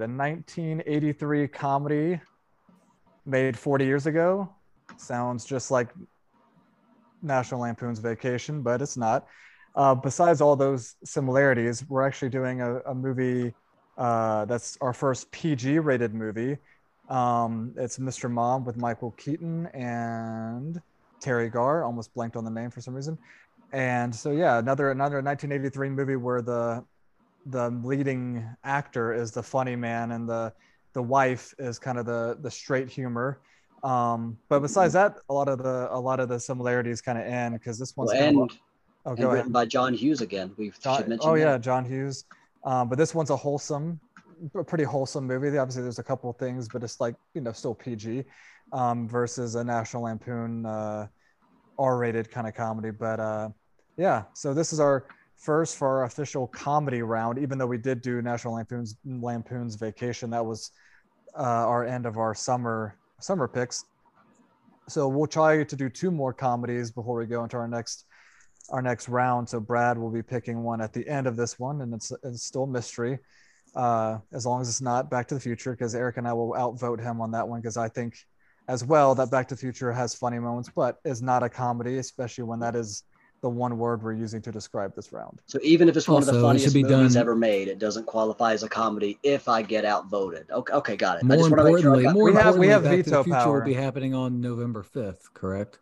A 0.00 0.08
1983 0.08 1.48
comedy 1.48 2.20
made 3.26 3.58
40 3.58 3.84
years 3.84 4.06
ago. 4.06 4.48
Sounds 4.96 5.44
just 5.44 5.70
like 5.70 5.88
National 7.22 7.60
Lampoon's 7.60 7.98
Vacation, 7.98 8.62
but 8.62 8.80
it's 8.80 8.96
not. 8.96 9.26
Uh, 9.74 9.94
besides 9.94 10.40
all 10.40 10.56
those 10.56 10.96
similarities, 11.04 11.84
we're 11.88 12.06
actually 12.06 12.30
doing 12.30 12.60
a, 12.60 12.78
a 12.80 12.94
movie 12.94 13.54
uh, 13.98 14.46
that's 14.46 14.78
our 14.80 14.92
first 14.92 15.30
PG 15.30 15.78
rated 15.80 16.14
movie. 16.14 16.56
Um, 17.10 17.74
it's 17.76 17.98
Mr. 17.98 18.30
Mom 18.30 18.64
with 18.64 18.76
Michael 18.76 19.10
Keaton 19.12 19.66
and 19.66 20.80
Teri 21.20 21.52
Garr. 21.52 21.84
Almost 21.84 22.14
blanked 22.14 22.36
on 22.36 22.44
the 22.44 22.50
name 22.50 22.70
for 22.70 22.80
some 22.80 22.94
reason. 22.94 23.18
And 23.72 24.14
so 24.14 24.30
yeah, 24.30 24.58
another 24.58 24.90
another 24.90 25.20
1983 25.20 25.90
movie 25.90 26.16
where 26.16 26.42
the 26.42 26.84
the 27.46 27.70
leading 27.82 28.44
actor 28.64 29.12
is 29.14 29.30
the 29.32 29.42
funny 29.42 29.76
man 29.76 30.12
and 30.12 30.28
the 30.28 30.52
the 30.92 31.02
wife 31.02 31.54
is 31.58 31.78
kind 31.78 31.98
of 31.98 32.06
the 32.06 32.38
the 32.42 32.50
straight 32.50 32.88
humor. 32.88 33.40
Um, 33.82 34.36
but 34.48 34.60
besides 34.60 34.92
that, 34.92 35.16
a 35.28 35.32
lot 35.34 35.48
of 35.48 35.58
the 35.62 35.88
a 35.90 35.98
lot 35.98 36.20
of 36.20 36.28
the 36.28 36.38
similarities 36.38 37.00
kind 37.00 37.18
of 37.18 37.24
end 37.24 37.54
because 37.54 37.78
this 37.78 37.96
one's 37.96 38.10
Well, 38.12 38.22
and, 38.22 38.36
kind 38.38 38.50
of, 38.50 38.58
oh, 39.06 39.10
and 39.10 39.18
written 39.20 39.38
ahead. 39.38 39.52
by 39.52 39.64
John 39.66 39.94
Hughes 39.94 40.20
again. 40.20 40.52
We 40.58 40.70
John- 40.82 41.18
oh 41.22 41.34
that. 41.34 41.40
yeah, 41.40 41.58
John 41.58 41.84
Hughes. 41.84 42.24
Um, 42.64 42.88
but 42.90 42.98
this 42.98 43.14
one's 43.14 43.30
a 43.30 43.36
wholesome, 43.36 43.98
a 44.54 44.62
pretty 44.62 44.84
wholesome 44.84 45.26
movie. 45.26 45.56
Obviously, 45.56 45.82
there's 45.82 45.98
a 45.98 46.02
couple 46.04 46.28
of 46.28 46.36
things, 46.36 46.68
but 46.68 46.82
it's 46.82 47.00
like 47.00 47.14
you 47.34 47.40
know 47.40 47.52
still 47.52 47.74
PG 47.74 48.24
um, 48.72 49.08
versus 49.08 49.54
a 49.54 49.64
National 49.64 50.02
Lampoon 50.02 50.66
uh, 50.66 51.06
R-rated 51.78 52.30
kind 52.30 52.46
of 52.46 52.54
comedy. 52.54 52.90
But 52.90 53.18
uh, 53.18 53.48
yeah, 53.96 54.24
so 54.34 54.52
this 54.52 54.72
is 54.74 54.80
our 54.80 55.06
first 55.40 55.76
for 55.76 55.88
our 55.88 56.04
official 56.04 56.46
comedy 56.46 57.02
round. 57.02 57.38
Even 57.38 57.58
though 57.58 57.66
we 57.66 57.78
did 57.78 58.02
do 58.02 58.22
National 58.22 58.54
Lampoon's 58.54 58.96
Lampoon's 59.04 59.74
Vacation, 59.74 60.30
that 60.30 60.44
was 60.44 60.70
uh, 61.36 61.42
our 61.42 61.84
end 61.84 62.06
of 62.06 62.18
our 62.18 62.34
summer 62.34 62.96
summer 63.20 63.48
picks. 63.48 63.84
So 64.88 65.08
we'll 65.08 65.26
try 65.26 65.64
to 65.64 65.76
do 65.76 65.88
two 65.88 66.10
more 66.10 66.32
comedies 66.32 66.90
before 66.90 67.18
we 67.18 67.26
go 67.26 67.42
into 67.42 67.56
our 67.56 67.68
next 67.68 68.04
our 68.70 68.82
next 68.82 69.08
round. 69.08 69.48
So 69.48 69.60
Brad 69.60 69.98
will 69.98 70.10
be 70.10 70.22
picking 70.22 70.62
one 70.62 70.80
at 70.80 70.92
the 70.92 71.06
end 71.08 71.26
of 71.26 71.36
this 71.36 71.58
one, 71.58 71.80
and 71.80 71.94
it's 71.94 72.12
it's 72.22 72.44
still 72.44 72.66
mystery. 72.66 73.18
Uh, 73.74 74.18
as 74.32 74.44
long 74.44 74.60
as 74.60 74.68
it's 74.68 74.80
not 74.80 75.10
Back 75.10 75.28
to 75.28 75.34
the 75.34 75.40
Future, 75.40 75.70
because 75.72 75.94
Eric 75.94 76.16
and 76.16 76.26
I 76.26 76.32
will 76.32 76.54
outvote 76.56 77.00
him 77.00 77.20
on 77.20 77.30
that 77.30 77.46
one, 77.46 77.60
because 77.60 77.76
I 77.76 77.88
think 77.88 78.16
as 78.68 78.84
well 78.84 79.14
that 79.14 79.30
Back 79.30 79.46
to 79.48 79.54
the 79.54 79.60
Future 79.60 79.92
has 79.92 80.14
funny 80.14 80.40
moments, 80.40 80.70
but 80.74 80.98
is 81.04 81.22
not 81.22 81.44
a 81.44 81.48
comedy, 81.48 81.98
especially 81.98 82.44
when 82.44 82.58
that 82.60 82.74
is 82.74 83.04
the 83.42 83.48
one 83.48 83.78
word 83.78 84.02
we're 84.02 84.12
using 84.12 84.42
to 84.42 84.52
describe 84.52 84.94
this 84.94 85.12
round. 85.12 85.40
So 85.46 85.58
even 85.62 85.88
if 85.88 85.96
it's 85.96 86.08
one 86.08 86.22
of 86.22 86.26
the 86.26 86.40
funniest 86.40 86.66
should 86.66 86.74
be 86.74 86.82
movies 86.82 87.14
done- 87.14 87.20
ever 87.22 87.34
made, 87.34 87.68
it 87.68 87.78
doesn't 87.78 88.04
qualify 88.06 88.52
as 88.52 88.62
a 88.62 88.68
comedy 88.68 89.18
if 89.22 89.48
I 89.48 89.62
get 89.62 89.84
outvoted. 89.84 90.50
Okay, 90.50 90.72
okay, 90.74 90.96
got 90.96 91.18
it. 91.18 91.24
I 91.24 91.26
More 91.26 91.36
just 91.38 91.50
want 91.50 91.58
to 91.66 91.72
make 91.72 91.82
sure 91.82 91.94
I 91.94 91.98
importantly, 92.00 92.02
got 92.04 92.14
more 92.14 92.24
We 92.24 92.34
have- 92.34 92.58
we 92.58 92.68
have 92.68 92.82
veto 92.82 93.10
the 93.10 93.24
Future 93.24 93.38
power. 93.38 93.58
will 93.58 93.64
be 93.64 93.74
happening 93.74 94.14
on 94.14 94.40
November 94.40 94.82
5th, 94.82 95.32
correct? 95.32 95.78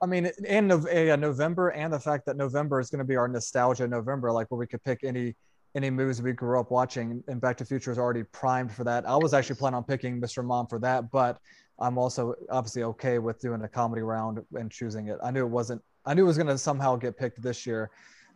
I 0.00 0.06
mean, 0.06 0.26
in 0.44 0.66
Nov- 0.66 0.88
eh, 0.90 1.14
November, 1.14 1.68
and 1.70 1.92
the 1.92 2.00
fact 2.00 2.26
that 2.26 2.36
November 2.36 2.80
is 2.80 2.90
going 2.90 2.98
to 2.98 3.04
be 3.04 3.14
our 3.14 3.28
nostalgia 3.28 3.86
November, 3.86 4.32
like 4.32 4.50
where 4.50 4.58
we 4.58 4.66
could 4.66 4.82
pick 4.82 5.04
any 5.04 5.36
any 5.74 5.88
movies 5.88 6.20
we 6.20 6.32
grew 6.34 6.60
up 6.60 6.70
watching, 6.70 7.24
and 7.28 7.40
Back 7.40 7.56
to 7.56 7.64
the 7.64 7.68
Future 7.68 7.90
is 7.90 7.98
already 7.98 8.24
primed 8.24 8.70
for 8.70 8.84
that. 8.84 9.08
I 9.08 9.16
was 9.16 9.32
actually 9.32 9.56
planning 9.56 9.76
on 9.76 9.84
picking 9.84 10.20
Mr. 10.20 10.44
Mom 10.44 10.66
for 10.66 10.78
that, 10.80 11.10
but 11.10 11.38
I'm 11.78 11.96
also 11.96 12.34
obviously 12.50 12.82
okay 12.82 13.18
with 13.18 13.40
doing 13.40 13.62
a 13.62 13.68
comedy 13.68 14.02
round 14.02 14.44
and 14.52 14.70
choosing 14.70 15.08
it. 15.08 15.18
I 15.24 15.30
knew 15.30 15.46
it 15.46 15.48
wasn't. 15.48 15.80
I 16.04 16.14
knew 16.14 16.22
it 16.24 16.26
was 16.26 16.36
going 16.36 16.48
to 16.48 16.58
somehow 16.58 16.96
get 16.96 17.16
picked 17.16 17.42
this 17.42 17.66
year. 17.66 17.90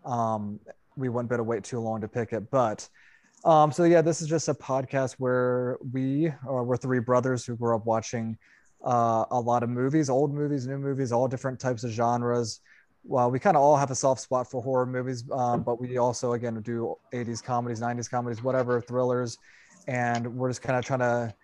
Um, 0.04 0.60
we 0.96 1.08
wouldn't 1.08 1.28
better 1.28 1.42
wait 1.42 1.64
too 1.64 1.80
long 1.80 2.00
to 2.00 2.08
pick 2.08 2.32
it, 2.32 2.50
but. 2.50 2.88
Um, 3.44 3.70
so 3.70 3.84
yeah, 3.84 4.00
this 4.00 4.22
is 4.22 4.28
just 4.28 4.48
a 4.48 4.54
podcast 4.54 5.12
where 5.18 5.78
we, 5.92 6.32
or 6.44 6.64
we're 6.64 6.76
three 6.76 6.98
brothers 6.98 7.44
who 7.44 7.54
grew 7.54 7.76
up 7.76 7.86
watching 7.86 8.36
uh, 8.84 9.24
a 9.30 9.38
lot 9.38 9.62
of 9.62 9.68
movies, 9.68 10.10
old 10.10 10.34
movies, 10.34 10.66
new 10.66 10.78
movies, 10.78 11.12
all 11.12 11.28
different 11.28 11.60
types 11.60 11.84
of 11.84 11.90
genres. 11.90 12.60
Well, 13.04 13.30
we 13.30 13.38
kind 13.38 13.56
of 13.56 13.62
all 13.62 13.76
have 13.76 13.90
a 13.90 13.94
soft 13.94 14.20
spot 14.20 14.50
for 14.50 14.62
horror 14.62 14.86
movies, 14.86 15.24
um, 15.30 15.62
but 15.62 15.80
we 15.80 15.96
also, 15.96 16.32
again, 16.32 16.60
do 16.62 16.96
80s 17.12 17.42
comedies, 17.42 17.80
90s 17.80 18.10
comedies, 18.10 18.42
whatever, 18.42 18.80
thrillers. 18.80 19.38
And 19.86 20.34
we're 20.34 20.50
just 20.50 20.62
kind 20.62 20.76
of 20.76 20.84
trying 20.84 21.00
to 21.00 21.34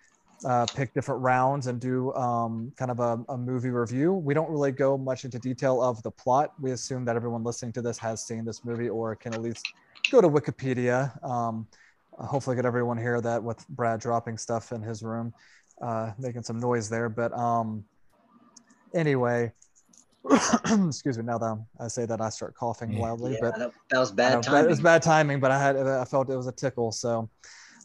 uh, 0.45 0.65
pick 0.67 0.93
different 0.93 1.21
rounds 1.21 1.67
and 1.67 1.79
do 1.79 2.13
um, 2.13 2.71
kind 2.77 2.91
of 2.91 2.99
a, 2.99 3.23
a 3.29 3.37
movie 3.37 3.69
review. 3.69 4.13
We 4.13 4.33
don't 4.33 4.49
really 4.49 4.71
go 4.71 4.97
much 4.97 5.25
into 5.25 5.39
detail 5.39 5.81
of 5.81 6.01
the 6.03 6.11
plot. 6.11 6.51
We 6.59 6.71
assume 6.71 7.05
that 7.05 7.15
everyone 7.15 7.43
listening 7.43 7.73
to 7.73 7.81
this 7.81 7.97
has 7.99 8.23
seen 8.23 8.45
this 8.45 8.65
movie 8.65 8.89
or 8.89 9.15
can 9.15 9.33
at 9.33 9.41
least 9.41 9.65
go 10.11 10.21
to 10.21 10.29
Wikipedia. 10.29 11.11
Um, 11.23 11.67
hopefully, 12.11 12.55
get 12.55 12.65
everyone 12.65 12.97
here 12.97 13.21
that 13.21 13.43
with 13.43 13.65
Brad 13.69 13.99
dropping 13.99 14.37
stuff 14.37 14.71
in 14.71 14.81
his 14.81 15.01
room 15.01 15.33
uh, 15.81 16.11
making 16.19 16.43
some 16.43 16.59
noise 16.59 16.89
there. 16.89 17.09
But 17.09 17.33
um, 17.33 17.83
anyway, 18.93 19.51
excuse 20.87 21.17
me. 21.17 21.23
Now 21.23 21.37
that 21.37 21.65
I 21.79 21.87
say 21.87 22.05
that, 22.05 22.21
I 22.21 22.29
start 22.29 22.55
coughing 22.55 22.93
Yeah. 22.93 22.99
loudly. 22.99 23.33
Yeah, 23.33 23.37
but 23.41 23.57
that, 23.57 23.71
that 23.89 23.99
was 23.99 24.11
I 24.11 24.13
know, 24.13 24.15
bad 24.35 24.43
timing. 24.43 24.65
It 24.65 24.69
was 24.69 24.81
bad 24.81 25.01
timing, 25.01 25.39
but 25.39 25.51
I 25.51 25.59
had 25.59 25.77
I 25.77 26.05
felt 26.05 26.29
it 26.29 26.35
was 26.35 26.47
a 26.47 26.51
tickle. 26.51 26.91
So, 26.91 27.29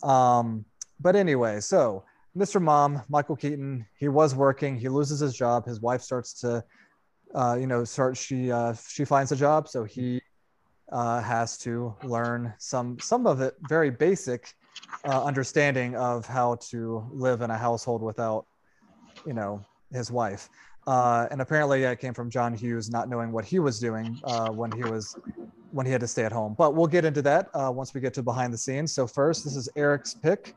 um, 0.03 0.65
but 1.01 1.17
anyway, 1.17 1.61
so 1.61 2.05
Mr. 2.39 2.63
Mom, 2.63 3.03
Michael 3.09 3.35
Keaton, 3.35 3.85
he 3.97 4.07
was 4.09 4.33
working. 4.35 4.79
He 4.79 4.89
loses 4.89 5.19
his 5.19 5.35
job. 5.35 5.67
His 5.67 5.81
wife 5.81 6.03
starts 6.03 6.33
to, 6.41 6.65
uh, 7.35 7.57
you 7.61 7.67
know, 7.67 7.83
start. 7.83 8.17
She 8.17 8.53
uh, 8.53 8.75
she 8.89 9.05
finds 9.05 9.33
a 9.33 9.37
job, 9.37 9.69
so 9.69 9.83
he 9.83 10.23
uh, 10.93 11.21
has 11.21 11.59
to 11.59 11.97
learn 12.05 12.55
some 12.59 12.97
some 13.01 13.27
of 13.27 13.41
it 13.41 13.55
very 13.69 13.91
basic 13.91 14.55
uh, 15.05 15.25
understanding 15.25 15.97
of 15.97 16.27
how 16.27 16.55
to 16.71 17.05
live 17.11 17.43
in 17.43 17.51
a 17.51 17.59
household 17.59 18.03
without, 18.03 18.47
you 19.27 19.33
know, 19.33 19.65
his 19.93 20.13
wife. 20.13 20.49
Uh, 20.87 21.27
and 21.33 21.43
apparently, 21.43 21.83
it 21.83 21.99
came 21.99 22.15
from 22.15 22.31
John 22.31 22.55
Hughes 22.55 22.89
not 22.89 23.09
knowing 23.09 23.33
what 23.33 23.45
he 23.45 23.59
was 23.59 23.81
doing 23.81 24.17
uh, 24.23 24.51
when 24.51 24.71
he 24.71 24.85
was 24.85 25.17
when 25.73 25.85
he 25.85 25.91
had 25.91 26.01
to 26.03 26.09
stay 26.09 26.25
at 26.25 26.33
home. 26.33 26.55
But 26.57 26.77
we'll 26.77 26.87
get 26.87 27.05
into 27.05 27.21
that 27.23 27.49
once 27.53 27.95
we 27.95 28.01
get 28.01 28.15
to 28.15 28.23
behind 28.23 28.55
the 28.55 28.59
scenes. 28.59 28.93
So 28.93 29.09
first, 29.09 29.43
this 29.43 29.57
is 29.57 29.69
Eric's 29.75 30.15
pick. 30.15 30.55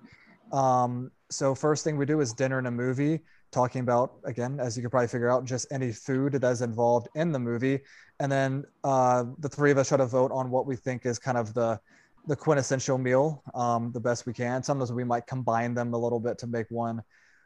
Um, 0.52 1.12
so 1.30 1.56
first 1.56 1.84
thing 1.84 1.98
we 1.98 2.06
do 2.06 2.20
is 2.20 2.34
dinner 2.34 2.58
and 2.58 2.68
a 2.68 2.72
movie, 2.72 3.22
talking 3.52 3.82
about 3.82 4.16
again, 4.26 4.60
as 4.60 4.76
you 4.76 4.84
can 4.84 4.90
probably 4.90 5.08
figure 5.08 5.30
out, 5.30 5.46
just 5.46 5.68
any 5.72 5.92
food 5.92 6.34
that 6.34 6.44
is 6.44 6.62
involved 6.62 7.08
in 7.16 7.32
the 7.32 7.40
movie, 7.40 7.80
and 8.20 8.32
then 8.32 8.64
uh, 8.84 9.26
the 9.40 9.50
three 9.50 9.72
of 9.72 9.78
us 9.78 9.90
try 9.90 9.98
to 9.98 10.06
vote 10.06 10.32
on 10.32 10.50
what 10.50 10.66
we 10.66 10.76
think 10.76 11.06
is 11.06 11.20
kind 11.20 11.38
of 11.38 11.54
the 11.54 11.80
the 12.28 12.36
quintessential 12.36 12.98
meal, 12.98 13.44
um, 13.56 13.92
the 13.94 14.00
best 14.00 14.28
we 14.28 14.34
can. 14.34 14.62
Sometimes 14.62 14.92
we 14.92 15.04
might 15.04 15.26
combine 15.26 15.74
them 15.74 15.94
a 15.94 15.98
little 15.98 16.20
bit 16.20 16.38
to 16.40 16.48
make 16.48 16.68
one 16.70 17.02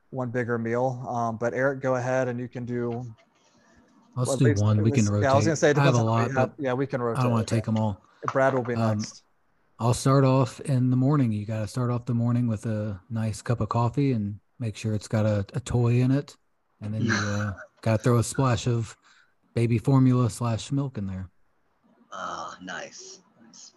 one 0.10 0.32
bigger 0.32 0.58
meal. 0.58 1.06
Um, 1.08 1.38
but 1.38 1.54
Eric, 1.54 1.82
go 1.82 1.96
ahead 1.96 2.28
and 2.28 2.40
you 2.40 2.48
can 2.48 2.66
do. 2.66 3.04
Let's 4.16 4.30
well, 4.30 4.38
do 4.38 4.54
one. 4.56 4.82
We 4.82 4.92
can 4.92 5.06
rotate. 5.06 5.24
Yeah, 5.24 5.34
I 5.34 5.36
was 5.36 5.46
gonna 5.46 5.56
say 5.56 5.74
I 5.76 5.84
have 5.84 5.96
a 5.96 6.04
lot, 6.04 6.32
but 6.34 6.54
yeah, 6.58 6.74
we 6.74 6.88
can 6.88 7.02
rotate. 7.02 7.20
I 7.20 7.24
don't 7.24 7.32
want 7.34 7.48
to 7.48 7.56
take 7.56 7.66
them 7.66 7.78
all. 7.78 8.02
Brad 8.32 8.54
will 8.54 8.64
be 8.64 8.76
Um, 8.76 8.98
next. 8.98 9.25
I'll 9.78 9.94
start 9.94 10.24
off 10.24 10.62
in 10.62 10.90
the 10.90 10.96
morning. 10.96 11.32
You 11.32 11.46
got 11.46 11.60
to 11.60 11.68
start 11.68 11.92
off 11.92 12.06
the 12.06 12.14
morning 12.14 12.48
with 12.48 12.66
a 12.66 13.00
nice 13.10 13.42
cup 13.42 13.60
of 13.60 13.70
coffee 13.70 14.14
and 14.14 14.40
make 14.58 14.78
sure 14.78 14.94
it's 14.94 15.08
got 15.08 15.26
a, 15.26 15.46
a 15.54 15.60
toy 15.60 16.00
in 16.00 16.12
it. 16.12 16.36
And 16.82 16.94
then 16.94 17.02
you 17.04 17.14
uh, 17.14 17.54
got 17.82 17.98
to 17.98 18.04
throw 18.04 18.18
a 18.18 18.24
splash 18.24 18.68
of 18.68 18.96
baby 19.54 19.78
formula 19.78 20.30
slash 20.30 20.72
milk 20.72 20.98
in 20.98 21.08
there. 21.08 21.30
Ah, 22.14 22.58
nice. 22.62 23.20
nice. 23.46 23.74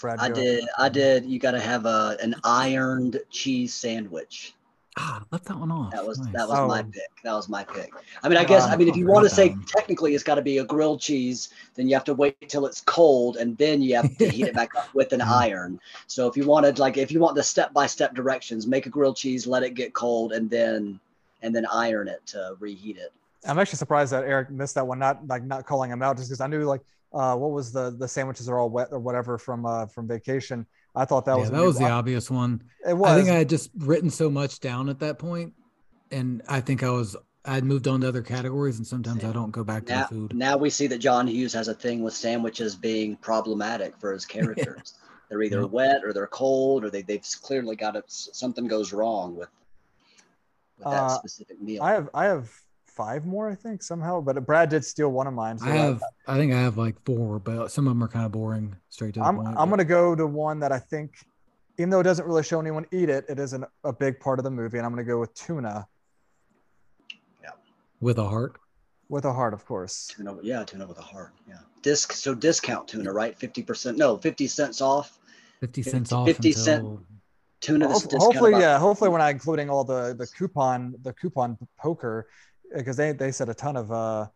Brad, 0.00 0.18
I 0.18 0.30
did. 0.30 0.64
I 0.78 0.88
did. 0.88 1.26
You 1.26 1.38
got 1.38 1.50
to 1.50 1.60
have 1.60 1.84
a 1.84 2.16
an 2.22 2.34
ironed 2.44 3.20
cheese 3.30 3.74
sandwich. 3.74 4.54
Ah, 5.00 5.22
left 5.30 5.44
that 5.44 5.56
one 5.58 5.70
off. 5.70 5.92
That 5.92 6.04
was 6.04 6.18
Nice. 6.18 6.32
that 6.32 6.48
was 6.48 6.68
my 6.68 6.80
Oh. 6.80 6.84
pick. 6.84 7.22
That 7.22 7.32
was 7.32 7.48
my 7.48 7.62
pick. 7.62 7.92
I 8.24 8.28
mean, 8.28 8.36
I 8.36 8.44
guess 8.44 8.66
Wow. 8.66 8.72
I 8.72 8.76
mean 8.76 8.88
if 8.88 8.96
you 8.96 9.06
want 9.06 9.28
to 9.28 9.30
say 9.34 9.50
one. 9.50 9.64
technically 9.66 10.14
it's 10.14 10.24
got 10.24 10.34
to 10.34 10.42
be 10.42 10.58
a 10.58 10.64
grilled 10.64 11.00
cheese, 11.00 11.50
then 11.76 11.86
you 11.88 11.94
have 11.94 12.02
to 12.04 12.14
wait 12.14 12.36
till 12.48 12.66
it's 12.66 12.80
cold 12.80 13.36
and 13.36 13.56
then 13.58 13.80
you 13.80 13.94
have 13.94 14.16
to 14.18 14.28
heat 14.28 14.46
it 14.48 14.54
back 14.54 14.74
up 14.74 14.88
with 14.94 15.12
an 15.12 15.20
iron. 15.20 15.78
So 16.08 16.26
if 16.26 16.36
you 16.36 16.46
wanted 16.46 16.80
like 16.80 16.96
if 16.96 17.12
you 17.12 17.20
want 17.20 17.36
the 17.36 17.42
step 17.44 17.72
by 17.72 17.86
step 17.86 18.14
directions, 18.14 18.66
make 18.66 18.86
a 18.86 18.90
grilled 18.90 19.16
cheese, 19.16 19.46
let 19.46 19.62
it 19.62 19.74
get 19.74 19.94
cold, 19.94 20.32
and 20.32 20.50
then 20.50 20.98
and 21.42 21.54
then 21.54 21.64
iron 21.66 22.08
it 22.08 22.26
to 22.26 22.56
reheat 22.58 22.96
it. 22.96 23.12
I'm 23.46 23.60
actually 23.60 23.76
surprised 23.78 24.12
that 24.12 24.24
Eric 24.24 24.50
missed 24.50 24.74
that 24.74 24.86
one. 24.86 24.98
Not 24.98 25.24
like 25.28 25.44
not 25.44 25.64
calling 25.64 25.92
him 25.92 26.02
out, 26.02 26.16
just 26.16 26.28
because 26.28 26.40
I 26.40 26.48
knew 26.48 26.64
like 26.64 26.80
uh, 27.12 27.36
what 27.36 27.52
was 27.52 27.70
the 27.70 27.94
the 27.96 28.08
sandwiches 28.08 28.48
are 28.48 28.58
all 28.58 28.68
wet 28.68 28.88
or 28.90 28.98
whatever 28.98 29.38
from 29.38 29.64
uh, 29.64 29.86
from 29.86 30.08
vacation. 30.08 30.66
I 30.94 31.04
thought 31.04 31.24
that 31.26 31.32
yeah, 31.32 31.38
was 31.38 31.50
that 31.50 31.52
gonna 31.52 31.62
be 31.62 31.66
was 31.68 31.78
the 31.78 31.88
obvious 31.90 32.30
one. 32.30 32.62
It 32.88 32.94
was. 32.94 33.10
I 33.10 33.16
think 33.16 33.28
I 33.28 33.34
had 33.38 33.48
just 33.48 33.70
written 33.76 34.10
so 34.10 34.30
much 34.30 34.60
down 34.60 34.88
at 34.88 34.98
that 35.00 35.18
point, 35.18 35.52
and 36.10 36.42
I 36.48 36.60
think 36.60 36.82
I 36.82 36.90
was 36.90 37.16
I'd 37.44 37.64
moved 37.64 37.86
on 37.88 38.00
to 38.02 38.08
other 38.08 38.22
categories, 38.22 38.78
and 38.78 38.86
sometimes 38.86 39.24
I 39.24 39.32
don't 39.32 39.50
go 39.52 39.64
back 39.64 39.86
to 39.86 39.92
the 39.92 39.98
Now, 40.00 40.06
food. 40.06 40.34
now 40.34 40.56
we 40.56 40.70
see 40.70 40.86
that 40.88 40.98
John 40.98 41.26
Hughes 41.26 41.52
has 41.52 41.68
a 41.68 41.74
thing 41.74 42.02
with 42.02 42.14
sandwiches 42.14 42.74
being 42.76 43.16
problematic 43.16 43.96
for 43.98 44.12
his 44.12 44.24
characters. 44.36 44.94
They're 45.28 45.42
either 45.42 45.62
Yep. 45.62 45.70
wet 45.70 46.04
or 46.04 46.12
they're 46.12 46.26
cold, 46.26 46.84
or 46.84 46.90
they, 46.90 47.02
they've 47.02 47.24
clearly 47.42 47.76
got 47.76 47.96
it. 47.96 48.04
Something 48.08 48.66
goes 48.66 48.92
wrong 48.92 49.36
with, 49.36 49.48
with 50.78 50.84
that 50.86 50.94
Uh, 51.04 51.18
specific 51.18 51.60
meal. 51.60 51.82
I 51.82 51.92
have 51.92 52.08
I 52.14 52.24
have 52.24 52.50
five 52.98 53.24
more, 53.24 53.48
I 53.48 53.54
think 53.54 53.82
somehow, 53.82 54.20
but 54.20 54.44
Brad 54.44 54.68
did 54.68 54.84
steal 54.84 55.10
one 55.10 55.26
of 55.26 55.32
mine. 55.32 55.56
So 55.58 55.66
I 55.66 55.76
have 55.76 56.02
I 56.26 56.36
think 56.36 56.52
I 56.52 56.60
have 56.60 56.76
like 56.76 56.96
four, 57.06 57.38
but 57.38 57.70
some 57.70 57.86
of 57.86 57.92
them 57.92 58.02
are 58.04 58.08
kind 58.08 58.26
of 58.26 58.32
boring. 58.32 58.76
Straight 58.90 59.14
to 59.14 59.20
the 59.20 59.26
I'm 59.26 59.36
point. 59.36 59.54
I'm 59.56 59.70
gonna 59.70 59.84
go 59.84 60.14
to 60.14 60.26
one 60.26 60.58
that 60.60 60.72
I 60.72 60.78
think 60.80 61.14
even 61.78 61.88
though 61.90 62.00
it 62.00 62.04
doesn't 62.04 62.26
really 62.26 62.42
show 62.42 62.60
anyone 62.60 62.84
eat 62.92 63.08
it, 63.08 63.24
it 63.28 63.38
is 63.38 63.52
an, 63.52 63.64
a 63.84 63.92
big 63.92 64.18
part 64.20 64.40
of 64.40 64.44
the 64.44 64.50
movie, 64.50 64.78
and 64.78 64.84
I'm 64.84 64.92
going 64.92 65.04
to 65.06 65.08
go 65.08 65.20
with 65.20 65.32
tuna 65.32 65.86
Yeah. 67.42 67.50
with 68.00 68.18
a 68.18 68.24
heart. 68.28 68.58
with 69.08 69.24
a 69.24 69.32
heart, 69.32 69.54
of 69.54 69.64
course. 69.64 70.08
Tuna, 70.08 70.36
yeah, 70.42 70.64
tuna 70.64 70.86
with 70.88 70.98
a 70.98 71.02
heart. 71.02 71.32
Yeah. 71.48 71.58
Disc. 71.82 72.12
So 72.12 72.34
discount 72.34 72.88
tuna, 72.88 73.12
right? 73.12 73.38
Fifty 73.38 73.62
percent. 73.62 73.96
No, 73.96 74.16
fifty 74.18 74.46
cents 74.48 74.80
off. 74.80 75.18
50 75.60 75.82
Fifty- 75.82 75.90
cents 75.90 76.12
off 76.12 76.26
50 76.26 76.48
until 76.48 76.62
cent. 76.64 76.98
Tuna. 77.60 77.88
This 77.88 78.06
hopefully, 78.12 78.52
yeah. 78.52 78.78
Hopefully, 78.78 79.10
we're 79.10 79.18
not 79.18 79.30
including 79.30 79.70
all 79.70 79.84
the 79.84 80.14
the 80.18 80.26
coupon 80.26 80.94
the 81.02 81.12
coupon 81.12 81.56
poker 81.78 82.26
because 82.74 82.96
they 82.96 83.12
they 83.12 83.32
said 83.32 83.48
a 83.48 83.54
ton 83.54 83.76
of. 83.76 83.90
uh 83.92 84.26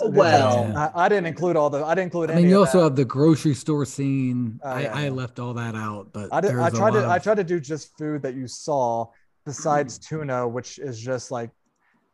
Well, 0.00 0.76
I, 0.76 1.04
I 1.04 1.08
didn't 1.08 1.26
include 1.26 1.56
all 1.56 1.70
the. 1.70 1.84
I 1.84 1.94
didn't 1.94 2.04
include 2.04 2.30
I 2.30 2.34
any. 2.34 2.42
mean, 2.42 2.50
you 2.50 2.58
also 2.60 2.78
that. 2.78 2.84
have 2.84 2.96
the 2.96 3.04
grocery 3.04 3.54
store 3.54 3.84
scene. 3.84 4.60
Oh, 4.62 4.70
I, 4.70 4.80
yeah, 4.82 4.94
I 4.94 5.08
left 5.08 5.38
all 5.38 5.54
that 5.54 5.74
out, 5.74 6.12
but 6.12 6.28
I 6.32 6.40
did. 6.40 6.52
I 6.52 6.70
tried 6.70 6.92
to. 6.92 7.00
lot 7.00 7.10
I 7.10 7.18
tried 7.18 7.36
to 7.36 7.44
do 7.44 7.58
just 7.58 7.96
food 7.98 8.22
that 8.22 8.34
you 8.34 8.46
saw 8.46 9.06
besides 9.44 9.98
tuna, 9.98 10.46
which 10.46 10.78
is 10.78 11.00
just 11.00 11.30
like 11.30 11.50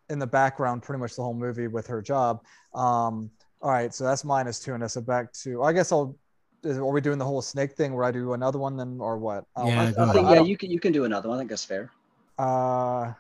in 0.09 0.19
the 0.19 0.27
background 0.27 0.83
pretty 0.83 1.01
much 1.01 1.17
the 1.17 1.23
whole 1.23 1.35
movie 1.35 1.67
with 1.67 1.87
her 1.89 2.01
job. 2.01 2.43
Um, 2.75 3.31
all 3.61 3.71
right, 3.71 3.93
so 3.95 4.05
that's 4.05 4.25
minus 4.25 4.61
tuna. 4.61 4.89
So 4.89 5.01
back 5.01 5.33
to. 5.45 5.63
I 5.63 5.73
guess 5.73 5.93
I'll. 5.93 6.17
Is, 6.63 6.79
are 6.79 6.87
we 6.91 7.03
doing 7.03 7.19
the 7.19 7.25
whole 7.27 7.43
snake 7.43 7.73
thing 7.73 7.93
where 7.93 8.05
I 8.05 8.11
do 8.11 8.33
another 8.33 8.59
one 8.59 8.77
then, 8.79 8.97
or 8.99 9.19
what? 9.19 9.45
I 9.55 9.69
Yeah, 9.69 9.81
I- 9.99 10.03
I 10.03 10.09
I 10.09 10.13
think, 10.15 10.31
yeah, 10.31 10.41
you 10.41 10.57
can 10.57 10.71
you 10.71 10.81
can 10.81 10.93
do 10.93 11.05
another 11.05 11.29
one. 11.29 11.37
I 11.37 11.41
think 11.41 11.51
that's 11.51 11.65
fair. 11.65 11.91
Uh, 12.39 13.13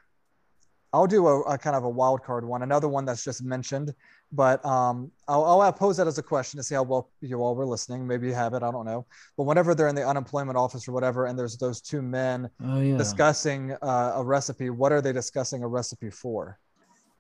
I'll 0.94 1.08
do 1.08 1.26
a, 1.26 1.40
a 1.42 1.58
kind 1.58 1.74
of 1.74 1.82
a 1.82 1.88
wild 1.88 2.22
card 2.22 2.44
one, 2.44 2.62
another 2.62 2.86
one 2.86 3.04
that's 3.04 3.24
just 3.24 3.42
mentioned, 3.42 3.92
but 4.30 4.64
um, 4.64 5.10
I'll, 5.26 5.60
I'll 5.60 5.72
pose 5.72 5.96
that 5.96 6.06
as 6.06 6.18
a 6.18 6.22
question 6.22 6.56
to 6.58 6.62
see 6.62 6.76
how 6.76 6.84
well 6.84 7.10
you 7.20 7.42
all 7.42 7.56
were 7.56 7.66
listening. 7.66 8.06
Maybe 8.06 8.28
you 8.28 8.34
have 8.34 8.54
it, 8.54 8.62
I 8.62 8.70
don't 8.70 8.84
know. 8.84 9.04
But 9.36 9.42
whenever 9.42 9.74
they're 9.74 9.88
in 9.88 9.96
the 9.96 10.06
unemployment 10.06 10.56
office 10.56 10.86
or 10.86 10.92
whatever, 10.92 11.26
and 11.26 11.36
there's 11.36 11.56
those 11.56 11.80
two 11.80 12.00
men 12.00 12.48
oh 12.64 12.80
yeah. 12.80 12.96
discussing 12.96 13.72
uh, 13.82 14.12
a 14.14 14.22
recipe, 14.22 14.70
what 14.70 14.92
are 14.92 15.00
they 15.00 15.12
discussing 15.12 15.64
a 15.64 15.66
recipe 15.66 16.10
for? 16.10 16.60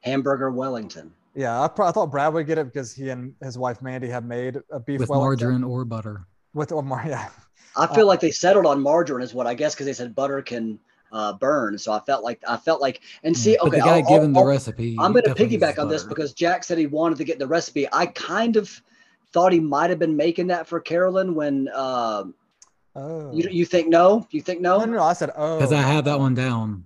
Hamburger 0.02 0.52
Wellington. 0.52 1.12
Yeah, 1.34 1.60
I, 1.60 1.66
pro- 1.66 1.88
I 1.88 1.90
thought 1.90 2.12
Brad 2.12 2.32
would 2.32 2.46
get 2.46 2.58
it 2.58 2.66
because 2.66 2.94
he 2.94 3.10
and 3.10 3.34
his 3.42 3.58
wife 3.58 3.82
Mandy 3.82 4.06
have 4.08 4.24
made 4.24 4.60
a 4.70 4.78
beef 4.78 5.00
with 5.00 5.08
Wellington 5.08 5.48
margarine 5.48 5.64
or 5.64 5.84
butter. 5.84 6.28
with 6.52 6.70
or 6.70 6.84
mar- 6.84 7.04
yeah. 7.08 7.28
I 7.76 7.92
feel 7.92 8.06
like 8.06 8.20
they 8.20 8.30
settled 8.30 8.66
on 8.66 8.80
margarine 8.80 9.24
is 9.24 9.34
what 9.34 9.48
I 9.48 9.54
guess 9.54 9.74
because 9.74 9.86
they 9.86 9.94
said 9.94 10.14
butter 10.14 10.40
can 10.42 10.78
uh, 11.14 11.32
burn. 11.32 11.78
So 11.78 11.92
I 11.92 12.00
felt 12.00 12.22
like 12.22 12.42
I 12.46 12.56
felt 12.58 12.82
like 12.82 13.00
and 13.22 13.34
see 13.36 13.56
but 13.60 13.68
okay. 13.68 13.78
the 13.78 13.84
guy 13.84 13.98
I'll- 14.00 14.08
giving 14.08 14.32
the 14.34 14.40
I'll- 14.40 14.46
recipe. 14.46 14.96
I'm 14.98 15.12
going 15.12 15.24
to 15.24 15.34
piggyback 15.34 15.78
on 15.78 15.88
this 15.88 16.02
because 16.04 16.34
Jack 16.34 16.64
said 16.64 16.76
he 16.76 16.86
wanted 16.86 17.16
to 17.18 17.24
get 17.24 17.38
the 17.38 17.46
recipe. 17.46 17.88
I 17.92 18.06
kind 18.06 18.56
of 18.56 18.82
thought 19.32 19.52
he 19.52 19.60
might 19.60 19.90
have 19.90 19.98
been 19.98 20.16
making 20.16 20.48
that 20.48 20.66
for 20.66 20.78
Carolyn 20.80 21.34
when 21.34 21.68
uh, 21.74 22.24
Oh. 22.96 23.32
you 23.32 23.48
you 23.50 23.64
think 23.64 23.88
no, 23.88 24.26
you 24.30 24.40
think 24.40 24.60
no. 24.60 24.78
no, 24.78 24.84
no, 24.84 24.92
no, 24.98 25.02
I 25.02 25.14
said 25.14 25.30
oh. 25.36 25.56
because 25.58 25.72
I 25.72 25.80
have 25.82 26.04
that 26.04 26.18
one 26.18 26.34
down. 26.34 26.84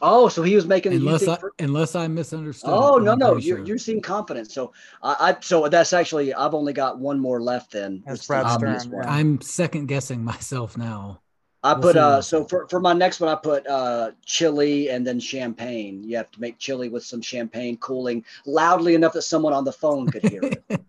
Oh, 0.00 0.28
so 0.28 0.42
he 0.42 0.56
was 0.56 0.66
making. 0.66 0.94
Unless 0.94 1.28
I 1.28 1.36
for- 1.36 1.52
unless 1.58 1.94
I 1.94 2.08
misunderstood. 2.08 2.70
Oh 2.72 2.96
no 2.96 3.14
no 3.14 3.36
you 3.36 3.56
sure. 3.56 3.64
you 3.64 3.78
seem 3.78 4.00
confident. 4.00 4.50
So 4.50 4.72
I, 5.02 5.16
I 5.20 5.36
so 5.40 5.68
that's 5.68 5.92
actually 5.92 6.32
I've 6.32 6.54
only 6.54 6.72
got 6.72 6.98
one 6.98 7.20
more 7.20 7.40
left 7.40 7.70
then. 7.72 8.02
That's 8.06 8.12
which 8.14 8.20
is 8.22 8.26
the 8.26 8.32
Brad 8.32 8.46
obvious 8.46 8.82
Stern, 8.84 8.92
one. 8.94 9.04
yeah. 9.04 9.12
I'm 9.12 9.40
second 9.42 9.86
guessing 9.86 10.24
myself 10.24 10.76
now. 10.78 11.20
I 11.64 11.74
put 11.74 11.96
uh 11.96 12.20
so 12.20 12.44
for, 12.44 12.66
for 12.68 12.80
my 12.80 12.92
next 12.92 13.20
one 13.20 13.30
I 13.30 13.36
put 13.36 13.66
uh 13.66 14.10
chili 14.24 14.90
and 14.90 15.06
then 15.06 15.20
champagne. 15.20 16.02
You 16.02 16.16
have 16.16 16.30
to 16.32 16.40
make 16.40 16.58
chili 16.58 16.88
with 16.88 17.04
some 17.04 17.22
champagne 17.22 17.76
cooling 17.76 18.24
loudly 18.46 18.94
enough 18.94 19.12
that 19.12 19.22
someone 19.22 19.52
on 19.52 19.64
the 19.64 19.72
phone 19.72 20.10
could 20.10 20.22
hear 20.28 20.42
it. 20.42 20.64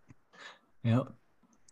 Yep. 0.85 1.07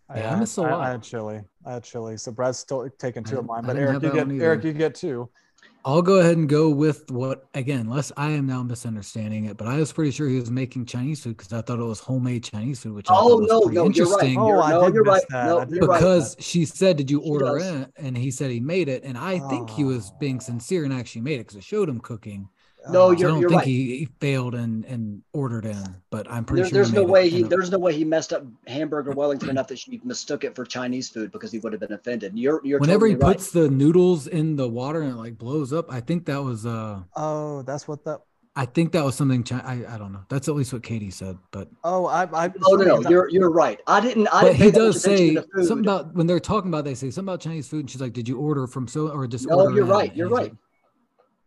I, 0.07 0.19
Yeah, 0.19 0.31
I 0.31 0.36
I, 0.36 0.39
missed 0.39 0.57
a 0.57 0.62
I- 0.62 0.71
lot. 0.71 0.81
I 0.81 0.89
had 0.92 1.03
chili. 1.03 1.42
I 1.65 1.74
had 1.74 1.83
chili. 1.83 2.15
So 2.18 2.31
Brad's 2.31 2.59
still 2.59 2.88
taking 2.98 3.24
two 3.25 3.39
of 3.39 3.45
mine, 3.45 3.63
but 3.65 3.75
Eric, 3.75 4.01
you 4.03 4.12
get 4.12 4.27
one 4.27 4.39
Eric, 4.42 4.63
you 4.63 4.71
get 4.74 4.95
two. 4.95 5.30
I'll 5.83 6.04
go 6.04 6.19
ahead 6.19 6.38
and 6.38 6.48
go 6.48 6.69
with 6.69 7.10
what 7.10 7.48
again, 7.56 7.81
unless 7.81 8.12
I 8.16 8.30
am 8.31 8.45
now 8.45 8.62
misunderstanding 8.62 9.45
it, 9.45 9.57
but 9.57 9.68
I 9.68 9.78
was 9.78 9.92
pretty 9.92 10.12
sure 10.12 10.28
he 10.28 10.39
was 10.39 10.51
making 10.51 10.86
Chinese 10.86 11.24
food 11.24 11.38
because 11.38 11.51
I 11.54 11.62
thought 11.62 11.80
it 11.80 11.83
was 11.83 12.00
homemade 12.00 12.44
Chinese 12.44 12.81
food, 12.81 12.94
which 12.94 13.10
I 13.10 13.16
Oh, 13.16 13.30
thought 13.30 13.42
was 13.42 13.50
no, 13.50 13.62
pretty 13.62 13.75
no, 13.75 13.81
you're 13.81 13.83
right. 13.83 13.88
interesting. 13.98 14.38
Oh, 14.39 14.48
You're- 14.48 14.69
no, 14.69 14.86
did 14.86 14.94
you're 14.94 15.04
right. 15.04 15.22
that. 15.30 15.45
No, 15.45 15.75
you're 15.75 15.88
right. 15.88 16.00
because 16.00 16.36
she 16.39 16.66
said, 16.66 16.98
"Did 16.98 17.10
you 17.10 17.22
order 17.22 17.57
it?" 17.57 17.92
And 17.98 18.16
he 18.16 18.30
said 18.30 18.51
he 18.51 18.60
made 18.60 18.89
it, 18.89 19.04
and 19.04 19.18
I 19.18 19.39
think 19.50 19.72
he 19.72 19.83
was 19.83 20.12
ah. 20.13 20.18
being 20.19 20.38
Oh. 20.38 20.39
sincere 20.39 20.83
and 20.83 20.94
actually 20.94 21.22
made 21.22 21.36
it 21.39 21.48
because 21.48 21.56
it 21.56 21.63
showed 21.63 21.89
him 21.89 22.00
cooking. 22.00 22.48
No, 22.89 22.89
Oh, 22.89 22.94
So 22.94 23.16
I 23.16 23.19
You're- 23.19 23.22
don't 23.31 23.42
you're 23.42 23.50
think 23.50 23.60
right. 23.60 23.68
he, 23.68 23.98
he 24.00 24.06
failed 24.19 24.56
and 24.56 24.86
and 24.86 25.22
ordered 25.33 25.66
in, 25.66 25.95
but 26.10 26.30
I'm 26.31 26.45
pretty 26.45 26.63
There, 26.63 26.69
sure 26.69 26.74
there's 26.78 26.89
he 26.89 26.95
no 26.95 27.04
way 27.04 27.30
he 27.30 27.39
in 27.42 27.45
a- 27.45 27.50
there's 27.50 27.69
no 27.69 27.78
way 27.78 27.94
he 27.94 28.04
messed 28.04 28.33
up 28.33 28.44
hamburger 28.68 29.12
Wellington 29.12 29.50
enough 29.51 29.68
that 29.68 29.78
she 29.78 30.01
mistook 30.04 30.44
it 30.44 30.56
for 30.56 30.66
Chinese 30.66 31.07
food 31.10 31.31
because 31.31 31.51
he 31.51 31.60
would 31.60 31.74
have 31.74 31.80
been 31.80 31.94
offended. 31.94 32.31
You're 32.36 32.60
you're 32.66 32.80
Whenever 32.80 33.07
totally 33.07 33.10
he 33.12 33.16
right. 33.18 33.38
puts 33.38 33.51
the 33.51 33.69
noodles 33.69 34.25
in 34.28 34.56
the 34.56 34.68
water 34.68 35.01
and 35.01 35.12
it 35.12 35.16
like 35.16 35.38
blows 35.38 35.72
up, 35.74 35.92
I 35.94 36.00
think 36.00 36.25
that 36.25 36.42
was 36.44 36.66
uh 36.66 37.01
Oh, 37.16 37.62
that's 37.63 37.88
what 37.88 38.04
that. 38.06 38.22
I 38.56 38.66
think 38.66 38.92
that 38.94 39.06
was 39.06 39.16
something 39.16 39.44
Chi- 39.44 39.60
I 39.63 39.94
I 39.95 39.98
don't 40.00 40.12
know. 40.12 40.25
That's 40.28 40.48
at 40.50 40.56
least 40.56 40.74
what 40.74 40.81
Katie 40.83 41.12
said, 41.12 41.38
but 41.51 41.69
Oh, 41.83 42.07
I. 42.07 42.24
I 42.33 42.51
Oh 42.66 42.75
no, 42.75 42.98
no, 42.98 43.10
you're 43.10 43.30
you're 43.30 43.51
right. 43.51 43.80
I 43.88 44.01
didn't. 44.01 44.28
I 44.28 44.42
but 44.42 44.48
didn't 44.54 44.62
he 44.66 44.72
does 44.72 45.01
say 45.01 45.36
to 45.36 45.42
the 45.42 45.48
food. 45.56 45.68
something 45.68 45.86
about 45.86 46.16
when 46.16 46.25
they're 46.28 46.39
talking 46.39 46.69
about 46.69 46.83
they 46.83 46.95
say 46.95 47.12
something 47.12 47.30
about 47.31 47.42
Chinese 47.42 47.68
food 47.69 47.81
and 47.81 47.89
she's 47.92 48.01
like, 48.01 48.12
"Did 48.13 48.28
you 48.28 48.39
order 48.39 48.66
from 48.68 48.88
so 48.88 49.07
or 49.10 49.28
just 49.28 49.48
No, 49.48 49.69
you're 49.69 49.83
in?" 49.83 49.88
right, 49.89 50.16
you're 50.16 50.28
right. 50.30 50.45
like- 50.51 50.56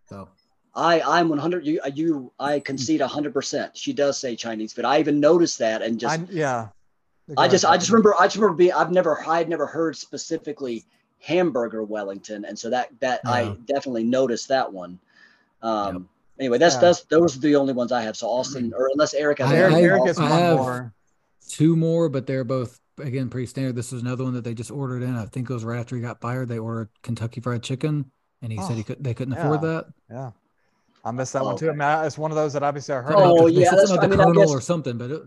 so 0.08 0.28
I 0.76 1.00
I'm 1.00 1.28
100. 1.28 1.64
You 1.66 1.80
you 1.94 2.32
I 2.38 2.60
concede 2.60 3.00
100. 3.00 3.32
percent 3.32 3.76
She 3.76 3.92
does 3.92 4.18
say 4.18 4.34
Chinese 4.36 4.74
but 4.74 4.84
I 4.84 4.98
even 5.00 5.20
noticed 5.20 5.58
that 5.60 5.82
and 5.82 5.98
just 6.00 6.20
I, 6.20 6.24
yeah. 6.30 6.68
I 7.38 7.48
just 7.48 7.64
I 7.64 7.76
just 7.78 7.90
remember 7.90 8.14
I 8.18 8.24
just 8.26 8.36
remember 8.36 8.56
being 8.56 8.72
I've 8.72 8.90
never 8.90 9.20
I 9.26 9.38
had 9.38 9.48
never 9.48 9.66
heard 9.66 9.96
specifically 9.96 10.84
hamburger 11.20 11.82
Wellington, 11.84 12.44
and 12.44 12.58
so 12.58 12.68
that 12.70 12.88
that 13.00 13.20
Yeah. 13.24 13.30
I 13.30 13.56
definitely 13.66 14.04
noticed 14.04 14.48
that 14.48 14.72
one. 14.72 14.98
Um, 15.62 15.94
Yep. 15.94 16.02
Anyway, 16.40 16.58
that's 16.58 16.74
Yeah. 16.74 16.80
that's 16.80 17.02
those 17.04 17.36
are 17.36 17.40
the 17.40 17.54
only 17.56 17.72
ones 17.72 17.92
I 17.92 18.02
have. 18.02 18.16
So 18.16 18.26
Austin, 18.28 18.72
or 18.76 18.90
unless 18.92 19.14
Eric 19.14 19.38
has 19.38 19.52
I- 19.52 19.56
Eric, 19.56 19.74
I- 19.74 19.80
Eric 19.82 19.98
else. 20.00 20.06
gets 20.08 20.18
I 20.18 20.22
one 20.30 20.38
have- 20.40 20.56
more. 20.58 20.92
two 21.48 21.76
more, 21.76 22.08
but 22.08 22.26
they're 22.26 22.42
both 22.44 22.80
again 22.98 23.28
pretty 23.30 23.46
standard. 23.46 23.76
This 23.76 23.92
was 23.92 24.02
another 24.02 24.24
one 24.24 24.34
that 24.34 24.42
they 24.44 24.52
just 24.54 24.70
ordered 24.72 25.02
in. 25.04 25.14
I 25.14 25.26
think 25.26 25.48
it 25.48 25.54
was 25.54 25.64
right 25.64 25.78
after 25.78 25.94
he 25.94 26.02
got 26.02 26.20
fired. 26.20 26.48
They 26.48 26.58
ordered 26.58 26.88
Kentucky 27.02 27.40
Fried 27.40 27.62
Chicken, 27.62 28.10
and 28.42 28.50
he 28.52 28.58
said 28.60 28.72
he 28.74 28.80
Oh, 28.80 28.84
could 28.84 29.04
they 29.04 29.14
couldn't 29.14 29.34
afford 29.34 29.60
that. 29.62 29.86
Yeah. 30.10 30.32
I 31.04 31.10
missed 31.10 31.32
that 31.34 31.42
Oh, 31.42 31.46
one 31.46 31.56
too. 31.56 31.70
I 31.70 31.72
mean, 31.74 32.06
it's 32.06 32.16
one 32.16 32.30
of 32.30 32.36
those 32.36 32.52
that 32.54 32.62
obviously 32.62 32.94
I 32.94 33.02
heard. 33.02 33.12
I 33.16 33.22
Oh, 33.24 33.36
about. 33.40 33.52
yeah, 33.52 33.70
that's- 33.70 33.90
I 33.90 33.94
about 33.96 34.02
mean, 34.10 34.12
I 34.12 34.16
the 34.16 34.24
Colonel 34.24 34.42
guess- 34.44 34.50
or 34.54 34.60
something, 34.60 34.96
but 34.98 35.10
it, 35.10 35.22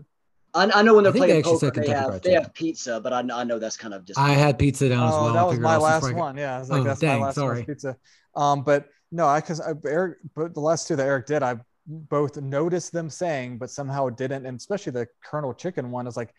I, 0.54 0.70
I 0.74 0.82
know 0.82 0.94
when 0.94 1.04
they're 1.04 1.12
I 1.12 1.16
playing 1.16 1.38
actually 1.38 1.58
poker, 1.70 1.80
they 1.82 1.88
have 1.90 2.06
Fried 2.06 2.22
they 2.22 2.32
have 2.32 2.52
pizza, 2.54 3.00
but 3.00 3.12
I, 3.12 3.18
I 3.20 3.44
know 3.44 3.58
that's 3.58 3.76
kind 3.76 3.92
of 3.94 4.04
just. 4.04 4.18
I 4.18 4.30
had 4.30 4.58
pizza 4.58 4.88
down 4.88 5.08
as 5.08 5.14
Oh, 5.14 5.24
well. 5.24 5.32
that 5.34 5.38
I 5.40 5.44
was 5.44 5.58
my 5.60 5.76
last 5.76 6.12
one. 6.14 6.36
Yeah, 6.36 6.56
I 6.56 6.58
was 6.58 6.70
like, 6.70 6.80
Oh, 6.80 6.84
that's 6.84 7.00
dang, 7.00 7.20
my 7.20 7.26
last 7.26 7.34
sorry. 7.36 7.64
pizza. 7.64 7.96
Um, 8.34 8.62
but 8.62 8.88
no, 9.12 9.26
I 9.26 9.40
because 9.40 9.60
Eric, 9.86 10.18
but 10.34 10.54
the 10.54 10.60
last 10.60 10.88
two 10.88 10.96
that 10.96 11.06
Eric 11.06 11.26
did, 11.26 11.42
I 11.42 11.58
both 11.86 12.36
noticed 12.38 12.92
them 12.92 13.08
saying, 13.10 13.58
but 13.58 13.70
somehow 13.70 14.08
didn't, 14.08 14.46
and 14.46 14.56
especially 14.58 14.92
the 14.92 15.06
Colonel 15.22 15.52
Chicken 15.54 15.90
one 15.90 16.06
is 16.06 16.16
like 16.16 16.32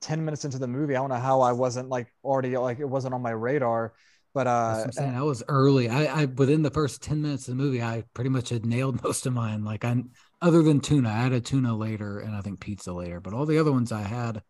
ten 0.00 0.24
minutes 0.24 0.44
into 0.44 0.58
the 0.58 0.66
movie. 0.66 0.96
I 0.96 1.00
don't 1.00 1.10
know 1.10 1.16
how 1.16 1.40
I 1.42 1.52
wasn't 1.52 1.88
like 1.90 2.12
already 2.24 2.56
like 2.56 2.80
it 2.80 2.88
wasn't 2.88 3.14
on 3.14 3.22
my 3.22 3.30
radar, 3.32 3.92
but 4.34 4.46
uh, 4.46 4.82
I'm 4.84 4.92
saying. 4.92 5.14
I 5.14 5.22
was 5.22 5.42
early. 5.48 5.88
I, 5.88 6.22
I 6.22 6.24
within 6.26 6.62
the 6.62 6.70
first 6.70 7.02
ten 7.02 7.22
minutes 7.22 7.48
of 7.48 7.56
the 7.56 7.62
movie, 7.62 7.82
I 7.82 8.04
pretty 8.14 8.30
much 8.30 8.48
had 8.50 8.64
nailed 8.66 9.02
most 9.04 9.26
of 9.26 9.32
mine. 9.32 9.64
Like 9.64 9.84
I, 9.84 10.02
other 10.40 10.62
than 10.62 10.80
tuna, 10.80 11.08
I 11.08 11.12
had 11.12 11.32
a 11.32 11.40
tuna 11.40 11.76
later, 11.76 12.20
and 12.20 12.34
I 12.34 12.40
think 12.40 12.60
pizza 12.60 12.92
later. 12.92 13.20
But 13.20 13.34
all 13.34 13.46
the 13.46 13.58
other 13.58 13.72
ones 13.72 13.92
I 13.92 14.02
had 14.02 14.42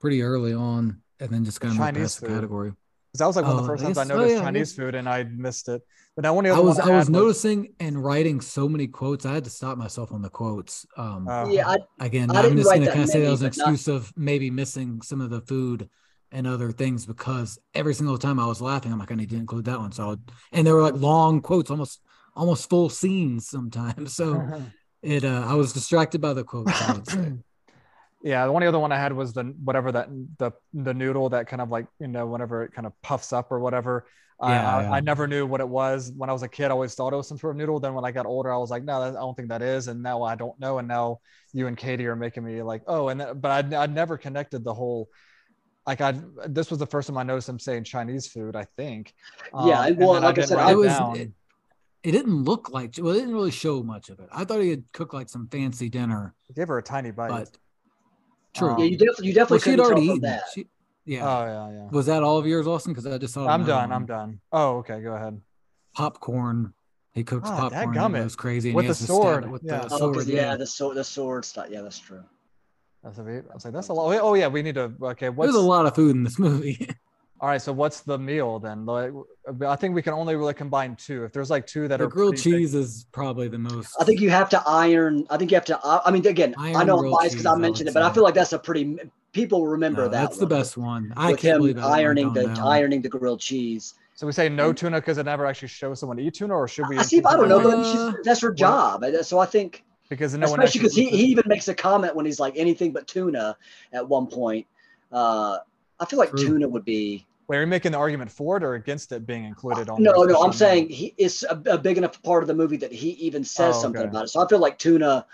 pretty 0.00 0.22
early 0.22 0.52
on, 0.54 1.00
and 1.20 1.30
then 1.30 1.44
just 1.44 1.60
kind 1.60 1.72
of 1.72 1.78
moved 1.78 1.88
Chinese 1.94 2.02
past 2.02 2.20
the 2.20 2.26
food. 2.26 2.34
category. 2.34 2.70
'cause 2.70 3.18
that 3.18 3.26
was 3.26 3.36
like 3.36 3.44
one 3.44 3.54
of 3.56 3.58
Oh, 3.58 3.62
the 3.62 3.68
first 3.68 3.82
I 3.82 3.86
times 3.88 3.98
I 3.98 4.04
guess- 4.04 4.10
oh, 4.10 4.16
noticed 4.16 4.32
yeah, 4.34 4.40
I 4.40 4.44
Chinese 4.44 4.70
guess- 4.72 4.76
food, 4.76 4.94
and 4.94 5.08
I 5.08 5.24
missed 5.24 5.68
it. 5.68 5.82
But 6.16 6.22
now 6.22 6.34
one 6.34 6.46
of 6.46 6.50
the 6.56 6.62
I 6.62 6.64
was 6.64 6.78
one 6.78 6.90
I 6.90 6.96
was 6.96 7.06
had 7.08 7.12
noticing 7.12 7.74
and 7.80 8.02
writing 8.02 8.40
so 8.40 8.68
many 8.68 8.86
quotes. 8.86 9.24
I 9.26 9.32
had 9.34 9.44
to 9.44 9.50
stop 9.50 9.76
myself 9.78 10.12
on 10.12 10.22
the 10.22 10.28
quotes. 10.30 10.86
Um, 10.96 11.26
uh, 11.28 11.46
yeah, 11.48 11.68
I, 11.68 11.76
again, 12.00 12.30
I 12.30 12.36
I'm 12.38 12.42
didn't 12.44 12.56
just 12.58 12.68
write 12.70 12.78
gonna 12.80 12.90
kind 12.90 13.02
of 13.04 13.08
say 13.10 13.22
that 13.22 13.30
was 13.30 13.42
an 13.42 13.48
but 13.50 13.56
not- 13.58 13.68
excuse 13.72 13.88
of 13.88 14.12
maybe 14.16 14.50
missing 14.50 15.00
some 15.02 15.20
of 15.20 15.28
the 15.30 15.40
food 15.42 15.88
and 16.32 16.46
other 16.46 16.72
things 16.72 17.06
because 17.06 17.58
every 17.74 17.94
single 17.94 18.18
time 18.18 18.40
I 18.40 18.46
was 18.46 18.60
laughing, 18.60 18.92
I'm 18.92 18.98
like, 18.98 19.12
I 19.12 19.14
need 19.14 19.30
to 19.30 19.36
include 19.36 19.66
that 19.66 19.78
one. 19.78 19.92
So, 19.92 20.04
I 20.04 20.06
would, 20.08 20.32
and 20.52 20.66
there 20.66 20.74
were 20.74 20.82
like 20.82 20.94
long 20.94 21.40
quotes, 21.40 21.70
almost 21.70 22.00
almost 22.34 22.68
full 22.68 22.88
scenes 22.88 23.48
sometimes. 23.48 24.14
So 24.22 24.46
it, 25.02 25.24
uh, 25.24 25.44
I 25.46 25.54
was 25.54 25.72
distracted 25.72 26.20
by 26.20 26.32
the 26.32 26.44
quotes. 26.44 26.80
I 26.80 26.92
would 26.92 27.08
say. 27.08 27.32
Yeah, 28.24 28.46
the 28.46 28.52
only 28.52 28.68
other 28.68 28.78
one 28.78 28.92
I 28.92 28.98
had 28.98 29.12
was 29.12 29.32
the 29.32 29.42
whatever 29.64 29.90
that 29.90 30.08
the 30.38 30.52
the 30.72 30.94
noodle 30.94 31.28
that 31.30 31.48
kind 31.48 31.60
of 31.60 31.70
like 31.70 31.86
you 31.98 32.06
know 32.06 32.24
whenever 32.24 32.62
it 32.62 32.72
kind 32.72 32.86
of 32.86 32.92
puffs 33.02 33.32
up 33.32 33.50
or 33.50 33.58
whatever. 33.58 34.06
I, 34.38 34.52
Yeah, 34.52 34.76
I, 34.76 34.82
yeah. 34.82 34.92
I 34.92 35.00
never 35.00 35.26
knew 35.26 35.44
what 35.44 35.60
it 35.60 35.68
was 35.68 36.12
when 36.16 36.30
I 36.30 36.32
was 36.32 36.44
a 36.44 36.48
kid. 36.48 36.66
I 36.66 36.70
always 36.70 36.94
thought 36.94 37.12
it 37.12 37.16
was 37.16 37.26
some 37.26 37.38
sort 37.38 37.54
of 37.54 37.58
noodle. 37.58 37.80
Then 37.80 37.94
when 37.94 38.04
I 38.04 38.12
got 38.12 38.26
older, 38.26 38.52
I 38.52 38.58
was 38.58 38.70
like, 38.70 38.84
no, 38.84 39.00
that, 39.00 39.16
I 39.16 39.20
don't 39.20 39.36
think 39.36 39.48
that 39.48 39.62
is. 39.62 39.88
And 39.88 40.02
now 40.02 40.22
I 40.22 40.36
don't 40.36 40.58
know. 40.60 40.78
And 40.78 40.86
now 40.86 41.18
you 41.52 41.66
and 41.66 41.76
Katie 41.76 42.06
are 42.06 42.14
making 42.14 42.44
me 42.44 42.62
like, 42.62 42.82
oh, 42.86 43.08
and 43.08 43.20
that, 43.20 43.40
but 43.40 43.72
I 43.72 43.82
I 43.82 43.86
never 43.86 44.16
connected 44.16 44.62
the 44.62 44.74
whole. 44.74 45.08
Like 45.86 46.00
I, 46.00 46.14
this 46.46 46.70
was 46.70 46.78
the 46.78 46.86
first 46.86 47.08
time 47.08 47.18
I 47.18 47.22
noticed 47.24 47.48
him 47.48 47.58
saying 47.58 47.84
Chinese 47.84 48.26
food. 48.28 48.54
I 48.54 48.64
think. 48.76 49.14
Yeah, 49.64 49.80
Um, 49.82 49.96
well, 49.96 50.12
like 50.12 50.24
I 50.24 50.32
didn't 50.32 50.48
said, 50.48 50.58
I 50.58 50.70
it 50.70 50.72
it 50.72 50.76
was. 50.76 50.86
down. 50.88 51.16
It, 51.16 51.30
it 52.04 52.12
didn't 52.12 52.42
look 52.44 52.70
like. 52.70 52.94
Well, 52.98 53.14
it 53.14 53.18
didn't 53.20 53.34
really 53.34 53.50
show 53.50 53.82
much 53.82 54.08
of 54.10 54.18
it. 54.20 54.28
I 54.32 54.44
thought 54.44 54.60
he 54.60 54.70
had 54.70 54.84
cooked 54.92 55.14
like 55.14 55.28
some 55.28 55.48
fancy 55.48 55.88
dinner, 55.88 56.34
I 56.50 56.52
gave 56.52 56.68
her 56.68 56.78
a 56.78 56.82
tiny 56.82 57.10
bite. 57.12 57.28
but 57.30 57.56
true. 58.54 58.70
Um, 58.72 58.78
yeah, 58.78 58.84
you 58.86 58.98
definitely 58.98 59.28
you 59.28 59.34
well, 59.48 59.58
she 59.58 59.70
had 59.70 59.78
couldn't 59.78 59.80
already 59.80 60.06
from 60.08 60.16
eaten. 60.16 60.30
that. 60.30 60.42
She, 60.54 60.66
yeah. 61.04 61.28
Oh 61.28 61.44
yeah, 61.44 61.70
yeah. 61.78 61.88
was 61.90 62.06
that 62.06 62.22
all 62.22 62.38
of 62.38 62.46
yours, 62.46 62.66
Austin? 62.66 62.92
Because 62.92 63.06
I 63.06 63.18
just 63.18 63.34
saw. 63.34 63.46
I'm 63.48 63.64
done. 63.64 63.90
one. 63.90 63.92
I'm 63.92 64.06
done. 64.06 64.40
Oh, 64.52 64.78
okay. 64.78 65.00
Go 65.00 65.14
ahead. 65.14 65.40
popcorn. 65.94 66.74
He 67.14 67.24
cooks 67.24 67.48
Ah, 67.50 67.68
popcorn 67.68 67.94
dadgummit. 67.94 68.04
and 68.06 68.14
goes 68.14 68.36
crazy 68.36 68.70
and 68.70 68.76
With 68.76 68.84
he 68.84 68.88
the 68.88 68.92
has 68.94 68.98
to 69.00 69.06
sword, 69.06 69.50
with 69.50 69.62
yeah. 69.64 69.80
the 69.80 69.94
Oh, 69.94 69.98
sword. 69.98 70.14
'cause, 70.14 70.28
yeah. 70.28 70.36
yeah, 70.52 70.56
the 70.56 70.66
sword, 70.66 70.96
the 70.96 71.04
sword 71.04 71.44
stuff. 71.44 71.66
Yeah, 71.68 71.82
that's 71.82 71.98
true. 71.98 72.22
That's 73.04 73.18
a 73.18 73.22
bit, 73.22 73.44
I 73.50 73.54
was 73.54 73.64
like, 73.64 73.74
that's 73.74 73.88
a 73.88 73.92
lot. 73.92 74.16
Oh 74.22 74.34
yeah, 74.34 74.46
we 74.48 74.62
need 74.62 74.76
to. 74.76 74.92
Okay, 75.02 75.28
what's 75.28 75.52
There's 75.52 75.62
a 75.62 75.66
lot 75.66 75.86
of 75.86 75.94
food 75.94 76.14
in 76.14 76.22
this 76.22 76.38
movie. 76.38 76.88
all 77.40 77.48
right? 77.48 77.60
So 77.60 77.72
what's 77.72 78.00
the 78.00 78.16
meal 78.16 78.60
then? 78.60 78.86
Like, 78.86 79.10
I 79.66 79.74
think 79.74 79.94
we 79.96 80.02
can 80.02 80.12
only 80.12 80.36
really 80.36 80.54
combine 80.54 80.94
two. 80.94 81.24
If 81.24 81.32
there's 81.32 81.50
like 81.50 81.66
two 81.66 81.88
that 81.88 81.96
the 81.98 82.04
are 82.04 82.08
grilled 82.08 82.34
pretty 82.36 82.50
big- 82.52 82.60
cheese 82.60 82.74
is 82.76 83.06
probably 83.10 83.48
the 83.48 83.58
most. 83.58 83.96
I 84.00 84.04
think 84.04 84.20
you 84.20 84.30
have 84.30 84.48
to 84.50 84.62
iron. 84.66 85.26
I 85.30 85.36
think 85.36 85.50
you 85.50 85.56
have 85.56 85.64
to. 85.64 85.80
I 85.82 86.02
I 86.06 86.10
mean, 86.12 86.24
again, 86.26 86.54
I 86.58 86.84
know 86.84 86.98
I'm 87.04 87.10
biased 87.10 87.32
because 87.34 87.46
I 87.46 87.54
I 87.54 87.56
mentioned 87.56 87.88
it, 87.88 87.94
but 87.94 88.04
I 88.04 88.12
feel 88.12 88.22
like 88.22 88.34
that's 88.34 88.52
a 88.52 88.58
pretty. 88.58 88.96
People 89.32 89.66
remember 89.66 90.02
No, 90.02 90.08
that. 90.08 90.20
that's 90.20 90.36
the 90.38 90.46
best 90.46 90.76
one. 90.76 91.10
I 91.16 91.30
With 91.32 91.40
can't 91.40 91.54
him 91.56 91.60
believe 91.62 91.76
that 91.76 91.84
ironing 91.86 92.34
the 92.34 92.48
down. 92.48 92.58
ironing 92.60 93.00
the 93.00 93.08
grilled 93.08 93.40
cheese. 93.40 93.94
So 94.14 94.26
we 94.26 94.32
say 94.34 94.48
no 94.50 94.74
tuna 94.74 94.98
because 95.00 95.16
it 95.18 95.24
never 95.24 95.46
actually 95.46 95.68
shows 95.68 95.98
someone 96.00 96.18
to 96.18 96.22
eat 96.22 96.34
tuna, 96.34 96.54
or 96.54 96.68
should 96.68 96.86
we? 96.88 96.98
I 96.98 97.02
see. 97.02 97.22
I 97.24 97.34
don't 97.36 97.48
know, 97.48 97.58
but 97.60 97.78
Uh, 97.78 98.12
she's, 98.12 98.24
that's 98.24 98.40
her 98.42 98.52
job. 98.52 99.02
And 99.04 99.24
So 99.24 99.38
I 99.38 99.46
think, 99.46 99.84
because 100.12 100.34
no 100.36 100.50
one 100.50 100.60
especially 100.60 100.80
because 100.80 100.94
he, 100.94 101.08
he 101.08 101.24
even 101.24 101.44
makes 101.46 101.68
a 101.68 101.74
comment 101.74 102.14
when 102.14 102.26
he's 102.26 102.38
like 102.38 102.52
anything 102.58 102.92
but 102.92 103.06
tuna 103.06 103.56
at 103.94 104.06
one 104.06 104.26
point. 104.26 104.66
Uh, 105.10 105.56
I 105.98 106.04
feel 106.04 106.18
like 106.18 106.28
True. 106.28 106.44
tuna 106.44 106.68
would 106.68 106.84
be. 106.84 107.26
Wait, 107.48 107.56
are 107.56 107.60
you 107.62 107.66
making 107.66 107.92
the 107.92 107.98
argument 107.98 108.30
for 108.30 108.58
it 108.58 108.62
or 108.62 108.74
against 108.74 109.10
it 109.12 109.26
being 109.26 109.44
included 109.44 109.88
on? 109.88 110.02
No, 110.02 110.12
no, 110.12 110.42
I'm 110.42 110.52
saying 110.52 110.90
he 110.90 111.14
is 111.16 111.46
a, 111.48 111.60
a 111.64 111.78
big 111.78 111.96
enough 111.96 112.22
part 112.22 112.42
of 112.42 112.46
the 112.46 112.54
movie 112.54 112.76
that 112.76 112.92
he 112.92 113.10
even 113.12 113.42
says 113.42 113.76
Oh, 113.76 113.82
something 113.82 114.02
okay. 114.02 114.10
about 114.10 114.24
it. 114.24 114.28
So 114.28 114.44
I 114.44 114.48
feel 114.48 114.58
like 114.58 114.78
tuna 114.78 115.24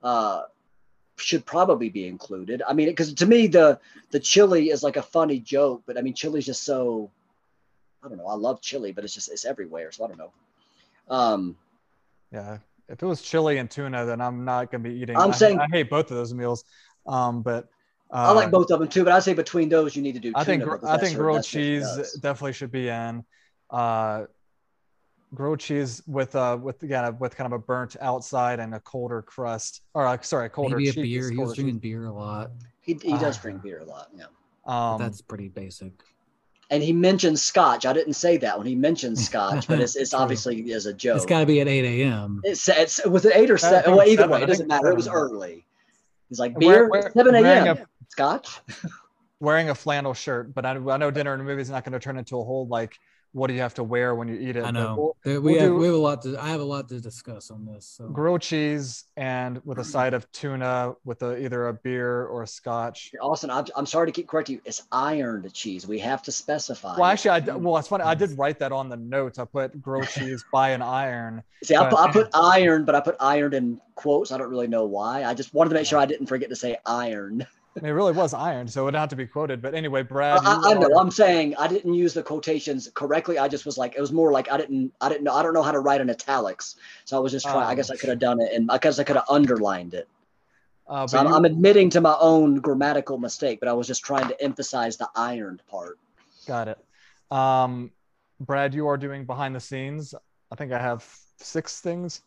uh, 0.00 0.42
should 1.16 1.44
probably 1.44 1.88
be 1.88 2.06
included. 2.06 2.62
I 2.68 2.72
mean, 2.72 2.86
because 2.86 3.12
to 3.14 3.26
me 3.26 3.48
the 3.48 3.80
the 4.12 4.20
chili 4.20 4.70
is 4.70 4.84
like 4.84 4.96
a 4.96 5.02
funny 5.02 5.40
joke, 5.40 5.82
but 5.86 5.98
I 5.98 6.02
mean 6.02 6.14
chili's 6.14 6.46
just 6.46 6.62
so. 6.62 7.10
I 8.04 8.08
don't 8.08 8.16
know. 8.16 8.28
I 8.28 8.34
love 8.34 8.60
chili, 8.62 8.92
but 8.92 9.02
it's 9.02 9.12
just 9.12 9.28
it's 9.28 9.44
everywhere, 9.44 9.90
so 9.90 10.04
I 10.04 10.08
don't 10.08 10.18
know. 10.18 10.32
Um, 11.08 11.56
Yeah, 12.32 12.58
if 12.90 13.02
it 13.02 13.06
was 13.06 13.22
chili 13.22 13.58
and 13.58 13.70
tuna, 13.70 14.04
then 14.04 14.20
I'm 14.20 14.44
not 14.44 14.70
gonna 14.70 14.84
be 14.84 14.94
eating. 14.94 15.16
I'm 15.16 15.30
I, 15.30 15.34
saying- 15.34 15.58
I 15.60 15.66
hate 15.70 15.88
both 15.90 16.10
of 16.10 16.16
those 16.16 16.34
meals. 16.34 16.64
Um, 17.06 17.42
but 17.42 17.64
uh, 18.12 18.28
I 18.28 18.32
like 18.32 18.50
both 18.50 18.70
of 18.70 18.80
them 18.80 18.88
too, 18.88 19.04
but 19.04 19.12
I 19.12 19.20
say 19.20 19.32
between 19.32 19.68
those 19.68 19.94
you 19.96 20.02
need 20.02 20.12
to 20.14 20.20
do. 20.20 20.32
I 20.34 20.44
think 20.44 20.62
tuna, 20.62 20.70
gr- 20.72 20.76
because 20.78 20.90
I 20.90 20.98
think 20.98 21.16
grilled 21.16 21.36
what 21.38 21.44
cheese 21.44 22.18
definitely 22.20 22.52
should 22.52 22.72
be 22.72 22.88
in. 22.88 23.24
Uh, 23.70 24.24
grilled 25.32 25.60
cheese 25.60 26.02
with 26.08 26.34
uh 26.34 26.58
with 26.60 26.82
yeah 26.82 27.08
with 27.10 27.36
kind 27.36 27.46
of 27.52 27.58
a 27.58 27.62
burnt 27.62 27.96
outside 28.00 28.58
and 28.60 28.74
a 28.74 28.80
colder 28.80 29.22
crust, 29.22 29.82
or 29.94 30.06
uh, 30.06 30.18
sorry, 30.22 30.46
a 30.46 30.48
colder 30.48 30.76
Maybe 30.76 30.88
a 30.88 30.92
cheese. 30.92 31.02
beer. 31.04 31.30
He 31.30 31.36
was 31.38 31.54
drinking 31.54 31.76
cheese. 31.76 31.82
beer 31.82 32.06
a 32.06 32.12
lot. 32.12 32.50
He, 32.82 32.94
he 32.94 33.10
does 33.18 33.38
Ah. 33.38 33.42
drink 33.42 33.62
beer 33.62 33.78
a 33.80 33.84
lot, 33.84 34.08
yeah. 34.16 34.24
Um, 34.66 34.98
that's 34.98 35.20
pretty 35.22 35.48
basic. 35.48 35.92
And 36.70 36.82
he 36.82 36.92
mentioned 36.92 37.38
scotch. 37.38 37.84
I 37.84 37.92
didn't 37.92 38.14
say 38.14 38.36
that 38.38 38.56
when 38.56 38.66
he 38.66 38.76
mentioned 38.76 39.18
scotch, 39.28 39.66
but 39.66 39.80
it's, 39.80 39.96
it's 39.96 40.14
obviously 40.14 40.72
as 40.72 40.86
a 40.86 40.92
joke. 40.94 41.16
It's 41.16 41.26
got 41.26 41.40
to 41.40 41.46
be 41.46 41.60
at 41.60 41.68
8 41.68 42.02
a.m. 42.02 42.40
It's, 42.44 42.68
it's 42.68 43.04
was 43.06 43.24
it 43.24 43.32
eight 43.34 43.50
or 43.50 43.54
uh, 43.54 43.58
seven? 43.58 43.96
Well, 43.96 44.06
either 44.06 44.22
seven. 44.22 44.30
way, 44.30 44.42
it 44.42 44.46
doesn't 44.46 44.68
matter. 44.68 44.90
It 44.90 44.96
was 44.96 45.08
early. 45.08 45.66
He's 46.28 46.38
like 46.38 46.56
Wear- 46.58 46.86
beer, 46.86 46.88
wear- 46.88 47.10
seven 47.12 47.32
wearing 47.34 47.66
a.m. 47.66 47.86
Scotch. 48.08 48.60
wearing 49.40 49.70
a 49.70 49.74
flannel 49.74 50.14
shirt, 50.14 50.54
but 50.54 50.64
I, 50.64 50.72
I 50.72 50.96
know 50.96 51.10
dinner 51.10 51.34
in 51.34 51.40
a 51.40 51.44
movie 51.44 51.62
is 51.62 51.70
not 51.70 51.84
going 51.84 51.92
to 51.92 51.98
turn 51.98 52.18
into 52.18 52.38
a 52.38 52.44
whole 52.44 52.68
like 52.68 52.98
what 53.32 53.46
do 53.46 53.54
you 53.54 53.60
have 53.60 53.74
to 53.74 53.84
wear 53.84 54.14
when 54.14 54.26
you 54.28 54.34
eat 54.34 54.56
it. 54.56 54.64
I 54.64 54.70
know. 54.72 54.96
we'll- 54.98 55.16
we 55.24 55.38
we'll 55.38 55.60
have 55.60 55.68
do- 55.68 55.76
we 55.76 55.86
have 55.86 55.94
a 55.94 55.98
lot 55.98 56.22
to. 56.22 56.36
I 56.42 56.48
have 56.48 56.60
a 56.60 56.64
lot 56.64 56.88
to 56.88 57.00
discuss 57.00 57.50
on 57.50 57.64
this. 57.64 57.86
So 57.86 58.08
grilled 58.08 58.40
cheese 58.42 59.04
and 59.16 59.60
with 59.64 59.78
a 59.78 59.84
side 59.84 60.14
of 60.14 60.30
tuna 60.32 60.94
with 61.04 61.22
a, 61.22 61.38
either 61.44 61.68
a 61.68 61.74
beer 61.74 62.24
or 62.26 62.42
a 62.42 62.46
scotch. 62.46 63.12
Austin, 63.22 63.50
I'm, 63.50 63.66
I'm 63.76 63.86
sorry 63.86 64.06
to 64.06 64.12
keep 64.12 64.26
correcting 64.28 64.56
you. 64.56 64.62
It's 64.64 64.82
ironed 64.90 65.52
cheese. 65.52 65.86
We 65.86 65.98
have 66.00 66.22
to 66.24 66.32
specify. 66.32 66.96
Well, 66.96 67.04
actually, 67.04 67.30
I 67.30 67.40
d- 67.40 67.52
well, 67.52 67.76
it's 67.76 67.88
funny. 67.88 68.04
I 68.04 68.14
did 68.14 68.36
write 68.36 68.58
that 68.60 68.72
on 68.72 68.88
the 68.88 68.96
notes. 68.96 69.38
I 69.38 69.44
put 69.44 69.80
grilled 69.80 70.08
cheese 70.14 70.44
by 70.52 70.70
an 70.70 70.82
iron. 70.82 71.42
See, 71.62 71.76
I 71.76 71.88
put, 71.88 71.98
I 71.98 72.10
put 72.10 72.30
iron, 72.34 72.84
but 72.84 72.94
I 72.94 73.00
put 73.00 73.16
ironed 73.20 73.54
in 73.54 73.80
quotes. 73.94 74.32
I 74.32 74.38
don't 74.38 74.50
really 74.50 74.66
know 74.68 74.86
why. 74.86 75.24
I 75.24 75.34
just 75.34 75.54
wanted 75.54 75.70
to 75.70 75.74
make 75.76 75.86
sure 75.86 75.98
I 75.98 76.06
didn't 76.06 76.26
forget 76.26 76.48
to 76.48 76.56
say 76.56 76.78
iron. 76.86 77.46
I 77.76 77.80
mean, 77.80 77.90
it 77.90 77.94
really 77.94 78.12
was 78.12 78.34
iron, 78.34 78.66
so 78.66 78.82
it 78.82 78.84
would 78.86 78.94
have 78.96 79.10
to 79.10 79.16
be 79.16 79.26
quoted. 79.26 79.62
But 79.62 79.74
anyway, 79.74 80.02
Brad, 80.02 80.40
I, 80.44 80.54
you 80.56 80.60
I 80.70 80.74
know. 80.74 80.98
I'm 80.98 81.10
saying 81.10 81.54
I 81.56 81.68
didn't 81.68 81.94
use 81.94 82.12
the 82.12 82.22
quotations 82.22 82.90
correctly. 82.94 83.38
I 83.38 83.46
just 83.46 83.64
was 83.64 83.78
like, 83.78 83.94
it 83.96 84.00
was 84.00 84.10
more 84.10 84.32
like 84.32 84.50
I 84.50 84.56
didn't, 84.56 84.92
I 85.00 85.08
didn't 85.08 85.22
know, 85.22 85.32
I 85.34 85.42
don't 85.42 85.54
know 85.54 85.62
how 85.62 85.70
to 85.70 85.78
write 85.78 86.00
in 86.00 86.10
italics. 86.10 86.74
So 87.04 87.16
I 87.16 87.20
was 87.20 87.30
just 87.30 87.46
trying. 87.46 87.62
I 87.62 87.72
Oh. 87.72 87.76
guess 87.76 87.90
I 87.90 87.96
could 87.96 88.08
have 88.08 88.18
done 88.18 88.40
it, 88.40 88.52
and 88.52 88.70
I 88.72 88.78
guess 88.78 88.98
I 88.98 89.04
could 89.04 89.14
have 89.16 89.26
underlined 89.30 89.94
it. 89.94 90.08
uh, 90.88 91.06
So 91.06 91.18
I'm, 91.18 91.28
you- 91.28 91.34
I'm 91.34 91.44
admitting 91.44 91.90
to 91.90 92.00
my 92.00 92.16
own 92.20 92.56
grammatical 92.56 93.18
mistake, 93.18 93.60
but 93.60 93.68
I 93.68 93.72
was 93.72 93.86
just 93.86 94.02
trying 94.04 94.26
to 94.26 94.42
emphasize 94.42 94.96
the 94.96 95.08
ironed 95.14 95.62
part. 95.68 95.98
got 96.48 96.66
it. 96.66 96.78
Um, 97.30 97.92
Brad, 98.40 98.74
you 98.74 98.88
are 98.88 98.96
doing 98.96 99.24
behind 99.26 99.54
the 99.54 99.60
scenes. 99.60 100.12
I 100.50 100.56
think 100.56 100.72
I 100.72 100.78
have 100.80 101.06
six 101.38 101.80
things. 101.80 102.22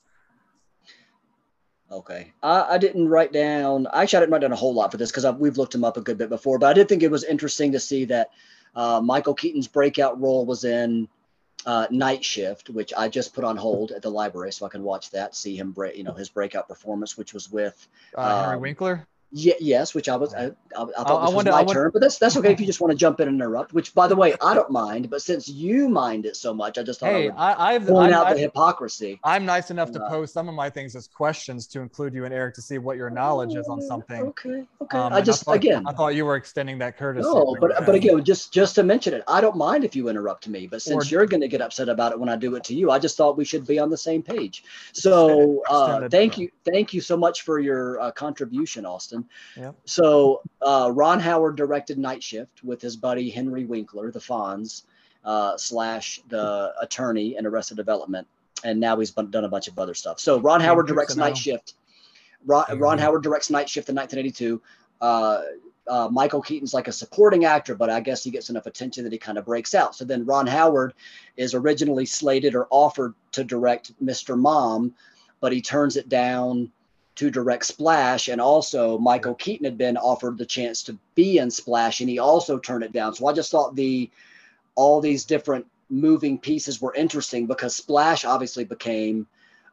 Okay. 1.94 2.34
I, 2.42 2.62
I 2.72 2.78
didn't 2.78 3.08
write 3.08 3.32
down, 3.32 3.88
actually, 3.94 4.18
I 4.18 4.20
didn't 4.22 4.34
write 4.34 4.42
down 4.42 4.52
a 4.52 4.56
whole 4.58 4.74
lot 4.74 4.92
for 4.92 4.98
this 4.98 5.12
because 5.12 5.26
we've 5.36 5.58
looked 5.58 5.76
him 5.76 5.84
up 5.84 5.96
a 5.98 6.02
good 6.02 6.18
bit 6.18 6.30
before, 6.30 6.58
but 6.58 6.68
I 6.68 6.74
did 6.74 6.90
think 6.90 7.04
it 7.04 7.12
was 7.12 7.24
interesting 7.24 7.72
to 7.74 7.80
see 7.80 8.06
that 8.06 8.32
uh, 8.76 9.00
Michael 9.02 9.36
Keaton's 9.36 9.68
breakout 9.68 10.20
role 10.20 10.46
was 10.46 10.64
in 10.64 11.08
uh, 11.66 11.88
Night 11.92 12.26
Shift, 12.26 12.70
which 12.72 12.94
I 12.98 13.08
just 13.08 13.34
put 13.34 13.44
on 13.44 13.56
hold 13.56 13.92
at 13.92 14.02
the 14.02 14.10
library 14.10 14.52
so 14.52 14.66
I 14.66 14.70
can 14.70 14.84
watch 14.84 15.12
that, 15.12 15.36
see 15.36 15.56
him 15.56 15.72
break, 15.72 15.96
you 15.96 16.04
know, 16.04 16.14
his 16.14 16.30
breakout 16.30 16.68
performance, 16.68 17.16
which 17.18 17.34
was 17.34 17.52
with, 17.52 17.88
Uh, 18.16 18.42
Henry 18.42 18.56
Um, 18.56 18.62
Winkler. 18.62 19.08
Yeah, 19.36 19.56
yes, 19.60 19.96
which 19.96 20.08
I 20.10 20.16
was, 20.16 20.34
I, 20.36 20.46
I, 20.46 20.48
I 20.48 20.86
thought 20.86 21.22
I 21.24 21.26
this 21.26 21.34
wonder- 21.36 21.36
was 21.36 21.46
my 21.46 21.52
wonder- 21.64 21.74
turn, 21.74 21.90
but 21.92 22.02
that's 22.04 22.20
that's 22.20 22.38
okay 22.38 22.52
if 22.52 22.60
you 22.60 22.68
just 22.68 22.80
want 22.80 22.92
to 22.92 22.98
jump 22.98 23.20
in 23.20 23.28
and 23.28 23.36
interrupt. 23.38 23.74
Which, 23.74 23.96
by 23.96 24.08
the 24.08 24.16
way, 24.16 24.36
I 24.42 24.54
don't 24.54 24.70
mind, 24.70 25.10
but 25.10 25.24
since 25.24 25.50
you 25.50 25.90
mind 25.90 26.28
it 26.28 26.36
so 26.36 26.54
much, 26.54 26.78
I 26.78 26.84
just 26.84 27.00
thought 27.00 27.10
Hey, 27.10 27.26
would 27.30 27.36
I, 27.36 27.74
I've, 27.74 27.88
point 27.88 28.14
I'm, 28.14 28.20
out 28.20 28.24
the 28.26 28.32
I've, 28.34 28.38
hypocrisy. 28.40 29.20
I'm 29.24 29.44
nice 29.46 29.72
enough 29.72 29.92
to 29.94 30.04
Uh, 30.04 30.10
post 30.10 30.34
some 30.36 30.48
of 30.48 30.54
my 30.56 30.70
things 30.70 30.96
as 30.96 31.08
questions 31.08 31.66
to 31.68 31.82
include 31.82 32.14
you 32.14 32.26
and 32.26 32.34
Eric 32.34 32.54
to 32.56 32.62
see 32.62 32.78
what 32.78 32.96
your 32.96 33.10
knowledge 33.10 33.56
is 33.56 33.68
on 33.68 33.82
something. 33.82 34.22
Okay, 34.22 34.66
okay. 34.82 34.98
Um, 34.98 35.12
I 35.14 35.22
just 35.22 35.44
thought, 35.46 35.56
again, 35.56 35.84
I 35.88 35.94
thought 35.94 36.14
you 36.14 36.26
were 36.26 36.36
extending 36.36 36.78
that 36.80 36.98
courtesy. 36.98 37.28
No, 37.28 37.58
but 37.60 37.72
but 37.88 37.96
again, 37.96 38.24
just 38.24 38.54
just 38.54 38.76
to 38.76 38.84
mention 38.84 39.16
it, 39.16 39.24
I 39.28 39.42
don't 39.42 39.58
mind 39.58 39.84
if 39.84 39.96
you 39.96 40.10
interrupt 40.10 40.48
me. 40.48 40.68
But 40.68 40.84
since 40.84 41.08
Or- 41.08 41.10
you're 41.10 41.26
going 41.26 41.42
to 41.42 41.48
get 41.48 41.62
upset 41.62 41.90
about 41.90 42.12
it 42.12 42.20
when 42.20 42.30
I 42.30 42.36
do 42.36 42.54
it 42.56 42.64
to 42.66 42.76
you, 42.76 42.92
I 42.92 43.00
just 43.00 43.18
thought 43.18 43.36
we 43.36 43.46
should 43.46 43.66
be 43.66 43.80
on 43.80 43.90
the 43.90 43.98
same 43.98 44.22
page. 44.22 44.64
So 44.94 45.64
uh, 45.70 45.84
Extended 45.86 46.12
thank 46.12 46.38
you, 46.38 46.50
thank 46.66 46.94
you 46.94 47.02
so 47.02 47.18
much 47.18 47.42
for 47.42 47.60
your 47.60 48.00
uh, 48.00 48.12
contribution, 48.12 48.86
Austin. 48.86 49.23
Yep. 49.58 49.76
So 49.86 50.42
uh, 50.62 50.92
Ron 50.94 51.20
Howard 51.20 51.56
directed 51.56 51.98
Night 51.98 52.24
Shift 52.24 52.64
with 52.64 52.82
his 52.82 52.96
buddy 52.96 53.30
Henry 53.30 53.66
Winkler, 53.66 54.12
the 54.12 54.20
Fonz, 54.20 54.84
uh, 55.26 55.58
slash 55.58 56.22
the 56.30 56.74
attorney 56.82 57.36
in 57.38 57.46
Arrested 57.46 57.78
Development, 57.78 58.28
and 58.64 58.80
now 58.80 58.98
he's 59.00 59.12
done 59.12 59.46
a 59.46 59.50
bunch 59.50 59.68
of 59.68 59.80
other 59.80 59.94
stuff. 59.94 60.20
So 60.20 60.40
Ron 60.40 60.62
Howard 60.62 60.88
directs 60.88 61.16
Night. 61.16 61.38
Shift. 61.38 61.76
Ron, 62.46 62.66
Ron. 62.78 62.98
Howard 63.00 63.24
directs 63.24 63.50
Night 63.50 63.70
Shift 63.70 63.90
in 63.90 63.96
1982. 63.96 64.62
Uh, 65.00 65.42
uh, 65.88 66.08
Michael 66.10 66.42
Keaton's 66.42 66.74
like 66.74 66.88
a 66.88 66.92
supporting 66.92 67.46
actor, 67.46 67.76
but 67.76 67.90
I 67.90 68.00
guess 68.00 68.24
he 68.24 68.32
gets 68.32 68.50
enough 68.50 68.66
attention 68.66 69.04
that 69.04 69.12
he 69.12 69.20
kind 69.20 69.38
of 69.38 69.46
breaks 69.46 69.76
out. 69.76 69.96
So 69.96 70.06
then 70.06 70.26
Ron 70.26 70.48
Howard 70.48 70.94
is 71.36 71.54
originally 71.54 72.06
slated 72.06 72.56
or 72.56 72.68
offered 72.70 73.14
to 73.34 73.44
direct 73.44 73.92
Mr. 74.04 74.38
Mom, 74.38 74.94
but 75.42 75.52
he 75.52 75.62
turns 75.62 75.98
it 75.98 76.08
down 76.08 76.72
to 77.16 77.30
direct 77.30 77.66
Splash. 77.66 78.28
And 78.28 78.42
also, 78.42 78.98
Michael 78.98 79.36
Keaton 79.36 79.66
had 79.66 79.78
been 79.78 79.98
offered 79.98 80.38
the 80.38 80.46
chance 80.46 80.84
to 80.84 80.98
be 81.16 81.38
in 81.38 81.52
Splash, 81.52 82.02
and 82.02 82.10
he 82.10 82.20
also 82.20 82.58
turned 82.58 82.84
it 82.84 82.92
down. 82.92 83.14
So 83.14 83.28
I 83.28 83.34
just 83.34 83.52
thought 83.52 83.76
the 83.76 84.10
all 84.76 85.02
these 85.02 85.26
different 85.26 85.68
moving 85.90 86.40
pieces 86.40 86.82
were 86.82 86.96
interesting 86.96 87.46
because 87.46 87.76
Splash 87.76 88.26
obviously 88.26 88.64
became 88.64 89.28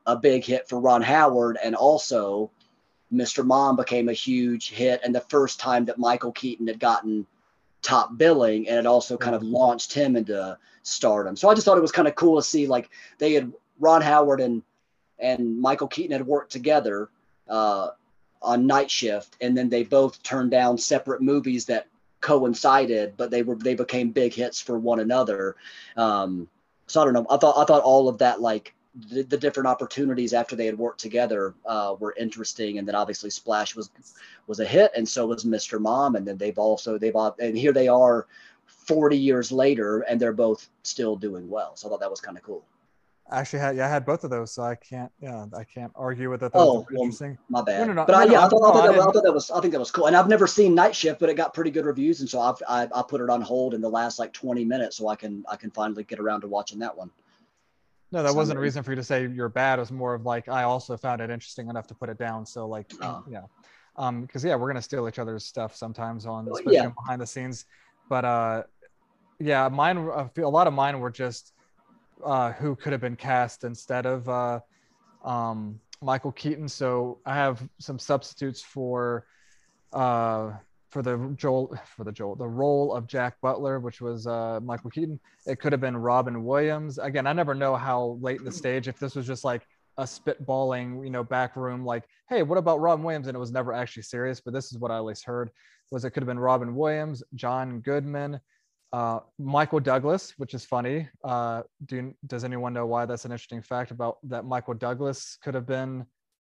a 0.06 0.16
big 0.16 0.44
hit 0.44 0.68
for 0.68 0.78
Ron 0.78 1.02
Howard, 1.02 1.58
and 1.62 1.74
also 1.74 2.50
Mr. 3.12 3.44
Mom 3.44 3.76
became 3.76 4.08
a 4.08 4.14
huge 4.14 4.70
hit, 4.70 5.00
and 5.02 5.14
the 5.14 5.20
first 5.22 5.58
time 5.58 5.86
that 5.86 5.98
Michael 5.98 6.32
Keaton 6.32 6.66
had 6.66 6.80
gotten 6.80 7.26
top 7.82 8.18
billing, 8.18 8.68
and 8.68 8.78
it 8.78 8.86
also 8.86 9.16
kind 9.16 9.34
of 9.34 9.42
mm-hmm. 9.42 9.54
launched 9.54 9.92
him 9.94 10.16
into 10.16 10.58
stardom. 10.82 11.36
So 11.36 11.48
I 11.48 11.54
just 11.54 11.64
thought 11.64 11.78
it 11.78 11.82
was 11.82 11.92
kind 11.92 12.08
of 12.08 12.14
cool 12.14 12.36
to 12.36 12.42
see 12.42 12.66
like 12.66 12.90
they 13.18 13.32
had 13.32 13.52
Ron 13.78 14.02
Howard 14.02 14.40
and 14.40 14.62
and 15.18 15.60
Michael 15.60 15.88
Keaton 15.88 16.12
had 16.12 16.26
worked 16.26 16.52
together 16.52 17.10
uh, 17.50 17.90
on 18.40 18.66
Night 18.66 18.90
Shift, 18.90 19.36
and 19.40 19.56
then 19.56 19.68
they 19.68 19.82
both 19.82 20.22
turned 20.22 20.50
down 20.50 20.78
separate 20.78 21.20
movies 21.20 21.66
that 21.66 21.86
coincided, 22.20 23.14
but 23.16 23.30
they 23.30 23.42
were 23.42 23.56
they 23.56 23.74
became 23.74 24.10
big 24.10 24.32
hits 24.32 24.60
for 24.60 24.78
one 24.78 25.00
another. 25.00 25.56
Um, 25.96 26.48
so 26.86 27.02
I 27.02 27.04
don't 27.04 27.14
know. 27.14 27.26
I 27.30 27.36
thought 27.36 27.58
I 27.58 27.64
thought 27.64 27.82
all 27.82 28.08
of 28.08 28.18
that 28.18 28.40
like 28.40 28.74
the, 28.94 29.22
the 29.22 29.36
different 29.36 29.68
opportunities 29.68 30.32
after 30.32 30.56
they 30.56 30.66
had 30.66 30.78
worked 30.78 31.00
together 31.00 31.54
uh, 31.66 31.94
were 31.98 32.14
interesting, 32.18 32.78
and 32.78 32.86
then 32.86 32.94
obviously 32.94 33.30
Splash 33.30 33.76
was 33.76 33.90
was 34.46 34.60
a 34.60 34.64
hit, 34.64 34.90
and 34.96 35.08
so 35.08 35.26
was 35.26 35.44
Mr. 35.44 35.80
Mom, 35.80 36.16
and 36.16 36.26
then 36.26 36.36
they've 36.36 36.58
also 36.58 36.98
they've 36.98 37.16
and 37.38 37.56
here 37.56 37.72
they 37.72 37.88
are, 37.88 38.26
forty 38.66 39.18
years 39.18 39.52
later, 39.52 40.00
and 40.00 40.20
they're 40.20 40.32
both 40.32 40.68
still 40.82 41.16
doing 41.16 41.48
well. 41.48 41.76
So 41.76 41.88
I 41.88 41.90
thought 41.90 42.00
that 42.00 42.10
was 42.10 42.20
kind 42.20 42.36
of 42.36 42.42
cool. 42.42 42.64
Actually 43.32 43.60
had 43.60 43.76
yeah, 43.76 43.86
I 43.86 43.88
had 43.88 44.04
both 44.04 44.24
of 44.24 44.30
those, 44.30 44.52
so 44.52 44.62
I 44.62 44.74
can't 44.74 45.10
yeah, 45.20 45.46
I 45.56 45.62
can't 45.62 45.92
argue 45.94 46.30
with 46.30 46.42
it. 46.42 46.52
Those 46.52 46.62
Oh, 46.62 46.86
well, 46.90 47.02
interesting. 47.04 47.38
My 47.48 47.62
bad. 47.62 47.86
no, 47.86 47.92
no, 47.92 48.04
but 48.04 48.14
I, 48.14 48.24
yeah, 48.24 48.30
no, 48.32 48.38
I 48.40 48.48
thought, 48.48 48.56
I, 48.58 48.72
thought 48.72 48.92
that, 48.92 49.00
I 49.00 49.12
thought 49.12 49.24
that 49.24 49.32
was 49.32 49.50
I 49.50 49.60
think 49.60 49.72
that 49.72 49.78
was 49.78 49.90
cool, 49.90 50.06
and 50.06 50.16
I've 50.16 50.28
never 50.28 50.46
seen 50.46 50.74
Night 50.74 50.96
Shift, 50.96 51.20
but 51.20 51.28
it 51.28 51.34
got 51.34 51.54
pretty 51.54 51.70
good 51.70 51.84
reviews, 51.84 52.20
and 52.20 52.28
so 52.28 52.40
I've 52.40 52.56
I, 52.68 52.88
I 52.94 53.02
put 53.02 53.20
it 53.20 53.30
on 53.30 53.40
hold 53.40 53.74
in 53.74 53.80
the 53.80 53.88
last 53.88 54.18
like 54.18 54.32
twenty 54.32 54.64
minutes, 54.64 54.96
so 54.96 55.08
I 55.08 55.16
can 55.16 55.44
I 55.48 55.56
can 55.56 55.70
finally 55.70 56.02
get 56.02 56.18
around 56.18 56.40
to 56.40 56.48
watching 56.48 56.80
that 56.80 56.96
one. 56.96 57.10
No, 58.12 58.22
that 58.22 58.30
some 58.30 58.36
wasn't 58.36 58.58
a 58.58 58.60
reason. 58.60 58.82
for 58.82 58.90
you 58.90 58.96
to 58.96 59.04
say 59.04 59.28
you're 59.28 59.48
bad. 59.48 59.78
It 59.78 59.82
was 59.82 59.92
more 59.92 60.14
of 60.14 60.26
like 60.26 60.48
I 60.48 60.64
also 60.64 60.96
found 60.96 61.20
it 61.20 61.30
interesting 61.30 61.68
enough 61.68 61.86
to 61.88 61.94
put 61.94 62.08
it 62.08 62.18
down. 62.18 62.44
So 62.44 62.66
like, 62.66 62.90
Oh. 63.00 63.22
yeah, 63.30 63.42
um, 63.96 64.22
because 64.22 64.44
yeah, 64.44 64.56
we're 64.56 64.68
gonna 64.68 64.82
steal 64.82 65.06
each 65.06 65.20
other's 65.20 65.44
stuff 65.44 65.76
sometimes 65.76 66.26
on, 66.26 66.48
especially 66.48 66.74
yeah. 66.74 66.88
behind 66.88 67.20
the 67.22 67.26
scenes. 67.26 67.66
But 68.08 68.24
uh, 68.24 68.62
yeah, 69.38 69.68
mine. 69.68 69.98
A 69.98 70.40
lot 70.40 70.66
of 70.66 70.72
mine 70.74 70.98
were 70.98 71.10
just 71.10 71.52
uh, 72.24 72.52
who 72.52 72.76
could 72.76 72.92
have 72.92 73.00
been 73.00 73.16
cast 73.16 73.64
instead 73.64 74.06
of 74.06 74.28
uh, 74.28 74.60
um, 75.24 75.80
Michael 76.02 76.32
Keaton. 76.32 76.68
So 76.68 77.18
I 77.26 77.34
have 77.34 77.66
some 77.78 77.98
substitutes 77.98 78.62
for 78.62 79.26
uh, 79.92 80.52
for 80.90 81.02
the 81.02 81.32
Joel 81.36 81.76
for 81.96 82.04
the 82.04 82.12
Joel 82.12 82.36
the 82.36 82.48
role 82.48 82.94
of 82.94 83.06
Jack 83.06 83.40
Butler, 83.40 83.80
which 83.80 84.00
was 84.00 84.26
uh, 84.26 84.60
Michael 84.62 84.90
Keaton. 84.90 85.20
It 85.46 85.60
could 85.60 85.72
have 85.72 85.80
been 85.80 85.96
Robin 85.96 86.44
Williams. 86.44 86.98
Again, 86.98 87.26
I 87.26 87.32
never 87.32 87.54
know 87.54 87.76
how 87.76 88.18
late 88.20 88.38
in 88.38 88.44
the 88.44 88.52
stage 88.52 88.88
if 88.88 88.98
this 88.98 89.14
was 89.14 89.26
just 89.26 89.44
like 89.44 89.62
a 89.98 90.04
spitballing, 90.04 91.04
you 91.04 91.10
know, 91.10 91.22
back 91.22 91.56
room 91.56 91.84
like, 91.84 92.04
hey, 92.28 92.42
what 92.42 92.58
about 92.58 92.80
Robin 92.80 93.04
Williams? 93.04 93.26
And 93.26 93.36
it 93.36 93.40
was 93.40 93.52
never 93.52 93.72
actually 93.72 94.04
serious, 94.04 94.40
but 94.40 94.54
this 94.54 94.72
is 94.72 94.78
what 94.78 94.90
I 94.90 94.96
at 94.96 95.04
least 95.04 95.24
heard 95.24 95.50
was 95.90 96.04
it 96.04 96.10
could 96.10 96.22
have 96.22 96.28
been 96.28 96.38
Robin 96.38 96.74
Williams, 96.74 97.22
John 97.34 97.80
Goodman, 97.80 98.40
uh, 98.92 99.20
Michael 99.38 99.80
Douglas, 99.80 100.34
which 100.36 100.54
is 100.54 100.64
funny. 100.64 101.08
Uh, 101.22 101.62
do 101.86 102.12
does 102.26 102.44
anyone 102.44 102.72
know 102.72 102.86
why 102.86 103.06
that's 103.06 103.24
an 103.24 103.32
interesting 103.32 103.62
fact 103.62 103.90
about 103.90 104.18
that? 104.24 104.44
Michael 104.44 104.74
Douglas 104.74 105.38
could 105.42 105.54
have 105.54 105.66
been 105.66 106.04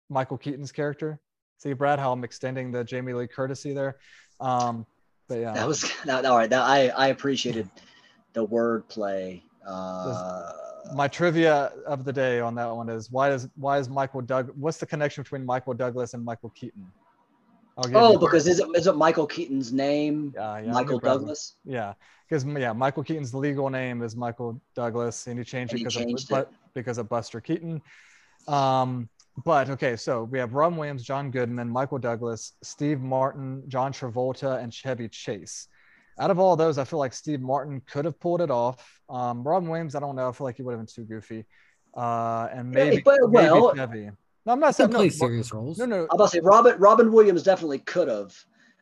Michael 0.09 0.39
Keaton's 0.39 0.73
character. 0.73 1.21
See, 1.59 1.73
Brad, 1.73 1.99
how 1.99 2.13
I'm 2.13 2.25
extending 2.25 2.71
the 2.71 2.85
Jamie 2.85 3.13
Lee 3.13 3.27
courtesy 3.27 3.75
there. 3.75 3.97
Um, 4.41 4.87
but 5.29 5.41
yeah, 5.41 5.53
That 5.53 5.67
was 5.67 5.91
that, 6.05 6.25
all 6.25 6.37
right. 6.37 6.49
That 6.49 6.63
I 6.63 6.89
I 6.89 7.09
appreciated 7.09 7.69
the 8.33 8.47
wordplay. 8.47 9.43
Uh, 9.67 10.53
my 10.95 11.09
trivia 11.09 11.73
of 11.87 12.05
the 12.05 12.13
day 12.13 12.41
on 12.41 12.55
that 12.55 12.75
one 12.75 12.89
is 12.89 13.11
why 13.11 13.31
is 13.31 13.49
why 13.57 13.79
is 13.79 13.89
Michael 13.89 14.21
Doug? 14.21 14.53
What's 14.57 14.79
the 14.79 14.87
connection 14.87 15.23
between 15.23 15.45
Michael 15.45 15.75
Douglas 15.75 16.15
and 16.15 16.25
Michael 16.25 16.51
Keaton? 16.51 16.87
Oh, 17.95 18.19
because 18.19 18.47
is 18.47 18.61
it 18.61 18.69
is 18.75 18.87
it 18.87 18.97
Michael 18.97 19.27
Keaton's 19.27 19.73
name? 19.73 20.33
yeah, 20.35 20.59
yeah, 20.61 20.73
Michael 20.73 20.99
one. 20.99 21.05
Douglas. 21.05 21.55
Yeah, 21.65 21.95
because 22.29 22.45
yeah, 22.45 22.73
Michael 22.73 23.03
Keaton's 23.03 23.35
legal 23.35 23.71
name 23.71 24.03
is 24.03 24.17
Michael 24.17 24.61
Douglas, 24.75 25.27
and 25.27 25.39
he 25.39 25.45
changed 25.45 25.73
And 25.73 25.79
it 25.79 25.81
he 25.81 25.85
because 25.85 25.95
changed 25.95 26.33
of 26.33 26.39
it. 26.41 26.49
because 26.75 26.99
of 26.99 27.09
Buster 27.09 27.41
Keaton. 27.41 27.81
Um, 28.49 29.09
but 29.45 29.71
okay, 29.71 29.97
so 29.97 30.25
we 30.25 30.39
have 30.39 30.55
Robin 30.55 30.77
Williams, 30.79 31.03
John 31.05 31.31
Goodman, 31.31 31.69
Michael 31.69 31.99
Douglas, 31.99 32.53
Steve 32.63 33.01
Martin, 33.01 33.63
John 33.69 33.93
Travolta, 33.93 34.63
and 34.63 34.73
Chevy 34.73 35.09
Chase. 35.09 35.69
Out 36.19 36.31
of 36.31 36.39
all 36.39 36.57
those, 36.57 36.77
I 36.77 36.85
feel 36.85 36.99
like 36.99 37.15
Steve 37.15 37.41
Martin 37.41 37.81
could 37.87 38.05
have 38.05 38.19
pulled 38.21 38.43
it 38.43 38.51
off. 38.51 39.01
Um, 39.09 39.43
Robin 39.43 39.69
Williams, 39.69 39.95
I 39.95 40.01
don't 40.01 40.17
know. 40.17 40.29
I 40.29 40.33
feel 40.33 40.45
like 40.47 40.57
he 40.57 40.63
would 40.63 40.73
have 40.73 40.81
been 40.81 40.87
too 40.87 41.05
goofy. 41.05 41.47
Uh, 41.97 42.49
and 42.53 42.75
Yeah, 42.75 42.85
maybe, 42.85 43.03
but- 43.03 43.19
maybe 43.31 43.49
well- 43.51 43.75
Chevy. 43.75 44.11
No, 44.47 44.53
I'm 44.53 44.61
not 44.61 44.75
saying 44.75 44.91
no, 44.91 44.99
play 44.99 45.09
but- 45.09 45.15
serious 45.15 45.53
roles. 45.53 45.79
No, 45.79 45.85
no. 45.87 46.01
I'm 46.03 46.09
about 46.13 46.25
to 46.27 46.31
say 46.31 46.41
Robin 46.43 46.79
Robin 46.79 47.13
Williams 47.13 47.43
definitely 47.43 47.79
could 47.81 48.09
have. 48.09 48.35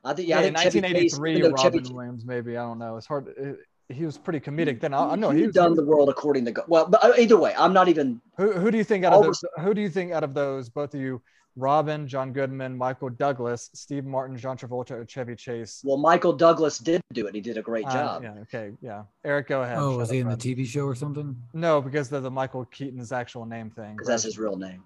I 0.05 0.15
think 0.15 0.29
yeah, 0.29 0.37
Yeah, 0.37 0.45
I 0.45 0.49
in 0.49 0.55
think 0.55 0.73
Chevy 0.73 0.81
Chase, 0.95 1.19
1983, 1.19 1.63
Chevy 1.63 1.79
Robin 1.79 1.95
Williams, 1.97 2.25
maybe 2.25 2.57
I 2.57 2.63
don't 2.63 2.79
know. 2.79 2.97
It's 2.97 3.07
hard. 3.07 3.29
It, 3.37 3.59
he 3.91 4.05
was 4.05 4.19
pretty 4.19 4.39
comedic 4.39 4.81
then. 4.81 4.93
I, 4.95 5.13
I 5.13 5.17
know 5.17 5.31
he 5.31 5.41
he 5.41 5.47
was, 5.47 5.55
done 5.55 5.75
the 5.75 5.85
world 5.85 6.09
according 6.09 6.45
to 6.45 6.65
Well, 6.69 6.87
but 6.87 7.03
uh, 7.03 7.13
either 7.19 7.39
way, 7.39 7.55
I'm 7.57 7.73
not 7.73 7.89
even. 7.89 8.21
Who, 8.37 8.53
who 8.53 8.71
do 8.71 8.77
you 8.79 8.85
think 8.85 9.05
out 9.05 9.15
of 9.15 9.25
those? 9.25 9.43
Who 9.61 9.75
do 9.75 9.81
you 9.81 9.89
think 9.89 10.13
out 10.13 10.23
of 10.25 10.35
those? 10.35 10.69
Both 10.69 10.95
of 10.95 11.01
you, 11.01 11.23
Robin, 11.57 12.07
John 12.07 12.33
Goodman, 12.33 12.77
Michael 12.77 13.09
Douglas, 13.09 13.71
Steve 13.75 14.05
Martin, 14.05 14.37
John 14.37 14.57
Travolta, 14.59 14.91
or 14.93 15.07
Chevy 15.07 15.35
Chase? 15.35 15.81
Well, 15.85 15.97
Michael 15.97 16.35
Douglas 16.35 16.79
did 16.79 17.01
do 17.13 17.27
it. 17.27 17.35
He 17.35 17.41
did 17.41 17.57
a 17.57 17.63
great 17.63 17.87
Uh, 17.87 17.93
job. 17.93 18.23
yeah. 18.23 18.35
Okay. 18.43 18.73
Yeah. 18.81 19.05
Eric, 19.25 19.49
go 19.49 19.63
ahead. 19.63 19.79
Oh, 19.79 19.97
was 19.97 20.11
he 20.11 20.19
in 20.19 20.29
the 20.29 20.37
TV 20.37 20.67
show 20.67 20.85
or 20.85 20.95
something? 20.95 21.35
No, 21.55 21.81
because 21.81 22.13
of 22.13 22.23
the 22.23 22.31
Michael 22.31 22.67
Keaton's 22.67 23.11
actual 23.11 23.47
name 23.47 23.71
thing. 23.71 23.95
because 23.95 24.07
that's 24.07 24.23
his 24.23 24.39
real 24.39 24.57
name. 24.57 24.83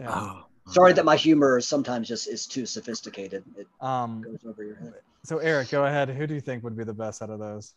Yeah. 0.00 0.10
Oh, 0.12 0.46
Sorry 0.72 0.92
that 0.92 1.04
my 1.04 1.16
humor 1.16 1.60
sometimes 1.60 2.08
just 2.08 2.28
is 2.28 2.46
too 2.46 2.64
sophisticated. 2.64 3.44
It 3.56 3.66
Um. 3.80 4.22
goes 4.22 4.38
over 4.46 4.62
your 4.64 4.76
head. 4.76 4.94
So 5.24 5.38
Eric, 5.38 5.70
go 5.70 5.84
ahead. 5.84 6.08
Who 6.08 6.26
do 6.26 6.34
you 6.34 6.40
think 6.40 6.62
would 6.64 6.76
be 6.76 6.84
the 6.84 6.94
best 6.94 7.22
out 7.22 7.30
of 7.30 7.38
those? 7.38 7.74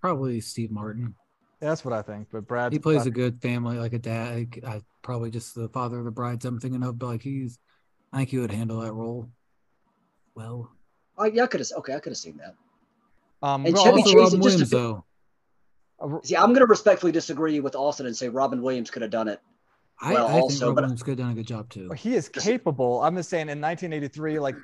probably 0.00 0.40
Steve 0.40 0.70
Martin. 0.70 1.14
Yeah, 1.60 1.70
that's 1.70 1.84
what 1.84 1.92
I 1.94 2.02
think. 2.02 2.28
But 2.30 2.46
Brad, 2.46 2.72
He 2.72 2.78
plays 2.78 2.98
Brad- 2.98 3.06
a 3.08 3.10
good 3.10 3.42
family, 3.42 3.78
like 3.78 3.92
a 3.92 3.98
dad. 3.98 4.34
like, 4.36 4.64
I, 4.64 4.80
probably 5.02 5.30
just 5.30 5.54
the 5.54 5.68
father 5.70 5.98
of 5.98 6.04
the 6.04 6.10
brides. 6.12 6.44
I'm 6.44 6.60
thinking 6.60 6.82
of, 6.84 6.98
but 6.98 7.06
like 7.06 7.22
he's, 7.22 7.58
I 8.12 8.18
think 8.18 8.28
he 8.30 8.38
would 8.38 8.52
handle 8.52 8.80
that 8.80 8.92
role 8.92 9.28
well. 10.36 10.70
Oh, 11.18 11.24
yeah, 11.24 11.44
I 11.44 11.46
could 11.46 11.60
have. 11.60 11.68
Okay, 11.78 11.94
I 11.94 11.98
could 12.00 12.10
have 12.12 12.18
seen 12.18 12.36
that. 12.36 12.54
um. 13.42 13.66
and 13.66 13.76
Chevy 13.76 14.02
Also, 14.02 14.02
Chase 14.04 14.14
also- 14.14 14.36
Robin 14.36 14.42
just 14.42 14.56
a 14.56 14.60
Williams, 14.60 14.70
though. 14.70 15.04
uh, 16.00 16.18
See, 16.22 16.36
I'm 16.36 16.50
going 16.50 16.60
to 16.60 16.66
respectfully 16.66 17.10
disagree 17.12 17.58
with 17.58 17.74
Austin 17.74 18.06
and 18.06 18.16
say 18.16 18.28
Robin 18.28 18.62
Williams 18.62 18.90
could 18.90 19.02
have 19.02 19.10
done 19.10 19.26
it. 19.28 19.40
I, 20.00 20.12
Well, 20.12 20.26
I 20.28 20.32
think 20.32 20.42
also, 20.42 20.66
Robin 20.66 20.74
but- 20.74 20.80
Williams 20.82 21.02
could 21.02 21.10
have 21.12 21.18
done 21.18 21.30
a 21.30 21.34
good 21.34 21.46
job 21.46 21.68
too. 21.70 21.90
he 21.92 22.14
is 22.14 22.28
capable. 22.28 23.02
I'm 23.02 23.16
just 23.16 23.30
saying 23.30 23.48
in 23.48 23.60
1983, 23.60 24.38
like 24.38 24.56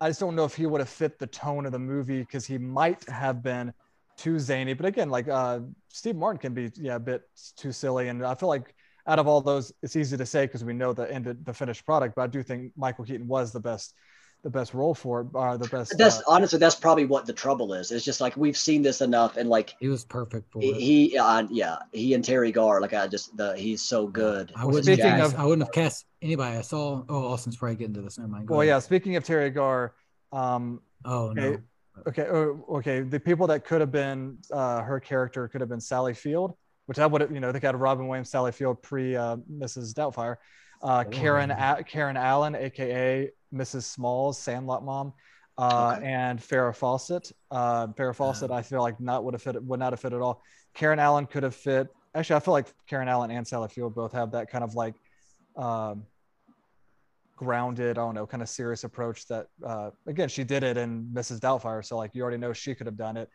I 0.00 0.08
just 0.08 0.20
don't 0.20 0.34
know 0.34 0.44
if 0.44 0.54
he 0.54 0.66
would 0.66 0.80
have 0.80 0.88
fit 0.88 1.18
the 1.18 1.26
tone 1.28 1.64
of 1.66 1.72
the 1.72 1.78
movie 1.78 2.20
because 2.20 2.44
he 2.44 2.58
might 2.58 3.08
have 3.08 3.42
been 3.42 3.72
too 4.16 4.38
zany. 4.38 4.72
But 4.74 4.86
again, 4.86 5.10
like 5.10 5.28
uh, 5.28 5.60
Steve 5.88 6.16
Martin 6.16 6.38
can 6.38 6.54
be 6.54 6.70
yeah 6.76 6.96
a 6.96 6.98
bit 7.00 7.22
too 7.56 7.72
silly, 7.72 8.08
and 8.08 8.24
I 8.24 8.34
feel 8.34 8.48
like 8.48 8.74
out 9.06 9.18
of 9.18 9.26
all 9.26 9.40
those, 9.40 9.72
it's 9.82 9.96
easy 9.96 10.16
to 10.16 10.26
say 10.26 10.44
because 10.46 10.64
we 10.64 10.72
know 10.72 10.92
the 10.92 11.12
ended 11.12 11.44
the 11.44 11.52
finished 11.52 11.84
product. 11.84 12.14
But 12.16 12.22
I 12.22 12.26
do 12.28 12.42
think 12.42 12.72
Michael 12.76 13.04
Keaton 13.04 13.28
was 13.28 13.52
the 13.52 13.60
best, 13.60 13.94
the 14.42 14.50
best 14.50 14.74
role 14.74 14.92
for 14.94 15.20
it, 15.20 15.26
uh, 15.34 15.56
the 15.56 15.68
best. 15.68 15.96
That's 15.96 16.18
uh, 16.18 16.22
honestly, 16.26 16.58
that's 16.58 16.74
probably 16.74 17.04
what 17.04 17.26
the 17.26 17.32
trouble 17.32 17.74
is. 17.74 17.92
It's 17.92 18.04
just 18.04 18.20
like 18.20 18.36
we've 18.36 18.56
seen 18.56 18.82
this 18.82 19.00
enough, 19.00 19.36
and 19.36 19.48
like 19.48 19.74
He 19.78 19.88
was 19.88 20.04
perfect 20.04 20.50
for 20.52 20.60
he, 20.60 20.70
it. 20.70 20.80
he 20.80 21.18
uh, 21.18 21.46
yeah, 21.50 21.76
he 21.92 22.14
and 22.14 22.24
Teri 22.24 22.52
Garr, 22.52 22.80
like 22.80 22.92
I 22.92 23.06
just 23.06 23.36
the 23.36 23.56
he's 23.56 23.82
so 23.82 24.06
good. 24.06 24.52
I 24.56 24.64
wouldn't, 24.64 24.84
speaking 24.84 25.20
of- 25.20 25.36
I 25.36 25.44
wouldn't 25.44 25.62
have 25.66 25.72
cast 25.72 26.06
anybody. 26.20 26.56
I 26.56 26.62
saw. 26.62 27.04
Oh, 27.08 27.26
Austin's 27.32 27.56
probably 27.56 27.76
getting 27.76 27.94
to 27.94 28.02
this. 28.02 28.18
Never 28.18 28.30
mind. 28.30 28.46
Go 28.48 28.56
well, 28.56 28.66
yeah. 28.66 28.80
Speaking 28.80 29.14
of 29.16 29.24
Teri 29.24 29.54
Garr, 29.54 29.94
um, 30.32 30.80
Oh 31.04 31.30
okay, 31.30 31.40
no. 31.40 31.58
Okay, 32.08 32.22
oh, 32.22 32.64
okay. 32.78 33.00
The 33.02 33.20
people 33.20 33.46
that 33.48 33.64
could 33.64 33.80
have 33.80 33.92
been 33.92 34.38
uh, 34.50 34.82
her 34.82 34.98
character 34.98 35.46
could 35.46 35.60
have 35.60 35.68
been 35.70 35.80
Sally 35.80 36.14
Field, 36.14 36.54
which 36.86 36.98
I 36.98 37.06
would 37.06 37.20
have, 37.20 37.30
you 37.30 37.38
know, 37.38 37.52
they 37.52 37.60
got 37.60 37.78
Robin 37.78 38.08
Williams, 38.08 38.30
Sally 38.30 38.50
Field 38.50 38.82
pre 38.82 39.14
uh, 39.14 39.36
Mrs. 39.52 39.92
Doubtfire, 39.92 40.36
uh, 40.82 41.04
Oh, 41.06 41.10
Karen 41.10 41.50
yeah. 41.50 41.76
A- 41.78 41.84
Karen 41.84 42.16
Allen, 42.16 42.54
aka 42.56 43.30
Mrs. 43.52 43.82
Smalls, 43.84 44.38
Sandlot 44.38 44.84
mom, 44.84 45.12
uh, 45.58 45.94
Okay. 45.96 46.06
and 46.06 46.38
Farrah 46.40 46.74
Fawcett. 46.74 47.30
Uh, 47.50 47.88
Farrah 47.88 48.14
Fawcett, 48.14 48.50
I 48.50 48.62
feel 48.62 48.80
like 48.80 49.00
not 49.00 49.24
would 49.24 49.34
have 49.34 49.42
fit, 49.42 49.62
would 49.62 49.80
not 49.80 49.92
have 49.92 50.00
fit 50.00 50.12
at 50.12 50.20
all. 50.20 50.42
Karen 50.74 50.98
Allen 50.98 51.26
could 51.26 51.42
have 51.42 51.54
fit. 51.54 51.88
Actually, 52.14 52.36
I 52.36 52.40
feel 52.40 52.52
like 52.52 52.66
Karen 52.86 53.08
Allen 53.08 53.30
and 53.30 53.46
Sally 53.46 53.68
Field 53.68 53.94
both 53.94 54.12
have 54.12 54.32
that 54.32 54.50
kind 54.50 54.64
of 54.64 54.74
like. 54.74 54.94
Um, 55.56 56.06
grounded, 57.36 57.98
I 57.98 58.02
don't 58.02 58.14
know, 58.14 58.26
kind 58.26 58.42
of 58.42 58.48
serious 58.48 58.84
approach 58.84 59.26
that 59.26 59.48
uh, 59.66 59.90
again 60.06 60.28
she 60.28 60.44
did 60.44 60.62
it 60.62 60.76
in 60.76 61.10
Mrs. 61.12 61.40
Doubtfire, 61.40 61.84
so 61.84 61.96
like 61.96 62.14
you 62.14 62.22
already 62.22 62.36
know 62.38 62.52
she 62.52 62.74
could 62.74 62.86
have 62.86 62.96
done 62.96 63.16
it. 63.16 63.28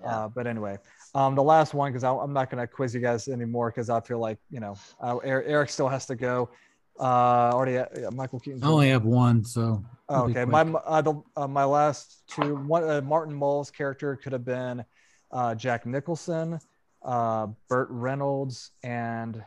Yeah. 0.00 0.24
Uh, 0.24 0.28
but 0.28 0.46
anyway, 0.48 0.78
um, 1.14 1.34
the 1.36 1.42
last 1.42 1.72
one 1.74 1.92
because 1.92 2.02
I'm 2.02 2.32
not 2.32 2.50
going 2.50 2.60
to 2.60 2.66
quiz 2.66 2.92
you 2.94 3.00
guys 3.00 3.28
anymore 3.28 3.70
because 3.70 3.88
I 3.88 4.00
feel 4.00 4.18
like 4.18 4.38
you 4.50 4.58
know 4.58 4.74
uh, 5.00 5.18
Eric, 5.18 5.46
Eric 5.48 5.70
still 5.70 5.88
has 5.88 6.06
to 6.06 6.16
go. 6.16 6.50
Uh, 6.98 7.50
already 7.52 7.78
uh, 7.78 7.86
yeah, 7.98 8.10
Michael 8.10 8.40
Keaton. 8.40 8.62
I 8.62 8.66
only 8.66 8.88
have 8.90 9.04
one, 9.04 9.44
so 9.44 9.82
Oh, 10.08 10.28
okay, 10.28 10.44
my 10.44 10.60
uh, 10.60 11.00
the, 11.00 11.22
uh, 11.36 11.48
my 11.48 11.64
last 11.64 12.22
two. 12.28 12.56
One 12.56 12.84
uh, 12.84 13.00
Martin 13.00 13.34
Mull's 13.34 13.70
character 13.70 14.16
could 14.16 14.32
have 14.32 14.44
been 14.44 14.84
uh, 15.30 15.54
Jack 15.54 15.86
Nicholson, 15.86 16.58
uh, 17.02 17.46
Burt 17.68 17.88
Reynolds, 17.90 18.72
and 18.82 19.42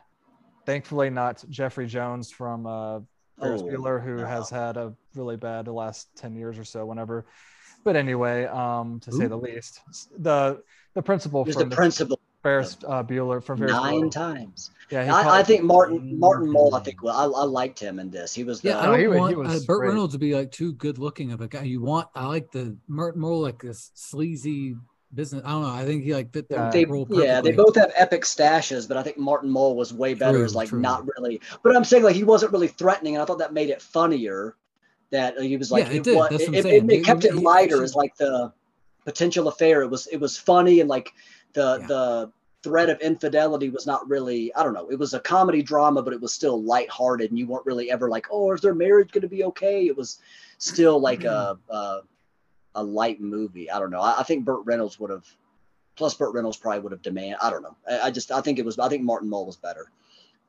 thankfully 0.66 1.12
not 1.12 1.44
Jeffrey 1.50 1.86
Jones 1.86 2.32
from 2.32 2.66
uh, 2.66 3.00
Ferris 3.40 3.62
Oh, 3.62 3.66
Bueller, 3.66 4.04
who 4.04 4.18
no. 4.18 4.26
has 4.26 4.50
had 4.50 4.76
a 4.78 4.94
really 5.14 5.38
bad 5.38 5.68
last 5.68 6.08
ten 6.16 6.36
years 6.36 6.58
or 6.58 6.64
so. 6.64 6.84
Whenever, 6.86 7.28
but 7.84 7.96
anyway, 7.96 8.46
um, 8.46 9.00
to 9.02 9.12
say 9.12 9.28
the 9.28 9.38
least, 9.38 9.82
the 10.18 10.64
the 10.96 11.02
principal 11.04 11.46
He's 11.46 11.56
from 11.56 11.70
the 11.70 11.76
principal 11.76 12.20
Ferris 12.46 12.78
uh, 12.88 13.02
Bueller 13.04 13.44
from 13.44 13.58
Ferris 13.58 13.74
nine 13.74 14.04
Bueller. 14.04 14.12
times. 14.12 14.70
Yeah, 14.92 15.12
I, 15.16 15.40
I 15.40 15.44
think 15.44 15.64
Martin 15.64 16.20
Martin 16.20 16.52
Mull. 16.52 16.76
I 16.76 16.80
think 16.82 17.02
well, 17.02 17.16
I, 17.36 17.42
I 17.42 17.44
liked 17.44 17.80
him 17.80 17.98
in 17.98 18.12
this. 18.12 18.36
He 18.36 18.44
was 18.44 18.62
the 18.62 18.70
Yeah, 18.70 18.80
I 18.82 18.86
don't 18.86 19.00
he 19.00 19.08
wa- 19.08 19.14
he 19.28 19.36
want 19.36 19.38
was 19.50 19.64
uh, 19.64 19.66
Burt 19.66 19.80
great. 19.80 19.88
Reynolds 19.90 20.14
to 20.14 20.20
be 20.20 20.36
like 20.36 20.52
too 20.52 20.74
good 20.74 21.00
looking 21.00 21.32
of 21.32 21.42
a 21.42 21.48
guy. 21.48 21.64
You 21.64 21.82
want 21.82 22.08
I 22.14 22.28
like 22.28 22.52
the 22.52 22.78
Martin 22.88 23.20
more 23.22 23.36
like 23.42 23.60
this 23.64 23.90
sleazy 23.96 24.76
business. 25.16 25.42
I 25.44 25.50
don't 25.50 25.64
know. 25.64 25.70
I 25.70 25.86
think 25.86 26.04
he 26.04 26.14
like 26.14 26.32
fit 26.32 26.48
the 26.48 26.54
Yeah. 26.56 26.70
they, 26.70 26.86
role 26.86 27.08
yeah, 27.10 27.42
they 27.42 27.52
both 27.52 27.76
have 27.78 27.92
epic 27.96 28.22
stashes, 28.26 28.88
but 28.88 28.96
I 28.96 29.02
think 29.02 29.18
Martin 29.18 29.50
Mull 29.50 29.76
was 29.76 29.92
way 29.92 30.14
better 30.14 30.38
True, 30.38 30.46
as 30.46 30.54
like 30.54 30.70
true. 30.70 30.80
not 30.80 31.04
really. 31.18 31.42
But 31.64 31.76
I'm 31.76 31.84
saying 31.84 32.04
like 32.04 32.16
he 32.16 32.24
wasn't 32.24 32.52
really 32.52 32.68
threatening, 32.68 33.16
and 33.16 33.24
I 33.24 33.26
thought 33.26 33.40
that 33.40 33.54
made 33.54 33.72
it 33.72 33.82
funnier. 33.82 34.56
That 35.10 35.40
he 35.40 35.58
was 35.58 35.72
like 35.72 35.86
Yeah, 35.88 35.94
it 35.94 36.04
did. 36.04 36.16
wa- 36.16 36.28
That's 36.28 36.42
what 36.44 36.50
I'm 36.50 36.54
it, 36.56 36.64
saying. 36.64 36.90
it, 36.90 36.94
it 36.94 36.98
He- 36.98 37.04
kept 37.04 37.26
it 37.26 37.34
he 37.34 37.40
lighter 37.40 37.76
actually- 37.76 37.84
as 37.86 37.96
like 37.96 38.16
the 38.18 38.52
potential 39.04 39.48
affair. 39.48 39.82
It 39.82 39.90
was 39.90 40.06
it 40.08 40.18
was 40.18 40.38
funny 40.38 40.80
and 40.82 40.90
like 40.90 41.12
the 41.56 41.78
Yeah. 41.82 41.88
the 41.88 42.32
threat 42.64 42.90
of 42.90 43.00
infidelity 43.00 43.70
was 43.70 43.86
not 43.86 44.08
really 44.10 44.54
I 44.56 44.64
don't 44.64 44.74
know. 44.74 44.90
It 44.90 45.00
was 45.00 45.14
a 45.14 45.20
comedy 45.20 45.62
drama, 45.62 46.02
but 46.02 46.14
it 46.14 46.22
was 46.22 46.34
still 46.34 46.62
lighthearted, 46.62 47.30
and 47.32 47.40
you 47.40 47.48
weren't 47.48 47.66
really 47.66 47.92
ever 47.92 48.10
like, 48.10 48.28
oh, 48.32 48.52
is 48.54 48.62
their 48.62 48.76
marriage 48.76 49.12
going 49.12 49.22
to 49.24 49.28
be 49.28 49.44
okay? 49.46 49.88
It 49.88 49.98
was 49.98 50.20
still 50.58 51.00
like 51.00 51.24
a 51.24 51.58
a, 51.70 52.02
a 52.76 52.84
light 52.84 53.20
movie. 53.22 53.70
I 53.72 53.80
don't 53.80 53.92
know. 53.92 54.02
I, 54.02 54.20
I 54.20 54.24
think 54.24 54.46
Burt 54.46 54.62
Reynolds 54.66 55.00
would 55.00 55.10
have 55.10 55.26
Plus, 55.96 56.14
Burt 56.14 56.34
Reynolds 56.34 56.58
probably 56.58 56.82
would 56.82 56.92
have 56.92 57.02
demanded. 57.02 57.38
I 57.42 57.50
don't 57.50 57.64
know. 57.64 57.76
I, 57.90 58.08
I, 58.08 58.12
just 58.12 58.32
I 58.32 58.42
think 58.42 58.60
it 58.60 58.66
was. 58.66 58.78
I 58.78 58.90
think 58.90 59.04
Martin 59.04 59.30
Mull 59.30 59.46
was 59.46 59.56
better. 59.56 59.90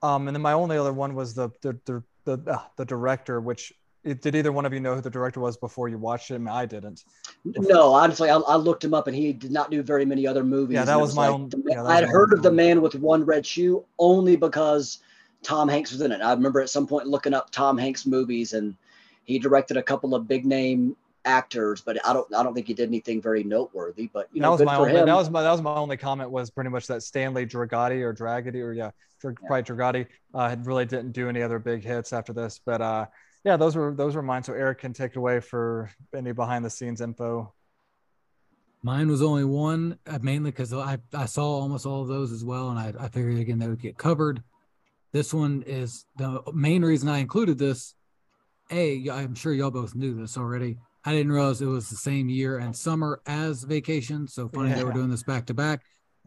Um, 0.02 0.26
and 0.26 0.34
then 0.34 0.42
my 0.42 0.52
only 0.52 0.76
other 0.76 0.92
one 0.92 1.14
was 1.14 1.34
the 1.34 1.50
the 1.62 1.78
the 1.84 2.02
the, 2.24 2.52
uh, 2.52 2.62
the 2.76 2.84
director, 2.84 3.40
which 3.40 3.72
did 4.14 4.34
either 4.34 4.52
one 4.52 4.64
of 4.64 4.72
you 4.72 4.80
know 4.80 4.94
who 4.94 5.00
the 5.00 5.10
director 5.10 5.40
was 5.40 5.56
before 5.56 5.88
you 5.88 5.98
watched 5.98 6.30
him? 6.30 6.48
I 6.48 6.66
didn't. 6.66 7.04
No, 7.44 7.92
honestly, 7.92 8.30
I, 8.30 8.36
I, 8.36 8.56
looked 8.56 8.84
him 8.84 8.94
up, 8.94 9.06
and 9.06 9.16
he 9.16 9.32
did 9.32 9.50
not 9.50 9.70
do 9.70 9.82
very 9.82 10.04
many 10.04 10.26
other 10.26 10.44
movies. 10.44 10.74
Yeah, 10.74 10.84
that 10.84 11.00
was, 11.00 11.10
was, 11.10 11.16
my 11.16 11.28
like, 11.28 11.34
own. 11.34 11.48
The, 11.48 11.62
yeah, 11.66 11.84
I 11.84 11.96
had 11.96 12.04
heard 12.04 12.32
of 12.32 12.42
the 12.42 12.52
man 12.52 12.80
with 12.80 12.94
one 12.94 13.24
red 13.24 13.44
shoe 13.44 13.84
only 13.98 14.36
because 14.36 14.98
Tom 15.42 15.68
Hanks 15.68 15.92
was 15.92 16.00
in 16.00 16.12
it. 16.12 16.20
I 16.20 16.32
remember 16.32 16.60
at 16.60 16.70
some 16.70 16.86
point 16.86 17.06
looking 17.06 17.34
up 17.34 17.50
Tom 17.50 17.76
Hanks 17.78 18.06
movies, 18.06 18.52
and 18.52 18.76
he 19.24 19.38
directed 19.38 19.76
a 19.76 19.82
couple 19.82 20.14
of 20.14 20.26
big 20.28 20.44
name 20.44 20.96
actors, 21.26 21.80
but 21.80 21.98
I 22.06 22.12
don't 22.12 22.32
I 22.34 22.42
don't 22.42 22.54
think 22.54 22.66
he 22.68 22.74
did 22.74 22.88
anything 22.88 23.20
very 23.20 23.42
noteworthy. 23.44 24.08
But 24.12 24.28
you 24.32 24.40
that 24.40 24.46
know, 24.46 24.52
was 24.52 24.62
my 24.62 24.76
only 24.76 24.92
him. 24.92 25.06
that 25.06 25.16
was 25.16 25.28
my 25.28 25.42
that 25.42 25.52
was 25.52 25.60
my 25.60 25.74
only 25.74 25.96
comment 25.96 26.30
was 26.30 26.50
pretty 26.50 26.70
much 26.70 26.86
that 26.86 27.02
Stanley 27.02 27.44
Dragati 27.44 28.00
or 28.02 28.14
Dragati 28.14 28.62
or 28.62 28.72
yeah, 28.72 28.92
Dr- 29.20 29.36
Yeah. 29.42 29.48
probably 29.48 29.62
Dragati 29.62 30.06
uh, 30.32 30.56
really 30.62 30.86
didn't 30.86 31.12
do 31.12 31.28
any 31.28 31.42
other 31.42 31.58
big 31.58 31.84
hits 31.84 32.12
after 32.12 32.32
this. 32.32 32.60
But 32.64 32.80
uh, 32.80 33.06
yeah, 33.46 33.56
those 33.56 33.76
were 33.76 33.94
those 33.94 34.16
were 34.16 34.22
mine. 34.22 34.42
So 34.42 34.52
Eric 34.54 34.80
can 34.80 34.92
take 34.92 35.12
it 35.12 35.16
away 35.18 35.38
for 35.38 35.88
any 36.12 36.32
behind 36.32 36.64
the 36.64 36.70
scenes 36.70 37.00
info. 37.00 37.54
Mine 38.82 39.09
was 39.09 39.22
only 39.22 39.44
one, 39.44 39.98
uh, 40.06 40.18
mainly 40.20 40.50
because 40.50 40.72
I, 40.72 40.98
I 41.14 41.26
saw 41.26 41.44
almost 41.44 41.87
all 41.87 42.02
of 42.02 42.09
those 42.09 42.32
as 42.32 42.44
well, 42.44 42.70
and 42.70 42.78
I, 42.78 42.92
I 43.04 43.09
figured 43.09 43.38
again 43.38 43.61
they 43.61 43.68
would 43.68 43.80
get 43.80 43.96
covered. 43.96 44.42
This 45.12 45.32
one 45.32 45.62
is 45.64 46.06
the 46.16 46.42
main 46.52 46.85
reason 46.85 47.09
I 47.09 47.18
included 47.18 47.56
this. 47.56 47.94
A, 48.72 49.09
I'm 49.11 49.37
sure 49.37 49.52
y'all 49.52 49.70
both 49.70 49.94
knew 49.94 50.14
this 50.14 50.37
already. 50.37 50.78
I 51.04 51.12
didn't 51.12 51.30
realize 51.30 51.62
it 51.62 51.66
was 51.66 51.88
the 51.88 51.94
same 51.94 52.28
year 52.28 52.59
and 52.59 52.74
summer 52.74 53.20
as 53.26 53.62
Vacation. 53.62 54.26
So 54.26 54.48
funny 54.48 54.72
they 54.72 54.82
were 54.82 54.92
doing 54.92 55.09
this 55.09 55.22
back 55.22 55.46
to 55.46 55.54
back, 55.54 55.82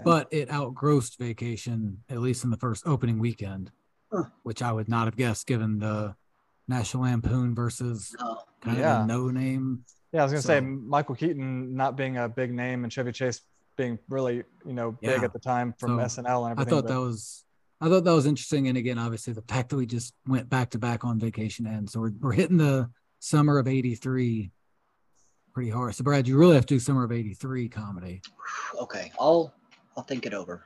but 0.05 0.29
it 0.32 0.49
outgrossed 0.49 1.19
Vacation 1.19 2.01
at 2.10 2.19
least 2.21 2.45
in 2.45 2.49
the 2.49 2.58
first 2.58 2.88
opening 2.88 3.19
weekend, 3.19 3.71
Huh. 4.10 4.23
which 4.43 4.62
I 4.62 4.71
would 4.71 4.88
not 4.88 5.05
have 5.05 5.17
guessed 5.17 5.47
given 5.47 5.79
the 5.79 6.15
National 6.69 7.03
Lampoon 7.03 7.55
versus 7.55 8.15
No. 8.19 8.38
kind 8.62 8.77
of 8.77 8.82
Yeah. 8.82 9.03
a 9.03 9.08
no 9.08 9.29
name. 9.29 9.84
Yeah, 10.13 10.21
I 10.21 10.23
was 10.23 10.32
gonna 10.32 10.41
say 10.41 10.60
Michael 10.60 11.15
Keaton 11.15 11.75
not 11.75 11.97
being 11.97 12.17
a 12.17 12.29
big 12.29 12.53
name 12.53 12.84
and 12.84 12.93
Chevy 12.93 13.12
Chase 13.12 13.41
being 13.75 13.97
really 14.08 14.43
you 14.65 14.73
know 14.73 14.91
big 14.91 15.10
Yeah. 15.19 15.23
at 15.23 15.34
the 15.34 15.39
time 15.39 15.73
from 15.79 15.97
So, 15.97 16.21
SNL 16.21 16.45
and 16.45 16.51
everything. 16.51 16.73
I 16.73 16.75
thought 16.77 16.88
but- 16.88 16.93
that 16.93 16.99
was 17.01 17.43
I 17.82 17.88
thought 17.88 18.03
that 18.03 18.12
was 18.12 18.25
interesting. 18.25 18.67
And 18.67 18.77
again, 18.77 18.97
obviously 18.99 19.32
the 19.32 19.41
fact 19.43 19.69
that 19.69 19.77
we 19.77 19.86
just 19.86 20.13
went 20.27 20.49
back 20.49 20.71
to 20.71 20.77
back 20.79 21.05
on 21.05 21.17
vacation 21.17 21.65
ends. 21.65 21.93
So 21.93 22.01
we're, 22.01 22.12
we're 22.19 22.34
hitting 22.34 22.58
the 22.58 22.89
summer 23.19 23.58
of 23.58 23.69
83 23.69 24.51
pretty 25.53 25.69
hard. 25.69 25.95
So 25.95 26.03
Brad, 26.03 26.27
you 26.27 26.38
really 26.38 26.55
have 26.55 26.65
to 26.65 26.75
do 26.75 26.79
summer 26.79 27.05
of 27.05 27.13
83 27.13 27.69
comedy. 27.69 28.21
Okay, 28.82 29.12
I'll 29.19 29.53
I'll 29.95 30.03
think 30.03 30.25
it 30.25 30.34
over. 30.34 30.65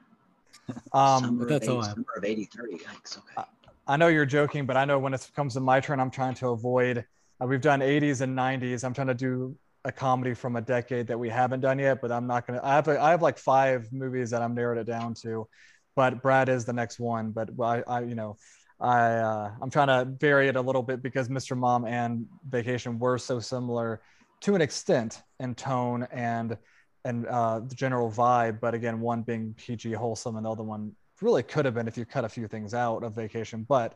um, 0.91 1.23
summer, 1.23 1.45
that's 1.45 1.67
of 1.67 1.75
all 1.75 1.79
80, 1.81 1.85
I 1.85 1.87
have. 1.89 1.95
summer 1.95 2.13
of 2.17 2.23
'83. 2.25 2.77
Yikes. 2.79 3.17
Okay. 3.19 3.33
I 3.37 3.62
know 3.97 4.07
you're 4.07 4.25
joking, 4.25 4.65
but 4.65 4.77
I 4.77 4.85
know 4.85 4.99
when 4.99 5.13
it 5.13 5.29
comes 5.35 5.53
to 5.55 5.59
my 5.59 5.79
turn, 5.79 5.99
I'm 5.99 6.11
trying 6.11 6.35
to 6.35 6.49
avoid. 6.49 7.05
Uh, 7.41 7.47
we've 7.47 7.61
done 7.61 7.81
80s 7.81 8.21
and 8.21 8.37
90s. 8.37 8.83
I'm 8.83 8.93
trying 8.93 9.07
to 9.07 9.13
do 9.13 9.55
a 9.85 9.91
comedy 9.91 10.33
from 10.33 10.55
a 10.55 10.61
decade 10.61 11.07
that 11.07 11.19
we 11.19 11.29
haven't 11.29 11.59
done 11.59 11.79
yet, 11.79 12.01
but 12.01 12.11
I'm 12.11 12.27
not 12.27 12.47
gonna. 12.47 12.61
I 12.63 12.75
have 12.75 12.87
a, 12.87 13.01
I 13.01 13.11
have 13.11 13.21
like 13.21 13.37
five 13.37 13.91
movies 13.91 14.29
that 14.29 14.41
I'm 14.41 14.55
narrowed 14.55 14.77
it 14.77 14.85
down 14.85 15.13
to, 15.15 15.47
but 15.95 16.21
Brad 16.21 16.49
is 16.49 16.65
the 16.65 16.73
next 16.73 16.99
one. 16.99 17.31
But 17.31 17.49
I, 17.59 17.83
I 17.85 18.01
you 18.01 18.15
know, 18.15 18.37
I 18.79 19.15
uh, 19.15 19.51
I'm 19.61 19.69
trying 19.69 19.87
to 19.87 20.09
vary 20.17 20.47
it 20.47 20.55
a 20.55 20.61
little 20.61 20.83
bit 20.83 21.03
because 21.03 21.27
Mr. 21.27 21.57
Mom 21.57 21.85
and 21.85 22.25
Vacation 22.47 22.97
were 22.97 23.17
so 23.17 23.39
similar 23.39 24.01
to 24.41 24.55
an 24.55 24.61
extent 24.61 25.21
in 25.39 25.55
tone 25.55 26.07
and 26.11 26.57
and 27.03 27.25
uh, 27.27 27.59
the 27.59 27.75
general 27.75 28.09
vibe. 28.09 28.61
But 28.61 28.73
again, 28.73 29.01
one 29.01 29.21
being 29.23 29.53
PG 29.57 29.91
wholesome, 29.93 30.37
and 30.37 30.45
the 30.45 30.51
other 30.51 30.63
one 30.63 30.93
really 31.23 31.43
could 31.43 31.65
have 31.65 31.73
been 31.73 31.87
if 31.87 31.97
you 31.97 32.05
cut 32.05 32.25
a 32.25 32.29
few 32.29 32.47
things 32.47 32.73
out 32.73 33.03
of 33.03 33.15
Vacation. 33.15 33.65
But 33.67 33.95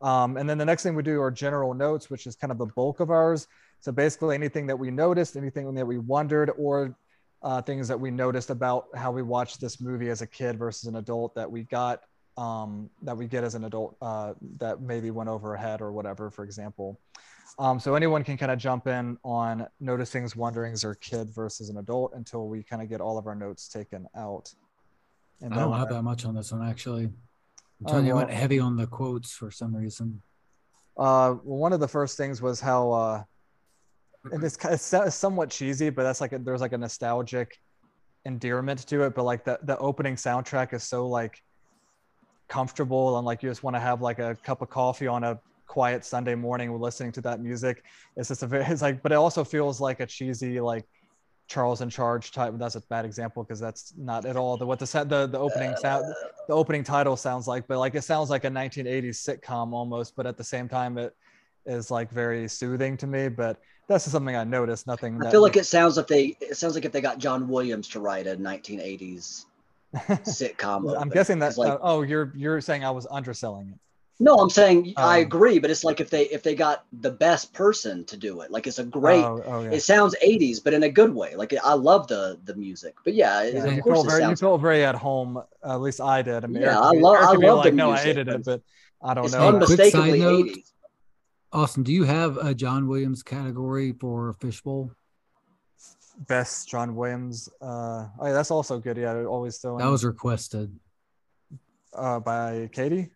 um, 0.00 0.36
and 0.36 0.48
then 0.48 0.58
the 0.58 0.64
next 0.64 0.82
thing 0.82 0.94
we 0.94 1.02
do 1.02 1.20
are 1.22 1.30
general 1.30 1.72
notes, 1.72 2.10
which 2.10 2.26
is 2.26 2.36
kind 2.36 2.50
of 2.50 2.58
the 2.58 2.66
bulk 2.66 3.00
of 3.00 3.10
ours. 3.10 3.46
So 3.80 3.92
basically, 3.92 4.34
anything 4.34 4.66
that 4.66 4.78
we 4.78 4.90
noticed, 4.90 5.36
anything 5.36 5.72
that 5.74 5.86
we 5.86 5.98
wondered, 5.98 6.50
or 6.58 6.96
uh, 7.42 7.62
things 7.62 7.88
that 7.88 7.98
we 7.98 8.10
noticed 8.10 8.50
about 8.50 8.86
how 8.94 9.12
we 9.12 9.22
watched 9.22 9.60
this 9.60 9.80
movie 9.80 10.08
as 10.10 10.22
a 10.22 10.26
kid 10.26 10.58
versus 10.58 10.88
an 10.88 10.96
adult 10.96 11.34
that 11.34 11.50
we 11.50 11.62
got 11.64 12.02
um, 12.36 12.90
that 13.02 13.16
we 13.16 13.26
get 13.26 13.44
as 13.44 13.54
an 13.54 13.64
adult 13.64 13.96
uh, 14.02 14.34
that 14.58 14.80
maybe 14.80 15.10
went 15.10 15.28
over 15.28 15.56
head 15.56 15.80
or 15.80 15.92
whatever, 15.92 16.30
for 16.30 16.44
example. 16.44 17.00
Um, 17.58 17.78
so 17.78 17.94
anyone 17.94 18.24
can 18.24 18.36
kind 18.36 18.50
of 18.50 18.58
jump 18.58 18.88
in 18.88 19.16
on 19.22 19.66
noticings, 19.80 20.34
wonderings, 20.34 20.84
or 20.84 20.96
kid 20.96 21.30
versus 21.30 21.68
an 21.68 21.76
adult 21.76 22.12
until 22.14 22.48
we 22.48 22.62
kind 22.62 22.82
of 22.82 22.88
get 22.88 23.00
all 23.00 23.16
of 23.16 23.26
our 23.26 23.34
notes 23.36 23.68
taken 23.68 24.08
out. 24.16 24.52
And 25.44 25.52
I 25.52 25.58
don't 25.58 25.78
have 25.78 25.90
that 25.90 26.02
much 26.02 26.24
on 26.24 26.34
this 26.34 26.52
one 26.52 26.66
actually. 26.66 27.04
I'm 27.04 27.12
Oh, 27.86 27.90
telling 27.90 28.06
you, 28.06 28.12
I 28.12 28.14
well. 28.14 28.24
went 28.24 28.36
heavy 28.36 28.58
on 28.58 28.76
the 28.76 28.86
quotes 28.86 29.32
for 29.32 29.50
some 29.50 29.76
reason. 29.76 30.22
Uh, 30.96 31.36
well, 31.44 31.58
one 31.58 31.72
of 31.74 31.80
the 31.80 31.88
first 31.88 32.16
things 32.16 32.40
was 32.40 32.60
how, 32.60 32.92
uh, 32.92 33.22
and 34.32 34.42
it's, 34.42 34.56
ki- 34.56 34.68
it's 34.70 35.14
somewhat 35.14 35.50
cheesy, 35.50 35.90
but 35.90 36.02
that's 36.02 36.22
like 36.22 36.32
a, 36.32 36.38
there's 36.38 36.62
like 36.62 36.72
a 36.72 36.78
nostalgic 36.78 37.58
endearment 38.24 38.86
to 38.86 39.02
it. 39.02 39.14
But 39.14 39.24
like 39.24 39.44
the 39.44 39.58
the 39.64 39.76
opening 39.76 40.16
soundtrack 40.16 40.72
is 40.72 40.82
so 40.84 41.06
like 41.08 41.42
comfortable 42.48 43.18
and 43.18 43.26
like 43.26 43.42
you 43.42 43.50
just 43.50 43.62
want 43.62 43.76
to 43.76 43.80
have 43.80 44.00
like 44.00 44.18
a 44.18 44.36
cup 44.44 44.62
of 44.62 44.70
coffee 44.70 45.06
on 45.06 45.24
a 45.24 45.38
quiet 45.66 46.04
Sunday 46.06 46.34
morning 46.34 46.72
listening 46.78 47.12
to 47.12 47.20
that 47.22 47.40
music. 47.40 47.84
It's 48.16 48.28
just 48.28 48.42
a 48.42 48.46
very 48.46 48.64
it's 48.68 48.80
like, 48.80 49.02
but 49.02 49.12
it 49.12 49.16
also 49.16 49.44
feels 49.44 49.78
like 49.78 50.00
a 50.00 50.06
cheesy 50.06 50.58
like 50.58 50.86
Charles 51.46 51.80
in 51.80 51.90
Charge 51.90 52.32
type. 52.32 52.54
That's 52.56 52.74
a 52.74 52.80
bad 52.82 53.04
example 53.04 53.42
because 53.42 53.60
that's 53.60 53.92
not 53.96 54.24
at 54.24 54.36
all 54.36 54.56
the 54.56 54.66
what 54.66 54.78
the 54.78 54.86
the 54.86 55.26
the 55.26 55.38
opening 55.38 55.76
sound 55.76 56.04
the 56.48 56.54
opening 56.54 56.84
title 56.84 57.16
sounds 57.16 57.46
like, 57.46 57.66
but 57.66 57.78
like 57.78 57.94
it 57.94 58.02
sounds 58.02 58.30
like 58.30 58.44
a 58.44 58.50
1980s 58.50 59.10
sitcom 59.10 59.72
almost, 59.72 60.16
but 60.16 60.26
at 60.26 60.36
the 60.36 60.44
same 60.44 60.68
time 60.68 60.98
it 60.98 61.14
is 61.66 61.90
like 61.90 62.10
very 62.10 62.48
soothing 62.48 62.96
to 62.96 63.06
me. 63.06 63.28
But 63.28 63.60
that's 63.88 64.04
just 64.04 64.12
something 64.12 64.36
I 64.36 64.44
noticed. 64.44 64.86
Nothing. 64.86 65.22
I 65.22 65.30
feel 65.30 65.42
like 65.42 65.56
it 65.56 65.66
sounds 65.66 65.96
like 65.96 66.06
they 66.06 66.36
it 66.40 66.56
sounds 66.56 66.74
like 66.74 66.84
if 66.84 66.92
they 66.92 67.00
got 67.00 67.18
John 67.18 67.48
Williams 67.48 67.88
to 67.88 68.00
write 68.00 68.26
a 68.26 68.36
1980s 68.36 69.44
sitcom. 69.94 70.98
I'm 70.98 71.10
guessing 71.10 71.38
that. 71.40 71.48
It's 71.48 71.58
like 71.58 71.72
uh, 71.72 71.78
oh, 71.82 72.02
you're 72.02 72.32
you're 72.34 72.60
saying 72.60 72.84
I 72.84 72.90
was 72.90 73.06
underselling 73.10 73.68
it. 73.68 73.78
No, 74.20 74.34
I'm 74.36 74.50
saying 74.50 74.94
I 74.96 75.18
Um, 75.20 75.26
agree, 75.26 75.58
but 75.58 75.70
it's 75.70 75.82
like 75.84 76.00
if 76.00 76.08
they 76.10 76.24
if 76.26 76.42
they 76.42 76.54
got 76.54 76.84
the 76.92 77.10
best 77.10 77.52
person 77.52 78.04
to 78.06 78.16
do 78.16 78.40
it, 78.42 78.50
like 78.50 78.66
it's 78.66 78.78
a 78.78 78.84
great. 78.84 79.24
Oh, 79.24 79.42
oh 79.44 79.62
yeah. 79.62 79.70
It 79.72 79.80
sounds 79.82 80.14
80s, 80.24 80.62
but 80.62 80.72
in 80.72 80.84
a 80.84 80.88
good 80.88 81.12
way. 81.14 81.34
Like 81.34 81.52
I 81.64 81.74
love 81.74 82.06
the 82.06 82.38
the 82.44 82.54
music, 82.54 82.94
but 83.04 83.14
yeah, 83.14 83.42
it- 83.42 83.54
yeah 83.54 83.64
of 83.64 83.72
you 83.74 83.82
course 83.82 83.96
felt 83.96 84.06
it 84.06 84.10
very 84.10 84.22
you 84.22 84.28
sounds. 84.28 84.40
felt 84.40 84.60
very 84.60 84.84
at 84.84 84.94
home. 84.94 85.42
at 85.64 85.80
least 85.80 86.00
I 86.00 86.22
did. 86.22 86.44
I 86.44 86.46
mean, 86.46 86.62
Yeah, 86.62 86.68
Eric 86.68 86.78
I 86.78 86.90
love- 87.00 87.14
Eric 87.16 87.28
I 87.28 87.32
love 87.48 87.58
like, 87.58 87.70
the 87.72 87.76
no, 87.76 87.90
I 87.90 87.98
hated 87.98 88.28
it, 88.28 88.44
but 88.44 88.62
I 89.02 89.14
don't 89.14 89.24
It's 89.24 89.34
know. 89.34 89.40
Hey, 89.58 89.64
quick 89.66 89.80
unmistakably 89.80 90.20
note. 90.20 90.46
80s. 90.46 90.70
Austin, 91.52 91.82
do 91.82 91.92
you 91.92 92.04
have 92.04 92.36
a 92.38 92.54
John 92.54 92.88
Williams 92.88 93.22
category 93.22 93.92
for 93.92 94.32
Fishbowl? 94.40 94.90
Best 96.28 96.68
John 96.68 96.94
Williams. 96.94 97.48
Uh, 97.60 98.06
oh 98.18 98.26
yeah, 98.26 98.32
that's 98.32 98.50
also 98.52 98.78
good. 98.78 98.96
Yeah, 98.96 99.24
always 99.24 99.56
still. 99.56 99.76
That 99.78 99.86
was 99.88 100.04
requested. 100.04 100.72
uh, 101.92 102.18
by 102.20 102.68
Katie. 102.72 103.10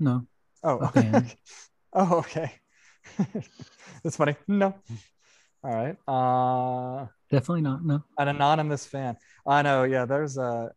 No, 0.00 0.26
Oh, 0.62 0.78
Okay. 0.86 1.36
oh, 1.92 2.18
okay. 2.18 2.52
That's 4.02 4.16
funny. 4.16 4.36
No. 4.48 4.74
All 5.62 5.70
right. 5.74 5.96
Uh, 6.08 7.06
definitely 7.30 7.62
not. 7.62 7.84
No, 7.84 8.02
an 8.18 8.28
anonymous 8.28 8.86
fan. 8.86 9.16
I 9.46 9.62
know. 9.62 9.84
Yeah. 9.84 10.04
There's 10.04 10.36
a. 10.36 10.70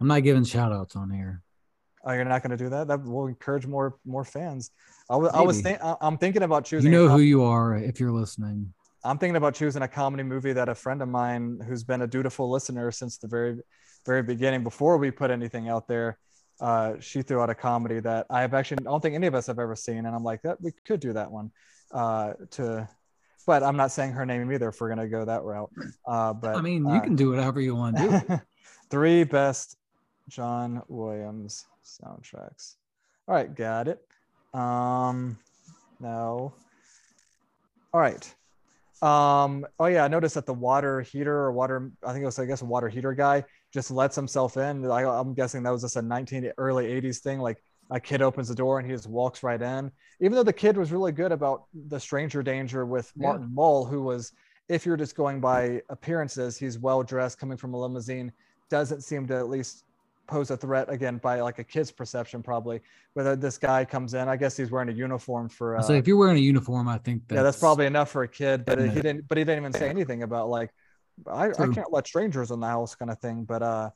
I'm 0.00 0.06
not 0.08 0.22
giving 0.22 0.44
shout 0.44 0.72
outs 0.72 0.96
on 0.96 1.10
here. 1.10 1.42
Oh, 2.04 2.12
you're 2.12 2.24
not 2.24 2.42
going 2.42 2.50
to 2.50 2.56
do 2.56 2.70
that. 2.70 2.88
That 2.88 3.02
will 3.04 3.26
encourage 3.26 3.66
more 3.66 3.96
more 4.06 4.24
fans. 4.24 4.70
I 5.08 5.16
was. 5.16 5.30
I 5.32 5.42
was. 5.42 5.62
Maybe. 5.62 5.76
Think, 5.78 5.96
I'm 6.00 6.16
thinking 6.18 6.42
about 6.42 6.64
choosing. 6.64 6.92
You 6.92 6.98
know 6.98 7.08
who 7.08 7.20
you 7.20 7.42
are 7.42 7.76
if 7.76 8.00
you're 8.00 8.12
listening. 8.12 8.72
I'm 9.02 9.16
thinking 9.18 9.36
about 9.36 9.54
choosing 9.54 9.82
a 9.82 9.88
comedy 9.88 10.22
movie 10.22 10.52
that 10.52 10.68
a 10.68 10.74
friend 10.74 11.00
of 11.00 11.08
mine 11.08 11.58
who's 11.66 11.84
been 11.84 12.02
a 12.02 12.06
dutiful 12.06 12.50
listener 12.50 12.90
since 12.90 13.16
the 13.16 13.28
very, 13.28 13.58
very 14.04 14.22
beginning, 14.22 14.62
before 14.62 14.98
we 14.98 15.10
put 15.10 15.30
anything 15.30 15.70
out 15.70 15.88
there, 15.88 16.18
uh, 16.60 16.94
she 17.00 17.22
threw 17.22 17.40
out 17.40 17.50
a 17.50 17.54
comedy 17.54 18.00
that 18.00 18.26
I 18.28 18.42
have 18.42 18.54
actually, 18.54 18.78
I 18.80 18.90
don't 18.90 19.00
think 19.00 19.14
any 19.14 19.26
of 19.26 19.34
us 19.34 19.46
have 19.46 19.58
ever 19.58 19.74
seen. 19.74 19.98
And 20.06 20.08
I'm 20.08 20.24
like, 20.24 20.42
that 20.42 20.60
we 20.60 20.72
could 20.84 21.00
do 21.00 21.12
that 21.14 21.30
one 21.30 21.50
uh, 21.92 22.34
to, 22.52 22.88
but 23.46 23.62
I'm 23.62 23.76
not 23.76 23.92
saying 23.92 24.12
her 24.12 24.26
name 24.26 24.52
either 24.52 24.68
if 24.68 24.80
we're 24.80 24.88
going 24.88 24.98
to 24.98 25.08
go 25.08 25.24
that 25.24 25.42
route. 25.42 25.70
Uh, 26.06 26.32
but 26.34 26.56
I 26.56 26.60
mean, 26.60 26.84
you 26.84 26.94
uh, 26.94 27.00
can 27.00 27.16
do 27.16 27.30
whatever 27.30 27.60
you 27.60 27.74
want 27.74 27.96
to 27.96 28.24
do. 28.28 28.40
three 28.90 29.24
best 29.24 29.76
John 30.28 30.82
Williams 30.88 31.66
soundtracks. 31.84 32.76
All 33.26 33.34
right, 33.34 33.54
got 33.54 33.88
it. 33.88 34.00
Um, 34.52 35.38
no. 35.98 36.52
All 37.92 38.00
right. 38.00 38.34
Um, 39.02 39.66
oh 39.78 39.86
yeah, 39.86 40.04
I 40.04 40.08
noticed 40.08 40.34
that 40.34 40.44
the 40.44 40.54
water 40.54 41.00
heater 41.00 41.34
or 41.34 41.52
water, 41.52 41.90
I 42.04 42.12
think 42.12 42.22
it 42.22 42.26
was, 42.26 42.38
I 42.38 42.44
guess, 42.44 42.60
a 42.60 42.66
water 42.66 42.88
heater 42.88 43.14
guy 43.14 43.44
just 43.72 43.90
lets 43.90 44.16
himself 44.16 44.56
in. 44.56 44.84
I, 44.90 45.04
I'm 45.04 45.34
guessing 45.34 45.62
that 45.62 45.70
was 45.70 45.82
just 45.82 45.96
a 45.96 46.02
19 46.02 46.52
early 46.58 46.86
80s 47.00 47.18
thing. 47.18 47.38
Like 47.40 47.62
a 47.90 48.00
kid 48.00 48.22
opens 48.22 48.48
the 48.48 48.54
door 48.54 48.78
and 48.78 48.88
he 48.88 48.94
just 48.94 49.08
walks 49.08 49.42
right 49.42 49.60
in. 49.60 49.90
Even 50.20 50.36
though 50.36 50.42
the 50.42 50.52
kid 50.52 50.76
was 50.76 50.92
really 50.92 51.12
good 51.12 51.32
about 51.32 51.64
the 51.88 51.98
stranger 51.98 52.42
danger 52.42 52.86
with 52.86 53.12
Yeah. 53.16 53.28
Martin 53.28 53.54
Mull, 53.54 53.84
who 53.84 54.02
was, 54.02 54.32
if 54.68 54.86
you're 54.86 54.96
just 54.96 55.16
going 55.16 55.40
by 55.40 55.82
appearances, 55.88 56.56
he's 56.56 56.78
well 56.78 57.02
dressed, 57.02 57.38
coming 57.38 57.56
from 57.56 57.74
a 57.74 57.80
limousine, 57.80 58.32
doesn't 58.70 59.02
seem 59.02 59.26
to 59.26 59.36
at 59.36 59.48
least 59.48 59.84
pose 60.28 60.50
a 60.52 60.56
threat 60.56 60.88
again 60.88 61.18
by 61.18 61.40
like 61.40 61.58
a 61.58 61.64
kid's 61.64 61.90
perception 61.90 62.40
probably 62.40 62.80
whether 63.14 63.34
this 63.34 63.58
guy 63.58 63.84
comes 63.84 64.14
in 64.14 64.28
i 64.28 64.36
guess 64.36 64.56
he's 64.56 64.70
wearing 64.70 64.88
a 64.88 64.92
uniform 64.92 65.48
for 65.48 65.76
uh, 65.76 65.82
so 65.82 65.92
if 65.92 66.06
you're 66.06 66.16
wearing 66.16 66.36
a 66.36 66.40
uniform, 66.40 66.86
I 66.86 66.98
think 66.98 67.22
that's, 67.26 67.36
yeah 67.36 67.42
that's 67.42 67.58
probably 67.58 67.86
enough 67.86 68.12
for 68.12 68.22
a 68.22 68.28
kid 68.28 68.64
but 68.64 68.78
he 68.78 68.88
didn't 68.88 69.26
but 69.26 69.38
he 69.38 69.42
didn't 69.42 69.58
even 69.58 69.72
say 69.72 69.88
anything 69.90 70.22
about 70.22 70.48
like 70.48 70.70
I, 71.26 71.50
I 71.50 71.68
can't 71.68 71.92
let 71.92 72.06
strangers 72.06 72.50
in 72.50 72.60
the 72.60 72.66
house 72.66 72.94
kind 72.94 73.10
of 73.10 73.18
thing 73.18 73.44
but 73.44 73.62
uh 73.62 73.90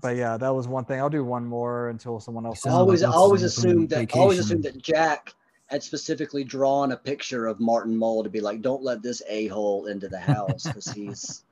but 0.00 0.16
yeah 0.16 0.36
that 0.36 0.54
was 0.54 0.68
one 0.68 0.84
thing 0.84 1.00
i'll 1.00 1.10
do 1.10 1.24
one 1.24 1.44
more 1.44 1.88
until 1.88 2.20
someone 2.20 2.46
else 2.46 2.62
sound 2.62 2.74
always 2.76 3.02
like 3.02 3.14
always 3.14 3.42
Watson 3.42 3.70
assumed 3.70 3.88
that 3.90 4.14
always 4.16 4.38
assumed 4.38 4.62
that 4.64 4.80
Jack 4.82 5.34
had 5.70 5.82
specifically 5.84 6.42
drawn 6.42 6.90
a 6.92 6.96
picture 6.96 7.46
of 7.46 7.60
Martin 7.60 7.96
Mull 7.96 8.24
to 8.24 8.28
be 8.28 8.40
like, 8.40 8.60
don't 8.60 8.82
let 8.82 9.02
this 9.02 9.22
a 9.28 9.46
hole 9.46 9.86
into 9.86 10.08
the 10.08 10.18
house 10.18 10.64
because 10.64 10.86
he's 10.92 11.44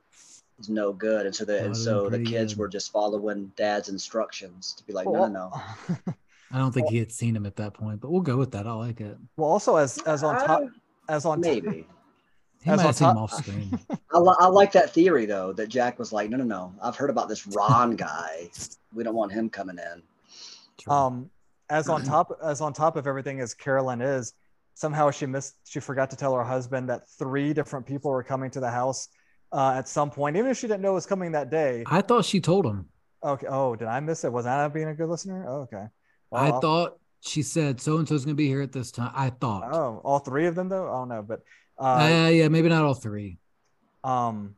he's 0.57 0.67
no 0.67 0.91
good. 0.91 1.25
And 1.25 1.33
so 1.33 1.45
the 1.45 1.53
That 1.53 1.65
and 1.67 1.77
so 1.77 2.09
the 2.09 2.21
kids 2.21 2.53
good. 2.53 2.59
were 2.59 2.67
just 2.67 2.91
following 2.91 3.51
dad's 3.55 3.87
instructions 3.87 4.73
to 4.73 4.83
be 4.83 4.91
like, 4.91 5.07
well, 5.07 5.29
no, 5.29 5.51
no, 5.87 5.95
no. 6.07 6.13
I 6.51 6.57
don't 6.57 6.73
think 6.73 6.89
he 6.89 6.97
had 6.97 7.13
seen 7.13 7.33
him 7.33 7.45
at 7.45 7.55
that 7.57 7.73
point, 7.73 8.01
but 8.01 8.11
we'll 8.11 8.21
go 8.21 8.35
with 8.35 8.51
that. 8.51 8.67
I 8.67 8.73
like 8.73 8.99
it. 8.99 9.17
well 9.37 9.49
also 9.49 9.77
as 9.77 9.99
as 9.99 10.21
on 10.21 10.35
top 10.45 10.63
Uh, 10.63 10.67
as 11.07 11.25
on 11.25 11.41
top 11.41 11.49
maybe. 11.49 11.87
He 12.63 12.69
As 12.71 12.77
might 12.77 12.83
on 12.83 12.85
have 12.87 12.95
seen 12.95 13.07
him 13.09 13.15
top- 13.15 13.23
off 13.23 13.33
screen. 13.33 13.79
I, 14.13 14.17
li- 14.19 14.35
I 14.39 14.47
like 14.47 14.71
that 14.73 14.89
theory 14.93 15.25
though 15.25 15.53
that 15.53 15.67
Jack 15.69 15.97
was 15.99 16.11
like, 16.11 16.29
no, 16.29 16.37
no, 16.37 16.43
no. 16.43 16.73
I've 16.81 16.95
heard 16.95 17.09
about 17.09 17.29
this 17.29 17.47
Ron 17.47 17.95
guy. 17.95 18.49
We 18.93 19.03
don't 19.03 19.15
want 19.15 19.31
him 19.31 19.49
coming 19.49 19.77
in. 19.77 20.01
True. 20.79 20.93
um 20.93 21.29
as 21.69 21.87
on 21.89 22.03
top 22.03 22.31
as 22.43 22.61
on 22.61 22.71
top 22.73 22.95
of 22.95 23.05
everything 23.05 23.41
as 23.41 23.53
carolyn 23.53 24.01
is 24.01 24.33
somehow 24.75 25.11
she 25.11 25.25
missed 25.25 25.55
she 25.65 25.81
forgot 25.81 26.09
to 26.11 26.15
tell 26.15 26.33
her 26.33 26.43
husband 26.43 26.87
that 26.89 27.09
three 27.09 27.51
different 27.53 27.85
people 27.85 28.09
were 28.11 28.23
coming 28.23 28.49
to 28.51 28.61
the 28.61 28.69
house 28.71 29.09
uh, 29.51 29.73
at 29.75 29.89
some 29.89 30.09
point 30.09 30.37
even 30.37 30.49
if 30.49 30.57
she 30.57 30.67
didn't 30.67 30.81
know 30.81 30.91
it 30.91 30.93
was 30.93 31.05
coming 31.05 31.33
that 31.33 31.49
day 31.51 31.83
I 31.85 32.01
thought 32.01 32.23
she 32.23 32.39
told 32.39 32.65
him. 32.65 32.87
okay 33.23 33.45
oh 33.49 33.75
did 33.75 33.89
i 33.89 33.99
miss 33.99 34.23
it 34.23 34.31
was 34.31 34.45
i 34.45 34.55
not 34.55 34.73
being 34.73 34.87
a 34.87 34.95
good 34.95 35.09
listener 35.09 35.45
oh, 35.49 35.61
okay 35.63 35.83
Well, 36.31 36.43
I 36.43 36.47
I'll- 36.47 36.61
thought 36.61 36.97
she 37.19 37.41
said 37.43 37.81
so 37.81 37.97
and 37.97 38.07
so's 38.07 38.23
gonna 38.23 38.35
be 38.35 38.47
here 38.47 38.61
at 38.61 38.71
this 38.71 38.89
time. 38.91 39.11
I 39.13 39.29
thought. 39.31 39.63
oh 39.73 39.99
all 40.05 40.19
three 40.19 40.45
of 40.47 40.55
them 40.55 40.69
though 40.69 40.87
i 40.87 40.93
don't 40.93 41.09
know 41.09 41.21
but 41.27 41.41
Uh, 41.79 41.83
uh, 42.25 42.27
yeah, 42.29 42.47
maybe 42.49 42.67
not 42.69 42.83
all 42.83 42.93
three. 42.93 43.37
um 44.03 44.55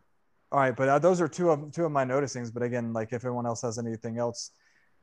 all 0.51 0.59
right 0.59 0.75
but 0.75 0.89
uh, 0.89 0.99
those 0.99 1.21
are 1.21 1.27
two 1.27 1.49
of 1.49 1.71
two 1.71 1.85
of 1.85 1.91
my 1.91 2.03
noticings 2.03 2.53
but 2.53 2.61
again 2.63 2.93
like 2.93 3.13
if 3.13 3.23
anyone 3.23 3.45
else 3.45 3.61
has 3.61 3.77
anything 3.79 4.17
else 4.17 4.51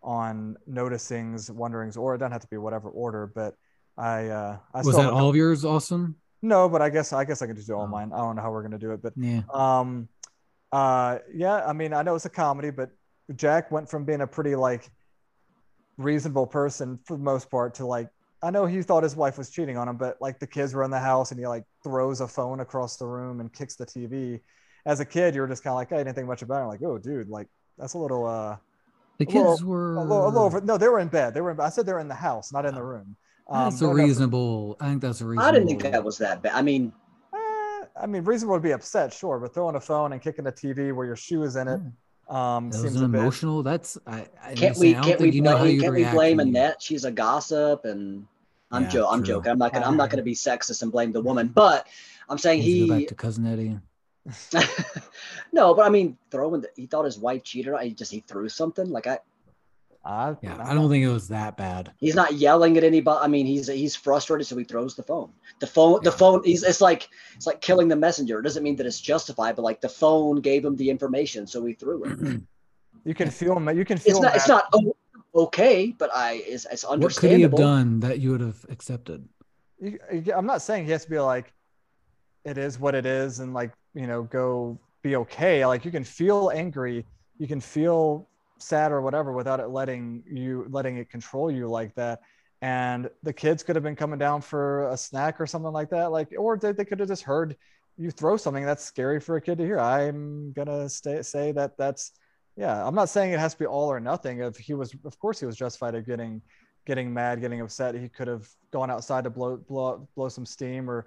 on 0.03 0.57
noticings 0.71 1.51
wonderings 1.51 1.97
or 1.97 2.15
it 2.15 2.19
doesn't 2.19 2.33
have 2.33 2.41
to 2.43 2.49
be 2.49 2.57
whatever 2.57 2.89
order 2.91 3.27
but 3.35 3.55
i 3.97 4.27
uh 4.29 4.59
i 4.75 4.83
Was 4.83 4.97
that 4.97 5.11
all 5.13 5.29
of 5.31 5.37
yours, 5.37 5.65
Austin? 5.65 6.15
No, 6.43 6.69
but 6.69 6.81
I 6.83 6.89
guess 6.91 7.13
I 7.13 7.25
guess 7.25 7.41
I 7.43 7.47
can 7.49 7.57
just 7.57 7.67
do 7.69 7.75
all 7.75 7.83
Oh. 7.85 7.87
mine. 7.89 8.13
I 8.13 8.19
don't 8.19 8.37
know 8.37 8.43
how 8.43 8.53
we're 8.53 8.63
gonna 8.63 8.79
do 8.79 8.93
it, 8.93 9.03
but 9.03 9.13
Yeah. 9.17 9.43
um, 9.53 10.09
uh, 10.71 11.19
yeah. 11.35 11.67
I 11.67 11.73
mean, 11.73 11.93
I 11.93 12.03
know 12.03 12.15
it's 12.15 12.27
a 12.27 12.31
comedy, 12.31 12.71
but 12.71 12.91
Jack 13.35 13.73
went 13.73 13.91
from 13.91 14.05
being 14.05 14.21
a 14.21 14.27
pretty 14.27 14.55
like 14.55 14.89
reasonable 15.97 16.47
person 16.47 16.99
for 17.07 17.17
the 17.17 17.23
most 17.25 17.51
part 17.51 17.75
to 17.75 17.87
like 17.87 18.09
I 18.43 18.51
know 18.51 18.67
he 18.67 18.83
thought 18.83 19.03
his 19.03 19.17
wife 19.17 19.37
was 19.37 19.51
cheating 19.51 19.77
on 19.77 19.89
him, 19.89 19.97
but 19.97 20.17
like 20.21 20.39
the 20.39 20.47
kids 20.47 20.75
were 20.75 20.85
in 20.85 20.91
the 20.91 20.99
house 20.99 21.31
and 21.33 21.41
he 21.41 21.47
like 21.47 21.65
throws 21.83 22.21
a 22.21 22.29
phone 22.29 22.61
across 22.61 22.97
the 22.97 23.07
room 23.07 23.41
and 23.41 23.53
kicks 23.53 23.75
the 23.77 23.85
TV. 23.87 24.41
As 24.87 25.01
a 25.01 25.05
kid, 25.05 25.35
you 25.35 25.41
were 25.41 25.49
just 25.49 25.65
kind 25.65 25.73
of 25.73 25.77
like, 25.77 25.93
I 25.93 25.99
didn't 25.99 26.15
think 26.15 26.29
much 26.29 26.43
about 26.43 26.63
it. 26.63 26.67
Like, 26.67 26.83
oh, 26.83 26.99
dude, 26.99 27.29
like 27.29 27.49
that's 27.77 27.95
a 27.95 27.99
little 27.99 28.25
uh, 28.27 28.57
The 29.19 29.25
A 29.25 29.29
little- 29.29 29.53
kids 29.55 29.65
were 29.65 29.97
a 29.97 30.01
little, 30.03 30.25
a 30.25 30.29
little 30.29 30.43
over. 30.45 30.61
No, 30.61 30.79
they 30.79 30.89
were 30.89 31.01
in 31.01 31.09
bed. 31.09 31.35
They 31.35 31.41
were. 31.41 31.51
In, 31.51 31.61
I 31.61 31.69
said 31.69 31.85
they're 31.85 31.99
in 31.99 32.09
the 32.09 32.15
house, 32.15 32.53
not 32.53 32.65
in 32.65 32.75
the 32.75 32.83
room. 32.83 33.17
Um, 33.51 33.71
That's 33.71 33.81
a 33.81 33.85
don't 33.87 33.97
reasonable. 33.97 34.77
I 34.81 34.89
think 34.89 35.01
that's 35.03 35.21
a 35.21 35.27
reasonable. 35.27 35.49
I 35.49 35.53
didn't 35.53 35.69
think 35.69 35.83
that 35.83 36.05
was 36.05 36.19
that 36.19 36.43
bad. 36.43 36.53
I 36.55 36.63
mean, 36.63 36.93
Eh, 37.35 37.85
I 38.01 38.07
mean, 38.07 38.23
reasonable 38.25 38.57
to 38.57 38.61
be 38.63 38.73
upset, 38.73 39.13
sure, 39.13 39.39
but 39.39 39.53
throwing 39.55 39.75
a 39.75 39.81
phone 39.81 40.13
and 40.13 40.21
kicking 40.23 40.47
a 40.47 40.53
TV 40.53 40.95
where 40.95 41.07
your 41.07 41.17
shoe 41.17 41.43
is 41.43 41.57
in 41.57 41.67
it 41.67 41.81
um, 42.29 42.71
That 42.71 42.79
seems 42.79 42.93
was 42.95 43.03
a 43.03 43.05
an 43.07 43.13
bit. 43.13 43.21
emotional. 43.21 43.63
That's 43.63 43.99
I. 44.07 44.27
I 44.43 44.55
can't 44.55 44.77
we 44.79 44.95
I 44.97 45.01
can't 45.01 45.21
we 45.21 45.31
you 45.31 45.41
know 45.43 45.57
how 45.57 45.63
blame 45.65 45.75
you'd 45.77 45.83
can't 45.83 45.95
we 45.95 46.05
blame 46.05 46.37
when 46.39 46.47
you- 46.49 46.53
Annette? 46.53 46.83
She's 46.83 47.05
a 47.05 47.11
gossip, 47.11 47.85
and 47.85 48.27
I'm 48.71 48.83
Yeah, 48.85 48.89
jo- 48.91 49.09
I'm 49.09 49.21
true. 49.21 49.35
joking. 49.37 49.53
I'm 49.53 49.59
not 49.59 49.73
gonna 49.73 49.87
I'm 49.87 49.97
not 49.97 50.11
gonna 50.11 50.23
be 50.23 50.35
sexist 50.35 50.83
and 50.83 50.93
blame 50.93 51.13
the 51.13 51.21
woman, 51.23 51.49
but 51.49 51.87
I'm 52.29 52.39
saying 52.39 52.61
Needs 52.61 52.73
to 52.81 52.87
go 52.89 52.95
he 52.95 53.01
back 53.01 53.09
to 53.09 53.15
cousin 53.15 53.47
Eddie. 53.47 53.79
no, 55.53 55.75
but 55.75 55.87
I 55.87 55.89
mean 55.89 56.19
throwing. 56.31 56.61
The, 56.61 56.71
he 56.77 56.87
thought 56.87 57.05
his 57.07 57.19
wife 57.19 57.43
cheated. 57.45 57.73
on 57.73 57.83
He 57.83 57.93
just 57.95 58.13
he 58.13 58.21
threw 58.21 58.49
something 58.49 58.91
like 58.91 59.07
I. 59.07 59.21
I, 60.05 60.37
Yeah, 60.43 60.57
I 60.63 60.75
don't 60.75 60.89
think 60.89 61.05
it 61.05 61.13
was 61.13 61.29
that 61.29 61.57
bad. 61.57 61.93
He's 61.99 62.15
not 62.15 62.35
yelling 62.35 62.77
at 62.77 62.85
anybody. 62.85 63.19
I 63.23 63.29
mean, 63.29 63.47
he's 63.47 63.67
he's 63.69 63.95
frustrated, 63.95 64.47
so 64.47 64.57
he 64.57 64.65
throws 64.65 64.95
the 64.95 65.03
phone. 65.03 65.31
The 65.61 65.67
phone, 65.67 66.01
the 66.03 66.13
phone. 66.13 66.43
He's 66.45 66.63
it's 66.63 66.81
like 66.81 67.09
it's 67.37 67.47
like 67.47 67.61
killing 67.61 67.89
the 67.89 67.97
messenger. 67.97 68.39
It 68.39 68.43
doesn't 68.43 68.63
mean 68.63 68.77
that 68.77 68.87
it's 68.87 69.01
justified, 69.01 69.57
but 69.57 69.63
like 69.63 69.81
the 69.81 69.89
phone 69.89 70.41
gave 70.41 70.65
him 70.65 70.77
the 70.77 70.89
information, 70.89 71.47
so 71.47 71.65
he 71.65 71.75
threw 71.75 72.05
it. 72.05 72.11
Mm-hmm. 72.19 72.37
You 73.05 73.15
can 73.15 73.31
feel 73.31 73.57
him. 73.57 73.69
You 73.77 73.85
can 73.85 73.99
feel. 73.99 74.17
It's 74.17 74.21
not 74.23 74.37
it's 74.37 74.49
not 74.49 74.73
okay, 75.35 75.95
but 75.99 76.11
I 76.15 76.43
it's, 76.47 76.67
it's 76.71 76.85
what 76.85 77.17
could 77.17 77.33
he 77.33 77.43
have 77.43 77.55
done 77.55 78.01
that 78.01 78.21
you 78.21 78.31
would 78.31 78.41
have 78.41 78.65
accepted? 78.71 79.29
you- 79.81 79.99
you- 80.13 80.35
I'm 80.35 80.47
not 80.47 80.63
saying 80.63 80.85
he 80.87 80.91
has 80.93 81.05
to 81.05 81.11
be 81.11 81.19
like, 81.19 81.53
it 82.45 82.57
is 82.59 82.81
what 82.81 82.95
it 82.95 83.05
is, 83.07 83.41
and 83.41 83.53
like 83.53 83.73
you 83.95 84.07
know, 84.07 84.23
go 84.23 84.79
be 85.03 85.17
okay. 85.17 85.67
Like 85.67 85.85
you 85.85 85.91
can 85.91 86.05
feel 86.05 86.51
angry, 86.55 87.05
you 87.39 87.47
can 87.47 87.61
feel 87.61 88.29
sad 88.59 88.93
or 88.93 89.01
whatever 89.01 89.33
without 89.33 89.61
it 89.61 89.69
letting 89.69 90.23
you 90.27 90.67
letting 90.71 90.97
it 90.99 91.11
control 91.11 91.51
you 91.51 91.69
like 91.69 91.95
that. 91.95 92.21
And 92.61 93.09
the 93.23 93.33
kids 93.33 93.63
could 93.63 93.77
have 93.77 93.85
been 93.85 93.97
coming 93.97 94.19
down 94.19 94.41
for 94.41 94.89
a 94.89 94.97
snack 94.97 95.41
or 95.41 95.47
something 95.47 95.73
like 95.73 95.91
that, 95.91 96.11
like, 96.11 96.35
or 96.37 96.59
they, 96.59 96.73
they 96.73 96.85
could 96.85 96.99
have 96.99 97.09
just 97.09 97.23
heard 97.23 97.57
you 97.97 98.11
throw 98.11 98.37
something 98.37 98.65
that's 98.65 98.85
scary 98.85 99.21
for 99.21 99.37
a 99.37 99.41
kid 99.41 99.59
to 99.59 99.65
hear. 99.65 99.79
I'm 99.79 100.53
gonna 100.53 100.89
stay, 100.89 101.23
say 101.23 101.53
that 101.53 101.77
that's, 101.77 102.13
yeah. 102.57 102.85
I'm 102.85 102.95
not 102.95 103.09
saying 103.09 103.33
it 103.33 103.39
has 103.39 103.53
to 103.53 103.59
be 103.61 103.67
all 103.67 103.91
or 103.91 104.01
nothing. 104.01 104.41
If 104.41 104.57
he 104.57 104.75
was, 104.75 104.93
of 105.05 105.19
course, 105.19 105.39
he 105.39 105.47
was 105.47 105.57
justified 105.57 105.95
of 105.95 106.07
getting 106.07 106.43
getting 106.87 107.13
mad, 107.13 107.41
getting 107.41 107.61
upset. 107.61 107.95
He 107.95 108.09
could 108.09 108.29
have 108.29 108.49
gone 108.73 108.91
outside 108.91 109.25
to 109.25 109.31
blow 109.31 109.57
blow 109.57 110.09
blow 110.17 110.29
some 110.29 110.47
steam 110.47 110.91
or 110.91 111.07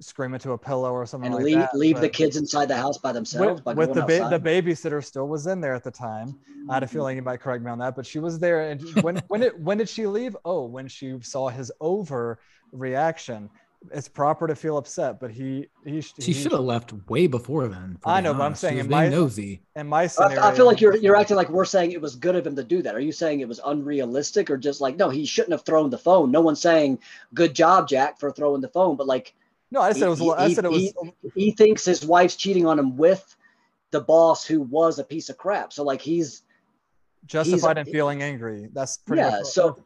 scream 0.00 0.34
into 0.34 0.52
a 0.52 0.58
pillow 0.58 0.92
or 0.92 1.06
something 1.06 1.26
and 1.26 1.34
like 1.36 1.44
leave 1.44 1.58
that. 1.58 1.74
leave 1.74 2.00
the 2.00 2.08
kids 2.08 2.36
inside 2.36 2.66
the 2.66 2.76
house 2.76 2.98
by 2.98 3.12
themselves 3.12 3.54
with, 3.56 3.64
by 3.64 3.74
with 3.74 3.94
the 3.94 4.02
ba- 4.02 4.28
the 4.30 4.38
babysitter 4.40 5.02
still 5.04 5.28
was 5.28 5.46
in 5.46 5.60
there 5.60 5.74
at 5.74 5.84
the 5.84 5.90
time. 5.90 6.38
I 6.68 6.74
had 6.74 6.82
a 6.82 6.86
feeling 6.86 7.16
you 7.16 7.22
might 7.22 7.40
correct 7.40 7.62
me 7.62 7.70
on 7.70 7.78
that, 7.78 7.96
but 7.96 8.04
she 8.06 8.18
was 8.18 8.38
there. 8.38 8.70
And 8.70 8.82
when 9.02 9.22
when 9.28 9.42
it 9.42 9.58
when 9.58 9.78
did 9.78 9.88
she 9.88 10.06
leave? 10.06 10.36
Oh, 10.44 10.64
when 10.66 10.88
she 10.88 11.18
saw 11.22 11.48
his 11.48 11.72
over 11.80 12.38
reaction. 12.72 13.50
It's 13.92 14.08
proper 14.08 14.48
to 14.48 14.56
feel 14.56 14.78
upset, 14.78 15.20
but 15.20 15.30
he 15.30 15.68
he 15.84 16.00
She 16.00 16.32
should 16.32 16.50
have 16.52 16.62
left 16.62 16.92
way 17.08 17.28
before 17.28 17.68
then. 17.68 17.98
I 18.04 18.14
being 18.14 18.24
know, 18.24 18.34
but 18.34 18.42
I'm 18.42 18.54
saying 18.56 18.78
was 18.78 18.86
in 18.86 18.90
being 18.90 19.02
my- 19.02 19.08
nosy. 19.08 19.60
in 19.76 19.86
my 19.86 20.08
I. 20.18 20.48
I 20.48 20.54
feel 20.54 20.66
like 20.66 20.80
you're 20.80 20.96
you're 20.96 21.14
acting 21.14 21.36
like 21.36 21.50
we're 21.50 21.66
saying 21.66 21.92
it 21.92 22.00
was 22.00 22.16
good 22.16 22.34
of 22.34 22.44
him 22.44 22.56
to 22.56 22.64
do 22.64 22.82
that. 22.82 22.96
Are 22.96 23.00
you 23.00 23.12
saying 23.12 23.40
it 23.40 23.48
was 23.48 23.60
unrealistic 23.64 24.50
or 24.50 24.56
just 24.56 24.80
like 24.80 24.96
no, 24.96 25.08
he 25.08 25.24
shouldn't 25.24 25.52
have 25.52 25.64
thrown 25.64 25.90
the 25.90 25.98
phone? 25.98 26.32
No 26.32 26.40
one's 26.40 26.60
saying 26.60 26.98
good 27.34 27.54
job, 27.54 27.86
Jack, 27.86 28.18
for 28.18 28.32
throwing 28.32 28.60
the 28.60 28.68
phone, 28.68 28.96
but 28.96 29.06
like 29.06 29.34
no. 29.70 29.80
I 29.80 29.92
said 29.92 30.02
it 30.06 30.10
was. 30.10 30.20
he- 30.20 30.30
I 30.32 30.52
said 30.52 30.64
it 30.64 30.70
was. 30.70 30.80
he- 30.82 30.94
he 31.34 31.50
thinks 31.52 31.84
his 31.84 32.04
wife's 32.04 32.36
cheating 32.36 32.66
on 32.66 32.78
him 32.78 32.96
with 32.96 33.36
the 33.90 34.00
boss 34.00 34.44
who 34.44 34.60
was 34.62 34.98
a 34.98 35.04
piece 35.04 35.28
of 35.28 35.36
crap. 35.36 35.72
So 35.72 35.82
like 35.82 36.00
he's 36.00 36.42
justified 37.26 37.78
in 37.78 37.86
feing 37.86 38.22
angry. 38.22 38.68
That's 38.72 38.98
pretty 38.98 39.22
yeah. 39.22 39.30
much, 39.30 39.46
So 39.46 39.82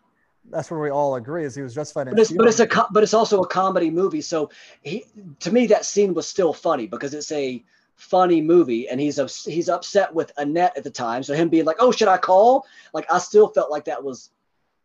that's 0.51 0.71
where 0.71 0.81
we 0.81 0.91
all 0.91 1.17
agree 1.17 1.45
is 1.45 1.55
he 1.55 1.63
was 1.63 1.75
justified 1.75 2.09
in 2.09 2.15
but 2.15 2.21
it's 2.21 2.33
but 2.33 2.49
it's 2.49 2.61
a 2.61 2.69
but 2.91 3.03
it's 3.03 3.15
also 3.15 3.43
a 3.43 3.47
comedy 3.47 3.91
movie. 3.91 4.21
So 4.21 4.51
he 4.83 5.05
to 5.41 5.53
me 5.53 5.67
that 5.69 5.85
scene 5.85 6.15
was 6.15 6.27
still 6.27 6.53
funny 6.53 6.87
because 6.87 7.15
it's 7.15 7.31
a 7.33 7.63
funny 7.97 8.41
movie 8.41 8.89
and 8.89 8.99
he's 9.01 9.45
he's 9.45 9.69
upset 9.69 10.13
with 10.15 10.33
Annette 10.39 10.77
at 10.77 10.85
the 10.85 10.91
time. 10.91 11.23
So 11.23 11.35
him 11.35 11.49
being 11.51 11.67
like, 11.67 11.77
"Oh, 11.79 11.93
should 11.93 12.09
I 12.09 12.17
call?" 12.17 12.67
Like 12.95 13.07
I 13.13 13.19
still 13.19 13.49
felt 13.49 13.71
like 13.71 13.85
that 13.85 14.03
was 14.03 14.31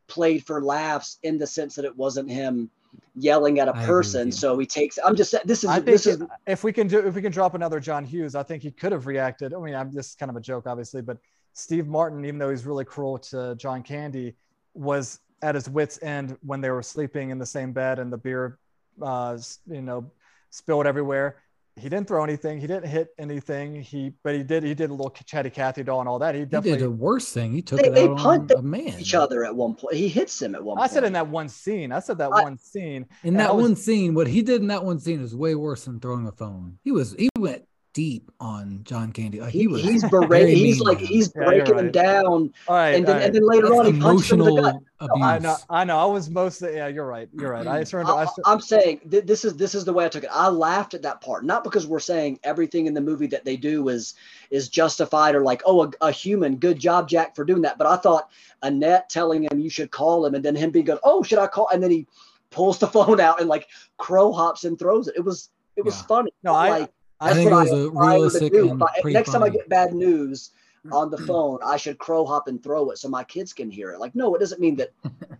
played 0.07 0.45
for 0.45 0.61
laughs 0.61 1.17
in 1.23 1.37
the 1.37 1.47
sense 1.47 1.75
that 1.75 1.85
it 1.85 1.95
wasn't 1.95 2.29
him 2.29 2.69
yelling 3.15 3.59
at 3.59 3.67
a 3.67 3.73
person. 3.73 4.31
So 4.31 4.57
he 4.57 4.65
takes. 4.65 4.97
I'm 5.03 5.15
just 5.15 5.31
saying 5.31 5.43
this 5.45 5.63
is 5.63 5.69
I 5.69 5.75
think 5.75 5.85
this 5.85 6.07
is 6.07 6.21
if 6.47 6.63
we 6.63 6.73
can 6.73 6.87
do 6.87 6.99
if 6.99 7.15
we 7.15 7.21
can 7.21 7.31
drop 7.31 7.53
another 7.55 7.79
John 7.79 8.03
Hughes, 8.03 8.35
I 8.35 8.43
think 8.43 8.63
he 8.63 8.71
could 8.71 8.91
have 8.91 9.07
reacted. 9.07 9.53
I 9.53 9.59
mean, 9.59 9.75
I'm 9.75 9.91
just 9.91 10.19
kind 10.19 10.29
of 10.29 10.35
a 10.35 10.41
joke, 10.41 10.67
obviously, 10.67 11.01
but 11.01 11.17
Steve 11.53 11.87
Martin, 11.87 12.25
even 12.25 12.37
though 12.37 12.49
he's 12.49 12.65
really 12.65 12.85
cruel 12.85 13.17
to 13.17 13.55
John 13.55 13.81
Candy, 13.81 14.35
was 14.73 15.19
at 15.41 15.55
his 15.55 15.69
wits' 15.69 16.01
end 16.01 16.37
when 16.41 16.61
they 16.61 16.69
were 16.69 16.83
sleeping 16.83 17.29
in 17.29 17.39
the 17.39 17.45
same 17.45 17.71
bed 17.71 17.99
and 17.99 18.11
the 18.11 18.17
beer, 18.17 18.59
uh, 19.01 19.37
you 19.67 19.81
know, 19.81 20.11
spilled 20.49 20.85
everywhere. 20.85 21.37
He 21.77 21.89
didn't 21.89 22.07
throw 22.07 22.23
anything. 22.23 22.61
He 22.61 22.67
didn't 22.67 22.87
hit 22.87 23.09
anything. 23.19 23.81
He, 23.81 24.13
but 24.23 24.33
he 24.33 24.43
did. 24.43 24.63
He 24.63 24.73
did 24.73 24.91
a 24.91 24.93
little 24.93 25.09
chatty 25.09 25.49
Cathy 25.49 25.83
doll 25.83 25.99
and 25.99 26.07
all 26.07 26.19
that. 26.19 26.33
He 26.33 26.39
He 26.41 26.45
definitely. 26.45 26.79
did 26.79 26.85
a 26.87 26.91
worse 26.91 27.29
thing. 27.33 27.51
He 27.51 27.61
took 27.61 27.81
They- 27.81 27.87
it 27.89 27.93
they 27.93 28.07
out 28.07 28.25
on 28.25 28.47
a 28.57 28.61
man. 28.61 28.97
each 28.97 29.13
other 29.13 29.43
at 29.43 29.53
one 29.53 29.75
point. 29.75 29.93
He 29.95 30.07
hits 30.07 30.41
him 30.41 30.55
at 30.55 30.63
one 30.63 30.77
point. 30.77 30.83
I 30.83 30.87
point. 30.87 30.91
said 30.93 31.03
in 31.03 31.13
that 31.13 31.27
one 31.27 31.49
scene. 31.49 31.91
I 31.91 31.99
said 31.99 32.17
that 32.19 32.31
I- 32.31 32.43
one 32.43 32.57
scene. 32.57 33.05
In 33.23 33.33
that 33.35 33.53
was- 33.53 33.61
one 33.63 33.75
scene, 33.75 34.13
what 34.13 34.27
he 34.27 34.41
did 34.41 34.61
in 34.61 34.67
that 34.67 34.85
one 34.85 34.99
scene 34.99 35.19
is 35.19 35.35
way 35.35 35.53
worse 35.53 35.83
than 35.83 35.99
throwing 35.99 36.25
a 36.27 36.31
phone. 36.31 36.77
He 36.81 36.91
was 36.93 37.13
he 37.19 37.27
went 37.37 37.64
deep 37.95 38.29
on 38.41 38.81
John 38.83 39.11
Candy. 39.13 39.39
Like, 39.39 39.53
he, 39.53 39.61
He, 39.61 39.67
was 39.67 39.81
he's 39.81 40.03
berating. 40.09 40.57
He's 40.57 40.79
mean 40.79 40.87
like 40.87 40.97
to 40.99 41.05
him. 41.05 41.07
he's 41.07 41.31
Yeah, 41.33 41.41
you're 41.43 41.63
breaking 41.65 41.79
him 41.79 41.91
down, 41.91 42.53
All 42.67 42.75
right. 42.75 42.89
and 42.89 43.05
then 43.07 43.15
all 43.15 43.19
right. 43.21 43.25
and 43.25 43.33
then 43.35 43.47
later 43.47 43.67
That's 43.69 43.79
on 43.79 43.93
he 43.95 43.99
punched 44.01 44.31
him 44.31 44.41
in 44.41 44.45
the 44.47 44.61
gut. 44.61 44.75
emotional 44.75 44.81
abuse. 44.99 45.23
I 45.25 45.39
know, 45.39 45.55
I 45.69 45.83
know. 45.85 45.97
I 45.97 46.05
was 46.05 46.29
mostly 46.29 46.75
yeah. 46.75 46.87
You're 46.87 47.07
right. 47.07 47.29
You're 47.33 47.51
right. 47.51 47.65
I 47.65 47.81
mm. 47.81 47.87
surrendered. 47.87 48.13
I, 48.15 48.23
I, 48.23 48.25
sur- 48.25 48.41
I'm 48.45 48.59
saying 48.59 48.99
th- 49.09 49.25
this 49.25 49.45
is 49.45 49.55
this 49.55 49.73
is 49.73 49.85
the 49.85 49.93
way 49.93 50.03
I 50.05 50.09
took 50.09 50.25
it. 50.25 50.29
I 50.31 50.49
laughed 50.49 50.93
at 50.93 51.01
that 51.03 51.21
part, 51.21 51.45
not 51.45 51.63
because 51.63 51.87
we're 51.87 51.99
saying 52.01 52.37
everything 52.43 52.85
in 52.85 52.93
the 52.93 53.01
movie 53.01 53.27
that 53.27 53.45
they 53.45 53.55
do 53.55 53.87
is 53.87 54.13
is 54.51 54.67
justified 54.67 55.33
or 55.33 55.41
like, 55.41 55.61
oh, 55.65 55.85
a, 55.85 55.91
a 56.01 56.11
human, 56.11 56.57
good 56.57 56.77
job, 56.77 57.07
Jack, 57.07 57.33
for 57.33 57.45
doing 57.45 57.61
that. 57.61 57.77
But 57.77 57.87
I 57.87 57.95
thought 57.95 58.29
Annette 58.61 59.09
telling 59.09 59.43
him 59.43 59.57
you 59.59 59.69
should 59.69 59.91
call 59.91 60.25
him, 60.25 60.35
and 60.35 60.43
then 60.43 60.55
him 60.55 60.69
being 60.71 60.85
good, 60.85 60.99
oh, 61.03 61.23
should 61.23 61.39
I 61.39 61.47
call? 61.47 61.69
And 61.73 61.81
then 61.81 61.91
he 61.91 62.05
pulls 62.51 62.77
the 62.77 62.87
phone 62.95 63.21
out 63.21 63.39
and 63.39 63.47
like 63.47 63.69
crow 63.97 64.33
hops 64.33 64.65
and 64.65 64.77
throws 64.77 65.07
it. 65.07 65.15
It 65.15 65.21
was 65.23 65.49
it 65.77 65.85
was 65.85 65.95
Yeah. 65.97 66.07
funny. 66.07 66.31
No, 66.43 66.53
I- 66.53 66.69
like 66.79 66.91
I 67.25 67.33
that's 67.33 67.37
think 67.39 67.51
what 67.51 67.67
it 67.67 67.71
was 67.71 67.71
a 67.71 67.87
aspire 67.87 67.91
to 68.09 68.13
realistic 68.15 68.53
do. 68.53 68.69
and 68.71 68.83
I- 68.83 69.01
pretty 69.01 69.13
next 69.15 69.31
time 69.31 69.43
I 69.43 69.49
get 69.49 69.69
bad 69.69 69.93
news 69.93 70.51
on 70.91 71.09
the 71.09 71.17
phone, 71.27 71.59
I 71.65 71.77
should 71.77 71.97
crow 71.97 72.25
hop 72.25 72.47
and 72.47 72.61
throw 72.61 72.91
it 72.91 72.97
so 72.99 73.09
my 73.09 73.23
kids 73.23 73.53
can 73.53 73.69
hear 73.71 73.91
it. 73.91 73.99
Like, 73.99 74.13
no, 74.15 74.35
it 74.35 74.39
doesn't 74.39 74.61
mean 74.61 74.75
that 74.75 74.91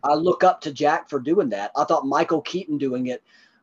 I 0.03 0.13
look 0.27 0.43
up 0.43 0.61
to 0.61 0.71
Jack 0.73 1.09
for 1.09 1.19
doing 1.19 1.49
that. 1.49 1.71
I 1.75 1.83
thought 1.83 2.05
Michael 2.07 2.41
Keaton 2.41 2.77
doing 2.77 3.07
it 3.07 3.21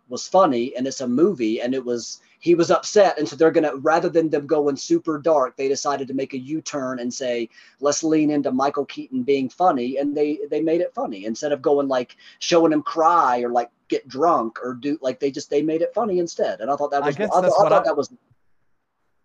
was 0.09 0.29
funny 0.29 0.77
and 0.77 0.87
it's 0.87 1.01
a 1.01 1.09
movie 1.09 1.61
and 1.61 1.75
it 1.75 1.85
was 1.85 2.21
he 2.43 2.57
was 2.57 2.73
upset 2.73 3.19
and 3.19 3.29
so 3.29 3.37
they're 3.37 3.53
gonna 3.53 3.77
rather 3.77 4.09
than 4.09 4.29
them 4.29 4.47
going 4.49 4.77
super 4.77 5.17
dark 5.17 5.57
they 5.57 5.69
decided 5.69 6.09
to 6.09 6.15
make 6.15 6.35
a 6.35 6.39
u-turn 6.39 6.99
and 6.99 7.15
say 7.15 7.49
let's 7.81 8.03
lean 8.03 8.31
into 8.31 8.51
michael 8.51 8.85
keaton 8.85 9.23
being 9.23 9.49
funny 9.49 9.97
and 9.97 10.15
they 10.17 10.41
they 10.51 10.61
made 10.61 10.81
it 10.81 10.93
funny 10.93 11.25
instead 11.25 11.53
of 11.53 11.63
going 11.63 11.87
like 11.89 12.17
showing 12.41 12.73
him 12.73 12.83
cry 12.83 13.41
or 13.41 13.49
like 13.49 13.71
get 13.89 14.07
drunk 14.09 14.59
or 14.63 14.75
do 14.75 14.99
like 15.01 15.21
they 15.21 15.31
just 15.31 15.51
they 15.51 15.63
made 15.63 15.83
it 15.83 15.95
funny 15.95 16.19
instead 16.19 16.61
and 16.61 16.69
i 16.71 16.75
thought 16.75 16.91
that 16.91 17.05
I 17.05 17.07
was 17.07 17.17
I, 17.17 17.25
I 17.25 17.27
what 17.27 17.69
thought 17.71 17.73
I- 17.73 17.85
that 17.85 17.97
was 17.97 18.13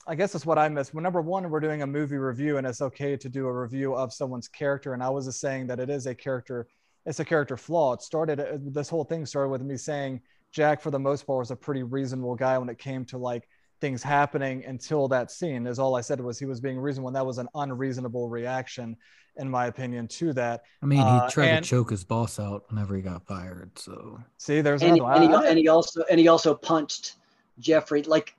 I 0.10 0.16
guess 0.16 0.32
that's 0.32 0.46
what 0.46 0.58
I 0.58 0.70
missed. 0.70 0.94
Well, 0.94 1.04
number 1.04 1.20
one, 1.22 1.50
we're 1.50 1.60
doing 1.60 1.82
a 1.82 1.86
movie 1.86 2.16
review, 2.16 2.56
and 2.56 2.66
it's 2.66 2.82
okay 2.82 3.18
to 3.18 3.28
do 3.28 3.46
a 3.46 3.52
review 3.52 3.94
of 3.94 4.14
someone's 4.14 4.48
character. 4.48 4.94
And 4.94 5.04
I 5.04 5.10
was 5.10 5.26
just 5.26 5.42
saying 5.42 5.68
that 5.68 5.82
it 5.82 5.90
is 5.90 6.08
a 6.08 6.16
character, 6.16 6.66
it's 7.06 7.20
a 7.20 7.26
character 7.26 7.58
flaw. 7.58 7.92
It 7.92 8.02
started, 8.02 8.40
uh, 8.40 8.58
this 8.58 8.88
whole 8.88 9.04
thing 9.04 9.26
started 9.26 9.50
with 9.50 9.64
me 9.64 9.76
saying 9.76 10.22
Jack, 10.58 10.82
for 10.82 10.90
the 10.90 10.98
most 10.98 11.28
part, 11.28 11.38
was 11.38 11.52
a 11.52 11.56
pretty 11.56 11.84
reasonable 11.84 12.34
guy 12.34 12.58
when 12.58 12.68
it 12.68 12.80
came 12.80 13.06
to 13.06 13.20
like 13.20 13.48
things 13.80 14.02
happening 14.02 14.66
until 14.66 15.08
that 15.08 15.30
scene. 15.30 15.68
Is 15.68 15.78
all 15.78 15.96
I 15.96 16.02
said 16.02 16.20
was 16.20 16.40
he 16.40 16.46
was 16.46 16.60
being 16.60 16.80
reasonable, 16.80 17.10
and 17.10 17.16
that 17.16 17.26
was 17.28 17.38
an 17.38 17.48
unreasonable 17.54 18.28
reaction, 18.28 18.98
in 19.36 19.48
my 19.48 19.68
opinion, 19.68 20.08
to 20.08 20.34
that. 20.34 20.64
I 20.82 20.88
mean, 20.88 20.98
he 20.98 21.06
Uh, 21.06 21.30
tried 21.30 21.46
and- 21.50 21.64
to 21.64 21.70
choke 21.70 21.92
his 21.92 22.04
boss 22.04 22.40
out 22.40 22.64
whenever 22.72 22.96
he 22.96 23.04
got 23.04 23.24
fired. 23.28 23.70
So 23.78 24.20
See, 24.40 24.62
there's 24.62 24.82
and, 24.82 24.98
another 24.98 25.14
and, 25.14 25.24
he, 25.26 25.36
I- 25.36 25.42
I- 25.42 25.46
and 25.50 25.60
he 25.60 25.68
also 25.68 26.04
and 26.10 26.20
he 26.20 26.28
also 26.28 26.56
punched 26.56 27.18
Jeffrey. 27.60 28.02
Like 28.02 28.36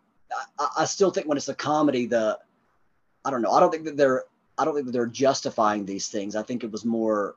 I, 0.59 0.69
I 0.79 0.85
still 0.87 1.13
think 1.13 1.29
when 1.29 1.37
it's 1.39 1.49
a 1.49 1.55
comedy, 1.55 2.07
the 2.07 2.37
I 3.25 3.31
don't 3.31 3.43
know. 3.43 3.53
I 3.53 3.61
don't 3.61 3.71
think 3.71 3.85
that 3.85 3.97
they're 3.97 4.25
I 4.59 4.65
don't 4.65 4.75
think 4.75 4.87
that 4.87 4.93
they're 4.93 5.07
justifying 5.07 5.85
these 5.87 6.09
things. 6.09 6.35
I 6.35 6.43
think 6.43 6.65
it 6.65 6.73
was 6.73 6.85
more 6.85 7.37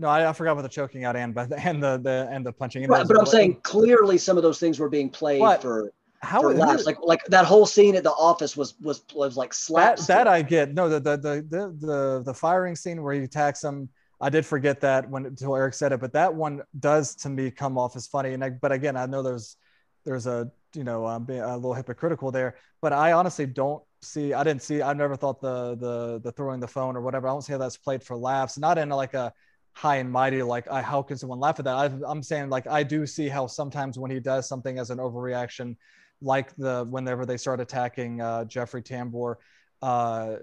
no, 0.00 0.08
I, 0.08 0.28
I 0.28 0.32
forgot 0.32 0.52
about 0.52 0.62
the 0.62 0.68
choking 0.68 1.04
out 1.04 1.14
and 1.14 1.34
but 1.34 1.52
and 1.64 1.82
the 1.82 1.98
the 1.98 2.28
and 2.30 2.44
the 2.44 2.52
punching. 2.52 2.86
right. 2.88 3.06
But 3.06 3.18
I'm 3.18 3.26
saying 3.26 3.60
clearly 3.62 4.18
some 4.18 4.36
of 4.36 4.42
those 4.42 4.58
things 4.58 4.78
were 4.78 4.88
being 4.88 5.10
played 5.10 5.40
What? 5.40 5.62
for 5.62 5.92
how 6.22 6.40
for 6.40 6.54
laughs. 6.54 6.86
Like 6.86 6.98
like 7.02 7.24
that 7.26 7.44
whole 7.44 7.66
scene 7.66 7.94
at 7.94 8.02
the 8.02 8.12
office 8.12 8.56
was 8.56 8.74
was 8.80 9.02
was 9.14 9.36
like 9.36 9.54
that 9.74 9.98
that 10.08 10.26
I 10.26 10.42
get. 10.42 10.74
No, 10.74 10.88
the 10.88 11.00
the 11.00 11.16
the 11.16 11.46
the 11.48 11.86
the, 11.86 12.22
the 12.24 12.34
firing 12.34 12.76
scene 12.76 13.02
where 13.02 13.14
he 13.14 13.20
attacks 13.22 13.62
him. 13.62 13.90
I 14.22 14.28
did 14.28 14.44
forget 14.44 14.80
that 14.80 15.08
when 15.08 15.26
until 15.26 15.56
Eric 15.56 15.74
said 15.74 15.92
it, 15.92 16.00
but 16.00 16.12
that 16.12 16.34
one 16.34 16.62
does 16.78 17.14
to 17.16 17.28
me 17.30 17.50
come 17.50 17.78
off 17.78 17.96
as 17.96 18.06
funny. 18.06 18.34
And 18.34 18.44
I, 18.44 18.50
but 18.50 18.70
again, 18.72 18.96
I 18.96 19.06
know 19.06 19.22
there's 19.22 19.56
there's 20.04 20.26
a 20.26 20.50
you 20.74 20.84
know 20.84 21.06
um, 21.06 21.24
being 21.24 21.40
a 21.40 21.56
little 21.56 21.74
hypocritical 21.74 22.30
there, 22.30 22.56
but 22.82 22.92
I 22.92 23.12
honestly 23.12 23.46
don't 23.46 23.82
see. 24.02 24.34
I 24.34 24.44
didn't 24.44 24.62
see. 24.62 24.82
I 24.82 24.92
never 24.92 25.16
thought 25.16 25.40
the 25.40 25.74
the 25.76 26.20
the 26.22 26.32
throwing 26.32 26.60
the 26.60 26.68
phone 26.68 26.96
or 26.96 27.00
whatever. 27.00 27.28
I 27.28 27.30
don't 27.30 27.42
see 27.42 27.52
how 27.52 27.58
that's 27.58 27.78
played 27.78 28.02
for 28.02 28.16
laughs. 28.16 28.58
Not 28.58 28.76
in 28.76 28.90
like 28.90 29.14
a 29.14 29.32
high 29.72 29.96
and 29.96 30.10
mighty 30.10 30.42
like 30.42 30.70
I, 30.70 30.82
how 30.82 31.02
can 31.02 31.16
someone 31.16 31.40
laugh 31.40 31.58
at 31.58 31.64
that? 31.64 31.76
I, 31.76 31.90
I'm 32.06 32.22
saying 32.22 32.50
like 32.50 32.66
I 32.66 32.82
do 32.82 33.06
see 33.06 33.28
how 33.28 33.46
sometimes 33.46 33.98
when 33.98 34.10
he 34.10 34.20
does 34.20 34.48
something 34.48 34.78
as 34.78 34.90
an 34.90 34.98
overreaction, 34.98 35.76
like 36.20 36.54
the 36.56 36.86
whenever 36.88 37.24
they 37.24 37.36
start 37.36 37.60
attacking 37.60 38.20
uh, 38.20 38.44
Jeffrey 38.44 38.82
Tambor, 38.82 39.36
uh, 39.82 40.36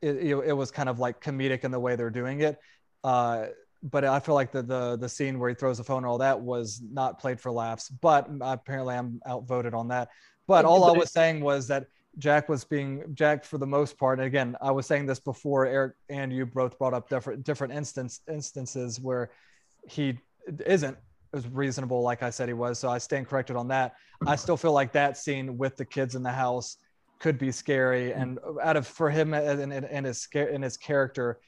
it, 0.00 0.16
it, 0.16 0.36
it 0.36 0.52
was 0.52 0.70
kind 0.70 0.88
of 0.88 0.98
like 0.98 1.22
comedic 1.22 1.64
in 1.64 1.70
the 1.70 1.80
way 1.80 1.96
they're 1.96 2.10
doing 2.10 2.40
it. 2.40 2.58
Uh, 3.02 3.46
but 3.82 4.04
I 4.04 4.20
feel 4.20 4.34
like 4.34 4.52
the, 4.52 4.62
the 4.62 4.96
the 4.96 5.08
scene 5.08 5.38
where 5.38 5.48
he 5.48 5.54
throws 5.54 5.78
the 5.78 5.84
phone 5.84 5.98
and 5.98 6.06
all 6.06 6.18
that 6.18 6.40
was 6.40 6.80
not 6.92 7.20
played 7.20 7.40
for 7.40 7.50
laughs. 7.50 7.88
But 7.88 8.28
apparently 8.40 8.94
I'm 8.94 9.20
outvoted 9.26 9.74
on 9.74 9.88
that. 9.88 10.08
But 10.46 10.64
all 10.64 10.84
I 10.84 10.92
was 10.92 11.12
saying 11.12 11.40
was 11.40 11.68
that 11.68 11.86
Jack 12.18 12.48
was 12.48 12.64
being 12.64 13.04
Jack 13.14 13.44
for 13.44 13.58
the 13.58 13.66
most 13.66 13.96
part. 13.96 14.18
And 14.18 14.26
again, 14.26 14.56
I 14.60 14.70
was 14.70 14.86
saying 14.86 15.06
this 15.06 15.20
before 15.20 15.66
Eric 15.66 15.94
and 16.08 16.32
you 16.32 16.46
both 16.46 16.78
brought 16.78 16.94
up 16.94 17.08
different 17.08 17.44
different 17.44 17.72
instance 17.72 18.20
instances 18.28 19.00
where 19.00 19.30
he 19.88 20.18
isn't 20.66 20.96
as 21.34 21.46
reasonable 21.48 22.02
like 22.02 22.22
I 22.22 22.30
said 22.30 22.48
he 22.48 22.54
was. 22.54 22.78
So 22.78 22.88
I 22.88 22.98
stand 22.98 23.28
corrected 23.28 23.56
on 23.56 23.68
that. 23.68 23.94
I 24.26 24.36
still 24.36 24.56
feel 24.56 24.72
like 24.72 24.92
that 24.92 25.16
scene 25.16 25.58
with 25.58 25.76
the 25.76 25.84
kids 25.84 26.14
in 26.14 26.22
the 26.22 26.32
house 26.32 26.76
could 27.18 27.38
be 27.38 27.50
scary, 27.50 28.12
and 28.12 28.38
out 28.62 28.76
of 28.76 28.86
for 28.86 29.10
him 29.10 29.34
and, 29.34 29.72
and, 29.72 29.84
and 29.84 30.06
his 30.06 30.26
and 30.34 30.62
his 30.62 30.76
character, 30.76 31.40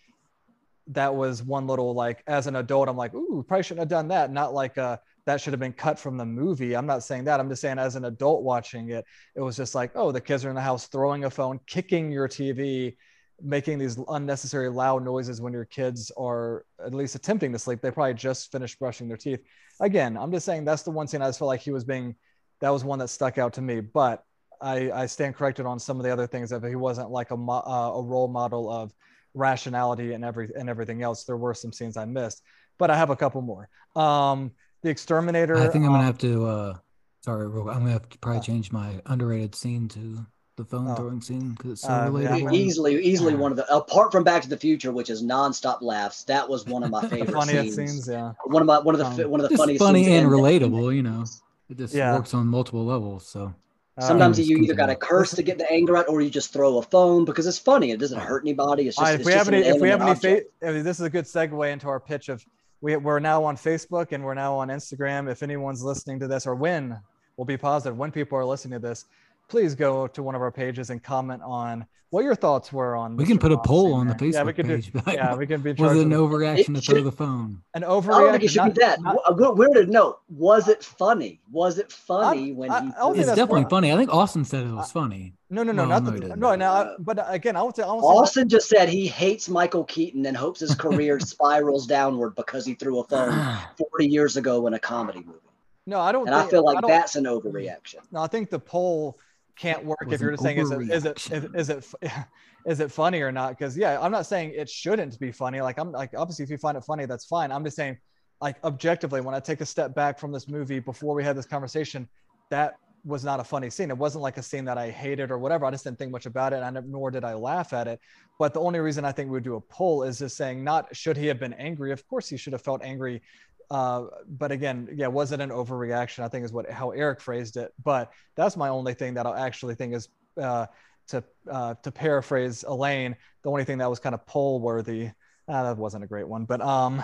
that 0.88 1.14
was 1.14 1.42
one 1.42 1.66
little 1.66 1.94
like 1.94 2.22
as 2.26 2.46
an 2.46 2.56
adult, 2.56 2.88
I'm 2.88 2.96
like, 2.96 3.14
ooh, 3.14 3.44
probably 3.46 3.62
shouldn't 3.62 3.80
have 3.80 3.88
done 3.88 4.08
that. 4.08 4.32
Not 4.32 4.52
like 4.52 4.78
uh 4.78 4.98
that 5.30 5.40
should 5.40 5.52
have 5.52 5.60
been 5.60 5.72
cut 5.72 5.98
from 5.98 6.16
the 6.16 6.24
movie. 6.24 6.74
I'm 6.74 6.86
not 6.86 7.04
saying 7.04 7.24
that. 7.24 7.38
I'm 7.38 7.48
just 7.48 7.62
saying 7.62 7.78
as 7.78 7.94
an 7.94 8.04
adult 8.04 8.42
watching 8.42 8.90
it, 8.90 9.04
it 9.36 9.40
was 9.40 9.56
just 9.56 9.76
like, 9.76 9.92
oh, 9.94 10.10
the 10.10 10.20
kids 10.20 10.44
are 10.44 10.48
in 10.48 10.56
the 10.56 10.60
house 10.60 10.88
throwing 10.88 11.24
a 11.24 11.30
phone, 11.30 11.60
kicking 11.66 12.10
your 12.10 12.28
TV, 12.28 12.96
making 13.40 13.78
these 13.78 13.96
unnecessary 14.08 14.68
loud 14.68 15.04
noises 15.04 15.40
when 15.40 15.52
your 15.52 15.64
kids 15.64 16.10
are 16.18 16.64
at 16.84 16.92
least 16.92 17.14
attempting 17.14 17.52
to 17.52 17.58
sleep. 17.60 17.80
They 17.80 17.92
probably 17.92 18.14
just 18.14 18.50
finished 18.50 18.78
brushing 18.80 19.06
their 19.06 19.16
teeth. 19.16 19.40
Again, 19.80 20.16
I'm 20.16 20.32
just 20.32 20.44
saying 20.44 20.64
that's 20.64 20.82
the 20.82 20.90
one 20.90 21.06
scene 21.06 21.22
I 21.22 21.28
just 21.28 21.38
felt 21.38 21.48
like 21.48 21.60
he 21.60 21.70
was 21.70 21.84
being 21.84 22.16
that 22.60 22.70
was 22.70 22.84
one 22.84 22.98
that 22.98 23.08
stuck 23.08 23.38
out 23.38 23.52
to 23.54 23.62
me. 23.62 23.80
But 23.80 24.24
I, 24.60 24.90
I 24.90 25.06
stand 25.06 25.36
corrected 25.36 25.64
on 25.64 25.78
some 25.78 25.98
of 25.98 26.04
the 26.04 26.12
other 26.12 26.26
things 26.26 26.50
that 26.50 26.64
he 26.64 26.74
wasn't 26.74 27.10
like 27.10 27.30
a, 27.30 27.36
mo- 27.36 27.62
uh, 27.64 27.92
a 27.94 28.02
role 28.02 28.28
model 28.28 28.70
of 28.70 28.92
rationality 29.34 30.12
and 30.12 30.24
every 30.24 30.50
and 30.58 30.68
everything 30.68 31.02
else. 31.02 31.24
There 31.24 31.36
were 31.36 31.54
some 31.54 31.72
scenes 31.72 31.96
I 31.96 32.04
missed, 32.04 32.42
but 32.78 32.90
I 32.90 32.96
have 32.96 33.10
a 33.10 33.16
couple 33.16 33.42
more. 33.42 33.68
Um, 33.96 34.50
the 34.82 34.88
Exterminator. 34.90 35.56
I 35.56 35.68
think 35.68 35.84
I'm 35.84 35.90
um, 35.90 35.94
gonna 35.94 36.04
have 36.04 36.18
to. 36.18 36.46
uh 36.46 36.76
Sorry, 37.22 37.44
I'm 37.46 37.52
gonna 37.64 37.90
have 37.90 38.08
to 38.08 38.18
probably 38.18 38.40
change 38.40 38.72
my 38.72 39.00
underrated 39.06 39.54
scene 39.54 39.88
to 39.88 40.24
the 40.56 40.64
phone 40.64 40.88
Oh. 40.88 40.94
throwing 40.94 41.20
scene 41.20 41.50
because 41.50 41.72
it's 41.72 41.82
so 41.82 41.88
Uh, 41.88 42.10
yeah. 42.18 42.30
relatable. 42.38 42.54
easily 42.54 43.02
easily 43.04 43.34
one 43.34 43.50
of 43.50 43.56
the 43.58 43.74
apart 43.74 44.10
from 44.10 44.24
Back 44.24 44.42
to 44.42 44.48
the 44.48 44.56
Future, 44.56 44.90
which 44.90 45.10
is 45.10 45.22
nonstop 45.22 45.82
laughs. 45.82 46.24
That 46.24 46.48
was 46.48 46.64
one 46.66 46.82
of 46.82 46.90
my 46.90 47.00
the 47.02 47.08
favorite 47.08 47.32
funniest 47.34 47.76
scenes. 47.76 47.90
scenes. 47.92 48.08
Yeah. 48.08 48.32
One 48.46 48.62
of 48.62 48.66
my 48.66 48.78
one 48.78 48.94
of 48.94 48.98
the 49.16 49.24
Um, 49.24 49.30
one 49.30 49.40
of 49.42 49.50
the 49.50 49.56
funniest 49.56 49.82
funny 49.84 50.04
scenes 50.04 50.22
and 50.22 50.30
relatable, 50.30 50.94
you 50.96 51.02
know. 51.02 51.24
It 51.68 51.76
just 51.76 51.94
Yeah. 51.94 52.14
works 52.16 52.32
on 52.34 52.46
multiple 52.46 52.84
levels. 52.84 53.26
So 53.26 53.54
Uh, 53.98 54.02
Sometimes 54.06 54.38
Um, 54.38 54.44
you 54.46 54.56
either 54.58 54.72
got 54.72 54.86
to 54.86 54.94
continue. 54.94 55.18
curse 55.18 55.30
to 55.32 55.42
get 55.42 55.58
the 55.58 55.70
anger 55.70 55.94
out, 55.96 56.08
or 56.08 56.22
you 56.22 56.30
just 56.30 56.54
throw 56.54 56.78
a 56.78 56.82
phone 56.82 57.26
because 57.26 57.46
it's 57.46 57.58
funny. 57.58 57.90
It 57.90 58.00
doesn't 58.00 58.18
hurt 58.20 58.42
anybody. 58.44 58.86
It's 58.88 58.96
just, 58.96 59.04
right, 59.04 59.14
if 59.14 59.20
it's 59.20 59.26
we 59.26 59.32
just 59.32 59.44
have 59.44 59.52
any, 59.52 59.68
an 59.68 59.74
if 59.74 59.82
we 59.82 59.88
have 59.90 60.00
any, 60.00 60.10
inanimate 60.12 60.46
fa- 60.60 60.66
I 60.68 60.72
mean, 60.72 60.84
this 60.84 61.00
is 61.00 61.04
a 61.04 61.10
good 61.10 61.26
segue 61.26 61.70
into 61.70 61.86
our 61.88 62.00
pitch 62.00 62.30
of 62.30 62.42
we, 62.80 62.96
we're 62.96 63.20
now 63.20 63.44
on 63.44 63.56
Facebook 63.56 64.12
and 64.12 64.24
we're 64.24 64.34
now 64.34 64.54
on 64.54 64.68
Instagram. 64.68 65.30
If 65.30 65.42
anyone's 65.42 65.82
listening 65.82 66.18
to 66.20 66.28
this, 66.28 66.46
or 66.46 66.54
when 66.54 66.98
we'll 67.36 67.44
be 67.44 67.56
positive 67.56 67.96
when 67.96 68.10
people 68.10 68.38
are 68.38 68.44
listening 68.44 68.80
to 68.80 68.86
this, 68.86 69.06
please 69.50 69.74
go 69.74 70.06
to 70.06 70.22
one 70.22 70.34
of 70.34 70.40
our 70.40 70.50
pages 70.52 70.90
and 70.90 71.02
comment 71.02 71.42
on 71.44 71.84
what 72.10 72.24
your 72.24 72.34
thoughts 72.34 72.72
were 72.72 72.96
on. 72.96 73.16
we 73.16 73.24
can 73.24 73.38
Mr. 73.38 73.40
put 73.42 73.52
a 73.52 73.58
poll 73.58 73.88
in 73.88 73.92
on 74.00 74.06
the 74.08 74.14
there. 74.14 74.28
Facebook 74.30 74.34
Yeah, 74.34 74.42
we 74.44 74.52
can 74.52 74.66
page. 74.66 74.92
do. 74.92 75.00
Yeah, 75.12 75.34
we 75.36 75.46
can 75.46 75.60
be. 75.60 75.72
was 75.78 75.96
it 75.96 76.02
an 76.02 76.10
overreaction 76.10 76.74
to 76.74 76.80
throw 76.80 77.02
the 77.02 77.12
phone? 77.12 77.62
an 77.74 77.82
overreaction. 77.82 78.14
I 78.14 78.20
don't 78.32 78.40
think 78.40 78.42
overreaction. 78.42 78.44
it 78.44 78.48
should 78.50 78.56
not- 78.56 78.74
be 78.74 78.80
that. 78.80 79.00
not- 79.02 79.16
Wh- 79.26 79.34
wh- 79.54 79.56
Where 79.58 79.68
did 79.74 79.90
no? 79.90 80.18
Was 80.28 80.66
it 80.68 80.82
funny? 80.82 81.40
Was 81.52 81.78
it 81.78 81.92
funny 81.92 82.52
when 82.52 82.70
I- 82.70 82.80
he? 82.86 82.90
I 83.00 83.10
It's 83.10 83.26
definitely 83.28 83.60
what- 83.62 83.70
funny. 83.70 83.92
I 83.92 83.96
think 83.96 84.12
Austin 84.12 84.44
said 84.44 84.66
it 84.66 84.72
was 84.72 84.90
funny. 84.90 85.34
No, 85.50 85.62
no, 85.62 85.70
no, 85.72 85.82
Well, 85.82 85.88
not 85.88 86.02
no, 86.04 86.10
the, 86.10 86.14
he 86.16 86.20
didn't. 86.20 86.38
no. 86.40 86.54
Now, 86.56 86.72
uh, 86.74 86.94
but 87.00 87.18
again, 87.28 87.54
I 87.56 87.62
would 87.62 87.74
say, 87.76 87.82
I 87.82 87.92
would 87.92 88.00
say 88.02 88.06
Austin 88.06 88.48
just 88.48 88.68
said 88.68 88.88
he 88.88 89.06
hates 89.08 89.48
Michael 89.48 89.84
Keaton 89.84 90.24
and 90.26 90.36
hopes 90.36 90.60
his 90.60 90.74
career 90.76 91.18
spirals 91.20 91.86
downward 91.86 92.34
because 92.36 92.64
he 92.66 92.74
threw 92.74 92.98
a 93.00 93.04
phone 93.04 93.30
40 93.78 94.06
years 94.08 94.36
ago 94.36 94.66
in 94.68 94.74
a 94.74 94.78
comedy 94.80 95.20
movie. 95.24 95.38
no, 95.86 96.00
I 96.00 96.10
don't. 96.12 96.26
And 96.26 96.34
I 96.34 96.46
feel 96.48 96.64
like 96.64 96.80
don't- 96.80 96.90
that's 96.90 97.14
an 97.14 97.24
overreaction. 97.24 97.98
No, 98.10 98.20
I 98.20 98.26
think 98.26 98.50
the 98.50 98.58
poll 98.58 99.18
can't 99.60 99.84
work 99.84 100.06
if 100.08 100.20
you're 100.20 100.30
just 100.30 100.42
saying 100.42 100.58
is 100.58 100.70
it 100.70 100.80
is 100.90 101.04
it 101.04 101.16
is, 101.18 101.28
overreaction. 101.28 101.58
is 101.58 101.68
it 101.68 101.84
is 102.66 102.80
it 102.80 102.90
funny 102.90 103.20
or 103.20 103.30
not? 103.30 103.50
Because 103.50 103.76
yeah, 103.76 104.00
I'm 104.00 104.10
not 104.10 104.24
saying 104.26 104.52
it 104.56 104.70
shouldn't 104.70 105.18
be 105.20 105.30
funny. 105.30 105.60
Like 105.60 105.78
I'm 105.78 105.92
like 105.92 106.10
obviously 106.16 106.44
if 106.44 106.50
you 106.50 106.56
find 106.56 106.78
it 106.78 106.84
funny, 106.84 107.04
that's 107.04 107.26
fine. 107.26 107.52
I'm 107.52 107.62
just 107.62 107.76
saying 107.76 107.98
like 108.40 108.56
objectively, 108.64 109.20
when 109.20 109.34
I 109.34 109.40
take 109.40 109.60
a 109.60 109.66
step 109.66 109.94
back 109.94 110.18
from 110.18 110.32
this 110.32 110.48
movie 110.48 110.78
before 110.78 111.14
we 111.14 111.22
had 111.22 111.36
this 111.36 111.44
conversation, 111.44 112.08
that 112.48 112.76
was 113.04 113.24
not 113.24 113.40
a 113.40 113.44
funny 113.44 113.70
scene. 113.70 113.90
It 113.90 113.96
wasn't 113.96 114.22
like 114.22 114.38
a 114.38 114.42
scene 114.42 114.64
that 114.64 114.78
I 114.78 114.90
hated 114.90 115.30
or 115.30 115.38
whatever. 115.38 115.66
I 115.66 115.70
just 115.70 115.84
didn't 115.84 115.98
think 115.98 116.10
much 116.10 116.26
about 116.26 116.52
it, 116.52 116.62
and 116.62 116.78
nor 116.90 117.10
did 117.10 117.24
I 117.24 117.34
laugh 117.34 117.72
at 117.72 117.86
it. 117.86 118.00
But 118.38 118.54
the 118.54 118.60
only 118.60 118.78
reason 118.78 119.04
I 119.04 119.12
think 119.12 119.28
we 119.28 119.34
would 119.34 119.44
do 119.44 119.56
a 119.56 119.60
poll 119.60 120.02
is 120.02 120.18
just 120.18 120.36
saying 120.36 120.64
not 120.64 120.94
should 120.96 121.16
he 121.16 121.26
have 121.26 121.38
been 121.38 121.54
angry. 121.54 121.92
Of 121.92 122.06
course, 122.08 122.28
he 122.28 122.36
should 122.38 122.54
have 122.54 122.62
felt 122.62 122.82
angry. 122.82 123.22
Uh, 123.70 124.06
but 124.28 124.50
again, 124.50 124.88
yeah, 124.92 125.06
was 125.06 125.32
it 125.32 125.40
an 125.40 125.50
overreaction? 125.50 126.24
I 126.24 126.28
think 126.28 126.44
is 126.44 126.52
what 126.52 126.68
how 126.70 126.90
Eric 126.90 127.20
phrased 127.20 127.56
it. 127.56 127.72
But 127.82 128.10
that's 128.36 128.56
my 128.56 128.68
only 128.68 128.94
thing 128.94 129.14
that 129.14 129.26
I 129.26 129.46
actually 129.46 129.74
think 129.76 129.94
is 129.94 130.08
uh, 130.40 130.66
to 131.08 131.22
uh, 131.50 131.74
to 131.82 131.92
paraphrase 131.92 132.64
Elaine, 132.66 133.16
the 133.42 133.50
only 133.50 133.64
thing 133.64 133.78
that 133.78 133.88
was 133.88 134.00
kind 134.00 134.14
of 134.14 134.26
poll 134.26 134.60
worthy. 134.60 135.10
Uh, 135.48 135.62
that 135.64 135.76
wasn't 135.76 136.04
a 136.04 136.06
great 136.06 136.28
one, 136.28 136.44
but 136.44 136.60
um, 136.60 137.02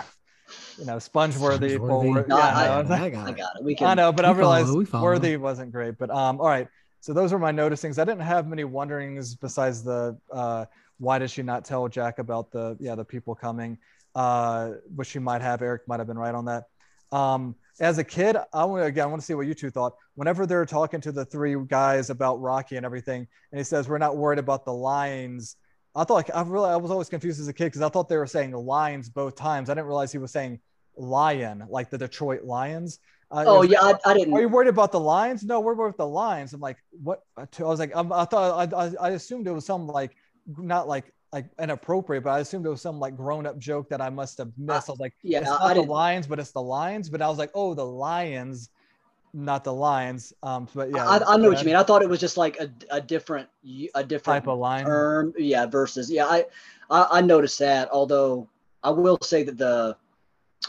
you 0.77 0.85
know, 0.85 0.99
sponge 0.99 1.37
worthy. 1.37 1.75
Sponge-worthy. 1.75 2.27
No, 2.29 2.37
yeah, 2.37 2.57
I- 2.57 2.83
no, 2.83 2.93
I 2.95 3.09
got 3.09 3.27
I 3.27 3.31
it. 3.31 3.37
got 3.37 3.55
it. 3.57 3.63
We 3.63 3.75
I 3.81 3.93
know, 3.93 4.11
but 4.11 4.25
I 4.25 4.31
realized 4.31 4.67
follow, 4.67 4.85
follow. 4.85 5.03
worthy 5.03 5.37
wasn't 5.37 5.71
great. 5.71 5.97
But 5.97 6.09
um, 6.09 6.39
all 6.39 6.47
right. 6.47 6.67
So 6.99 7.13
those 7.13 7.31
were 7.31 7.39
my 7.39 7.51
noticings. 7.51 7.99
I 7.99 8.05
didn't 8.05 8.21
have 8.21 8.47
many 8.47 8.63
wonderings 8.63 9.35
besides 9.35 9.83
the 9.83 10.17
uh, 10.31 10.65
why 10.99 11.19
did 11.19 11.29
she 11.29 11.43
not 11.43 11.63
tell 11.63 11.87
Jack 11.87 12.19
about 12.19 12.51
the 12.51 12.75
yeah 12.79 12.95
the 12.95 13.05
people 13.05 13.35
coming, 13.35 13.77
uh, 14.15 14.71
which 14.95 15.09
she 15.09 15.19
might 15.19 15.41
have. 15.41 15.61
Eric 15.61 15.87
might 15.87 15.99
have 15.99 16.07
been 16.07 16.17
right 16.17 16.33
on 16.35 16.45
that. 16.45 16.63
Um, 17.11 17.55
as 17.79 17.97
a 17.99 18.03
kid, 18.03 18.35
I 18.53 18.65
want 18.65 18.81
to 18.81 18.87
again. 18.87 19.03
I 19.03 19.07
want 19.07 19.21
to 19.21 19.25
see 19.25 19.33
what 19.33 19.47
you 19.47 19.53
two 19.53 19.69
thought. 19.69 19.93
Whenever 20.15 20.45
they're 20.45 20.65
talking 20.65 20.99
to 21.01 21.11
the 21.11 21.23
three 21.25 21.55
guys 21.67 22.09
about 22.09 22.41
Rocky 22.41 22.75
and 22.75 22.85
everything, 22.85 23.27
and 23.51 23.59
he 23.59 23.63
says 23.63 23.87
we're 23.87 23.97
not 23.99 24.17
worried 24.17 24.39
about 24.39 24.65
the 24.65 24.73
lines. 24.73 25.55
I 25.95 26.03
thought 26.03 26.29
I 26.33 26.41
really 26.41 26.69
I 26.69 26.75
was 26.75 26.91
always 26.91 27.09
confused 27.09 27.39
as 27.39 27.47
a 27.47 27.53
kid 27.53 27.65
because 27.65 27.81
I 27.81 27.89
thought 27.89 28.09
they 28.09 28.17
were 28.17 28.27
saying 28.27 28.51
lines 28.51 29.09
both 29.09 29.35
times. 29.35 29.69
I 29.69 29.73
didn't 29.73 29.87
realize 29.87 30.11
he 30.11 30.17
was 30.17 30.31
saying 30.31 30.59
lion 30.95 31.65
like 31.69 31.89
the 31.89 31.97
Detroit 31.97 32.43
Lions. 32.43 32.99
Uh, 33.29 33.43
Oh 33.45 33.59
was- 33.59 33.69
yeah, 33.69 33.81
I, 33.81 33.93
I 34.05 34.13
didn't. 34.13 34.33
are 34.33 34.41
you 34.41 34.49
worried 34.49 34.69
about 34.69 34.91
the 34.91 34.99
lines? 34.99 35.43
No, 35.43 35.59
we're 35.59 35.75
worried 35.75 35.89
about 35.95 35.97
the 36.05 36.07
lines. 36.07 36.53
I'm 36.53 36.61
like, 36.61 36.77
what? 37.03 37.21
I 37.37 37.45
was 37.59 37.79
like, 37.79 37.91
I'm, 37.95 38.11
I 38.11 38.25
thought 38.25 38.73
I, 38.73 38.85
I, 38.85 38.91
I 39.01 39.09
assumed 39.11 39.47
it 39.47 39.51
was 39.51 39.65
some 39.65 39.87
like 39.87 40.15
not 40.57 40.87
like 40.87 41.13
like 41.37 41.45
inappropriate, 41.59 42.23
but 42.23 42.31
I 42.31 42.39
assumed 42.39 42.65
it 42.65 42.69
was 42.69 42.81
some 42.81 42.99
like 42.99 43.15
grown 43.15 43.45
up 43.45 43.57
joke 43.59 43.89
that 43.89 44.01
I 44.01 44.09
must 44.09 44.37
have 44.39 44.51
missed. 44.57 44.89
I 44.89 44.91
was 44.93 44.99
like, 44.99 45.13
Yeah, 45.23 45.39
it's 45.39 45.47
not 45.47 45.67
the 45.67 45.81
didn't- 45.81 46.29
but 46.29 46.39
it's 46.39 46.51
the 46.51 46.61
Lions. 46.61 47.09
But 47.09 47.21
I 47.21 47.29
was 47.29 47.37
like, 47.37 47.51
oh, 47.53 47.73
the 47.73 47.85
lions, 47.85 48.69
not 49.33 49.63
the 49.63 49.73
Lions. 49.73 50.33
Um, 50.41 50.67
but 50.73 50.89
yeah, 50.89 51.07
I, 51.07 51.33
I 51.33 51.37
know 51.37 51.49
what 51.49 51.59
you 51.59 51.65
mean. 51.65 51.75
I 51.75 51.83
thought 51.83 52.01
it 52.01 52.09
was 52.09 52.19
just 52.19 52.37
like 52.37 52.59
a, 52.59 52.69
a 52.89 52.99
different 53.01 53.47
a 53.93 54.03
different 54.03 54.43
Type 54.43 54.47
of 54.47 54.57
line. 54.57 54.85
term. 54.85 55.33
Yeah, 55.37 55.65
versus 55.67 56.09
yeah. 56.11 56.25
I, 56.25 56.45
I 56.89 57.07
I 57.17 57.21
noticed 57.21 57.59
that. 57.59 57.89
Although 57.91 58.47
I 58.83 58.89
will 58.89 59.19
say 59.21 59.43
that 59.43 59.57
the 59.57 59.95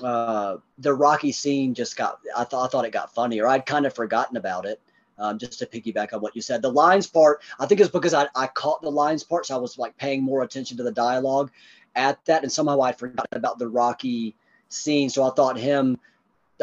uh 0.02 0.56
the 0.78 0.92
Rocky 0.92 1.32
scene 1.32 1.72
just 1.72 1.96
got. 1.96 2.18
I 2.36 2.44
thought 2.44 2.66
I 2.66 2.68
thought 2.68 2.84
it 2.84 2.92
got 2.92 3.14
funnier. 3.14 3.46
I'd 3.48 3.64
kind 3.64 3.86
of 3.86 3.94
forgotten 3.94 4.36
about 4.36 4.66
it. 4.66 4.80
Um, 5.20 5.36
just 5.38 5.58
to 5.58 5.66
piggyback 5.66 6.12
on 6.12 6.20
what 6.20 6.36
you 6.36 6.42
said, 6.42 6.62
the 6.62 6.70
lines 6.70 7.06
part. 7.08 7.42
I 7.58 7.66
think 7.66 7.80
it's 7.80 7.90
because 7.90 8.14
I, 8.14 8.28
I 8.36 8.46
caught 8.46 8.82
the 8.82 8.90
lines 8.90 9.24
part, 9.24 9.46
so 9.46 9.56
I 9.56 9.58
was 9.58 9.76
like 9.76 9.96
paying 9.96 10.22
more 10.22 10.42
attention 10.42 10.76
to 10.76 10.84
the 10.84 10.92
dialogue 10.92 11.50
at 11.96 12.24
that, 12.26 12.44
and 12.44 12.52
somehow 12.52 12.80
I 12.80 12.92
forgot 12.92 13.26
about 13.32 13.58
the 13.58 13.68
Rocky 13.68 14.36
scene. 14.68 15.10
So 15.10 15.24
I 15.24 15.30
thought 15.30 15.58
him 15.58 15.98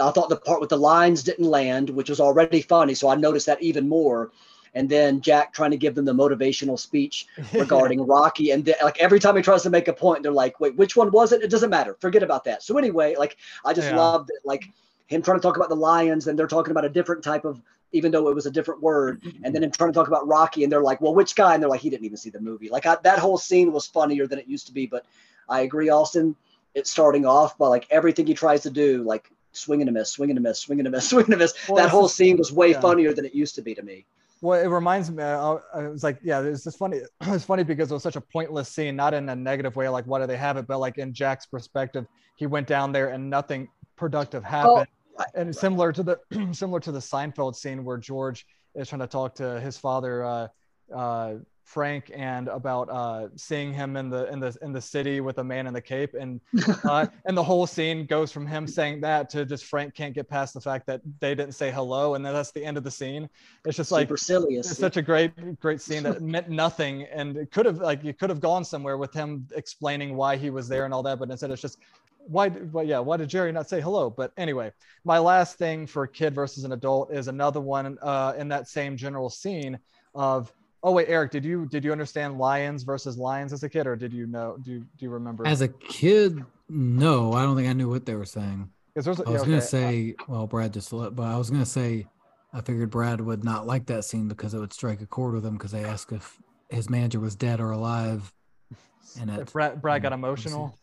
I 0.01 0.11
thought 0.11 0.29
the 0.29 0.37
part 0.37 0.61
with 0.61 0.69
the 0.69 0.77
lines 0.77 1.23
didn't 1.23 1.45
land, 1.45 1.89
which 1.89 2.09
was 2.09 2.19
already 2.19 2.61
funny. 2.61 2.93
So 2.93 3.09
I 3.09 3.15
noticed 3.15 3.45
that 3.47 3.61
even 3.61 3.87
more. 3.87 4.31
And 4.73 4.89
then 4.89 5.21
Jack 5.21 5.53
trying 5.53 5.71
to 5.71 5.77
give 5.77 5.95
them 5.95 6.03
the 6.03 6.13
motivational 6.13 6.77
speech 6.77 7.27
regarding 7.57 8.05
Rocky. 8.05 8.51
And 8.51 8.65
the, 8.65 8.75
like 8.83 8.99
every 8.99 9.19
time 9.19 9.37
he 9.37 9.41
tries 9.41 9.63
to 9.63 9.69
make 9.69 9.87
a 9.87 9.93
point, 9.93 10.23
they're 10.23 10.33
like, 10.33 10.59
wait, 10.59 10.75
which 10.75 10.97
one 10.97 11.11
was 11.11 11.31
it? 11.31 11.41
It 11.41 11.49
doesn't 11.49 11.69
matter. 11.69 11.95
Forget 12.01 12.23
about 12.23 12.43
that. 12.43 12.61
So 12.61 12.77
anyway, 12.77 13.15
like 13.17 13.37
I 13.63 13.73
just 13.73 13.89
Yeah. 13.89 13.95
loved 13.95 14.29
it. 14.31 14.41
Like 14.43 14.69
him 15.07 15.21
trying 15.21 15.37
to 15.37 15.41
talk 15.41 15.55
about 15.55 15.69
the 15.69 15.75
lions 15.75 16.27
and 16.27 16.37
they're 16.37 16.47
talking 16.47 16.71
about 16.71 16.85
a 16.85 16.89
different 16.89 17.23
type 17.23 17.45
of, 17.45 17.61
even 17.91 18.11
though 18.11 18.27
it 18.29 18.35
was 18.35 18.45
a 18.45 18.51
different 18.51 18.81
word. 18.81 19.21
And 19.43 19.53
then 19.53 19.63
him 19.63 19.71
trying 19.71 19.91
to 19.91 19.93
talk 19.93 20.07
about 20.07 20.27
Rocky 20.27 20.63
and 20.63 20.71
they're 20.71 20.81
like, 20.81 21.01
well, 21.01 21.13
which 21.13 21.35
guy? 21.35 21.53
And 21.53 21.61
they're 21.61 21.69
like, 21.69 21.81
he 21.81 21.89
didn't 21.89 22.05
even 22.05 22.17
see 22.17 22.29
the 22.29 22.39
movie. 22.39 22.69
Like 22.69 22.85
I, 22.85 22.97
that 23.03 23.19
whole 23.19 23.37
scene 23.37 23.71
was 23.71 23.85
funnier 23.85 24.27
than 24.27 24.39
it 24.39 24.47
used 24.47 24.67
to 24.67 24.73
be. 24.73 24.87
But 24.87 25.05
I 25.47 25.61
agree, 25.61 25.89
Austin. 25.89 26.35
It's 26.73 26.89
starting 26.89 27.25
off 27.25 27.57
by 27.57 27.67
like 27.67 27.87
everything 27.89 28.27
he 28.27 28.33
tries 28.33 28.63
to 28.63 28.69
do, 28.69 29.03
like 29.03 29.29
swing 29.53 29.81
and 29.81 29.89
a 29.89 29.93
miss, 29.93 30.09
swing 30.09 30.29
and 30.29 30.37
a 30.37 30.41
miss, 30.41 30.59
swing 30.59 30.79
and 30.79 30.87
a 30.87 30.91
miss, 30.91 31.09
swing 31.09 31.25
and 31.25 31.35
a 31.35 31.37
miss. 31.37 31.53
Well, 31.67 31.77
that 31.77 31.89
whole 31.89 32.09
scene 32.09 32.37
was 32.37 32.51
way 32.51 32.71
yeah. 32.71 32.81
funnier 32.81 33.13
than 33.13 33.25
it 33.25 33.33
used 33.33 33.55
to 33.55 33.61
be 33.61 33.75
to 33.75 33.81
me. 33.81 34.05
Well, 34.41 34.61
it 34.61 34.67
reminds 34.67 35.09
me. 35.09 35.23
I, 35.23 35.57
I 35.73 35.87
was 35.87 36.03
like, 36.03 36.19
yeah, 36.21 36.41
it's 36.41 36.63
just 36.63 36.77
funny. 36.77 37.01
It's 37.21 37.45
funny 37.45 37.63
because 37.63 37.89
it 37.89 37.93
was 37.93 38.03
such 38.03 38.15
a 38.15 38.21
pointless 38.21 38.69
scene, 38.69 38.95
not 38.95 39.13
in 39.13 39.29
a 39.29 39.35
negative 39.35 39.75
way, 39.75 39.87
like 39.87 40.05
why 40.05 40.19
do 40.19 40.27
they 40.27 40.37
have 40.37 40.57
it, 40.57 40.67
but 40.67 40.79
like 40.79 40.97
in 40.97 41.13
Jack's 41.13 41.45
perspective, 41.45 42.05
he 42.35 42.45
went 42.45 42.67
down 42.67 42.91
there 42.91 43.09
and 43.09 43.29
nothing 43.29 43.69
productive 43.95 44.43
happened. 44.43 44.87
And 45.33 45.47
right. 45.47 45.55
similar 45.55 45.91
to 45.91 46.03
the 46.03 46.19
similar 46.53 46.79
to 46.81 46.91
the 46.91 46.99
Seinfeld 46.99 47.55
scene 47.55 47.83
where 47.83 47.97
George 47.97 48.45
is 48.75 48.89
trying 48.89 49.01
to 49.01 49.07
talk 49.07 49.35
to 49.35 49.59
his 49.61 49.77
father, 49.77 50.23
uh, 50.23 50.47
uh, 50.93 51.35
Frank, 51.63 52.11
and 52.13 52.47
about 52.47 52.89
uh, 52.91 53.29
seeing 53.35 53.73
him 53.73 53.97
in 53.97 54.09
the 54.09 54.31
in 54.31 54.39
the 54.39 54.55
in 54.61 54.71
the 54.71 54.81
city 54.81 55.19
with 55.19 55.39
a 55.39 55.43
man 55.43 55.65
in 55.65 55.73
the 55.73 55.81
cape, 55.81 56.13
and 56.13 56.39
uh, 56.83 57.07
and 57.25 57.35
the 57.35 57.43
whole 57.43 57.65
scene 57.65 58.05
goes 58.05 58.31
from 58.31 58.45
him 58.45 58.67
saying 58.67 59.01
that 59.01 59.29
to 59.31 59.45
just 59.45 59.65
Frank 59.65 59.95
can't 59.95 60.13
get 60.13 60.29
past 60.29 60.53
the 60.53 60.61
fact 60.61 60.85
that 60.85 61.01
they 61.19 61.33
didn't 61.33 61.53
say 61.53 61.71
hello, 61.71 62.13
and 62.13 62.23
then 62.23 62.33
that's 62.33 62.51
the 62.51 62.63
end 62.63 62.77
of 62.77 62.83
the 62.83 62.91
scene. 62.91 63.27
It's 63.65 63.77
just 63.77 63.91
like 63.91 64.09
Super 64.09 64.17
silly. 64.17 64.55
it's 64.57 64.77
such 64.77 64.97
a 64.97 65.01
great 65.01 65.59
great 65.59 65.81
scene 65.81 66.03
that 66.03 66.21
meant 66.21 66.49
nothing 66.49 67.03
and 67.11 67.35
it 67.35 67.51
could 67.51 67.65
have 67.65 67.77
like 67.77 68.03
you 68.03 68.13
could 68.13 68.29
have 68.29 68.39
gone 68.39 68.63
somewhere 68.63 68.97
with 68.97 69.13
him 69.13 69.47
explaining 69.55 70.15
why 70.15 70.35
he 70.35 70.51
was 70.51 70.67
there 70.67 70.85
and 70.85 70.93
all 70.93 71.01
that 71.01 71.17
but 71.17 71.31
instead 71.31 71.49
it's 71.49 71.61
just 71.61 71.79
why 72.27 72.47
well 72.47 72.83
yeah 72.83 72.99
why 72.99 73.17
did 73.17 73.29
jerry 73.29 73.51
not 73.51 73.69
say 73.69 73.81
hello? 73.81 74.09
But 74.09 74.31
anyway 74.37 74.71
my 75.03 75.19
last 75.19 75.57
thing 75.57 75.87
for 75.87 76.07
kid 76.07 76.33
versus 76.33 76.63
an 76.63 76.71
adult 76.71 77.13
is 77.13 77.27
another 77.27 77.61
one 77.61 77.97
uh, 78.01 78.33
in 78.37 78.47
that 78.49 78.67
same 78.67 78.97
general 78.97 79.29
scene 79.29 79.79
of 80.13 80.51
oh 80.83 80.91
wait 80.91 81.07
eric 81.09 81.31
did 81.31 81.43
you 81.43 81.65
did 81.67 81.83
you 81.83 81.91
understand 81.91 82.37
lions 82.37 82.83
versus 82.83 83.17
lions 83.17 83.53
as 83.53 83.63
a 83.63 83.69
kid 83.69 83.87
or 83.87 83.95
did 83.95 84.13
you 84.13 84.27
know 84.27 84.57
do 84.61 84.71
you 84.71 84.79
do 84.79 85.05
you 85.05 85.09
remember? 85.09 85.45
As 85.45 85.61
a 85.61 85.67
kid, 85.67 86.43
no, 86.69 87.33
I 87.33 87.43
don't 87.43 87.55
think 87.55 87.67
I 87.67 87.73
knew 87.73 87.89
what 87.89 88.05
they 88.05 88.15
were 88.15 88.25
saying. 88.25 88.69
I 88.97 89.01
yeah, 89.01 89.09
was 89.09 89.41
gonna 89.41 89.61
say, 89.61 90.15
well, 90.27 90.47
Brad 90.47 90.73
just 90.73 90.93
let, 90.93 91.15
but 91.15 91.23
I 91.23 91.37
was 91.37 91.49
gonna 91.49 91.65
say, 91.65 92.07
I 92.53 92.61
figured 92.61 92.89
Brad 92.89 93.19
would 93.19 93.43
not 93.43 93.67
like 93.67 93.87
that 93.87 94.05
scene 94.05 94.27
because 94.27 94.53
it 94.53 94.59
would 94.59 94.73
strike 94.73 95.01
a 95.01 95.05
chord 95.05 95.33
with 95.33 95.45
him 95.45 95.53
because 95.53 95.71
they 95.71 95.83
asked 95.83 96.13
if 96.13 96.39
his 96.69 96.89
manager 96.89 97.19
was 97.19 97.35
dead 97.35 97.59
or 97.59 97.71
alive. 97.71 98.31
and 99.19 99.29
it. 99.29 99.51
brad, 99.51 99.81
brad 99.81 100.01
got 100.01 100.13
emotional 100.13 100.77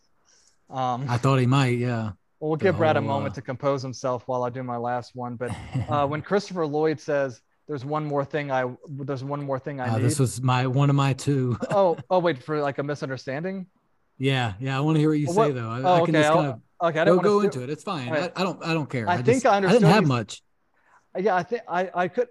um 0.73 1.05
I 1.07 1.17
thought 1.17 1.37
he 1.39 1.45
might, 1.45 1.77
yeah. 1.77 2.11
Well, 2.39 2.49
we'll 2.49 2.57
the 2.57 2.63
give 2.65 2.77
Brad 2.77 2.97
a 2.97 3.01
moment 3.01 3.33
uh, 3.33 3.35
to 3.35 3.41
compose 3.41 3.81
himself 3.81 4.23
while 4.27 4.43
I 4.43 4.49
do 4.49 4.63
my 4.63 4.75
last 4.77 5.15
one. 5.15 5.35
But 5.35 5.51
uh, 5.87 6.05
when 6.11 6.21
Christopher 6.21 6.65
Lloyd 6.65 6.99
says, 6.99 7.41
"There's 7.67 7.85
one 7.85 8.03
more 8.05 8.25
thing 8.25 8.51
I 8.51 8.65
there's 8.89 9.23
one 9.23 9.41
more 9.43 9.59
thing 9.59 9.79
I 9.79 9.87
Uh, 9.87 9.97
need," 9.97 10.03
this 10.05 10.19
was 10.19 10.41
my 10.41 10.67
one 10.67 10.89
of 10.89 10.95
my 10.95 11.13
two. 11.13 11.57
oh 11.69 11.97
oh 12.09 12.19
wait 12.27 12.43
for 12.43 12.59
like 12.61 12.79
a 12.79 12.83
misunderstanding. 12.83 13.67
yeah, 14.17 14.53
yeah. 14.59 14.75
I 14.77 14.81
want 14.81 14.95
to 14.95 14.99
hear 14.99 15.09
what 15.09 15.19
you 15.19 15.27
Well, 15.27 15.35
say 15.35 15.39
what- 15.53 15.55
though. 15.55 15.69
I, 15.69 15.81
Oh, 15.81 15.85
I 15.85 15.95
okay. 16.01 16.05
can 16.05 16.13
just 16.15 16.29
I'll- 16.29 16.35
kind 16.35 16.47
of 16.47 16.61
okay, 16.89 16.99
I 16.99 17.05
go, 17.05 17.11
didn't 17.13 17.23
go 17.23 17.33
want 17.35 17.45
into 17.45 17.63
it. 17.63 17.69
It's 17.69 17.83
fine. 17.83 18.07
Alright. 18.09 18.31
I, 18.35 18.41
I 18.41 18.43
don't 18.43 18.65
I 18.65 18.73
don't 18.73 18.89
care. 18.89 19.07
I 19.09 19.15
think 19.21 19.43
just, 19.43 19.45
I 19.45 19.57
I 19.57 19.61
didn't 19.61 19.83
have 19.83 20.05
much. 20.07 20.41
Yeah, 21.17 21.35
I 21.35 21.43
think 21.43 21.61
I 21.67 21.89
I 21.93 22.07
could. 22.09 22.27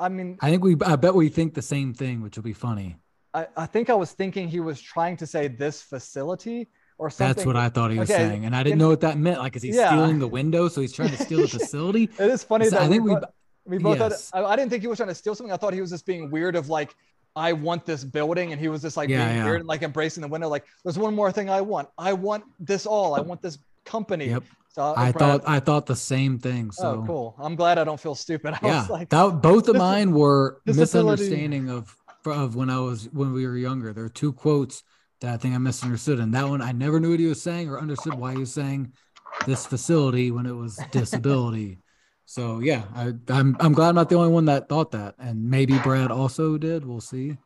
I 0.00 0.08
mean, 0.08 0.38
I 0.40 0.50
think 0.50 0.64
we 0.64 0.74
I 0.84 0.96
bet 0.96 1.14
we 1.14 1.28
think 1.28 1.52
the 1.54 1.62
same 1.62 1.92
thing, 1.94 2.22
which 2.22 2.36
will 2.36 2.42
be 2.42 2.54
funny. 2.54 2.96
I, 3.34 3.46
I 3.56 3.66
think 3.66 3.90
I 3.90 3.94
was 3.94 4.10
thinking 4.12 4.48
he 4.48 4.58
was 4.60 4.80
trying 4.80 5.16
to 5.18 5.26
say 5.26 5.48
this 5.48 5.82
facility 5.82 6.68
or 6.98 7.10
something. 7.10 7.34
That's 7.34 7.46
what 7.46 7.56
I 7.56 7.68
thought 7.68 7.90
he 7.90 7.98
was 7.98 8.10
Okay, 8.10 8.28
saying, 8.28 8.44
and 8.44 8.54
I 8.54 8.62
didn't 8.62 8.78
know 8.78 8.88
what 8.88 9.00
that 9.00 9.18
meant. 9.18 9.38
Like, 9.38 9.56
is 9.56 9.62
he 9.62 9.70
Yeah. 9.70 9.88
stealing 9.88 10.18
the 10.18 10.28
window? 10.28 10.68
So 10.68 10.80
he's 10.80 10.92
trying 10.92 11.10
to 11.10 11.16
steal 11.16 11.40
the 11.40 11.48
facility? 11.58 12.04
It 12.04 12.30
is 12.30 12.44
funny 12.44 12.66
So 12.66 12.70
that 12.72 12.82
I 12.82 12.88
think 12.88 13.04
we, 13.04 13.14
we. 13.14 13.20
we 13.66 13.78
both 13.78 13.98
yes. 13.98 14.30
had, 14.32 14.42
I, 14.44 14.46
I 14.52 14.56
didn't 14.56 14.70
think 14.70 14.82
he 14.82 14.88
was 14.88 14.98
trying 14.98 15.08
to 15.08 15.14
steal 15.14 15.34
something. 15.34 15.52
I 15.52 15.56
thought 15.56 15.72
he 15.74 15.80
was 15.80 15.90
just 15.90 16.06
being 16.06 16.30
weird 16.30 16.56
of 16.56 16.68
like, 16.68 16.94
I 17.34 17.52
want 17.52 17.86
this 17.86 18.04
building. 18.04 18.52
And 18.52 18.60
he 18.60 18.68
was 18.68 18.82
just 18.82 18.96
like 18.96 19.08
Yeah, 19.08 19.24
being 19.26 19.38
yeah. 19.38 19.44
weird 19.44 19.60
and 19.60 19.68
like 19.68 19.82
embracing 19.82 20.20
the 20.20 20.28
window. 20.28 20.48
Like, 20.48 20.64
there's 20.84 20.98
one 20.98 21.14
more 21.14 21.32
thing 21.32 21.48
I 21.50 21.60
want. 21.60 21.88
I 21.98 22.12
want 22.12 22.44
this 22.58 22.86
all. 22.86 23.14
I 23.14 23.20
want 23.20 23.40
this 23.42 23.58
company. 23.84 24.28
Yep. 24.28 24.44
So 24.68 24.94
I 24.96 25.12
thought 25.12 25.42
I 25.46 25.60
thought 25.60 25.86
the 25.86 25.96
same 25.96 26.38
thing. 26.38 26.70
So 26.70 27.02
oh, 27.02 27.06
cool. 27.06 27.34
I'm 27.38 27.56
glad 27.56 27.78
I 27.78 27.84
don't 27.84 28.00
feel 28.00 28.14
stupid. 28.14 28.54
I 28.62 28.66
yeah, 28.66 28.80
was 28.80 28.90
like, 28.90 29.08
that 29.10 29.42
both 29.42 29.68
of 29.68 29.76
mine 29.76 30.12
were 30.12 30.60
misunderstanding 30.66 31.68
of 31.68 31.94
of 32.24 32.56
when 32.56 32.70
I 32.70 32.78
was 32.80 33.08
when 33.12 33.32
we 33.32 33.46
were 33.46 33.56
younger. 33.56 33.92
There 33.92 34.04
are 34.04 34.08
two 34.08 34.32
quotes 34.32 34.82
that 35.22 35.32
I 35.34 35.36
think 35.38 35.54
I 35.54 35.58
misunderstood, 35.58 36.18
and 36.20 36.34
that 36.34 36.48
one 36.48 36.60
I 36.60 36.72
never 36.72 37.00
knew 37.00 37.10
what 37.10 37.20
he 37.20 37.26
was 37.26 37.40
saying 37.42 37.68
or 37.68 37.80
understood 37.80 38.14
why 38.14 38.32
he 38.32 38.38
was 38.38 38.52
saying 38.52 38.92
this 39.46 39.66
facility 39.66 40.30
when 40.30 40.46
it 40.46 40.54
was 40.54 40.78
disability. 40.90 41.78
so 42.26 42.60
yeah, 42.60 42.84
I, 42.94 43.12
I'm 43.28 43.56
I'm 43.58 43.72
glad 43.72 43.88
I'm 43.90 43.94
not 43.94 44.08
the 44.10 44.16
only 44.16 44.28
one 44.32 44.44
that 44.44 44.68
thought 44.68 44.90
that, 44.92 45.14
and 45.18 45.48
maybe 45.50 45.78
Brad 45.78 46.10
also 46.10 46.58
did. 46.58 46.84
We'll 46.84 47.00
see. 47.00 47.38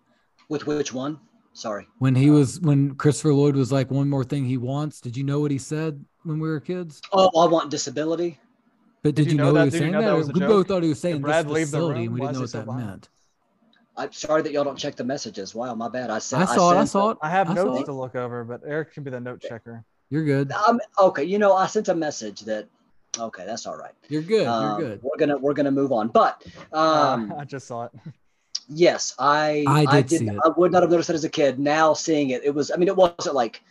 With 0.49 0.67
which 0.67 0.93
one? 0.93 1.21
Sorry. 1.53 1.87
When 1.99 2.15
he 2.15 2.31
was 2.31 2.61
when 2.61 2.95
Christopher 2.97 3.33
Lloyd 3.35 3.57
was 3.57 3.73
like 3.73 3.91
one 3.91 4.11
more 4.11 4.25
thing 4.25 4.45
he 4.45 4.59
wants. 4.59 5.01
Did 5.01 5.17
you 5.17 5.25
know 5.25 5.41
what 5.41 5.51
he 5.51 5.59
said 5.59 6.05
when 6.25 6.39
we 6.39 6.49
were 6.49 6.61
kids? 6.61 7.01
Oh, 7.13 7.31
I 7.41 7.49
want 7.51 7.71
disability. 7.71 8.39
But 9.03 9.15
did, 9.15 9.25
Did 9.25 9.27
you 9.27 9.33
you 9.33 9.39
know, 9.39 9.45
know 9.45 9.53
that- 9.55 9.61
he 9.61 9.65
was 9.67 9.73
did 9.73 9.79
you 9.79 9.83
saying? 9.85 9.93
know 9.93 10.01
that 10.01 10.07
That, 10.09 10.17
was 10.17 10.33
we 10.33 10.41
joke? 10.41 10.49
both 10.49 10.69
thought 10.69 10.83
he 10.83 10.89
was 10.89 11.01
saying 11.01 11.21
Brad 11.23 11.47
this 11.47 11.53
leave 11.55 11.67
the 11.71 11.77
facility, 11.79 12.05
and 12.07 12.15
we 12.15 12.21
didn't 12.21 12.33
know 12.35 12.41
what 12.41 12.47
he 12.47 12.51
so 12.51 12.59
that 12.59 12.67
violent? 12.67 12.87
meant. 12.87 13.09
I'm 13.99 14.13
sorry 14.13 14.43
that 14.43 14.53
y'all 14.53 14.65
don't 14.65 14.79
check 14.79 14.95
the 14.97 15.05
messages. 15.05 15.55
Wow, 15.55 15.75
my 15.75 15.89
bad. 15.89 16.11
I 16.11 16.19
said 16.19 16.43
I 16.43 16.45
saw 16.45 16.71
it. 16.73 16.75
I 16.75 16.79
sent 16.81 16.89
saw 16.91 17.11
it. 17.11 17.19
I 17.23 17.31
have 17.31 17.51
I 17.51 17.55
saw 17.55 17.65
notes 17.65 17.85
to 17.85 17.93
look 17.93 18.15
over, 18.15 18.45
but 18.45 18.61
Eric 18.67 18.93
can 18.93 19.03
be 19.05 19.11
the 19.11 19.21
note 19.21 19.41
checker. 19.41 19.85
You're 20.11 20.25
good. 20.25 20.53
Um, 20.53 20.81
okay, 21.01 21.25
you 21.25 21.39
know, 21.39 21.55
I 21.55 21.67
sent 21.67 21.89
a 21.89 21.95
message 21.95 22.41
that. 22.43 22.67
Okay, 23.19 23.47
that's 23.47 23.67
all 23.67 23.77
right. 23.79 23.93
You're 24.11 24.21
good. 24.21 24.47
Um, 24.47 24.79
You're 24.79 24.89
good. 24.91 25.01
We're 25.03 25.17
gonna 25.17 25.39
we're 25.39 25.55
gonna 25.55 25.71
move 25.71 25.91
on. 25.93 26.09
But 26.09 26.45
um, 26.75 27.33
uh, 27.33 27.37
I 27.39 27.45
just 27.47 27.67
saw 27.67 27.85
it. 27.85 27.93
yes, 28.69 29.15
I 29.19 29.65
I 29.67 30.03
did 30.03 30.19
see 30.21 30.27
it. 30.29 30.39
I 30.45 30.49
would 30.57 30.71
not 30.71 30.83
have 30.83 30.91
noticed 30.91 31.09
it 31.11 31.15
as 31.15 31.25
a 31.25 31.31
kid. 31.31 31.59
Now 31.59 31.95
seeing 31.95 32.31
it, 32.31 32.45
it 32.45 32.55
was. 32.55 32.71
I 32.71 32.77
mean, 32.77 32.89
it 32.89 32.97
wasn't 32.97 33.35
like 33.35 33.63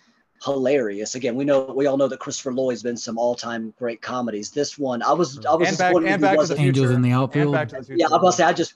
hilarious. 0.44 1.14
Again, 1.16 1.36
we 1.36 1.46
know 1.46 1.62
we 1.66 1.86
all 1.86 1.98
know 1.98 2.08
that 2.08 2.20
Christopher 2.20 2.54
Lloyd's 2.54 2.82
been 2.84 2.98
some 2.98 3.18
all 3.20 3.36
time 3.36 3.74
great 3.78 4.02
comedies. 4.02 4.50
This 4.50 4.78
one, 4.80 5.04
I 5.04 5.12
was 5.14 5.46
I 5.46 5.54
was 5.54 5.70
And 5.70 5.78
back- 5.78 5.94
disappointed 5.94 6.12
and 6.12 6.22
Back 6.22 6.32
to 6.32 6.36
the 6.36 6.38
wasn't. 6.38 6.60
Future. 6.60 6.80
Angels 6.80 6.96
in 6.96 7.02
the 7.04 7.10
And 7.12 7.20
outfield. 7.22 7.54
Back 7.54 7.70
to 7.70 7.82
the 7.82 7.98
Yeah, 7.98 8.08
I'm 8.08 8.14
about 8.14 8.32
to 8.32 8.38
say 8.38 8.44
I 8.44 8.54
just 8.54 8.74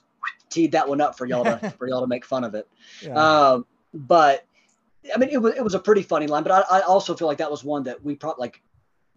teed 0.50 0.72
that 0.72 0.88
one 0.88 1.00
up 1.00 1.16
for 1.16 1.26
y'all 1.26 1.44
to 1.44 1.70
for 1.78 1.88
y'all 1.88 2.00
to 2.02 2.06
make 2.06 2.24
fun 2.24 2.44
of 2.44 2.54
it. 2.54 2.68
Yeah. 3.02 3.14
Um, 3.14 3.66
but 3.94 4.44
I 5.14 5.18
mean, 5.18 5.30
it 5.30 5.40
was 5.40 5.54
it 5.54 5.64
was 5.64 5.74
a 5.74 5.78
pretty 5.80 6.02
funny 6.02 6.26
line. 6.26 6.42
But 6.42 6.52
I, 6.70 6.78
I 6.78 6.80
also 6.82 7.14
feel 7.16 7.28
like 7.28 7.38
that 7.38 7.50
was 7.50 7.64
one 7.64 7.84
that 7.84 8.02
we 8.04 8.14
probably 8.14 8.42
like. 8.42 8.62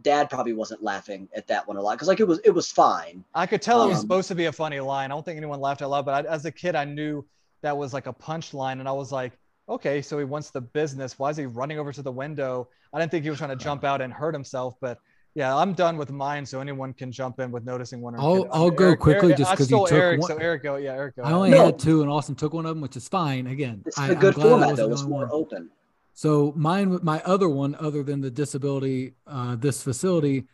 Dad 0.02 0.30
probably 0.30 0.52
wasn't 0.52 0.84
laughing 0.84 1.30
at 1.34 1.48
that 1.48 1.66
one 1.66 1.78
a 1.78 1.82
lot 1.82 1.94
because 1.94 2.10
like 2.10 2.20
it 2.20 2.28
was 2.28 2.40
it 2.40 2.50
was 2.50 2.70
fine. 2.70 3.24
I 3.34 3.46
could 3.46 3.62
tell 3.62 3.84
it 3.84 3.88
was 3.88 3.98
Um, 4.00 4.02
supposed 4.02 4.28
to 4.30 4.36
be 4.36 4.46
a 4.46 4.52
funny 4.52 4.82
line. 4.82 5.12
I 5.12 5.14
don't 5.14 5.24
think 5.24 5.38
anyone 5.38 5.62
laughed 5.62 5.82
out 5.82 5.92
loud, 5.92 6.04
but 6.04 6.26
I, 6.26 6.30
as 6.30 6.44
a 6.44 6.52
kid, 6.52 6.76
I 6.76 6.84
knew 6.84 7.24
that 7.62 7.78
was 7.78 7.94
like 7.94 8.08
a 8.08 8.12
punchline, 8.14 8.80
and 8.80 8.90
I 8.90 8.92
was 8.92 9.14
like, 9.14 9.32
okay, 9.70 10.02
so 10.02 10.18
he 10.18 10.26
wants 10.26 10.50
the 10.50 10.60
business. 10.60 11.18
Why 11.18 11.30
is 11.30 11.38
he 11.38 11.46
running 11.46 11.80
over 11.80 11.94
to 11.94 12.02
the 12.02 12.12
window? 12.12 12.68
I 12.92 13.00
didn't 13.00 13.12
think 13.12 13.24
he 13.24 13.30
was 13.30 13.40
trying 13.40 13.58
to 13.58 13.64
jump 13.64 13.86
out 13.86 14.02
and 14.02 14.12
hurt 14.12 14.34
himself, 14.34 14.76
but 14.82 15.00
yeah, 15.36 15.56
I'm 15.56 15.74
done 15.74 15.98
with 15.98 16.12
mine, 16.12 16.46
so 16.46 16.60
anyone 16.62 16.94
can 16.94 17.12
jump 17.12 17.40
in 17.40 17.52
with 17.52 17.64
noticing 17.66 18.02
one. 18.02 18.16
or 18.16 18.20
I'll- 18.22 18.48
I'll 18.52 18.72
go 18.72 18.96
quickly 18.96 19.34
just 19.34 19.52
because 19.52 19.70
you 19.72 19.78
stole 19.78 19.88
took 19.88 19.98
Eric, 19.98 20.22
one- 20.22 20.28
so 20.32 20.38
Eric 20.38 20.64
go. 20.64 20.76
Yeah, 20.76 20.94
Eric 20.94 21.16
go. 21.16 21.24
I 21.24 21.32
only 21.32 21.50
No. 21.52 21.66
had 21.66 21.80
two, 21.80 22.02
and 22.02 22.10
Austin 22.10 22.36
took 22.36 22.54
one 22.54 22.66
of 22.66 22.76
them, 22.76 22.82
which 22.82 22.96
is 22.96 23.08
fine. 23.08 23.48
Again, 23.48 23.84
It's 23.86 23.98
I, 23.98 24.10
a 24.10 24.12
I'm 24.12 24.20
good 24.20 24.36
glad 24.36 24.46
I 24.46 24.50
format 24.50 24.70
wasn't 24.70 24.88
though. 24.90 24.94
It's 24.94 25.04
more 25.04 25.22
one. 25.22 25.30
open. 25.32 25.70
So 26.14 26.54
mine, 26.56 27.00
my 27.02 27.22
other 27.26 27.50
one, 27.50 27.76
other 27.80 28.04
than 28.04 28.22
the 28.22 28.30
disability, 28.30 29.16
uh, 29.26 29.56
this 29.56 29.82
facility, 29.82 30.46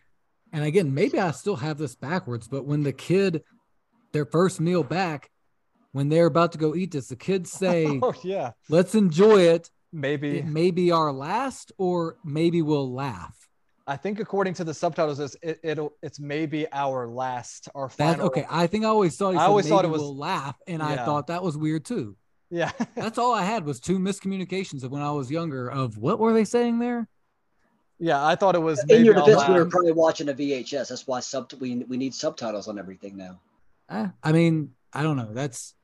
and 0.53 0.63
again, 0.63 0.93
maybe 0.93 1.19
I 1.19 1.32
still 1.32 1.57
have 1.57 1.77
this 1.77 1.95
backwards, 1.95 2.47
but 2.47 2.65
when 2.65 2.84
the 2.84 2.93
kid, 2.93 3.43
their 4.13 4.25
first 4.25 4.61
meal 4.61 4.84
back, 4.84 5.30
when 5.91 6.07
they're 6.07 6.27
about 6.27 6.53
to 6.53 6.57
go 6.57 6.75
eat 6.75 6.91
this, 6.91 7.07
the 7.09 7.17
kids 7.17 7.51
say, 7.63 7.99
oh 8.01 8.13
yeah, 8.23 8.51
"Let's 8.69 8.95
enjoy 8.95 9.41
it. 9.41 9.69
maybe. 9.91 10.38
It 10.38 10.45
may 10.45 10.71
be 10.71 10.91
our 10.91 11.11
last, 11.11 11.73
or 11.77 12.15
maybe 12.23 12.61
we'll 12.61 12.93
laugh." 12.93 13.49
I 13.89 13.97
think 13.97 14.19
according 14.19 14.53
to 14.55 14.63
the 14.63 14.73
subtitles, 14.73 15.19
it's 15.19 15.35
it, 15.41 15.59
it'll 15.63 15.93
it's 16.03 16.19
maybe 16.19 16.67
our 16.71 17.07
last, 17.07 17.69
our 17.73 17.87
That 17.87 17.97
final. 18.17 18.27
okay. 18.27 18.45
I 18.49 18.67
think 18.67 18.85
I 18.85 18.87
always 18.89 19.17
thought 19.17 19.31
he 19.31 19.37
I 19.39 19.45
always 19.45 19.65
maybe 19.65 19.75
thought 19.75 19.85
it 19.85 19.89
was- 19.91 20.01
we'll 20.01 20.15
laugh, 20.17 20.55
and 20.67 20.81
I 20.83 20.95
thought 21.05 21.27
that 21.27 21.43
was 21.43 21.57
weird 21.57 21.85
too. 21.85 22.15
Yeah, 22.51 22.71
That's 22.95 23.17
all 23.19 23.33
I 23.33 23.43
had 23.43 23.63
was 23.65 23.79
two 23.79 23.99
miscommunications 23.99 24.83
of 24.83 24.91
when 24.91 25.01
I 25.03 25.11
was 25.11 25.29
younger. 25.29 25.69
Of 25.69 25.97
what 25.97 26.17
were 26.19 26.33
they 26.33 26.45
saying 26.45 26.79
there? 26.79 27.07
yeah. 27.99 28.25
I 28.25 28.35
thought 28.35 28.55
it 28.55 28.59
was. 28.59 28.79
In 28.81 28.87
Maybe 28.87 29.03
your 29.05 29.19
I'll 29.19 29.25
defense, 29.25 29.47
we 29.49 29.53
were 29.55 29.65
probably 29.65 29.91
watching 29.91 30.29
a 30.29 30.33
VHS. 30.33 30.89
That's 30.89 31.05
why 31.05 31.19
sub 31.19 31.51
we 31.59 31.77
we 31.87 31.97
need 31.97 32.13
subtitles 32.13 32.67
on 32.67 32.79
everything 32.79 33.17
now. 33.17 33.39
Eh, 33.89 34.07
I 34.23 34.31
mean, 34.31 34.73
I 34.93 35.03
don't 35.03 35.17
know. 35.17 35.29
That's 35.31 35.75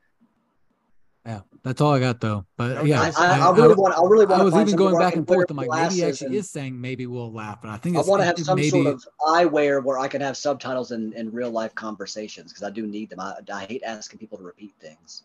yeah, 1.26 1.40
that's 1.64 1.80
all 1.80 1.92
I 1.92 1.98
got 1.98 2.20
though. 2.20 2.46
But 2.56 2.86
yeah, 2.86 3.02
I- 3.02 3.38
I, 3.40 3.48
I, 3.48 3.52
really 3.56 3.74
want. 3.74 3.94
I 3.98 4.02
really 4.06 4.26
want. 4.26 4.40
I 4.40 4.44
was 4.44 4.54
find 4.54 4.68
even 4.68 4.78
going 4.78 4.96
back 4.96 5.16
and 5.16 5.26
forth. 5.26 5.50
I'm 5.50 5.56
like, 5.56 5.68
maybe 5.68 5.94
he 5.96 6.04
actually 6.04 6.36
is 6.36 6.48
saying 6.48 6.80
maybe 6.80 7.06
we'll 7.08 7.32
laugh, 7.32 7.60
but 7.60 7.70
I 7.70 7.76
think 7.78 7.96
I 7.96 8.02
want 8.02 8.20
to 8.22 8.26
have 8.26 8.38
some 8.38 8.56
maybe 8.56 8.70
sort 8.70 8.86
of 8.86 9.04
eyewear 9.20 9.82
where 9.82 9.98
I 9.98 10.06
can 10.06 10.20
have 10.20 10.36
subtitles 10.36 10.92
in, 10.92 11.12
in 11.14 11.32
real 11.32 11.50
life 11.50 11.74
conversations 11.74 12.52
because 12.52 12.62
I 12.62 12.70
do 12.70 12.86
need 12.86 13.10
them. 13.10 13.18
I, 13.18 13.34
I 13.52 13.64
hate 13.64 13.82
asking 13.84 14.20
people 14.20 14.38
to 14.38 14.44
repeat 14.44 14.74
things. 14.80 15.24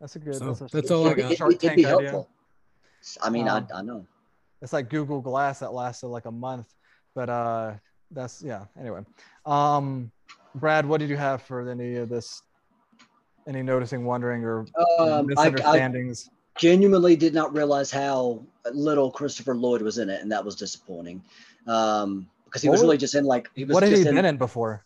That's 0.00 0.14
a 0.14 0.20
good. 0.20 0.36
So, 0.36 0.46
that's, 0.46 0.60
a, 0.60 0.66
that's 0.76 0.90
all 0.92 1.08
I 1.08 1.10
It- 1.10 1.16
got. 1.16 1.32
it- 1.32 1.38
Shark 1.38 1.50
it'd 1.50 1.60
be 1.60 1.66
Tank 1.66 1.78
idea. 1.78 1.88
helpful. 2.10 2.28
I 3.20 3.30
mean, 3.30 3.48
Um, 3.48 3.66
I, 3.74 3.78
I 3.78 3.82
know. 3.82 4.06
It's 4.62 4.72
like 4.72 4.88
Google 4.88 5.20
Glass 5.20 5.58
that 5.58 5.72
lasted 5.74 6.06
like 6.06 6.24
a 6.26 6.30
month, 6.30 6.72
but 7.14 7.28
uh, 7.28 7.72
that's 8.12 8.42
yeah. 8.42 8.64
Anyway, 8.80 9.00
um, 9.44 10.10
Brad, 10.54 10.86
what 10.86 11.00
did 11.00 11.10
you 11.10 11.16
have 11.16 11.42
for 11.42 11.68
any 11.68 11.96
of 11.96 12.08
this? 12.08 12.42
Any 13.46 13.62
noticing, 13.62 14.04
wondering, 14.04 14.42
or 14.44 14.60
Um, 14.60 14.66
I, 14.98 15.12
I 15.16 15.22
misunderstandings? 15.22 16.30
genuinely 16.56 17.16
did 17.16 17.34
not 17.34 17.52
realize 17.54 17.90
how 17.90 18.42
little 18.72 19.10
Christopher 19.10 19.54
Lloyd 19.54 19.82
was 19.82 19.98
in 19.98 20.08
it, 20.08 20.22
and 20.22 20.32
that 20.32 20.44
was 20.44 20.56
disappointing. 20.56 21.22
Um, 21.66 22.28
because 22.44 22.62
he 22.62 22.68
What 22.68 22.74
was 22.74 22.82
really 22.82 22.98
just 22.98 23.14
in 23.14 23.24
like 23.24 23.50
he 23.54 23.64
was 23.64 23.74
what 23.74 23.82
had 23.82 23.92
he 23.92 23.98
in, 24.00 24.14
been 24.14 24.24
in 24.24 24.36
before? 24.36 24.84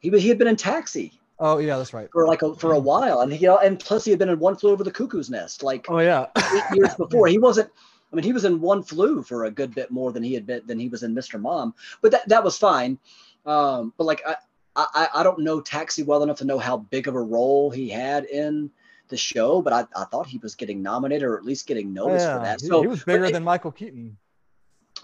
he 0.00 0.10
was 0.10 0.22
he 0.22 0.28
had 0.28 0.38
been 0.38 0.48
in 0.48 0.56
Taxi 0.56 1.20
Oh 1.38 1.58
yeah, 1.58 1.76
that's 1.76 1.92
right. 1.92 2.08
for 2.12 2.26
like 2.26 2.42
a, 2.42 2.54
for 2.54 2.72
a 2.72 2.78
while, 2.78 3.20
and 3.20 3.32
he 3.32 3.40
you 3.40 3.48
know, 3.48 3.58
and 3.58 3.78
plus 3.78 4.04
he 4.04 4.10
had 4.10 4.18
been 4.18 4.30
in 4.30 4.38
One 4.38 4.56
Flew 4.56 4.70
Over 4.70 4.82
the 4.84 4.90
Cuckoo's 4.90 5.28
Nest 5.28 5.62
like 5.62 5.86
Oh 5.90 5.98
yeah. 5.98 6.26
eight 6.36 6.64
years 6.72 6.94
before. 6.98 7.26
He 7.26 7.38
wasn't. 7.38 7.70
I 8.12 8.16
mean, 8.16 8.24
he 8.24 8.32
was 8.32 8.44
in 8.44 8.60
One 8.60 8.82
Flew 8.82 9.22
for 9.22 9.44
a 9.44 9.50
good 9.50 9.74
bit 9.74 9.90
more 9.90 10.12
than 10.12 10.22
he 10.22 10.32
had 10.32 10.46
been 10.46 10.62
than 10.66 10.78
he 10.78 10.88
was 10.88 11.02
in 11.02 11.14
Mr. 11.14 11.38
Mom, 11.40 11.74
but 12.00 12.12
that 12.12 12.28
that 12.28 12.42
was 12.42 12.56
fine. 12.56 12.98
Um, 13.44 13.92
but 13.98 14.04
like 14.04 14.22
I, 14.26 14.36
I 14.76 15.08
I 15.14 15.22
don't 15.22 15.40
know 15.40 15.60
Taxi 15.60 16.02
well 16.02 16.22
enough 16.22 16.38
to 16.38 16.44
know 16.44 16.58
how 16.58 16.76
big 16.76 17.08
of 17.08 17.14
a 17.14 17.20
role 17.20 17.70
he 17.70 17.88
had 17.88 18.24
in 18.26 18.70
the 19.08 19.16
show, 19.16 19.62
but 19.62 19.72
I, 19.72 19.86
I 19.96 20.04
thought 20.04 20.26
he 20.26 20.38
was 20.38 20.54
getting 20.54 20.82
nominated 20.82 21.22
or 21.22 21.36
at 21.36 21.44
least 21.44 21.66
getting 21.66 21.92
noticed 21.92 22.26
yeah. 22.26 22.38
for 22.38 22.44
that. 22.44 22.60
So 22.60 22.82
he 22.82 22.88
was 22.88 23.04
bigger 23.04 23.26
it- 23.26 23.32
than 23.32 23.44
Michael 23.44 23.72
Keaton. 23.72 24.16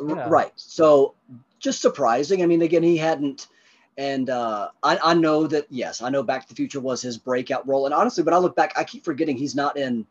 Yeah. 0.01 0.29
Right. 0.29 0.53
So 0.57 1.15
just 1.59 1.83
surprising. 1.83 2.43
I 2.43 2.47
mean, 2.47 2.63
again, 2.63 2.83
he 2.83 2.97
hadn't, 2.97 3.49
and 3.99 4.31
uh, 4.31 4.71
I, 4.83 4.99
I 5.05 5.15
know 5.15 5.47
that, 5.47 5.67
yes, 5.69 6.01
I 6.01 6.09
know 6.09 6.23
Back 6.23 6.43
to 6.43 6.49
the 6.49 6.55
Future 6.55 6.81
was 6.81 7.03
his 7.03 7.19
breakout 7.19 7.69
role. 7.69 7.85
And 7.85 7.95
honestly, 7.95 8.25
when 8.25 8.35
I 8.35 8.39
look 8.39 8.57
back, 8.57 8.73
I 8.77 8.85
keep 8.85 9.05
forgetting 9.05 9.37
he's 9.37 9.55
not 9.55 9.77
in 9.77 10.07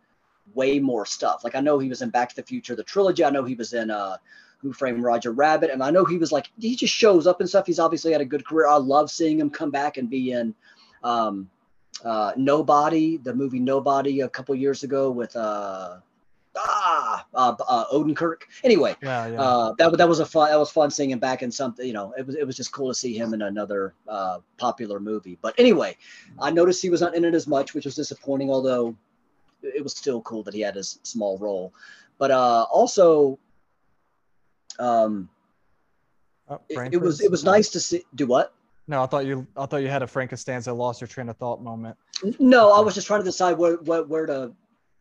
way 0.53 0.79
more 0.79 1.05
stuff. 1.05 1.43
Like 1.43 1.55
I 1.55 1.61
know 1.61 1.79
he 1.79 1.89
was 1.89 2.01
in 2.01 2.09
Back 2.09 2.29
to 2.29 2.35
the 2.35 2.43
Future, 2.43 2.75
the 2.75 2.83
trilogy. 2.83 3.25
I 3.25 3.31
know 3.31 3.43
he 3.43 3.55
was 3.55 3.73
in 3.73 3.89
uh, 3.89 4.17
Who 4.61 4.73
Framed 4.73 5.03
Roger 5.03 5.31
Rabbit. 5.31 5.69
And 5.71 5.83
I 5.83 5.91
know 5.91 6.05
he 6.05 6.17
was 6.17 6.31
like, 6.31 6.49
he 6.59 6.75
just 6.75 6.93
shows 6.93 7.27
up 7.27 7.39
and 7.39 7.49
stuff. 7.49 7.65
He's 7.65 7.79
obviously 7.79 8.11
had 8.11 8.21
a 8.21 8.25
good 8.25 8.45
career. 8.45 8.67
I 8.67 8.75
love 8.75 9.09
seeing 9.09 9.39
him 9.39 9.49
come 9.49 9.71
back 9.71 9.97
and 9.97 10.09
be 10.09 10.31
in 10.31 10.53
um, 11.03 11.49
uh, 12.03 12.33
Nobody, 12.37 13.17
the 13.17 13.33
movie 13.33 13.59
Nobody 13.59 14.21
a 14.21 14.29
couple 14.29 14.55
years 14.55 14.83
ago 14.83 15.11
with 15.11 15.35
uh, 15.35 15.97
ah, 16.57 17.25
uh, 17.33 17.55
uh, 17.67 17.85
Odenkirk. 17.93 18.41
Anyway, 18.63 18.95
Yeah, 19.01 19.27
yeah. 19.27 19.41
uh, 19.41 19.73
that 19.77 19.97
that 19.97 20.09
was 20.09 20.19
a 20.19 20.25
fun 20.25 20.49
that 20.49 20.59
was 20.59 20.71
fun 20.71 20.91
seeing 20.91 21.11
him 21.11 21.19
back 21.19 21.43
in 21.43 21.51
something. 21.51 21.85
You 21.85 21.93
know, 21.93 22.13
it 22.17 22.25
was 22.25 22.35
it 22.35 22.45
was 22.45 22.55
just 22.55 22.71
cool 22.71 22.87
to 22.89 22.95
see 22.95 23.17
him 23.17 23.33
in 23.33 23.41
another 23.41 23.93
uh, 24.07 24.39
popular 24.57 24.99
movie. 24.99 25.37
But 25.41 25.55
anyway, 25.57 25.97
I 26.39 26.51
noticed 26.51 26.81
he 26.81 26.89
was 26.89 27.01
not 27.01 27.15
in 27.15 27.25
it 27.25 27.33
as 27.33 27.47
much, 27.47 27.73
which 27.73 27.85
was 27.85 27.95
disappointing. 27.95 28.49
Although 28.49 28.95
it 29.63 29.83
was 29.83 29.95
still 29.95 30.21
cool 30.21 30.43
that 30.43 30.53
he 30.53 30.61
had 30.61 30.75
his 30.75 30.99
small 31.03 31.37
role. 31.37 31.73
But 32.17 32.31
uh, 32.31 32.65
also, 32.71 33.39
um, 34.79 35.29
Oh, 36.51 36.59
it, 36.67 36.93
it 36.95 37.01
was 37.01 37.21
it 37.21 37.31
was 37.31 37.45
nice 37.45 37.69
to 37.69 37.79
see. 37.79 38.03
Do 38.13 38.27
what? 38.27 38.53
No, 38.87 39.01
I 39.01 39.05
thought 39.05 39.25
you. 39.25 39.47
I 39.55 39.65
thought 39.65 39.77
you 39.77 39.87
had 39.87 40.03
a 40.03 40.07
Frank 40.07 40.31
Costanza 40.31 40.73
lost 40.73 40.99
your 40.99 41.07
train 41.07 41.29
of 41.29 41.37
thought 41.37 41.63
moment. 41.63 41.95
No, 42.39 42.73
I 42.73 42.81
was 42.81 42.93
just 42.93 43.07
trying 43.07 43.21
to 43.21 43.23
decide 43.23 43.57
where 43.57 43.75
where, 43.77 44.03
where 44.03 44.25
to 44.25 44.51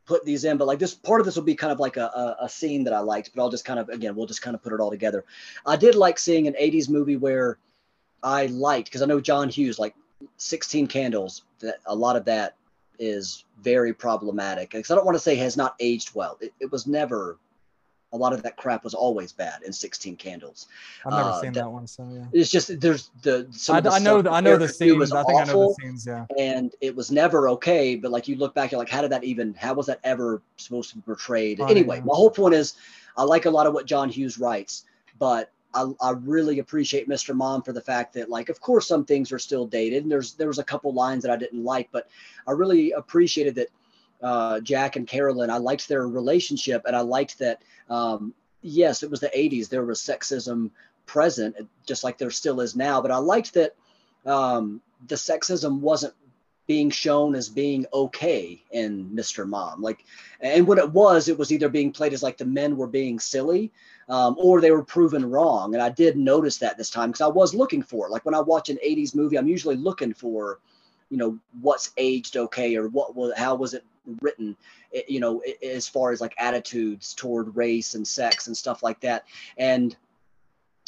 put 0.06 0.24
these 0.24 0.44
in. 0.44 0.58
But 0.58 0.68
like 0.68 0.78
this 0.78 0.94
part 0.94 1.20
of 1.20 1.26
this 1.26 1.34
will 1.34 1.42
be 1.42 1.56
kind 1.56 1.72
of 1.72 1.80
like 1.80 1.96
a, 1.96 2.04
a, 2.04 2.44
a 2.44 2.48
scene 2.48 2.84
that 2.84 2.92
I 2.92 3.00
liked, 3.00 3.32
but 3.34 3.42
I'll 3.42 3.50
just 3.50 3.64
kind 3.64 3.80
of 3.80 3.88
again 3.88 4.14
we'll 4.14 4.28
just 4.28 4.42
kind 4.42 4.54
of 4.54 4.62
put 4.62 4.72
it 4.72 4.78
all 4.78 4.90
together. 4.90 5.24
I 5.66 5.74
did 5.74 5.96
like 5.96 6.20
seeing 6.20 6.46
an 6.46 6.54
80s 6.54 6.88
movie 6.88 7.16
where 7.16 7.58
I 8.22 8.46
liked 8.46 8.86
because 8.86 9.02
I 9.02 9.06
know 9.06 9.20
John 9.20 9.48
Hughes, 9.48 9.80
like 9.80 9.96
16 10.36 10.86
Candles, 10.86 11.42
that 11.58 11.78
a 11.86 11.94
lot 11.94 12.14
of 12.14 12.24
that 12.26 12.54
is 13.00 13.44
very 13.60 13.92
problematic. 13.92 14.70
Because 14.70 14.92
I 14.92 14.94
don't 14.94 15.06
want 15.06 15.16
to 15.16 15.22
say 15.22 15.34
has 15.34 15.56
not 15.56 15.74
aged 15.80 16.14
well. 16.14 16.38
It, 16.40 16.52
it 16.60 16.70
was 16.70 16.86
never 16.86 17.38
a 18.12 18.16
lot 18.16 18.32
of 18.32 18.42
that 18.42 18.56
crap 18.56 18.82
was 18.82 18.94
always 18.94 19.32
bad 19.32 19.62
in 19.62 19.72
16 19.72 20.16
Candles. 20.16 20.66
I've 21.06 21.12
never 21.12 21.28
Uh, 21.30 21.40
seen 21.40 21.52
that- 21.52 21.60
that, 21.60 21.70
one, 21.70 21.86
so 21.86 22.08
yeah. 22.12 22.24
It's 22.32 22.50
just 22.50 22.80
there's 22.80 23.10
the 23.22 23.46
some 23.52 23.76
I, 23.76 23.80
the 23.80 23.90
I 23.90 23.98
know. 24.00 24.20
stuff 24.20 24.32
I 24.32 24.40
know 24.40 24.56
the 24.56 24.68
Fu 24.68 24.96
was. 24.96 25.12
I 25.12 25.22
think 25.24 25.40
I 25.40 25.44
know 25.44 25.68
the 25.68 25.74
scenes. 25.82 26.06
Yeah. 26.06 26.26
and 26.38 26.74
it 26.80 26.94
was 26.94 27.10
never 27.10 27.48
okay. 27.50 27.96
But 27.96 28.10
like 28.10 28.26
you 28.28 28.36
look 28.36 28.54
back, 28.54 28.72
you're 28.72 28.78
like, 28.80 28.88
how 28.88 29.00
did 29.02 29.12
that 29.12 29.24
even? 29.24 29.54
How 29.54 29.74
was 29.74 29.86
that 29.86 30.00
ever 30.04 30.42
supposed 30.56 30.90
to 30.90 30.96
be 30.96 31.02
portrayed? 31.02 31.60
Right, 31.60 31.70
anyway, 31.70 31.98
yeah. 31.98 32.04
my 32.04 32.14
whole 32.14 32.30
point 32.30 32.54
is, 32.54 32.74
I 33.16 33.22
like 33.22 33.46
a 33.46 33.50
lot 33.50 33.66
of 33.66 33.74
what 33.74 33.86
John 33.86 34.08
Hughes 34.08 34.38
writes, 34.38 34.84
but 35.18 35.50
I, 35.72 35.86
I 36.00 36.10
really 36.10 36.58
appreciate 36.58 37.08
Mr. 37.08 37.32
Mom 37.32 37.62
for 37.62 37.72
the 37.72 37.80
fact 37.80 38.12
that, 38.14 38.28
like, 38.28 38.48
of 38.48 38.60
course, 38.60 38.88
some 38.88 39.04
things 39.04 39.30
are 39.30 39.38
still 39.38 39.66
dated, 39.68 40.02
and 40.02 40.10
there's 40.10 40.32
there 40.34 40.48
was 40.48 40.58
a 40.58 40.64
couple 40.64 40.92
lines 40.92 41.22
that 41.22 41.30
I 41.30 41.36
didn't 41.36 41.62
like, 41.62 41.88
but 41.92 42.08
I 42.48 42.52
really 42.52 42.90
appreciated 42.90 43.54
that 43.54 43.68
uh, 44.22 44.60
Jack 44.60 44.96
and 44.96 45.06
Carolyn. 45.06 45.50
I 45.50 45.58
liked 45.58 45.88
their 45.88 46.06
relationship, 46.06 46.82
and 46.86 46.94
I 46.94 47.00
liked 47.00 47.38
that. 47.38 47.62
Um, 47.88 48.34
yes, 48.62 49.02
it 49.02 49.10
was 49.10 49.20
the 49.20 49.28
'80s. 49.28 49.68
There 49.68 49.84
was 49.84 50.00
sexism 50.00 50.70
present, 51.06 51.56
just 51.86 52.04
like 52.04 52.18
there 52.18 52.30
still 52.30 52.60
is 52.60 52.76
now. 52.76 53.00
But 53.00 53.10
I 53.10 53.16
liked 53.18 53.54
that 53.54 53.74
um, 54.26 54.80
the 55.08 55.16
sexism 55.16 55.80
wasn't 55.80 56.14
being 56.70 56.88
shown 56.88 57.34
as 57.34 57.48
being 57.48 57.84
okay 57.92 58.62
in 58.70 59.10
Mr. 59.12 59.44
Mom. 59.44 59.82
Like, 59.82 60.04
and 60.40 60.68
when 60.68 60.78
it 60.78 60.92
was, 60.92 61.28
it 61.28 61.36
was 61.36 61.50
either 61.50 61.68
being 61.68 61.90
played 61.90 62.12
as 62.12 62.22
like 62.22 62.36
the 62.36 62.44
men 62.44 62.76
were 62.76 62.86
being 62.86 63.18
silly, 63.18 63.72
um, 64.08 64.36
or 64.38 64.60
they 64.60 64.70
were 64.70 64.84
proven 64.84 65.28
wrong. 65.28 65.74
And 65.74 65.82
I 65.82 65.88
did 65.88 66.16
notice 66.16 66.58
that 66.58 66.78
this 66.78 66.88
time 66.88 67.10
because 67.10 67.22
I 67.22 67.26
was 67.26 67.56
looking 67.56 67.82
for 67.82 68.06
it. 68.06 68.12
Like 68.12 68.24
when 68.24 68.36
I 68.36 68.40
watch 68.40 68.68
an 68.68 68.78
'80s 68.86 69.16
movie, 69.16 69.36
I'm 69.36 69.48
usually 69.48 69.74
looking 69.74 70.14
for, 70.14 70.60
you 71.08 71.16
know, 71.16 71.40
what's 71.60 71.90
aged 71.96 72.36
okay 72.36 72.76
or 72.76 72.86
what 72.86 73.16
was 73.16 73.32
how 73.36 73.56
was 73.56 73.74
it 73.74 73.84
written, 74.20 74.56
you 75.08 75.20
know, 75.20 75.42
as 75.62 75.88
far 75.88 76.12
as 76.12 76.20
like 76.20 76.34
attitudes 76.38 77.14
toward 77.14 77.56
race 77.56 77.94
and 77.94 78.06
sex 78.06 78.46
and 78.46 78.56
stuff 78.56 78.82
like 78.82 79.00
that. 79.00 79.24
And 79.56 79.96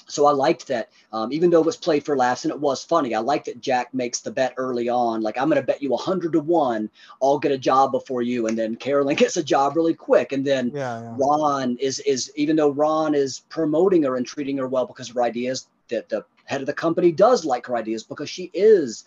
so 0.07 0.27
I 0.27 0.33
liked 0.33 0.67
that, 0.69 0.91
um, 1.13 1.33
even 1.33 1.51
though 1.51 1.61
it 1.61 1.67
was 1.67 1.77
played 1.77 2.05
for 2.05 2.17
laughs 2.17 2.45
and 2.45 2.53
it 2.53 2.59
was 2.59 2.83
funny. 2.83 3.15
I 3.15 3.21
liked 3.21 3.47
that 3.47 3.61
Jack 3.61 3.95
makes 3.95 4.21
the 4.21 4.31
bet 4.31 4.55
early 4.57 4.89
on, 4.89 5.23
like 5.23 5.39
I'm 5.39 5.49
going 5.49 5.61
to 5.61 5.67
bet 5.67 5.83
you 5.83 5.95
a 5.95 5.97
hundred 5.97 6.33
to 6.33 6.41
one, 6.41 6.91
I'll 7.23 7.39
get 7.39 7.53
a 7.53 7.59
job 7.59 7.93
before 7.93 8.23
you, 8.23 8.47
and 8.47 8.59
then 8.59 8.77
Carolyn 8.77 9.17
gets 9.17 9.37
a 9.37 9.43
job 9.43 9.77
really 9.77 9.95
quick, 9.95 10.33
and 10.33 10.45
then 10.45 10.71
Yeah. 10.75 11.01
Yeah. 11.01 11.15
Ron 11.19 11.77
is 11.79 12.01
is 12.01 12.33
even 12.37 12.57
though 12.57 12.71
Ron 12.71 13.15
is 13.15 13.41
promoting 13.49 14.03
her 14.03 14.17
and 14.17 14.27
treating 14.27 14.59
her 14.59 14.69
well 14.69 14.87
because 14.87 15.09
of 15.09 15.15
her 15.15 15.23
ideas, 15.23 15.69
that 15.89 16.09
the 16.09 16.25
head 16.45 16.61
of 16.61 16.67
the 16.67 16.73
company 16.73 17.13
does 17.13 17.45
like 17.45 17.67
her 17.67 17.77
ideas 17.77 18.03
because 18.03 18.29
she 18.29 18.51
is 18.53 19.05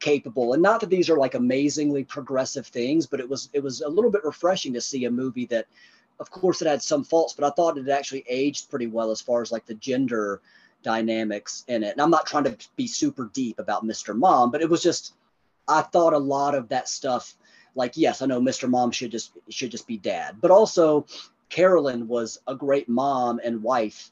capable. 0.00 0.52
And 0.52 0.62
not 0.62 0.80
that 0.80 0.90
these 0.90 1.08
are 1.10 1.16
like 1.16 1.34
amazingly 1.34 2.04
progressive 2.04 2.66
things, 2.66 3.06
but 3.06 3.20
it 3.20 3.28
was 3.28 3.48
it 3.52 3.62
was 3.62 3.80
a 3.80 3.88
little 3.88 4.10
bit 4.10 4.24
refreshing 4.24 4.72
to 4.74 4.80
see 4.80 5.04
a 5.04 5.10
movie 5.10 5.46
that, 5.46 5.66
of 6.20 6.30
course, 6.30 6.62
it 6.62 6.68
had 6.68 6.82
some 6.82 7.04
faults, 7.04 7.34
but 7.34 7.46
I 7.46 7.54
thought 7.54 7.78
it 7.78 7.88
actually 7.88 8.24
aged 8.28 8.70
pretty 8.70 8.86
well 8.86 9.10
as 9.10 9.20
far 9.20 9.42
as 9.42 9.52
like 9.52 9.66
the 9.66 9.74
gender 9.74 10.40
dynamics 10.82 11.64
in 11.68 11.82
it. 11.82 11.92
And 11.92 12.00
I'm 12.00 12.10
not 12.10 12.26
trying 12.26 12.44
to 12.44 12.56
be 12.76 12.86
super 12.86 13.30
deep 13.32 13.58
about 13.58 13.84
Mr. 13.84 14.16
Mom, 14.16 14.50
but 14.50 14.62
it 14.62 14.70
was 14.70 14.82
just 14.82 15.14
I 15.68 15.82
thought 15.82 16.12
a 16.12 16.18
lot 16.18 16.54
of 16.54 16.68
that 16.68 16.88
stuff 16.88 17.34
like 17.74 17.96
yes, 17.96 18.22
I 18.22 18.26
know 18.26 18.40
Mr. 18.40 18.68
Mom 18.68 18.90
should 18.90 19.10
just 19.10 19.32
should 19.48 19.70
just 19.70 19.86
be 19.86 19.96
dad, 19.96 20.36
but 20.40 20.50
also 20.50 21.06
Carolyn 21.48 22.08
was 22.08 22.38
a 22.46 22.54
great 22.54 22.88
mom 22.88 23.40
and 23.44 23.62
wife 23.62 24.10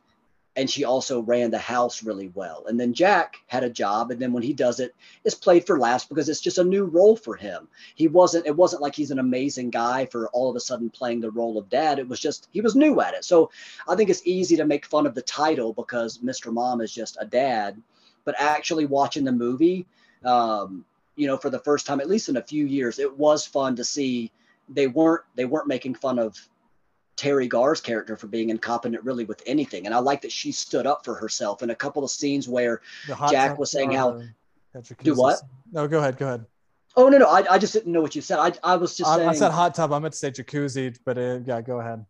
and 0.56 0.70
she 0.70 0.84
also 0.84 1.20
ran 1.20 1.50
the 1.50 1.58
house 1.58 2.04
really 2.04 2.30
well. 2.34 2.64
And 2.68 2.78
then 2.78 2.94
Jack 2.94 3.36
had 3.46 3.64
a 3.64 3.70
job, 3.70 4.10
and 4.10 4.20
then 4.20 4.32
when 4.32 4.42
he 4.42 4.52
does 4.52 4.78
it, 4.78 4.94
it's 5.24 5.34
played 5.34 5.66
for 5.66 5.78
laughs 5.78 6.04
because 6.04 6.28
it's 6.28 6.40
just 6.40 6.58
a 6.58 6.64
new 6.64 6.84
role 6.84 7.16
for 7.16 7.34
him. 7.34 7.66
He 7.94 8.06
wasn't. 8.06 8.46
It 8.46 8.56
wasn't 8.56 8.82
like 8.82 8.94
he's 8.94 9.10
an 9.10 9.18
amazing 9.18 9.70
guy 9.70 10.06
for 10.06 10.28
all 10.28 10.50
of 10.50 10.56
a 10.56 10.60
sudden 10.60 10.90
playing 10.90 11.20
the 11.20 11.30
role 11.30 11.58
of 11.58 11.68
dad. 11.68 11.98
It 11.98 12.08
was 12.08 12.20
just 12.20 12.48
he 12.52 12.60
was 12.60 12.76
new 12.76 13.00
at 13.00 13.14
it. 13.14 13.24
So 13.24 13.50
I 13.88 13.96
think 13.96 14.10
it's 14.10 14.26
easy 14.26 14.56
to 14.56 14.64
make 14.64 14.86
fun 14.86 15.06
of 15.06 15.14
the 15.14 15.22
title 15.22 15.72
because 15.72 16.18
Mr. 16.18 16.52
Mom 16.52 16.80
is 16.80 16.92
just 16.92 17.16
a 17.20 17.26
dad, 17.26 17.80
but 18.24 18.36
actually 18.38 18.86
watching 18.86 19.24
the 19.24 19.32
movie, 19.32 19.86
um, 20.24 20.84
you 21.16 21.26
know, 21.26 21.36
for 21.36 21.50
the 21.50 21.58
first 21.58 21.86
time, 21.86 22.00
at 22.00 22.08
least 22.08 22.28
in 22.28 22.36
a 22.36 22.42
few 22.42 22.66
years, 22.66 22.98
it 22.98 23.16
was 23.18 23.44
fun 23.44 23.76
to 23.76 23.84
see. 23.84 24.30
They 24.68 24.86
weren't 24.86 25.22
they 25.34 25.44
weren't 25.44 25.66
making 25.66 25.96
fun 25.96 26.18
of 26.18 26.38
Teri 27.16 27.48
Garr's 27.48 27.80
character 27.80 28.16
for 28.16 28.26
being 28.26 28.50
incompetent 28.50 29.02
really 29.04 29.24
with 29.24 29.42
anything. 29.46 29.86
And 29.86 29.94
I 29.94 29.98
like 29.98 30.22
that 30.22 30.32
she 30.32 30.52
stood 30.52 30.86
up 30.86 31.04
for 31.04 31.14
herself 31.14 31.62
in 31.62 31.70
a 31.70 31.74
couple 31.74 32.04
of 32.04 32.10
scenes 32.10 32.48
where 32.48 32.80
Jack 33.30 33.58
was 33.58 33.70
saying 33.70 33.92
how 33.92 34.22
do 35.02 35.14
what? 35.14 35.40
No, 35.72 35.86
go 35.86 35.98
ahead, 35.98 36.16
go 36.16 36.26
ahead. 36.26 36.46
Oh 36.96 37.08
no, 37.08 37.18
no, 37.18 37.26
I, 37.26 37.54
I 37.54 37.58
just 37.58 37.72
didn't 37.72 37.92
know 37.92 38.00
what 38.00 38.14
you 38.14 38.22
said. 38.22 38.38
I, 38.38 38.52
I 38.62 38.76
was 38.76 38.96
just 38.96 39.10
I, 39.10 39.16
saying. 39.16 39.28
I 39.28 39.32
said 39.32 39.50
hot 39.50 39.74
tub. 39.74 39.92
I 39.92 39.98
meant 39.98 40.12
to 40.12 40.18
say 40.18 40.30
jacuzzi, 40.30 40.96
but 41.04 41.18
uh, 41.18 41.40
yeah, 41.44 41.60
go 41.60 41.80
ahead. 41.80 42.04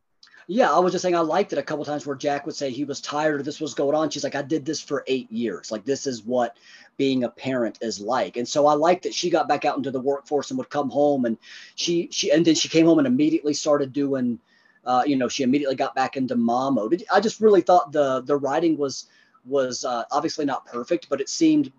Yeah, 0.46 0.70
I 0.70 0.78
was 0.78 0.92
just 0.92 1.00
saying 1.00 1.16
I 1.16 1.20
liked 1.20 1.54
it 1.54 1.58
a 1.58 1.62
couple 1.62 1.86
times 1.86 2.06
where 2.06 2.16
Jack 2.16 2.44
would 2.44 2.54
say 2.54 2.70
he 2.70 2.84
was 2.84 3.00
tired 3.00 3.40
of 3.40 3.46
this 3.46 3.62
was 3.62 3.72
going 3.72 3.94
on. 3.94 4.10
She's 4.10 4.24
like, 4.24 4.34
I 4.34 4.42
did 4.42 4.66
this 4.66 4.80
for 4.80 5.02
eight 5.06 5.30
years. 5.32 5.72
Like 5.72 5.86
this 5.86 6.06
is 6.06 6.22
what 6.22 6.58
being 6.98 7.24
a 7.24 7.30
parent 7.30 7.78
is 7.80 7.98
like. 7.98 8.36
And 8.36 8.46
so 8.46 8.66
I 8.66 8.74
liked 8.74 9.04
that 9.04 9.14
she 9.14 9.30
got 9.30 9.48
back 9.48 9.64
out 9.64 9.78
into 9.78 9.90
the 9.90 10.00
workforce 10.00 10.50
and 10.50 10.58
would 10.58 10.68
come 10.68 10.90
home 10.90 11.24
and 11.24 11.38
she 11.76 12.08
she 12.12 12.30
and 12.30 12.44
then 12.44 12.54
she 12.54 12.68
came 12.68 12.84
home 12.84 12.98
and 12.98 13.06
immediately 13.06 13.54
started 13.54 13.94
doing 13.94 14.38
uh, 14.86 15.02
you 15.06 15.16
know, 15.16 15.28
she 15.28 15.42
immediately 15.42 15.76
got 15.76 15.94
back 15.94 16.16
into 16.16 16.36
mom 16.36 16.74
mode. 16.74 17.02
I 17.12 17.20
just 17.20 17.40
really 17.40 17.60
thought 17.60 17.92
the 17.92 18.22
the 18.22 18.36
writing 18.36 18.76
was 18.76 19.06
was 19.44 19.84
uh, 19.84 20.04
obviously 20.10 20.44
not 20.44 20.66
perfect, 20.66 21.08
but 21.08 21.20
it 21.20 21.28
seemed 21.28 21.72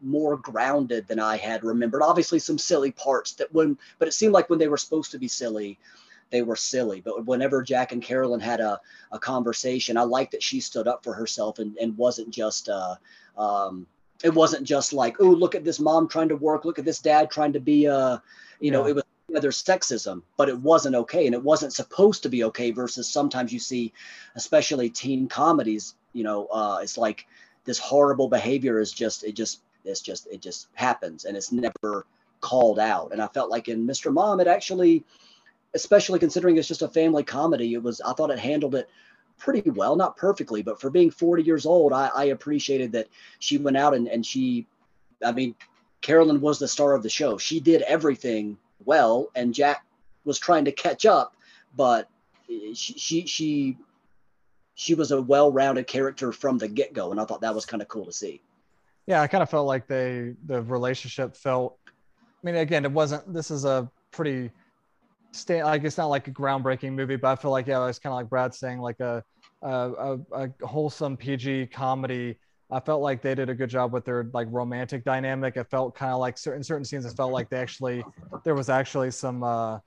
more 0.00 0.36
grounded 0.36 1.06
than 1.08 1.18
I 1.18 1.36
had 1.36 1.64
remembered. 1.64 2.02
Obviously, 2.02 2.38
some 2.38 2.58
silly 2.58 2.92
parts 2.92 3.32
that 3.34 3.52
when, 3.52 3.78
but 3.98 4.08
it 4.08 4.12
seemed 4.12 4.32
like 4.32 4.48
when 4.50 4.58
they 4.58 4.68
were 4.68 4.76
supposed 4.76 5.10
to 5.12 5.18
be 5.18 5.28
silly, 5.28 5.78
they 6.30 6.42
were 6.42 6.56
silly. 6.56 7.00
But 7.00 7.26
whenever 7.26 7.62
Jack 7.62 7.92
and 7.92 8.02
Carolyn 8.02 8.40
had 8.40 8.60
a, 8.60 8.80
a 9.12 9.18
conversation, 9.18 9.96
I 9.96 10.02
liked 10.02 10.32
that 10.32 10.42
she 10.42 10.60
stood 10.60 10.88
up 10.88 11.02
for 11.04 11.12
herself 11.12 11.58
and, 11.58 11.76
and 11.78 11.96
wasn't 11.96 12.30
just, 12.30 12.68
uh, 12.68 12.96
um, 13.36 13.86
it 14.22 14.34
wasn't 14.34 14.66
just 14.66 14.92
like, 14.92 15.16
oh, 15.20 15.30
look 15.30 15.54
at 15.54 15.64
this 15.64 15.80
mom 15.80 16.08
trying 16.08 16.28
to 16.28 16.36
work, 16.36 16.64
look 16.64 16.78
at 16.78 16.84
this 16.84 17.00
dad 17.00 17.30
trying 17.30 17.52
to 17.52 17.60
be, 17.60 17.86
uh, 17.86 18.18
you 18.60 18.70
know, 18.70 18.86
it 18.86 18.94
was 18.94 19.04
there's 19.28 19.62
sexism, 19.62 20.22
but 20.36 20.48
it 20.48 20.58
wasn't 20.58 20.94
okay, 20.94 21.26
and 21.26 21.34
it 21.34 21.42
wasn't 21.42 21.72
supposed 21.72 22.22
to 22.22 22.28
be 22.28 22.44
okay. 22.44 22.70
Versus 22.70 23.08
sometimes 23.08 23.52
you 23.52 23.58
see, 23.58 23.92
especially 24.36 24.88
teen 24.88 25.28
comedies, 25.28 25.94
you 26.12 26.24
know, 26.24 26.46
uh, 26.46 26.78
it's 26.82 26.96
like 26.96 27.26
this 27.64 27.78
horrible 27.78 28.28
behavior 28.28 28.80
is 28.80 28.92
just 28.92 29.24
it 29.24 29.34
just 29.34 29.60
it's 29.84 30.00
just 30.00 30.26
it 30.28 30.40
just 30.40 30.68
happens, 30.74 31.24
and 31.24 31.36
it's 31.36 31.52
never 31.52 32.06
called 32.40 32.78
out. 32.78 33.12
And 33.12 33.20
I 33.20 33.26
felt 33.28 33.50
like 33.50 33.68
in 33.68 33.86
Mr. 33.86 34.12
Mom, 34.12 34.40
it 34.40 34.46
actually, 34.46 35.04
especially 35.74 36.18
considering 36.18 36.56
it's 36.56 36.68
just 36.68 36.82
a 36.82 36.88
family 36.88 37.22
comedy, 37.22 37.74
it 37.74 37.82
was 37.82 38.00
I 38.00 38.12
thought 38.14 38.30
it 38.30 38.38
handled 38.38 38.74
it 38.74 38.88
pretty 39.38 39.70
well, 39.70 39.94
not 39.94 40.16
perfectly, 40.16 40.62
but 40.62 40.80
for 40.80 40.90
being 40.90 41.10
40 41.10 41.42
years 41.42 41.64
old, 41.64 41.92
I, 41.92 42.10
I 42.14 42.24
appreciated 42.26 42.92
that 42.92 43.08
she 43.38 43.56
went 43.56 43.76
out 43.76 43.94
and, 43.94 44.08
and 44.08 44.26
she, 44.26 44.66
I 45.24 45.30
mean, 45.32 45.54
Carolyn 46.00 46.40
was 46.40 46.58
the 46.58 46.66
star 46.66 46.94
of 46.94 47.02
the 47.02 47.08
show. 47.08 47.38
She 47.38 47.60
did 47.60 47.82
everything 47.82 48.58
well, 48.84 49.28
and 49.34 49.54
Jack 49.54 49.84
was 50.24 50.38
trying 50.38 50.64
to 50.66 50.72
catch 50.72 51.06
up, 51.06 51.34
but 51.76 52.08
she 52.74 53.26
she 53.26 53.76
she, 54.74 54.94
was 54.94 55.10
a 55.10 55.20
well-rounded 55.20 55.86
character 55.86 56.32
from 56.32 56.56
the 56.56 56.68
get-go, 56.68 57.10
and 57.10 57.20
I 57.20 57.24
thought 57.24 57.40
that 57.40 57.54
was 57.54 57.66
kind 57.66 57.82
of 57.82 57.88
cool 57.88 58.06
to 58.06 58.12
see. 58.12 58.40
Yeah, 59.06 59.20
I 59.20 59.26
kind 59.26 59.42
of 59.42 59.50
felt 59.50 59.66
like 59.66 59.86
they 59.86 60.34
the 60.46 60.62
relationship 60.62 61.36
felt. 61.36 61.78
I 61.86 61.90
mean, 62.42 62.56
again, 62.56 62.84
it 62.84 62.92
wasn't. 62.92 63.32
This 63.32 63.50
is 63.50 63.64
a 63.64 63.90
pretty 64.10 64.50
stay 65.32 65.62
like 65.62 65.84
it's 65.84 65.98
not 65.98 66.06
like 66.06 66.28
a 66.28 66.30
groundbreaking 66.30 66.92
movie, 66.92 67.16
but 67.16 67.28
I 67.28 67.36
feel 67.36 67.50
like 67.50 67.66
yeah, 67.66 67.86
it's 67.86 67.98
kind 67.98 68.12
of 68.12 68.16
like 68.16 68.28
Brad 68.28 68.54
saying 68.54 68.78
like 68.80 69.00
a 69.00 69.22
a, 69.62 69.68
a, 69.70 70.18
a 70.32 70.66
wholesome 70.66 71.16
PG 71.16 71.66
comedy 71.66 72.38
I 72.70 72.80
felt 72.80 73.00
like 73.00 73.22
they 73.22 73.34
did 73.34 73.48
a 73.48 73.54
good 73.54 73.70
job 73.70 73.92
with 73.92 74.04
their 74.04 74.28
like 74.34 74.46
romantic 74.50 75.04
dynamic. 75.04 75.56
It 75.56 75.70
felt 75.70 75.94
kind 75.94 76.12
of 76.12 76.18
like 76.18 76.36
certain 76.36 76.62
certain 76.62 76.84
scenes. 76.84 77.06
It 77.06 77.16
felt 77.16 77.32
like 77.32 77.48
they 77.48 77.58
actually 77.58 78.04
there 78.44 78.54
was 78.54 78.68
actually 78.68 79.10
some 79.10 79.42
uh, 79.42 79.76
I 79.76 79.80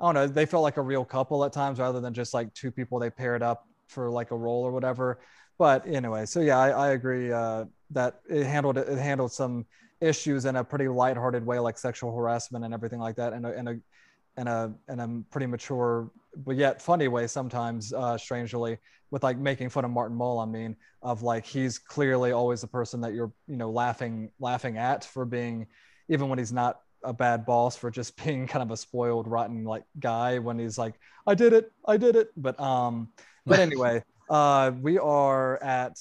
don't 0.00 0.14
know. 0.14 0.26
They 0.26 0.44
felt 0.44 0.62
like 0.62 0.76
a 0.76 0.82
real 0.82 1.04
couple 1.04 1.44
at 1.44 1.52
times 1.52 1.78
rather 1.78 2.00
than 2.00 2.12
just 2.12 2.34
like 2.34 2.52
two 2.52 2.70
people 2.70 2.98
they 2.98 3.10
paired 3.10 3.42
up 3.42 3.66
for 3.88 4.10
like 4.10 4.32
a 4.32 4.36
role 4.36 4.64
or 4.64 4.72
whatever. 4.72 5.20
But 5.58 5.86
anyway, 5.86 6.26
so 6.26 6.40
yeah, 6.40 6.58
I, 6.58 6.68
I 6.70 6.88
agree 6.90 7.32
uh, 7.32 7.64
that 7.90 8.20
it 8.28 8.44
handled 8.44 8.76
it 8.76 8.98
handled 8.98 9.32
some 9.32 9.64
issues 10.02 10.44
in 10.44 10.56
a 10.56 10.64
pretty 10.64 10.88
lighthearted 10.88 11.46
way, 11.46 11.58
like 11.58 11.78
sexual 11.78 12.14
harassment 12.14 12.66
and 12.66 12.74
everything 12.74 13.00
like 13.00 13.16
that, 13.16 13.32
and 13.32 13.46
a 13.46 13.58
in 13.58 13.68
a 13.68 13.76
in 14.36 14.48
a 14.48 14.72
in 14.88 15.00
a 15.00 15.22
pretty 15.30 15.46
mature 15.46 16.10
but 16.44 16.56
yet 16.56 16.82
funny 16.82 17.08
way 17.08 17.26
sometimes, 17.26 17.92
uh, 17.92 18.18
strangely 18.18 18.78
with 19.10 19.22
like 19.22 19.38
making 19.38 19.70
fun 19.70 19.84
of 19.84 19.90
Martin 19.90 20.16
Mull. 20.16 20.38
I 20.38 20.44
mean, 20.44 20.76
of 21.02 21.22
like 21.22 21.46
he's 21.46 21.78
clearly 21.78 22.32
always 22.32 22.60
the 22.60 22.66
person 22.66 23.00
that 23.02 23.14
you're 23.14 23.32
you 23.46 23.56
know 23.56 23.70
laughing 23.70 24.30
laughing 24.38 24.76
at 24.76 25.04
for 25.04 25.24
being, 25.24 25.66
even 26.08 26.28
when 26.28 26.38
he's 26.38 26.52
not 26.52 26.80
a 27.02 27.12
bad 27.12 27.46
boss 27.46 27.76
for 27.76 27.90
just 27.90 28.16
being 28.24 28.46
kind 28.46 28.62
of 28.62 28.70
a 28.70 28.76
spoiled 28.76 29.28
rotten 29.28 29.64
like 29.64 29.84
guy 30.00 30.38
when 30.38 30.58
he's 30.58 30.76
like 30.76 30.94
I 31.26 31.34
did 31.34 31.52
it 31.52 31.72
I 31.86 31.96
did 31.96 32.16
it. 32.16 32.30
But 32.36 32.58
um 32.60 33.08
but 33.46 33.58
anyway 33.66 34.02
uh 34.28 34.72
we 34.80 34.98
are 34.98 35.62
at 35.62 35.98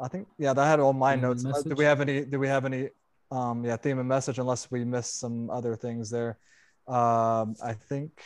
I 0.00 0.08
think 0.08 0.26
yeah 0.38 0.52
that 0.54 0.64
had 0.64 0.80
all 0.80 0.92
my 0.92 1.14
theme 1.14 1.22
notes. 1.22 1.62
Do 1.62 1.74
we 1.74 1.84
have 1.84 2.00
any 2.00 2.24
do 2.24 2.38
we 2.38 2.48
have 2.48 2.64
any 2.64 2.88
um 3.30 3.64
yeah 3.64 3.76
theme 3.76 3.98
and 3.98 4.08
message 4.08 4.38
unless 4.38 4.70
we 4.70 4.84
missed 4.84 5.20
some 5.20 5.50
other 5.50 5.76
things 5.76 6.10
there 6.10 6.38
um 6.88 7.54
I 7.62 7.74
think 7.74 8.20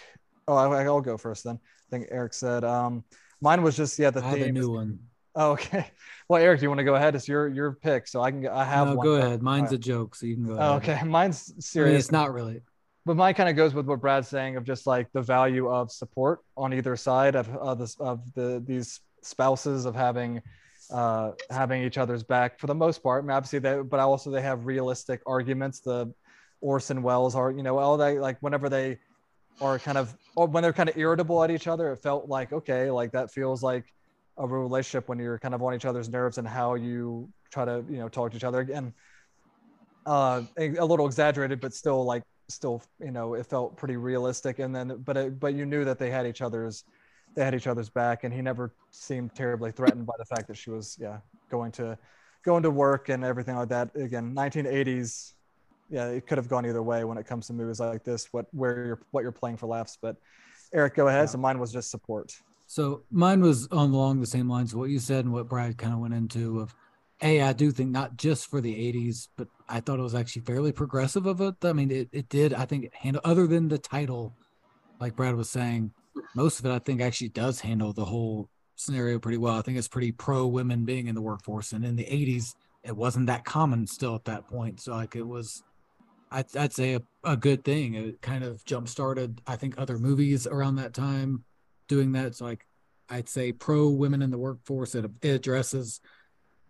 oh 0.48 0.56
I, 0.56 0.88
will 0.88 1.00
go 1.00 1.16
first 1.16 1.44
then 1.44 1.56
I 1.56 1.90
think 1.90 2.08
Eric 2.10 2.34
said 2.34 2.64
um 2.64 3.04
Mine 3.40 3.62
was 3.62 3.76
just 3.76 3.98
yeah 3.98 4.10
the 4.10 4.20
I 4.20 4.32
theme. 4.32 4.38
have 4.40 4.48
a 4.48 4.52
new 4.52 4.70
one. 4.70 4.98
Oh, 5.38 5.50
okay. 5.50 5.86
Well, 6.30 6.42
Eric, 6.42 6.60
do 6.60 6.62
you 6.62 6.70
want 6.70 6.78
to 6.78 6.84
go 6.84 6.94
ahead? 6.94 7.14
It's 7.14 7.28
your 7.28 7.46
your 7.46 7.72
pick, 7.72 8.08
so 8.08 8.22
I 8.22 8.30
can. 8.30 8.48
I 8.48 8.64
have. 8.64 8.88
No, 8.88 8.94
one. 8.94 9.04
go 9.04 9.14
ahead. 9.16 9.42
Mine's 9.42 9.70
a 9.70 9.76
joke, 9.76 10.14
so 10.14 10.24
you 10.24 10.34
can 10.34 10.46
go. 10.46 10.56
Oh, 10.58 10.76
okay, 10.76 11.02
mine's 11.04 11.52
serious. 11.58 11.88
I 11.88 11.90
mean, 11.90 11.98
it's 11.98 12.10
not 12.10 12.32
really. 12.32 12.62
But 13.04 13.16
mine 13.16 13.34
kind 13.34 13.50
of 13.50 13.54
goes 13.54 13.74
with 13.74 13.84
what 13.84 14.00
Brad's 14.00 14.28
saying 14.28 14.56
of 14.56 14.64
just 14.64 14.86
like 14.86 15.12
the 15.12 15.20
value 15.20 15.68
of 15.68 15.92
support 15.92 16.40
on 16.56 16.72
either 16.72 16.96
side 16.96 17.36
of 17.36 17.54
of, 17.54 17.78
this, 17.78 17.96
of 18.00 18.32
the 18.32 18.64
these 18.66 19.00
spouses 19.20 19.84
of 19.84 19.94
having 19.94 20.40
uh, 20.90 21.32
having 21.50 21.82
each 21.82 21.98
other's 21.98 22.22
back 22.22 22.58
for 22.58 22.66
the 22.66 22.74
most 22.74 23.02
part. 23.02 23.22
I 23.22 23.26
mean, 23.26 23.36
obviously, 23.36 23.58
they 23.58 23.82
but 23.82 24.00
also 24.00 24.30
they 24.30 24.40
have 24.40 24.64
realistic 24.64 25.20
arguments. 25.26 25.80
The 25.80 26.14
Orson 26.60 27.02
Welles 27.02 27.34
are 27.34 27.50
you 27.50 27.62
know 27.62 27.78
all 27.78 27.96
they 27.96 28.18
like 28.18 28.38
whenever 28.40 28.68
they 28.68 28.98
are 29.60 29.78
kind 29.78 29.98
of 29.98 30.14
or 30.34 30.46
when 30.46 30.62
they're 30.62 30.72
kind 30.72 30.88
of 30.88 30.96
irritable 30.96 31.42
at 31.42 31.50
each 31.50 31.66
other 31.66 31.92
it 31.92 31.96
felt 31.96 32.28
like 32.28 32.52
okay 32.52 32.90
like 32.90 33.12
that 33.12 33.30
feels 33.30 33.62
like 33.62 33.92
a 34.38 34.46
relationship 34.46 35.08
when 35.08 35.18
you're 35.18 35.38
kind 35.38 35.54
of 35.54 35.62
on 35.62 35.74
each 35.74 35.84
other's 35.84 36.08
nerves 36.08 36.38
and 36.38 36.46
how 36.46 36.74
you 36.74 37.28
try 37.50 37.64
to 37.64 37.84
you 37.88 37.98
know 37.98 38.08
talk 38.08 38.30
to 38.30 38.36
each 38.36 38.44
other. 38.44 38.60
Again 38.60 38.92
uh 40.04 40.42
a 40.58 40.84
little 40.84 41.06
exaggerated 41.06 41.60
but 41.60 41.74
still 41.74 42.04
like 42.04 42.22
still 42.48 42.80
you 43.00 43.10
know 43.10 43.34
it 43.34 43.46
felt 43.46 43.76
pretty 43.76 43.96
realistic. 43.96 44.58
And 44.58 44.74
then 44.74 45.00
but 45.04 45.16
it, 45.16 45.40
but 45.40 45.54
you 45.54 45.66
knew 45.66 45.84
that 45.84 45.98
they 45.98 46.10
had 46.10 46.26
each 46.26 46.42
other's 46.42 46.84
they 47.34 47.44
had 47.44 47.54
each 47.54 47.66
other's 47.66 47.90
back 47.90 48.24
and 48.24 48.32
he 48.32 48.42
never 48.42 48.74
seemed 48.90 49.34
terribly 49.34 49.72
threatened 49.72 50.06
by 50.06 50.14
the 50.18 50.24
fact 50.24 50.48
that 50.48 50.56
she 50.56 50.70
was 50.70 50.96
yeah 51.00 51.18
going 51.50 51.72
to 51.72 51.98
going 52.44 52.62
to 52.62 52.70
work 52.70 53.08
and 53.08 53.24
everything 53.24 53.56
like 53.56 53.68
that. 53.68 53.90
Again 53.96 54.34
1980s 54.34 55.32
yeah, 55.90 56.08
it 56.08 56.26
could 56.26 56.38
have 56.38 56.48
gone 56.48 56.66
either 56.66 56.82
way 56.82 57.04
when 57.04 57.18
it 57.18 57.26
comes 57.26 57.46
to 57.48 57.52
movies 57.52 57.80
like 57.80 58.04
this. 58.04 58.32
What 58.32 58.46
where 58.52 58.86
you're 58.86 59.00
what 59.10 59.22
you're 59.22 59.32
playing 59.32 59.56
for 59.56 59.66
laughs, 59.66 59.98
but 60.00 60.16
Eric, 60.72 60.94
go 60.94 61.08
ahead. 61.08 61.22
Yeah. 61.22 61.26
So 61.26 61.38
mine 61.38 61.58
was 61.58 61.72
just 61.72 61.90
support. 61.90 62.32
So 62.66 63.02
mine 63.10 63.40
was 63.40 63.68
on 63.68 63.90
along 63.92 64.20
the 64.20 64.26
same 64.26 64.48
lines 64.48 64.72
of 64.72 64.78
what 64.80 64.90
you 64.90 64.98
said 64.98 65.24
and 65.24 65.32
what 65.32 65.48
Brad 65.48 65.78
kind 65.78 65.92
of 65.92 66.00
went 66.00 66.14
into 66.14 66.60
of 66.60 66.74
a 67.22 67.40
I 67.42 67.52
do 67.52 67.70
think 67.70 67.90
not 67.90 68.16
just 68.16 68.50
for 68.50 68.60
the 68.60 68.74
80s, 68.74 69.28
but 69.36 69.48
I 69.68 69.80
thought 69.80 69.98
it 69.98 70.02
was 70.02 70.14
actually 70.14 70.42
fairly 70.42 70.72
progressive 70.72 71.26
of 71.26 71.40
it. 71.40 71.54
I 71.62 71.72
mean, 71.72 71.90
it, 71.90 72.08
it 72.12 72.28
did, 72.28 72.52
I 72.52 72.66
think 72.66 72.84
it 72.84 72.94
handled 72.94 73.24
other 73.24 73.46
than 73.46 73.68
the 73.68 73.78
title, 73.78 74.34
like 75.00 75.16
Brad 75.16 75.34
was 75.34 75.48
saying, 75.48 75.92
most 76.34 76.58
of 76.58 76.66
it 76.66 76.72
I 76.72 76.78
think 76.78 77.00
actually 77.00 77.30
does 77.30 77.60
handle 77.60 77.92
the 77.92 78.04
whole 78.04 78.50
scenario 78.74 79.18
pretty 79.18 79.38
well. 79.38 79.54
I 79.54 79.62
think 79.62 79.78
it's 79.78 79.88
pretty 79.88 80.12
pro 80.12 80.46
women 80.46 80.84
being 80.84 81.06
in 81.06 81.14
the 81.14 81.22
workforce. 81.22 81.72
And 81.72 81.84
in 81.84 81.96
the 81.96 82.04
80s, 82.04 82.54
it 82.82 82.96
wasn't 82.96 83.26
that 83.26 83.44
common 83.44 83.86
still 83.86 84.14
at 84.14 84.26
that 84.26 84.46
point. 84.46 84.80
So 84.80 84.92
like 84.92 85.16
it 85.16 85.26
was 85.26 85.62
I'd, 86.30 86.56
I'd 86.56 86.72
say 86.72 86.94
a, 86.94 87.02
a 87.24 87.36
good 87.36 87.64
thing. 87.64 87.94
It 87.94 88.22
kind 88.22 88.44
of 88.44 88.64
jump 88.64 88.88
started, 88.88 89.40
I 89.46 89.56
think, 89.56 89.74
other 89.78 89.98
movies 89.98 90.46
around 90.46 90.76
that 90.76 90.94
time 90.94 91.44
doing 91.88 92.12
that. 92.12 92.34
So, 92.36 92.46
like, 92.46 92.66
I'd 93.08 93.28
say 93.28 93.52
pro 93.52 93.88
women 93.88 94.22
in 94.22 94.30
the 94.30 94.38
workforce. 94.38 94.94
It, 94.94 95.04
it 95.22 95.28
addresses 95.28 96.00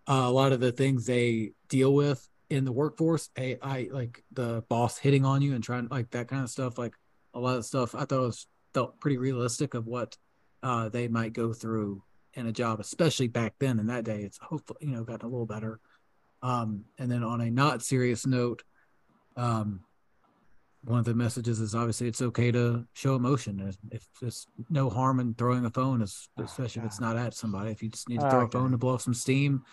uh, 0.09 0.25
a 0.25 0.31
lot 0.31 0.53
of 0.53 0.61
the 0.61 0.73
things 0.73 1.07
they 1.07 1.53
deal 1.69 1.95
with 1.95 2.29
in 2.51 2.65
the 2.65 2.73
workforce. 2.73 3.31
I, 3.37 3.59
I 3.63 3.89
like 3.91 4.23
the 4.33 4.63
boss 4.69 4.99
hitting 4.99 5.25
on 5.25 5.43
you 5.43 5.55
and 5.55 5.65
trying 5.65 5.89
like 5.91 6.11
that 6.11 6.29
kind 6.29 6.43
of 6.43 6.51
stuff. 6.51 6.79
Like 6.79 6.95
a 7.35 7.41
lot 7.41 7.57
of 7.57 7.65
stuff 7.65 7.95
I 7.95 8.05
thought 8.05 8.21
was 8.21 8.47
felt 8.75 9.01
pretty 9.01 9.17
realistic 9.17 9.75
of 9.75 9.87
what 9.87 10.17
uh, 10.63 10.89
they 10.89 11.09
might 11.09 11.33
go 11.33 11.53
through 11.53 12.03
in 12.35 12.47
a 12.47 12.53
job, 12.53 12.81
especially 12.81 13.29
back 13.29 13.55
then. 13.59 13.79
In 13.79 13.87
that 13.87 14.05
day, 14.05 14.21
it's 14.21 14.39
hopefully 14.39 14.79
you 14.83 14.91
know 14.93 15.05
gotten 15.05 15.27
a 15.27 15.31
little 15.31 15.47
better. 15.47 15.81
Um, 16.43 16.85
and 16.99 17.11
then 17.11 17.25
on 17.25 17.41
a 17.41 17.51
not 17.51 17.83
serious 17.83 18.27
note, 18.27 18.63
um, 19.37 19.81
one 20.85 21.01
of 21.01 21.05
the 21.05 21.15
messages 21.15 21.61
is 21.61 21.75
obviously 21.75 22.07
it's 22.07 22.23
okay 22.23 22.53
to 22.53 22.87
show 22.93 23.17
emotion. 23.17 23.73
If 23.91 24.07
there's 24.21 24.47
no 24.71 24.89
harm 24.89 25.19
in 25.19 25.35
throwing 25.35 25.65
a 25.65 25.71
phone, 25.71 26.01
especially 26.03 26.81
if 26.81 26.87
it's 26.87 27.01
not 27.01 27.17
at 27.17 27.35
somebody. 27.35 27.73
If 27.73 27.83
you 27.83 27.89
just 27.89 28.09
need 28.09 28.21
to 28.21 28.31
throw 28.31 28.41
okay. 28.43 28.57
a 28.57 28.61
phone 28.61 28.71
to 28.71 28.79
blow 28.79 28.95
off 28.95 29.03
some 29.03 29.15
steam, 29.15 29.65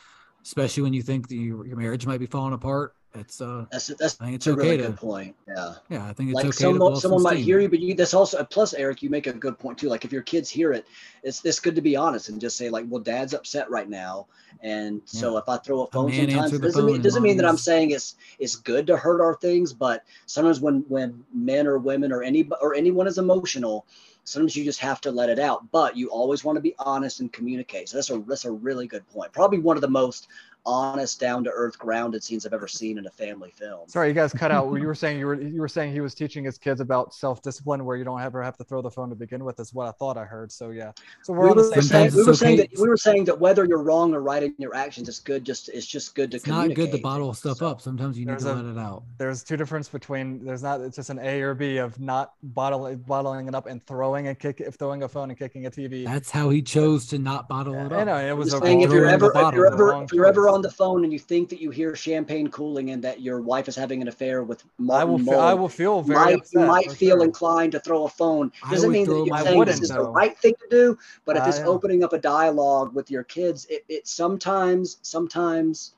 especially 0.43 0.84
when 0.84 0.93
you 0.93 1.03
think 1.03 1.28
that 1.30 1.36
your, 1.36 1.68
your 1.68 1.78
marriage 1.78 2.07
might 2.07 2.20
be 2.20 2.26
falling 2.26 2.53
apart, 2.53 2.95
it's 3.16 3.41
uh 3.41 3.66
that's 3.72 3.88
that's, 3.88 4.20
I 4.20 4.26
think 4.26 4.36
it's 4.36 4.47
a 4.47 4.51
okay 4.53 4.61
really 4.61 4.78
to, 4.78 4.84
good 4.84 4.97
point. 4.97 5.36
Yeah. 5.47 5.74
Yeah, 5.89 6.07
I 6.07 6.14
think 6.14 6.30
it's 6.30 6.36
like 6.36 6.45
okay. 6.45 6.51
Someone, 6.51 6.95
someone 6.95 7.22
might 7.22 7.38
hear 7.38 7.59
you, 7.59 7.70
but 7.70 7.80
you 7.80 7.93
that's 7.93 8.14
also 8.14 8.43
plus 8.43 8.74
Eric, 8.74 9.03
you 9.03 9.09
make 9.09 9.28
a 9.28 9.34
good 9.34 9.59
point 9.59 9.78
too. 9.78 9.88
Like 9.88 10.03
if 10.03 10.11
your 10.11 10.24
kids 10.24 10.49
hear 10.49 10.74
it, 10.74 10.88
it's 11.22 11.45
it's 11.45 11.59
good 11.59 11.76
to 11.76 11.82
be 11.82 11.95
honest 11.95 12.30
and 12.30 12.41
just 12.41 12.57
say 12.57 12.70
like, 12.70 12.86
well, 12.88 13.01
dad's 13.01 13.34
upset 13.34 13.70
right 13.70 13.88
now. 13.88 14.28
And 14.61 14.95
yeah. 14.95 15.20
so 15.20 15.38
if 15.38 15.47
I 15.47 15.57
throw 15.57 15.84
a 15.84 15.88
phone 15.88 16.11
a 16.11 16.16
sometimes 16.16 16.53
it 16.53 16.61
doesn't 16.61 16.86
mean 16.86 17.01
doesn't 17.01 17.24
mean 17.24 17.38
that 17.38 17.45
I'm 17.45 17.57
saying 17.57 17.91
it's 17.91 18.16
it's 18.39 18.55
good 18.55 18.88
to 18.88 18.97
hurt 18.97 19.22
our 19.22 19.36
things, 19.36 19.74
but 19.74 20.03
sometimes 20.26 20.59
when 20.59 20.84
when 20.88 21.24
men 21.34 21.68
or 21.68 21.78
women 21.78 22.11
or 22.11 22.24
any 22.24 22.49
or 22.61 22.74
anyone 22.74 23.07
is 23.07 23.20
emotional, 23.20 23.86
sometimes 24.24 24.55
you 24.55 24.64
just 24.64 24.80
have 24.80 25.01
to 25.01 25.11
let 25.11 25.30
it 25.30 25.39
out 25.39 25.70
but 25.72 25.97
you 25.97 26.09
always 26.09 26.43
want 26.43 26.55
to 26.55 26.61
be 26.61 26.74
honest 26.80 27.20
and 27.20 27.34
communicate 27.34 27.89
so 27.89 27.97
that's 27.97 28.09
a 28.09 28.24
that's 28.26 28.45
a 28.45 28.51
really 28.51 28.88
good 28.88 29.05
point 29.09 29.32
probably 29.34 29.59
one 29.59 29.76
of 29.76 29.82
the 29.82 29.89
most 29.89 30.28
honest, 30.66 31.20
down 31.20 31.43
to 31.43 31.49
earth, 31.49 31.78
grounded 31.78 32.24
scenes 32.24 32.45
I've 32.45 32.53
ever 32.53 32.68
seen 32.68 32.97
in 32.97 33.05
a 33.05 33.09
family 33.09 33.51
film. 33.51 33.88
Sorry, 33.88 34.07
you 34.07 34.14
guys 34.14 34.34
cut 34.34 34.51
out. 34.51 34.74
you 34.74 34.88
were 34.88 34.95
saying 35.03 35.20
you 35.20 35.26
were 35.26 35.41
you 35.41 35.59
were 35.59 35.68
saying 35.68 35.93
he 35.93 36.01
was 36.01 36.14
teaching 36.14 36.43
his 36.43 36.57
kids 36.57 36.82
about 36.82 37.14
self 37.14 37.41
discipline, 37.41 37.86
where 37.86 37.97
you 37.97 38.03
don't 38.03 38.22
ever 38.22 38.41
have 38.41 38.57
to 38.57 38.64
throw 38.64 38.82
the 38.82 38.91
phone 38.91 39.09
to 39.09 39.16
begin 39.16 39.43
with. 39.43 39.59
Is 39.59 39.74
what 39.74 39.88
I 39.88 39.91
thought 39.91 40.18
I 40.18 40.26
heard. 40.26 40.51
So 40.51 40.70
yeah. 40.70 40.91
So 41.24 41.34
we're 41.34 41.53
we 41.53 41.61
were, 41.61 41.82
saying, 41.82 42.14
we 42.16 42.24
were 42.24 42.34
saying 42.34 42.57
that 42.57 42.70
we 42.80 42.88
were 42.88 42.97
saying 42.97 43.26
that 43.26 43.39
whether 43.39 43.66
you're 43.66 43.84
wrong 43.84 44.14
or 44.14 44.22
right 44.22 44.43
in 44.43 44.55
your 44.57 44.76
actions, 44.76 45.09
it's 45.09 45.20
good. 45.20 45.43
Just 45.43 45.70
it's 45.70 45.86
just 45.86 46.16
good 46.16 46.32
to. 46.32 46.38
It's 46.38 46.47
not 46.47 46.74
good 46.74 46.91
to 46.91 46.97
bottle 46.97 47.34
stuff 47.34 47.57
so, 47.57 47.68
up. 47.68 47.82
Sometimes 47.82 48.18
you 48.18 48.26
need 48.26 48.39
to 48.39 48.51
a, 48.51 48.53
let 48.53 48.66
it 48.66 48.78
out. 48.78 49.03
There's 49.18 49.43
two 49.43 49.57
difference 49.57 49.89
between 49.89 50.43
there's 50.45 50.64
not 50.64 50.82
it's 50.82 50.95
just 50.95 51.09
an 51.09 51.20
A 51.20 51.41
or 51.41 51.53
B 51.53 51.78
of 51.78 51.99
not 51.99 52.34
bottling 52.41 52.97
bottling 52.97 53.47
it 53.47 53.55
up 53.55 53.68
and 53.68 53.86
throwing 53.86 54.30
a 54.30 54.36
kick 54.36 54.61
if 54.61 54.76
throwing 54.76 55.03
a 55.03 55.07
phone 55.07 55.30
and 55.30 55.38
kicking 55.38 55.66
a 55.66 55.72
TV. 55.72 56.05
That's 56.05 56.32
how 56.32 56.49
he 56.49 56.61
chose 56.61 57.07
to 57.07 57.20
not 57.20 57.47
bottle 57.47 57.74
it 57.74 57.91
up. 57.91 57.91
I 57.91 58.03
know 58.03 58.18
it 58.18 58.36
was. 58.36 58.53
A, 58.53 58.59
saying 58.59 58.82
if 58.82 58.91
you're 58.91 59.07
ever 59.07 59.32
if 59.36 59.53
you're 59.53 59.68
ever 59.68 60.03
if 60.03 60.14
you're 60.14 60.26
ever 60.26 60.49
on 60.54 60.62
the 60.62 60.70
phone 60.70 61.04
and 61.04 61.12
you 61.12 61.20
think 61.20 61.49
that 61.49 61.62
you 61.62 61.70
hear 61.70 61.95
champagne 61.95 62.49
cooling 62.49 62.91
and 62.91 63.04
that 63.04 63.22
your 63.22 63.41
wife 63.41 63.68
is 63.68 63.76
having 63.76 64.01
an 64.01 64.08
affair 64.08 64.43
with 64.43 64.64
Martin 64.78 65.01
I 65.01 65.12
will 65.12 65.20
feel, 65.20 65.39
I 65.39 65.54
will 65.54 65.70
feel 65.70 66.01
very 66.01 66.26
might, 66.26 66.36
upset, 66.36 66.62
you 66.62 66.68
might 66.68 66.91
feel 66.91 67.18
sure. 67.18 67.24
inclined 67.26 67.72
to 67.74 67.80
throw 67.80 68.06
a 68.06 68.10
phone. 68.10 68.51
Doesn't 68.70 68.91
mean 68.91 69.06
that 69.06 69.26
you're 69.26 69.38
saying 69.39 69.66
this 69.66 69.82
is 69.82 69.89
though. 69.89 70.04
the 70.04 70.10
right 70.10 70.38
thing 70.38 70.54
to 70.62 70.68
do, 70.70 70.97
but 71.26 71.38
if 71.38 71.47
it's 71.47 71.60
opening 71.60 72.04
up 72.04 72.14
a 72.14 72.20
dialogue 72.20 72.93
with 72.93 73.12
your 73.12 73.24
kids, 73.24 73.66
it, 73.70 73.84
it 73.89 74.08
sometimes 74.08 74.97
sometimes 75.01 75.93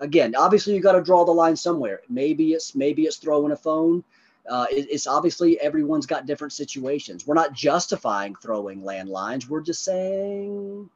again, 0.00 0.34
obviously 0.34 0.74
you 0.74 0.80
got 0.80 0.92
to 0.92 1.02
draw 1.02 1.24
the 1.24 1.32
line 1.32 1.56
somewhere. 1.56 2.00
Maybe 2.08 2.52
it's 2.52 2.74
maybe 2.74 3.04
it's 3.04 3.16
throwing 3.16 3.52
a 3.52 3.56
phone. 3.56 4.04
Uh, 4.48 4.66
it, 4.70 4.88
it's 4.90 5.06
obviously 5.06 5.58
everyone's 5.60 6.06
got 6.06 6.26
different 6.26 6.52
situations. 6.52 7.26
We're 7.26 7.34
not 7.34 7.52
justifying 7.52 8.34
throwing 8.42 8.82
landlines. 8.82 9.48
We're 9.48 9.60
just 9.60 9.84
saying 9.84 10.90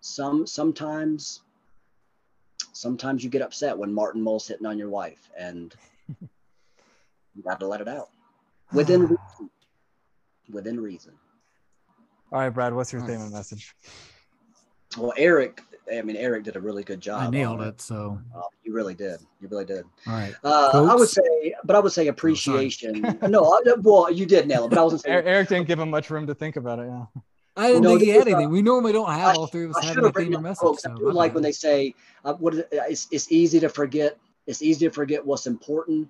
some 0.00 0.46
sometimes 0.46 1.40
sometimes 2.74 3.24
you 3.24 3.30
get 3.30 3.40
upset 3.40 3.78
when 3.78 3.92
Martin 3.92 4.20
Mull's 4.20 4.46
hitting 4.46 4.66
on 4.66 4.78
your 4.78 4.90
wife, 4.90 5.30
and 5.38 5.74
you 6.20 7.42
got 7.42 7.60
to 7.60 7.66
let 7.66 7.80
it 7.80 7.88
out 7.88 8.10
within 8.72 9.02
reason. 9.02 9.50
Within 10.50 10.78
reason. 10.78 11.14
All 12.30 12.40
right, 12.40 12.50
Brad, 12.50 12.74
what's 12.74 12.92
your 12.92 13.00
theme 13.02 13.20
and 13.20 13.32
message? 13.32 13.74
Well, 14.98 15.14
Eric, 15.16 15.62
I 15.92 16.02
mean, 16.02 16.16
Eric 16.16 16.44
did 16.44 16.56
a 16.56 16.60
really 16.60 16.82
good 16.82 17.00
job. 17.00 17.22
I 17.22 17.30
nailed 17.30 17.62
it. 17.62 17.80
So 17.80 18.18
uh, 18.36 18.42
you 18.62 18.74
really 18.74 18.94
did. 18.94 19.20
You 19.40 19.48
really 19.48 19.64
did. 19.64 19.84
All 20.06 20.12
right. 20.12 20.34
Uh, 20.44 20.86
I 20.90 20.94
would 20.94 21.08
say, 21.08 21.54
but 21.64 21.76
I 21.76 21.78
would 21.78 21.92
say 21.92 22.06
oh, 22.06 22.10
appreciation. 22.10 23.04
Oh, 23.22 23.26
no, 23.28 23.44
I, 23.44 23.74
well, 23.80 24.10
you 24.10 24.26
did 24.26 24.46
nail 24.46 24.66
it, 24.66 24.70
but 24.70 24.78
I 24.78 24.82
wasn't 24.82 25.02
saying. 25.02 25.24
Eric 25.26 25.48
didn't 25.48 25.66
give 25.66 25.78
him 25.78 25.90
much 25.90 26.10
room 26.10 26.26
to 26.26 26.34
think 26.34 26.56
about 26.56 26.80
it. 26.80 26.86
Yeah. 26.86 27.06
I 27.56 27.68
didn't 27.68 27.82
no, 27.82 27.90
think 27.90 28.02
he 28.02 28.08
had 28.08 28.26
anything. 28.26 28.50
we 28.50 28.62
normally 28.62 28.92
don't 28.92 29.10
have 29.10 29.36
I, 29.36 29.38
all 29.38 29.46
three 29.46 29.64
of 29.64 29.70
us 29.76 29.84
having 29.84 30.04
a 30.04 30.12
theme 30.12 30.36
or 30.36 30.40
message. 30.40 30.78
So 30.78 30.90
like 30.90 31.34
when 31.34 31.42
they 31.42 31.52
say, 31.52 31.94
uh, 32.24 32.34
"What 32.34 32.54
is 32.54 32.60
it? 32.60 32.68
It's, 32.72 33.06
it's 33.12 33.30
easy 33.30 33.60
to 33.60 33.68
forget. 33.68 34.18
It's 34.46 34.60
easy 34.60 34.86
to 34.86 34.92
forget 34.92 35.24
what's 35.24 35.46
important." 35.46 36.08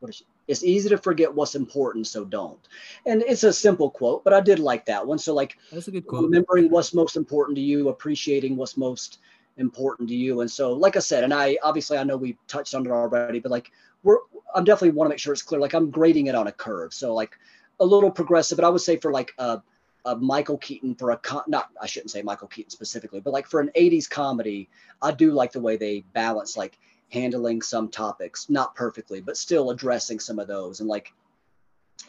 What 0.00 0.10
is 0.10 0.20
it? 0.20 0.26
It's 0.48 0.64
easy 0.64 0.88
to 0.88 0.98
forget 0.98 1.32
what's 1.32 1.54
important, 1.54 2.06
so 2.06 2.24
don't. 2.24 2.58
And 3.04 3.22
it's 3.22 3.44
a 3.44 3.52
simple 3.52 3.90
quote, 3.90 4.24
but 4.24 4.32
I 4.32 4.40
did 4.40 4.58
like 4.58 4.86
that 4.86 5.06
one. 5.06 5.18
So 5.18 5.34
like, 5.34 5.58
that's 5.70 5.88
a 5.88 5.90
good 5.90 6.06
quote. 6.06 6.24
Remembering 6.24 6.70
what's 6.70 6.94
most 6.94 7.16
important 7.16 7.56
to 7.56 7.62
you, 7.62 7.90
appreciating 7.90 8.56
what's 8.56 8.76
most 8.76 9.18
important 9.58 10.08
to 10.08 10.14
you, 10.16 10.40
and 10.40 10.50
so 10.50 10.72
like 10.72 10.96
I 10.96 11.00
said, 11.00 11.22
and 11.22 11.34
I 11.34 11.58
obviously 11.62 11.98
I 11.98 12.04
know 12.04 12.16
we 12.16 12.36
touched 12.48 12.74
on 12.74 12.86
it 12.86 12.90
already, 12.90 13.38
but 13.38 13.52
like 13.52 13.70
we're 14.02 14.18
I'm 14.54 14.64
definitely 14.64 14.96
want 14.96 15.06
to 15.06 15.10
make 15.10 15.18
sure 15.18 15.32
it's 15.32 15.42
clear. 15.42 15.60
Like 15.60 15.74
I'm 15.74 15.90
grading 15.90 16.26
it 16.26 16.34
on 16.34 16.46
a 16.48 16.52
curve, 16.52 16.92
so 16.94 17.14
like 17.14 17.36
a 17.80 17.84
little 17.84 18.10
progressive, 18.10 18.56
but 18.56 18.64
I 18.64 18.70
would 18.70 18.80
say 18.80 18.96
for 18.96 19.12
like 19.12 19.32
uh 19.38 19.58
uh, 20.04 20.14
Michael 20.14 20.58
Keaton 20.58 20.94
for 20.94 21.10
a 21.10 21.16
con- 21.16 21.44
not 21.46 21.70
I 21.80 21.86
shouldn't 21.86 22.10
say 22.10 22.22
Michael 22.22 22.48
Keaton 22.48 22.70
specifically, 22.70 23.20
but 23.20 23.32
like 23.32 23.46
for 23.46 23.60
an 23.60 23.70
80s 23.76 24.08
comedy, 24.08 24.68
I 25.02 25.12
do 25.12 25.32
like 25.32 25.52
the 25.52 25.60
way 25.60 25.76
they 25.76 26.04
balance 26.12 26.56
like 26.56 26.78
handling 27.10 27.62
some 27.62 27.88
topics, 27.88 28.50
not 28.50 28.74
perfectly, 28.74 29.20
but 29.20 29.36
still 29.36 29.70
addressing 29.70 30.20
some 30.20 30.38
of 30.38 30.48
those 30.48 30.80
and 30.80 30.88
like 30.88 31.12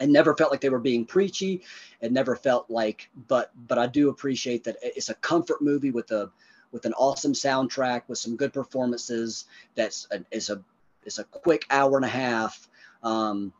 it 0.00 0.08
never 0.08 0.36
felt 0.36 0.50
like 0.50 0.60
they 0.60 0.68
were 0.70 0.78
being 0.78 1.04
preachy. 1.04 1.62
It 2.00 2.12
never 2.12 2.36
felt 2.36 2.70
like 2.70 3.10
but 3.28 3.50
but 3.66 3.78
I 3.78 3.86
do 3.86 4.08
appreciate 4.08 4.64
that 4.64 4.76
it's 4.82 5.08
a 5.08 5.14
comfort 5.14 5.60
movie 5.60 5.90
with 5.90 6.10
a 6.10 6.30
with 6.72 6.84
an 6.84 6.94
awesome 6.94 7.32
soundtrack 7.32 8.02
with 8.08 8.18
some 8.18 8.36
good 8.36 8.52
performances 8.52 9.46
that's 9.74 10.06
a, 10.12 10.24
is 10.30 10.50
a 10.50 10.62
is 11.04 11.18
a 11.18 11.24
quick 11.24 11.66
hour 11.70 11.96
and 11.96 12.04
a 12.04 12.08
half 12.08 12.68
um, 13.02 13.52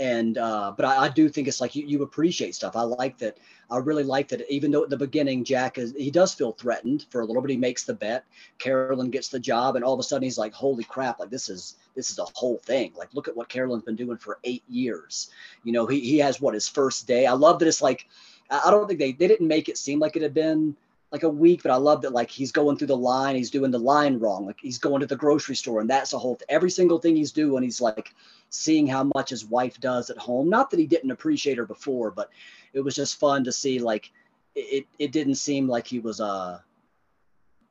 and 0.00 0.38
uh, 0.38 0.72
but 0.74 0.86
I, 0.86 1.04
I, 1.04 1.08
do 1.10 1.28
think 1.28 1.46
it's 1.46 1.60
like 1.60 1.76
you, 1.76 1.86
you 1.86 2.02
appreciate 2.02 2.54
stuff. 2.54 2.74
I 2.74 2.82
like 2.82 3.18
that. 3.18 3.36
I 3.70 3.76
really 3.76 4.02
like 4.02 4.28
that. 4.28 4.50
Even 4.50 4.70
though 4.70 4.82
at 4.82 4.88
the 4.88 4.96
beginning 4.96 5.44
Jack 5.44 5.76
is 5.76 5.94
he 5.96 6.10
does 6.10 6.32
feel 6.32 6.52
threatened 6.52 7.04
for 7.10 7.20
a 7.20 7.24
little 7.26 7.42
bit. 7.42 7.50
He 7.50 7.58
makes 7.58 7.84
the 7.84 7.92
bet. 7.92 8.24
Carolyn 8.58 9.10
gets 9.10 9.28
the 9.28 9.38
job, 9.38 9.76
and 9.76 9.84
all 9.84 9.92
of 9.92 10.00
a 10.00 10.02
sudden 10.02 10.22
he's 10.22 10.38
like, 10.38 10.54
"Holy 10.54 10.84
crap! 10.84 11.20
Like 11.20 11.28
this 11.28 11.50
is 11.50 11.76
this 11.94 12.10
is 12.10 12.18
a 12.18 12.24
whole 12.32 12.56
thing. 12.64 12.92
Like 12.96 13.12
look 13.12 13.28
at 13.28 13.36
what 13.36 13.50
Carolyn's 13.50 13.84
been 13.84 13.94
doing 13.94 14.16
for 14.16 14.38
eight 14.44 14.64
years. 14.70 15.30
You 15.64 15.72
know, 15.72 15.86
he 15.86 16.00
he 16.00 16.16
has 16.18 16.40
what 16.40 16.54
his 16.54 16.66
first 16.66 17.06
day. 17.06 17.26
I 17.26 17.32
love 17.32 17.58
that 17.58 17.68
it's 17.68 17.82
like 17.82 18.08
I 18.50 18.70
don't 18.70 18.86
think 18.86 18.98
they 18.98 19.12
they 19.12 19.28
didn't 19.28 19.48
make 19.48 19.68
it 19.68 19.76
seem 19.76 19.98
like 19.98 20.16
it 20.16 20.22
had 20.22 20.34
been 20.34 20.76
like 21.12 21.22
a 21.24 21.28
week, 21.28 21.62
but 21.62 21.72
I 21.72 21.76
love 21.76 22.02
that 22.02 22.12
like 22.12 22.30
he's 22.30 22.52
going 22.52 22.76
through 22.76 22.88
the 22.88 22.96
line, 22.96 23.34
he's 23.34 23.50
doing 23.50 23.70
the 23.70 23.78
line 23.78 24.18
wrong, 24.18 24.46
like 24.46 24.58
he's 24.60 24.78
going 24.78 25.00
to 25.00 25.06
the 25.06 25.16
grocery 25.16 25.56
store, 25.56 25.80
and 25.80 25.90
that's 25.90 26.12
a 26.12 26.18
whole 26.18 26.38
every 26.48 26.70
single 26.70 26.98
thing 26.98 27.16
he's 27.16 27.32
doing, 27.32 27.62
he's 27.62 27.80
like 27.80 28.14
seeing 28.50 28.86
how 28.86 29.10
much 29.14 29.30
his 29.30 29.44
wife 29.44 29.80
does 29.80 30.10
at 30.10 30.18
home. 30.18 30.48
Not 30.48 30.70
that 30.70 30.78
he 30.78 30.86
didn't 30.86 31.10
appreciate 31.10 31.58
her 31.58 31.66
before, 31.66 32.10
but 32.10 32.30
it 32.72 32.80
was 32.80 32.94
just 32.94 33.18
fun 33.18 33.44
to 33.44 33.52
see 33.52 33.80
like 33.80 34.12
it 34.54 34.86
it 34.98 35.12
didn't 35.12 35.34
seem 35.36 35.68
like 35.68 35.86
he 35.86 35.98
was 35.98 36.20
uh 36.20 36.60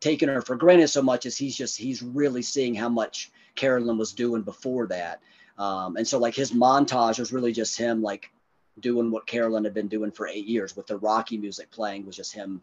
taking 0.02 0.30
her 0.30 0.42
for 0.42 0.56
granted 0.56 0.88
so 0.88 1.02
much 1.02 1.26
as 1.26 1.38
he's 1.38 1.56
just 1.56 1.78
he's 1.78 2.02
really 2.02 2.42
seeing 2.42 2.74
how 2.74 2.90
much 2.90 3.32
Carolyn 3.56 3.98
was 3.98 4.14
doing 4.14 4.42
before 4.42 4.88
that. 4.88 5.22
Um, 5.58 5.98
and 5.98 6.08
so 6.08 6.20
like 6.20 6.36
his 6.36 6.52
montage 6.52 7.20
was 7.20 7.34
really 7.34 7.52
just 7.52 7.78
him 7.78 8.02
like 8.02 8.32
doing 8.80 9.12
what 9.12 9.28
Carolyn 9.28 9.66
had 9.66 9.74
been 9.74 9.90
doing 9.90 10.12
for 10.12 10.28
eight 10.28 10.46
years 10.46 10.76
with 10.76 10.88
the 10.88 10.98
Rocky 10.98 11.38
music 11.38 11.70
playing 11.70 12.06
was 12.06 12.16
just 12.16 12.34
him 12.34 12.62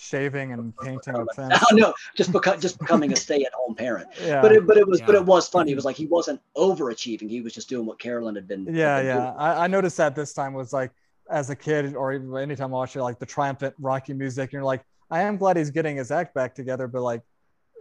shaving 0.00 0.52
and 0.52 0.76
painting 0.78 1.14
a 1.14 1.26
fence. 1.34 1.62
Oh, 1.70 1.74
no, 1.74 1.92
just 2.16 2.32
because 2.32 2.60
just 2.60 2.78
becoming 2.78 3.12
a 3.12 3.16
stay-at-home 3.16 3.74
parent. 3.74 4.08
Yeah. 4.20 4.42
But 4.42 4.52
it, 4.52 4.66
but 4.66 4.76
it 4.76 4.86
was 4.86 5.00
yeah. 5.00 5.06
but 5.06 5.14
it 5.14 5.24
was 5.24 5.48
funny. 5.48 5.72
It 5.72 5.74
was 5.74 5.84
like 5.84 5.96
he 5.96 6.06
wasn't 6.06 6.40
overachieving. 6.56 7.28
He 7.28 7.40
was 7.40 7.52
just 7.52 7.68
doing 7.68 7.86
what 7.86 7.98
Carolyn 7.98 8.34
had 8.34 8.46
been. 8.46 8.66
Yeah, 8.70 8.96
had 8.96 9.02
been 9.02 9.16
yeah. 9.16 9.32
I, 9.32 9.64
I, 9.64 9.66
noticed 9.66 9.96
that 9.96 10.14
this 10.14 10.32
time 10.32 10.52
was 10.52 10.72
like 10.72 10.92
as 11.30 11.50
a 11.50 11.56
kid 11.56 11.94
or 11.96 12.12
even 12.12 12.36
anytime 12.36 12.66
I 12.66 12.76
watch 12.76 12.94
it, 12.96 13.02
like 13.02 13.18
the 13.18 13.26
triumphant 13.26 13.74
Rocky 13.78 14.12
music, 14.12 14.44
and 14.44 14.52
you're 14.52 14.62
like, 14.62 14.84
I 15.10 15.22
am 15.22 15.36
glad 15.36 15.56
he's 15.56 15.70
getting 15.70 15.96
his 15.96 16.10
act 16.10 16.34
back 16.34 16.54
together, 16.54 16.86
but 16.86 17.02
like 17.02 17.22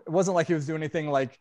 it 0.07 0.09
wasn't 0.09 0.35
like 0.35 0.47
he 0.47 0.53
was 0.53 0.65
doing 0.65 0.81
anything 0.81 1.09
like. 1.09 1.39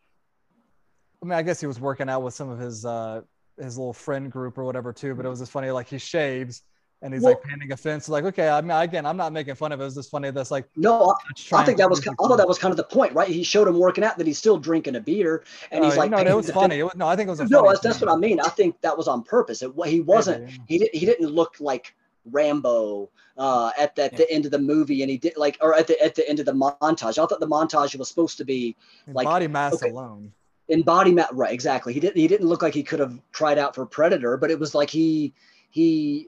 I 1.21 1.25
mean, 1.25 1.33
I 1.33 1.41
guess 1.41 1.59
he 1.59 1.67
was 1.67 1.79
working 1.79 2.09
out 2.09 2.21
with 2.21 2.33
some 2.33 2.49
of 2.49 2.59
his 2.59 2.85
uh 2.85 3.21
his 3.57 3.77
little 3.77 3.93
friend 3.93 4.31
group 4.31 4.57
or 4.57 4.65
whatever 4.65 4.93
too, 4.93 5.15
but 5.15 5.25
it 5.25 5.29
was 5.29 5.39
just 5.39 5.51
funny. 5.51 5.71
Like 5.71 5.87
he 5.87 5.97
shaves 5.97 6.63
and 7.01 7.13
he's 7.13 7.23
Well- 7.23 7.33
like 7.33 7.43
painting 7.43 7.71
a 7.71 7.77
fence. 7.77 8.09
Like, 8.09 8.25
okay, 8.25 8.49
I 8.49 8.61
mean, 8.61 8.71
again, 8.71 9.05
I'm 9.05 9.17
not 9.17 9.31
making 9.31 9.55
fun 9.55 9.71
of 9.71 9.79
it. 9.81 9.85
It's 9.85 9.95
just 9.95 10.11
funny. 10.11 10.31
That's 10.31 10.51
like, 10.51 10.67
No, 10.75 11.15
I, 11.53 11.61
I 11.61 11.63
think 11.63 11.77
that 11.77 11.89
was 11.89 12.05
I 12.07 12.13
thought 12.13 12.37
that 12.37 12.47
was 12.47 12.59
kind 12.59 12.71
of 12.71 12.77
the 12.77 12.83
point, 12.83 13.13
right? 13.13 13.29
He 13.29 13.43
showed 13.43 13.67
him 13.67 13.79
working 13.79 14.03
out 14.03 14.17
that 14.17 14.27
he's 14.27 14.37
still 14.37 14.57
drinking 14.57 14.95
a 14.95 14.99
beer, 14.99 15.43
and 15.71 15.85
he's 15.85 15.95
Oh, 15.95 15.97
like, 15.97 16.11
no, 16.11 16.17
it 16.17 16.35
was 16.35 16.49
funny. 16.51 16.79
It 16.79 16.83
was, 16.83 16.95
no, 16.95 17.07
I 17.07 17.15
think 17.15 17.27
it 17.27 17.31
was 17.31 17.39
a 17.39 17.47
No, 17.47 17.67
that's, 17.67 17.79
that's 17.79 18.01
what 18.01 18.11
I 18.11 18.15
mean. 18.15 18.39
I 18.39 18.49
think 18.49 18.79
that 18.81 18.97
was 18.97 19.07
on 19.07 19.23
purpose. 19.23 19.61
It, 19.61 19.71
he 19.85 20.01
wasn't. 20.01 20.45
Maybe, 20.45 20.51
yeah. 20.53 20.63
He 20.67 20.77
didn't. 20.77 20.95
He 20.95 21.05
didn't 21.05 21.29
look 21.29 21.55
like 21.59 21.95
Rambo 22.25 23.09
uh, 23.37 23.71
at 23.79 23.95
the, 23.95 24.03
at 24.03 24.17
the 24.17 24.29
end 24.29 24.45
of 24.45 24.51
the 24.51 24.59
movie, 24.59 25.01
and 25.01 25.09
he 25.09 25.17
did 25.17 25.33
like, 25.37 25.57
or 25.61 25.73
at 25.75 25.87
the 25.87 25.99
at 26.03 26.15
the 26.15 26.27
end 26.29 26.39
of 26.39 26.45
the 26.45 26.53
montage. 26.53 27.17
I 27.17 27.25
thought 27.25 27.39
the 27.39 27.47
montage 27.47 27.95
was 27.97 28.09
supposed 28.09 28.37
to 28.37 28.45
be 28.45 28.75
like, 29.07 29.25
body 29.25 29.47
mass 29.47 29.75
okay. 29.75 29.89
alone. 29.89 30.31
in 30.67 30.81
body 30.81 31.13
mat. 31.13 31.29
Right, 31.31 31.53
exactly. 31.53 31.93
He 31.93 31.99
didn't. 32.01 32.17
He 32.17 32.27
didn't 32.27 32.47
look 32.47 32.61
like 32.61 32.73
he 32.73 32.83
could 32.83 32.99
have 32.99 33.17
tried 33.31 33.57
out 33.57 33.73
for 33.73 33.85
Predator, 33.85 34.35
but 34.35 34.51
it 34.51 34.59
was 34.59 34.75
like 34.75 34.89
he 34.89 35.33
he 35.69 36.27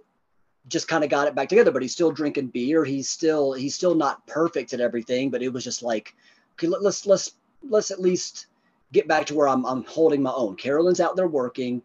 just 0.67 0.87
kind 0.87 1.03
of 1.03 1.09
got 1.09 1.27
it 1.27 1.35
back 1.35 1.49
together. 1.49 1.71
But 1.71 1.81
he's 1.81 1.93
still 1.93 2.11
drinking 2.11 2.47
beer. 2.47 2.83
He's 2.83 3.09
still 3.09 3.53
he's 3.53 3.75
still 3.75 3.95
not 3.95 4.25
perfect 4.27 4.73
at 4.73 4.81
everything. 4.81 5.29
But 5.29 5.41
it 5.41 5.49
was 5.49 5.63
just 5.63 5.83
like, 5.83 6.15
okay, 6.53 6.67
let, 6.67 6.81
let's 6.81 7.05
let's 7.05 7.33
let's 7.67 7.91
at 7.91 8.01
least 8.01 8.47
get 8.91 9.07
back 9.07 9.25
to 9.27 9.35
where 9.35 9.47
I'm 9.47 9.65
I'm 9.65 9.83
holding 9.85 10.21
my 10.21 10.31
own. 10.31 10.55
Carolyn's 10.55 10.99
out 10.99 11.15
there 11.15 11.27
working. 11.27 11.81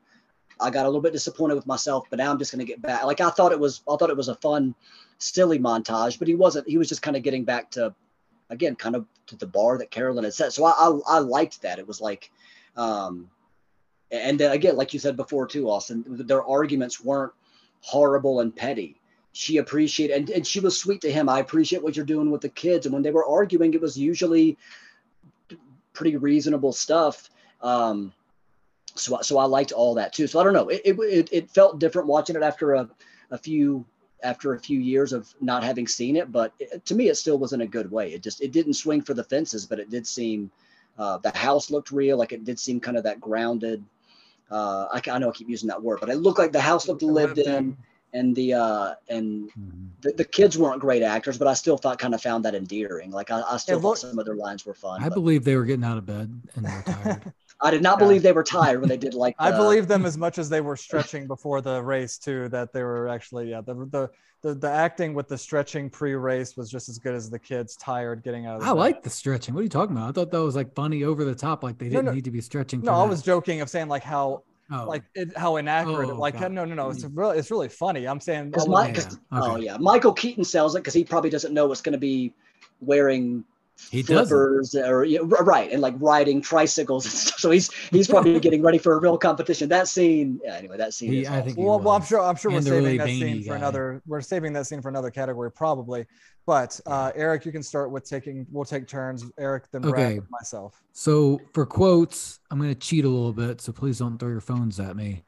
I 0.58 0.70
got 0.70 0.84
a 0.84 0.88
little 0.88 1.02
bit 1.02 1.12
disappointed 1.12 1.54
with 1.54 1.66
myself, 1.66 2.06
but 2.08 2.18
now 2.18 2.30
I'm 2.30 2.38
just 2.38 2.50
going 2.50 2.64
to 2.64 2.72
get 2.72 2.80
back. 2.80 3.04
Like 3.04 3.20
I 3.20 3.30
thought 3.30 3.52
it 3.52 3.60
was, 3.60 3.82
I 3.88 3.96
thought 3.96 4.08
it 4.08 4.16
was 4.16 4.28
a 4.28 4.36
fun, 4.36 4.74
silly 5.18 5.58
montage, 5.58 6.18
but 6.18 6.28
he 6.28 6.34
wasn't. 6.34 6.68
He 6.68 6.78
was 6.78 6.88
just 6.88 7.02
kind 7.02 7.16
of 7.16 7.22
getting 7.22 7.44
back 7.44 7.70
to, 7.72 7.94
again, 8.48 8.74
kind 8.74 8.96
of 8.96 9.04
to 9.26 9.36
the 9.36 9.46
bar 9.46 9.76
that 9.78 9.90
Carolyn 9.90 10.24
had 10.24 10.32
set. 10.32 10.54
So 10.54 10.64
I, 10.64 10.70
I, 10.70 11.16
I 11.16 11.18
liked 11.18 11.60
that. 11.62 11.78
It 11.78 11.86
was 11.86 12.00
like, 12.00 12.30
um, 12.76 13.28
and 14.10 14.38
then 14.40 14.52
again, 14.52 14.76
like 14.76 14.94
you 14.94 15.00
said 15.00 15.16
before 15.16 15.46
too, 15.46 15.68
Austin, 15.68 16.04
their 16.06 16.44
arguments 16.44 17.04
weren't 17.04 17.32
horrible 17.86 18.40
and 18.40 18.54
petty. 18.54 19.00
She 19.32 19.58
appreciated, 19.58 20.16
and, 20.16 20.30
and 20.30 20.46
she 20.46 20.58
was 20.58 20.76
sweet 20.76 21.00
to 21.02 21.12
him. 21.12 21.28
I 21.28 21.38
appreciate 21.38 21.82
what 21.82 21.94
you're 21.94 22.04
doing 22.04 22.32
with 22.32 22.40
the 22.40 22.48
kids. 22.48 22.84
And 22.84 22.92
when 22.92 23.02
they 23.04 23.12
were 23.12 23.24
arguing, 23.24 23.74
it 23.74 23.80
was 23.80 23.96
usually 23.96 24.58
pretty 25.92 26.16
reasonable 26.16 26.72
stuff. 26.72 27.30
Um, 27.62 28.12
so, 28.96 29.20
so 29.22 29.38
I 29.38 29.44
liked 29.44 29.70
all 29.70 29.94
that 29.94 30.12
too. 30.12 30.26
So 30.26 30.40
I 30.40 30.44
don't 30.44 30.52
know. 30.52 30.68
It, 30.68 30.82
it, 30.84 31.28
it, 31.30 31.50
felt 31.50 31.78
different 31.78 32.08
watching 32.08 32.34
it 32.34 32.42
after 32.42 32.74
a, 32.74 32.88
a 33.30 33.38
few 33.38 33.84
after 34.24 34.54
a 34.54 34.58
few 34.58 34.80
years 34.80 35.12
of 35.12 35.32
not 35.40 35.62
having 35.62 35.86
seen 35.86 36.16
it, 36.16 36.32
but 36.32 36.52
it, 36.58 36.84
to 36.86 36.94
me, 36.94 37.08
it 37.08 37.16
still 37.16 37.38
was 37.38 37.52
in 37.52 37.60
a 37.60 37.66
good 37.66 37.90
way. 37.90 38.14
It 38.14 38.22
just 38.22 38.40
it 38.40 38.50
didn't 38.50 38.74
swing 38.74 39.00
for 39.00 39.14
the 39.14 39.22
fences, 39.22 39.64
but 39.64 39.78
it 39.78 39.90
did 39.90 40.06
seem 40.06 40.50
uh, 40.98 41.18
the 41.18 41.36
house 41.36 41.70
looked 41.70 41.92
real. 41.92 42.16
Like 42.16 42.32
it 42.32 42.44
did 42.44 42.58
seem 42.58 42.80
kind 42.80 42.96
of 42.96 43.04
that 43.04 43.20
grounded. 43.20 43.84
Uh, 44.50 44.86
I, 44.92 45.02
I 45.10 45.18
know 45.18 45.28
I 45.30 45.32
keep 45.32 45.48
using 45.48 45.68
that 45.68 45.82
word, 45.82 45.98
but 46.00 46.08
it 46.08 46.16
looked 46.16 46.38
like 46.38 46.52
the 46.52 46.60
house 46.60 46.86
looked 46.88 47.02
lived 47.02 47.38
in, 47.38 47.76
and 48.12 48.34
the 48.36 48.54
uh, 48.54 48.94
and 49.08 49.50
Mhm. 49.58 49.90
the, 50.02 50.12
the 50.12 50.24
kids 50.24 50.56
weren't 50.56 50.80
great 50.80 51.02
actors, 51.02 51.36
but 51.38 51.48
I 51.48 51.54
still 51.54 51.76
thought 51.76 51.98
kind 51.98 52.14
of 52.14 52.22
found 52.22 52.44
that 52.44 52.54
endearing. 52.54 53.10
Like 53.10 53.30
I, 53.30 53.42
I 53.42 53.56
still 53.56 53.78
It 53.78 53.82
thought 53.82 53.88
looked- 53.88 54.00
some 54.00 54.18
of 54.18 54.24
their 54.24 54.36
lines 54.36 54.64
were 54.64 54.74
fun. 54.74 55.02
I 55.02 55.08
but 55.08 55.14
believe 55.16 55.42
they 55.44 55.56
were 55.56 55.64
getting 55.64 55.84
out 55.84 55.98
of 55.98 56.06
bed 56.06 56.30
and 56.54 56.64
they 56.64 56.70
were 56.72 56.82
tired. 56.82 57.32
I 57.60 57.70
did 57.70 57.82
not 57.82 57.98
Yeah. 57.98 58.04
believe 58.06 58.22
they 58.22 58.32
were 58.32 58.42
tired 58.44 58.80
when 58.80 58.88
they 58.88 58.96
did 58.98 59.14
like. 59.14 59.34
I 59.38 59.50
believe 59.50 59.88
them 59.88 60.04
as 60.04 60.18
much 60.18 60.38
as 60.38 60.48
they 60.48 60.60
were 60.60 60.76
stretching 60.76 61.26
before 61.26 61.60
the 61.60 61.82
race 61.82 62.18
too. 62.18 62.48
That 62.50 62.72
they 62.72 62.82
were 62.82 63.08
actually 63.08 63.50
yeah. 63.50 63.60
The 63.62 63.74
the 63.74 64.10
the, 64.42 64.54
the 64.54 64.70
acting 64.70 65.14
with 65.14 65.26
the 65.28 65.38
stretching 65.38 65.88
pre-race 65.90 66.56
was 66.56 66.70
just 66.70 66.88
as 66.90 66.98
good 66.98 67.14
as 67.14 67.30
the 67.30 67.38
kids 67.38 67.74
tired 67.76 68.22
getting 68.22 68.46
out. 68.46 68.56
Of 68.56 68.60
the 68.60 68.66
I 68.66 68.70
bed. 68.70 68.78
like 68.78 69.02
the 69.02 69.10
stretching. 69.10 69.54
What 69.54 69.60
are 69.60 69.64
you 69.64 69.68
talking 69.70 69.96
about? 69.96 70.10
I 70.10 70.12
thought 70.12 70.30
that 70.30 70.42
was 70.42 70.54
like 70.54 70.74
funny 70.74 71.04
over 71.04 71.24
the 71.24 71.34
top. 71.34 71.64
Like 71.64 71.78
they 71.78 71.88
didn't 71.88 72.04
no. 72.04 72.12
need 72.12 72.24
to 72.24 72.30
be 72.30 72.40
stretching. 72.42 72.80
No, 72.80 72.92
for 72.92 72.92
I 72.92 73.04
was 73.04 73.22
joking 73.22 73.62
of 73.62 73.70
saying 73.70 73.88
like 73.88 74.02
how 74.04 74.42
oh, 74.70 74.84
like 74.86 75.04
it, 75.14 75.36
how 75.36 75.56
inaccurate. 75.56 76.10
Oh, 76.10 76.16
like 76.16 76.38
got 76.38 76.52
no 76.52 76.64
no 76.66 76.74
no. 76.74 76.90
It's 76.90 77.04
really 77.04 77.38
it's 77.38 77.50
really 77.50 77.70
funny. 77.70 78.06
I'm 78.06 78.20
saying 78.20 78.40
I 78.40 78.44
Because 78.44 78.68
was- 78.68 78.74
my, 78.74 78.88
yeah, 78.88 78.94
'cause- 78.94 79.06
okay. 79.06 79.20
oh 79.32 79.56
yeah, 79.56 79.76
Michael 79.78 80.12
Keaton 80.12 80.44
sells 80.44 80.76
it 80.76 80.80
because 80.80 80.94
he 80.94 81.02
probably 81.04 81.30
doesn't 81.30 81.54
know 81.54 81.66
what's 81.66 81.80
going 81.80 81.94
to 81.94 81.98
be 81.98 82.34
wearing 82.82 83.42
He 83.90 84.02
doesn't. 84.02 84.74
or 84.84 85.04
yeah, 85.04 85.18
right 85.22 85.70
and 85.70 85.80
like 85.82 85.94
riding 85.98 86.40
tricycles 86.40 87.04
and 87.04 87.12
stuff. 87.14 87.38
So 87.38 87.50
he's 87.50 87.70
he's 87.90 88.08
probably 88.08 88.40
getting 88.46 88.62
ready 88.62 88.78
for 88.78 88.94
a 88.94 89.00
real 89.00 89.18
competition. 89.18 89.68
That 89.68 89.86
scene, 89.86 90.40
yeah, 90.42 90.56
anyway, 90.56 90.76
that 90.78 90.94
scene. 90.94 91.12
He- 91.12 91.22
is 91.22 91.28
I 91.28 91.42
think 91.42 91.46
awesome. 91.58 91.60
he 91.62 91.64
well, 91.68 91.78
well, 91.80 91.94
I'm 91.94 92.02
sure 92.04 92.20
I'm 92.20 92.36
sure 92.36 92.50
we're 92.50 92.62
saving 92.62 92.78
really 92.84 92.98
that 92.98 93.04
veiny 93.06 93.20
scene 93.20 93.42
for 93.44 93.54
another. 93.54 94.02
We're 94.06 94.22
saving 94.22 94.52
that 94.54 94.66
scene 94.66 94.80
for 94.82 94.88
another 94.88 95.10
category 95.10 95.50
probably. 95.52 96.06
But 96.46 96.80
uh, 96.86 97.10
Eric, 97.16 97.44
you 97.44 97.52
can 97.52 97.62
start 97.62 97.90
with 97.90 98.08
taking. 98.08 98.46
We'll 98.50 98.64
take 98.64 98.86
turns. 98.86 99.24
Eric, 99.38 99.64
then 99.72 99.84
Okay. 99.84 100.14
then 100.14 100.26
myself. 100.30 100.80
So 100.92 101.40
for 101.52 101.66
quotes, 101.66 102.38
I'm 102.50 102.58
going 102.58 102.72
to 102.72 102.78
cheat 102.78 103.04
a 103.04 103.08
little 103.08 103.32
bit. 103.32 103.60
So 103.60 103.72
please 103.72 103.98
don't 103.98 104.16
throw 104.16 104.28
your 104.30 104.40
phones 104.40 104.78
at 104.80 104.96
me. 104.96 105.24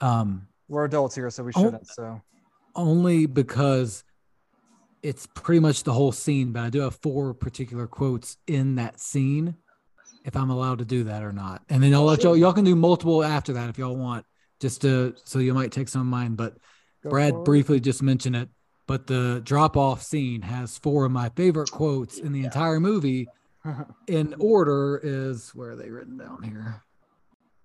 Um, 0.00 0.46
We're 0.68 0.84
adults 0.86 1.14
here, 1.14 1.28
so 1.30 1.44
we 1.44 1.52
Oh. 1.54 1.62
shouldn't. 1.64 1.86
So 1.88 2.20
only 2.74 3.26
because 3.26 4.02
it's 5.02 5.26
pretty 5.26 5.60
much 5.60 5.82
the 5.84 5.92
whole 5.92 6.12
scene, 6.12 6.52
but 6.52 6.60
I 6.62 6.70
do 6.70 6.80
have 6.80 6.96
four 6.96 7.34
particular 7.34 7.86
quotes 7.86 8.36
in 8.46 8.74
that 8.76 9.00
scene. 9.00 9.56
If 10.24 10.36
I'm 10.36 10.50
allowed 10.50 10.80
to 10.80 10.84
do 10.84 11.04
that 11.04 11.22
or 11.22 11.32
not, 11.32 11.62
and 11.70 11.82
then 11.82 11.94
I'll 11.94 12.04
let 12.04 12.22
y'all. 12.22 12.36
Y'all 12.36 12.52
can 12.52 12.64
do 12.64 12.76
multiple 12.76 13.24
after 13.24 13.54
that 13.54 13.70
if 13.70 13.78
y'all 13.78 13.96
want, 13.96 14.26
just 14.60 14.82
to 14.82 15.14
so 15.24 15.38
you 15.38 15.54
might 15.54 15.72
take 15.72 15.88
some 15.88 16.02
of 16.02 16.06
mine. 16.06 16.34
But 16.34 16.58
go 17.02 17.08
Brad 17.08 17.32
for 17.32 17.40
it. 17.40 17.44
briefly 17.46 17.80
just 17.80 18.02
mentioned 18.02 18.36
it, 18.36 18.50
but 18.86 19.06
the 19.06 19.40
drop 19.44 19.78
off 19.78 20.02
scene 20.02 20.42
has 20.42 20.76
four 20.76 21.06
of 21.06 21.12
my 21.12 21.30
favorite 21.30 21.70
quotes 21.70 22.18
in 22.18 22.32
the 22.32 22.44
entire 22.44 22.78
movie. 22.80 23.28
In 24.08 24.34
order 24.38 25.00
is 25.02 25.54
where 25.54 25.70
are 25.72 25.76
they 25.76 25.90
written 25.90 26.16
down 26.18 26.42
here? 26.42 26.82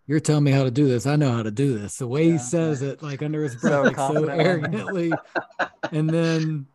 You're 0.08 0.20
telling 0.20 0.44
me 0.44 0.52
how 0.52 0.64
to 0.64 0.72
do 0.72 0.88
this. 0.88 1.06
I 1.06 1.16
know 1.16 1.32
how 1.32 1.42
to 1.44 1.52
do 1.52 1.78
this. 1.78 1.98
The 1.98 2.08
way 2.08 2.26
Yeah. 2.28 2.32
he 2.34 2.38
says 2.38 2.82
it, 2.82 3.02
like 3.02 3.24
under 3.24 3.44
his 3.44 3.54
So 3.60 3.60
breath, 3.84 3.98
like, 3.98 4.14
so 4.14 4.26
arrogantly, 4.26 5.12
and 5.92 6.10
then 6.10 6.68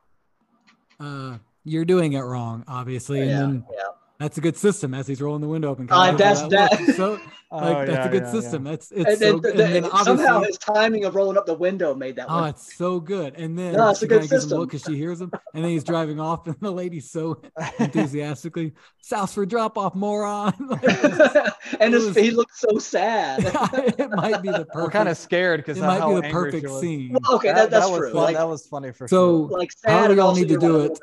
uh, 1.01 1.39
you're 1.65 1.85
doing 1.85 2.13
it 2.15 2.21
wrong, 2.21 2.65
obviously, 2.69 3.21
and 3.21 3.31
yeah, 3.31 3.39
then 3.39 3.65
yeah. 3.73 3.83
that's 4.19 4.39
a 4.39 4.41
good 4.41 4.57
system 4.57 4.95
as 4.95 5.07
he's 5.07 5.21
rolling 5.21 5.41
the 5.41 5.49
window 5.49 5.71
open. 5.71 5.89
Uh, 5.91 6.13
that's- 6.13 6.43
that- 6.49 6.95
So 6.97 7.19
Oh, 7.53 7.59
that's 7.85 7.91
yeah, 7.91 8.05
a 8.05 8.09
good 8.11 8.23
yeah, 8.23 8.27
yeah. 8.33 8.41
system. 8.41 8.63
That's 8.65 8.93
it's 8.93 9.05
And 9.09 9.19
so, 9.19 9.25
then, 9.25 9.35
and 9.35 9.43
the- 9.43 9.53
then 9.53 9.85
and 9.85 9.93
somehow 10.05 10.41
his 10.43 10.57
timing 10.59 11.05
of 11.05 11.17
rolling 11.17 11.37
up 11.37 11.47
the 11.47 11.55
window 11.55 11.95
made 11.97 12.15
that 12.17 12.27
Oh, 12.31 12.43
one. 12.43 12.51
it's 12.51 12.77
so 12.77 13.01
good. 13.01 13.35
And 13.37 13.59
then 13.59 13.75
No, 13.75 13.89
it's 13.91 14.01
a 14.01 14.05
she 14.05 14.09
good 14.09 14.21
kinda 14.21 14.29
gives 14.29 14.31
him 14.31 14.37
a 14.37 14.41
system. 14.43 14.65
because 14.67 14.83
she 14.83 14.97
hears 14.97 15.21
him, 15.21 15.33
and 15.55 15.65
then 15.65 15.71
he's 15.73 15.83
driving 15.83 16.21
off, 16.21 16.47
and 16.47 16.55
the 16.61 16.71
lady's 16.71 17.11
so 17.11 17.43
enthusiastically, 17.81 18.73
"South 19.01 19.33
for 19.33 19.45
drop 19.47 19.77
off, 19.77 19.95
moron!" 19.95 20.55
Like, 20.71 20.85
and 21.81 21.93
his, 21.95 22.07
was- 22.07 22.17
he 22.17 22.31
looked 22.31 22.57
so 22.57 22.79
sad. 22.79 23.41
it 23.99 24.11
might 24.11 24.43
be 24.43 24.49
the 24.51 24.59
perfect. 24.67 24.75
We're 24.77 24.91
kind 24.91 25.09
of 25.09 25.17
scared 25.17 25.61
because 25.61 25.79
it 25.79 25.83
might 25.83 26.07
be 26.07 26.15
the 26.27 26.33
perfect 26.33 26.69
scene. 26.81 27.17
Well, 27.23 27.37
okay, 27.37 27.53
that, 27.53 27.71
that's 27.71 27.89
was 27.89 27.99
true. 27.99 28.13
Like, 28.13 28.37
that 28.37 28.49
was 28.49 28.67
funny 28.67 28.93
for 28.93 29.09
So- 29.09 29.49
sure. 29.49 29.59
like 29.59 29.71
How 29.85 30.07
do 30.07 30.15
y'all 30.15 30.35
need 30.35 30.49
to 30.49 30.59
do 30.59 30.81
it? 30.83 30.99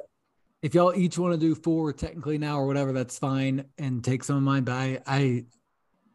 If 0.64 0.74
y'all 0.74 0.94
each 0.96 1.18
want 1.20 1.34
to 1.34 1.38
do 1.38 1.54
four 1.54 1.94
technically 1.94 2.38
now 2.40 2.58
or 2.60 2.66
whatever, 2.66 2.92
that's 2.92 3.20
fine, 3.20 3.66
and 3.78 4.04
take 4.04 4.24
some 4.24 4.38
of 4.38 4.44
mine. 4.44 4.64
But 4.64 4.74
I, 4.74 5.00
I 5.06 5.46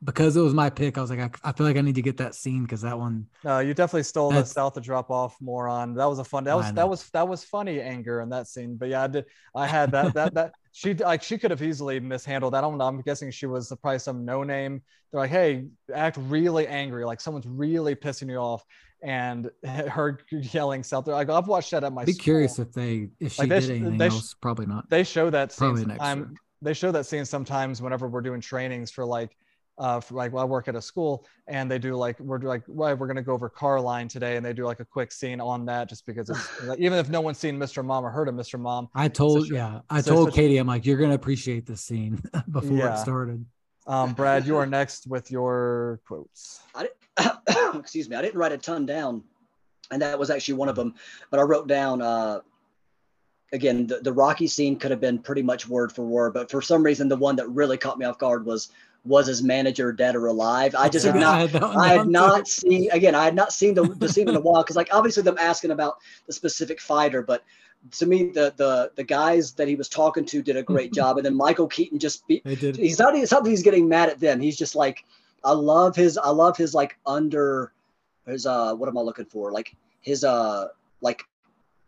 because 0.05 0.37
it 0.37 0.41
was 0.41 0.55
my 0.55 0.69
pick, 0.69 0.99
I 0.99 1.01
was 1.01 1.11
like, 1.11 1.21
I, 1.21 1.51
I 1.51 1.53
feel 1.53 1.67
like 1.67 1.77
I 1.77 1.81
need 1.81 1.95
to 1.95 2.03
get 2.03 2.17
that 2.17 2.35
scene 2.35 2.63
because 2.63 2.81
that 2.83 2.99
one. 2.99 3.27
No, 3.45 3.61
you 3.61 3.73
definitely 3.75 4.03
stole 4.03 4.33
the 4.33 4.45
South 4.45 4.75
to 4.75 4.81
drop 4.81 5.11
off 5.11 5.37
moron. 5.41 5.95
That 5.95 6.07
was 6.07 6.19
a 6.19 6.25
fun. 6.25 6.45
That 6.45 6.57
was 6.57 6.73
that 6.73 6.89
was 6.89 7.09
that 7.11 7.29
was 7.29 7.45
funny 7.45 7.81
anger 7.81 8.21
in 8.21 8.29
that 8.31 8.49
scene. 8.49 8.77
But 8.77 8.89
yeah, 8.89 9.05
I 9.05 9.07
did. 9.07 9.27
I 9.55 9.67
had 9.67 9.91
that 9.93 10.15
that 10.15 10.35
that 10.35 10.53
she 10.73 10.95
like 10.95 11.23
she 11.23 11.39
could 11.39 11.51
have 11.51 11.63
easily 11.63 12.01
mishandled. 12.01 12.55
that. 12.55 12.59
I 12.59 12.61
don't 12.63 12.79
know. 12.79 12.87
I'm 12.87 13.01
guessing 13.03 13.31
she 13.31 13.47
was 13.47 13.73
probably 13.81 13.99
some 14.01 14.25
no 14.25 14.43
name. 14.43 14.83
They're 15.11 15.21
like, 15.21 15.31
hey, 15.31 15.67
act 15.95 16.17
really 16.21 16.67
angry, 16.67 17.05
like 17.05 17.21
someone's 17.21 17.47
really 17.47 17.95
pissing 17.95 18.29
you 18.31 18.39
off, 18.39 18.65
and 19.03 19.51
her 19.65 20.19
yelling 20.31 20.83
South. 20.83 21.07
Like 21.07 21.31
I've 21.31 21.47
watched 21.47 21.71
that 21.73 21.85
at 21.85 21.93
my. 21.93 22.05
Be 22.05 22.13
school. 22.13 22.25
curious 22.25 22.59
if 22.59 22.73
they 22.73 23.11
if 23.21 23.33
she 23.33 23.43
Like, 23.43 23.49
they 23.51 23.61
did 23.61 23.67
sh- 23.67 23.71
anything 23.71 23.99
they 23.99 24.07
else. 24.07 24.35
Probably 24.35 24.67
not. 24.67 24.91
they 24.91 25.05
show 25.05 25.31
that 25.31 25.53
scene 25.53 25.59
Probably 25.69 25.85
next 25.85 26.17
year. 26.17 26.31
they 26.63 26.73
show 26.75 26.91
that 26.93 27.07
scene 27.07 27.25
sometimes 27.25 27.81
whenever 27.83 28.09
we're 28.09 28.21
doing 28.21 28.41
trainings 28.41 28.91
for 28.91 29.05
like 29.05 29.37
uh 29.83 29.99
for 30.01 30.15
like 30.15 30.33
well, 30.33 30.43
I 30.43 30.47
work 30.47 30.69
at 30.69 30.77
a 30.77 30.81
school 30.91 31.27
and 31.49 31.71
they 31.71 31.79
do 31.79 31.95
like 31.97 32.19
we're 32.21 32.39
like 32.39 32.63
right 32.69 32.95
we're 32.99 33.09
gonna 33.09 33.23
go 33.31 33.33
over 33.33 33.49
car 33.49 33.81
line 33.81 34.07
today 34.07 34.37
and 34.37 34.47
they 34.47 34.53
do 34.53 34.65
like 34.65 34.81
a 34.81 34.85
quick 34.85 35.11
scene 35.13 35.41
on 35.41 35.67
that 35.67 35.89
just 35.89 36.07
because 36.07 36.31
it's 36.31 36.63
like 36.69 36.79
even 36.79 36.99
if 36.99 37.09
no 37.09 37.21
one's 37.21 37.39
seen 37.39 37.59
Mr. 37.59 37.85
Mom 37.85 38.05
or 38.07 38.11
heard 38.11 38.29
of 38.29 38.35
Mr. 38.35 38.59
Mom 38.61 38.89
I 38.95 39.09
told, 39.09 39.45
a- 39.51 39.55
yeah, 39.55 39.81
I 39.91 40.01
told 40.01 40.29
such- 40.29 40.35
Katie, 40.37 40.59
I'm 40.59 40.67
like, 40.69 40.87
you're 40.87 40.99
gonna 40.99 41.15
appreciate 41.23 41.67
this 41.67 41.81
scene 41.83 42.23
before 42.51 42.77
Yeah. 42.79 42.95
it 42.95 42.99
started. 42.99 43.45
um 43.89 44.13
Brad 44.15 44.47
you 44.47 44.57
are 44.57 44.67
next 44.81 45.07
with 45.09 45.31
your 45.31 46.01
quotes 46.07 46.61
I 46.75 46.89
excuse 47.75 48.09
me, 48.09 48.17
I 48.17 48.23
didn't 48.23 48.39
write 48.39 48.53
a 48.53 48.59
ton 48.59 48.87
down, 48.87 49.23
and 49.91 50.01
that 50.01 50.19
was 50.19 50.31
actually 50.31 50.55
one 50.55 50.69
of 50.71 50.77
them. 50.77 50.95
But 51.31 51.41
I 51.41 51.43
wrote 51.43 51.67
down 51.69 52.01
uh, 52.01 52.41
again 53.53 53.87
the, 53.87 53.99
the 54.01 54.13
Rocky 54.13 54.47
scene 54.47 54.79
could 54.79 54.91
have 54.91 55.01
been 55.01 55.19
pretty 55.19 55.43
much 55.43 55.69
word 55.69 55.93
for 55.93 56.05
word, 56.07 56.33
but 56.35 56.51
for 56.51 56.63
some 56.63 56.83
reason 56.83 57.09
the 57.09 57.17
one 57.17 57.37
that 57.37 57.49
really 57.51 57.77
caught 57.77 57.99
me 57.99 58.07
off 58.07 58.19
guard 58.19 58.47
was 58.47 58.71
was 59.05 59.27
his 59.27 59.43
manager 59.43 59.93
dead 59.93 60.15
or 60.15 60.27
alive. 60.27 60.75
I 60.77 60.89
just 60.89 61.05
had 61.05 61.17
not. 61.17 61.41
had 61.41 61.51
that 61.51 61.63
one 61.63 61.77
I 61.77 61.95
had 61.95 62.09
not 62.09 62.47
seen 62.47 62.91
again. 62.93 63.15
I 63.15 63.25
had 63.25 63.35
not 63.35 63.53
seen 63.53 63.75
the, 63.75 63.83
the 63.83 64.09
scene 64.09 64.29
in 64.29 64.37
a 64.37 64.41
while 64.49 64.63
because, 64.63 64.77
like, 64.77 64.89
obviously 64.93 65.23
them 65.23 65.39
asking 65.39 65.73
about 65.73 65.99
the 66.27 66.33
specific 66.33 66.81
fighter, 66.81 67.23
but 67.23 67.43
to 67.93 68.07
me, 68.07 68.31
the 68.31 68.55
the 68.57 68.93
the 68.95 69.03
guys 69.03 69.53
that 69.55 69.67
he 69.67 69.75
was 69.75 69.89
talking 69.89 70.25
to 70.27 70.43
did 70.43 70.57
a 70.57 70.63
great 70.63 70.93
job, 70.95 71.17
and 71.17 71.27
then 71.27 71.37
Michael 71.37 71.67
Keaton 71.67 71.99
just 71.99 72.27
be, 72.29 72.43
he's 72.45 72.99
not 72.99 73.15
it's 73.17 73.33
not 73.33 73.47
he's 73.47 73.63
getting 73.63 73.89
mad 73.89 74.09
at 74.09 74.21
them 74.21 74.41
he's 74.41 74.57
just 74.57 74.75
like 74.75 75.05
i 75.45 75.53
love 75.53 75.97
his 75.97 76.19
i 76.19 76.29
love 76.29 76.57
his 76.57 76.75
like 76.75 76.99
under 77.07 77.73
his 78.27 78.47
uh 78.47 78.75
what 78.75 78.89
am 78.89 78.99
i 78.99 79.01
looking 79.01 79.25
for 79.25 79.51
like 79.51 79.75
his 80.01 80.25
uh 80.25 80.69
like 81.01 81.25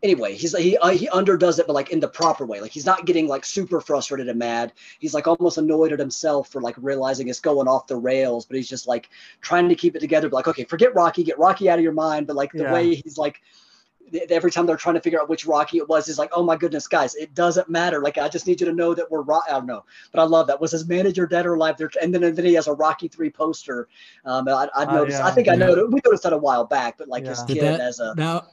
anyway, 0.05 0.35
he's 0.35 0.55
he 0.57 0.77
uh, 0.77 0.89
he 0.89 1.07
underdoes 1.09 1.59
it, 1.59 1.67
but 1.67 1.73
like 1.73 1.89
in 1.91 1.99
the 1.99 2.07
proper 2.07 2.45
way. 2.45 2.61
Like 2.61 2.71
he's 2.71 2.85
not 2.85 3.05
getting 3.05 3.27
like 3.27 3.43
super 3.43 3.81
frustrated 3.81 4.29
and 4.29 4.39
mad. 4.39 4.71
He's 4.99 5.13
like 5.13 5.27
almost 5.27 5.57
annoyed 5.57 5.91
at 5.91 5.99
himself 5.99 6.49
for 6.49 6.61
like 6.61 6.75
realizing 6.77 7.27
it's 7.27 7.41
going 7.41 7.67
off 7.67 7.87
the 7.87 7.97
rails, 7.97 8.45
but 8.45 8.55
he's 8.55 8.69
just 8.69 8.87
like 8.87 9.09
trying 9.41 9.67
to 9.67 9.75
keep 9.75 9.95
it 9.97 9.99
together. 9.99 10.29
But 10.29 10.37
like, 10.37 10.47
okay, 10.47 10.63
forget 10.63 10.95
Rocky, 10.95 11.23
get 11.23 11.37
Rocky 11.37 11.69
out 11.69 11.77
of 11.79 11.83
your 11.83 11.91
mind. 11.93 12.27
But 12.27 12.37
like 12.37 12.51
the 12.53 12.63
Yeah. 12.63 12.73
way 12.73 12.95
he's 12.95 13.17
like. 13.17 13.41
Every 14.29 14.51
time 14.51 14.67
they're 14.67 14.77
trying 14.77 14.93
to 14.93 15.01
figure 15.01 15.19
out 15.19 15.29
which 15.29 15.47
Rocky 15.47 15.77
it 15.79 15.89
was, 15.89 16.07
is 16.07 16.19
like, 16.19 16.29
oh 16.31 16.43
my 16.43 16.55
goodness, 16.55 16.85
guys, 16.87 17.15
it 17.15 17.33
doesn't 17.33 17.67
matter. 17.69 18.01
Like, 18.03 18.19
I 18.19 18.29
just 18.29 18.45
need 18.45 18.61
you 18.61 18.67
to 18.67 18.71
know 18.71 18.93
that 18.93 19.09
we're. 19.09 19.23
Ro- 19.23 19.41
I 19.49 19.53
don't 19.53 19.65
know, 19.65 19.83
but 20.11 20.21
I 20.21 20.25
love 20.25 20.45
that. 20.45 20.61
Was 20.61 20.71
his 20.73 20.87
manager 20.87 21.25
dead 21.25 21.47
or 21.47 21.55
alive? 21.55 21.75
There, 21.75 21.89
and 21.99 22.13
then 22.13 22.23
and 22.23 22.37
then 22.37 22.45
he 22.45 22.53
has 22.53 22.67
a 22.67 22.73
Rocky 22.73 23.07
three 23.07 23.31
poster. 23.31 23.87
Um, 24.23 24.47
I, 24.47 24.69
I 24.75 24.85
Oh, 24.85 24.93
noticed. 24.93 25.19
I 25.19 25.29
yeah. 25.29 25.33
think 25.33 25.47
I 25.47 25.53
Yeah. 25.53 25.65
noticed. 25.65 25.91
We 25.91 26.01
noticed 26.05 26.21
that 26.21 26.33
a 26.33 26.37
while 26.37 26.65
back, 26.65 26.99
but 26.99 27.07
like 27.07 27.25
his 27.25 27.39
Yeah. 27.39 27.45
Did 27.47 27.53
kid 27.55 27.63
that- 27.63 27.79
as 27.79 27.99
a 27.99 28.13
Now, 28.15 28.43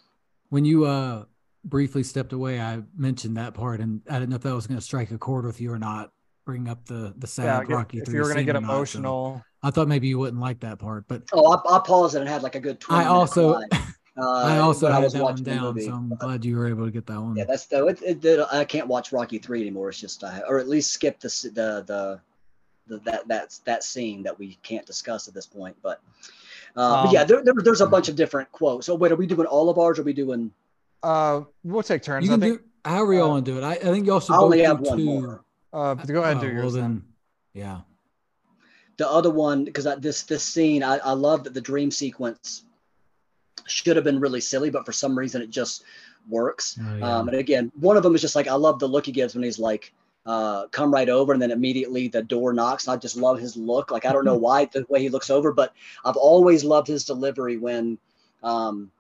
when 0.48 0.64
you 0.64 0.86
uh 0.86 1.24
briefly 1.64 2.02
stepped 2.02 2.32
away, 2.32 2.60
I 2.60 2.82
mentioned 2.96 3.36
that 3.36 3.54
part, 3.54 3.80
and 3.80 4.00
I 4.10 4.14
didn't 4.14 4.30
know 4.30 4.36
if 4.36 4.42
that 4.42 4.54
was 4.54 4.66
going 4.66 4.78
to 4.78 4.84
strike 4.84 5.10
a 5.10 5.18
chord 5.18 5.44
with 5.44 5.60
you 5.60 5.72
or 5.72 5.78
not. 5.78 6.10
Bring 6.44 6.68
up 6.68 6.84
the 6.86 7.14
the 7.18 7.26
sad 7.28 7.44
Yeah, 7.44 7.60
get- 7.64 7.74
Rocky. 7.76 7.98
if 7.98 8.04
three 8.06 8.14
you 8.16 8.22
were 8.22 8.28
gonna 8.28 8.42
get 8.42 8.56
or 8.56 8.60
not, 8.60 8.66
so 8.68 8.74
emotional, 8.74 9.44
I 9.62 9.70
thought 9.70 9.86
maybe 9.86 10.08
you 10.08 10.18
wouldn't 10.18 10.40
like 10.42 10.58
that 10.60 10.80
part, 10.80 11.06
but 11.06 11.22
Oh, 11.32 11.52
I, 11.52 11.76
I 11.76 11.78
paused 11.78 12.16
it 12.16 12.20
and 12.20 12.28
had 12.28 12.42
like 12.42 12.56
a 12.56 12.60
good. 12.60 12.80
20 12.80 13.04
I 13.04 13.06
also 13.08 13.54
uh, 13.62 13.62
I 14.20 14.58
also 14.58 14.86
when 14.86 14.92
had 14.94 15.04
was 15.04 15.12
that 15.12 15.22
one 15.22 15.30
watching 15.34 15.44
the 15.44 15.50
down, 15.52 15.62
movie. 15.62 15.86
so 15.86 15.92
I'm 15.92 16.08
glad 16.16 16.44
you 16.44 16.56
were 16.56 16.66
able 16.66 16.84
to 16.84 16.90
get 16.90 17.06
that 17.06 17.20
one. 17.22 17.36
Yeah, 17.36 17.44
that's 17.44 17.66
the. 17.66 17.86
It, 17.86 18.02
it, 18.02 18.24
it, 18.24 18.44
I 18.50 18.64
can't 18.64 18.88
watch 18.88 19.12
Rocky 19.12 19.38
three 19.38 19.60
anymore. 19.60 19.90
It's 19.90 20.00
just, 20.00 20.24
I, 20.24 20.40
or 20.48 20.58
at 20.58 20.68
least 20.68 20.90
skip 20.90 21.20
the 21.20 21.28
the 21.54 21.84
the, 21.86 22.20
the 22.88 22.98
that 23.04 23.28
that's 23.28 23.58
that 23.58 23.84
scene 23.84 24.24
that 24.24 24.36
we 24.36 24.58
can't 24.64 24.84
discuss 24.84 25.28
at 25.28 25.34
this 25.34 25.46
point. 25.46 25.76
But, 25.80 26.00
uh, 26.74 27.04
but 27.04 27.08
Um, 27.08 27.14
yeah, 27.14 27.22
there, 27.22 27.44
there, 27.44 27.54
there's 27.62 27.82
a 27.82 27.86
bunch 27.86 28.08
of 28.08 28.16
different 28.16 28.50
quotes. 28.50 28.86
So 28.86 28.96
wait, 28.96 29.12
are 29.12 29.16
we 29.16 29.28
doing 29.28 29.46
all 29.46 29.70
of 29.70 29.78
ours? 29.78 30.00
Or 30.00 30.02
are 30.02 30.04
we 30.04 30.12
doing? 30.12 30.50
Uh, 31.02 31.42
we'll 31.64 31.82
take 31.82 32.02
turns. 32.02 32.26
you 32.26 32.32
I 32.32 32.34
can 32.34 32.40
think. 32.40 32.58
do 32.60 32.64
however 32.84 33.12
you 33.14 33.22
uh, 33.24 33.28
want 33.28 33.44
to 33.46 33.52
do 33.52 33.58
it. 33.58 33.64
I, 33.64 33.72
I 33.72 33.76
think 33.78 34.06
y'all 34.06 34.20
should 34.20 34.34
I 34.34 34.38
only 34.38 34.58
do 34.58 34.64
have 34.64 34.80
one 34.80 34.98
two. 34.98 35.04
more. 35.04 35.44
Uh, 35.72 35.94
but 35.94 36.06
go 36.06 36.22
ahead 36.22 36.32
and 36.32 36.40
do 36.40 36.48
Oh, 36.48 36.52
well 36.54 36.62
yours. 36.64 36.72
then. 36.74 36.82
then, 36.82 37.02
yeah. 37.54 37.80
The 38.98 39.08
other 39.08 39.30
one, 39.30 39.64
because 39.64 39.86
this 40.00 40.22
this 40.24 40.44
scene, 40.44 40.82
I, 40.82 40.98
I 40.98 41.12
love 41.12 41.44
that 41.44 41.54
the 41.54 41.60
dream 41.60 41.90
sequence 41.90 42.64
should 43.66 43.96
have 43.96 44.04
been 44.04 44.20
really 44.20 44.40
silly, 44.40 44.70
but 44.70 44.84
for 44.84 44.92
some 44.92 45.18
reason 45.18 45.40
it 45.42 45.50
just 45.50 45.84
works. 46.28 46.78
Oh, 46.80 46.96
yeah. 46.96 47.16
Um, 47.18 47.28
and 47.28 47.36
again, 47.38 47.72
one 47.80 47.96
of 47.96 48.02
them 48.02 48.14
is 48.14 48.20
just 48.20 48.36
like 48.36 48.48
I 48.48 48.54
love 48.54 48.78
the 48.78 48.86
look 48.88 49.06
he 49.06 49.12
gives 49.12 49.34
when 49.34 49.44
he's 49.44 49.58
like, 49.58 49.92
uh, 50.26 50.66
"Come 50.68 50.92
right 50.92 51.08
over," 51.08 51.32
and 51.32 51.40
then 51.40 51.50
immediately 51.50 52.08
the 52.08 52.22
door 52.22 52.52
knocks. 52.52 52.86
And 52.86 52.92
I 52.94 52.96
just 52.96 53.16
love 53.16 53.38
his 53.38 53.56
look. 53.56 53.90
Like 53.90 54.04
I 54.04 54.12
don't 54.12 54.24
know 54.26 54.36
why 54.46 54.66
the 54.66 54.84
way 54.88 55.00
he 55.00 55.08
looks 55.08 55.30
over, 55.30 55.52
but 55.52 55.72
I've 56.04 56.16
always 56.16 56.62
loved 56.62 56.86
his 56.86 57.04
delivery 57.04 57.56
when 57.56 57.98
um, 58.42 58.90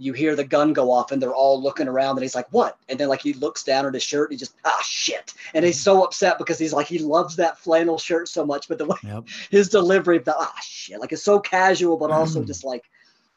you 0.00 0.12
hear 0.14 0.34
the 0.34 0.44
gun 0.44 0.72
go 0.72 0.90
off 0.90 1.12
and 1.12 1.20
they're 1.20 1.34
all 1.34 1.62
looking 1.62 1.86
around, 1.86 2.16
and 2.16 2.22
he's 2.22 2.34
like, 2.34 2.46
"What?" 2.52 2.78
And 2.88 2.98
then 2.98 3.08
like 3.08 3.20
he 3.22 3.34
looks 3.34 3.62
down 3.62 3.86
at 3.86 3.94
his 3.94 4.02
shirt 4.02 4.30
and 4.30 4.32
he 4.32 4.38
just 4.38 4.54
ah 4.64 4.80
shit, 4.82 5.34
and 5.54 5.64
he's 5.64 5.80
so 5.80 6.02
upset 6.02 6.38
because 6.38 6.58
he's 6.58 6.72
like 6.72 6.86
he 6.86 6.98
loves 6.98 7.36
that 7.36 7.58
flannel 7.58 7.98
shirt 7.98 8.28
so 8.28 8.44
much, 8.46 8.66
but 8.68 8.78
the 8.78 8.86
way 8.86 8.96
Yep. 9.04 9.24
his 9.50 9.68
delivery 9.68 10.16
of 10.16 10.24
the 10.24 10.34
ah 10.36 10.54
shit, 10.62 10.98
like 11.00 11.12
it's 11.12 11.22
so 11.22 11.38
casual, 11.38 11.96
but 11.96 12.10
also 12.10 12.42
Mm. 12.42 12.46
just 12.46 12.64
like, 12.64 12.84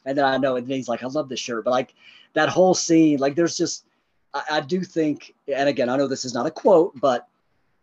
and 0.06 0.18
then 0.18 0.26
I 0.26 0.38
know, 0.38 0.56
and 0.56 0.66
then 0.66 0.78
he's 0.78 0.88
like, 0.90 1.04
I 1.04 1.08
love 1.08 1.30
this 1.30 1.40
shirt, 1.40 1.66
but 1.66 1.72
like 1.72 1.94
that 2.34 2.50
whole 2.50 2.74
scene, 2.74 3.20
like 3.20 3.36
there's 3.36 3.58
just, 3.58 3.86
I, 4.34 4.44
I 4.52 4.60
do 4.62 4.82
think, 4.82 5.36
and 5.48 5.68
again, 5.70 5.90
I 5.90 5.98
know 5.98 6.08
this 6.08 6.26
is 6.26 6.34
not 6.34 6.46
a 6.48 6.52
quote, 6.52 7.00
but 7.00 7.28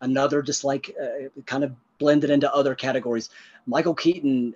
another 0.01 0.41
just 0.41 0.63
like 0.63 0.95
uh, 1.01 1.29
kind 1.45 1.63
of 1.63 1.71
blended 1.99 2.31
into 2.31 2.51
other 2.53 2.73
categories. 2.73 3.29
Michael 3.67 3.93
Keaton, 3.93 4.55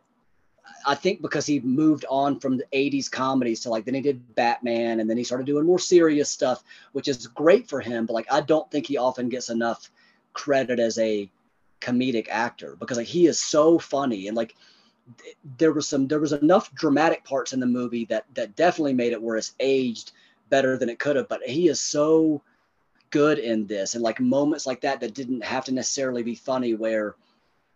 I 0.86 0.95
think 0.95 1.22
because 1.22 1.45
he 1.45 1.59
moved 1.61 2.05
on 2.09 2.39
from 2.39 2.57
the 2.57 2.66
80s 2.74 3.09
comedies 3.09 3.61
to 3.61 3.70
like 3.70 3.86
then 3.86 3.95
he 3.95 4.01
did 4.01 4.36
Batman 4.36 4.99
and 4.99 5.09
then 5.09 5.18
he 5.18 5.24
started 5.24 5.45
doing 5.47 5.66
more 5.66 5.80
serious 5.80 6.30
stuff, 6.30 6.63
which 6.91 7.07
is 7.07 7.28
great 7.28 7.68
for 7.68 7.82
him. 7.82 8.05
But 8.05 8.13
like 8.13 8.32
I 8.32 8.41
don't 8.41 8.70
think 8.72 8.88
he 8.88 8.97
often 8.97 9.30
gets 9.30 9.49
enough 9.49 9.89
credit 10.34 10.80
as 10.80 10.97
a 10.99 11.30
comedic 11.82 12.28
actor 12.30 12.76
because 12.80 12.97
like 12.97 13.07
he 13.07 13.28
is 13.28 13.39
so 13.39 13.78
funny 13.78 14.28
and 14.28 14.36
like 14.36 14.55
th- 15.18 15.36
there 15.57 15.72
was 15.72 15.88
some 15.88 16.07
there 16.07 16.20
was 16.20 16.34
enough 16.34 16.74
dramatic 16.74 17.24
parts 17.24 17.53
in 17.53 17.59
the 17.59 17.66
movie 17.66 18.05
that 18.05 18.26
that 18.34 18.55
definitely 18.55 18.93
made 18.93 19.13
it 19.13 19.22
where 19.22 19.38
it's 19.38 19.53
aged 19.59 20.11
better 20.49 20.78
than 20.78 20.89
it 20.89 20.99
could 20.99 21.16
have 21.16 21.28
but 21.28 21.41
he 21.43 21.68
is 21.68 21.80
so 21.80 22.41
good 23.11 23.38
in 23.38 23.68
this 23.68 23.93
and 23.93 24.03
like 24.03 24.20
moments 24.20 24.66
like 24.66 24.82
that 24.82 24.99
that 24.99 25.13
didn't 25.13 25.43
have 25.43 25.66
to 25.66 25.74
necessarily 25.74 26.24
be 26.24 26.36
funny 26.36 26.74
where 26.74 27.16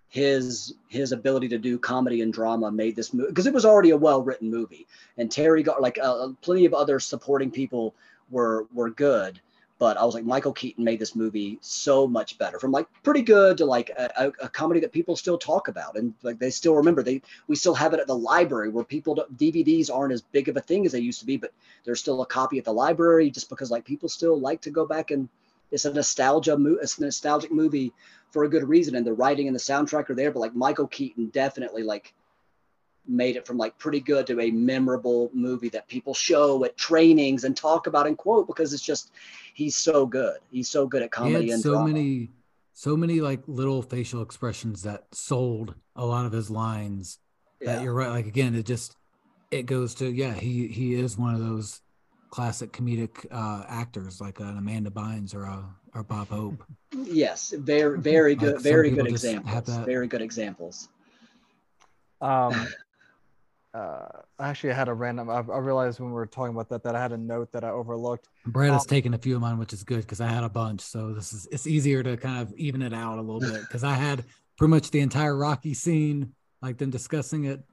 his 0.10 0.74
his 0.88 1.12
ability 1.12 1.48
to 1.48 1.58
do 1.58 1.78
comedy 1.78 2.22
and 2.22 2.34
drama 2.34 2.72
made 2.72 2.96
this 2.96 3.14
movie 3.14 3.30
because 3.30 3.46
it 3.46 3.54
was 3.54 3.66
already 3.66 3.92
a 3.92 3.98
well 3.98 4.22
written 4.22 4.50
movie. 4.50 4.88
And 5.18 5.30
Teri 5.30 5.64
Garr 5.64 5.80
like 5.80 6.00
uh, 6.02 6.30
plenty 6.42 6.66
of 6.66 6.74
other 6.74 7.00
supporting 7.00 7.52
people 7.52 7.94
were 8.30 8.68
were 8.74 8.90
good 8.90 9.40
but 9.80 9.96
I 9.96 10.04
was 10.04 10.14
like 10.14 10.26
Michael 10.26 10.52
Keaton 10.52 10.84
made 10.84 11.00
this 11.00 11.16
movie 11.16 11.58
so 11.62 12.06
much 12.06 12.38
better 12.38 12.60
from 12.60 12.72
like 12.72 12.86
pretty 13.02 13.22
good 13.22 13.58
to 13.58 13.66
like 13.66 13.90
a, 13.92 14.32
a, 14.42 14.50
comedy 14.50 14.82
that 14.82 14.92
people 14.92 15.16
still 15.16 15.38
talk 15.38 15.70
about 15.70 15.96
and 15.96 16.14
like 16.22 16.38
they 16.38 16.50
still 16.50 16.76
remember. 16.76 17.02
They 17.02 17.22
we 17.48 17.56
still 17.56 17.74
have 17.74 17.94
it 17.94 18.00
at 18.02 18.08
the 18.08 18.16
library 18.16 18.70
where 18.70 18.84
people 18.84 19.26
DVDs 19.38 19.90
aren't 19.90 20.14
as 20.14 20.22
big 20.22 20.50
of 20.50 20.58
a 20.58 20.62
thing 20.62 20.86
as 20.86 20.92
they 20.92 21.00
used 21.00 21.22
to 21.22 21.26
be 21.26 21.38
but 21.38 21.54
there's 21.86 22.02
still 22.02 22.22
a 22.22 22.26
copy 22.26 22.60
at 22.60 22.66
the 22.66 22.74
library 22.74 23.32
just 23.32 23.50
because 23.50 23.72
like 23.72 23.86
people 23.86 24.10
still 24.10 24.38
like 24.38 24.62
to 24.62 24.70
go 24.70 24.86
back 24.86 25.12
and 25.12 25.30
it's 25.72 25.86
a 25.86 25.94
nostalgia 25.94 26.58
it's 26.82 26.98
a 26.98 27.02
nostalgic 27.02 27.52
movie 27.52 27.94
for 28.32 28.44
a 28.44 28.50
good 28.50 28.68
reason 28.68 28.96
and 28.96 29.06
the 29.06 29.14
writing 29.14 29.48
and 29.48 29.56
the 29.56 29.60
soundtrack 29.60 30.10
are 30.10 30.16
there 30.16 30.32
but 30.32 30.40
like 30.40 30.56
Michael 30.56 30.88
Keaton 30.88 31.28
definitely 31.30 31.84
like 31.84 32.14
made 33.08 33.36
it 33.36 33.48
from 33.48 33.58
like 33.58 33.78
pretty 33.78 34.00
good 34.00 34.28
to 34.28 34.40
a 34.40 34.52
memorable 34.52 35.32
movie 35.34 35.70
that 35.70 35.88
people 35.88 36.14
show 36.14 36.64
at 36.64 36.78
trainings 36.78 37.44
and 37.44 37.58
talk 37.58 37.88
about 37.88 38.06
and 38.06 38.18
quote 38.18 38.46
because 38.46 38.72
it's 38.74 38.84
just 38.84 39.12
he's 39.54 39.76
so 39.76 40.06
good 40.06 40.38
he's 40.52 40.70
so 40.70 40.86
good 40.86 41.02
at 41.02 41.06
He 41.06 41.10
comedy 41.10 41.46
had 41.48 41.56
and 41.56 41.64
so 41.64 41.72
drama. 41.72 41.88
many, 41.90 42.30
so 42.74 42.96
many 42.96 43.20
like 43.20 43.42
little 43.48 43.82
facial 43.82 44.22
expressions 44.22 44.84
that 44.84 45.04
sold 45.14 45.76
a 45.98 46.06
lot 46.06 46.26
of 46.26 46.32
his 46.32 46.50
lines. 46.50 47.20
That 47.60 47.78
yeah. 47.78 47.82
you're 47.84 47.94
right. 47.94 48.08
Like 48.08 48.26
again, 48.26 48.56
it 48.56 48.66
just 48.66 48.96
it 49.52 49.66
goes 49.66 49.96
to 49.96 50.10
yeah. 50.10 50.34
He 50.34 50.68
he 50.68 50.94
is 50.94 51.18
one 51.18 51.34
of 51.34 51.42
those 51.42 51.82
classic 52.30 52.72
comedic 52.72 53.26
uh 53.32 53.66
actors 53.68 54.22
like 54.22 54.40
an 54.40 54.58
Amanda 54.58 54.92
Bynes 54.92 55.36
or 55.36 55.44
a 55.44 55.66
or 55.96 56.04
Bob 56.04 56.28
Hope. 56.30 56.64
yes 56.94 57.54
very 57.58 58.00
very 58.00 58.32
Like, 58.36 58.40
good 58.46 58.54
some 58.56 58.64
very 58.64 58.90
good 58.92 59.10
just 59.10 59.24
examples 59.26 59.78
very 59.86 60.08
good 60.08 60.22
examples 60.22 60.90
Um, 62.22 62.68
uh, 63.74 64.08
actually 64.40 64.72
I 64.72 64.76
had 64.76 64.88
a 64.90 64.94
random. 64.94 65.30
I, 65.30 65.36
I 65.40 65.58
realized 65.60 66.00
when 66.00 66.10
we 66.10 66.16
were 66.16 66.26
talking 66.26 66.54
about 66.56 66.70
that 66.70 66.84
that 66.84 66.96
I 66.96 67.02
had 67.02 67.12
a 67.12 67.18
note 67.18 67.52
that 67.52 67.64
I 67.64 67.70
overlooked. 67.70 68.28
Brad 68.46 68.72
has 68.72 68.82
Um, 68.82 68.88
taken 68.88 69.14
a 69.14 69.18
few 69.18 69.36
of 69.36 69.42
mine, 69.42 69.58
which 69.60 69.74
is 69.74 69.84
good 69.84 70.02
because 70.02 70.20
I 70.20 70.28
had 70.28 70.44
a 70.44 70.50
bunch. 70.50 70.82
So 70.82 71.14
this 71.14 71.32
is 71.34 71.48
it's 71.52 71.68
easier 71.68 72.02
to 72.04 72.18
kind 72.18 72.42
of 72.42 72.54
even 72.58 72.82
it 72.82 72.94
out 72.94 73.20
a 73.20 73.22
little 73.22 73.40
bit 73.40 73.62
because 73.62 73.84
I 73.84 73.94
had 73.94 74.26
pretty 74.58 74.70
much 74.72 74.92
the 74.92 75.00
entire 75.00 75.36
Rocky 75.38 75.74
scene, 75.74 76.34
like 76.62 76.78
them 76.78 76.90
discussing 76.90 77.46
it, 77.46 77.64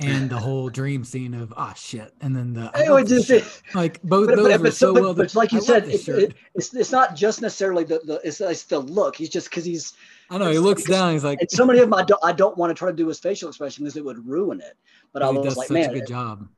and 0.00 0.30
the 0.30 0.38
whole 0.38 0.68
dream 0.68 1.04
scene 1.04 1.34
of 1.34 1.52
ah 1.56 1.74
shit, 1.74 2.12
and 2.20 2.34
then 2.34 2.52
the 2.54 2.70
I 2.74 3.02
just- 3.04 3.62
like 3.74 4.02
both 4.02 4.28
but, 4.28 4.36
those 4.36 4.48
but, 4.48 4.58
were 4.60 4.64
but, 4.64 4.74
so 4.74 4.94
but, 4.94 5.02
well. 5.02 5.14
but 5.14 5.28
done. 5.28 5.38
like 5.40 5.52
you 5.52 5.58
I 5.58 5.62
said 5.62 5.88
it, 5.88 6.08
it, 6.08 6.34
it's, 6.54 6.74
it's 6.74 6.92
not 6.92 7.14
just 7.16 7.42
necessarily 7.42 7.84
the, 7.84 8.00
the 8.04 8.20
it's, 8.24 8.40
it's 8.40 8.64
the 8.64 8.78
look 8.78 9.16
he's 9.16 9.28
just 9.28 9.50
because 9.50 9.64
he's 9.64 9.94
I 10.30 10.38
know 10.38 10.50
he 10.50 10.58
looks 10.58 10.84
down. 10.84 11.12
He's 11.12 11.24
like, 11.24 11.40
and 11.40 11.50
so 11.50 11.66
many 11.66 11.80
of 11.80 11.86
them 11.90 11.94
I 11.94 12.04
don't, 12.04 12.20
I 12.24 12.32
don't 12.32 12.56
want 12.56 12.70
to 12.70 12.74
try 12.74 12.90
to 12.90 12.96
do 12.96 13.08
his 13.08 13.18
facial 13.18 13.48
expression 13.48 13.84
because 13.84 13.96
it 13.96 14.04
would 14.04 14.26
ruin 14.26 14.60
it 14.60 14.76
but 15.12 15.22
I 15.22 15.30
was 15.30 15.56
like 15.56 15.68
such 15.68 15.74
man 15.74 15.90
a 15.90 15.94
good 15.94 16.06
job. 16.06 16.48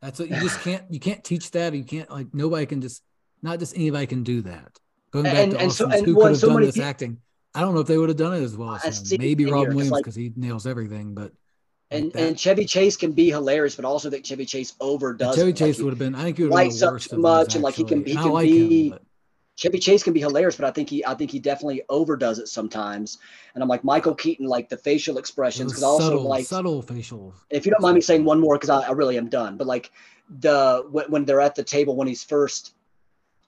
That's 0.00 0.18
what 0.18 0.30
you 0.30 0.40
just 0.40 0.60
can't 0.60 0.84
you 0.90 1.00
can't 1.00 1.22
teach 1.22 1.50
that. 1.50 1.74
You 1.74 1.84
can't 1.84 2.10
like 2.10 2.32
nobody 2.32 2.66
can 2.66 2.80
just 2.80 3.02
not 3.42 3.58
just 3.58 3.76
anybody 3.76 4.06
can 4.06 4.22
do 4.22 4.42
that. 4.42 4.78
Going 5.10 5.24
back 5.24 5.34
And- 5.36 5.52
to 5.52 5.58
and 5.58 5.72
so- 5.72 5.86
Austin's, 5.86 6.06
who 6.06 6.14
well, 6.16 6.26
could 6.26 6.30
have 6.32 6.40
so 6.40 6.48
done 6.48 6.62
this 6.62 6.74
peop- 6.76 6.84
acting? 6.84 7.18
I 7.54 7.62
don't 7.62 7.74
know 7.74 7.80
if 7.80 7.88
they 7.88 7.98
would 7.98 8.08
have 8.08 8.16
done 8.18 8.32
it 8.34 8.42
as 8.42 8.56
well. 8.56 8.78
Maybe 9.18 9.44
Robin 9.46 9.70
Williams 9.74 9.90
like- 9.90 10.04
because 10.04 10.14
he 10.14 10.32
nails 10.36 10.66
everything. 10.66 11.14
But 11.14 11.32
and 11.90 12.12
that- 12.12 12.20
and 12.22 12.38
Chevy 12.38 12.64
Chase 12.64 12.96
can 12.96 13.12
be 13.12 13.30
hilarious 13.30 13.74
but 13.76 13.84
also 13.84 14.10
that 14.10 14.24
Chevy 14.24 14.46
Chase 14.46 14.74
overdoes 14.80 15.36
Chevy 15.36 15.50
it. 15.50 15.52
Like, 15.52 15.56
Chase 15.58 15.76
he- 15.78 15.82
would 15.82 15.92
have 15.92 15.98
been. 15.98 16.14
I 16.14 16.22
think 16.24 16.36
he 16.36 16.42
would 16.44 16.52
have 16.52 16.60
been 16.62 16.68
lights 16.68 16.82
up 16.82 17.00
too 17.00 17.18
much 17.18 17.54
and, 17.54 17.64
like, 17.64 17.74
he 17.74 17.84
can- 17.84 18.04
he 18.04 18.14
can 18.14 18.32
like 18.32 18.44
be- 18.44 18.88
him, 18.88 18.98
Chevy 19.56 19.78
Chase 19.78 20.02
can 20.02 20.14
be 20.14 20.20
hilarious, 20.20 20.56
but 20.56 20.64
I 20.64 20.70
think 20.70 20.88
he 20.88 21.04
I 21.04 21.14
think 21.14 21.30
he 21.30 21.38
definitely 21.38 21.82
overdoes 21.90 22.38
it 22.38 22.48
sometimes. 22.48 23.18
And 23.54 23.62
I'm 23.62 23.68
like 23.68 23.84
Michael 23.84 24.14
Keaton, 24.14 24.46
like 24.46 24.68
the 24.70 24.76
facial 24.78 25.18
expressions, 25.18 25.72
because 25.72 25.82
also 25.82 26.20
like 26.22 26.46
subtle 26.46 26.80
facial. 26.80 27.34
if 27.50 27.66
you 27.66 27.72
don't 27.72 27.82
mind 27.82 27.96
me 27.96 28.00
saying 28.00 28.24
one 28.24 28.40
more, 28.40 28.56
because 28.56 28.70
I, 28.70 28.80
I 28.88 28.92
really 28.92 29.18
am 29.18 29.28
done. 29.28 29.58
But 29.58 29.66
like 29.66 29.90
the 30.40 30.86
when, 30.90 31.10
when 31.10 31.24
they're 31.26 31.40
at 31.42 31.56
the 31.56 31.64
table 31.64 31.94
when 31.96 32.08
he's 32.08 32.22
first 32.24 32.72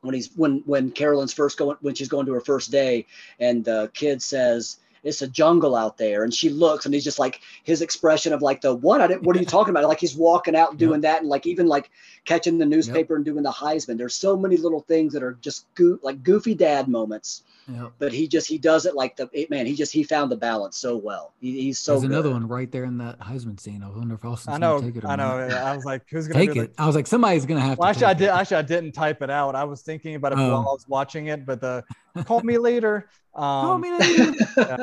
when 0.02 0.12
he's 0.14 0.30
when 0.36 0.62
when 0.66 0.90
Carolyn's 0.90 1.32
first 1.32 1.56
going 1.56 1.76
when 1.80 1.94
she's 1.94 2.08
going 2.08 2.26
to 2.26 2.32
her 2.34 2.40
first 2.42 2.70
day, 2.70 3.06
and 3.38 3.64
the 3.64 3.90
kid 3.94 4.20
says, 4.20 4.78
it's 5.04 5.22
a 5.22 5.28
jungle 5.28 5.74
out 5.74 5.98
there. 5.98 6.24
And 6.24 6.32
she 6.32 6.48
looks 6.48 6.84
and 6.84 6.94
he's 6.94 7.04
just 7.04 7.18
like 7.18 7.40
his 7.64 7.82
expression 7.82 8.32
of 8.32 8.42
like 8.42 8.60
the 8.60 8.74
what 8.74 9.00
I 9.00 9.06
didn't, 9.06 9.22
what 9.24 9.36
are 9.36 9.40
you 9.40 9.46
talking 9.46 9.70
about? 9.70 9.84
Like 9.88 10.00
he's 10.00 10.14
walking 10.16 10.54
out 10.56 10.70
and 10.70 10.78
doing 10.78 11.00
that 11.02 11.20
and 11.20 11.28
like 11.28 11.46
even 11.46 11.66
like 11.66 11.90
catching 12.24 12.58
the 12.58 12.66
newspaper 12.66 13.16
and 13.16 13.24
doing 13.24 13.42
the 13.42 13.50
Heisman. 13.50 13.98
There's 13.98 14.14
so 14.14 14.36
many 14.36 14.56
little 14.56 14.80
things 14.80 15.12
that 15.14 15.22
are 15.22 15.38
just 15.40 15.66
goo- 15.74 15.98
like 16.02 16.22
goofy 16.22 16.54
dad 16.54 16.88
moments. 16.88 17.42
Yep. 17.68 17.92
But 18.00 18.12
he 18.12 18.26
just 18.26 18.48
he 18.48 18.58
does 18.58 18.86
it 18.86 18.94
like 18.96 19.16
the 19.16 19.28
it- 19.32 19.48
man. 19.48 19.66
He 19.66 19.74
just 19.76 19.92
he 19.92 20.02
found 20.02 20.32
the 20.32 20.36
balance 20.36 20.76
so 20.76 20.96
well. 20.96 21.32
He, 21.40 21.60
he's 21.62 21.78
so 21.78 21.92
There's 21.92 22.04
another 22.04 22.22
good. 22.30 22.32
one 22.34 22.48
right 22.48 22.70
there 22.70 22.84
in 22.84 22.98
that 22.98 23.20
Heisman 23.20 23.58
scene. 23.60 23.82
I 23.84 23.88
wonder 23.88 24.14
if 24.16 24.24
Austin's 24.24 24.54
I 24.56 24.58
know, 24.58 24.80
gonna 24.80 24.86
take 24.92 24.96
it 24.96 25.04
or 25.04 25.08
I 25.08 25.16
know. 25.16 25.46
not. 25.48 25.52
I 25.52 25.76
was 25.76 25.84
like, 25.84 26.02
who's 26.10 26.26
gonna 26.26 26.40
Take 26.40 26.54
do 26.54 26.60
the 26.60 26.64
it. 26.66 26.74
I 26.76 26.86
was 26.86 26.96
like, 26.96 27.06
somebody's 27.06 27.46
gonna 27.46 27.60
have 27.60 27.78
Well, 27.78 27.86
to. 27.86 27.90
actually, 27.90 28.06
I 28.06 28.12
take 28.14 28.18
did. 28.18 28.24
it. 28.26 28.30
Actually, 28.30 28.56
I 28.56 28.62
didn't 28.62 28.92
type 28.92 29.22
it 29.22 29.30
out. 29.30 29.54
I 29.54 29.62
was 29.62 29.82
thinking 29.82 30.16
about 30.16 30.32
it 30.32 30.38
Oh. 30.38 30.48
while 30.48 30.60
I 30.60 30.72
was 30.72 30.86
watching 30.88 31.26
it, 31.26 31.46
but 31.46 31.60
the 31.60 31.84
call 32.24 32.42
me 32.42 32.58
later. 32.58 33.08
Um, 33.34 33.42
Call 33.64 33.78
me 33.78 33.90
later. 33.92 34.34
yeah. 34.58 34.74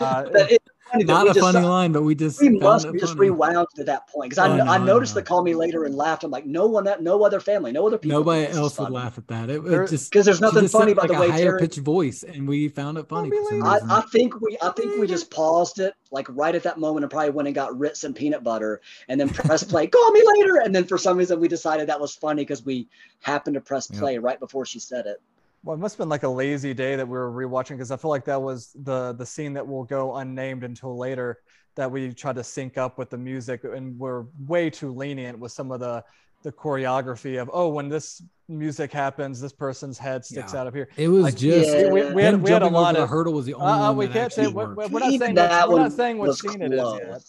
uh, 0.00 0.24
But 0.32 0.50
it's 0.50 0.64
funny 0.90 1.04
that 1.04 1.12
Not 1.12 1.26
a 1.26 1.28
just 1.28 1.38
funny 1.38 1.60
saw- 1.62 1.68
line, 1.70 1.92
but 1.92 2.02
we 2.02 2.16
just 2.16 2.40
we 2.40 2.48
must 2.48 2.90
we 2.90 2.98
just 2.98 3.12
funny. 3.14 3.30
rewound 3.30 3.68
to 3.76 3.84
that 3.84 4.08
point 4.08 4.30
because 4.30 4.44
I, 4.44 4.50
Oh, 4.52 4.56
no, 4.56 4.64
I 4.64 4.74
I 4.74 4.78
noticed 4.84 5.14
know. 5.14 5.20
the 5.20 5.26
call 5.28 5.44
me 5.44 5.54
later 5.54 5.84
and 5.84 5.94
laughed. 5.94 6.24
I'm 6.24 6.32
like, 6.32 6.44
no 6.44 6.66
one, 6.66 6.88
no 7.00 7.22
other 7.24 7.38
family, 7.38 7.70
no 7.70 7.86
other 7.86 7.96
people. 7.96 8.18
Nobody 8.18 8.48
else 8.48 8.80
would 8.80 8.90
laugh 8.90 9.16
at 9.16 9.28
that. 9.28 9.48
It, 9.48 9.58
it 9.58 9.64
There- 9.64 9.86
just 9.86 10.10
because 10.10 10.26
there's 10.26 10.40
nothing 10.40 10.66
funny 10.66 10.86
said, 10.90 10.98
about 11.04 11.08
like 11.08 11.18
the 11.18 11.20
way 11.20 11.28
a 11.28 11.32
higher 11.32 11.52
Teri. 11.52 11.60
pitched 11.60 11.78
voice, 11.78 12.24
and 12.24 12.48
we 12.48 12.66
found 12.68 12.98
it 12.98 13.08
funny 13.08 13.30
for 13.30 13.44
some. 13.48 13.62
I. 13.62 13.78
I 13.88 14.00
think 14.10 14.40
we 14.40 14.58
I 14.60 14.70
think 14.70 14.98
we 14.98 15.06
just 15.06 15.30
paused 15.30 15.78
it 15.78 15.94
like 16.10 16.26
right 16.30 16.56
at 16.56 16.64
that 16.64 16.78
moment 16.78 17.04
and 17.04 17.12
probably 17.12 17.30
went 17.30 17.46
and 17.46 17.54
got 17.54 17.78
Ritz 17.78 18.02
and 18.02 18.16
peanut 18.16 18.42
butter 18.42 18.80
and 19.08 19.20
then 19.20 19.28
press 19.28 19.62
play. 19.62 19.86
Call 19.86 20.10
me 20.10 20.20
later, 20.38 20.56
and 20.56 20.74
then 20.74 20.82
for 20.82 20.98
some 20.98 21.16
reason 21.16 21.38
we 21.38 21.46
decided 21.46 21.88
that 21.90 22.00
was 22.00 22.16
funny 22.16 22.42
because 22.42 22.64
we 22.64 22.88
happened 23.22 23.54
to 23.54 23.60
press 23.60 23.88
Yep. 23.88 24.00
play 24.00 24.18
right 24.18 24.40
before 24.40 24.66
she 24.66 24.80
said 24.80 25.06
it. 25.06 25.22
Well, 25.64 25.74
it 25.74 25.78
must 25.80 25.94
have 25.94 26.00
been 26.00 26.10
like 26.10 26.24
a 26.24 26.28
lazy 26.28 26.74
day 26.74 26.94
that 26.96 27.08
we 27.08 27.16
were 27.16 27.32
rewatching 27.32 27.70
because 27.70 27.90
I 27.90 27.96
feel 27.96 28.10
like 28.10 28.26
that 28.26 28.40
was 28.40 28.70
the 28.74 29.14
the 29.14 29.24
scene 29.24 29.54
that 29.54 29.66
will 29.66 29.84
go 29.84 30.16
unnamed 30.16 30.62
until 30.62 30.96
later 30.98 31.38
that 31.76 31.90
we 31.90 32.12
tried 32.12 32.36
to 32.36 32.44
sync 32.44 32.76
up 32.76 32.98
with 32.98 33.08
the 33.08 33.16
music 33.16 33.64
and 33.64 33.98
we're 33.98 34.24
way 34.46 34.68
too 34.68 34.92
lenient 34.92 35.38
with 35.38 35.52
some 35.52 35.72
of 35.72 35.80
the 35.80 36.04
the 36.42 36.52
choreography 36.52 37.40
of 37.40 37.48
oh 37.52 37.68
when 37.70 37.88
this 37.88 38.22
music 38.46 38.92
happens 38.92 39.40
this 39.40 39.54
person's 39.54 39.96
head 39.96 40.22
sticks 40.22 40.52
Yeah. 40.52 40.60
out 40.60 40.66
of 40.66 40.74
here. 40.74 40.88
it 40.98 41.08
was 41.08 41.22
like, 41.24 41.36
just 41.36 41.74
yeah, 41.78 41.88
we, 41.88 42.04
we 42.12 42.22
had 42.22 42.42
we 42.42 42.50
had 42.50 42.62
a 42.62 42.68
lot 42.68 42.94
over 42.94 43.00
of 43.02 43.08
the 43.08 43.14
hurdle 43.14 43.32
was 43.32 43.46
the 43.46 43.54
only 43.54 43.72
uh, 43.72 43.76
uh, 43.76 43.88
one 43.88 43.96
we 43.96 44.06
that 44.08 44.12
can't 44.12 44.32
say 44.34 44.46
we're, 44.46 44.74
we're 44.74 45.00
not 45.00 45.18
saying 45.18 45.34
that 45.36 45.50
what, 45.50 45.68
we're 45.68 45.72
one 45.76 45.82
not 45.84 45.92
saying 45.92 46.18
what 46.18 46.26
was 46.26 46.40
scene 46.40 46.60
it 46.60 46.74
is 46.74 46.92
yet. 47.00 47.22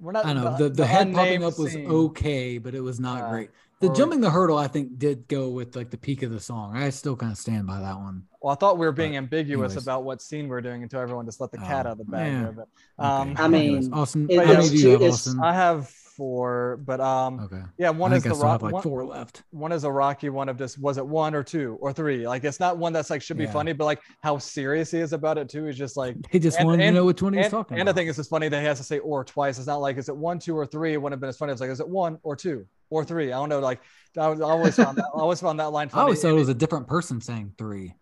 We're 0.00 0.12
not 0.12 0.26
I 0.26 0.32
know 0.32 0.56
the, 0.56 0.68
the, 0.68 0.84
head 0.84 1.12
popping 1.12 1.36
unnamed 1.36 1.44
up 1.44 1.58
was 1.58 1.72
scene. 1.72 1.86
okay, 1.88 2.58
but 2.58 2.74
it 2.74 2.80
was 2.80 2.98
not 2.98 3.18
Yeah. 3.18 3.30
great. 3.30 3.50
The 3.82 3.88
Or- 3.90 3.94
jumping 3.94 4.20
the 4.20 4.30
hurdle, 4.30 4.56
I 4.58 4.68
think, 4.68 4.96
did 4.98 5.26
go 5.28 5.48
with 5.50 5.74
like 5.76 5.90
the 5.90 5.98
peak 5.98 6.22
of 6.22 6.30
the 6.30 6.40
song. 6.40 6.76
I 6.76 6.88
still 6.90 7.16
kind 7.16 7.32
of 7.32 7.38
stand 7.38 7.66
by 7.66 7.80
that 7.80 7.96
one. 7.98 8.22
Well, 8.40 8.52
I 8.52 8.56
thought 8.56 8.78
we 8.78 8.86
were 8.86 8.92
being 8.92 9.12
But 9.12 9.18
ambiguous 9.18 9.72
anyways. 9.72 9.84
about 9.84 10.04
what 10.04 10.22
scene 10.22 10.48
we 10.48 10.54
are 10.56 10.60
doing 10.60 10.82
until 10.82 11.00
everyone 11.00 11.26
just 11.26 11.40
let 11.40 11.50
the 11.50 11.58
cat 11.58 11.86
Oh, 11.86 11.90
out 11.90 11.92
of 11.92 11.98
the 11.98 12.04
bag. 12.04 12.32
yeah. 12.32 12.42
there, 12.42 12.52
but, 12.52 13.04
um, 13.04 13.30
Okay. 13.32 13.42
I 13.42 13.48
mean, 13.48 13.60
Anyways, 13.76 13.92
Austin, 13.92 14.26
it- 14.30 14.46
how 14.46 14.52
many 14.54 14.68
do 14.68 14.76
you 14.76 14.90
have, 14.90 15.02
Austin? 15.02 15.40
I 15.40 15.52
have 15.52 15.88
four, 15.88 16.78
but 16.84 17.00
um, 17.00 17.40
okay. 17.40 17.62
yeah, 17.78 17.90
one 17.90 18.12
I 18.12 18.16
is 18.16 18.22
the 18.24 18.30
rock. 18.34 18.62
like 18.62 18.72
one, 18.74 18.82
four 18.82 19.04
left. 19.04 19.42
one 19.50 19.72
is 19.72 19.82
a 19.84 19.90
rocky 19.90 20.28
one 20.28 20.48
of 20.48 20.58
just 20.58 20.78
was 20.78 20.98
it 20.98 21.06
one 21.06 21.34
or 21.34 21.42
two 21.42 21.78
or 21.80 21.92
three? 21.92 22.26
Like 22.28 22.44
it's 22.44 22.60
not 22.60 22.76
one 22.78 22.92
that's 22.92 23.10
like 23.10 23.22
should 23.22 23.38
be 23.38 23.44
Yeah. 23.44 23.52
funny, 23.52 23.72
but 23.72 23.84
like 23.86 24.00
how 24.22 24.38
serious 24.38 24.90
he 24.90 24.98
is 24.98 25.12
about 25.12 25.38
it 25.38 25.48
too 25.48 25.66
is 25.68 25.76
just 25.76 25.96
like. 25.96 26.16
He 26.30 26.38
just 26.38 26.58
and- 26.58 26.66
wanted 26.66 26.84
and- 26.84 26.94
to 26.94 27.00
know 27.00 27.06
which 27.06 27.22
one 27.22 27.32
he 27.32 27.38
was 27.38 27.46
And, 27.46 27.50
talking 27.52 27.78
and 27.80 27.88
I 27.88 27.92
think 27.92 28.08
it's 28.08 28.18
just 28.18 28.30
funny 28.30 28.48
that 28.48 28.60
he 28.60 28.66
has 28.66 28.78
to 28.78 28.84
say 28.84 28.98
or 28.98 29.24
twice. 29.24 29.58
It's 29.58 29.66
not 29.66 29.80
like 29.80 29.96
is 29.96 30.08
it 30.08 30.16
one, 30.16 30.38
two, 30.38 30.56
or 30.56 30.66
three? 30.66 30.92
It 30.92 30.96
wouldn't 31.00 31.14
have 31.14 31.20
been 31.20 31.30
as 31.30 31.36
funny. 31.38 31.52
It's 31.52 31.60
like 31.60 31.70
is 31.70 31.80
it 31.80 31.88
one 31.88 32.18
or 32.22 32.36
two 32.36 32.66
or 32.92 33.04
three? 33.04 33.32
I 33.32 33.36
don't 33.36 33.48
know. 33.48 33.60
Like 33.60 33.80
I, 34.18 34.28
was, 34.28 34.40
always 34.40 34.76
found 34.76 34.98
that 34.98 35.04
I 35.14 35.18
always 35.18 35.40
found 35.40 35.58
that 35.60 35.72
line 35.72 35.86
I 35.88 35.90
funny. 35.90 36.02
always 36.02 36.22
thought 36.22 36.28
it 36.30 36.34
was 36.34 36.48
a 36.48 36.54
different 36.54 36.86
person 36.86 37.20
saying 37.20 37.54
three. 37.56 37.94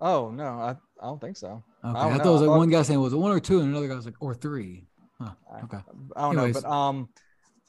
Oh 0.00 0.30
no, 0.30 0.44
I, 0.44 0.70
I 1.00 1.04
don't 1.06 1.20
think 1.20 1.36
so. 1.36 1.62
Okay. 1.84 1.98
I, 1.98 2.10
know. 2.10 2.16
thought 2.18 2.26
it 2.26 2.30
was 2.30 2.40
like 2.42 2.48
thought- 2.48 2.58
one 2.58 2.68
guy 2.70 2.82
saying 2.82 3.00
was 3.00 3.12
it 3.12 3.16
one 3.16 3.32
or 3.32 3.40
two, 3.40 3.60
and 3.60 3.68
another 3.70 3.88
guy 3.88 3.94
was 3.94 4.04
like 4.04 4.20
or 4.20 4.34
three. 4.34 4.86
Huh. 5.20 5.30
I- 5.52 5.60
Okay. 5.64 5.78
I 6.16 6.20
don't 6.22 6.36
Anyways. 6.36 6.54
know, 6.56 6.60
but 6.62 6.68
um, 6.70 7.08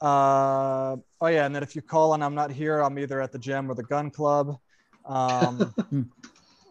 uh, 0.00 0.96
oh 1.20 1.26
yeah, 1.26 1.46
and 1.46 1.54
then 1.54 1.62
if 1.62 1.74
you 1.74 1.82
call 1.82 2.14
and 2.14 2.22
I'm 2.22 2.34
not 2.34 2.50
here, 2.50 2.80
I'm 2.80 2.98
either 2.98 3.20
at 3.20 3.32
the 3.32 3.38
gym 3.38 3.70
or 3.70 3.74
the 3.74 3.82
gun 3.84 4.10
club. 4.10 4.58
Um, 5.06 5.74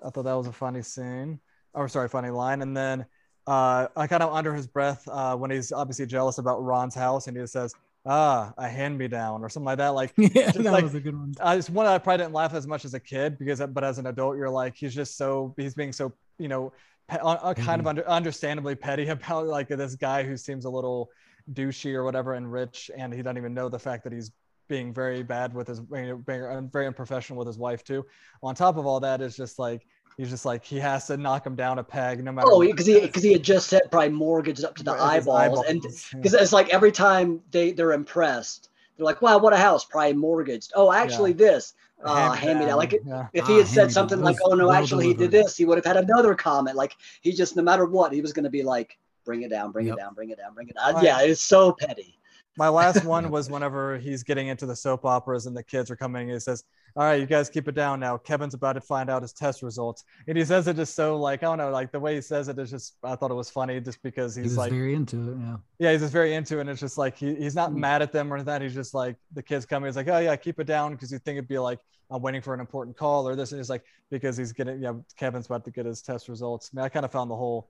I 0.05 0.09
thought 0.09 0.23
that 0.23 0.33
was 0.33 0.47
a 0.47 0.51
funny 0.53 0.81
scene, 0.81 1.39
or 1.73 1.87
sorry, 1.89 2.07
funny 2.07 2.29
line. 2.29 2.61
And 2.61 2.75
then 2.77 3.05
uh, 3.47 3.87
I 3.95 4.05
kind 4.07 4.21
of 4.23 4.33
under 4.33 4.53
his 4.53 4.67
breath 4.67 5.07
uh, 5.07 5.35
when 5.35 5.49
he's 5.51 5.71
obviously 5.71 6.05
jealous 6.05 6.37
about 6.37 6.63
Ron's 6.63 6.93
house, 6.95 7.27
and 7.27 7.35
he 7.35 7.41
just 7.43 7.53
says, 7.53 7.73
"Ah, 8.07 8.53
a 8.57 8.67
hand 8.67 8.97
me 8.97 9.07
down" 9.07 9.43
or 9.43 9.49
something 9.49 9.65
like 9.65 9.77
that. 9.79 9.89
Like 9.89 10.13
yeah, 10.17 10.51
Just 10.51 10.63
that 10.63 10.71
like- 10.71 10.83
was 10.83 10.95
a 10.95 10.99
good 10.99 11.17
one. 11.17 11.33
I 11.41 11.55
just 11.57 11.69
one 11.69 11.85
I 11.85 11.97
probably 11.97 12.23
didn't 12.23 12.33
laugh 12.33 12.53
as 12.53 12.65
much 12.65 12.85
as 12.85 12.93
a 12.93 12.99
kid 12.99 13.37
because, 13.37 13.61
but 13.61 13.83
as 13.83 13.99
an 13.99 14.07
adult, 14.07 14.37
you're 14.37 14.49
like 14.49 14.75
he's 14.75 14.95
just 14.95 15.17
so 15.17 15.53
he's 15.57 15.75
being 15.75 15.91
so 15.91 16.13
you 16.39 16.47
know 16.47 16.71
pe- 17.09 17.17
uh, 17.19 17.27
uh, 17.41 17.53
kind 17.53 17.79
of 17.81 17.87
under, 17.87 18.07
understandably 18.07 18.75
petty 18.75 19.07
about 19.09 19.45
like 19.47 19.67
this 19.67 19.95
guy 19.95 20.23
who 20.23 20.37
seems 20.37 20.65
a 20.65 20.69
little 20.69 21.09
douchey 21.53 21.93
or 21.93 22.03
whatever 22.03 22.33
and 22.33 22.51
rich, 22.51 22.89
and 22.97 23.13
he 23.13 23.21
doesn't 23.21 23.37
even 23.37 23.53
know 23.53 23.69
the 23.69 23.79
fact 23.79 24.03
that 24.03 24.13
he's 24.13 24.31
being 24.69 24.93
very 24.93 25.23
bad 25.23 25.53
with 25.53 25.67
his 25.67 25.79
being, 25.79 26.21
being 26.27 26.43
uh, 26.43 26.61
very 26.61 26.87
unprofessional 26.87 27.37
with 27.39 27.47
his 27.47 27.57
wife 27.57 27.83
too. 27.83 28.05
On 28.43 28.53
top 28.53 28.77
of 28.77 28.85
all 28.85 28.99
that, 28.99 29.21
is 29.21 29.35
just 29.37 29.57
like 29.59 29.85
he's 30.17 30.29
just 30.29 30.45
like 30.45 30.65
he 30.65 30.79
has 30.79 31.07
to 31.07 31.17
knock 31.17 31.45
him 31.45 31.55
down 31.55 31.79
a 31.79 31.83
peg 31.83 32.23
no 32.23 32.31
matter. 32.31 32.47
Oh, 32.51 32.57
what 32.57 32.67
because 32.67 32.85
he 32.85 32.99
because 32.99 33.23
he 33.23 33.33
had 33.33 33.43
just 33.43 33.67
said 33.67 33.83
probably 33.91 34.09
mortgaged 34.09 34.65
up 34.65 34.75
to 34.77 34.83
the 34.83 34.93
His 34.93 35.01
eyeballs, 35.01 35.63
and 35.67 35.79
eyeballs, 35.79 36.09
yeah. 36.13 36.17
because 36.19 36.33
it's 36.33 36.53
like 36.53 36.69
every 36.73 36.91
time 36.91 37.41
they 37.51 37.71
they're 37.71 37.93
impressed, 37.93 38.69
they're 38.97 39.05
like, 39.05 39.21
"Wow, 39.21 39.37
what 39.37 39.53
a 39.53 39.57
house! 39.57 39.85
Probably 39.85 40.13
mortgaged." 40.13 40.73
Oh, 40.75 40.91
actually, 40.91 41.33
this. 41.33 41.73
Uh, 42.03 42.31
hand 42.33 42.59
me 42.59 42.65
down. 42.67 42.77
Like 42.77 42.93
yeah. 43.05 43.27
if 43.33 43.47
he 43.47 43.53
Ah, 43.55 43.57
had 43.57 43.67
said 43.67 43.91
something 43.91 44.21
like, 44.21 44.37
"Oh 44.43 44.53
no, 44.53 44.71
actually 44.71 45.07
he 45.07 45.13
did 45.15 45.31
this," 45.31 45.57
he 45.57 45.65
would 45.65 45.77
have 45.79 45.85
had 45.85 45.97
another 45.97 46.35
comment. 46.35 46.75
Like 46.75 46.95
he 47.21 47.31
just, 47.31 47.55
no 47.55 47.63
matter 47.63 47.85
what, 47.85 48.13
he 48.13 48.21
was 48.21 48.33
going 48.33 48.43
to 48.43 48.51
be 48.51 48.61
like, 48.61 48.99
"Bring 49.25 49.41
it 49.41 49.49
down, 49.49 49.71
bring 49.71 49.87
Yep. 49.87 49.97
it 49.97 49.99
down, 49.99 50.13
bring 50.13 50.29
it 50.29 50.37
down, 50.37 50.53
bring 50.53 50.69
it 50.69 50.75
down." 50.75 50.93
Right. 50.93 51.03
Yeah, 51.03 51.21
it's 51.21 51.41
so 51.41 51.71
petty. 51.71 52.19
My 52.57 52.69
last 52.69 53.05
one 53.05 53.29
was 53.31 53.49
whenever 53.49 53.97
he's 53.97 54.23
getting 54.23 54.47
into 54.47 54.65
the 54.65 54.75
soap 54.75 55.05
operas 55.05 55.45
and 55.45 55.55
the 55.55 55.63
kids 55.63 55.91
are 55.91 55.95
coming 55.95 56.23
and 56.23 56.31
he 56.31 56.39
says, 56.39 56.63
All 56.95 57.03
right, 57.03 57.19
you 57.19 57.25
guys 57.27 57.49
keep 57.49 57.67
it 57.67 57.75
down 57.75 57.99
now. 57.99 58.17
Kevin's 58.17 58.53
about 58.55 58.73
to 58.73 58.81
find 58.81 59.09
out 59.09 59.21
his 59.21 59.31
test 59.33 59.61
results. 59.61 60.03
And 60.27 60.37
he 60.37 60.43
says 60.43 60.67
it 60.67 60.75
just 60.75 60.95
so 60.95 61.17
like, 61.17 61.43
I 61.43 61.45
don't 61.45 61.59
know, 61.59 61.69
like 61.69 61.91
the 61.91 61.99
way 61.99 62.15
he 62.15 62.21
says 62.21 62.47
it 62.47 62.57
is 62.57 62.71
just, 62.71 62.95
I 63.03 63.15
thought 63.15 63.29
it 63.31 63.35
was 63.35 63.49
funny 63.49 63.79
just 63.79 64.01
because 64.01 64.35
He 64.35 64.41
he's 64.41 64.51
was 64.51 64.57
like, 64.57 64.71
very 64.71 64.95
into 64.95 65.31
it. 65.31 65.37
Yeah. 65.39 65.57
yeah, 65.79 65.91
he's 65.91 66.01
just 66.01 66.13
very 66.13 66.33
into 66.33 66.57
it. 66.57 66.61
And 66.61 66.69
it's 66.71 66.79
just 66.81 66.97
like, 66.97 67.15
he, 67.15 67.35
he's 67.35 67.55
not 67.55 67.71
Mm. 67.71 67.75
mad 67.77 68.01
at 68.01 68.11
them 68.11 68.33
or 68.33 68.41
that. 68.41 68.61
He's 68.61 68.73
just 68.73 68.93
like, 68.93 69.15
the 69.33 69.43
kids 69.43 69.65
coming, 69.65 69.87
he's 69.87 69.95
like, 69.95 70.07
Oh, 70.07 70.17
yeah, 70.17 70.35
keep 70.35 70.59
it 70.59 70.65
down. 70.67 70.97
Cause 70.97 71.11
you 71.11 71.19
think 71.19 71.37
it'd 71.37 71.47
be 71.47 71.59
like, 71.59 71.79
I'm 72.09 72.21
waiting 72.21 72.41
for 72.41 72.53
an 72.53 72.59
important 72.59 72.97
call 72.97 73.27
or 73.27 73.35
this. 73.35 73.51
And 73.51 73.59
he's 73.59 73.69
like, 73.69 73.83
because 74.09 74.35
he's 74.37 74.51
getting, 74.53 74.81
yeah, 74.81 74.93
Kevin's 75.17 75.45
about 75.45 75.63
to 75.65 75.71
get 75.71 75.85
his 75.85 76.01
test 76.01 76.27
results. 76.29 76.71
I 76.73 76.77
mean, 76.77 76.85
I 76.85 76.89
kind 76.89 77.05
of 77.05 77.11
found 77.11 77.29
the 77.29 77.35
whole 77.35 77.67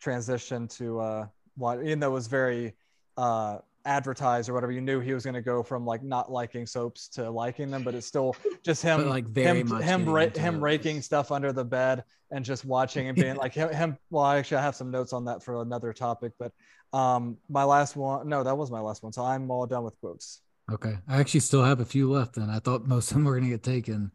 transition 0.00 0.68
to, 0.68 1.00
uh, 1.00 1.26
what, 1.56 1.82
even 1.84 2.00
though 2.00 2.06
it 2.10 2.14
was 2.14 2.26
very, 2.28 2.74
uh, 3.16 3.58
advertised 3.84 4.48
or 4.48 4.54
whatever 4.54 4.72
you 4.72 4.80
knew 4.80 5.00
he 5.00 5.14
was 5.14 5.24
going 5.24 5.34
to 5.34 5.40
go 5.40 5.62
from 5.62 5.86
like 5.86 6.02
not 6.02 6.30
liking 6.30 6.66
soaps 6.66 7.08
to 7.08 7.30
liking 7.30 7.70
them 7.70 7.82
but 7.82 7.94
it's 7.94 8.06
still 8.06 8.36
just 8.62 8.82
him 8.84 9.08
like 9.08 9.26
very 9.26 9.60
him 9.60 9.68
much 9.68 9.82
him, 9.82 10.08
ra- 10.08 10.28
him 10.28 10.62
raking 10.62 11.00
stuff 11.00 11.32
under 11.32 11.52
the 11.52 11.64
bed 11.64 12.04
and 12.30 12.44
just 12.44 12.64
watching 12.64 13.08
and 13.08 13.16
being 13.16 13.36
like 13.44 13.54
him, 13.54 13.72
him 13.72 13.96
well 14.10 14.26
actually 14.26 14.58
i 14.58 14.62
have 14.62 14.76
some 14.76 14.90
notes 14.90 15.12
on 15.12 15.24
that 15.24 15.42
for 15.42 15.62
another 15.62 15.92
topic 15.92 16.32
but 16.38 16.52
um 16.92 17.38
my 17.48 17.64
last 17.64 17.96
one 17.96 18.28
no 18.28 18.42
that 18.42 18.56
was 18.56 18.70
my 18.70 18.80
last 18.80 19.02
one 19.02 19.12
so 19.12 19.22
i'm 19.22 19.50
all 19.50 19.66
done 19.66 19.84
with 19.84 19.98
quotes 20.00 20.42
Okay. 20.72 20.98
I 21.08 21.18
actually 21.18 21.40
still 21.40 21.64
have 21.64 21.80
a 21.80 21.84
few 21.84 22.10
left, 22.10 22.36
and 22.36 22.50
I 22.50 22.58
thought 22.58 22.86
most 22.86 23.10
of 23.10 23.14
them 23.14 23.24
were 23.24 23.32
going 23.32 23.44
to 23.44 23.50
get 23.50 23.62
taken. 23.62 24.12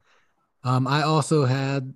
Um, 0.64 0.88
I 0.88 1.04
also 1.04 1.46
had 1.46 1.94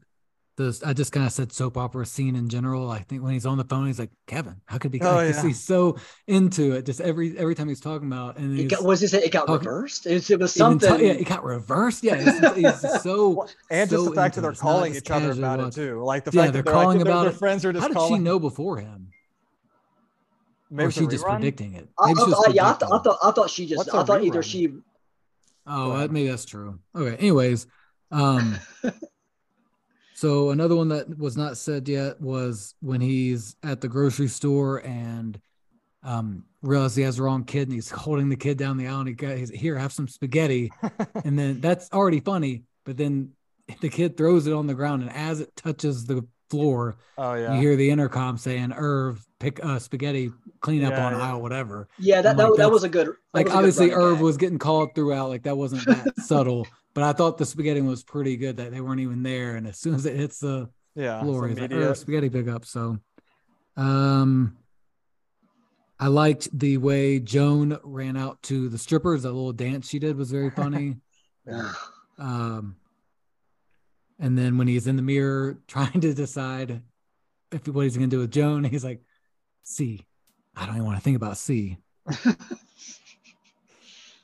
this, 0.59 0.83
I 0.83 0.93
just 0.93 1.11
kind 1.11 1.25
of 1.25 1.31
said 1.31 1.51
soap 1.51 1.75
opera 1.77 2.05
scene 2.05 2.35
in 2.35 2.49
general. 2.49 2.91
I 2.91 2.99
think 2.99 3.23
when 3.23 3.33
he's 3.33 3.47
on 3.47 3.57
the 3.57 3.63
phone, 3.63 3.87
he's 3.87 3.97
like, 3.97 4.11
Kevin, 4.27 4.61
how 4.65 4.77
could 4.77 4.91
be? 4.91 5.01
Oh, 5.01 5.15
like, 5.15 5.33
yeah. 5.33 5.41
He's 5.43 5.59
so 5.63 5.97
into 6.27 6.73
it. 6.73 6.85
Just 6.85 7.01
every 7.01 7.35
every 7.37 7.55
time 7.55 7.67
he's 7.67 7.79
talking 7.79 8.07
about, 8.07 8.37
and 8.37 8.53
It 8.53 8.61
he's 8.63 8.67
got, 8.71 8.83
was 8.83 9.01
this? 9.01 9.13
It 9.13 9.31
got 9.31 9.47
talking- 9.47 9.65
reversed. 9.67 10.05
It, 10.05 10.29
it 10.29 10.39
was 10.39 10.55
even 10.55 10.79
something. 10.79 10.89
ta- 10.89 10.95
yeah, 10.97 11.13
it 11.13 11.27
got 11.27 11.43
reversed. 11.43 12.03
Yeah. 12.03 12.15
It's, 12.19 12.83
it's 12.83 13.03
so. 13.03 13.47
And 13.71 13.89
just 13.89 14.03
so 14.03 14.09
the 14.09 14.15
fact 14.15 14.35
that 14.35 14.41
they're 14.41 14.51
it. 14.51 14.53
It's 14.53 14.63
not 14.63 14.69
calling 14.71 14.95
each 14.95 15.09
other 15.09 15.27
casually 15.33 15.39
about 15.39 15.59
it 15.61 15.71
too 15.73 16.03
like 16.03 16.23
the 16.25 16.31
Yeah, 16.31 16.41
fact 16.43 16.53
they're 16.53 16.61
that 16.61 16.69
they're 16.69 16.75
like, 16.75 16.83
calling 16.83 16.97
their- 16.99 17.07
about 17.11 17.21
their 17.23 17.31
it. 17.31 17.37
friends 17.37 17.65
are 17.65 17.73
just 17.73 17.81
How 17.81 17.87
did 17.87 17.97
calling 17.97 18.15
she 18.19 18.23
know 18.23 18.39
before 18.39 18.77
him? 18.77 19.07
maybe 20.69 20.83
or 20.83 20.85
was 20.87 20.93
she 20.95 21.07
just 21.07 21.25
predicting 21.25 21.73
it? 21.73 21.89
I, 21.97 22.07
Maybe 22.07 22.19
she 22.19 22.23
I, 22.25 22.27
was 22.27 22.45
I- 22.47 22.51
yeah, 22.53 22.69
I, 22.69 22.73
th- 22.73 22.91
I 22.91 22.97
thought 22.99 23.17
I 23.23 23.31
thought 23.31 23.49
she 23.49 23.65
just 23.65 23.77
What's 23.77 23.89
I 23.93 24.01
a 24.01 24.05
thought 24.05 24.23
either 24.23 24.43
she 24.43 24.73
Oh, 25.71 25.91
Go 25.91 25.97
that, 25.99 26.11
maybe 26.11 26.29
that's 26.29 26.45
true. 26.45 26.79
Okay. 26.95 27.15
Anyways, 27.17 27.67
um, 28.11 28.55
so 30.19 30.49
another 30.49 30.75
one 30.75 30.89
that 30.89 31.17
was 31.17 31.37
not 31.37 31.57
said 31.57 31.87
yet 31.87 32.19
was 32.19 32.75
when 32.81 32.99
he's 32.99 33.55
at 33.63 33.79
the 33.79 33.87
grocery 33.87 34.27
store 34.27 34.77
and 34.85 35.39
um 36.03 36.43
realizes 36.61 36.95
he 36.97 37.03
has 37.03 37.17
the 37.17 37.23
wrong 37.23 37.43
kid 37.43 37.63
and 37.67 37.73
he's 37.73 37.89
holding 38.05 38.29
the 38.29 38.35
kid 38.35 38.57
down 38.57 38.77
the 38.77 38.87
aisle 38.87 38.99
and 38.99 39.07
he 39.09 39.13
got 39.13 39.37
he's 39.37 39.49
here 39.49 39.77
have 39.77 39.93
some 39.93 40.07
spaghetti 40.07 40.71
and 41.23 41.37
then 41.39 41.61
that's 41.61 41.89
already 41.93 42.19
funny 42.19 42.63
but 42.85 42.97
then 42.97 43.31
the 43.81 43.89
kid 43.89 44.17
throws 44.17 44.47
it 44.47 44.53
on 44.53 44.67
the 44.67 44.73
ground 44.73 45.01
and 45.03 45.11
as 45.11 45.39
it 45.39 45.55
touches 45.55 46.05
the 46.05 46.25
floor 46.49 46.97
oh 47.17 47.33
yeah 47.35 47.53
you 47.53 47.61
hear 47.61 47.75
the 47.75 47.89
intercom 47.89 48.37
saying 48.37 48.73
irv 48.75 49.23
pick 49.39 49.63
uh 49.63 49.77
spaghetti 49.79 50.31
clean 50.61 50.83
up 50.83 50.91
Yeah, 50.93 51.05
on 51.05 51.13
yeah. 51.13 51.19
aisle 51.21 51.41
whatever 51.41 51.87
yeah 51.97 52.21
that 52.21 52.37
I'm 52.37 52.37
that, 52.37 52.49
like, 52.49 52.57
that 52.57 52.71
was 52.71 52.83
a 52.83 52.89
good 52.89 53.09
like 53.33 53.47
was 53.47 53.53
a 53.53 53.57
obviously 53.57 53.89
running 53.89 53.91
Irv 53.91 54.17
gag. 54.17 54.23
was 54.23 54.37
getting 54.37 54.57
called 54.59 54.95
throughout. 54.95 55.29
Like 55.29 55.43
that 55.43 55.55
wasn't 55.57 55.85
that 55.85 56.09
subtle, 56.17 56.65
but 56.93 57.03
I 57.03 57.13
thought 57.13 57.37
the 57.37 57.45
spaghetti 57.45 57.81
was 57.81 58.03
pretty 58.03 58.35
good 58.37 58.57
that 58.57 58.71
they 58.71 58.81
weren't 58.81 58.99
even 59.01 59.23
there. 59.23 59.55
And 59.55 59.67
as 59.67 59.77
soon 59.77 59.95
as 59.95 60.05
it 60.05 60.15
hits 60.15 60.39
the 60.39 60.69
yeah 60.95 61.17
it's 61.17 61.23
floor, 61.23 61.47
he's 61.47 61.59
like, 61.59 61.71
immediate. 61.71 61.89
Irv, 61.89 61.97
spaghetti 61.97 62.29
pickup. 62.29 62.65
So 62.65 62.99
Um, 63.77 64.57
I 65.99 66.07
liked 66.07 66.47
the 66.57 66.77
way 66.77 67.19
Joan 67.19 67.77
ran 67.83 68.15
out 68.17 68.41
to 68.43 68.69
the 68.69 68.77
strippers. 68.77 69.23
That 69.23 69.33
little 69.33 69.51
dance 69.53 69.87
she 69.89 69.99
did 69.99 70.15
was 70.17 70.31
very 70.31 70.49
funny. 70.49 70.97
Yeah. 71.47 71.71
um, 72.19 72.75
and 74.19 74.37
then 74.37 74.57
when 74.59 74.67
he's 74.67 74.85
in 74.85 74.97
the 74.97 75.01
mirror 75.01 75.57
trying 75.67 75.99
to 76.01 76.13
decide 76.13 76.83
if 77.51 77.67
what 77.67 77.85
he's 77.85 77.97
going 77.97 78.09
to 78.09 78.15
do 78.15 78.19
with 78.19 78.29
Joan, 78.31 78.63
he's 78.65 78.83
like, 78.83 79.01
"C, 79.63 80.05
I 80.55 80.65
don't 80.67 80.75
even 80.75 80.85
want 80.85 80.97
to 80.97 81.03
think 81.03 81.15
about 81.15 81.37
C." 81.37 81.77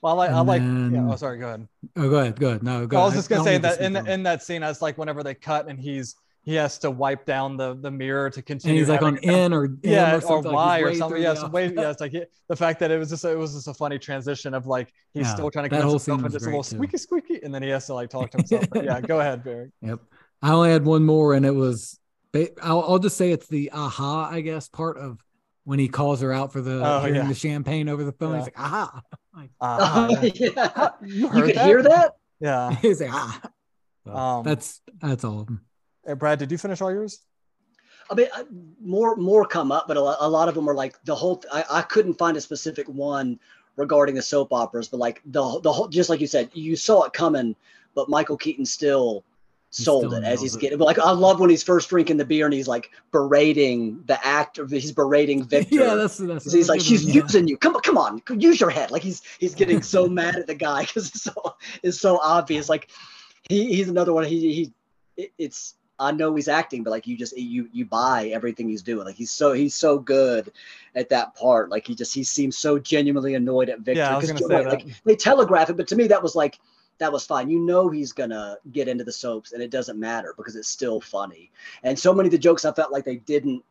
Well, 0.06 0.22
I 0.22 0.27
like, 0.27 0.36
I 0.36 0.41
like. 0.41 0.61
Yeah. 0.61 1.07
Oh, 1.11 1.15
sorry. 1.15 1.40
Go 1.40 1.48
ahead. 1.48 1.68
Oh, 1.95 2.07
go 2.07 2.19
ahead, 2.19 2.40
go 2.40 2.49
ahead. 2.49 2.61
No, 2.61 2.86
go. 2.86 2.99
I 2.99 3.06
was 3.06 3.14
ahead. 3.14 3.18
just 3.18 3.30
gonna 3.30 3.44
say 3.44 3.57
that 3.57 3.82
in 3.82 3.95
it. 3.95 4.07
in 4.07 4.22
that 4.22 4.44
scene, 4.44 4.61
it's 4.61 4.80
like 4.80 4.99
whenever 4.99 5.23
they 5.23 5.34
cut 5.34 5.68
and 5.68 5.80
he's 5.80 6.14
he 6.44 6.53
has 6.53 6.77
to 6.80 6.91
wipe 6.91 7.26
down 7.26 7.57
the 7.57 7.73
the 7.73 7.90
mirror 7.90 8.30
to 8.30 8.44
continue. 8.44 8.73
and 8.73 8.80
he's 8.80 8.88
like 8.88 9.02
on 9.02 9.18
N 9.23 9.52
or 9.52 9.68
yeah, 9.82 10.14
or, 10.14 10.18
or, 10.18 10.22
something, 10.22 10.52
like 10.52 10.84
Y 10.84 10.90
or 10.90 10.94
something. 10.94 11.23
Yeah, 11.23 11.34
the 11.34 11.40
so 11.40 11.48
way, 11.48 11.73
yeah, 11.76 11.90
it's 11.90 12.02
like 12.02 12.14
it- 12.14 12.32
the 12.48 12.56
fact 12.56 12.80
that 12.82 12.91
it 12.91 12.99
was 12.99 13.10
just 13.10 13.26
it 13.26 13.36
was 13.36 13.56
just 13.56 13.68
a 13.68 13.73
funny 13.73 13.98
transition 13.98 14.53
of 14.53 14.68
like 14.68 14.94
he's 15.15 15.26
Yeah, 15.26 15.34
still 15.34 15.49
trying 15.49 15.64
to 15.65 15.69
convince 15.69 15.91
himself 15.91 16.22
and 16.22 16.32
just 16.32 16.45
a 16.45 16.49
little 16.49 16.61
too. 16.61 16.76
squeaky 16.76 16.98
squeaky, 16.98 17.40
and 17.41 17.52
then 17.52 17.64
he 17.64 17.69
has 17.69 17.88
to 17.88 17.95
like 17.95 18.11
talk 18.11 18.30
to 18.30 18.38
himself. 18.38 18.69
But 18.69 18.86
yeah, 18.86 19.02
go 19.14 19.22
ahead, 19.22 19.44
Barry. 19.44 19.72
Yep. 19.82 20.02
I 20.44 20.52
only 20.52 20.69
had 20.69 20.86
one 20.86 21.03
more, 21.03 21.34
and 21.34 21.48
it 21.48 21.56
was. 21.56 21.99
I'll, 22.61 22.82
I'll 22.82 22.99
just 22.99 23.18
say 23.18 23.32
it's 23.32 23.48
the 23.48 23.72
aha, 23.72 24.30
I 24.30 24.41
guess, 24.41 24.68
part 24.68 24.98
of 24.99 25.25
when 25.66 25.78
he 25.80 25.88
calls 25.88 26.22
her 26.22 26.32
out 26.32 26.54
for 26.54 26.62
the 26.62 26.82
Oh, 26.84 27.00
hearing 27.02 27.16
yeah. 27.16 27.28
the 27.28 27.36
champagne 27.36 27.90
over 27.90 28.04
the 28.04 28.12
phone. 28.14 28.32
Yeah. 28.34 28.38
He's 28.38 28.46
like, 28.48 28.60
aha. 28.60 29.02
Like, 29.36 29.50
Uh, 29.60 30.08
yeah. 30.22 30.30
yeah. 30.34 30.90
you 31.04 31.08
You 31.16 31.30
could 31.30 31.56
that? 31.56 31.66
hear 31.66 31.84
that? 31.84 32.16
Yeah. 32.40 32.72
he's 32.82 33.02
like, 33.02 33.12
ah. 33.14 33.42
So 34.06 34.12
Um, 34.16 34.44
that's 34.44 34.82
that's 35.02 35.24
all 35.24 35.40
of 35.42 35.48
them. 35.48 35.66
Hey, 36.06 36.14
Brad, 36.14 36.40
did 36.40 36.52
you 36.52 36.58
finish 36.58 36.82
all 36.82 36.92
yours? 36.92 37.20
I 38.10 38.14
mean, 38.14 38.28
more 38.80 39.16
more 39.16 39.46
come 39.48 39.72
up, 39.72 39.88
but 39.88 39.98
a 39.98 40.02
lot, 40.02 40.18
a 40.20 40.30
lot 40.30 40.48
of 40.48 40.54
them 40.54 40.70
are 40.70 40.76
like 40.76 40.96
the 41.06 41.16
whole. 41.16 41.44
I, 41.52 41.66
I 41.70 41.82
couldn't 41.82 42.14
find 42.14 42.38
a 42.38 42.42
specific 42.42 42.88
one 42.88 43.40
regarding 43.78 44.14
the 44.14 44.22
soap 44.22 44.54
operas, 44.54 44.88
but 44.88 44.98
like 44.98 45.22
the 45.26 45.60
the 45.62 45.74
whole, 45.74 45.88
just 45.88 46.10
like 46.12 46.22
you 46.22 46.28
said, 46.28 46.52
you 46.54 46.76
saw 46.76 47.04
it 47.06 47.14
coming, 47.14 47.56
but 47.96 48.08
Michael 48.08 48.38
Keaton 48.38 48.66
still 48.66 49.24
He 49.24 49.35
sold 49.76 50.14
it 50.14 50.24
as 50.24 50.42
he's 50.42 50.56
it. 50.56 50.62
getting. 50.62 50.80
Like 50.80 51.00
I 51.00 51.12
love 51.12 51.40
when 51.40 51.50
he's 51.50 51.64
first 51.64 51.90
drinking 51.90 52.18
the 52.18 52.26
beer 52.26 52.46
and 52.46 52.54
he's 52.54 52.68
like 52.68 52.92
berating 53.12 54.02
the 54.06 54.26
actor. 54.26 54.66
He's 54.66 54.92
berating 54.92 55.44
Victor. 55.48 55.76
Yeah, 55.76 55.96
that's 55.96 56.18
that's. 56.18 56.52
He's 56.52 56.70
like, 56.70 56.82
she's 56.82 57.04
one, 57.04 57.14
yeah. 57.14 57.22
using 57.22 57.48
you. 57.48 57.58
Come 57.58 57.76
on, 57.76 57.82
come 57.82 57.98
on, 57.98 58.22
use 58.40 58.60
your 58.60 58.70
head. 58.70 58.92
Like 58.92 59.02
he's 59.02 59.22
he's 59.40 59.56
getting 59.62 59.82
so 59.82 60.08
mad 60.08 60.36
at 60.36 60.48
the 60.48 60.56
guy 60.56 60.82
because 60.86 61.10
it's 61.10 61.22
so 61.24 61.56
it's 61.84 62.00
so 62.00 62.20
obvious. 62.22 62.70
Like 62.70 62.90
he 63.50 63.76
he's 63.76 63.90
another 63.90 64.14
one. 64.14 64.24
He 64.24 64.72
he 65.18 65.30
it's 65.38 65.76
I 65.98 66.12
know 66.12 66.36
he's 66.36 66.48
acting, 66.48 66.84
but 66.84 66.92
like 66.92 67.08
you 67.08 67.18
just 67.18 67.38
you 67.38 67.70
you 67.72 67.86
buy 67.86 68.28
everything 68.28 68.70
he's 68.70 68.84
doing. 68.84 69.06
Like 69.06 69.16
he's 69.16 69.32
so 69.32 69.54
he's 69.54 69.76
so 69.76 69.98
good 69.98 70.52
at 70.94 71.10
that 71.10 71.36
part. 71.36 71.70
Like 71.70 71.88
he 71.88 71.96
just 71.96 72.14
he 72.14 72.24
seems 72.24 72.58
so 72.58 72.80
genuinely 72.80 73.36
annoyed 73.36 73.70
at 73.70 73.80
Victor. 73.80 74.02
Yeah, 74.02 74.14
I 74.14 74.18
was 74.18 74.28
gonna 74.28 74.40
say 74.40 74.56
right, 74.56 74.64
that. 74.66 74.86
like 74.86 75.04
they 75.04 75.16
telegraph 75.16 75.70
it, 75.70 75.78
but 75.78 75.88
to 75.90 75.96
me 75.96 76.08
that 76.08 76.24
was 76.24 76.36
like 76.36 76.60
that 77.00 77.12
was 77.12 77.26
fine. 77.26 77.50
You 77.50 77.60
know 77.60 77.90
he's 77.90 78.12
gonna 78.14 78.58
get 78.72 78.88
into 78.88 79.04
the 79.04 79.12
soaps, 79.12 79.52
and 79.54 79.62
it 79.62 79.72
doesn't 79.72 80.00
matter 80.00 80.34
because 80.38 80.56
it's 80.56 80.68
still 80.68 81.02
funny. 81.02 81.52
And 81.84 81.98
so 81.98 82.14
many 82.14 82.28
of 82.28 82.32
the 82.32 82.38
jokes 82.38 82.66
I 82.66 82.72
felt 82.74 82.92
like 82.92 83.06
they 83.06 83.18
didn't 83.18 83.64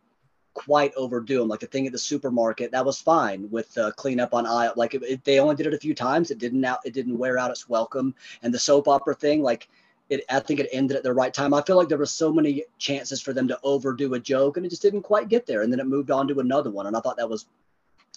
quite 0.54 0.92
overdo 0.96 1.38
them. 1.40 1.48
Like 1.48 1.60
the 1.60 1.66
thing 1.66 1.86
at 1.86 1.92
the 1.92 1.98
supermarket, 1.98 2.70
that 2.72 2.84
was 2.84 3.00
fine 3.00 3.50
with 3.50 3.76
uh, 3.76 3.90
cleanup 3.92 4.34
on 4.34 4.46
aisle. 4.46 4.72
Like 4.76 4.94
it, 4.94 5.02
it- 5.02 5.24
they 5.24 5.40
only 5.40 5.56
did 5.56 5.66
it 5.66 5.74
a 5.74 5.78
few 5.78 5.94
times. 5.94 6.30
It 6.30 6.38
didn't 6.38 6.64
out. 6.64 6.78
It 6.84 6.94
didn't 6.94 7.18
wear 7.18 7.38
out 7.38 7.50
its 7.50 7.68
welcome. 7.68 8.14
And 8.42 8.54
the 8.54 8.58
soap 8.58 8.88
opera 8.88 9.14
thing, 9.14 9.42
like 9.42 9.68
it, 10.10 10.24
I 10.30 10.40
think 10.40 10.60
it 10.60 10.68
ended 10.72 10.96
at 10.96 11.02
the 11.02 11.12
right 11.12 11.32
time. 11.32 11.54
I 11.54 11.62
feel 11.62 11.76
like 11.76 11.88
there 11.88 11.98
were 11.98 12.06
so 12.06 12.32
many 12.32 12.64
chances 12.78 13.20
for 13.20 13.32
them 13.32 13.48
to 13.48 13.58
overdo 13.62 14.14
a 14.14 14.20
joke, 14.20 14.56
and 14.56 14.64
it 14.64 14.68
just 14.70 14.82
didn't 14.82 15.02
quite 15.02 15.28
get 15.28 15.46
there. 15.46 15.62
And 15.62 15.72
then 15.72 15.80
it 15.80 15.86
moved 15.86 16.10
on 16.10 16.28
to 16.28 16.40
another 16.40 16.70
one, 16.70 16.86
and 16.86 16.96
I 16.96 17.00
thought 17.00 17.16
that 17.16 17.28
was. 17.28 17.46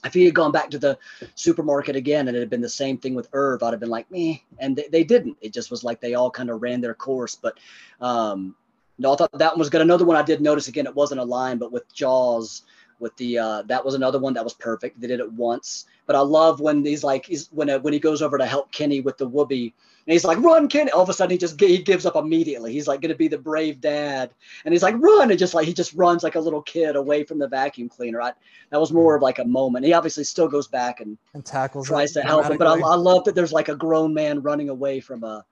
If 0.06 0.14
he 0.14 0.26
had 0.26 0.36
gone 0.36 0.52
back 0.52 0.70
to 0.70 0.80
the 0.80 0.98
supermarket 1.36 1.96
again 1.96 2.28
and 2.28 2.38
it 2.38 2.40
had 2.40 2.50
been 2.50 2.62
the 2.62 2.70
same 2.70 2.98
thing 2.98 3.16
with 3.16 3.30
Irv, 3.34 3.64
I'd 3.64 3.72
have 3.74 3.80
been 3.80 3.90
like, 3.90 4.10
me. 4.12 4.46
And 4.60 4.76
they, 4.76 4.88
they 4.92 5.04
didn't. 5.04 5.38
It 5.42 5.54
just 5.54 5.72
was 5.72 5.84
like 5.84 6.00
they 6.02 6.14
all 6.14 6.30
kind 6.30 6.50
of 6.50 6.62
ran 6.62 6.82
their 6.82 6.94
course. 6.94 7.36
But 7.36 7.58
um, 8.00 8.56
no, 9.00 9.14
I 9.14 9.16
thought 9.16 9.32
that 9.34 9.54
one 9.54 9.60
was 9.60 9.70
good. 9.70 9.82
Another 9.82 10.06
one 10.06 10.16
I 10.16 10.22
did 10.22 10.42
notice 10.42 10.68
again, 10.68 10.86
it 10.86 10.96
wasn't 10.96 11.22
a 11.22 11.26
line, 11.26 11.58
but 11.58 11.72
with 11.72 11.92
Jaws, 11.94 12.64
with 13.00 13.16
the 13.18 13.38
uh, 13.38 13.62
that 13.64 13.84
was 13.84 13.94
another 13.94 14.20
one 14.20 14.34
that 14.34 14.44
was 14.44 14.54
perfect. 14.54 15.00
They 15.00 15.08
did 15.08 15.20
it 15.20 15.32
once, 15.32 15.86
but 16.06 16.16
I 16.16 16.20
love 16.20 16.60
when 16.60 16.84
he's 16.84 17.04
like 17.04 17.26
he's 17.26 17.48
when 17.52 17.70
uh, 17.70 17.80
when 17.80 17.94
he 17.94 18.00
goes 18.00 18.22
over 18.22 18.38
to 18.38 18.46
help 18.46 18.72
Kenny 18.72 19.02
with 19.02 19.18
the 19.18 19.30
woobie, 19.30 19.74
and 20.06 20.14
he's 20.14 20.26
like 20.26 20.40
run 20.40 20.68
Kenny. 20.68 20.92
All 20.92 21.04
of 21.04 21.10
a 21.10 21.14
sudden 21.14 21.32
he 21.32 21.38
just 21.38 21.60
he 21.60 21.78
gives 21.80 22.06
up 22.06 22.16
immediately. 22.16 22.74
He's 22.74 22.88
like 22.88 23.02
going 23.02 23.12
to 23.12 23.16
be 23.16 23.28
the 23.28 23.38
brave 23.38 23.80
dad, 23.82 24.32
and 24.66 24.74
he's 24.74 24.84
like 24.84 24.96
run, 25.00 25.30
and 25.30 25.40
just 25.40 25.54
like 25.54 25.68
he 25.68 25.74
just 25.74 25.94
runs 25.94 26.24
like 26.24 26.36
a 26.36 26.40
little 26.40 26.62
kid 26.62 26.96
away 26.96 27.24
from 27.24 27.40
the 27.40 27.48
vacuum 27.48 27.90
cleaner. 27.90 28.22
I, 28.22 28.34
that 28.72 28.80
was 28.80 28.92
more 28.92 29.16
of 29.16 29.22
like 29.22 29.40
a 29.40 29.46
moment. 29.46 29.86
He 29.86 29.94
obviously 29.94 30.24
still 30.24 30.48
goes 30.48 30.68
back 30.68 31.00
and 31.00 31.18
And 31.34 31.46
tackles 31.46 31.88
tries 31.88 32.14
to 32.14 32.22
help 32.22 32.46
him, 32.46 32.58
but 32.58 32.68
I. 32.68 32.80
I 32.80 32.96
love 32.96 33.24
that 33.26 33.36
there's 33.36 33.54
like 33.54 33.70
a 33.70 33.76
grown 33.76 34.14
man 34.14 34.42
running 34.42 34.70
away 34.70 35.00
from 35.00 35.24
a 35.24 35.46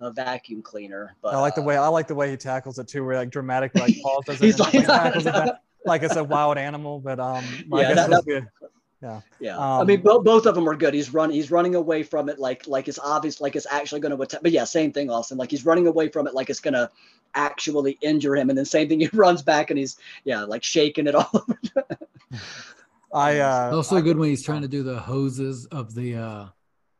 a 0.00 0.10
vacuum 0.10 0.62
cleaner. 0.62 1.16
But 1.22 1.34
I 1.34 1.40
like 1.40 1.54
the 1.54 1.62
uh, 1.62 1.64
way 1.64 1.76
I 1.76 1.88
like 1.88 2.06
the 2.06 2.14
way 2.14 2.30
he 2.30 2.36
tackles 2.36 2.78
it 2.78 2.88
too, 2.88 3.04
where 3.04 3.16
like 3.16 3.30
dramatic 3.30 3.74
like 3.74 3.96
pauses 4.02 4.40
it 4.40 4.44
He's 4.44 4.60
and 4.60 4.74
like- 4.74 4.86
tackles 4.86 5.26
it 5.26 5.32
back, 5.32 5.50
like 5.86 6.02
it's 6.02 6.16
a 6.16 6.24
wild 6.24 6.58
animal. 6.58 7.00
But 7.00 7.18
um, 7.20 7.44
I 7.72 7.80
Yeah, 7.82 7.94
guess 7.94 8.08
that- 8.08 8.18
it 8.20 8.24
good. 8.26 8.46
Yeah, 9.38 9.56
I 9.58 9.80
Um, 9.82 9.86
mean, 9.86 10.00
bo- 10.00 10.20
both 10.22 10.46
of 10.46 10.54
them 10.56 10.66
are 10.68 10.74
good. 10.74 10.92
He's 10.94 11.12
run, 11.14 11.30
he's 11.30 11.50
running 11.50 11.74
away 11.76 12.02
from 12.02 12.28
it, 12.28 12.38
like 12.40 12.66
like 12.66 12.88
it's 12.88 12.98
obvious, 12.98 13.40
like 13.40 13.54
it's 13.54 13.66
actually 13.70 14.00
going 14.00 14.16
to 14.16 14.20
attack. 14.22 14.40
But 14.42 14.50
yeah, 14.52 14.64
same 14.64 14.90
thing, 14.90 15.10
Austin. 15.10 15.36
Like 15.38 15.50
he's 15.50 15.64
running 15.66 15.86
away 15.86 16.08
from 16.08 16.26
it, 16.26 16.34
like 16.34 16.50
it's 16.50 16.58
going 16.60 16.74
to 16.74 16.90
actually 17.34 17.98
injure 18.00 18.34
him, 18.34 18.48
and 18.48 18.58
then 18.58 18.64
same 18.64 18.88
thing, 18.88 18.98
he 19.06 19.08
runs 19.12 19.42
back 19.42 19.70
and 19.70 19.78
he's 19.78 19.98
yeah, 20.24 20.42
like 20.44 20.64
shaking 20.64 21.06
it 21.06 21.14
all. 21.14 21.30
over. 21.34 21.58
I 23.12 23.38
uh, 23.40 23.76
Also 23.76 23.96
I- 23.96 24.00
good 24.00 24.18
when 24.18 24.30
he's 24.30 24.42
trying 24.42 24.62
to 24.62 24.68
do 24.68 24.82
the 24.82 24.98
hoses 24.98 25.66
of 25.66 25.94
the 25.94 26.16
uh 26.16 26.46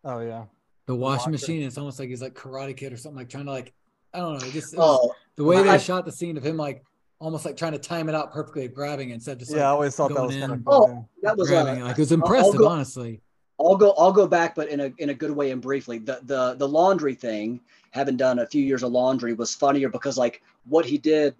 Oh 0.04 0.20
yeah, 0.20 0.44
the 0.86 0.94
washer. 0.94 1.16
washing 1.18 1.32
machine. 1.32 1.62
It's 1.62 1.78
almost 1.78 1.98
like 1.98 2.08
he's 2.10 2.22
like 2.22 2.34
Karate 2.34 2.76
Kid 2.76 2.92
or 2.92 2.96
something, 2.96 3.16
like 3.18 3.28
trying 3.30 3.46
to 3.46 3.50
like 3.50 3.72
I 4.14 4.18
don't 4.18 4.40
know. 4.40 4.50
Just 4.50 4.74
oh, 4.78 5.12
the 5.34 5.44
way 5.44 5.62
they 5.62 5.70
I- 5.70 5.78
shot 5.78 6.04
the 6.04 6.12
scene 6.12 6.36
of 6.36 6.44
him 6.44 6.56
like 6.56 6.84
almost 7.18 7.44
like 7.44 7.56
trying 7.56 7.72
to 7.72 7.78
time 7.78 8.08
it 8.08 8.14
out 8.14 8.32
perfectly, 8.32 8.68
grabbing 8.68 9.10
it 9.10 9.14
instead 9.14 9.32
of 9.32 9.38
just 9.40 9.52
yeah. 9.54 9.62
I 9.62 9.66
always 9.70 9.94
thought 9.96 10.08
that 10.08 10.14
going 10.16 10.26
was 10.28 10.36
kind 10.36 10.52
of 10.52 10.58
in. 10.58 10.64
Oh, 10.66 11.08
that 11.22 11.36
was 11.36 11.48
grabbing 11.48 11.76
it. 11.76 11.82
uh, 11.82 11.86
Like 11.86 11.98
it 11.98 12.00
was 12.00 12.12
I'll- 12.12 12.18
I'll 12.18 12.24
impressive, 12.26 12.58
go- 12.60 12.68
honestly. 12.68 13.20
I'll 13.58 13.76
go 13.76 13.94
I'll 13.96 14.12
go 14.12 14.26
back, 14.26 14.54
but 14.54 14.68
in 14.68 14.80
a 14.80 14.92
in 14.98 15.08
a 15.10 15.14
good 15.14 15.30
way 15.30 15.50
and 15.50 15.62
briefly. 15.62 15.98
The 15.98 16.20
the 16.24 16.54
the 16.56 16.68
laundry 16.68 17.14
thing, 17.14 17.60
having 17.92 18.16
done 18.18 18.40
a 18.40 18.46
few 18.46 18.62
years 18.62 18.82
of 18.82 18.92
laundry, 18.92 19.32
was 19.32 19.54
funnier 19.54 19.88
because 19.88 20.18
like 20.18 20.42
what 20.68 20.84
he 20.84 20.98
did, 20.98 21.34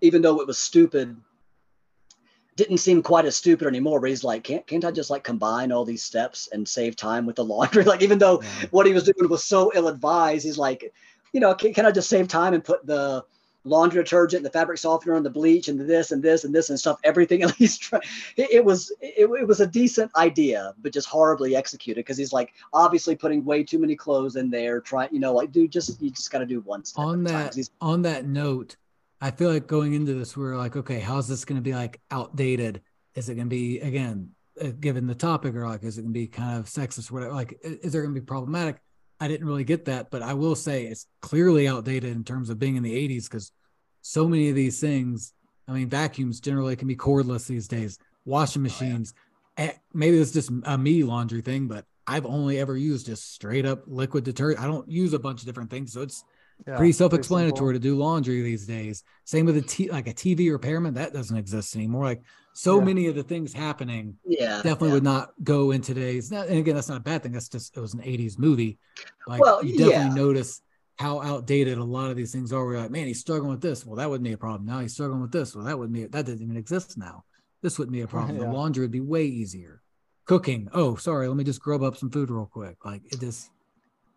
even 0.00 0.20
though 0.20 0.40
it 0.40 0.48
was 0.48 0.58
stupid, 0.58 1.16
didn't 2.56 2.78
seem 2.78 3.02
quite 3.02 3.24
as 3.24 3.36
stupid 3.36 3.68
anymore. 3.68 4.00
But 4.00 4.10
he's 4.10 4.24
like, 4.24 4.42
can't 4.42 4.66
can't 4.66 4.84
I 4.84 4.90
just 4.90 5.10
like 5.10 5.22
combine 5.22 5.70
all 5.70 5.84
these 5.84 6.02
steps 6.02 6.48
and 6.52 6.68
save 6.68 6.96
time 6.96 7.24
with 7.24 7.36
the 7.36 7.44
laundry? 7.44 7.84
Like 7.90 8.02
even 8.02 8.18
though 8.18 8.42
Yeah. 8.42 8.66
what 8.72 8.86
he 8.86 8.92
was 8.92 9.04
doing 9.04 9.30
was 9.30 9.44
so 9.44 9.70
ill 9.74 9.86
advised, 9.86 10.44
he's 10.44 10.58
like, 10.58 10.92
you 11.32 11.38
know, 11.40 11.54
can, 11.54 11.72
can 11.72 11.86
I 11.86 11.92
just 11.92 12.08
save 12.08 12.26
time 12.26 12.52
and 12.52 12.64
put 12.64 12.84
the 12.84 13.24
laundry 13.64 14.02
detergent, 14.02 14.42
the 14.42 14.50
fabric 14.50 14.78
softener, 14.78 15.14
and 15.14 15.24
the 15.24 15.30
bleach, 15.30 15.68
and 15.68 15.78
this 15.80 16.12
and 16.12 16.22
this 16.22 16.44
and 16.44 16.54
this 16.54 16.70
and 16.70 16.78
stuff, 16.78 16.98
everything 17.04 17.42
at 17.44 17.58
least. 17.60 17.82
Try, 17.82 18.00
it, 18.36 18.50
it 18.50 18.64
was 18.64 18.92
it, 19.00 19.30
it 19.30 19.46
was 19.46 19.60
a 19.60 19.66
decent 19.66 20.10
idea, 20.16 20.74
but 20.82 20.92
just 20.92 21.08
horribly 21.08 21.56
executed 21.56 22.00
because 22.00 22.18
he's 22.18 22.32
like 22.32 22.52
obviously 22.72 23.14
putting 23.16 23.44
way 23.44 23.62
too 23.62 23.78
many 23.78 23.96
clothes 23.96 24.36
in 24.36 24.50
there. 24.50 24.80
Trying, 24.80 25.10
you 25.12 25.20
know, 25.20 25.34
like 25.34 25.52
dude, 25.52 25.70
just 25.70 26.00
you 26.00 26.10
just 26.10 26.30
got 26.30 26.38
to 26.38 26.46
do 26.46 26.60
one 26.60 26.84
step 26.84 27.04
on 27.04 27.26
at 27.26 27.30
a 27.30 27.34
time. 27.34 27.50
He's, 27.54 27.70
on 27.80 28.02
that 28.02 28.24
note, 28.24 28.76
I 29.20 29.30
feel 29.30 29.52
like 29.52 29.66
going 29.66 29.94
into 29.94 30.14
this, 30.14 30.36
we're 30.36 30.56
like, 30.56 30.76
okay, 30.76 31.00
how's 31.00 31.28
this 31.28 31.44
going 31.44 31.58
to 31.58 31.62
be 31.62 31.74
like 31.74 32.00
outdated? 32.10 32.82
Is 33.14 33.28
it 33.28 33.34
going 33.34 33.48
to 33.48 33.54
be 33.54 33.80
again, 33.80 34.30
uh, 34.60 34.68
given 34.78 35.06
the 35.06 35.14
topic, 35.14 35.54
or 35.54 35.66
like, 35.66 35.82
is 35.82 35.98
it 35.98 36.02
going 36.02 36.14
to 36.14 36.18
be 36.18 36.26
kind 36.26 36.58
of 36.58 36.66
sexist 36.66 37.10
or 37.10 37.14
whatever? 37.14 37.34
Like, 37.34 37.58
is 37.62 37.92
there 37.92 38.02
going 38.02 38.14
to 38.14 38.20
be 38.20 38.24
problematic? 38.24 38.80
I 39.20 39.28
didn't 39.28 39.46
really 39.46 39.64
get 39.64 39.84
that, 39.84 40.10
but 40.10 40.22
I 40.22 40.34
will 40.34 40.54
say 40.56 40.86
it's 40.86 41.06
clearly 41.20 41.68
outdated 41.68 42.16
in 42.16 42.24
terms 42.24 42.50
of 42.50 42.58
being 42.58 42.76
in 42.76 42.82
the 42.82 42.96
80s 42.96 43.28
because 43.28 43.52
so 44.02 44.26
many 44.26 44.48
of 44.48 44.54
these 44.54 44.80
things. 44.80 45.32
I 45.68 45.72
mean, 45.72 45.88
vacuums 45.88 46.40
generally 46.40 46.74
can 46.74 46.88
be 46.88 46.96
cordless 46.96 47.46
these 47.46 47.68
days. 47.68 47.98
Washing 48.24 48.62
machines, 48.62 49.14
eh, 49.56 49.72
maybe 49.94 50.18
it's 50.18 50.32
just 50.32 50.50
a 50.64 50.76
me 50.76 51.04
laundry 51.04 51.42
thing, 51.42 51.68
but 51.68 51.84
I've 52.06 52.26
only 52.26 52.58
ever 52.58 52.76
used 52.76 53.06
just 53.06 53.32
straight 53.34 53.64
up 53.64 53.82
liquid 53.86 54.24
detergent. 54.24 54.64
I 54.64 54.66
don't 54.66 54.88
use 54.90 55.12
a 55.12 55.18
bunch 55.18 55.42
of 55.42 55.46
different 55.46 55.70
things, 55.70 55.92
so 55.92 56.02
it's 56.02 56.24
Yeah, 56.66 56.74
pretty 56.76 56.92
self-explanatory 56.92 57.74
to 57.74 57.78
do 57.78 57.96
laundry 57.96 58.42
these 58.42 58.66
days. 58.66 59.04
Same 59.24 59.46
with 59.46 59.56
a 59.56 59.62
t- 59.62 59.90
like 59.90 60.08
a 60.08 60.14
TV 60.14 60.50
repairman 60.50 60.94
that 60.94 61.12
doesn't 61.12 61.36
exist 61.36 61.76
anymore. 61.76 62.04
Like 62.04 62.22
so 62.60 62.78
Yeah. 62.78 62.84
many 62.84 63.06
of 63.06 63.14
the 63.14 63.22
things 63.22 63.54
happening 63.54 64.16
yeah, 64.26 64.56
definitely 64.56 64.88
yeah. 64.88 64.94
would 64.94 65.02
not 65.02 65.32
go 65.42 65.70
in 65.70 65.80
today's. 65.80 66.30
And 66.30 66.58
again, 66.58 66.74
that's 66.74 66.90
not 66.90 66.98
a 66.98 67.02
bad 67.02 67.22
thing. 67.22 67.32
That's 67.32 67.48
just 67.48 67.74
it 67.74 67.80
was 67.80 67.94
an 67.94 68.00
'80s 68.00 68.38
movie. 68.38 68.78
Like 69.26 69.40
Well, 69.40 69.64
you 69.64 69.78
definitely 69.78 70.14
notice 70.20 70.60
how 70.98 71.22
outdated 71.22 71.78
a 71.78 71.84
lot 71.84 72.10
of 72.10 72.16
these 72.16 72.32
things 72.32 72.52
are. 72.52 72.62
We're 72.66 72.76
like, 72.78 72.90
man, 72.90 73.06
he's 73.06 73.20
struggling 73.20 73.50
with 73.52 73.62
this. 73.62 73.86
Well, 73.86 73.96
that 73.96 74.10
wouldn't 74.10 74.26
be 74.26 74.32
a 74.34 74.38
problem. 74.38 74.66
Now 74.66 74.80
he's 74.80 74.92
struggling 74.92 75.22
with 75.22 75.32
this. 75.32 75.56
Well, 75.56 75.64
that 75.64 75.78
wouldn't 75.78 75.94
be 75.94 76.04
that 76.04 76.26
doesn't 76.26 76.42
even 76.42 76.58
exist 76.58 76.98
now. 76.98 77.24
This 77.62 77.78
wouldn't 77.78 77.94
be 77.94 78.02
a 78.02 78.06
problem. 78.14 78.36
The 78.36 78.46
laundry 78.52 78.84
would 78.84 78.90
be 78.90 79.00
way 79.00 79.24
easier. 79.24 79.80
Cooking. 80.26 80.68
Oh, 80.74 80.96
sorry. 80.96 81.28
Let 81.28 81.38
me 81.38 81.44
just 81.44 81.62
grub 81.62 81.82
up 81.82 81.96
some 81.96 82.10
food 82.10 82.30
real 82.30 82.44
quick. 82.44 82.84
Like 82.84 83.02
it 83.10 83.20
just 83.20 83.50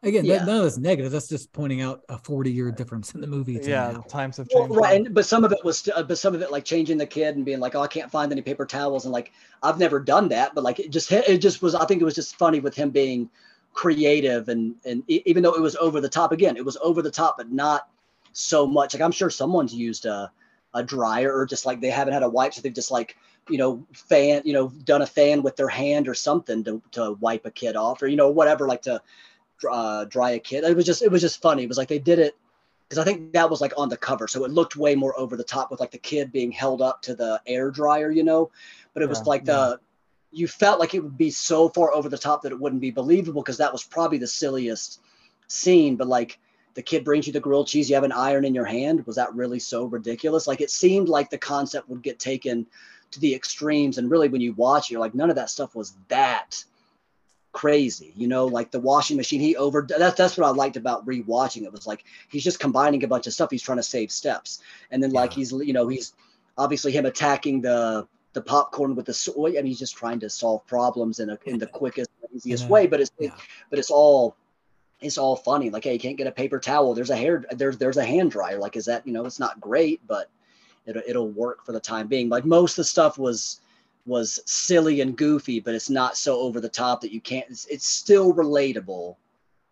Again, 0.03 0.25
Yeah. 0.25 0.39
that, 0.39 0.47
none 0.47 0.57
of 0.57 0.63
that's 0.63 0.77
negative. 0.77 1.11
That's 1.11 1.29
just 1.29 1.51
pointing 1.53 1.81
out 1.81 2.01
a 2.09 2.17
40 2.17 2.51
year 2.51 2.71
difference 2.71 3.15
in 3.15 3.21
the 3.21 3.27
movie. 3.27 3.59
yeah, 3.63 3.91
now. 3.93 4.01
times 4.01 4.37
have 4.37 4.47
Well, 4.53 4.65
changed. 4.65 4.77
right, 4.81 4.95
and, 5.05 5.13
but 5.15 5.25
some 5.25 5.43
of 5.43 5.51
it 5.53 5.63
was, 5.63 5.79
st- 5.79 5.95
uh, 5.97 6.03
but 6.03 6.17
some 6.17 6.35
of 6.35 6.41
it 6.41 6.51
like 6.51 6.65
changing 6.65 6.97
the 6.97 7.05
kid 7.05 7.35
and 7.37 7.45
being 7.45 7.59
like, 7.59 7.73
"Oh, 7.75 7.81
I 7.81 7.87
can't 7.87 8.11
find 8.11 8.31
any 8.31 8.41
paper 8.41 8.65
towels," 8.65 9.05
and 9.05 9.13
like 9.13 9.31
I've 9.63 9.79
never 9.79 9.99
done 9.99 10.27
that, 10.29 10.53
but 10.55 10.63
like 10.63 10.79
it 10.79 10.91
just 10.91 11.11
it 11.11 11.37
just 11.39 11.61
was. 11.61 11.73
I 11.73 11.85
think 11.85 12.01
it 12.01 12.05
was 12.05 12.15
just 12.15 12.35
funny 12.35 12.59
with 12.59 12.75
him 12.75 12.89
being 12.89 13.29
creative 13.73 14.49
and 14.49 14.75
and 14.85 15.03
even 15.07 15.41
though 15.41 15.53
it 15.55 15.61
was 15.61 15.75
over 15.77 15.99
the 15.99 16.09
top 16.09 16.31
again, 16.31 16.57
it 16.57 16.65
was 16.65 16.77
over 16.83 17.01
the 17.01 17.09
top, 17.11 17.37
but 17.37 17.51
not 17.51 17.87
so 18.33 18.67
much. 18.67 18.93
Like 18.93 19.01
I'm 19.01 19.11
sure 19.11 19.29
someone's 19.29 19.73
used 19.73 20.05
a 20.05 20.31
a 20.75 20.83
dryer 20.83 21.31
or 21.35 21.45
just 21.45 21.65
like 21.65 21.81
they 21.81 21.89
haven't 21.89 22.13
had 22.13 22.23
a 22.23 22.29
wipe, 22.29 22.53
so 22.53 22.61
they've 22.61 22.73
just 22.73 22.91
like 22.91 23.15
you 23.49 23.57
know 23.57 23.85
fan 23.93 24.41
you 24.45 24.53
know 24.53 24.69
done 24.85 25.01
a 25.01 25.05
fan 25.07 25.43
with 25.43 25.55
their 25.55 25.67
hand 25.67 26.07
or 26.07 26.13
something 26.13 26.63
to 26.63 26.81
to 26.91 27.13
wipe 27.19 27.45
a 27.45 27.51
kid 27.51 27.75
off 27.75 28.01
or 28.01 28.07
you 28.07 28.15
know 28.15 28.29
whatever 28.29 28.67
like 28.67 28.81
to 28.83 29.01
uh, 29.71 30.05
dry 30.05 30.31
a 30.31 30.39
kid. 30.39 30.63
It 30.63 30.75
was 30.75 30.85
just 30.85 31.01
it 31.01 31.11
was 31.11 31.21
just 31.21 31.41
funny. 31.41 31.63
It 31.63 31.69
was 31.69 31.77
like 31.77 31.89
they 31.89 31.99
did 31.99 32.19
it 32.19 32.35
because 32.89 32.99
I 32.99 33.05
think 33.05 33.33
that 33.33 33.49
was 33.49 33.61
like 33.61 33.73
on 33.77 33.89
the 33.89 33.97
cover, 33.97 34.27
so 34.27 34.43
it 34.45 34.51
looked 34.51 34.75
way 34.75 34.95
more 34.95 35.17
over 35.19 35.35
the 35.37 35.43
top 35.43 35.71
with 35.71 35.79
like 35.79 35.91
the 35.91 35.97
kid 35.97 36.31
being 36.31 36.51
held 36.51 36.81
up 36.81 37.01
to 37.03 37.15
the 37.15 37.41
air 37.47 37.71
dryer, 37.71 38.11
you 38.11 38.23
know. 38.23 38.51
But 38.93 39.03
it 39.03 39.09
was 39.09 39.21
Yeah, 39.21 39.25
like 39.25 39.45
the 39.45 39.79
you 40.31 40.47
felt 40.47 40.79
like 40.79 40.93
it 40.95 41.03
would 41.03 41.17
be 41.17 41.29
so 41.31 41.69
far 41.69 41.93
over 41.93 42.09
the 42.09 42.17
top 42.17 42.41
that 42.41 42.51
it 42.51 42.59
wouldn't 42.59 42.81
be 42.81 42.91
believable 42.91 43.41
because 43.41 43.57
that 43.57 43.71
was 43.71 43.83
probably 43.83 44.17
the 44.17 44.27
silliest 44.27 44.99
scene. 45.47 45.95
But 45.95 46.07
like 46.07 46.39
the 46.75 46.81
kid 46.81 47.03
brings 47.05 47.27
you 47.27 47.33
the 47.33 47.39
grilled 47.39 47.67
cheese, 47.67 47.89
you 47.89 47.95
have 47.95 48.03
an 48.03 48.11
iron 48.11 48.45
in 48.45 48.55
your 48.55 48.65
hand. 48.65 49.05
Was 49.05 49.15
that 49.17 49.33
really 49.35 49.59
so 49.59 49.85
ridiculous? 49.85 50.47
Like 50.47 50.61
it 50.61 50.71
seemed 50.71 51.09
like 51.09 51.29
the 51.29 51.37
concept 51.37 51.89
would 51.89 52.01
get 52.01 52.19
taken 52.19 52.65
to 53.11 53.19
the 53.19 53.35
extremes, 53.35 53.97
and 53.97 54.09
really 54.09 54.27
when 54.29 54.41
you 54.41 54.53
watch, 54.53 54.89
it, 54.89 54.93
you're 54.93 55.01
like, 55.01 55.13
none 55.15 55.29
of 55.29 55.35
that 55.35 55.49
stuff 55.49 55.75
was 55.75 55.93
that 56.07 56.63
crazy 57.53 58.11
you 58.17 58.27
know 58.27 58.45
like 58.47 58.71
the 58.71 58.79
washing 58.79 59.15
machine 59.15 59.39
he 59.39 59.55
over 59.55 59.85
that's 59.87 60.17
that's 60.17 60.37
what 60.37 60.45
i 60.47 60.49
liked 60.49 60.75
about 60.75 61.05
rewatching 61.05 61.63
it 61.63 61.71
was 61.71 61.85
like 61.87 62.03
he's 62.29 62.43
just 62.43 62.59
combining 62.59 63.03
a 63.03 63.07
bunch 63.07 63.27
of 63.27 63.33
stuff 63.33 63.49
he's 63.51 63.61
trying 63.61 63.77
to 63.77 63.83
save 63.83 64.11
steps 64.11 64.59
and 64.91 65.01
then 65.01 65.11
like 65.11 65.31
Yeah. 65.31 65.35
he's 65.35 65.51
you 65.51 65.71
know 65.71 65.87
he's 65.87 66.13
obviously 66.57 66.91
him 66.91 67.05
attacking 67.05 67.61
the 67.61 68.07
the 68.33 68.41
popcorn 68.41 68.95
with 68.95 69.05
the 69.05 69.13
soy 69.13 69.53
and 69.55 69.67
he's 69.67 69.77
just 69.77 69.95
trying 69.95 70.19
to 70.19 70.29
solve 70.29 70.65
problems 70.65 71.19
in 71.19 71.29
a 71.29 71.37
in 71.45 71.59
the 71.59 71.67
quickest 71.67 72.09
easiest 72.35 72.63
Yeah. 72.63 72.69
way 72.69 72.87
but 72.87 72.99
it's 72.99 73.11
Yeah. 73.19 73.29
but 73.69 73.77
it's 73.77 73.91
all 73.91 74.35
it's 74.99 75.19
all 75.19 75.35
funny 75.35 75.69
like 75.69 75.83
hey 75.83 75.93
you 75.93 75.99
can't 75.99 76.17
get 76.17 76.25
a 76.25 76.31
paper 76.31 76.59
towel 76.59 76.95
there's 76.95 77.11
a 77.11 77.15
hair 77.15 77.45
there's 77.51 77.77
there's 77.77 77.97
a 77.97 78.03
hand 78.05 78.31
dryer 78.31 78.57
like 78.57 78.75
is 78.75 78.85
that 78.85 79.05
you 79.05 79.13
know 79.13 79.25
it's 79.25 79.39
not 79.39 79.61
great 79.61 80.01
but 80.07 80.29
it'll, 80.87 81.03
it'll 81.05 81.29
work 81.29 81.63
for 81.63 81.71
the 81.71 81.79
time 81.79 82.07
being 82.07 82.29
like 82.29 82.45
most 82.45 82.71
of 82.73 82.77
the 82.77 82.83
stuff 82.85 83.19
was 83.19 83.61
was 84.05 84.39
silly 84.45 85.01
and 85.01 85.17
goofy 85.17 85.59
but 85.59 85.73
it's 85.73 85.89
not 85.89 86.17
so 86.17 86.39
over 86.39 86.59
the 86.59 86.69
top 86.69 86.99
that 87.01 87.13
you 87.13 87.21
can't 87.21 87.45
it's, 87.49 87.65
it's 87.67 87.87
still 87.87 88.33
relatable 88.33 89.15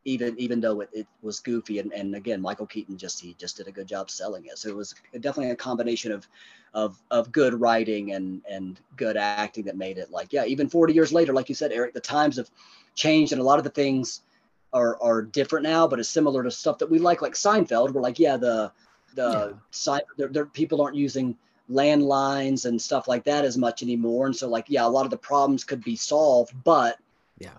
even 0.06 0.38
even 0.40 0.60
though 0.60 0.82
it, 0.82 0.90
it 0.94 1.08
was 1.22 1.40
goofy. 1.40 1.80
And, 1.80 1.92
and 1.94 2.16
again 2.16 2.42
michael 2.42 2.66
keaton 2.66 2.98
just 2.98 3.20
he 3.22 3.36
just 3.36 3.58
did 3.58 3.68
a 3.68 3.72
good 3.72 3.88
job 3.88 4.10
selling 4.10 4.46
it. 4.46 4.58
So 4.58 4.70
it 4.70 4.76
was 4.76 4.96
definitely 5.20 5.52
a 5.52 5.56
combination 5.56 6.12
of 6.12 6.28
of 6.74 6.98
of 7.12 7.32
good 7.32 7.54
writing 7.54 8.14
and 8.14 8.42
and 8.50 8.80
good 8.96 9.18
acting 9.18 9.66
that 9.66 9.78
made 9.78 9.98
it 9.98 10.10
like 10.10 10.32
yeah 10.32 10.46
even 10.46 10.70
40 10.70 10.94
years 10.94 11.12
later 11.12 11.34
like 11.34 11.50
you 11.50 11.56
said 11.56 11.72
eric 11.72 11.94
the 11.94 12.00
times 12.00 12.38
have 12.38 12.50
changed 12.96 13.34
and 13.34 13.42
a 13.42 13.44
lot 13.44 13.58
of 13.58 13.64
the 13.64 13.70
things 13.70 14.22
are 14.74 14.98
are 15.02 15.22
different 15.22 15.64
now 15.64 15.86
but 15.86 16.00
it's 16.00 16.10
similar 16.10 16.44
to 16.44 16.50
stuff 16.52 16.78
that 16.78 16.90
we 16.90 16.98
like 16.98 17.22
like 17.22 17.34
seinfeld. 17.34 17.94
We're 17.94 18.02
like 18.02 18.20
yeah 18.20 18.38
the 18.38 18.72
the 19.16 19.50
Yeah. 19.52 19.58
side 19.72 20.04
there, 20.18 20.30
there 20.30 20.46
people 20.46 20.82
aren't 20.82 20.96
using 20.96 21.38
landlines 21.70 22.66
and 22.66 22.82
stuff 22.82 23.08
like 23.08 23.24
that 23.24 23.46
as 23.46 23.58
much 23.58 23.82
anymore 23.84 24.26
and 24.26 24.36
so 24.36 24.48
like 24.48 24.66
yeah 24.68 24.86
a 24.86 24.88
lot 24.88 25.06
of 25.06 25.12
the 25.12 25.18
problems 25.18 25.64
could 25.64 25.84
be 25.84 25.96
solved 25.96 26.52
but 26.64 26.98
Yeah. 27.38 27.50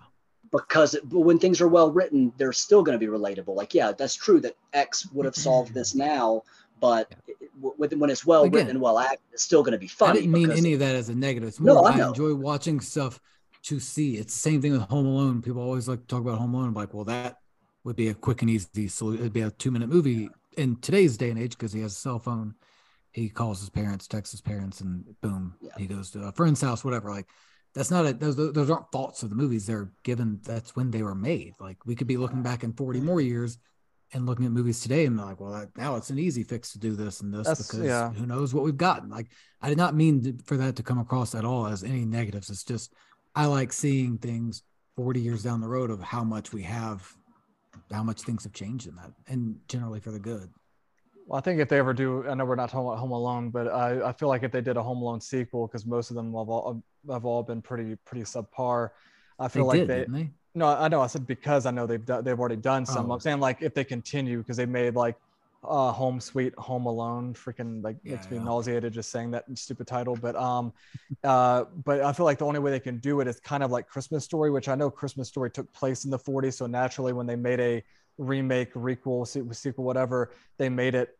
because 0.51 0.93
it, 0.93 1.05
when 1.11 1.39
things 1.39 1.61
are 1.61 1.67
well 1.67 1.91
written 1.91 2.31
they're 2.37 2.53
still 2.53 2.83
going 2.83 2.97
to 2.97 3.03
be 3.03 3.11
relatable 3.11 3.55
like 3.55 3.73
yeah 3.73 3.91
that's 3.91 4.15
true 4.15 4.39
that 4.41 4.55
x 4.73 5.09
would 5.11 5.25
have 5.25 5.35
solved 5.35 5.73
this 5.73 5.95
now 6.11 6.43
but 6.79 7.11
it, 7.27 7.37
w- 7.55 7.73
with, 7.77 7.93
when 7.93 8.09
it's 8.09 8.25
well 8.25 8.43
Again, 8.43 8.53
written 8.53 8.69
and 8.71 8.81
well 8.81 8.99
acted 8.99 9.19
it's 9.31 9.43
still 9.43 9.63
going 9.63 9.71
to 9.71 9.77
be 9.77 9.87
fun. 9.87 10.09
I 10.11 10.13
didn't 10.13 10.31
mean 10.31 10.51
any 10.51 10.73
of 10.73 10.79
that 10.79 10.95
as 10.95 11.07
a 11.09 11.15
negative. 11.15 11.47
It's 11.49 11.59
No, 11.59 11.75
more 11.75 11.87
I 11.87 11.99
I, 11.99 12.07
enjoy 12.09 12.35
watching 12.35 12.81
stuff 12.81 13.21
to 13.63 13.79
see. 13.79 14.17
It's 14.17 14.33
the 14.33 14.39
same 14.49 14.61
thing 14.61 14.73
with 14.73 14.81
Home 14.81 15.05
Alone. 15.05 15.41
People 15.41 15.61
always 15.61 15.87
like 15.87 16.01
to 16.01 16.07
talk 16.07 16.19
about 16.19 16.39
Home 16.39 16.53
Alone. 16.53 16.67
I'm 16.69 16.73
like, 16.73 16.93
well, 16.93 17.05
that 17.05 17.39
would 17.85 17.95
be 17.95 18.09
a 18.09 18.13
quick 18.13 18.41
and 18.41 18.51
easy 18.51 18.89
solution. 18.89 19.21
It'd 19.21 19.31
be 19.31 19.41
a 19.41 19.51
two 19.51 19.71
minute 19.71 19.87
movie 19.87 20.29
in 20.57 20.75
today's 20.81 21.15
day 21.15 21.29
and 21.29 21.39
age 21.39 21.51
because 21.51 21.71
he 21.71 21.79
has 21.81 21.93
a 21.93 21.95
cell 21.95 22.19
phone. 22.19 22.53
He 23.13 23.29
calls 23.29 23.59
his 23.59 23.69
parents, 23.69 24.07
texts 24.07 24.31
his 24.33 24.41
parents, 24.41 24.81
and 24.81 25.05
boom, 25.21 25.55
Yeah. 25.61 25.69
he 25.77 25.85
goes 25.87 26.11
to 26.11 26.23
a 26.23 26.31
friend's 26.31 26.61
house, 26.61 26.83
whatever. 26.83 27.09
Like, 27.09 27.27
that's 27.73 27.89
not 27.91 28.05
a 28.05 28.13
those 28.13 28.35
those 28.35 28.69
aren't 28.69 28.91
faults 28.91 29.23
of 29.23 29.29
the 29.29 29.35
movies. 29.35 29.65
They're 29.65 29.91
given 30.03 30.39
that's 30.43 30.75
when 30.75 30.91
they 30.91 31.01
were 31.03 31.15
made. 31.15 31.53
Like 31.59 31.77
we 31.85 31.95
could 31.95 32.05
be 32.07 32.17
looking 32.17 32.43
back 32.43 32.63
in 32.63 32.73
40 32.73 32.99
more 33.01 33.19
years 33.21 33.57
and 34.13 34.27
looking 34.27 34.45
at 34.45 34.51
movies 34.51 34.79
today 34.81 35.05
and 35.07 35.17
like, 35.17 35.39
well, 35.39 35.53
that, 35.53 35.75
now 35.75 35.95
it's 35.95 36.11
an 36.11 36.19
easy 36.19 36.43
fix 36.43 36.71
to 36.73 36.77
do 36.79 36.95
this 36.95 37.21
and 37.21 37.33
this 37.33 37.47
That's- 37.47 37.65
because 37.65 37.83
yeah. 37.85 38.11
who 38.11 38.27
knows 38.27 38.53
what 38.53 38.63
we've 38.63 38.77
gotten. 38.77 39.09
Like 39.09 39.29
I 39.59 39.69
did 39.69 39.77
not 39.79 39.95
mean 39.95 40.21
to, 40.23 40.37
for 40.45 40.55
that 40.57 40.75
to 40.75 40.83
come 40.83 40.99
across 40.99 41.33
at 41.33 41.45
all 41.45 41.65
as 41.65 41.83
any 41.83 42.05
negatives. 42.05 42.51
It's 42.51 42.63
just 42.63 42.93
I 43.35 43.47
like 43.47 43.73
seeing 43.73 44.19
things 44.19 44.61
40 44.95 45.19
years 45.21 45.41
down 45.41 45.59
the 45.59 45.67
road 45.67 45.89
of 45.89 45.99
how 45.99 46.23
much 46.23 46.53
we 46.53 46.61
have, 46.61 47.11
how 47.91 48.03
much 48.03 48.21
things 48.21 48.43
have 48.43 48.53
changed 48.53 48.85
in 48.87 48.93
that, 48.97 49.11
and 49.27 49.57
generally 49.67 49.99
for 49.99 50.11
the 50.11 50.19
good. 50.19 50.51
Well, 51.25 51.37
I 51.39 51.41
think 51.41 51.59
if 51.61 51.69
they 51.69 51.79
ever 51.79 51.93
do, 51.93 52.27
I 52.27 52.33
know 52.33 52.45
we're 52.45 52.55
not 52.55 52.69
talking 52.69 52.85
about 52.87 52.99
Home 52.99 53.11
Alone, 53.11 53.49
but 53.49 53.67
I, 53.67 54.09
I 54.09 54.13
feel 54.13 54.27
like 54.27 54.43
if 54.43 54.51
they 54.51 54.61
did 54.61 54.75
a 54.77 54.83
Home 54.83 55.01
Alone 55.01 55.21
sequel, 55.21 55.67
because 55.67 55.85
most 55.85 56.09
of 56.09 56.15
them 56.15 56.27
have 56.27 56.49
all 56.49 56.83
have 57.09 57.25
all 57.25 57.43
been 57.43 57.61
pretty 57.61 57.95
pretty 58.05 58.23
subpar. 58.23 58.89
I 59.39 59.47
They 59.53 59.63
feel 59.63 59.65
like 59.65 59.85
did, 59.85 59.87
they 59.87 60.05
didn't 60.05 60.11
they? 60.11 60.31
no, 60.55 60.67
I 60.67 60.87
know 60.89 61.01
I 61.01 61.07
said 61.07 61.25
because 61.25 61.65
I 61.65 61.71
know 61.71 61.87
they've 61.87 62.03
done, 62.05 62.23
they've 62.23 62.39
already 62.39 62.57
done 62.57 62.85
some. 62.85 63.09
Oh. 63.09 63.11
I'm 63.11 63.19
saying 63.21 63.39
like 63.39 63.61
if 63.61 63.73
they 63.73 63.83
continue 63.85 64.39
because 64.39 64.57
they 64.57 64.65
made 64.65 64.95
like 64.95 65.15
uh 65.63 65.91
Home 65.93 66.19
Sweet 66.19 66.53
Home 66.57 66.85
Alone, 66.87 67.33
freaking 67.33 67.81
like 67.83 67.97
makes 68.05 68.29
Yeah, 68.29 68.29
me 68.29 68.37
yeah. 68.37 68.39
nauseated 68.39 68.91
just 68.93 69.09
saying 69.09 69.31
that 69.31 69.45
stupid 69.57 69.87
title. 69.87 70.17
But 70.17 70.35
um, 70.35 70.73
uh, 71.23 71.63
but 71.85 72.01
I 72.01 72.11
feel 72.11 72.25
like 72.25 72.37
the 72.37 72.45
only 72.45 72.59
way 72.59 72.71
they 72.71 72.79
can 72.81 72.99
do 72.99 73.21
it 73.21 73.27
is 73.27 73.39
kind 73.39 73.63
of 73.63 73.71
like 73.71 73.87
Christmas 73.87 74.25
Story, 74.25 74.51
which 74.51 74.67
I 74.67 74.75
know 74.75 74.91
Christmas 74.91 75.29
Story 75.29 75.49
took 75.51 75.71
place 75.73 76.03
in 76.03 76.11
the 76.11 76.19
40s, 76.19 76.57
so 76.57 76.67
naturally 76.67 77.13
when 77.13 77.25
they 77.27 77.37
made 77.37 77.59
a 77.61 77.83
remake, 78.17 78.73
requel, 78.73 79.27
sequel, 79.55 79.83
whatever, 79.83 80.31
they 80.57 80.69
made 80.69 80.95
it 80.95 81.17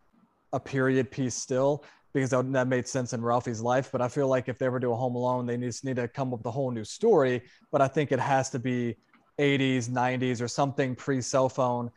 a 0.51 0.59
period 0.59 1.09
piece 1.11 1.35
still 1.35 1.83
because 2.13 2.29
that, 2.29 2.67
made 2.67 2.87
sense 2.87 3.13
in 3.13 3.21
Ralphie's 3.21 3.61
life. 3.61 3.89
But 3.91 4.01
I 4.01 4.07
feel 4.07 4.27
like 4.27 4.47
if 4.47 4.59
they 4.59 4.67
ever 4.67 4.79
do 4.79 4.91
a 4.91 4.95
Home 4.95 5.15
Alone, 5.15 5.45
they 5.45 5.57
just 5.57 5.83
need 5.83 5.95
to 5.95 6.07
come 6.07 6.31
up 6.31 6.39
with 6.39 6.45
a 6.45 6.51
whole 6.51 6.71
new 6.71 6.83
story. 6.83 7.41
But 7.71 7.81
I 7.81 7.87
think 7.87 8.11
it 8.11 8.19
has 8.19 8.49
to 8.51 8.59
be 8.59 8.95
80s, 9.39 9.89
90s, 9.89 10.41
or 10.41 10.47
something 10.47 10.95
pre 10.95 11.21
cell 11.21 11.49
phone 11.49 11.91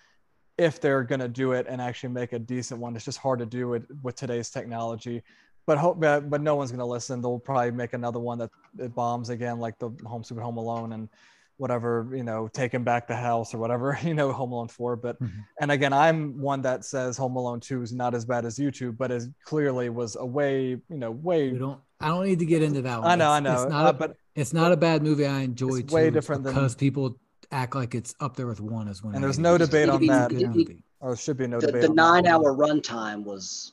if 0.56 0.80
they're 0.80 1.02
going 1.02 1.20
to 1.20 1.28
do 1.28 1.52
it 1.52 1.66
and 1.68 1.82
actually 1.82 2.08
make 2.08 2.32
a 2.32 2.38
decent 2.38 2.80
one. 2.80 2.96
It's 2.96 3.04
just 3.04 3.18
hard 3.18 3.38
to 3.40 3.46
do 3.46 3.74
it 3.74 3.82
with 4.02 4.16
today's 4.16 4.48
technology. 4.48 5.22
But 5.66 5.76
hope, 5.76 6.00
but, 6.00 6.30
but 6.30 6.40
no 6.40 6.54
one's 6.54 6.70
going 6.70 6.78
to 6.78 6.86
listen. 6.86 7.20
They'll 7.20 7.38
probably 7.38 7.72
make 7.72 7.92
another 7.92 8.20
one 8.20 8.38
that 8.38 8.50
it 8.78 8.94
bombs 8.94 9.28
again, 9.28 9.58
like 9.58 9.78
the 9.78 9.90
Home 10.06 10.24
Sweet 10.24 10.40
Home 10.40 10.56
Alone 10.56 10.92
and 10.92 11.08
whatever, 11.58 12.08
you 12.14 12.22
know, 12.22 12.48
taking 12.52 12.84
back 12.84 13.06
the 13.08 13.16
house 13.16 13.54
or 13.54 13.58
whatever, 13.58 13.98
you 14.02 14.14
know, 14.14 14.32
Home 14.32 14.52
Alone 14.52 14.68
4. 14.68 14.96
But 14.96 15.20
Mhm. 15.20 15.30
and 15.60 15.70
again, 15.72 15.92
I'm 15.92 16.40
one 16.40 16.62
that 16.62 16.84
says 16.84 17.16
Home 17.16 17.36
Alone 17.36 17.60
2 17.60 17.82
is 17.82 17.92
not 17.92 18.14
as 18.14 18.24
bad 18.24 18.44
as 18.44 18.58
YouTube, 18.58 18.96
but 18.96 19.10
as 19.10 19.28
clearly 19.44 19.88
was 19.88 20.16
a 20.16 20.24
way, 20.26 20.68
you 20.70 20.82
know, 20.90 21.10
way. 21.10 21.52
We 21.52 21.58
don't. 21.58 21.80
I 22.00 22.08
don't 22.08 22.24
need 22.26 22.40
to 22.40 22.46
get 22.46 22.62
into 22.62 22.82
that 22.82 23.00
one. 23.00 23.10
I 23.10 23.14
know, 23.14 23.30
I 23.30 23.38
It's- 23.38 23.42
know, 23.58 23.62
It's 23.62 23.70
not, 23.72 23.86
uh, 23.86 23.90
a, 23.90 23.92
but 23.94 24.16
it's 24.34 24.52
not 24.52 24.72
a 24.72 24.76
bad 24.76 25.02
movie. 25.02 25.24
I 25.26 25.40
enjoy 25.40 25.76
It's 25.78 25.92
way 25.92 26.06
too. 26.06 26.10
different 26.10 26.44
than- 26.44 26.52
because 26.54 26.74
people 26.74 27.16
act 27.50 27.74
like 27.74 27.94
it's 27.94 28.14
up 28.20 28.36
there 28.36 28.46
with 28.46 28.60
one 28.60 28.88
as 28.88 29.02
one. 29.02 29.14
And 29.14 29.24
there's 29.24 29.38
no 29.38 29.56
debate 29.56 29.88
on 29.88 30.00
good 30.00 30.08
that. 30.10 30.32
movie. 30.32 30.82
or 31.00 31.10
there 31.10 31.16
should 31.16 31.36
be 31.36 31.46
no 31.46 31.60
the, 31.60 31.66
debate. 31.68 31.82
the 31.82 31.88
on 31.88 31.94
that. 31.96 32.02
nine 32.02 32.26
hour 32.26 32.54
runtime 32.54 33.22
was 33.24 33.72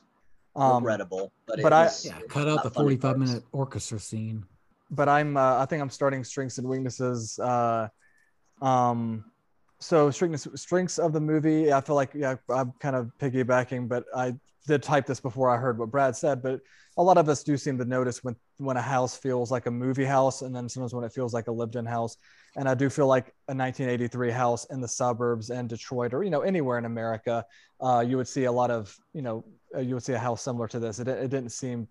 Um, 0.56 0.76
regrettable 0.84 1.32
but, 1.46 1.60
but 1.62 1.72
it 1.72 1.74
I- 1.74 1.84
was, 1.84 2.04
Yeah, 2.06 2.18
cut 2.28 2.48
out 2.48 2.62
the 2.62 2.70
45 2.70 3.18
minute 3.18 3.42
orchestra 3.52 3.98
scene. 3.98 4.44
But 4.90 5.08
I'm 5.08 5.36
uh, 5.36 5.58
I 5.58 5.66
think 5.66 5.82
I'm 5.82 5.90
starting 5.90 6.24
strengths 6.24 6.58
and 6.58 6.68
weaknesses. 6.68 7.38
Uh, 7.38 7.88
um, 8.62 9.24
so 9.80 10.10
strengths 10.10 10.48
strengths 10.54 10.98
of 10.98 11.12
the 11.12 11.20
movie. 11.20 11.72
I 11.72 11.80
feel 11.80 11.96
like 11.96 12.10
yeah, 12.14 12.36
I'm 12.48 12.72
kind 12.80 12.96
of 12.96 13.10
piggybacking, 13.18 13.88
but 13.88 14.04
I 14.14 14.34
did 14.66 14.82
type 14.82 15.06
this 15.06 15.20
before 15.20 15.50
I 15.50 15.56
heard 15.58 15.78
what 15.78 15.90
Brad 15.90 16.16
said. 16.16 16.42
But 16.42 16.60
a 16.96 17.02
lot 17.02 17.18
of 17.18 17.28
us 17.28 17.42
do 17.42 17.56
seem 17.56 17.76
to 17.78 17.84
notice 17.84 18.22
when 18.22 18.36
when 18.58 18.76
a 18.76 18.82
house 18.82 19.16
feels 19.16 19.50
like 19.50 19.66
a 19.66 19.70
movie 19.70 20.04
house, 20.04 20.42
and 20.42 20.54
then 20.54 20.68
sometimes 20.68 20.94
when 20.94 21.04
it 21.04 21.12
feels 21.12 21.34
like 21.34 21.48
a 21.48 21.52
lived-in 21.52 21.84
house. 21.84 22.16
And 22.56 22.68
I 22.68 22.74
do 22.74 22.88
feel 22.88 23.08
like 23.08 23.34
a 23.48 23.54
1983 23.54 24.30
house 24.30 24.64
in 24.66 24.80
the 24.80 24.86
suburbs 24.86 25.50
and 25.50 25.68
Detroit, 25.68 26.14
or 26.14 26.22
you 26.22 26.30
know 26.30 26.42
anywhere 26.42 26.78
in 26.78 26.84
America, 26.84 27.44
uh, 27.80 28.04
you 28.06 28.16
would 28.16 28.28
see 28.28 28.44
a 28.44 28.52
lot 28.52 28.70
of 28.70 28.96
you 29.12 29.22
know 29.22 29.44
uh, 29.74 29.80
you 29.80 29.94
would 29.94 30.04
see 30.04 30.12
a 30.12 30.18
house 30.18 30.42
similar 30.42 30.68
to 30.68 30.78
this. 30.78 30.98
It, 30.98 31.08
it 31.08 31.30
didn't 31.30 31.50
seem 31.50 31.88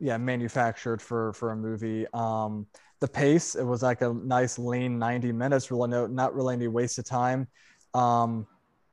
yeah 0.00 0.16
manufactured 0.16 1.00
for 1.00 1.32
for 1.34 1.52
a 1.52 1.56
movie. 1.56 2.06
Um 2.12 2.66
the 3.00 3.08
pace 3.08 3.54
it 3.54 3.64
was 3.64 3.82
like 3.82 4.02
a 4.02 4.12
nice 4.12 4.58
lean 4.58 4.98
90 4.98 5.32
minutes 5.32 5.70
really 5.70 5.88
no 5.88 6.06
not 6.06 6.34
really 6.34 6.54
any 6.54 6.68
waste 6.68 6.98
of 6.98 7.04
time. 7.04 7.46
Um 7.94 8.46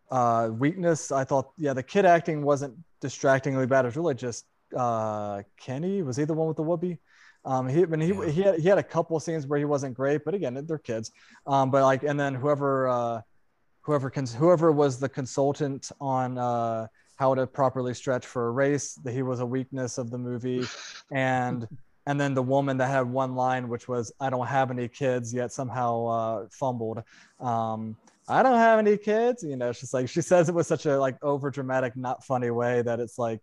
uh 0.10 0.50
weakness 0.54 1.12
i 1.12 1.22
thought 1.26 1.52
yeah 1.58 1.74
the 1.74 1.84
kid 1.84 2.06
acting 2.06 2.42
wasn't 2.42 2.74
distractingly 3.02 3.66
bad. 3.66 3.84
It 3.86 3.90
was 3.90 3.98
really 3.98 4.16
just 4.16 4.46
uh 4.76 5.42
kenny. 5.60 6.02
Was 6.04 6.18
he 6.18 6.26
the 6.26 6.34
one 6.34 6.48
with 6.48 6.58
the 6.58 6.64
woobie? 6.64 6.98
Um 7.46 7.68
he 7.68 7.86
when 7.86 8.00
he, 8.02 8.10
Yeah. 8.10 8.30
he 8.30 8.42
had 8.42 8.60
he 8.60 8.68
had 8.70 8.78
a 8.78 8.84
couple 8.84 9.20
scenes 9.20 9.48
where 9.48 9.60
he 9.60 9.66
wasn't 9.66 9.96
great 9.96 10.24
but 10.26 10.34
again 10.34 10.54
they're 10.68 10.78
kids. 10.78 11.12
Um 11.46 11.72
but 11.72 11.84
like 11.84 12.04
and 12.04 12.20
then 12.20 12.36
whoever 12.36 12.88
uh 12.88 13.22
whoever 13.82 14.10
cons- 14.10 14.36
whoever 14.36 14.72
was 14.72 15.00
the 15.00 15.08
consultant 15.08 15.92
on 16.02 16.38
uh, 16.38 16.86
how 17.18 17.36
to 17.36 17.46
properly 17.46 17.94
stretch 17.94 18.26
for 18.26 18.48
a 18.48 18.52
race 18.52 18.94
that 19.04 19.12
he 19.12 19.22
was 19.24 19.40
a 19.42 19.46
weakness 19.46 19.98
of 19.98 20.10
the 20.12 20.18
movie 20.18 20.66
and 21.12 21.68
and 22.06 22.20
then 22.22 22.34
the 22.34 22.42
woman 22.42 22.78
that 22.78 22.88
had 22.90 23.02
one 23.06 23.36
line 23.36 23.68
which 23.70 23.88
was 23.88 24.12
i 24.20 24.30
don't 24.30 24.48
have 24.48 24.72
any 24.72 24.88
kids 24.88 25.34
yet 25.34 25.52
somehow 25.52 26.06
uh, 26.06 26.46
fumbled 26.52 27.04
um, 27.40 27.96
i 28.30 28.42
don't 28.44 28.58
have 28.58 28.80
any 28.80 28.98
kids 28.98 29.44
you 29.44 29.56
know 29.58 29.72
she's 29.72 29.94
like 29.94 30.08
she 30.08 30.22
says 30.22 30.48
it 30.50 30.56
with 30.56 30.68
such 30.68 30.86
a 30.86 30.98
like 31.00 31.18
over 31.24 31.50
dramatic 31.52 31.96
not 31.98 32.24
funny 32.24 32.50
way 32.52 32.82
that 32.82 33.00
it's 33.00 33.18
like 33.20 33.42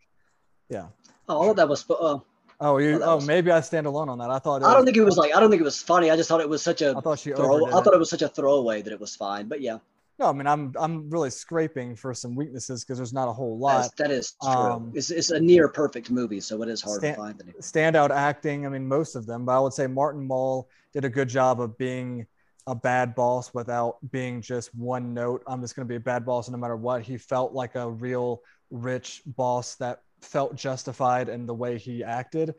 yeah 0.71 0.87
Oh, 1.27 1.55
that 1.55 1.67
was. 1.67 1.87
Uh, 1.89 2.19
oh 2.61 2.77
you 2.79 3.03
Oh, 3.03 3.17
was- 3.17 3.27
maybe 3.27 3.51
i 3.51 3.61
stand 3.61 3.87
alone 3.87 4.09
on 4.11 4.19
that 4.19 4.31
i 4.31 4.39
thought 4.39 4.61
it 4.63 4.67
I 4.67 4.69
don't 4.75 4.81
was- 4.81 4.85
think 4.85 4.97
it 4.99 5.05
was 5.05 5.17
like. 5.17 5.35
I 5.35 5.41
don't 5.41 5.49
think 5.51 5.61
it 5.63 5.65
was 5.65 5.81
funny. 5.83 6.11
I 6.11 6.17
just 6.17 6.29
thought 6.29 6.41
it 6.43 6.49
was 6.49 6.61
such 6.63 6.81
a 6.83 6.95
i 6.97 7.01
thought 7.01 7.19
she 7.19 7.33
throw. 7.33 7.67
I 7.67 7.81
thought 7.83 7.95
it 7.95 7.99
was 7.99 8.11
such 8.11 8.21
a 8.23 8.29
throwaway 8.29 8.83
that 8.83 8.93
it 8.93 9.01
was 9.01 9.17
fine. 9.17 9.49
But 9.49 9.61
yeah, 9.63 9.79
no 10.19 10.27
i 10.27 10.33
mean 10.33 10.47
i'm 10.47 10.73
i'm 10.79 11.11
really 11.11 11.31
scraping 11.31 11.97
for 11.97 12.15
some 12.15 12.35
weaknesses 12.35 12.85
because 12.85 12.99
there's 12.99 13.13
not 13.13 13.29
a 13.29 13.33
whole 13.33 13.59
lot 13.59 13.91
that 13.97 14.11
is 14.11 14.35
true. 14.43 14.53
Um, 14.53 14.93
it's, 14.95 15.11
it's 15.11 15.31
a 15.31 15.41
near 15.41 15.69
perfect 15.69 16.11
movie, 16.11 16.41
so 16.41 16.63
it 16.63 16.69
is 16.69 16.83
hard 16.83 17.01
Stan- 17.01 17.15
to 17.15 17.21
find 17.21 17.43
any. 17.43 17.53
standout 17.53 18.11
acting. 18.11 18.67
I 18.67 18.69
mean, 18.69 18.87
most 18.87 19.15
of 19.15 19.27
them, 19.27 19.45
but 19.45 19.57
I 19.57 19.61
would 19.61 19.73
say 19.73 19.87
Martin 19.87 20.27
Mull 20.27 20.69
did 20.93 21.05
a 21.05 21.09
good 21.09 21.29
job 21.29 21.61
of 21.61 21.77
being 21.79 22.27
a 22.67 22.75
bad 22.75 23.15
boss 23.15 23.53
without 23.53 23.97
being 24.11 24.41
just 24.41 24.75
one 24.75 25.13
note. 25.13 25.43
I'm 25.47 25.61
just 25.61 25.77
going 25.77 25.87
to 25.87 25.91
be 25.91 25.97
a 25.97 26.01
bad 26.01 26.25
boss 26.25 26.49
no 26.49 26.57
matter 26.57 26.77
what. 26.77 27.03
He 27.03 27.19
felt 27.19 27.53
like 27.53 27.75
a 27.75 27.91
real 27.91 28.41
rich 28.71 29.23
boss 29.27 29.77
that 29.77 30.01
felt 30.23 30.57
justified 30.57 31.29
in 31.29 31.47
the 31.47 31.55
way 31.55 31.79
he 31.79 32.03
acted. 32.03 32.55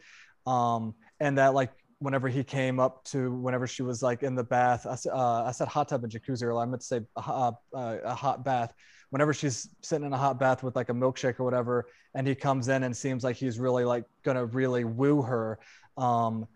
Um, 0.45 0.93
and 1.19 1.37
that, 1.37 1.53
like, 1.53 1.71
whenever 1.99 2.27
he 2.27 2.43
came 2.43 2.79
up 2.79 3.03
to, 3.05 3.31
whenever 3.31 3.67
she 3.67 3.81
was 3.81 4.03
like 4.03 4.23
in 4.23 4.35
the 4.35 4.43
bath, 4.43 4.85
I, 4.85 5.09
uh, 5.09 5.45
I 5.47 5.51
said 5.51 5.67
hot 5.67 5.89
tub 5.89 6.03
and 6.03 6.11
jacuzzi 6.11 6.43
earlier. 6.43 6.61
I 6.61 6.65
meant 6.65 6.81
to 6.81 6.87
say 6.87 7.01
a, 7.15 7.21
hot- 7.21 7.59
uh, 7.73 7.97
a 8.03 8.15
hot 8.15 8.43
bath. 8.43 8.73
Whenever 9.11 9.33
she's 9.33 9.69
sitting 9.81 10.05
in 10.05 10.13
a 10.13 10.17
hot 10.17 10.39
bath 10.39 10.63
with 10.63 10.75
like 10.75 10.89
a 10.89 10.93
milkshake 10.93 11.39
or 11.39 11.43
whatever, 11.43 11.87
and 12.15 12.27
he 12.27 12.33
comes 12.33 12.67
in 12.69 12.83
and 12.83 12.95
seems 12.95 13.23
like 13.23 13.35
he's 13.35 13.59
really 13.59 13.85
like 13.85 14.05
gonna 14.23 14.45
really 14.45 14.83
woo 14.83 15.21
her 15.21 15.59
um 15.97 16.47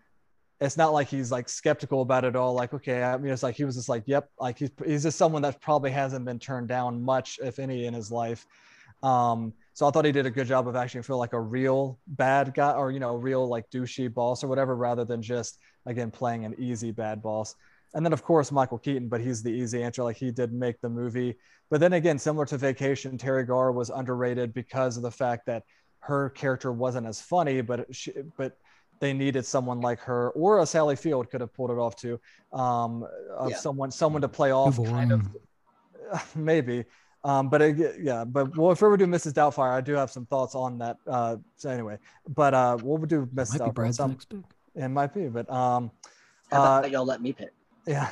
it's 0.60 0.76
not 0.76 0.92
like 0.92 1.08
he's 1.08 1.30
like 1.30 1.48
skeptical 1.48 2.02
about 2.02 2.24
it 2.24 2.36
all 2.36 2.52
like 2.52 2.74
okay 2.74 3.02
i 3.02 3.16
mean 3.16 3.32
it's 3.32 3.42
like 3.42 3.54
he 3.54 3.64
was 3.64 3.76
just 3.76 3.88
like 3.88 4.02
yep 4.06 4.28
like 4.38 4.58
he's, 4.58 4.70
he's 4.84 5.02
just 5.02 5.16
someone 5.16 5.42
that 5.42 5.60
probably 5.60 5.90
hasn't 5.90 6.24
been 6.24 6.38
turned 6.38 6.68
down 6.68 7.02
much 7.02 7.38
if 7.42 7.58
any 7.58 7.86
in 7.86 7.94
his 7.94 8.10
life 8.10 8.46
um 9.02 9.52
so 9.72 9.86
i 9.86 9.90
thought 9.90 10.04
he 10.04 10.12
did 10.12 10.26
a 10.26 10.30
good 10.30 10.46
job 10.46 10.68
of 10.68 10.76
actually 10.76 11.02
feel 11.02 11.16
like 11.18 11.32
a 11.32 11.40
real 11.40 11.98
bad 12.06 12.52
guy 12.54 12.72
or 12.72 12.90
you 12.90 13.00
know 13.00 13.14
real 13.16 13.48
like 13.48 13.68
douchey 13.70 14.12
boss 14.12 14.44
or 14.44 14.48
whatever 14.48 14.76
rather 14.76 15.04
than 15.04 15.22
just 15.22 15.58
again 15.86 16.10
playing 16.10 16.44
an 16.44 16.54
easy 16.58 16.90
bad 16.90 17.22
boss. 17.22 17.54
And 17.94 18.04
then 18.04 18.12
of 18.12 18.22
course 18.22 18.52
michael 18.52 18.78
keaton 18.78 19.08
but 19.08 19.20
he's 19.22 19.42
the 19.42 19.50
easy 19.50 19.82
answer. 19.82 20.04
Like 20.04 20.16
he 20.16 20.30
did 20.30 20.52
make 20.52 20.80
the 20.80 20.90
movie. 20.90 21.36
But 21.70 21.80
then 21.80 21.94
again 21.94 22.18
similar 22.18 22.44
to 22.46 22.58
vacation 22.58 23.16
teri 23.16 23.46
garr 23.46 23.72
was 23.72 23.88
underrated 23.90 24.52
because 24.52 24.96
of 24.98 25.02
the 25.02 25.10
fact 25.10 25.46
that 25.46 25.62
her 26.00 26.28
character 26.30 26.70
wasn't 26.72 27.06
as 27.06 27.20
funny 27.22 27.62
but 27.62 27.86
she, 27.94 28.12
but 28.36 28.52
they 29.00 29.14
needed 29.14 29.46
someone 29.46 29.80
like 29.80 30.00
her 30.00 30.30
or 30.32 30.60
a 30.60 30.66
sally 30.66 30.94
field 30.96 31.30
could 31.30 31.40
have 31.40 31.54
pulled 31.54 31.70
it 31.70 31.78
off 31.78 31.96
too 31.96 32.20
um 32.52 33.06
of 33.36 33.50
Yeah. 33.52 33.56
someone 33.56 33.90
someone 33.90 34.20
to 34.22 34.28
play 34.28 34.52
off 34.52 34.76
kind 34.76 35.12
of. 35.12 35.26
maybe 36.34 36.84
um 37.24 37.48
but 37.48 37.60
it, 37.62 37.96
yeah 38.00 38.24
but 38.24 38.56
well 38.56 38.70
if 38.72 38.80
we 38.80 38.86
ever 38.86 38.96
do 38.96 39.06
mrs 39.06 39.32
doubtfire 39.32 39.72
i 39.72 39.80
do 39.80 39.92
have 39.94 40.10
some 40.10 40.24
thoughts 40.26 40.54
on 40.54 40.78
that 40.78 40.96
uh 41.06 41.36
so 41.56 41.68
anyway 41.70 41.98
but 42.28 42.54
uh 42.54 42.76
we'll 42.82 42.96
do 42.98 43.26
mrs 43.34 43.58
Might 43.58 43.58
be 43.58 43.70
doubtfire 43.70 43.74
Brad's 43.74 43.96
some, 43.96 44.10
next 44.12 44.28
pick. 44.28 44.40
it 44.74 44.88
might 44.88 45.12
be 45.14 45.28
but 45.28 45.50
um 45.50 45.90
How 46.50 46.82
uh, 46.82 46.86
y'all 46.86 47.04
let 47.04 47.20
me 47.20 47.32
pick? 47.32 47.52
yeah 47.86 48.08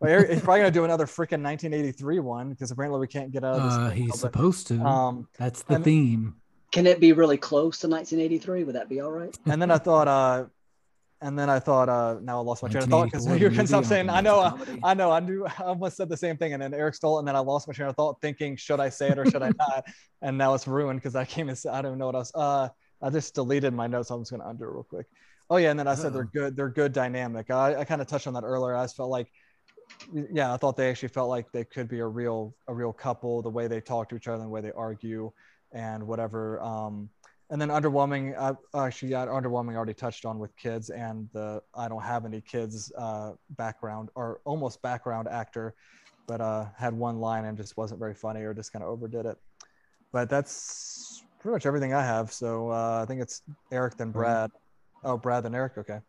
well, 0.00 0.10
Eric, 0.10 0.30
he's 0.30 0.40
probably 0.40 0.60
gonna 0.60 0.70
do 0.72 0.84
another 0.84 1.06
freaking 1.06 1.42
1983 1.42 2.18
one 2.20 2.50
because 2.50 2.70
apparently 2.70 2.98
we 3.00 3.06
can't 3.06 3.30
get 3.30 3.44
out 3.44 3.56
of 3.56 3.62
this 3.62 3.72
Uh, 3.74 3.90
he's 3.90 4.08
but, 4.10 4.18
supposed 4.18 4.66
to. 4.68 4.80
um 4.82 5.28
That's 5.38 5.62
the 5.62 5.74
and- 5.76 5.84
theme. 5.84 6.34
Can 6.70 6.86
it 6.86 7.00
be 7.00 7.12
really 7.14 7.38
close 7.38 7.78
to 7.78 7.88
1983? 7.88 8.64
Would 8.64 8.74
that 8.74 8.90
be 8.90 9.00
all 9.00 9.10
right? 9.10 9.34
and 9.46 9.60
then 9.62 9.70
I 9.70 9.78
thought, 9.78 10.06
uh, 10.06 10.44
and 11.20 11.38
then 11.38 11.50
I 11.50 11.58
thought, 11.58 11.88
uh, 11.88 12.18
now 12.22 12.38
I 12.38 12.42
lost 12.42 12.62
my 12.62 12.68
train 12.68 12.84
of 12.84 12.90
thought 12.90 13.06
because 13.06 13.26
1984 13.26 13.50
you 13.50 13.56
can 13.56 13.66
stop 13.66 13.84
saying, 13.84 14.08
I 14.08 14.20
know, 14.20 14.38
I. 14.38 14.90
I 14.90 14.94
know, 14.94 15.10
I 15.10 15.20
knew, 15.20 15.46
I 15.46 15.62
almost 15.64 15.96
said 15.96 16.08
the 16.08 16.16
same 16.16 16.36
thing, 16.36 16.52
and 16.52 16.62
then 16.62 16.72
Eric 16.72 16.94
stole 16.94 17.16
it, 17.16 17.20
and 17.20 17.28
then 17.28 17.34
I 17.34 17.40
lost 17.40 17.66
my 17.66 17.74
train 17.74 17.88
of 17.88 17.96
thought, 17.96 18.20
thinking, 18.20 18.56
should 18.56 18.78
I 18.78 18.88
say 18.88 19.08
it 19.08 19.18
or 19.18 19.26
should 19.26 19.42
I 19.42 19.50
not? 19.58 19.84
And 20.22 20.38
now 20.38 20.54
it's 20.54 20.68
ruined 20.68 21.00
because 21.00 21.16
I 21.16 21.24
came 21.24 21.48
and 21.48 21.58
said, 21.58 21.74
I 21.74 21.82
don't 21.82 21.92
even 21.92 21.98
know 21.98 22.06
what 22.06 22.14
else. 22.14 22.32
Uh, 22.34 22.68
I 23.02 23.10
just 23.10 23.34
deleted 23.34 23.72
my 23.74 23.86
notes. 23.86 24.10
I'm 24.10 24.20
just 24.20 24.30
gonna 24.30 24.48
undo 24.48 24.64
it 24.64 24.68
real 24.68 24.82
quick. 24.82 25.06
Oh 25.50 25.56
yeah, 25.56 25.70
and 25.70 25.78
then 25.78 25.88
I 25.88 25.94
said 25.94 26.12
they're 26.12 26.24
good. 26.24 26.56
They're 26.56 26.68
good 26.68 26.92
dynamic. 26.92 27.50
I, 27.50 27.76
I 27.76 27.84
kind 27.84 28.00
of 28.00 28.06
touched 28.06 28.26
on 28.26 28.34
that 28.34 28.44
earlier. 28.44 28.76
I 28.76 28.84
just 28.84 28.96
felt 28.96 29.08
like, 29.08 29.28
yeah, 30.12 30.52
I 30.52 30.56
thought 30.56 30.76
they 30.76 30.90
actually 30.90 31.08
felt 31.08 31.28
like 31.28 31.50
they 31.52 31.64
could 31.64 31.88
be 31.88 32.00
a 32.00 32.06
real 32.06 32.54
a 32.66 32.74
real 32.74 32.92
couple. 32.92 33.40
The 33.40 33.50
way 33.50 33.66
they 33.66 33.80
talk 33.80 34.08
to 34.10 34.16
each 34.16 34.28
other, 34.28 34.42
the 34.42 34.48
way 34.48 34.60
they 34.60 34.72
argue, 34.72 35.32
and 35.72 36.06
whatever. 36.06 36.60
Um, 36.60 37.08
and 37.50 37.60
then 37.60 37.68
underwhelming. 37.68 38.36
I 38.38 38.86
actually, 38.86 39.10
yeah, 39.12 39.26
underwhelming. 39.26 39.74
Already 39.76 39.94
touched 39.94 40.24
on 40.24 40.38
with 40.38 40.54
kids 40.56 40.90
and 40.90 41.28
the 41.32 41.62
I 41.74 41.88
don't 41.88 42.02
have 42.02 42.24
any 42.24 42.40
kids 42.40 42.92
uh, 42.96 43.32
background 43.50 44.10
or 44.14 44.40
almost 44.44 44.82
background 44.82 45.28
actor, 45.28 45.74
but 46.26 46.40
uh, 46.40 46.66
had 46.76 46.92
one 46.94 47.18
line 47.20 47.44
and 47.46 47.56
just 47.56 47.76
wasn't 47.76 48.00
very 48.00 48.14
funny 48.14 48.42
or 48.42 48.54
just 48.54 48.72
kind 48.72 48.82
of 48.82 48.90
overdid 48.90 49.26
it. 49.26 49.36
But 50.12 50.28
that's 50.30 51.22
pretty 51.40 51.52
much 51.54 51.66
everything 51.66 51.94
I 51.94 52.02
have. 52.04 52.32
So 52.32 52.70
uh, 52.70 53.00
I 53.02 53.06
think 53.06 53.20
it's 53.22 53.42
Eric 53.72 53.96
then 53.96 54.10
Brad. 54.10 54.50
Oh, 55.04 55.16
Brad 55.16 55.44
then 55.44 55.54
Eric. 55.54 55.78
Okay. 55.78 56.00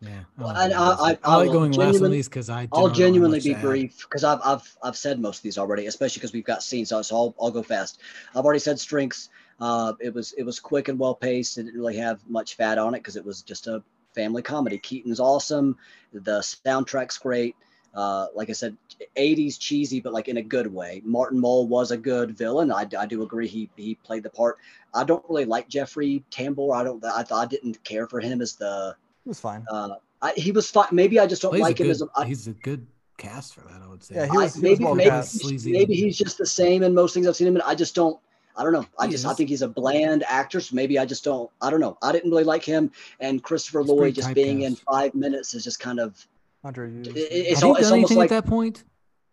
Yeah. 0.00 0.20
Well, 0.38 0.50
I, 0.50 0.64
and 0.66 0.72
like 0.72 0.78
I- 1.24 1.30
I- 1.30 1.32
I 1.32 1.34
I 1.34 1.36
like 1.36 1.52
going 1.52 1.72
last 1.72 1.86
on 1.88 1.92
genuine- 1.94 2.12
these 2.12 2.28
because 2.28 2.48
I. 2.48 2.68
I'll 2.72 2.88
generally 2.88 2.88
don't 2.88 2.88
have 2.88 2.96
genuinely 2.96 3.40
be 3.40 3.54
brief 3.54 4.02
because 4.02 4.22
I've, 4.24 4.38
I've 4.44 4.76
I've 4.82 4.96
said 4.96 5.18
most 5.20 5.38
of 5.38 5.42
these 5.42 5.58
already, 5.58 5.86
especially 5.86 6.20
because 6.20 6.32
we've 6.32 6.44
got 6.44 6.62
scenes. 6.62 6.90
So, 6.90 7.02
so 7.02 7.16
I'll, 7.16 7.34
I'll 7.40 7.50
go 7.50 7.62
fast. 7.64 8.00
I've 8.34 8.44
already 8.44 8.60
said 8.60 8.78
strengths. 8.78 9.28
Uh, 9.60 9.92
it 10.00 10.14
was 10.14 10.32
it 10.32 10.44
was 10.44 10.60
quick 10.60 10.88
and 10.88 10.98
well 10.98 11.14
paced. 11.14 11.58
It 11.58 11.64
didn't 11.64 11.78
really 11.78 11.96
have 11.96 12.20
much 12.28 12.54
fat 12.54 12.78
on 12.78 12.94
it 12.94 12.98
because 13.00 13.16
it 13.16 13.24
was 13.24 13.42
just 13.42 13.66
a 13.66 13.82
family 14.14 14.42
comedy. 14.42 14.78
Keaton's 14.78 15.20
awesome. 15.20 15.76
The 16.12 16.40
soundtrack's 16.40 17.18
great. 17.18 17.56
Uh, 17.94 18.26
like 18.34 18.50
I 18.50 18.52
said, 18.52 18.76
80s 19.16 19.58
cheesy, 19.58 19.98
but 19.98 20.12
like 20.12 20.28
in 20.28 20.36
a 20.36 20.42
good 20.42 20.72
way. 20.72 21.02
Martin 21.04 21.40
Mull 21.40 21.66
was 21.66 21.90
a 21.90 21.96
good 21.96 22.36
villain. 22.36 22.70
I, 22.70 22.86
I 22.96 23.06
do 23.06 23.22
agree 23.22 23.48
he 23.48 23.68
he 23.76 23.96
played 23.96 24.22
the 24.22 24.30
part. 24.30 24.58
I 24.94 25.02
don't 25.04 25.24
really 25.28 25.46
like 25.46 25.68
Jeffrey 25.68 26.22
Tambor. 26.30 26.76
I 26.76 26.84
don't. 26.84 27.04
I, 27.04 27.24
I 27.32 27.46
didn't 27.46 27.82
care 27.84 28.06
for 28.06 28.20
him 28.20 28.40
as 28.40 28.54
the. 28.54 28.94
It 29.24 29.28
was 29.28 29.40
fine. 29.40 29.64
Uh, 29.68 29.96
I, 30.22 30.32
he 30.36 30.52
was 30.52 30.70
fine. 30.70 30.88
Maybe 30.92 31.18
I 31.18 31.26
just 31.26 31.42
don't 31.42 31.52
Well, 31.52 31.60
like 31.62 31.80
him 31.80 31.86
good, 31.86 31.92
as 31.92 32.02
a. 32.02 32.06
I, 32.14 32.26
he's 32.26 32.46
a 32.46 32.52
good 32.52 32.86
cast 33.16 33.54
for 33.54 33.62
that. 33.62 33.80
I 33.82 33.88
would 33.88 34.04
say. 34.04 34.14
Yeah, 34.16 34.26
he 34.26 34.38
I- 34.38 34.48
he 34.48 34.60
maybe 34.60 34.70
was 34.70 34.80
well 34.80 34.94
maybe, 34.94 35.10
cast. 35.10 35.40
Sleazy. 35.40 35.72
maybe 35.72 35.94
he's 35.94 36.16
just 36.16 36.38
the 36.38 36.46
same 36.46 36.82
in 36.84 36.94
most 36.94 37.14
things 37.14 37.26
I've 37.26 37.36
seen 37.36 37.48
him 37.48 37.56
in. 37.56 37.62
I 37.62 37.74
just 37.74 37.94
don't. 37.94 38.20
I 38.58 38.64
don't 38.64 38.72
know. 38.72 38.84
I 38.98 39.06
He 39.06 39.12
just 39.12 39.24
I 39.24 39.32
think 39.34 39.48
he's 39.48 39.62
a 39.62 39.68
bland 39.68 40.24
actor. 40.28 40.60
So 40.60 40.74
maybe 40.74 40.98
I 40.98 41.04
just 41.06 41.22
don't. 41.24 41.48
I 41.62 41.70
don't 41.70 41.80
know. 41.80 41.96
I 42.02 42.10
didn't 42.12 42.30
really 42.30 42.44
like 42.44 42.64
him. 42.64 42.90
And 43.20 43.42
Christopher 43.42 43.80
He's 43.80 43.88
Lloyd 43.88 44.14
just 44.16 44.34
being 44.34 44.62
in 44.62 44.74
five 44.74 45.14
minutes 45.14 45.54
is 45.54 45.62
just 45.64 45.78
kind 45.80 46.00
of. 46.00 46.26
Underused. 46.64 47.06
It- 47.16 47.18
it's 47.20 47.62
all- 47.62 47.70
you 47.76 47.82
done 47.82 47.92
almost 47.92 47.92
anything 47.92 48.16
like- 48.18 48.32
at 48.32 48.44
that 48.44 48.50
point? 48.50 48.84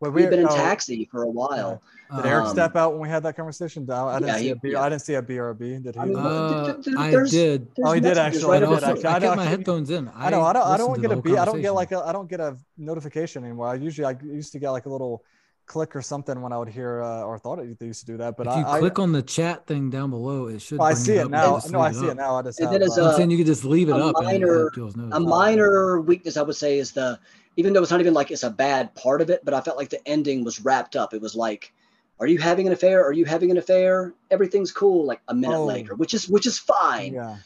Well, 0.01 0.11
We've 0.11 0.29
been 0.29 0.41
in 0.41 0.47
oh, 0.47 0.55
Taxi 0.55 1.05
for 1.09 1.23
a 1.23 1.29
while. 1.29 1.81
Did 2.15 2.25
Eric 2.25 2.45
Um, 2.45 2.51
step 2.51 2.75
out 2.75 2.91
when 2.91 3.01
we 3.01 3.07
had 3.09 3.23
that 3.23 3.35
conversation? 3.35 3.89
I, 3.89 4.03
I 4.03 4.13
didn't 4.19 4.27
Yeah, 4.27 4.37
see 4.37 4.43
he- 4.43 4.49
a 4.51 4.55
B. 4.57 4.71
yeah. 4.73 4.81
I 4.83 4.89
didn't 4.89 5.01
see 5.01 5.13
a 5.15 5.21
BRB. 5.23 5.81
Did 5.81 5.95
he? 5.95 6.01
I 6.01 6.05
mean, 6.05 6.17
Uh, 6.17 6.73
th- 6.73 6.85
th- 6.85 6.95
I 6.97 7.09
did. 7.09 7.67
There's 7.75 7.87
Oh, 7.87 7.91
he 7.93 8.01
did 8.01 8.17
actually. 8.17 8.43
Right 8.51 8.61
I 8.61 8.65
up 8.67 8.71
also, 8.73 8.85
actually. 8.91 9.05
I 9.05 9.09
I 9.15 9.19
kept 9.21 9.23
know- 9.23 9.35
my 9.37 9.45
headphones 9.45 9.89
in. 9.89 10.11
I 10.13 10.29
know. 10.29 10.41
I 10.43 10.53
don't. 10.53 10.67
I 10.67 10.77
don't 10.77 11.01
get 11.01 11.07
the 11.07 11.11
a 11.11 11.13
whole 11.15 11.21
B. 11.23 11.37
I 11.37 11.45
don't 11.45 11.61
get 11.61 11.73
like 11.73 11.89
conversation. 11.89 12.05
a. 12.05 12.09
I 12.09 12.11
don't 12.11 12.29
get 12.29 12.39
a 12.41 12.57
notification 12.77 13.43
anymore. 13.45 13.69
I 13.69 13.75
usually 13.75 14.05
I 14.05 14.15
used 14.21 14.51
to 14.51 14.59
get 14.59 14.69
like 14.69 14.85
a 14.85 14.89
little 14.89 15.23
click 15.65 15.95
or 15.95 16.01
something 16.01 16.41
when 16.41 16.51
I 16.53 16.57
would 16.57 16.67
hear 16.69 17.01
uh, 17.01 17.23
or 17.23 17.37
thought 17.39 17.59
it, 17.59 17.81
used 17.81 17.99
to 18.01 18.05
do 18.05 18.17
that. 18.17 18.37
But 18.37 18.47
if 18.47 18.55
you 18.55 18.65
I, 18.65 18.79
click 18.79 18.99
on 18.99 19.11
the 19.11 19.21
chat 19.21 19.65
thing 19.65 19.89
down 19.89 20.09
below, 20.11 20.47
it 20.47 20.61
should. 20.61 20.79
oh, 20.79 20.83
I 20.83 20.93
see 20.93 21.13
it 21.15 21.19
up 21.19 21.23
and 21.25 21.31
now. 21.31 21.59
No, 21.69 21.79
I 21.79 21.91
see 21.91 22.05
it 22.05 22.11
up. 22.11 22.17
now. 22.17 22.35
I 22.37 22.41
just 22.43 22.59
And 22.59 22.69
have. 22.71 22.79
then 22.79 22.89
uh, 22.89 22.93
a- 23.03 23.09
I'm 23.09 23.15
saying 23.17 23.31
you 23.31 23.37
could 23.37 23.45
just 23.47 23.65
leave 23.65 23.89
it 23.89 23.93
a 23.93 24.05
up 24.05 24.15
minor- 24.23 24.67
it 24.67 24.77
a 25.11 25.19
minor 25.19 25.99
weakness 26.01 26.37
I 26.37 26.41
would 26.43 26.55
say 26.55 26.77
is 26.77 26.91
the 26.91 27.19
even 27.57 27.73
though 27.73 27.81
it's 27.81 27.91
not 27.91 28.01
even 28.01 28.13
like 28.13 28.31
it's 28.31 28.43
a 28.43 28.49
bad 28.49 28.93
part 28.95 29.21
of 29.21 29.29
it, 29.29 29.43
but 29.45 29.53
I 29.53 29.61
felt 29.61 29.77
like 29.77 29.89
the 29.89 30.05
ending 30.07 30.43
was 30.43 30.59
wrapped 30.61 30.95
up. 30.95 31.13
It 31.13 31.21
was 31.21 31.35
like, 31.35 31.73
are 32.19 32.27
you 32.27 32.37
having 32.37 32.67
an 32.67 32.73
affair? 32.73 33.03
Are 33.05 33.13
you 33.13 33.25
having 33.25 33.49
an 33.51 33.57
affair? 33.57 34.13
Everything's 34.29 34.71
cool. 34.71 35.05
Like 35.05 35.21
a 35.29 35.33
minute 35.33 35.57
Oh. 35.57 35.65
later, 35.65 35.95
which 35.95 36.13
is 36.13 36.27
which 36.29 36.45
is 36.45 36.57
fine. 36.59 37.13
yeah. 37.13 37.37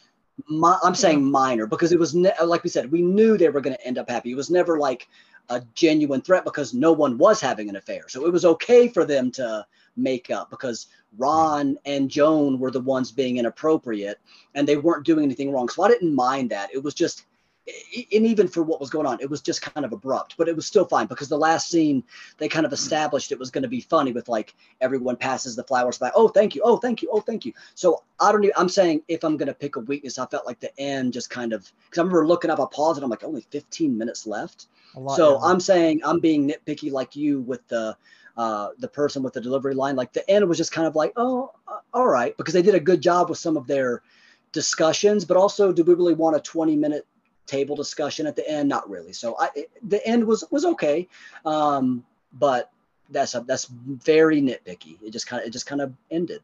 Mi- 0.48 0.72
I'm 0.82 0.94
saying 0.94 1.22
minor 1.30 1.66
because 1.66 1.92
it 1.92 1.98
was 1.98 2.14
ne- 2.14 2.32
like 2.44 2.64
we 2.64 2.70
said, 2.70 2.90
we 2.90 3.02
knew 3.02 3.36
they 3.36 3.50
were 3.50 3.60
going 3.60 3.76
to 3.76 3.86
end 3.86 3.98
up 3.98 4.08
happy. 4.08 4.32
It 4.32 4.36
was 4.36 4.50
never 4.50 4.78
like 4.78 5.06
a 5.48 5.62
genuine 5.74 6.20
threat 6.20 6.44
because 6.44 6.74
no 6.74 6.92
one 6.92 7.18
was 7.18 7.40
having 7.40 7.68
an 7.68 7.76
affair, 7.76 8.04
so 8.08 8.26
it 8.26 8.32
was 8.32 8.44
okay 8.44 8.88
for 8.88 9.04
them 9.04 9.30
to 9.32 9.66
make 9.96 10.30
up 10.30 10.50
because 10.50 10.86
Ron 11.18 11.76
and 11.84 12.08
Joan 12.10 12.58
were 12.58 12.70
the 12.70 12.80
ones 12.80 13.10
being 13.10 13.38
inappropriate 13.38 14.18
and 14.54 14.66
they 14.66 14.76
weren't 14.76 15.04
doing 15.04 15.24
anything 15.24 15.50
wrong. 15.50 15.68
So 15.68 15.82
I 15.82 15.88
didn't 15.88 16.14
mind 16.14 16.50
that. 16.50 16.70
It 16.72 16.82
was 16.82 16.94
just 16.94 17.26
and 18.12 18.26
even 18.26 18.48
for 18.48 18.62
what 18.62 18.80
was 18.80 18.90
going 18.90 19.06
on, 19.06 19.20
it 19.20 19.28
was 19.28 19.40
just 19.40 19.62
kind 19.62 19.84
of 19.84 19.92
abrupt, 19.92 20.36
but 20.36 20.48
it 20.48 20.56
was 20.56 20.66
still 20.66 20.84
fine 20.84 21.06
because 21.06 21.28
the 21.28 21.38
last 21.38 21.68
scene 21.68 22.02
they 22.38 22.48
kind 22.48 22.66
of 22.66 22.72
established 22.72 23.32
it 23.32 23.38
was 23.38 23.50
going 23.50 23.62
to 23.62 23.68
be 23.68 23.80
funny 23.80 24.12
with 24.12 24.28
like 24.28 24.54
everyone 24.80 25.16
passes 25.16 25.56
the 25.56 25.64
flowers 25.64 25.98
by. 25.98 26.10
Oh, 26.14 26.28
thank 26.28 26.54
you. 26.54 26.62
Oh, 26.64 26.76
thank 26.76 27.02
you. 27.02 27.08
Oh, 27.12 27.20
thank 27.20 27.44
you. 27.44 27.52
So 27.74 28.02
I 28.18 28.32
don't. 28.32 28.44
Even, 28.44 28.54
I'm 28.56 28.68
saying 28.68 29.02
if 29.08 29.24
I'm 29.24 29.36
going 29.36 29.48
to 29.48 29.54
pick 29.54 29.76
a 29.76 29.80
weakness, 29.80 30.18
I 30.18 30.26
felt 30.26 30.46
like 30.46 30.60
the 30.60 30.78
end 30.80 31.12
just 31.12 31.30
kind 31.30 31.52
of 31.52 31.70
because 31.84 31.98
I 31.98 32.02
remember 32.02 32.26
looking 32.26 32.50
up, 32.50 32.60
I 32.60 32.66
paused 32.72 32.98
and 32.98 33.04
I'm 33.04 33.10
like, 33.10 33.24
only 33.24 33.46
15 33.50 33.96
minutes 33.96 34.26
left. 34.26 34.66
Lot, 34.94 35.16
so 35.16 35.34
yeah. 35.34 35.50
I'm 35.50 35.60
saying 35.60 36.00
I'm 36.04 36.20
being 36.20 36.48
nitpicky 36.48 36.90
like 36.90 37.14
you 37.16 37.40
with 37.40 37.66
the 37.68 37.96
uh, 38.36 38.68
the 38.78 38.88
person 38.88 39.22
with 39.22 39.34
the 39.34 39.40
delivery 39.40 39.74
line. 39.74 39.96
Like 39.96 40.12
the 40.12 40.28
end 40.30 40.48
was 40.48 40.58
just 40.58 40.72
kind 40.72 40.86
of 40.86 40.96
like, 40.96 41.12
oh, 41.16 41.52
uh, 41.68 41.78
all 41.92 42.08
right, 42.08 42.36
because 42.36 42.54
they 42.54 42.62
did 42.62 42.74
a 42.74 42.80
good 42.80 43.00
job 43.00 43.28
with 43.28 43.38
some 43.38 43.56
of 43.56 43.66
their 43.66 44.02
discussions, 44.52 45.24
but 45.24 45.36
also, 45.36 45.72
do 45.72 45.84
we 45.84 45.94
really 45.94 46.14
want 46.14 46.36
a 46.36 46.40
20 46.40 46.76
minute 46.76 47.06
table 47.50 47.76
discussion 47.76 48.26
at 48.26 48.36
the 48.36 48.48
end? 48.48 48.68
Not 48.68 48.88
really. 48.88 49.12
So 49.12 49.36
I, 49.38 49.48
it, 49.54 49.70
the 49.88 50.06
end 50.06 50.24
was 50.24 50.44
was 50.50 50.64
okay, 50.64 51.08
um, 51.44 52.04
but 52.34 52.70
that's 53.10 53.34
a, 53.34 53.40
that's 53.40 53.66
very 53.66 54.40
nitpicky. 54.40 54.98
It 55.02 55.10
just 55.10 55.26
kind 55.26 55.42
of 55.42 55.48
it 55.48 55.50
just 55.50 55.66
kind 55.66 55.80
of 55.80 55.92
ended, 56.10 56.42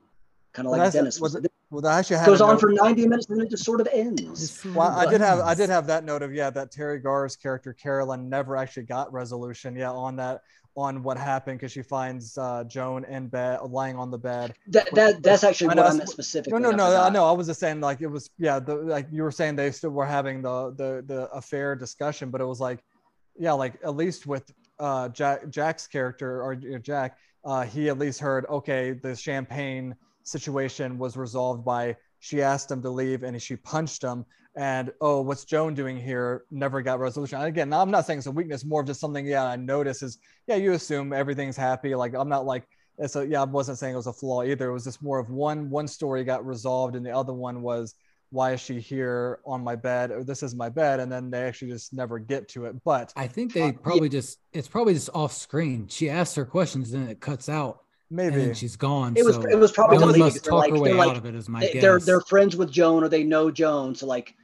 kind 0.53 0.67
of 0.67 0.73
well, 0.73 0.81
like 0.81 0.93
Dennis. 0.93 1.21
Was 1.21 1.37
it, 1.37 1.51
well, 1.71 1.81
that 1.83 1.99
actually 1.99 2.25
goes 2.25 2.41
on 2.41 2.59
for 2.59 2.71
90 2.71 3.09
minutes 3.09 3.27
and 3.29 3.39
then 3.39 3.47
it 3.47 3.51
just 3.51 3.65
sort 3.65 3.81
of 3.81 3.89
ends. 3.93 4.65
Well, 4.65 4.89
I 4.89 5.11
did 5.11 5.21
have 5.21 5.41
I 5.41 5.55
did 5.55 5.69
have 5.69 5.87
that 5.89 6.05
note 6.05 6.23
of 6.23 6.33
yeah 6.33 6.51
that 6.51 6.71
Teri 6.71 7.03
Garr's 7.03 7.37
character 7.37 7.73
Carolyn 7.73 8.29
never 8.29 8.57
actually 8.57 8.85
got 8.85 9.13
resolution. 9.13 9.75
Yeah, 9.77 9.91
on 9.91 10.17
that 10.17 10.43
on 10.77 11.03
what 11.03 11.17
happened 11.17 11.59
because 11.59 11.73
she 11.73 11.83
finds 11.83 12.37
uh, 12.37 12.65
Joan 12.65 13.05
in 13.05 13.29
bed, 13.29 13.61
lying 13.63 13.97
on 13.97 14.11
the 14.11 14.19
bed. 14.19 14.55
That, 14.69 14.95
that 14.95 15.23
that's 15.23 15.43
actually 15.43 15.69
what 15.69 15.79
I 15.79 15.93
meant 15.95 16.09
specifically. 16.09 16.61
No, 16.61 16.71
no, 16.71 16.77
no, 16.77 17.01
I 17.01 17.09
know. 17.09 17.25
I 17.25 17.33
was 17.33 17.47
just 17.47 17.61
saying 17.61 17.81
like 17.81 18.01
it 18.01 18.09
was 18.09 18.31
yeah. 18.39 18.59
The, 18.59 18.77
like 18.77 19.07
you 19.11 19.23
were 19.23 19.33
saying 19.33 19.57
they 19.57 19.71
still 19.71 19.91
were 19.91 20.07
having 20.07 20.43
the 20.43 20.75
the 20.77 21.05
the 21.07 21.31
affair 21.33 21.75
discussion, 21.75 22.31
but 22.31 22.41
it 22.41 22.45
was 22.45 22.61
like 22.61 22.85
yeah, 23.39 23.53
like 23.53 23.75
at 23.85 23.97
least 23.97 24.27
with 24.27 24.53
uh, 24.79 25.09
Jack 25.09 25.49
Jack's 25.49 25.87
character 25.87 26.43
or 26.43 26.55
Jack, 26.55 27.19
uh, 27.45 27.63
he 27.63 27.89
at 27.89 27.99
least 27.99 28.21
heard 28.21 28.47
okay, 28.47 28.93
the 28.93 29.17
champagne 29.17 29.95
situation 30.23 30.99
was 30.99 31.17
resolved 31.17 31.65
by 31.65 31.97
she 32.19 32.43
asked 32.43 32.71
him 32.71 32.83
to 32.83 32.91
leave 32.91 33.23
and 33.23 33.41
she 33.41 33.57
punched 33.57 34.03
him 34.03 34.25
and 34.57 34.93
oh 35.01 35.21
what's 35.21 35.45
joan 35.45 35.75
doing 35.75 35.97
here? 35.97 36.45
Never 36.51 36.83
got 36.83 36.99
resolution. 36.99 37.41
Again 37.41 37.73
i'm 37.73 37.91
not 37.91 38.07
saying 38.07 38.19
it's 38.19 38.27
a 38.27 38.31
weakness 38.31 38.65
more 38.65 38.81
of 38.81 38.87
just 38.87 39.01
something 39.01 39.27
yeah 39.27 39.45
i 39.45 39.57
notice 39.57 40.03
is 40.03 40.19
yeah 40.47 40.57
you 40.57 40.73
assume 40.73 41.13
everything's 41.13 41.57
happy. 41.57 41.95
Like 41.95 42.15
i'm 42.15 42.29
not 42.29 42.47
like 42.47 42.67
it's 42.99 43.17
a 43.17 43.27
yeah 43.27 43.43
i 43.43 43.45
wasn't 43.45 43.79
saying 43.79 43.95
it 43.95 43.97
was 43.97 44.07
a 44.07 44.13
flaw 44.13 44.43
either. 44.43 44.71
It 44.71 44.73
was 44.73 44.85
just 44.85 45.03
more 45.03 45.19
of 45.19 45.31
one 45.31 45.71
one 45.71 45.87
story 45.89 46.25
got 46.25 46.47
resolved 46.47 46.97
and 46.97 47.05
the 47.05 47.15
other 47.15 47.33
one 47.33 47.63
was 47.63 47.95
why 48.31 48.53
is 48.53 48.61
she 48.61 48.81
here 48.81 49.39
on 49.47 49.63
my 49.63 49.77
bed? 49.77 50.11
Or 50.11 50.25
this 50.25 50.43
is 50.43 50.55
my 50.55 50.69
bed. 50.69 51.01
And 51.01 51.11
then 51.11 51.31
they 51.31 51.43
actually 51.43 51.71
just 51.71 51.93
never 51.93 52.19
get 52.19 52.49
to 52.51 52.67
it. 52.67 52.75
But 52.85 53.13
i 53.17 53.27
think 53.27 53.53
they 53.53 53.63
uh, 53.63 53.73
probably 53.73 54.09
yeah. 54.09 54.21
just 54.21 54.39
it's 54.53 54.69
probably 54.69 54.95
just 54.95 55.11
off 55.15 55.33
screen. 55.33 55.89
She 55.89 56.11
asks 56.11 56.35
her 56.35 56.45
questions 56.45 56.93
and 56.93 57.09
it 57.09 57.21
cuts 57.21 57.49
out. 57.49 57.83
Maybe. 58.09 58.41
and 58.41 58.57
she's 58.57 58.77
gone. 58.77 59.15
It 59.17 59.25
was 59.25 59.35
so 59.35 59.43
it 59.47 59.59
was 59.59 59.73
probably 59.73 59.99
no 59.99 60.17
must 60.17 60.45
talk 60.45 60.61
like, 60.61 60.71
her 60.71 60.79
way 60.79 60.93
like, 60.93 61.11
out 61.11 61.17
of 61.17 61.27
it. 61.27 61.35
Is 61.35 61.49
my 61.49 61.61
they, 61.61 61.73
guess. 61.73 61.83
They're 61.83 61.99
they're 61.99 62.21
friends 62.21 62.57
with 62.57 62.71
Joan 62.71 63.03
or 63.03 63.09
they 63.09 63.25
know 63.25 63.51
Joan, 63.51 63.97
so 63.97 64.07
like 64.07 64.35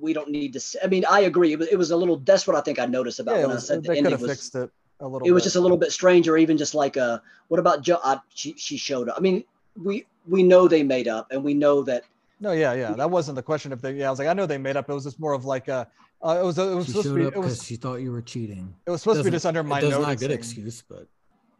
we 0.00 0.12
don't 0.12 0.30
need 0.30 0.52
to. 0.54 0.60
I 0.82 0.86
mean, 0.86 1.04
I 1.08 1.20
agree. 1.20 1.52
It 1.52 1.58
was, 1.58 1.68
it 1.68 1.76
was 1.76 1.90
a 1.90 1.96
little. 1.96 2.16
That's 2.16 2.46
what 2.46 2.56
I 2.56 2.60
think 2.60 2.78
I 2.78 2.86
noticed 2.86 3.20
about 3.20 3.36
yeah, 3.36 3.46
when 3.46 3.54
was, 3.54 3.70
I 3.70 3.74
said 3.74 3.84
the 3.84 3.96
ending 3.96 4.18
was. 4.18 4.30
Fixed 4.30 4.54
it 4.54 4.70
a 5.00 5.08
little. 5.08 5.26
It 5.26 5.32
was 5.32 5.42
just 5.42 5.56
a 5.56 5.60
little 5.60 5.76
bit 5.76 5.92
strange, 5.92 6.28
or 6.28 6.36
even 6.36 6.56
just 6.56 6.74
like 6.74 6.96
a. 6.96 7.22
What 7.48 7.60
about 7.60 7.82
Joe? 7.82 7.98
I, 8.02 8.20
she 8.34 8.54
she 8.56 8.76
showed 8.76 9.08
up. 9.08 9.16
I 9.16 9.20
mean, 9.20 9.44
we 9.82 10.06
we 10.26 10.42
know 10.42 10.68
they 10.68 10.82
made 10.82 11.08
up, 11.08 11.30
and 11.30 11.44
we 11.44 11.54
know 11.54 11.82
that. 11.82 12.04
No, 12.40 12.52
yeah, 12.52 12.74
yeah. 12.74 12.92
That 12.92 13.10
wasn't 13.10 13.36
the 13.36 13.42
question. 13.42 13.72
If 13.72 13.80
they, 13.80 13.92
yeah, 13.94 14.08
I 14.08 14.10
was 14.10 14.18
like, 14.18 14.28
I 14.28 14.32
know 14.32 14.46
they 14.46 14.58
made 14.58 14.76
up. 14.76 14.88
It 14.88 14.92
was 14.92 15.04
just 15.04 15.20
more 15.20 15.32
of 15.32 15.44
like 15.44 15.68
a. 15.68 15.88
Uh, 16.22 16.38
it 16.40 16.44
was. 16.44 16.58
It 16.58 16.74
was 16.74 16.86
she 16.86 16.92
supposed 16.92 17.08
to 17.08 17.14
be. 17.14 17.22
It 17.24 17.36
was. 17.36 17.62
She 17.62 17.76
thought 17.76 17.96
you 17.96 18.10
were 18.10 18.22
cheating. 18.22 18.74
It 18.86 18.90
was 18.90 19.02
supposed 19.02 19.20
to 19.20 19.24
be 19.24 19.30
just 19.30 19.46
under 19.46 19.62
my. 19.62 19.80
It 19.80 19.90
not 19.90 20.10
a 20.10 20.16
good 20.16 20.30
excuse, 20.30 20.82
but. 20.88 21.06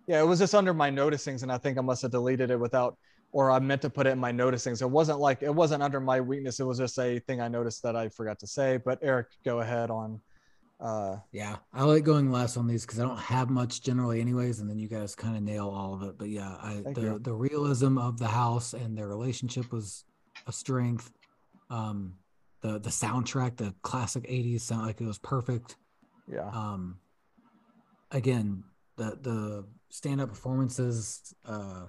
Yeah, 0.07 0.21
it 0.21 0.27
was 0.27 0.39
just 0.39 0.55
under 0.55 0.75
my 0.75 0.91
noticings, 0.91 1.43
and 1.43 1.51
I 1.51 1.57
think 1.57 1.79
I 1.79 1.81
must 1.81 2.03
have 2.03 2.11
deleted 2.11 2.51
it 2.51 2.61
without 2.61 2.99
or 3.35 3.51
I 3.51 3.59
meant 3.59 3.83
to 3.83 3.91
put 3.91 4.07
it 4.07 4.11
in 4.11 4.19
my 4.21 4.31
noticings. 4.31 4.81
It 4.81 4.89
wasn't 4.89 5.19
like 5.19 5.43
it 5.43 5.53
wasn't 5.53 5.83
under 5.83 5.99
my 5.99 6.21
weakness. 6.21 6.61
It 6.61 6.65
was 6.65 6.79
just 6.79 6.97
a 7.01 7.19
thing 7.19 7.41
I 7.41 7.49
noticed 7.49 7.83
that 7.83 7.97
I 7.97 8.09
forgot 8.09 8.39
to 8.39 8.47
say. 8.47 8.77
But 8.77 9.01
Eric, 9.03 9.27
go 9.45 9.59
ahead 9.59 9.91
on. 9.91 10.21
Uh, 10.79 11.17
yeah, 11.33 11.57
I 11.73 11.83
like 11.83 12.05
going 12.05 12.31
last 12.31 12.57
on 12.57 12.69
these 12.69 12.87
because 12.87 13.01
I 13.01 13.03
don't 13.03 13.19
have 13.19 13.51
much 13.51 13.83
generally, 13.83 14.21
anyways, 14.21 14.61
and 14.61 14.71
then 14.71 14.79
you 14.79 14.87
guys 14.87 15.17
kind 15.17 15.37
of 15.37 15.43
nail 15.43 15.69
all 15.69 15.95
of 15.95 16.05
it. 16.05 16.17
But 16.17 16.29
yeah, 16.29 16.55
I 16.63 16.85
the 16.95 17.01
you. 17.01 17.19
the 17.19 17.35
realism 17.35 17.99
of 17.99 18.21
the 18.21 18.29
house 18.29 18.73
and 18.73 18.97
their 18.97 19.09
relationship 19.09 19.73
was 19.73 20.05
a 20.47 20.53
strength. 20.53 21.11
Um, 21.71 22.15
the 22.61 22.79
the 22.79 22.91
soundtrack, 22.91 23.57
the 23.57 23.75
classic 23.83 24.29
'80s 24.29 24.61
sound 24.61 24.87
like 24.87 25.01
it 25.01 25.07
was 25.07 25.19
perfect. 25.19 25.75
Yeah. 26.29 26.49
Um, 26.51 27.01
again, 28.13 28.63
the 28.97 29.19
the 29.21 29.65
stand 29.89 30.21
up 30.21 30.29
performances. 30.29 31.35
Uh, 31.45 31.87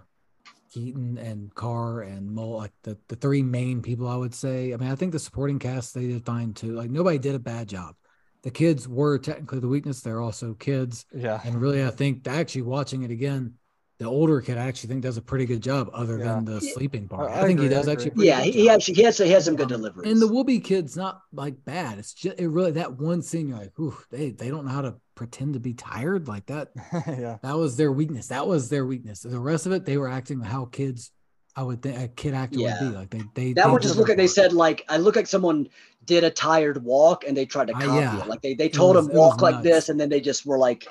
Keaton 0.76 1.18
and 1.18 1.56
Garr 1.56 2.02
and 2.02 2.30
Mull, 2.30 2.58
like 2.58 2.74
the, 2.84 2.98
the 3.08 3.16
three 3.16 3.42
main 3.42 3.82
people, 3.82 4.10
I 4.10 4.18
would 4.18 4.34
say. 4.34 4.74
I 4.74 4.78
mean, 4.78 4.92
I 4.92 4.96
think 4.96 5.14
the 5.14 5.20
supporting 5.20 5.58
cast 5.58 5.94
they 5.94 6.08
did 6.08 6.26
fine 6.26 6.54
too. 6.54 6.74
Like 6.74 6.90
nobody 6.90 7.18
did 7.18 7.34
a 7.34 7.40
bad 7.40 7.70
job. 7.70 7.96
The 8.44 8.52
kids 8.52 8.86
were 8.86 9.18
technically 9.18 9.62
the 9.62 9.70
weakness. 9.70 10.02
They're 10.02 10.20
also 10.20 10.54
kids. 10.54 11.06
Yeah. 11.16 11.40
And 11.46 11.62
really, 11.62 11.82
I 11.82 11.92
think 11.92 12.28
actually 12.28 12.64
watching 12.64 13.04
it 13.04 13.10
again, 13.10 13.54
the 13.98 14.06
older 14.06 14.42
kid 14.42 14.58
I 14.58 14.68
actually 14.68 14.90
think 14.90 15.04
does 15.04 15.18
a 15.18 15.22
pretty 15.22 15.46
good 15.46 15.62
job, 15.62 15.90
other 15.94 16.18
yeah. 16.18 16.26
than 16.26 16.46
the 16.46 16.60
sleeping 16.60 17.08
part. 17.08 17.32
I, 17.32 17.36
I, 17.36 17.38
I 17.40 17.48
think 17.48 17.60
agree, 17.60 17.70
he 17.70 17.74
does 17.74 17.88
actually. 17.88 18.12
yeah, 18.28 18.42
he 18.42 18.70
actually 18.70 18.96
he 18.96 19.04
has 19.04 19.18
he 19.18 19.30
has 19.30 19.46
some 19.46 19.56
good 19.56 19.70
deliveries. 19.70 20.12
And 20.12 20.22
the 20.22 20.28
Woobie 20.28 20.64
kid's 20.64 20.98
not 20.98 21.22
like 21.32 21.64
bad. 21.64 21.98
It's 21.98 22.14
just 22.14 22.40
it 22.40 22.48
really 22.48 22.72
that 22.72 22.98
one 22.98 23.22
scene 23.22 23.48
you're 23.48 23.58
like, 23.58 23.78
ooh, 23.80 23.98
they 24.12 24.32
they 24.32 24.50
don't 24.50 24.66
know 24.66 24.72
how 24.72 24.82
to 24.82 24.96
pretend 25.16 25.54
to 25.54 25.62
be 25.62 25.74
tired 25.74 26.28
like 26.28 26.46
that. 26.48 26.72
yeah, 27.08 27.38
that 27.42 27.56
was 27.58 27.78
their 27.78 27.92
weakness. 27.92 28.28
That 28.28 28.46
was 28.46 28.70
their 28.70 28.86
weakness. 28.86 29.22
The 29.22 29.40
rest 29.40 29.66
of 29.66 29.72
it, 29.72 29.86
they 29.86 29.98
were 29.98 30.10
acting 30.10 30.42
how 30.42 30.66
kids. 30.66 31.12
I 31.58 31.64
would 31.64 31.82
think 31.82 31.98
a 31.98 32.10
kid 32.10 32.34
actor 32.34 32.60
yeah. 32.60 32.84
would 32.84 32.90
be 32.90 32.98
like 32.98 33.10
they 33.10 33.24
they 33.34 33.54
that 33.54 33.68
they 33.68 33.72
would 33.72 33.82
just 33.82 33.96
look 33.96 34.10
like 34.10 34.18
they 34.18 34.28
said 34.28 34.52
like 34.52 34.84
I 34.90 34.98
look 34.98 35.16
like 35.16 35.26
someone 35.26 35.70
did 36.04 36.26
a 36.26 36.30
tired 36.30 36.84
walk 36.84 37.24
and 37.26 37.36
they 37.36 37.46
tried 37.46 37.68
to 37.68 37.74
copy 37.74 37.88
uh, 37.88 37.96
yeah. 37.96 38.22
it 38.22 38.28
like 38.28 38.42
they 38.42 38.56
they 38.56 38.68
told 38.68 38.98
was, 38.98 39.08
him 39.08 39.16
walk 39.16 39.42
like 39.42 39.64
this 39.64 39.88
and 39.88 39.98
then 39.98 40.10
they 40.10 40.20
just 40.20 40.46
were 40.46 40.58
like 40.58 40.86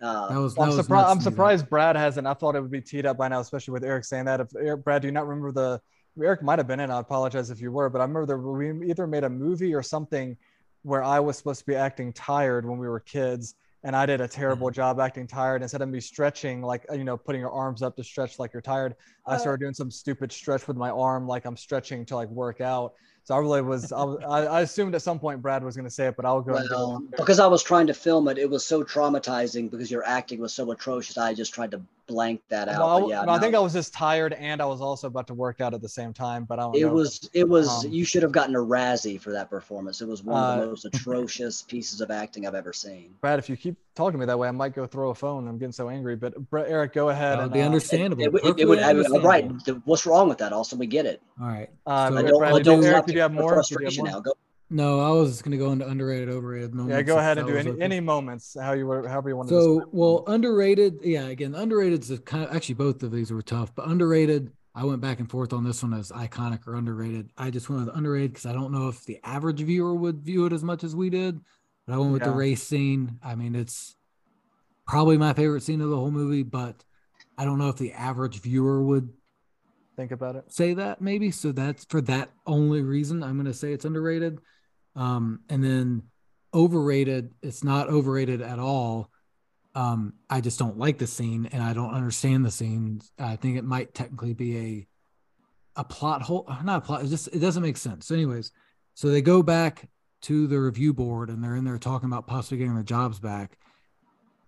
uh, 0.00 0.28
that 0.28 0.38
was, 0.38 0.54
that 0.54 0.62
I'm, 0.62 0.72
surprised. 0.72 1.08
I'm 1.08 1.20
surprised 1.20 1.68
Brad 1.68 1.96
hasn't. 1.96 2.26
I 2.26 2.34
thought 2.34 2.56
it 2.56 2.60
would 2.60 2.70
be 2.70 2.80
teed 2.80 3.06
up 3.06 3.16
by 3.16 3.28
now, 3.28 3.40
especially 3.40 3.72
with 3.72 3.84
Eric 3.84 4.04
saying 4.04 4.26
that. 4.26 4.40
If 4.40 4.48
Eric, 4.56 4.84
Brad, 4.84 5.02
do 5.02 5.08
you 5.08 5.12
not 5.12 5.26
remember 5.26 5.52
the? 5.52 5.80
Eric 6.22 6.42
might 6.42 6.58
have 6.58 6.68
been 6.68 6.80
in. 6.80 6.90
I 6.90 7.00
apologize 7.00 7.50
if 7.50 7.60
you 7.60 7.72
were, 7.72 7.90
but 7.90 8.00
I 8.00 8.04
remember 8.04 8.26
that 8.26 8.38
we 8.38 8.88
either 8.88 9.06
made 9.06 9.24
a 9.24 9.30
movie 9.30 9.74
or 9.74 9.82
something 9.82 10.36
where 10.82 11.02
I 11.02 11.18
was 11.18 11.36
supposed 11.36 11.60
to 11.60 11.66
be 11.66 11.74
acting 11.74 12.12
tired 12.12 12.68
when 12.68 12.78
we 12.78 12.86
were 12.86 13.00
kids, 13.00 13.56
and 13.82 13.96
I 13.96 14.06
did 14.06 14.20
a 14.20 14.28
terrible 14.28 14.68
mm-hmm. 14.68 14.74
job 14.74 15.00
acting 15.00 15.26
tired. 15.26 15.62
Instead 15.62 15.82
of 15.82 15.88
me 15.88 16.00
stretching, 16.00 16.62
like 16.62 16.86
you 16.92 17.04
know, 17.04 17.16
putting 17.16 17.40
your 17.40 17.50
arms 17.50 17.82
up 17.82 17.96
to 17.96 18.04
stretch 18.04 18.38
like 18.38 18.52
you're 18.52 18.62
tired, 18.62 18.94
I 19.26 19.34
uh, 19.34 19.38
started 19.38 19.60
doing 19.60 19.74
some 19.74 19.90
stupid 19.90 20.30
stretch 20.30 20.68
with 20.68 20.76
my 20.76 20.90
arm, 20.90 21.26
like 21.26 21.44
I'm 21.46 21.56
stretching 21.56 22.04
to 22.06 22.14
like 22.14 22.28
work 22.28 22.60
out. 22.60 22.94
So 23.24 23.34
I 23.34 23.38
really 23.38 23.62
was, 23.62 23.90
I, 23.90 24.04
I 24.04 24.60
assumed 24.60 24.94
at 24.94 25.00
some 25.00 25.18
point 25.18 25.40
Brad 25.40 25.64
was 25.64 25.74
going 25.74 25.86
to 25.86 25.90
say 25.90 26.08
it, 26.08 26.16
but 26.16 26.26
I'll 26.26 26.42
go. 26.42 26.52
Well, 26.52 27.02
because 27.16 27.40
I 27.40 27.46
was 27.46 27.62
trying 27.62 27.86
to 27.86 27.94
film 27.94 28.28
it, 28.28 28.36
it 28.36 28.50
was 28.50 28.66
so 28.66 28.84
traumatizing 28.84 29.70
because 29.70 29.90
your 29.90 30.04
acting 30.04 30.40
was 30.40 30.52
so 30.52 30.70
atrocious. 30.72 31.16
I 31.16 31.32
just 31.32 31.54
tried 31.54 31.70
to 31.70 31.80
blank 32.06 32.42
that 32.50 32.68
out. 32.68 32.80
Well, 32.80 33.08
yeah, 33.08 33.24
no, 33.24 33.32
I 33.32 33.38
think 33.38 33.54
I 33.54 33.60
was 33.60 33.72
just 33.72 33.94
tired 33.94 34.34
and 34.34 34.60
I 34.60 34.66
was 34.66 34.82
also 34.82 35.06
about 35.06 35.26
to 35.28 35.34
work 35.34 35.62
out 35.62 35.72
at 35.72 35.80
the 35.80 35.88
same 35.88 36.12
time, 36.12 36.44
but 36.44 36.58
I 36.58 36.64
don't 36.64 36.76
It 36.76 36.82
know. 36.82 36.92
was, 36.92 37.30
it 37.32 37.48
was, 37.48 37.86
um, 37.86 37.90
you 37.90 38.04
should 38.04 38.22
have 38.22 38.32
gotten 38.32 38.54
a 38.56 38.58
Razzie 38.58 39.18
for 39.18 39.32
that 39.32 39.48
performance. 39.48 40.02
It 40.02 40.08
was 40.08 40.22
one 40.22 40.42
of 40.42 40.58
the 40.58 40.62
uh, 40.62 40.66
most 40.66 40.84
atrocious 40.84 41.62
pieces 41.62 42.02
of 42.02 42.10
acting 42.10 42.46
I've 42.46 42.54
ever 42.54 42.74
seen. 42.74 43.14
Brad, 43.22 43.38
if 43.38 43.48
you 43.48 43.56
keep 43.56 43.78
talking 43.94 44.12
to 44.12 44.18
me 44.18 44.26
that 44.26 44.38
way, 44.38 44.48
I 44.48 44.50
might 44.50 44.74
go 44.74 44.86
throw 44.86 45.10
a 45.10 45.14
phone. 45.14 45.48
I'm 45.48 45.58
getting 45.58 45.72
so 45.72 45.88
angry, 45.88 46.16
but 46.16 46.34
Eric, 46.52 46.92
go 46.92 47.08
ahead. 47.08 47.32
That 47.32 47.36
would 47.36 47.44
and, 47.44 47.52
be 47.52 47.60
uh, 47.60 47.66
understandable. 47.66 48.22
It, 48.22 48.34
it, 48.44 48.60
it 48.60 48.68
would, 48.68 48.78
understandable. 48.78 49.28
right. 49.28 49.50
What's 49.84 50.06
wrong 50.06 50.28
with 50.28 50.38
that? 50.38 50.52
Also, 50.52 50.76
we 50.76 50.86
get 50.86 51.06
it. 51.06 51.22
All 51.40 51.46
right. 51.46 51.70
Uh, 51.86 52.10
so, 52.10 52.16
I 52.16 52.22
don't, 52.22 52.38
Brad, 52.38 52.54
I 52.54 52.58
don't 52.60 52.84
Eric, 52.84 53.06
did 53.06 53.14
you 53.14 53.20
have 53.20 53.32
more? 53.32 53.54
Frustration 53.54 54.04
now. 54.04 54.20
Go. 54.20 54.32
No, 54.70 55.00
I 55.00 55.10
was 55.10 55.42
going 55.42 55.52
to 55.52 55.58
go 55.58 55.72
into 55.72 55.86
underrated, 55.86 56.28
overrated 56.28 56.74
moments. 56.74 56.96
Yeah, 56.96 57.02
go 57.02 57.18
ahead 57.18 57.38
and 57.38 57.46
do 57.46 57.56
any, 57.56 57.80
any 57.80 58.00
moments 58.00 58.56
how 58.60 58.72
you 58.72 58.86
were, 58.86 59.06
however 59.06 59.28
you 59.28 59.36
want 59.36 59.48
to. 59.50 59.60
So, 59.60 59.88
well, 59.92 60.24
underrated. 60.26 61.00
Yeah, 61.02 61.26
again, 61.26 61.54
underrated 61.54 62.02
is 62.02 62.18
kind 62.20 62.44
of 62.44 62.54
actually 62.54 62.76
both 62.76 63.02
of 63.02 63.12
these 63.12 63.30
were 63.30 63.42
tough, 63.42 63.74
but 63.74 63.86
underrated. 63.86 64.50
I 64.74 64.84
went 64.84 65.00
back 65.00 65.20
and 65.20 65.30
forth 65.30 65.52
on 65.52 65.62
this 65.62 65.84
one 65.84 65.94
as 65.94 66.10
iconic 66.10 66.66
or 66.66 66.74
underrated. 66.74 67.30
I 67.38 67.50
just 67.50 67.70
went 67.70 67.86
with 67.86 67.94
underrated 67.94 68.32
because 68.32 68.46
I 68.46 68.52
don't 68.52 68.72
know 68.72 68.88
if 68.88 69.04
the 69.04 69.20
average 69.22 69.60
viewer 69.60 69.94
would 69.94 70.22
view 70.22 70.46
it 70.46 70.52
as 70.52 70.64
much 70.64 70.82
as 70.82 70.96
we 70.96 71.10
did. 71.10 71.40
But 71.86 71.94
I 71.94 71.98
went 71.98 72.12
with 72.12 72.22
yeah. 72.22 72.28
the 72.28 72.34
race 72.34 72.62
scene. 72.62 73.18
I 73.22 73.34
mean, 73.34 73.54
it's 73.54 73.96
probably 74.86 75.18
my 75.18 75.32
favorite 75.32 75.62
scene 75.62 75.80
of 75.80 75.90
the 75.90 75.96
whole 75.96 76.10
movie, 76.10 76.42
but 76.42 76.84
I 77.36 77.44
don't 77.44 77.58
know 77.58 77.68
if 77.68 77.76
the 77.76 77.92
average 77.92 78.40
viewer 78.40 78.82
would 78.82 79.10
think 79.96 80.12
about 80.12 80.36
it. 80.36 80.52
Say 80.52 80.74
that 80.74 81.00
maybe. 81.00 81.30
So 81.30 81.52
that's 81.52 81.84
for 81.84 82.00
that 82.02 82.30
only 82.46 82.82
reason 82.82 83.22
I'm 83.22 83.34
going 83.34 83.46
to 83.46 83.54
say 83.54 83.72
it's 83.72 83.84
underrated. 83.84 84.38
Um, 84.96 85.40
and 85.48 85.62
then 85.62 86.02
overrated, 86.52 87.32
it's 87.42 87.64
not 87.64 87.88
overrated 87.88 88.40
at 88.40 88.58
all. 88.58 89.10
Um, 89.74 90.14
I 90.30 90.40
just 90.40 90.58
don't 90.58 90.78
like 90.78 90.98
the 90.98 91.06
scene 91.06 91.48
and 91.52 91.62
I 91.62 91.72
don't 91.72 91.92
understand 91.92 92.44
the 92.44 92.50
scene. 92.50 93.00
I 93.18 93.36
think 93.36 93.58
it 93.58 93.64
might 93.64 93.94
technically 93.94 94.34
be 94.34 94.58
a 94.58 94.86
a 95.76 95.82
plot 95.82 96.22
hole, 96.22 96.48
not 96.62 96.78
a 96.78 96.80
plot. 96.80 97.04
It 97.04 97.08
just 97.08 97.28
it 97.28 97.40
doesn't 97.40 97.62
make 97.62 97.76
sense. 97.76 98.06
So, 98.06 98.14
anyways, 98.14 98.52
so 98.94 99.08
they 99.08 99.20
go 99.20 99.42
back 99.42 99.88
to 100.24 100.46
the 100.46 100.58
review 100.58 100.92
board 100.92 101.28
and 101.28 101.44
they're 101.44 101.56
in 101.56 101.64
there 101.64 101.78
talking 101.78 102.08
about 102.08 102.26
possibly 102.26 102.58
getting 102.58 102.74
their 102.74 102.82
jobs 102.82 103.18
back. 103.18 103.58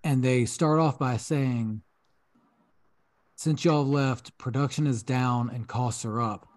And 0.03 0.23
they 0.23 0.45
start 0.47 0.79
off 0.79 0.99
by 0.99 1.17
saying, 1.17 1.83
since 3.37 3.65
y'all 3.65 3.85
have 3.85 3.93
left, 3.93 4.39
production 4.39 4.87
is 4.87 5.03
down 5.03 5.51
and 5.51 5.69
costs 5.69 6.05
are 6.05 6.21
up. 6.21 6.49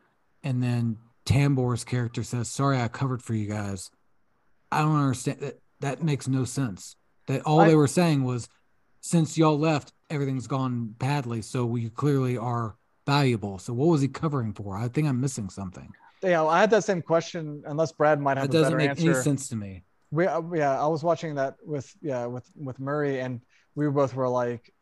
And 0.44 0.64
then 0.64 0.98
Tambor's 1.26 1.84
character 1.84 2.24
says, 2.24 2.48
Sorry, 2.48 2.80
I 2.80 2.88
covered 2.88 3.22
for 3.22 3.34
you 3.34 3.48
guys. 3.48 3.92
I 4.72 4.82
don't 4.82 4.96
understand 4.96 5.40
that. 5.42 5.60
That 5.82 6.04
makes 6.04 6.28
no 6.28 6.46
sense. 6.46 6.96
That 7.28 7.42
all 7.42 7.62
I, 7.62 7.70
they 7.70 7.76
were 7.76 7.88
saying 7.88 8.24
was, 8.24 8.50
since 9.02 9.38
y'all 9.38 9.58
left, 9.58 9.94
everything's 10.10 10.48
gone 10.48 10.96
badly. 10.98 11.42
So 11.42 11.66
we 11.66 11.90
clearly 11.90 12.38
are 12.38 12.76
valuable. 13.06 13.60
So 13.60 13.74
what 13.74 13.88
was 13.88 14.02
he 14.02 14.08
covering 14.08 14.54
for? 14.54 14.78
I 14.78 14.88
think 14.88 15.08
I'm 15.08 15.22
missing 15.22 15.50
something. 15.50 15.94
Yeah, 16.22 16.44
I 16.46 16.60
had 16.60 16.70
that 16.72 16.84
same 16.84 17.02
question. 17.02 17.64
Unless 17.66 17.94
Brad 17.94 18.20
might 18.20 18.38
have 18.38 18.48
that 18.48 18.58
doesn't 18.58 18.78
make 18.78 18.92
answer. 18.92 19.12
any 19.12 19.22
sense 19.22 19.48
to 19.50 19.56
me. 19.56 19.84
We 20.12 20.26
uh, 20.26 20.42
yeah, 20.54 20.82
I 20.82 20.88
was 20.88 21.04
watching 21.04 21.36
that 21.36 21.56
with 21.64 21.94
yeah 22.02 22.26
with 22.26 22.50
with 22.56 22.80
Murray, 22.80 23.20
and 23.22 23.42
we 23.76 23.88
both 23.90 24.16
were 24.16 24.28
like, 24.28 24.74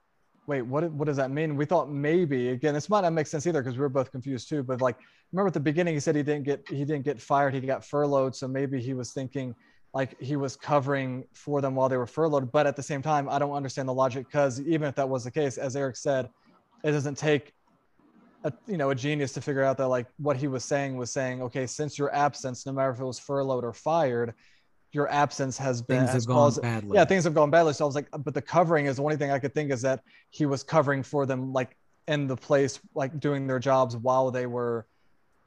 wait, 0.48 0.62
what 0.62 0.92
what 0.92 1.06
does 1.06 1.18
that 1.18 1.32
mean? 1.32 1.56
We 1.56 1.66
thought 1.66 1.92
maybe 1.92 2.50
again, 2.50 2.74
this 2.74 2.90
might 2.90 3.02
not 3.02 3.14
make 3.14 3.28
sense 3.28 3.46
either 3.46 3.62
because 3.62 3.76
we 3.76 3.82
were 3.82 3.90
both 3.90 4.12
confused 4.12 4.50
too. 4.50 4.64
But 4.64 4.82
like, 4.82 4.98
remember 5.32 5.48
at 5.48 5.54
the 5.54 5.60
beginning, 5.60 5.94
he 5.94 6.00
said 6.00 6.16
he 6.16 6.24
didn't 6.24 6.44
get 6.44 6.68
he 6.70 6.86
didn't 6.86 7.04
get 7.04 7.22
fired, 7.22 7.54
he 7.54 7.60
got 7.62 7.86
furloughed, 7.86 8.36
so 8.36 8.48
maybe 8.48 8.82
he 8.82 8.94
was 8.94 9.12
thinking 9.12 9.54
like 9.94 10.20
he 10.22 10.36
was 10.36 10.56
covering 10.56 11.26
for 11.34 11.62
them 11.62 11.76
while 11.76 11.90
they 11.90 11.98
were 11.98 12.08
furloughed. 12.08 12.52
But 12.52 12.66
at 12.66 12.76
the 12.76 12.84
same 12.84 13.02
time, 13.02 13.30
I 13.30 13.38
don't 13.40 13.54
understand 13.54 13.88
the 13.88 13.94
logic 13.94 14.26
because 14.28 14.62
even 14.62 14.88
if 14.88 14.96
that 14.96 15.08
was 15.08 15.24
the 15.24 15.32
case, 15.32 15.58
as 15.58 15.76
Eric 15.76 15.98
said, 15.98 16.30
it 16.84 16.92
doesn't 16.92 17.18
take 17.18 17.54
a 18.48 18.54
you 18.68 18.78
know 18.78 18.90
a 18.90 18.96
genius 18.96 19.34
to 19.34 19.42
figure 19.42 19.64
out 19.64 19.78
that 19.78 19.88
like 19.88 20.08
what 20.18 20.38
he 20.38 20.48
was 20.48 20.64
saying 20.64 20.98
was 20.98 21.12
saying 21.12 21.42
okay 21.42 21.68
since 21.68 21.98
your 21.98 22.14
absence 22.14 22.66
no 22.66 22.72
matter 22.72 22.92
if 22.92 23.00
it 23.00 23.06
was 23.06 23.20
furloughed 23.20 23.64
or 23.64 23.74
fired 23.74 24.34
your 24.94 25.12
absence 25.12 25.58
has 25.58 25.82
been 25.82 26.00
things 26.00 26.12
has 26.12 26.24
have 26.24 26.34
caused, 26.34 26.62
gone 26.62 26.72
badly. 26.72 26.96
Yeah 26.96 27.06
things 27.06 27.24
have 27.26 27.34
gone 27.34 27.52
badly. 27.52 27.74
So 27.74 27.86
i 27.86 27.88
was 27.88 27.96
like 27.96 28.08
but 28.12 28.34
the 28.34 28.42
covering 28.42 28.86
is 28.86 28.96
the 28.96 29.04
only 29.04 29.18
thing 29.18 29.32
i 29.32 29.40
could 29.40 29.54
think 29.54 29.72
is 29.72 29.82
that 29.82 30.02
he 30.30 30.46
was 30.46 30.64
covering 30.64 31.04
for 31.04 31.26
them 31.26 31.54
like 31.54 31.78
in 32.08 32.28
the 32.28 32.38
place 32.38 32.80
like 32.96 33.20
doing 33.20 33.48
their 33.48 33.60
jobs 33.60 33.96
while 33.98 34.32
they 34.32 34.46
were 34.46 34.88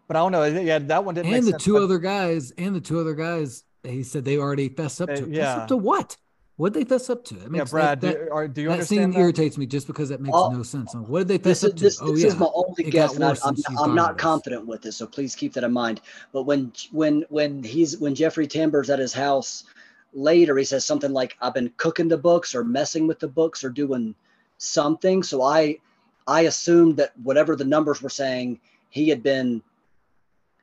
but 0.06 0.16
i 0.16 0.20
don't 0.20 0.32
know. 0.32 0.44
Yeah 0.44 0.78
that 0.78 1.04
one 1.04 1.14
didn't 1.14 1.32
and 1.32 1.46
the 1.46 1.52
sense, 1.52 1.64
two 1.64 1.74
but, 1.74 1.82
other 1.82 1.98
guys 1.98 2.52
and 2.52 2.74
the 2.74 2.80
two 2.80 3.00
other 3.00 3.14
guys 3.14 3.64
he 3.82 4.02
said 4.02 4.24
they 4.24 4.36
already 4.36 4.68
fessed 4.68 5.00
up 5.00 5.14
to 5.14 5.28
yeah. 5.28 5.54
fess 5.54 5.62
up 5.62 5.68
to 5.68 5.76
what 5.76 6.16
what 6.60 6.74
did 6.74 6.82
they 6.82 6.88
fess 6.90 7.08
up 7.08 7.24
to? 7.24 7.36
It 7.36 7.48
yeah, 7.54 7.64
Brad, 7.64 8.02
that, 8.02 8.26
do, 8.26 8.28
are, 8.30 8.46
do 8.46 8.60
you 8.60 8.68
that 8.68 8.74
understand? 8.74 9.00
scene 9.00 9.10
that? 9.12 9.18
irritates 9.18 9.56
me 9.56 9.64
just 9.64 9.86
because 9.86 10.10
it 10.10 10.20
makes 10.20 10.36
oh, 10.36 10.50
no 10.50 10.62
sense. 10.62 10.94
What 10.94 11.20
did 11.20 11.28
they 11.28 11.38
fess 11.38 11.62
this 11.62 11.64
up 11.64 11.74
is, 11.74 11.78
to? 11.78 11.84
This, 11.84 12.02
oh 12.02 12.12
this 12.12 12.20
yeah, 12.22 12.28
is 12.28 12.36
my 12.36 12.50
only 12.52 12.84
it 12.84 12.90
guess, 12.90 13.14
and 13.14 13.24
I, 13.24 13.34
I'm, 13.42 13.56
I'm 13.78 13.94
not 13.94 14.18
confident 14.18 14.66
with 14.66 14.82
this, 14.82 14.98
so 14.98 15.06
please 15.06 15.34
keep 15.34 15.54
that 15.54 15.64
in 15.64 15.72
mind. 15.72 16.02
But 16.34 16.42
when 16.42 16.70
when 16.92 17.24
when 17.30 17.62
he's 17.62 17.96
when 17.96 18.14
Jeffrey 18.14 18.46
Tambor's 18.46 18.90
at 18.90 18.98
his 18.98 19.14
house 19.14 19.64
later, 20.12 20.54
he 20.58 20.64
says 20.64 20.84
something 20.84 21.14
like, 21.14 21.34
"I've 21.40 21.54
been 21.54 21.72
cooking 21.78 22.08
the 22.08 22.18
books, 22.18 22.54
or 22.54 22.62
messing 22.62 23.06
with 23.06 23.20
the 23.20 23.28
books, 23.28 23.64
or 23.64 23.70
doing 23.70 24.14
something." 24.58 25.22
So 25.22 25.40
I 25.40 25.78
I 26.26 26.42
assumed 26.42 26.98
that 26.98 27.18
whatever 27.22 27.56
the 27.56 27.64
numbers 27.64 28.02
were 28.02 28.10
saying, 28.10 28.60
he 28.90 29.08
had 29.08 29.22
been 29.22 29.62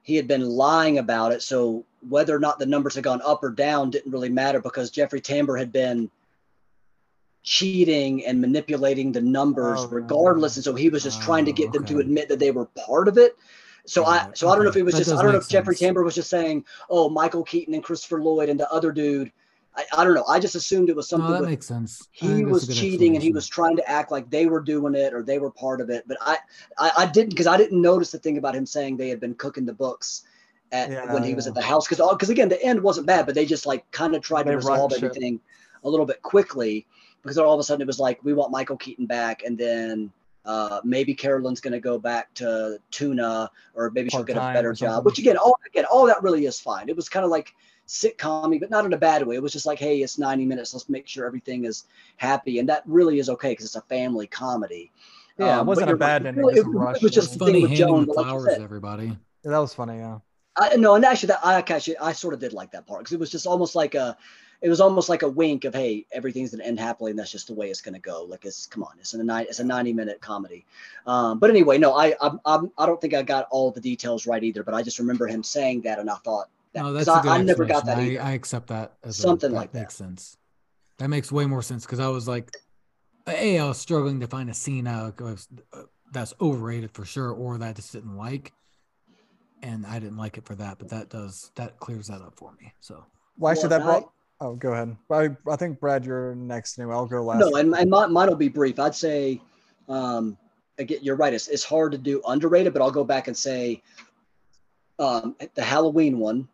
he 0.03 0.15
had 0.15 0.27
been 0.27 0.47
lying 0.47 0.99
about 0.99 1.31
it. 1.31 1.41
So 1.41 1.85
whether 2.07 2.35
or 2.35 2.39
not 2.39 2.59
the 2.59 2.65
numbers 2.65 2.95
had 2.95 3.03
gone 3.03 3.21
up 3.23 3.43
or 3.43 3.49
down 3.49 3.89
didn't 3.89 4.11
really 4.11 4.29
matter 4.29 4.61
because 4.61 4.91
Jeffrey 4.91 5.21
Tambor 5.21 5.57
had 5.57 5.71
been 5.71 6.09
cheating 7.43 8.25
and 8.25 8.41
manipulating 8.41 9.11
the 9.11 9.21
numbers 9.21 9.79
oh, 9.81 9.87
regardless. 9.87 10.57
And 10.57 10.63
so 10.63 10.75
he 10.75 10.89
was 10.89 11.03
just 11.03 11.21
trying 11.21 11.45
to 11.45 11.53
get 11.53 11.71
them 11.71 11.85
to 11.85 11.99
admit 11.99 12.27
that 12.29 12.39
they 12.39 12.51
were 12.51 12.65
part 12.65 13.07
of 13.07 13.17
it. 13.17 13.37
So 13.85 14.05
I 14.05 14.29
so 14.33 14.47
okay. 14.47 14.51
I 14.51 14.55
don't 14.55 14.65
know 14.65 14.69
if 14.69 14.75
it 14.75 14.83
was 14.83 14.95
that 14.95 15.05
just 15.05 15.11
I 15.13 15.21
don't 15.21 15.31
know 15.31 15.37
if 15.37 15.43
sense. 15.43 15.51
Jeffrey 15.53 15.75
Tambor 15.75 16.03
was 16.03 16.15
just 16.15 16.29
saying, 16.29 16.65
oh, 16.89 17.09
Michael 17.09 17.43
Keaton 17.43 17.73
and 17.73 17.83
Christopher 17.83 18.21
Lloyd 18.21 18.49
and 18.49 18.59
the 18.59 18.69
other 18.69 18.91
dude. 18.91 19.31
I, 19.77 19.85
I 19.95 20.03
don't 20.03 20.13
know. 20.13 20.25
I 20.27 20.39
just 20.39 20.55
assumed 20.55 20.89
it 20.89 20.95
was 20.95 21.07
something. 21.07 21.31
That 21.31 21.41
with, 21.41 21.49
makes 21.51 21.67
sense. 21.67 22.09
He 22.11 22.43
was 22.43 22.67
cheating 22.67 23.15
and 23.15 23.23
he 23.23 23.31
was 23.31 23.47
trying 23.47 23.77
to 23.77 23.89
act 23.89 24.11
like 24.11 24.29
they 24.29 24.47
were 24.47 24.59
doing 24.59 24.95
it 24.95 25.13
or 25.13 25.23
they 25.23 25.39
were 25.39 25.51
part 25.51 25.79
of 25.79 25.89
it. 25.89 26.03
But 26.05 26.17
I 26.19 26.37
I, 26.77 26.91
I 26.97 27.05
didn't 27.05 27.29
because 27.29 27.47
I 27.47 27.55
didn't 27.55 27.81
notice 27.81 28.11
the 28.11 28.19
thing 28.19 28.37
about 28.37 28.55
him 28.55 28.65
saying 28.65 28.97
they 28.97 29.07
had 29.07 29.21
been 29.21 29.35
cooking 29.35 29.65
the 29.65 29.73
books 29.73 30.23
at, 30.71 30.91
yeah, 30.91 31.13
when 31.13 31.23
he 31.23 31.29
yeah. 31.29 31.35
was 31.35 31.47
at 31.47 31.53
the 31.53 31.61
house. 31.61 31.87
Because 31.87 32.07
because 32.11 32.29
again 32.29 32.49
the 32.49 32.61
end 32.63 32.81
wasn't 32.81 33.07
bad 33.07 33.25
but 33.25 33.35
they 33.35 33.45
just 33.45 33.65
like 33.65 33.89
kind 33.91 34.15
of 34.15 34.21
tried 34.21 34.43
they 34.43 34.51
to 34.51 34.57
resolve 34.57 34.93
everything 34.93 35.35
it. 35.35 35.87
a 35.87 35.89
little 35.89 36.05
bit 36.05 36.21
quickly 36.21 36.85
because 37.21 37.37
all 37.37 37.53
of 37.53 37.59
a 37.59 37.63
sudden 37.63 37.81
it 37.81 37.87
was 37.87 37.99
like 37.99 38.23
we 38.23 38.33
want 38.33 38.51
Michael 38.51 38.77
Keaton 38.77 39.05
back 39.05 39.43
and 39.43 39.57
then 39.57 40.11
uh, 40.45 40.79
maybe 40.83 41.13
Carolyn's 41.13 41.59
going 41.59 41.73
to 41.73 41.79
go 41.79 41.99
back 41.99 42.33
to 42.35 42.79
tuna 42.89 43.51
or 43.73 43.91
maybe 43.91 44.09
she'll 44.09 44.23
get 44.23 44.37
a 44.37 44.53
better 44.53 44.73
job 44.73 45.05
which 45.05 45.19
again 45.19 45.37
all 45.37 45.57
again 45.65 45.85
all 45.85 46.05
that 46.05 46.21
really 46.23 46.45
is 46.45 46.59
fine. 46.59 46.89
It 46.89 46.95
was 46.95 47.09
kind 47.09 47.25
of 47.25 47.31
like 47.31 47.53
sitcom 47.87 48.59
but 48.59 48.69
not 48.69 48.85
in 48.85 48.93
a 48.93 48.97
bad 48.97 49.25
way. 49.25 49.35
It 49.35 49.41
was 49.41 49.53
just 49.53 49.65
like 49.65 49.79
hey 49.79 50.01
it's 50.01 50.17
90 50.17 50.45
minutes 50.45 50.73
let's 50.73 50.89
make 50.89 51.07
sure 51.07 51.25
everything 51.25 51.65
is 51.65 51.85
happy 52.17 52.59
and 52.59 52.69
that 52.69 52.83
really 52.85 53.19
is 53.19 53.29
okay 53.29 53.51
because 53.51 53.65
it's 53.65 53.75
a 53.75 53.81
family 53.81 54.27
comedy. 54.27 54.91
Yeah 55.37 55.59
um, 55.59 55.67
it 55.67 55.69
wasn't 55.69 55.91
a 55.91 55.97
bad 55.97 56.25
ending 56.25 56.47
it, 56.49 56.57
it, 56.57 56.65
it, 56.65 57.03
was 57.03 57.11
just 57.11 57.37
funny 57.37 57.61
handing 57.61 57.77
Joan, 57.77 58.05
flowers 58.05 58.45
like 58.45 58.59
everybody. 58.59 59.07
Yeah, 59.43 59.51
that 59.51 59.59
was 59.59 59.73
funny 59.73 59.97
yeah 59.97 60.19
I, 60.57 60.75
no, 60.75 60.95
and 60.95 61.05
actually, 61.05 61.27
that 61.27 61.39
I 61.43 61.55
actually 61.55 61.97
I 61.97 62.11
sort 62.13 62.33
of 62.33 62.39
did 62.39 62.53
like 62.53 62.71
that 62.71 62.87
part 62.87 63.01
because 63.01 63.13
it 63.13 63.19
was 63.19 63.29
just 63.29 63.45
almost 63.45 63.75
like 63.75 63.95
a, 63.95 64.17
it 64.61 64.69
was 64.69 64.81
almost 64.81 65.07
like 65.07 65.21
a 65.21 65.29
wink 65.29 65.65
of 65.65 65.75
hey, 65.75 66.05
everything's 66.11 66.51
gonna 66.51 66.63
end 66.63 66.79
happily, 66.79 67.11
and 67.11 67.19
that's 67.19 67.31
just 67.31 67.47
the 67.47 67.53
way 67.53 67.69
it's 67.69 67.81
gonna 67.81 67.99
go. 67.99 68.23
Like 68.23 68.43
it's 68.43 68.65
come 68.65 68.83
on, 68.83 68.93
it's 68.99 69.13
a 69.13 69.23
nine, 69.23 69.45
it's 69.47 69.59
a 69.59 69.63
ninety 69.63 69.93
minute 69.93 70.19
comedy. 70.19 70.65
Um, 71.05 71.39
but 71.39 71.49
anyway, 71.49 71.77
no, 71.77 71.95
I 71.95 72.15
I'm, 72.21 72.39
I'm 72.45 72.71
I 72.77 72.85
don't 72.85 72.99
think 72.99 73.13
I 73.13 73.21
got 73.21 73.47
all 73.51 73.71
the 73.71 73.81
details 73.81 74.25
right 74.25 74.43
either, 74.43 74.63
but 74.63 74.73
I 74.73 74.81
just 74.81 74.99
remember 74.99 75.27
him 75.27 75.43
saying 75.43 75.81
that, 75.81 75.99
and 75.99 76.09
I 76.09 76.15
thought 76.15 76.49
that 76.73 76.83
no, 76.83 76.93
that's 76.93 77.07
a 77.07 77.19
good 77.21 77.31
I, 77.31 77.35
I 77.35 77.41
never 77.41 77.65
got 77.65 77.85
that. 77.85 77.97
I, 77.97 78.17
I, 78.17 78.31
accept 78.31 78.67
that 78.67 78.93
as 79.03 79.15
something 79.15 79.51
a, 79.51 79.53
that 79.53 79.59
like 79.59 79.71
that 79.73 79.79
makes 79.79 79.95
sense. 79.95 80.37
That 80.97 81.09
makes 81.09 81.31
way 81.31 81.45
more 81.45 81.61
sense 81.61 81.85
because 81.85 81.99
I 81.99 82.07
was 82.07 82.27
like, 82.27 82.51
a 83.27 83.59
I 83.59 83.67
was 83.67 83.77
struggling 83.77 84.19
to 84.21 84.27
find 84.27 84.49
a 84.49 84.53
scene 84.55 84.85
that's 86.11 86.33
overrated 86.41 86.91
for 86.91 87.05
sure, 87.05 87.29
or 87.29 87.59
that 87.59 87.69
I 87.69 87.73
just 87.73 87.91
didn't 87.91 88.17
like 88.17 88.53
and 89.63 89.85
I 89.85 89.99
didn't 89.99 90.17
like 90.17 90.37
it 90.37 90.45
for 90.45 90.55
that, 90.55 90.77
but 90.77 90.89
that 90.89 91.09
does 91.09 91.51
that 91.55 91.79
clears 91.79 92.07
that 92.07 92.21
up 92.21 92.33
for 92.35 92.53
me. 92.61 92.73
So 92.79 93.05
why 93.37 93.53
should 93.53 93.69
that 93.69 93.83
brought? 93.83 94.11
Oh, 94.39 94.55
go 94.55 94.73
ahead. 94.73 94.95
I, 95.11 95.29
I 95.49 95.55
think 95.55 95.79
Brad, 95.79 96.05
you're 96.05 96.35
next 96.35 96.77
anyway. 96.77 96.93
I'll 96.93 97.07
go 97.07 97.23
last. 97.23 97.39
No, 97.39 97.55
and, 97.55 97.73
and 97.73 97.89
mine, 97.89 98.13
mine 98.13 98.27
will 98.27 98.35
be 98.35 98.49
brief. 98.49 98.79
I'd 98.79 98.93
say, 98.93 99.41
um, 99.89 100.37
again, 100.77 100.99
you're 101.01 101.15
right. 101.15 101.33
It's, 101.33 101.47
it's 101.47 101.63
hard 101.63 101.91
to 101.93 101.97
do 101.97 102.21
underrated, 102.27 102.71
but 102.71 102.83
I'll 102.83 102.91
go 102.91 103.03
back 103.03 103.27
and 103.27 103.35
say, 103.35 103.81
um, 104.99 105.35
the 105.55 105.63
Halloween 105.63 106.19
one. 106.19 106.47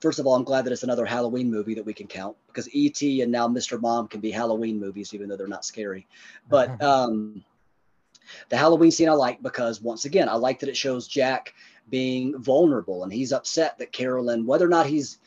First 0.00 0.18
of 0.18 0.26
all, 0.26 0.34
I'm 0.34 0.44
glad 0.44 0.64
that 0.64 0.72
it's 0.72 0.82
another 0.82 1.04
Halloween 1.04 1.50
movie 1.50 1.74
that 1.74 1.84
we 1.84 1.94
can 1.94 2.06
count 2.06 2.36
because 2.46 2.72
E.T. 2.74 3.22
and 3.22 3.32
now 3.32 3.48
Mr. 3.48 3.80
Mom 3.80 4.08
can 4.08 4.20
be 4.20 4.30
Halloween 4.30 4.78
movies, 4.78 5.12
even 5.14 5.28
though 5.28 5.36
they're 5.36 5.46
not 5.46 5.64
scary. 5.64 6.06
But 6.48 6.80
um, 6.82 7.44
the 8.48 8.56
Halloween 8.56 8.90
scene 8.90 9.08
I 9.08 9.12
like 9.12 9.42
because 9.42 9.80
once 9.80 10.04
again, 10.04 10.28
I 10.28 10.34
like 10.34 10.60
that 10.60 10.68
it 10.68 10.76
shows 10.76 11.08
Jack 11.08 11.54
being 11.88 12.38
vulnerable. 12.38 13.04
And 13.04 13.12
he's 13.12 13.32
upset 13.32 13.78
that 13.78 13.92
Carolyn, 13.92 14.46
whether 14.46 14.66
or 14.66 14.70
not 14.70 14.86
he's 14.86 15.18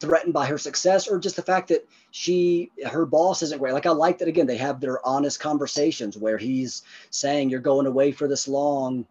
threatened 0.00 0.34
by 0.34 0.46
her 0.46 0.58
success 0.58 1.08
or 1.08 1.18
just 1.18 1.36
the 1.36 1.42
fact 1.42 1.68
that 1.68 1.86
she 2.10 2.70
her 2.86 3.06
boss 3.06 3.42
isn't 3.42 3.58
great. 3.58 3.72
Like 3.72 3.86
i 3.86 3.90
like 3.90 4.18
that 4.18 4.28
again 4.28 4.46
they 4.46 4.56
have 4.56 4.80
their 4.80 5.04
honest 5.06 5.40
conversations 5.40 6.16
where 6.16 6.36
he's 6.36 6.82
saying 7.10 7.48
you're 7.48 7.60
going 7.60 7.86
away 7.86 8.12
for 8.12 8.28
this 8.28 8.48
long 8.48 9.06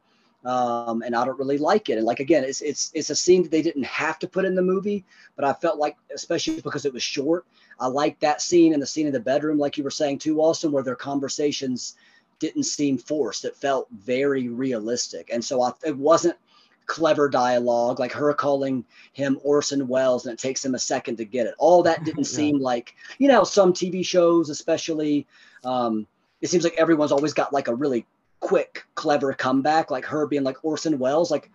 um, 0.46 1.02
and 1.02 1.16
i 1.16 1.26
don't 1.26 1.40
really 1.40 1.58
like 1.58 1.90
it. 1.90 1.98
And 1.98 2.06
like 2.06 2.20
again 2.20 2.44
it's 2.44 2.62
it's 2.62 2.92
it's 2.94 3.10
a 3.10 3.16
scene 3.16 3.44
that 3.44 3.52
they 3.52 3.62
didn't 3.62 3.86
have 3.86 4.20
to 4.20 4.28
put 4.28 4.46
in 4.46 4.56
the 4.56 4.62
movie 4.62 5.06
but 5.36 5.46
i 5.46 5.54
felt 5.54 5.80
like 5.80 5.96
especially 6.14 6.62
because 6.62 6.86
it 6.86 6.94
was 6.94 7.04
short 7.04 7.46
i 7.80 7.88
like 7.88 8.20
that 8.20 8.42
scene 8.42 8.74
and 8.74 8.82
the 8.82 8.88
scene 8.88 9.08
in 9.08 9.14
the 9.14 9.20
bedroom 9.20 9.58
like 9.58 9.78
you 9.78 9.84
were 9.84 9.90
saying 9.90 10.20
too 10.20 10.42
austin 10.42 10.72
where 10.72 10.84
their 10.84 10.96
conversations 10.96 11.96
didn't 12.44 12.64
seem 12.64 12.98
forced. 12.98 13.46
It 13.46 13.56
felt 13.56 13.88
very 13.90 14.50
realistic. 14.50 15.30
And 15.32 15.44
so 15.44 15.62
I, 15.62 15.72
it 15.86 15.96
wasn't 15.96 16.36
clever 16.88 17.30
dialogue 17.30 18.00
like 18.00 18.12
her 18.12 18.34
calling 18.34 18.84
him 19.14 19.40
Orson 19.44 19.88
Welles 19.88 20.26
and 20.26 20.34
it 20.34 20.40
takes 20.40 20.64
him 20.64 20.76
a 20.76 20.80
second 20.80 21.16
to 21.16 21.24
get 21.24 21.48
it. 21.48 21.56
All 21.58 21.82
that 21.84 22.04
didn't 22.06 22.30
yeah. 22.30 22.36
seem 22.36 22.60
like, 22.60 22.96
you 23.18 23.30
know, 23.30 23.46
some 23.46 23.72
TV 23.72 24.06
shows, 24.06 24.50
especially, 24.50 25.26
um, 25.64 26.06
it 26.42 26.50
seems 26.50 26.66
like 26.66 26.76
everyone's 26.78 27.14
always 27.14 27.34
got 27.34 27.54
like 27.54 27.70
a 27.70 27.76
really 27.76 28.06
quick, 28.42 28.84
clever 28.96 29.32
comeback, 29.32 29.90
like 29.90 30.04
her 30.04 30.28
being 30.28 30.44
like 30.44 30.58
Orson 30.66 31.00
Welles, 31.00 31.32
like, 31.32 31.50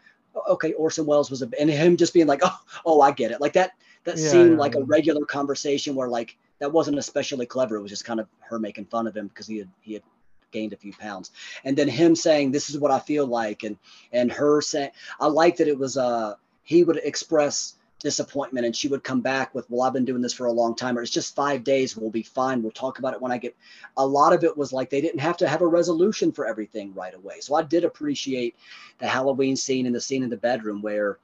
okay, 0.48 0.72
Orson 0.72 1.04
Welles 1.04 1.30
was 1.30 1.42
a, 1.42 1.50
and 1.60 1.68
him 1.68 1.98
just 1.98 2.14
being 2.14 2.26
like, 2.26 2.40
oh, 2.44 2.58
oh, 2.86 3.02
I 3.02 3.10
get 3.10 3.30
it. 3.30 3.42
Like 3.42 3.52
that, 3.52 3.72
that 4.04 4.16
yeah, 4.16 4.28
seemed 4.30 4.52
yeah, 4.52 4.56
like 4.58 4.74
a 4.74 4.84
regular 4.84 5.26
conversation 5.26 5.94
where 5.94 6.08
like 6.08 6.38
that 6.60 6.72
wasn't 6.72 6.96
especially 6.96 7.44
clever. 7.44 7.76
It 7.76 7.82
was 7.82 7.90
just 7.90 8.06
kind 8.06 8.20
of 8.20 8.26
her 8.40 8.58
making 8.58 8.86
fun 8.86 9.06
of 9.06 9.14
him 9.14 9.26
because 9.28 9.46
he 9.46 9.58
had, 9.58 9.68
he 9.82 9.92
had 9.92 10.02
gained 10.50 10.72
a 10.72 10.76
few 10.76 10.92
pounds 10.92 11.30
and 11.64 11.76
then 11.76 11.88
him 11.88 12.14
saying 12.14 12.50
this 12.50 12.70
is 12.70 12.78
what 12.78 12.90
i 12.90 12.98
feel 12.98 13.26
like 13.26 13.62
and 13.62 13.76
and 14.12 14.30
her 14.32 14.60
saying 14.60 14.90
i 15.20 15.26
like 15.26 15.56
that 15.56 15.68
it 15.68 15.78
was 15.78 15.96
uh 15.96 16.34
he 16.62 16.84
would 16.84 16.98
express 16.98 17.74
disappointment 18.00 18.64
and 18.64 18.76
she 18.76 18.86
would 18.86 19.02
come 19.02 19.20
back 19.20 19.52
with 19.54 19.68
well 19.68 19.82
i've 19.82 19.92
been 19.92 20.04
doing 20.04 20.22
this 20.22 20.32
for 20.32 20.46
a 20.46 20.52
long 20.52 20.74
time 20.74 20.96
or 20.96 21.02
it's 21.02 21.10
just 21.10 21.34
five 21.34 21.64
days 21.64 21.96
we'll 21.96 22.10
be 22.10 22.22
fine 22.22 22.62
we'll 22.62 22.70
talk 22.70 22.98
about 23.00 23.12
it 23.12 23.20
when 23.20 23.32
i 23.32 23.38
get 23.38 23.56
a 23.96 24.06
lot 24.06 24.32
of 24.32 24.44
it 24.44 24.56
was 24.56 24.72
like 24.72 24.88
they 24.88 25.00
didn't 25.00 25.18
have 25.18 25.36
to 25.36 25.48
have 25.48 25.62
a 25.62 25.66
resolution 25.66 26.30
for 26.30 26.46
everything 26.46 26.94
right 26.94 27.14
away 27.14 27.40
so 27.40 27.56
i 27.56 27.62
did 27.62 27.84
appreciate 27.84 28.54
the 28.98 29.06
halloween 29.06 29.56
scene 29.56 29.86
and 29.86 29.94
the 29.94 30.00
scene 30.00 30.22
in 30.22 30.30
the 30.30 30.36
bedroom 30.36 30.80
where 30.80 31.18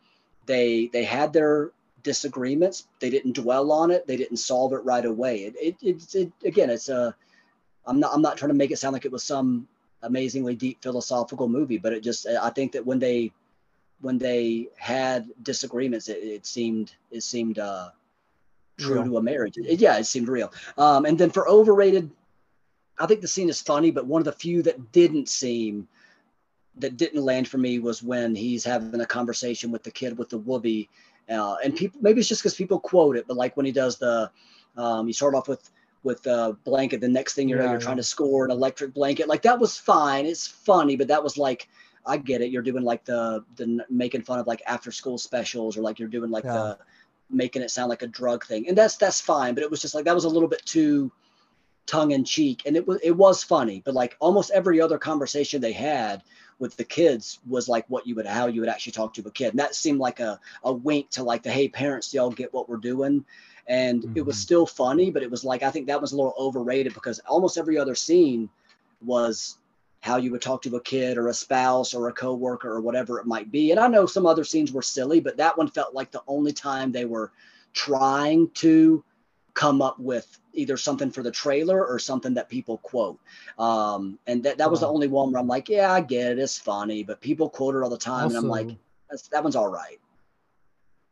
they 0.46 0.88
they 0.92 1.04
had 1.04 1.32
their 1.32 1.70
disagreements. 2.04 2.86
They 3.00 3.10
didn't 3.10 3.32
dwell 3.32 3.72
on 3.72 3.90
it. 3.90 4.06
They 4.06 4.16
didn't 4.16 4.36
solve 4.36 4.72
it 4.72 4.84
right 4.84 5.04
away. 5.04 5.38
It, 5.38 5.56
it, 5.60 5.76
it, 5.82 6.14
it 6.14 6.32
again, 6.44 6.70
it's 6.70 6.88
a, 6.88 7.16
I'm 7.86 8.00
not, 8.00 8.12
I'm 8.14 8.22
not 8.22 8.36
trying 8.36 8.50
to 8.50 8.54
make 8.54 8.70
it 8.70 8.78
sound 8.78 8.92
like 8.92 9.04
it 9.04 9.12
was 9.12 9.24
some 9.24 9.68
amazingly 10.02 10.54
deep 10.54 10.82
philosophical 10.82 11.48
movie, 11.48 11.78
but 11.78 11.92
it 11.92 12.02
just, 12.02 12.26
I 12.26 12.50
think 12.50 12.72
that 12.72 12.84
when 12.84 12.98
they, 12.98 13.32
when 14.00 14.18
they 14.18 14.68
had 14.76 15.28
disagreements, 15.42 16.08
it, 16.08 16.18
it 16.18 16.46
seemed, 16.46 16.94
it 17.10 17.22
seemed, 17.22 17.58
uh, 17.58 17.90
true 18.78 18.94
real. 18.94 19.04
to 19.04 19.16
a 19.18 19.22
marriage. 19.22 19.56
It, 19.56 19.80
yeah, 19.80 19.96
it 19.98 20.04
seemed 20.04 20.28
real. 20.28 20.52
Um, 20.76 21.04
and 21.04 21.18
then 21.18 21.30
for 21.30 21.48
overrated, 21.48 22.10
I 22.98 23.06
think 23.06 23.20
the 23.20 23.28
scene 23.28 23.48
is 23.48 23.60
funny, 23.60 23.90
but 23.90 24.06
one 24.06 24.20
of 24.20 24.24
the 24.24 24.32
few 24.32 24.62
that 24.62 24.92
didn't 24.92 25.28
seem 25.28 25.88
that 26.76 26.96
didn't 26.96 27.22
land 27.22 27.46
for 27.46 27.58
me 27.58 27.78
was 27.78 28.02
when 28.02 28.34
he's 28.34 28.64
having 28.64 29.00
a 29.00 29.06
conversation 29.06 29.70
with 29.70 29.84
the 29.84 29.90
kid 29.90 30.18
with 30.18 30.28
the 30.28 30.38
woobie. 30.40 30.88
Uh, 31.28 31.56
and 31.64 31.76
people, 31.76 32.00
maybe 32.02 32.20
it's 32.20 32.28
just 32.28 32.42
because 32.42 32.54
people 32.54 32.80
quote 32.80 33.16
it, 33.16 33.26
but 33.28 33.36
like 33.36 33.56
when 33.56 33.64
he 33.64 33.72
does 33.72 33.96
the, 33.98 34.30
um, 34.76 35.06
you 35.06 35.12
start 35.12 35.34
off 35.34 35.48
with 35.48 35.70
with 36.04 36.26
a 36.26 36.56
blanket, 36.64 37.00
the 37.00 37.08
next 37.08 37.34
thing 37.34 37.48
you 37.48 37.56
know, 37.56 37.62
yeah, 37.62 37.70
you're 37.70 37.80
yeah. 37.80 37.84
trying 37.84 37.96
to 37.96 38.02
score 38.02 38.44
an 38.44 38.50
electric 38.50 38.94
blanket. 38.94 39.26
Like 39.26 39.42
that 39.42 39.58
was 39.58 39.76
fine. 39.76 40.26
It's 40.26 40.46
funny, 40.46 40.96
but 40.96 41.08
that 41.08 41.24
was 41.24 41.36
like, 41.36 41.68
I 42.06 42.18
get 42.18 42.42
it. 42.42 42.50
You're 42.50 42.62
doing 42.62 42.84
like 42.84 43.04
the 43.04 43.44
the 43.56 43.84
making 43.88 44.22
fun 44.22 44.38
of 44.38 44.46
like 44.46 44.62
after 44.66 44.92
school 44.92 45.18
specials, 45.18 45.76
or 45.76 45.80
like 45.80 45.98
you're 45.98 46.08
doing 46.08 46.30
like 46.30 46.44
yeah. 46.44 46.52
the 46.52 46.78
making 47.30 47.62
it 47.62 47.70
sound 47.70 47.88
like 47.88 48.02
a 48.02 48.06
drug 48.06 48.44
thing, 48.44 48.68
and 48.68 48.76
that's 48.76 48.96
that's 48.96 49.20
fine. 49.20 49.54
But 49.54 49.64
it 49.64 49.70
was 49.70 49.80
just 49.80 49.94
like 49.94 50.04
that 50.04 50.14
was 50.14 50.24
a 50.24 50.28
little 50.28 50.48
bit 50.48 50.64
too 50.66 51.10
tongue 51.86 52.10
in 52.10 52.24
cheek, 52.24 52.62
and 52.66 52.76
it 52.76 52.86
was 52.86 53.00
it 53.02 53.12
was 53.16 53.42
funny. 53.42 53.82
But 53.82 53.94
like 53.94 54.16
almost 54.20 54.50
every 54.50 54.82
other 54.82 54.98
conversation 54.98 55.62
they 55.62 55.72
had 55.72 56.22
with 56.58 56.76
the 56.76 56.84
kids 56.84 57.40
was 57.48 57.68
like 57.68 57.84
what 57.88 58.06
you 58.06 58.14
would 58.14 58.26
how 58.26 58.46
you 58.46 58.60
would 58.60 58.68
actually 58.68 58.92
talk 58.92 59.14
to 59.14 59.22
a 59.26 59.30
kid 59.30 59.48
and 59.50 59.58
that 59.58 59.74
seemed 59.74 59.98
like 59.98 60.20
a, 60.20 60.38
a 60.62 60.72
wink 60.72 61.10
to 61.10 61.22
like 61.22 61.42
the 61.42 61.50
hey 61.50 61.68
parents 61.68 62.14
y'all 62.14 62.30
get 62.30 62.54
what 62.54 62.68
we're 62.68 62.76
doing 62.76 63.24
and 63.66 64.02
mm-hmm. 64.02 64.16
it 64.16 64.24
was 64.24 64.36
mm-hmm. 64.36 64.42
still 64.42 64.66
funny 64.66 65.10
but 65.10 65.22
it 65.22 65.30
was 65.30 65.44
like 65.44 65.62
i 65.62 65.70
think 65.70 65.86
that 65.86 66.00
was 66.00 66.12
a 66.12 66.16
little 66.16 66.34
overrated 66.38 66.94
because 66.94 67.18
almost 67.20 67.58
every 67.58 67.78
other 67.78 67.94
scene 67.94 68.48
was 69.04 69.58
how 70.00 70.16
you 70.16 70.30
would 70.30 70.42
talk 70.42 70.60
to 70.60 70.76
a 70.76 70.80
kid 70.82 71.16
or 71.16 71.28
a 71.28 71.34
spouse 71.34 71.94
or 71.94 72.08
a 72.08 72.12
coworker 72.12 72.70
or 72.70 72.80
whatever 72.80 73.18
it 73.18 73.26
might 73.26 73.50
be 73.50 73.70
and 73.70 73.80
i 73.80 73.88
know 73.88 74.06
some 74.06 74.26
other 74.26 74.44
scenes 74.44 74.72
were 74.72 74.82
silly 74.82 75.20
but 75.20 75.36
that 75.36 75.56
one 75.56 75.68
felt 75.68 75.94
like 75.94 76.10
the 76.10 76.22
only 76.26 76.52
time 76.52 76.92
they 76.92 77.04
were 77.04 77.32
trying 77.72 78.48
to 78.50 79.02
come 79.54 79.80
up 79.80 79.98
with 79.98 80.38
either 80.52 80.76
something 80.76 81.10
for 81.10 81.22
the 81.22 81.30
trailer 81.30 81.86
or 81.86 81.98
something 81.98 82.34
that 82.34 82.48
people 82.48 82.78
quote. 82.78 83.18
Um, 83.58 84.18
and 84.26 84.42
that, 84.42 84.58
that 84.58 84.70
was 84.70 84.80
wow. 84.80 84.88
the 84.88 84.94
only 84.94 85.08
one 85.08 85.32
where 85.32 85.40
I'm 85.40 85.48
like, 85.48 85.68
yeah, 85.68 85.92
I 85.92 86.00
get 86.00 86.32
it. 86.32 86.38
It's 86.38 86.58
funny, 86.58 87.02
but 87.02 87.20
people 87.20 87.48
quote 87.48 87.74
it 87.74 87.82
all 87.82 87.90
the 87.90 87.96
time. 87.96 88.24
Also, 88.24 88.36
and 88.36 88.44
I'm 88.44 88.50
like, 88.50 88.76
that 89.30 89.42
one's 89.42 89.56
all 89.56 89.68
right. 89.68 90.00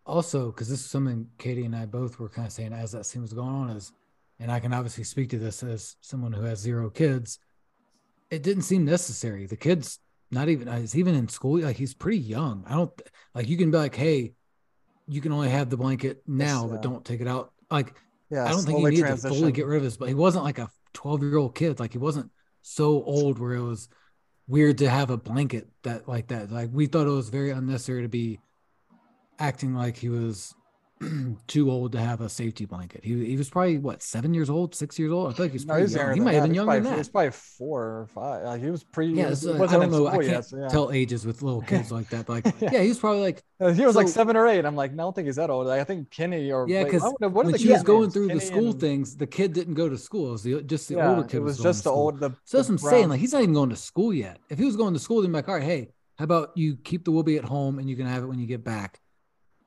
Also, 0.04 0.46
because 0.46 0.68
this 0.68 0.80
is 0.80 0.90
something 0.90 1.28
Katie 1.38 1.64
and 1.64 1.76
I 1.76 1.86
both 1.86 2.18
were 2.18 2.28
kind 2.28 2.46
of 2.46 2.52
saying 2.52 2.72
as 2.72 2.92
that 2.92 3.06
scene 3.06 3.22
was 3.22 3.32
going 3.32 3.54
on 3.54 3.70
is, 3.70 3.92
and 4.40 4.50
I 4.50 4.58
can 4.58 4.74
obviously 4.74 5.04
speak 5.04 5.30
to 5.30 5.38
this 5.38 5.62
as 5.62 5.96
someone 6.00 6.32
who 6.32 6.42
has 6.42 6.58
zero 6.58 6.90
kids. 6.90 7.38
It 8.30 8.42
didn't 8.42 8.64
seem 8.64 8.84
necessary. 8.84 9.46
The 9.46 9.56
kid's 9.56 10.00
not 10.30 10.48
even, 10.48 10.66
uh, 10.68 10.80
he's 10.80 10.96
even 10.96 11.14
in 11.14 11.28
school. 11.28 11.60
Like 11.60 11.76
he's 11.76 11.94
pretty 11.94 12.18
young. 12.18 12.64
I 12.66 12.74
don't 12.74 13.02
like, 13.34 13.48
you 13.48 13.56
can 13.56 13.70
be 13.70 13.78
like, 13.78 13.94
Hey, 13.94 14.32
you 15.06 15.20
can 15.20 15.32
only 15.32 15.50
have 15.50 15.70
the 15.70 15.76
blanket 15.76 16.22
now, 16.26 16.66
but 16.66 16.82
don't 16.82 17.04
take 17.04 17.20
it 17.20 17.28
out. 17.28 17.52
Like 17.70 17.94
yeah, 18.30 18.46
I 18.46 18.48
don't 18.50 18.62
think 18.62 18.78
he 18.78 18.84
needed 18.84 19.00
transition. 19.00 19.30
to 19.30 19.38
fully 19.38 19.52
get 19.52 19.66
rid 19.66 19.76
of 19.78 19.84
his, 19.84 19.96
but 19.96 20.08
he 20.08 20.14
wasn't 20.14 20.44
like 20.44 20.58
a 20.58 20.70
12 20.94 21.22
year 21.22 21.36
old 21.36 21.54
kid. 21.54 21.78
Like 21.78 21.92
he 21.92 21.98
wasn't 21.98 22.30
so 22.62 23.02
old 23.04 23.38
where 23.38 23.52
it 23.52 23.62
was 23.62 23.88
weird 24.48 24.78
to 24.78 24.88
have 24.88 25.10
a 25.10 25.16
blanket 25.16 25.68
that 25.82 26.08
like 26.08 26.28
that. 26.28 26.50
Like 26.50 26.70
we 26.72 26.86
thought 26.86 27.06
it 27.06 27.10
was 27.10 27.28
very 27.28 27.50
unnecessary 27.50 28.02
to 28.02 28.08
be 28.08 28.40
acting 29.38 29.74
like 29.74 29.96
he 29.96 30.08
was 30.08 30.54
too 31.46 31.70
old 31.70 31.92
to 31.92 31.98
have 31.98 32.20
a 32.20 32.28
safety 32.28 32.64
blanket. 32.64 33.04
He, 33.04 33.24
he 33.24 33.36
was 33.36 33.50
probably 33.50 33.78
what 33.78 34.02
seven 34.02 34.34
years 34.34 34.50
old, 34.50 34.74
six 34.74 34.98
years 34.98 35.12
old. 35.12 35.32
I 35.32 35.36
feel 35.36 35.46
like 35.46 35.52
he's 35.52 35.64
pretty 35.64 35.94
no, 35.94 36.02
young. 36.02 36.14
He 36.14 36.20
might 36.20 36.34
have 36.34 36.44
been 36.44 36.54
younger 36.54 36.74
than 36.74 36.84
that. 36.84 36.96
He's 36.96 37.08
probably 37.08 37.30
four 37.30 37.82
or 37.82 38.06
five. 38.08 38.44
Like 38.44 38.62
he 38.62 38.70
was 38.70 38.84
pretty. 38.84 39.12
Yeah, 39.12 39.34
so, 39.34 39.54
I 39.62 39.66
don't 39.66 39.90
know. 39.90 40.06
I 40.06 40.12
can't 40.12 40.26
yet, 40.26 40.44
so 40.44 40.58
yeah. 40.58 40.68
tell 40.68 40.92
ages 40.92 41.26
with 41.26 41.42
little 41.42 41.62
kids 41.62 41.90
like 41.90 42.08
that. 42.10 42.26
But 42.26 42.44
like, 42.44 42.54
yeah. 42.60 42.70
yeah, 42.72 42.82
he 42.82 42.88
was 42.88 42.98
probably 42.98 43.20
like 43.20 43.42
uh, 43.60 43.72
he 43.72 43.84
was 43.84 43.94
so, 43.94 44.00
like 44.00 44.08
seven 44.08 44.36
or 44.36 44.46
eight. 44.46 44.64
I'm 44.64 44.76
like, 44.76 44.92
no, 44.92 45.02
I 45.02 45.06
don't 45.06 45.14
think 45.14 45.26
he's 45.26 45.36
that 45.36 45.50
old. 45.50 45.66
Like, 45.66 45.80
I 45.80 45.84
think 45.84 46.10
Kenny 46.10 46.50
or 46.52 46.68
yeah, 46.68 46.84
because 46.84 47.02
when 47.20 47.56
she 47.58 47.70
was 47.70 47.82
going 47.82 48.02
names? 48.02 48.14
through 48.14 48.28
Kenny 48.28 48.40
the 48.40 48.46
school 48.46 48.70
and... 48.70 48.80
things, 48.80 49.16
the 49.16 49.26
kid 49.26 49.52
didn't 49.52 49.74
go 49.74 49.88
to 49.88 49.98
school. 49.98 50.28
It 50.28 50.32
was 50.32 50.42
the, 50.42 50.62
just 50.62 50.88
the 50.88 50.96
yeah, 50.96 51.10
older 51.10 51.24
kid. 51.24 51.38
It 51.38 51.40
was, 51.40 51.58
was 51.58 51.64
just 51.64 51.84
the 51.84 51.90
old. 51.90 52.20
The, 52.20 52.30
so 52.44 52.58
that's 52.58 52.68
what 52.68 52.74
I'm 52.74 52.90
saying. 52.90 53.08
Like 53.08 53.20
he's 53.20 53.32
not 53.32 53.42
even 53.42 53.54
going 53.54 53.70
to 53.70 53.76
school 53.76 54.14
yet. 54.14 54.38
If 54.50 54.58
he 54.58 54.64
was 54.64 54.76
going 54.76 54.94
to 54.94 55.00
school, 55.00 55.22
then 55.22 55.32
like, 55.32 55.48
all 55.48 55.54
right, 55.54 55.62
hey, 55.62 55.88
how 56.18 56.24
about 56.24 56.52
you 56.54 56.76
keep 56.76 57.04
the 57.04 57.10
woobie 57.10 57.38
at 57.38 57.44
home 57.44 57.78
and 57.78 57.88
you 57.88 57.96
can 57.96 58.06
have 58.06 58.22
it 58.22 58.26
when 58.26 58.38
you 58.38 58.46
get 58.46 58.62
back 58.62 59.00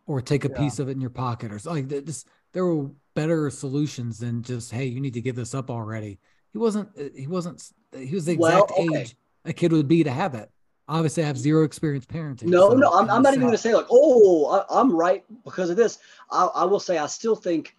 or 0.07 0.22
take 0.22 0.45
a 0.45 0.49
yeah. 0.49 0.57
piece 0.57 0.80
of 0.80 0.88
it 0.88 0.91
in 0.91 1.02
your 1.02 1.10
pocket 1.10 1.52
or 1.52 1.60
like 1.69 1.88
this 1.88 2.26
there 2.53 2.65
were 2.65 2.90
better 3.15 3.49
solutions 3.49 4.19
than 4.19 4.41
just 4.41 4.72
hey 4.72 4.86
you 4.86 4.99
need 4.99 5.14
to 5.14 5.22
give 5.22 5.36
this 5.36 5.53
up 5.53 5.69
already 5.69 6.19
he 6.52 6.57
wasn't 6.57 6.88
uh, 6.99 7.03
he 7.15 7.27
wasn't 7.27 7.72
he 7.98 8.14
was 8.14 8.26
the 8.26 8.34
exact 8.34 8.72
well, 8.77 8.88
okay. 8.88 9.02
age 9.02 9.15
a 9.45 9.53
kid 9.53 9.72
would 9.72 9.88
be 9.88 10.03
to 10.03 10.11
have 10.11 10.36
it 10.36 10.49
obviously 10.88 11.23
i 11.23 11.27
have 11.27 11.38
zero 11.38 11.64
experience 11.64 12.06
parenting 12.06 12.44
no 12.44 12.69
so 12.69 12.76
no 12.76 12.91
i'm, 12.94 13.10
I'm 13.10 13.22
not 13.22 13.34
even 13.34 13.41
going 13.41 13.52
to 13.52 13.57
say 13.57 13.73
like 13.73 13.88
oh 13.90 14.65
I, 14.69 14.80
am 14.80 14.95
right 14.95 15.23
because 15.44 15.69
of 15.69 15.77
this 15.77 15.99
I, 16.32 16.45
I 16.45 16.64
will 16.65 16.80
say 16.80 16.98
i 16.98 17.07
still 17.07 17.36
think 17.36 17.76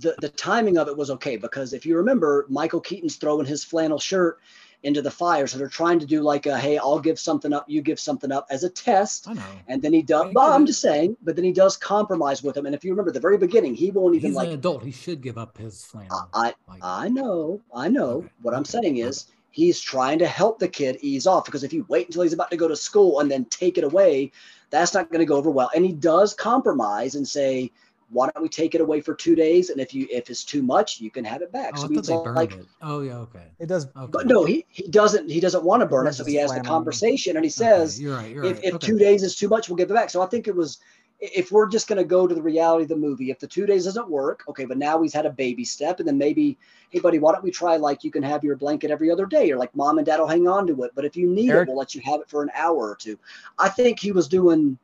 the, 0.00 0.14
the 0.18 0.28
timing 0.28 0.76
of 0.76 0.88
it 0.88 0.96
was 0.96 1.10
okay 1.10 1.36
because 1.36 1.72
if 1.72 1.84
you 1.84 1.96
remember 1.96 2.46
michael 2.48 2.80
keaton's 2.80 3.16
throwing 3.16 3.46
his 3.46 3.64
flannel 3.64 3.98
shirt 3.98 4.38
into 4.82 5.02
the 5.02 5.10
fire. 5.10 5.46
So 5.46 5.58
they're 5.58 5.68
trying 5.68 5.98
to 5.98 6.06
do 6.06 6.22
like 6.22 6.46
a 6.46 6.58
hey, 6.58 6.78
I'll 6.78 7.00
give 7.00 7.18
something 7.18 7.52
up, 7.52 7.64
you 7.68 7.82
give 7.82 7.98
something 7.98 8.30
up 8.30 8.46
as 8.50 8.64
a 8.64 8.70
test. 8.70 9.28
I 9.28 9.34
know. 9.34 9.42
And 9.66 9.82
then 9.82 9.92
he 9.92 10.02
does. 10.02 10.32
Well, 10.32 10.52
I'm 10.52 10.66
just 10.66 10.80
saying, 10.80 11.16
but 11.22 11.36
then 11.36 11.44
he 11.44 11.52
does 11.52 11.76
compromise 11.76 12.42
with 12.42 12.56
him. 12.56 12.66
And 12.66 12.74
if 12.74 12.84
you 12.84 12.92
remember 12.92 13.10
the 13.10 13.20
very 13.20 13.38
beginning, 13.38 13.74
he 13.74 13.90
won't 13.90 14.14
even 14.14 14.30
He's 14.30 14.36
like 14.36 14.48
an 14.48 14.54
adult. 14.54 14.84
He 14.84 14.92
should 14.92 15.20
give 15.20 15.38
up 15.38 15.58
his 15.58 15.84
flannel. 15.84 16.28
I 16.32 16.54
like, 16.68 16.80
I 16.82 17.08
know, 17.08 17.60
I 17.74 17.88
know. 17.88 18.18
Okay. 18.18 18.28
What 18.42 18.54
I'm 18.54 18.64
saying 18.64 18.98
is 18.98 19.26
he's 19.50 19.80
trying 19.80 20.18
to 20.20 20.26
help 20.26 20.58
the 20.58 20.68
kid 20.68 20.98
ease 21.00 21.26
off 21.26 21.44
because 21.44 21.64
if 21.64 21.72
you 21.72 21.84
wait 21.88 22.06
until 22.06 22.22
he's 22.22 22.32
about 22.32 22.50
to 22.50 22.56
go 22.56 22.68
to 22.68 22.76
school 22.76 23.20
and 23.20 23.30
then 23.30 23.44
take 23.46 23.78
it 23.78 23.84
away, 23.84 24.30
that's 24.70 24.94
not 24.94 25.10
going 25.10 25.20
to 25.20 25.26
go 25.26 25.36
over 25.36 25.50
well. 25.50 25.70
And 25.74 25.84
he 25.84 25.92
does 25.92 26.34
compromise 26.34 27.14
and 27.14 27.26
say, 27.26 27.72
why 28.10 28.30
don't 28.30 28.42
we 28.42 28.48
take 28.48 28.74
it 28.74 28.80
away 28.80 29.00
for 29.00 29.14
two 29.14 29.34
days? 29.34 29.70
And 29.70 29.80
if 29.80 29.92
you 29.92 30.06
if 30.10 30.30
it's 30.30 30.44
too 30.44 30.62
much, 30.62 31.00
you 31.00 31.10
can 31.10 31.24
have 31.24 31.42
it 31.42 31.52
back. 31.52 31.72
Oh, 31.76 31.82
so 31.82 31.88
he's 31.88 32.08
like, 32.08 32.52
it. 32.52 32.66
oh 32.82 33.00
yeah, 33.00 33.18
okay. 33.18 33.44
It 33.58 33.66
does, 33.66 33.86
okay. 33.96 34.10
but 34.10 34.26
no, 34.26 34.44
he, 34.44 34.64
he 34.70 34.88
doesn't 34.88 35.30
he 35.30 35.40
doesn't 35.40 35.64
want 35.64 35.80
to 35.80 35.86
burn 35.86 36.06
it. 36.06 36.14
So 36.14 36.24
he 36.24 36.36
has 36.36 36.52
the 36.52 36.60
conversation 36.60 37.36
and 37.36 37.44
he 37.44 37.50
says, 37.50 37.96
okay. 37.96 38.02
you're 38.02 38.16
right, 38.16 38.34
you're 38.34 38.44
if, 38.44 38.56
right. 38.56 38.64
if 38.64 38.74
okay. 38.74 38.86
two 38.86 38.98
days 38.98 39.22
is 39.22 39.36
too 39.36 39.48
much, 39.48 39.68
we'll 39.68 39.76
give 39.76 39.90
it 39.90 39.94
back. 39.94 40.10
So 40.10 40.22
I 40.22 40.26
think 40.26 40.48
it 40.48 40.56
was 40.56 40.78
if 41.20 41.50
we're 41.50 41.68
just 41.68 41.88
going 41.88 41.98
to 41.98 42.04
go 42.04 42.26
to 42.26 42.34
the 42.34 42.42
reality 42.42 42.84
of 42.84 42.88
the 42.88 42.96
movie, 42.96 43.30
if 43.30 43.40
the 43.40 43.46
two 43.46 43.66
days 43.66 43.84
doesn't 43.84 44.08
work, 44.08 44.44
okay, 44.48 44.64
but 44.64 44.78
now 44.78 45.02
he's 45.02 45.12
had 45.12 45.26
a 45.26 45.30
baby 45.30 45.64
step, 45.64 45.98
and 45.98 46.06
then 46.06 46.16
maybe, 46.16 46.56
hey, 46.90 47.00
buddy, 47.00 47.18
why 47.18 47.32
don't 47.32 47.42
we 47.42 47.50
try 47.50 47.76
like 47.76 48.04
you 48.04 48.10
can 48.10 48.22
have 48.22 48.44
your 48.44 48.54
blanket 48.56 48.90
every 48.90 49.10
other 49.10 49.26
day, 49.26 49.50
or 49.50 49.56
like 49.56 49.74
mom 49.74 49.98
and 49.98 50.06
dad 50.06 50.20
will 50.20 50.28
hang 50.28 50.46
on 50.46 50.66
to 50.68 50.82
it, 50.84 50.92
but 50.94 51.04
if 51.04 51.16
you 51.16 51.28
need 51.28 51.50
Eric, 51.50 51.68
it, 51.68 51.72
we'll 51.72 51.78
let 51.78 51.94
you 51.94 52.00
have 52.02 52.20
it 52.20 52.30
for 52.30 52.42
an 52.42 52.50
hour 52.54 52.76
or 52.76 52.94
two. 52.94 53.18
I 53.58 53.68
think 53.68 53.98
he 53.98 54.12
was 54.12 54.28
doing 54.28 54.78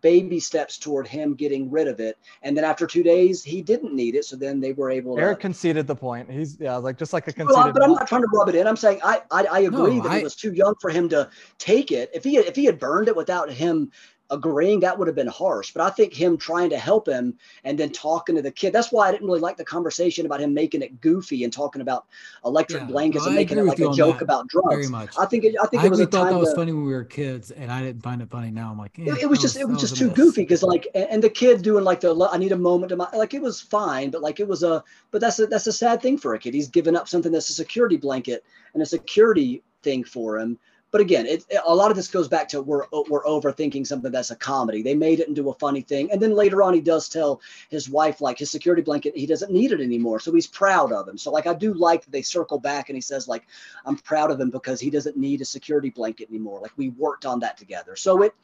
baby 0.00 0.40
steps 0.40 0.78
toward 0.78 1.06
him 1.06 1.34
getting 1.34 1.70
rid 1.70 1.86
of 1.86 2.00
it. 2.00 2.18
And 2.42 2.56
then 2.56 2.64
after 2.64 2.86
two 2.86 3.02
days, 3.02 3.44
he 3.44 3.60
didn't 3.60 3.94
need 3.94 4.14
it. 4.14 4.24
So 4.24 4.36
then 4.36 4.60
they 4.60 4.72
were 4.72 4.90
able 4.90 5.16
to. 5.16 5.22
Eric 5.22 5.40
conceded 5.40 5.86
the 5.86 5.94
point. 5.94 6.30
He's, 6.30 6.58
yeah, 6.58 6.76
like 6.76 6.96
just 6.96 7.12
like 7.12 7.28
a 7.28 7.32
conceded. 7.32 7.56
Well, 7.56 7.72
but 7.72 7.82
I'm 7.82 7.92
not 7.92 8.08
trying 8.08 8.22
to 8.22 8.28
rub 8.32 8.48
it 8.48 8.54
in. 8.54 8.66
I'm 8.66 8.76
saying 8.76 9.00
I, 9.04 9.22
I, 9.30 9.44
I 9.44 9.58
agree 9.60 9.96
no, 9.96 10.02
that 10.02 10.12
I, 10.12 10.18
he 10.18 10.24
was 10.24 10.34
too 10.34 10.52
young 10.52 10.74
for 10.80 10.90
him 10.90 11.08
to 11.10 11.28
take 11.58 11.92
it. 11.92 12.10
If 12.14 12.24
he, 12.24 12.34
had, 12.34 12.46
if 12.46 12.56
he 12.56 12.64
had 12.64 12.78
burned 12.78 13.08
it 13.08 13.16
without 13.16 13.50
him 13.50 13.90
agreeing 14.32 14.80
that 14.80 14.98
would 14.98 15.06
have 15.06 15.14
been 15.14 15.28
harsh. 15.28 15.72
But 15.72 15.82
i 15.82 15.90
think 15.90 16.12
him 16.12 16.36
trying 16.36 16.70
to 16.70 16.78
help 16.78 17.06
him 17.06 17.34
and 17.64 17.78
then 17.78 17.90
talking 17.90 18.34
to 18.36 18.42
the 18.42 18.50
kid 18.50 18.72
that's 18.72 18.90
why 18.90 19.08
i 19.08 19.12
didn't 19.12 19.26
really 19.26 19.40
like 19.40 19.56
the 19.56 19.64
conversation 19.64 20.26
about 20.26 20.40
him 20.40 20.52
making 20.54 20.82
it 20.82 21.00
goofy 21.00 21.44
and 21.44 21.52
talking 21.52 21.82
about 21.82 22.06
electric 22.44 22.82
yeah, 22.82 22.88
blankets 22.88 23.26
and 23.26 23.34
making 23.34 23.58
it 23.58 23.64
like 23.64 23.78
a 23.78 23.90
joke 23.92 24.20
about 24.20 24.48
drugs. 24.48 24.68
very 24.70 24.88
much. 24.88 25.14
I 25.18 25.26
think 25.26 25.44
it, 25.44 25.54
i 25.62 25.66
think 25.66 25.82
I 25.82 25.86
it 25.86 25.90
was 25.90 26.00
a 26.00 26.06
thought 26.06 26.30
that 26.30 26.38
was 26.38 26.50
to, 26.50 26.56
funny 26.56 26.72
when 26.72 26.84
we 26.84 26.92
were 26.92 27.04
kids 27.04 27.50
and 27.50 27.70
i 27.70 27.82
didn't 27.82 28.02
find 28.02 28.22
it 28.22 28.30
funny 28.30 28.50
now. 28.50 28.70
I'm 28.70 28.78
like 28.78 28.98
eh, 28.98 29.04
it, 29.06 29.22
it, 29.22 29.26
was 29.28 29.40
just 29.40 29.56
was, 29.56 29.62
it 29.62 29.68
was 29.68 29.80
just 29.80 29.96
too 29.96 30.10
goofy 30.10 30.42
because 30.42 30.62
like 30.62 30.88
and 30.94 31.22
the 31.22 31.30
kid 31.30 31.62
doing 31.62 31.84
like 31.84 32.00
the 32.00 32.28
i 32.32 32.38
need 32.38 32.52
a 32.52 32.56
moment 32.56 32.90
to 32.90 32.96
my 32.96 33.08
like 33.12 33.34
it 33.34 33.42
was 33.42 33.60
fine 33.60 34.10
but 34.10 34.22
like 34.22 34.40
it 34.40 34.48
was 34.48 34.62
a 34.62 34.82
but 35.10 35.20
that's 35.20 35.38
a 35.38 35.46
that's 35.46 35.66
a 35.66 35.72
sad 35.72 36.00
thing 36.00 36.18
for 36.18 36.34
a 36.34 36.38
kid. 36.38 36.54
He's 36.54 36.68
given 36.68 36.96
up 36.96 37.08
something 37.08 37.30
that's 37.30 37.50
a 37.50 37.54
security 37.54 37.96
blanket 37.96 38.44
and 38.74 38.82
a 38.82 38.86
security 38.86 39.62
thing 39.82 40.04
for 40.04 40.38
him 40.38 40.58
but 40.92 41.00
again, 41.00 41.26
it, 41.26 41.44
it, 41.48 41.60
a 41.66 41.74
lot 41.74 41.90
of 41.90 41.96
this 41.96 42.08
goes 42.08 42.28
back 42.28 42.48
to 42.50 42.60
we're 42.60 42.84
uh, 42.84 43.02
we're 43.08 43.24
overthinking 43.24 43.86
something 43.86 44.12
that's 44.12 44.30
a 44.30 44.36
comedy. 44.36 44.82
They 44.82 44.94
made 44.94 45.20
it 45.20 45.28
into 45.28 45.48
a 45.48 45.54
funny 45.54 45.80
thing, 45.80 46.12
and 46.12 46.20
then 46.20 46.34
later 46.34 46.62
on, 46.62 46.74
he 46.74 46.82
does 46.82 47.08
tell 47.08 47.40
his 47.70 47.88
wife 47.88 48.20
like 48.20 48.38
his 48.38 48.50
security 48.50 48.82
blanket 48.82 49.16
he 49.16 49.26
doesn't 49.26 49.50
need 49.50 49.72
it 49.72 49.80
anymore, 49.80 50.20
so 50.20 50.32
he's 50.32 50.46
proud 50.46 50.92
of 50.92 51.08
him. 51.08 51.16
So 51.16 51.32
like 51.32 51.46
I 51.46 51.54
do 51.54 51.72
like 51.72 52.04
that 52.04 52.12
they 52.12 52.22
circle 52.22 52.60
back 52.60 52.90
and 52.90 52.96
he 52.96 53.00
says 53.00 53.26
like 53.26 53.46
I'm 53.86 53.96
proud 53.96 54.30
of 54.30 54.38
him 54.38 54.50
because 54.50 54.80
he 54.80 54.90
doesn't 54.90 55.16
need 55.16 55.40
a 55.40 55.46
security 55.46 55.88
blanket 55.88 56.28
anymore. 56.28 56.60
Like 56.60 56.72
we 56.76 56.90
worked 56.90 57.24
on 57.24 57.40
that 57.40 57.56
together, 57.56 57.96
so 57.96 58.22
it 58.22 58.34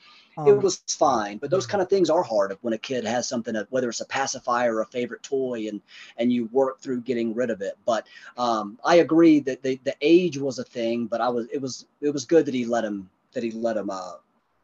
it 0.47 0.53
um, 0.53 0.61
was 0.61 0.77
fine. 0.89 1.39
But 1.39 1.51
those 1.51 1.67
kind 1.67 1.83
of 1.83 1.89
things 1.89 2.11
are 2.11 2.23
hard 2.23 2.57
when 2.61 2.75
a 2.75 2.79
kid 2.79 3.05
has 3.05 3.29
something, 3.29 3.55
whether 3.71 3.89
it's 3.89 4.01
a 4.01 4.07
pacifier 4.07 4.77
or 4.77 4.83
a 4.83 4.87
favorite 4.87 5.23
toy, 5.23 5.69
and 5.69 5.81
and 6.17 6.33
you 6.33 6.47
work 6.53 6.81
through 6.81 7.03
getting 7.03 7.35
rid 7.35 7.51
of 7.51 7.61
it. 7.61 7.77
But 7.85 8.07
um, 8.37 8.79
I 8.85 8.97
agree 8.97 9.41
that 9.41 9.63
the, 9.63 9.81
the 9.85 9.97
age 10.01 10.39
was 10.39 10.59
a 10.59 10.65
thing, 10.65 11.07
but 11.07 11.21
I 11.21 11.29
was 11.29 11.47
it 11.53 11.61
was 11.61 11.87
it 12.01 12.11
was 12.11 12.25
good 12.25 12.47
that 12.47 12.55
he 12.55 12.65
let 12.65 12.85
him 12.85 13.11
that 13.33 13.43
he 13.43 13.51
let 13.51 13.77
him 13.77 13.91
uh 13.91 14.15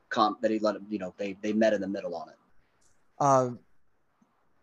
comp 0.08 0.40
that 0.40 0.50
he 0.50 0.58
let 0.58 0.76
him 0.76 0.86
you 0.88 0.98
know 0.98 1.12
they 1.16 1.36
they 1.42 1.52
met 1.52 1.72
in 1.72 1.80
the 1.80 1.88
middle 1.88 2.14
on 2.14 2.28
it. 2.28 2.36
Uh, 3.18 3.50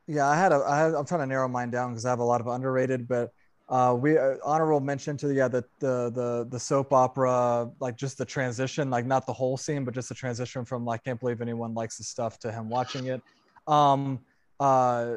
Yeah, 0.08 0.28
I 0.28 0.36
had 0.36 0.52
a. 0.52 0.64
I 0.66 0.78
had, 0.80 0.94
I'm 0.94 1.06
trying 1.06 1.22
to 1.22 1.28
narrow 1.28 1.48
mine 1.48 1.72
down 1.72 1.92
because 1.92 2.06
I 2.06 2.10
have 2.10 2.20
a 2.20 2.24
lot 2.24 2.42
of 2.42 2.48
underrated, 2.48 3.08
but 3.08 3.34
uh, 3.72 3.94
we 3.94 4.18
uh, 4.18 4.36
honorable 4.44 4.82
mention 4.82 5.16
to 5.16 5.34
yeah 5.34 5.48
the, 5.48 5.64
the 5.80 6.12
the 6.12 6.48
the 6.52 6.60
soap 6.60 6.92
opera 6.92 7.72
like 7.80 7.96
just 7.96 8.18
the 8.18 8.26
transition 8.26 8.90
like 8.90 9.06
not 9.06 9.26
the 9.26 9.32
whole 9.32 9.56
scene 9.56 9.86
but 9.86 9.94
just 9.94 10.10
the 10.10 10.16
transition 10.16 10.66
from 10.66 10.84
like 10.84 11.06
can't 11.06 11.22
believe 11.22 11.42
anyone 11.42 11.74
likes 11.74 11.98
the 11.98 12.04
stuff 12.04 12.38
to 12.38 12.52
him 12.52 12.70
watching 12.70 13.08
it. 13.08 13.22
Um, 13.68 14.20
uh, 14.60 15.16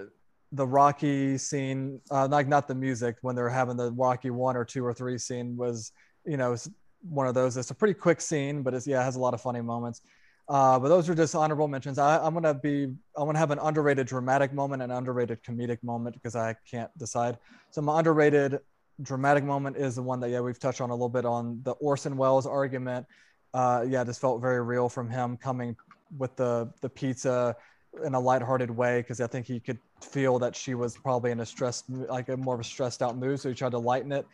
the 0.53 0.67
Rocky 0.67 1.37
scene, 1.37 2.01
uh, 2.13 2.29
like 2.29 2.47
not 2.47 2.69
the 2.69 2.77
music 2.77 3.17
when 3.23 3.35
they're 3.35 3.49
having 3.49 3.77
the 3.77 3.91
Rocky 3.91 4.31
one 4.31 4.57
or 4.57 4.65
two 4.65 4.87
or 4.87 4.95
three 4.95 5.19
scene 5.19 5.57
was 5.57 5.91
you 6.25 6.37
know 6.37 6.57
one 7.03 7.27
of 7.27 7.35
those. 7.35 7.57
It's 7.57 7.73
a 7.73 7.75
pretty 7.75 7.95
quick 7.95 8.21
scene, 8.21 8.63
but 8.63 8.73
it's 8.73 8.87
yeah 8.87 9.01
it 9.01 9.05
has 9.05 9.17
a 9.17 9.21
lot 9.21 9.35
of 9.35 9.41
funny 9.41 9.63
moments. 9.63 10.01
Uh, 10.49 10.79
but 10.79 10.89
those 10.89 11.09
are 11.09 11.15
just 11.15 11.35
honorable 11.35 11.69
mentions. 11.69 11.99
I, 11.99 12.25
am 12.25 12.35
gonna 12.35 12.53
be, 12.53 12.85
I'm 13.17 13.27
gonna 13.27 13.39
have 13.39 13.51
an 13.51 13.59
underrated 13.61 14.07
dramatic 14.07 14.53
moment 14.53 14.83
and 14.83 14.93
underrated 14.93 15.43
comedic 15.43 15.83
moment 15.83 16.15
because 16.17 16.37
I 16.37 16.55
can't 16.71 16.91
decide. 16.99 17.39
So 17.71 17.81
my 17.81 17.99
underrated 17.99 18.61
dramatic 19.03 19.43
moment 19.43 19.77
is 19.77 19.97
the 19.97 20.03
one 20.03 20.21
that 20.21 20.31
yeah 20.31 20.41
we've 20.41 20.59
touched 20.59 20.81
on 20.81 20.91
a 20.91 20.93
little 20.93 21.09
bit 21.09 21.25
on 21.25 21.61
the 21.63 21.73
Orson 21.73 22.17
Welles 22.17 22.47
argument. 22.47 23.07
Uh, 23.55 23.85
yeah, 23.89 24.05
this 24.05 24.19
felt 24.19 24.41
very 24.41 24.63
real 24.63 24.89
from 24.89 25.09
him 25.09 25.37
coming 25.37 25.77
with 26.19 26.37
the 26.37 26.71
the 26.83 26.89
pizza 26.89 27.57
in 28.05 28.15
a 28.15 28.21
lighthearted 28.21 28.71
way 28.71 29.01
because 29.01 29.21
I 29.21 29.27
think 29.27 29.47
he 29.47 29.61
could 29.61 29.79
feel 30.03 30.39
that 30.41 30.55
she 30.55 30.75
was 30.75 30.97
probably 30.97 31.31
in 31.31 31.41
a 31.41 31.47
stressed, 31.47 31.89
like 31.89 32.29
a 32.29 32.37
more 32.37 32.55
of 32.55 32.61
a 32.61 32.65
stressed 32.65 33.03
out 33.03 33.17
mood, 33.17 33.41
so 33.41 33.49
he 33.49 33.55
tried 33.55 33.71
to 33.71 33.79
lighten 33.79 34.13
it, 34.13 34.27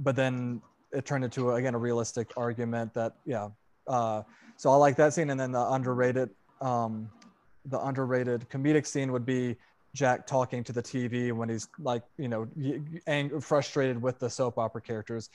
but 0.00 0.16
then 0.16 0.60
it 0.92 1.06
turned 1.06 1.24
into 1.24 1.52
again 1.52 1.74
a 1.74 1.78
realistic 1.78 2.30
argument 2.36 2.92
that 2.94 3.14
yeah. 3.24 3.48
Uh, 3.86 4.22
so 4.56 4.70
I 4.70 4.76
like 4.76 4.96
that 4.96 5.12
scene, 5.12 5.30
and 5.30 5.38
then 5.38 5.52
the 5.52 5.72
underrated, 5.72 6.30
um, 6.60 7.10
the 7.66 7.80
underrated 7.80 8.48
comedic 8.48 8.86
scene 8.86 9.12
would 9.12 9.26
be 9.26 9.56
Jack 9.94 10.26
talking 10.26 10.64
to 10.64 10.72
the 10.72 10.82
TV 10.82 11.32
when 11.32 11.48
he's 11.48 11.68
like, 11.78 12.02
you 12.18 12.28
know, 12.28 12.48
ang- 13.06 13.40
frustrated 13.40 14.00
with 14.00 14.18
the 14.18 14.28
soap 14.28 14.58
opera 14.58 14.80
characters. 14.80 15.30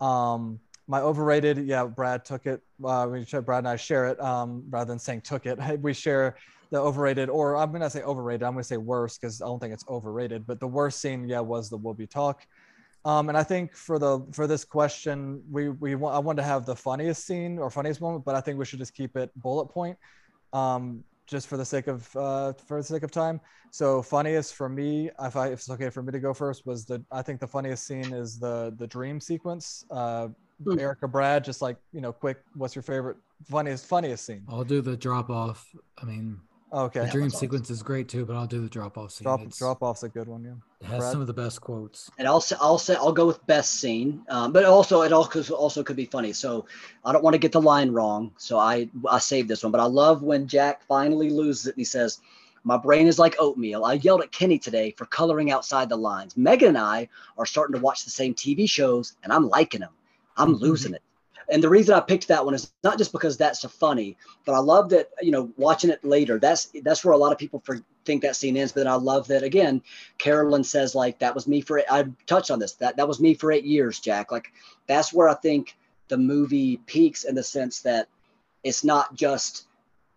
Um, 0.00 0.58
my 0.86 1.00
overrated, 1.00 1.58
yeah, 1.58 1.84
Brad 1.84 2.24
took 2.24 2.46
it. 2.46 2.60
Uh, 2.84 3.06
Brad 3.06 3.58
and 3.58 3.68
I 3.68 3.76
share 3.76 4.08
it 4.08 4.20
um, 4.20 4.64
rather 4.68 4.88
than 4.88 4.98
saying 4.98 5.22
took 5.22 5.46
it. 5.46 5.58
We 5.80 5.94
share 5.94 6.36
the 6.70 6.78
overrated, 6.78 7.28
or 7.28 7.56
I'm 7.56 7.72
gonna 7.72 7.90
say 7.90 8.02
overrated. 8.02 8.42
I'm 8.42 8.52
gonna 8.52 8.64
say 8.64 8.76
worse 8.76 9.18
because 9.18 9.40
I 9.40 9.46
don't 9.46 9.60
think 9.60 9.72
it's 9.72 9.84
overrated. 9.88 10.46
But 10.46 10.60
the 10.60 10.66
worst 10.66 11.00
scene, 11.00 11.28
yeah, 11.28 11.40
was 11.40 11.70
the 11.70 11.78
Be 11.78 12.06
Talk. 12.06 12.46
Um, 13.04 13.28
and 13.28 13.38
I 13.38 13.42
think 13.42 13.74
for 13.74 13.98
the 13.98 14.26
for 14.32 14.46
this 14.46 14.64
question, 14.64 15.42
we 15.50 15.70
we 15.70 15.94
want 15.94 16.14
I 16.14 16.18
want 16.18 16.36
to 16.36 16.42
have 16.42 16.66
the 16.66 16.76
funniest 16.76 17.26
scene 17.26 17.58
or 17.58 17.70
funniest 17.70 18.00
moment, 18.00 18.24
but 18.24 18.34
I 18.34 18.40
think 18.40 18.58
we 18.58 18.64
should 18.64 18.78
just 18.78 18.94
keep 18.94 19.16
it 19.16 19.30
bullet 19.36 19.66
point, 19.66 19.96
um, 20.52 21.02
just 21.26 21.46
for 21.46 21.56
the 21.56 21.64
sake 21.64 21.86
of 21.86 22.14
uh, 22.14 22.52
for 22.52 22.78
the 22.78 22.84
sake 22.84 23.02
of 23.02 23.10
time. 23.10 23.40
So 23.70 24.02
funniest 24.02 24.54
for 24.54 24.68
me, 24.68 25.10
if 25.22 25.36
I 25.36 25.46
if 25.48 25.60
it's 25.60 25.70
okay 25.70 25.88
for 25.88 26.02
me 26.02 26.12
to 26.12 26.20
go 26.20 26.34
first, 26.34 26.66
was 26.66 26.84
the 26.84 27.02
I 27.10 27.22
think 27.22 27.40
the 27.40 27.48
funniest 27.48 27.86
scene 27.86 28.12
is 28.12 28.38
the 28.38 28.74
the 28.76 28.86
dream 28.86 29.18
sequence. 29.18 29.84
Uh, 29.90 30.28
mm. 30.62 30.78
Erica 30.78 31.08
Brad, 31.08 31.42
just 31.42 31.62
like 31.62 31.78
you 31.92 32.02
know, 32.02 32.12
quick. 32.12 32.38
What's 32.54 32.74
your 32.74 32.82
favorite 32.82 33.16
funniest 33.46 33.86
funniest 33.86 34.26
scene? 34.26 34.42
I'll 34.46 34.64
do 34.64 34.82
the 34.82 34.96
drop 34.96 35.30
off. 35.30 35.66
I 36.02 36.04
mean, 36.04 36.38
Okay. 36.72 37.00
The 37.00 37.10
dream 37.10 37.30
sequence 37.30 37.68
is 37.70 37.82
great 37.82 38.08
too, 38.08 38.24
but 38.24 38.36
I'll 38.36 38.46
do 38.46 38.60
the 38.60 38.68
drop 38.68 38.96
off 38.96 39.10
scene. 39.10 39.24
Drop 39.24 39.48
drop 39.50 39.82
off's 39.82 40.02
a 40.04 40.08
good 40.08 40.28
one, 40.28 40.44
yeah. 40.44 40.52
It 40.80 40.86
has 40.86 41.00
Brad? 41.00 41.12
some 41.12 41.20
of 41.20 41.26
the 41.26 41.32
best 41.32 41.60
quotes. 41.60 42.10
And 42.18 42.28
I'll 42.28 42.40
say 42.40 42.56
I'll 42.60 42.78
say 42.78 42.94
I'll 42.94 43.12
go 43.12 43.26
with 43.26 43.44
best 43.46 43.80
scene, 43.80 44.22
um, 44.28 44.52
but 44.52 44.64
also 44.64 45.02
it 45.02 45.12
also 45.12 45.42
also 45.54 45.82
could 45.82 45.96
be 45.96 46.04
funny. 46.04 46.32
So 46.32 46.66
I 47.04 47.12
don't 47.12 47.24
want 47.24 47.34
to 47.34 47.38
get 47.38 47.52
the 47.52 47.60
line 47.60 47.90
wrong, 47.90 48.32
so 48.36 48.58
I 48.58 48.88
I 49.08 49.18
saved 49.18 49.48
this 49.48 49.62
one. 49.62 49.72
But 49.72 49.80
I 49.80 49.86
love 49.86 50.22
when 50.22 50.46
Jack 50.46 50.82
finally 50.84 51.30
loses 51.30 51.66
it 51.66 51.70
and 51.70 51.80
he 51.80 51.84
says, 51.84 52.20
"My 52.62 52.76
brain 52.76 53.08
is 53.08 53.18
like 53.18 53.34
oatmeal." 53.40 53.84
I 53.84 53.94
yelled 53.94 54.22
at 54.22 54.30
Kenny 54.30 54.58
today 54.58 54.94
for 54.96 55.06
coloring 55.06 55.50
outside 55.50 55.88
the 55.88 55.96
lines. 55.96 56.36
Megan 56.36 56.68
and 56.68 56.78
I 56.78 57.08
are 57.36 57.46
starting 57.46 57.74
to 57.74 57.82
watch 57.82 58.04
the 58.04 58.10
same 58.10 58.34
TV 58.34 58.68
shows, 58.68 59.16
and 59.24 59.32
I'm 59.32 59.48
liking 59.48 59.80
them. 59.80 59.92
I'm 60.36 60.54
mm-hmm. 60.54 60.62
losing 60.62 60.94
it 60.94 61.02
and 61.50 61.62
the 61.62 61.68
reason 61.68 61.94
I 61.94 62.00
picked 62.00 62.28
that 62.28 62.44
one 62.44 62.54
is 62.54 62.72
not 62.84 62.96
just 62.96 63.12
because 63.12 63.36
that's 63.36 63.64
funny, 63.64 64.16
but 64.44 64.54
I 64.54 64.58
love 64.58 64.88
that 64.90 65.10
you 65.20 65.32
know 65.32 65.50
watching 65.56 65.90
it 65.90 66.04
later. 66.04 66.38
That's 66.38 66.70
that's 66.82 67.04
where 67.04 67.12
a 67.12 67.18
lot 67.18 67.32
of 67.32 67.38
people 67.38 67.60
for, 67.64 67.80
think 68.04 68.22
that 68.22 68.36
scene 68.36 68.56
ends. 68.56 68.72
But 68.72 68.86
I 68.86 68.94
love 68.94 69.26
that 69.28 69.42
again. 69.42 69.82
Carolyn 70.18 70.64
says 70.64 70.94
like 70.94 71.18
that 71.18 71.34
was 71.34 71.48
me 71.48 71.60
for 71.60 71.82
I 71.90 72.04
touched 72.26 72.50
on 72.50 72.58
this 72.58 72.74
that 72.74 72.96
that 72.96 73.08
was 73.08 73.20
me 73.20 73.34
for 73.34 73.52
eight 73.52 73.64
years, 73.64 73.98
Jack. 73.98 74.30
Like 74.30 74.52
that's 74.86 75.12
where 75.12 75.28
I 75.28 75.34
think 75.34 75.76
the 76.08 76.18
movie 76.18 76.78
peaks 76.86 77.24
in 77.24 77.34
the 77.34 77.42
sense 77.42 77.80
that 77.82 78.08
it's 78.62 78.84
not 78.84 79.14
just 79.14 79.66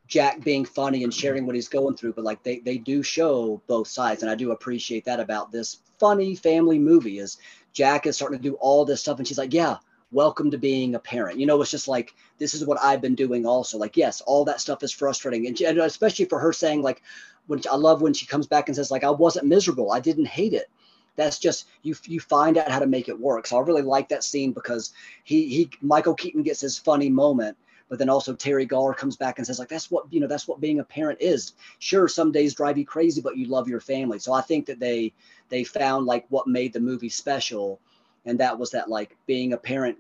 Jack 0.08 0.44
being 0.44 0.66
funny 0.66 1.04
and 1.04 1.14
sharing 1.14 1.46
what 1.46 1.56
he's 1.56 1.70
going 1.70 1.96
through, 1.96 2.14
but 2.14 2.24
like 2.24 2.44
they 2.44 2.60
they 2.60 2.78
do 2.78 3.02
show 3.02 3.62
both 3.68 3.88
sides, 3.88 4.22
and 4.22 4.32
I 4.32 4.36
do 4.36 4.52
appreciate 4.52 5.06
that 5.06 5.20
about 5.20 5.52
this 5.52 5.80
funny 6.00 6.36
family 6.36 6.78
movie. 6.78 7.18
Is 7.20 7.38
Jack 7.74 8.06
is 8.06 8.16
starting 8.16 8.38
to 8.38 8.44
do 8.44 8.56
all 8.56 8.86
this 8.86 9.02
stuff, 9.02 9.18
and 9.18 9.28
she's 9.28 9.40
like, 9.40 9.54
yeah 9.54 9.78
welcome 10.14 10.52
to 10.52 10.58
being 10.58 10.96
a 10.96 11.00
parent. 11.00 11.40
You 11.40 11.46
know, 11.46 11.62
it's 11.62 11.72
just 11.72 11.88
like, 11.88 12.16
this 12.38 12.54
is 12.54 12.66
what 12.66 12.82
I've 12.82 13.02
been 13.02 13.16
doing 13.16 13.46
also. 13.46 13.78
Like, 13.78 13.98
yes, 13.98 14.22
all 14.22 14.46
that 14.46 14.62
stuff 14.62 14.84
is 14.84 14.92
frustrating. 14.92 15.48
And, 15.48 15.60
and 15.62 15.80
especially 15.80 16.26
for 16.26 16.40
her 16.40 16.54
saying, 16.54 16.82
like, 16.82 17.02
when 17.48 17.62
I 17.70 17.76
love 17.76 18.02
when 18.02 18.14
she 18.14 18.26
comes 18.26 18.48
back 18.48 18.70
and 18.70 18.76
says, 18.76 18.92
like, 18.92 19.04
I 19.04 19.10
wasn't 19.10 19.48
miserable. 19.48 19.92
I 19.92 20.00
didn't 20.00 20.26
hate 20.28 20.54
it. 20.54 20.70
That's 21.16 21.38
just 21.38 21.68
you. 21.84 21.96
You 22.06 22.20
find 22.20 22.58
out 22.58 22.72
how 22.72 22.80
to 22.80 22.88
make 22.88 23.08
it 23.08 23.20
work. 23.20 23.46
So 23.46 23.58
I 23.58 23.62
really 23.62 23.84
like 23.84 24.10
that 24.10 24.24
scene 24.24 24.52
because 24.52 24.94
he 25.24 25.48
he 25.48 25.70
Michael 25.82 26.16
Keaton 26.16 26.42
gets 26.42 26.62
his 26.62 26.78
funny 26.78 27.08
moment, 27.10 27.56
but 27.88 28.00
then 28.00 28.10
also 28.10 28.34
Teri 28.34 28.68
Garr 28.68 28.96
comes 28.96 29.16
back 29.16 29.38
and 29.38 29.46
says 29.46 29.60
like 29.60 29.70
that's 29.70 29.92
what 29.92 30.12
you 30.12 30.20
know 30.20 30.26
that's 30.26 30.48
what 30.48 30.60
being 30.60 30.80
a 30.80 30.84
parent 30.84 31.22
is. 31.22 31.54
Sure, 31.78 32.08
some 32.08 32.32
days 32.32 32.56
drive 32.56 32.80
you 32.80 32.86
crazy, 32.86 33.22
but 33.22 33.38
you 33.38 33.46
love 33.46 33.68
your 33.68 33.80
family. 33.80 34.18
So 34.18 34.34
I 34.34 34.42
think 34.42 34.66
that 34.66 34.80
they 34.80 35.14
they 35.50 35.64
found 35.64 36.08
like 36.08 36.26
what 36.30 36.48
made 36.48 36.74
the 36.74 36.80
movie 36.80 37.10
special 37.10 37.80
and 38.26 38.40
that 38.40 38.58
was 38.58 38.72
that 38.72 38.90
like 38.90 39.16
being 39.26 39.54
a 39.54 39.58
parent 39.58 39.98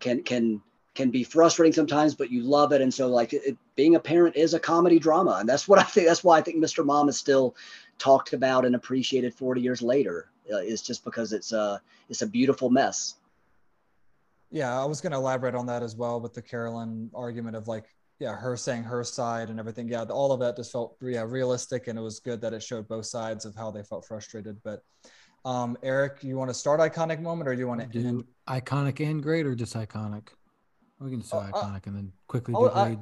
can 0.00 0.22
can 0.22 0.60
can 0.94 1.10
be 1.10 1.24
frustrating 1.24 1.72
sometimes, 1.72 2.14
but 2.14 2.30
you 2.30 2.42
love 2.42 2.72
it. 2.72 2.80
And 2.80 2.92
so 2.92 3.08
like 3.08 3.32
it, 3.32 3.56
being 3.76 3.94
a 3.94 4.00
parent 4.00 4.36
is 4.36 4.54
a 4.54 4.60
comedy 4.60 4.98
drama. 4.98 5.38
And 5.40 5.48
that's 5.48 5.66
what 5.66 5.78
I 5.78 5.84
think. 5.84 6.06
That's 6.06 6.22
why 6.22 6.38
I 6.38 6.42
think 6.42 6.62
Mr. 6.62 6.84
Mom 6.84 7.08
is 7.08 7.16
still 7.16 7.54
talked 7.98 8.32
about 8.32 8.64
and 8.64 8.74
appreciated 8.74 9.34
40 9.34 9.60
years 9.60 9.82
later. 9.82 10.28
Uh, 10.52 10.56
is 10.56 10.82
just 10.82 11.04
because 11.04 11.32
it's 11.32 11.52
a, 11.52 11.80
it's 12.08 12.22
a 12.22 12.26
beautiful 12.26 12.68
mess. 12.68 13.14
Yeah. 14.50 14.78
I 14.78 14.84
was 14.84 15.00
going 15.00 15.12
to 15.12 15.18
elaborate 15.18 15.54
on 15.54 15.66
that 15.66 15.84
as 15.84 15.94
well 15.94 16.20
with 16.20 16.34
the 16.34 16.42
Carolyn 16.42 17.10
argument 17.14 17.56
of 17.56 17.68
like, 17.68 17.84
yeah, 18.18 18.34
her 18.34 18.56
saying 18.56 18.82
her 18.82 19.04
side 19.04 19.50
and 19.50 19.58
everything. 19.58 19.88
Yeah. 19.88 20.02
All 20.04 20.32
of 20.32 20.40
that 20.40 20.56
just 20.56 20.72
felt 20.72 20.96
yeah, 21.00 21.22
realistic. 21.22 21.86
And 21.86 21.98
it 21.98 22.02
was 22.02 22.18
good 22.18 22.40
that 22.40 22.52
it 22.52 22.62
showed 22.62 22.88
both 22.88 23.06
sides 23.06 23.44
of 23.44 23.54
how 23.54 23.70
they 23.70 23.82
felt 23.82 24.04
frustrated. 24.04 24.58
But 24.62 24.82
um, 25.44 25.76
Eric, 25.82 26.22
you 26.22 26.36
want 26.36 26.50
to 26.50 26.54
start 26.54 26.80
iconic 26.80 27.20
moment 27.20 27.48
or 27.48 27.54
do 27.54 27.60
you 27.60 27.68
want 27.68 27.80
to 27.80 27.86
do 27.86 28.06
end? 28.06 28.24
iconic 28.48 29.00
and 29.06 29.22
great 29.22 29.46
or 29.46 29.54
just 29.54 29.74
iconic? 29.74 30.28
We 31.00 31.10
can 31.10 31.22
start 31.22 31.50
uh, 31.52 31.58
iconic 31.58 31.86
and 31.86 31.96
then 31.96 32.12
quickly 32.28 32.54
oh, 32.56 32.68
do 32.68 32.74
grade. 32.74 32.98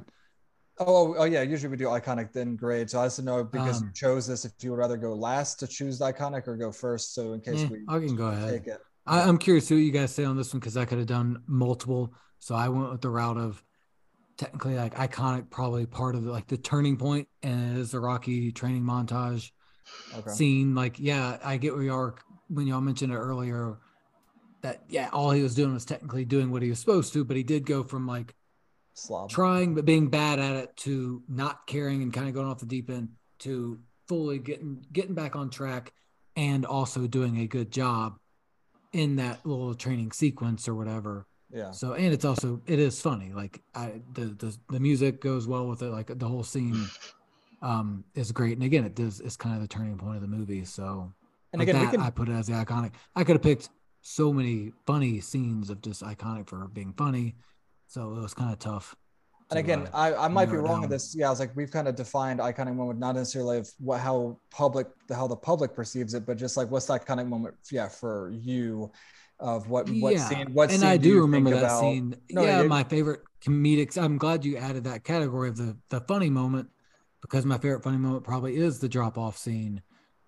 I, 0.79 0.83
oh, 0.83 1.15
oh 1.17 1.23
yeah, 1.25 1.43
usually 1.43 1.69
we 1.69 1.77
do 1.77 1.85
iconic 1.85 2.33
then 2.33 2.55
grade. 2.55 2.89
So 2.89 2.99
I 2.99 3.05
just 3.05 3.21
know 3.21 3.43
because 3.43 3.81
um, 3.81 3.87
you 3.87 3.93
chose 3.93 4.25
this 4.25 4.45
if 4.45 4.53
you 4.61 4.71
would 4.71 4.79
rather 4.79 4.97
go 4.97 5.13
last 5.13 5.59
to 5.59 5.67
choose 5.67 5.99
iconic 5.99 6.47
or 6.47 6.57
go 6.57 6.71
first. 6.71 7.13
So 7.13 7.33
in 7.33 7.41
case 7.41 7.63
eh, 7.63 7.67
we 7.69 7.79
I 7.87 7.99
can 7.99 8.15
go 8.15 8.27
ahead. 8.27 8.65
I, 9.05 9.21
I'm 9.21 9.37
curious 9.37 9.65
to 9.65 9.67
see 9.69 9.75
what 9.75 9.85
you 9.85 9.91
guys 9.91 10.13
say 10.13 10.25
on 10.25 10.37
this 10.37 10.53
one 10.53 10.59
because 10.59 10.77
I 10.77 10.85
could 10.85 10.97
have 10.97 11.07
done 11.07 11.43
multiple. 11.47 12.13
So 12.39 12.55
I 12.55 12.69
went 12.69 12.91
with 12.91 13.01
the 13.01 13.09
route 13.09 13.37
of 13.37 13.63
technically 14.37 14.75
like 14.75 14.95
iconic, 14.95 15.49
probably 15.51 15.85
part 15.85 16.15
of 16.15 16.23
the, 16.23 16.31
like 16.31 16.47
the 16.47 16.57
turning 16.57 16.97
point 16.97 17.27
is 17.43 17.91
the 17.91 17.99
Rocky 17.99 18.51
training 18.51 18.83
montage 18.83 19.51
okay. 20.15 20.31
scene. 20.31 20.73
Like, 20.73 20.99
yeah, 20.99 21.37
I 21.43 21.57
get 21.57 21.73
where 21.73 21.83
you 21.83 21.93
are 21.93 22.15
when 22.51 22.67
y'all 22.67 22.81
mentioned 22.81 23.13
it 23.13 23.17
earlier 23.17 23.77
that 24.61 24.83
yeah, 24.89 25.09
all 25.11 25.31
he 25.31 25.41
was 25.41 25.55
doing 25.55 25.73
was 25.73 25.85
technically 25.85 26.25
doing 26.25 26.51
what 26.51 26.61
he 26.61 26.69
was 26.69 26.79
supposed 26.79 27.13
to, 27.13 27.23
but 27.25 27.35
he 27.35 27.43
did 27.43 27.65
go 27.65 27.83
from 27.83 28.07
like 28.07 28.35
Slob. 28.93 29.29
trying 29.29 29.75
but 29.75 29.85
being 29.85 30.09
bad 30.09 30.39
at 30.39 30.55
it 30.55 30.75
to 30.77 31.23
not 31.27 31.65
caring 31.67 32.01
and 32.03 32.13
kind 32.13 32.27
of 32.27 32.33
going 32.33 32.47
off 32.47 32.59
the 32.59 32.65
deep 32.65 32.89
end 32.89 33.09
to 33.39 33.79
fully 34.07 34.39
getting 34.39 34.85
getting 34.91 35.15
back 35.15 35.35
on 35.35 35.49
track 35.49 35.93
and 36.35 36.65
also 36.65 37.07
doing 37.07 37.39
a 37.39 37.47
good 37.47 37.71
job 37.71 38.17
in 38.93 39.15
that 39.17 39.45
little 39.45 39.73
training 39.73 40.11
sequence 40.11 40.67
or 40.67 40.75
whatever. 40.75 41.25
Yeah. 41.53 41.71
So 41.71 41.93
and 41.93 42.13
it's 42.13 42.25
also 42.25 42.61
it 42.67 42.79
is 42.79 43.01
funny. 43.01 43.31
Like 43.33 43.61
I 43.73 44.01
the 44.13 44.25
the, 44.25 44.57
the 44.69 44.79
music 44.79 45.21
goes 45.21 45.47
well 45.47 45.67
with 45.67 45.81
it. 45.81 45.89
Like 45.89 46.17
the 46.17 46.27
whole 46.27 46.43
scene 46.43 46.85
um 47.61 48.03
is 48.15 48.31
great. 48.31 48.53
And 48.53 48.63
again, 48.63 48.85
it 48.85 48.95
does 48.95 49.19
it's 49.19 49.35
kind 49.35 49.55
of 49.55 49.61
the 49.61 49.67
turning 49.67 49.97
point 49.97 50.15
of 50.15 50.21
the 50.21 50.27
movie. 50.27 50.65
So 50.65 51.13
and 51.53 51.59
like 51.59 51.69
again, 51.69 51.83
that, 51.83 51.91
can... 51.91 52.01
I 52.01 52.09
put 52.09 52.29
it 52.29 52.33
as 52.33 52.47
the 52.47 52.53
iconic. 52.53 52.93
I 53.15 53.23
could 53.23 53.35
have 53.35 53.43
picked 53.43 53.69
so 54.01 54.33
many 54.33 54.71
funny 54.85 55.19
scenes 55.19 55.69
of 55.69 55.81
just 55.81 56.01
iconic 56.01 56.49
for 56.49 56.67
being 56.67 56.93
funny. 56.93 57.35
So 57.87 58.13
it 58.15 58.21
was 58.21 58.33
kind 58.33 58.51
of 58.51 58.59
tough. 58.59 58.95
And 59.49 59.59
again, 59.59 59.87
uh, 59.93 59.97
I, 59.97 60.25
I 60.25 60.27
might 60.29 60.49
be 60.49 60.55
wrong 60.55 60.85
in 60.85 60.89
this. 60.89 61.13
Yeah, 61.13 61.27
I 61.27 61.29
was 61.29 61.41
like, 61.41 61.53
we've 61.57 61.71
kind 61.71 61.89
of 61.89 61.95
defined 61.95 62.39
iconic 62.39 62.73
moment, 62.73 62.99
not 62.99 63.15
necessarily 63.15 63.57
of 63.57 63.69
what 63.79 63.99
how 63.99 64.39
public 64.49 64.87
how 65.13 65.27
the 65.27 65.35
public 65.35 65.73
perceives 65.73 66.13
it, 66.13 66.25
but 66.25 66.37
just 66.37 66.55
like 66.55 66.71
what's 66.71 66.85
the 66.85 66.97
iconic 66.97 67.27
moment, 67.27 67.55
yeah, 67.69 67.89
for 67.89 68.31
you, 68.33 68.89
of 69.41 69.67
what 69.67 69.89
what 69.89 70.13
yeah. 70.13 70.29
scene, 70.29 70.53
what 70.53 70.71
and 70.71 70.79
scene 70.79 70.89
I 70.89 70.95
do, 70.95 71.15
do 71.15 71.21
remember 71.21 71.49
that 71.49 71.63
about? 71.65 71.81
scene. 71.81 72.15
No, 72.29 72.43
yeah, 72.43 72.63
my 72.63 72.85
favorite 72.85 73.23
comedics. 73.43 74.01
I'm 74.01 74.17
glad 74.17 74.45
you 74.45 74.55
added 74.55 74.85
that 74.85 75.03
category 75.03 75.49
of 75.49 75.57
the 75.57 75.75
the 75.89 75.99
funny 75.99 76.29
moment 76.29 76.69
because 77.21 77.45
my 77.45 77.57
favorite 77.57 77.83
funny 77.83 77.97
moment 77.97 78.23
probably 78.23 78.55
is 78.55 78.79
the 78.79 78.87
drop 78.87 79.17
off 79.17 79.37
scene 79.37 79.81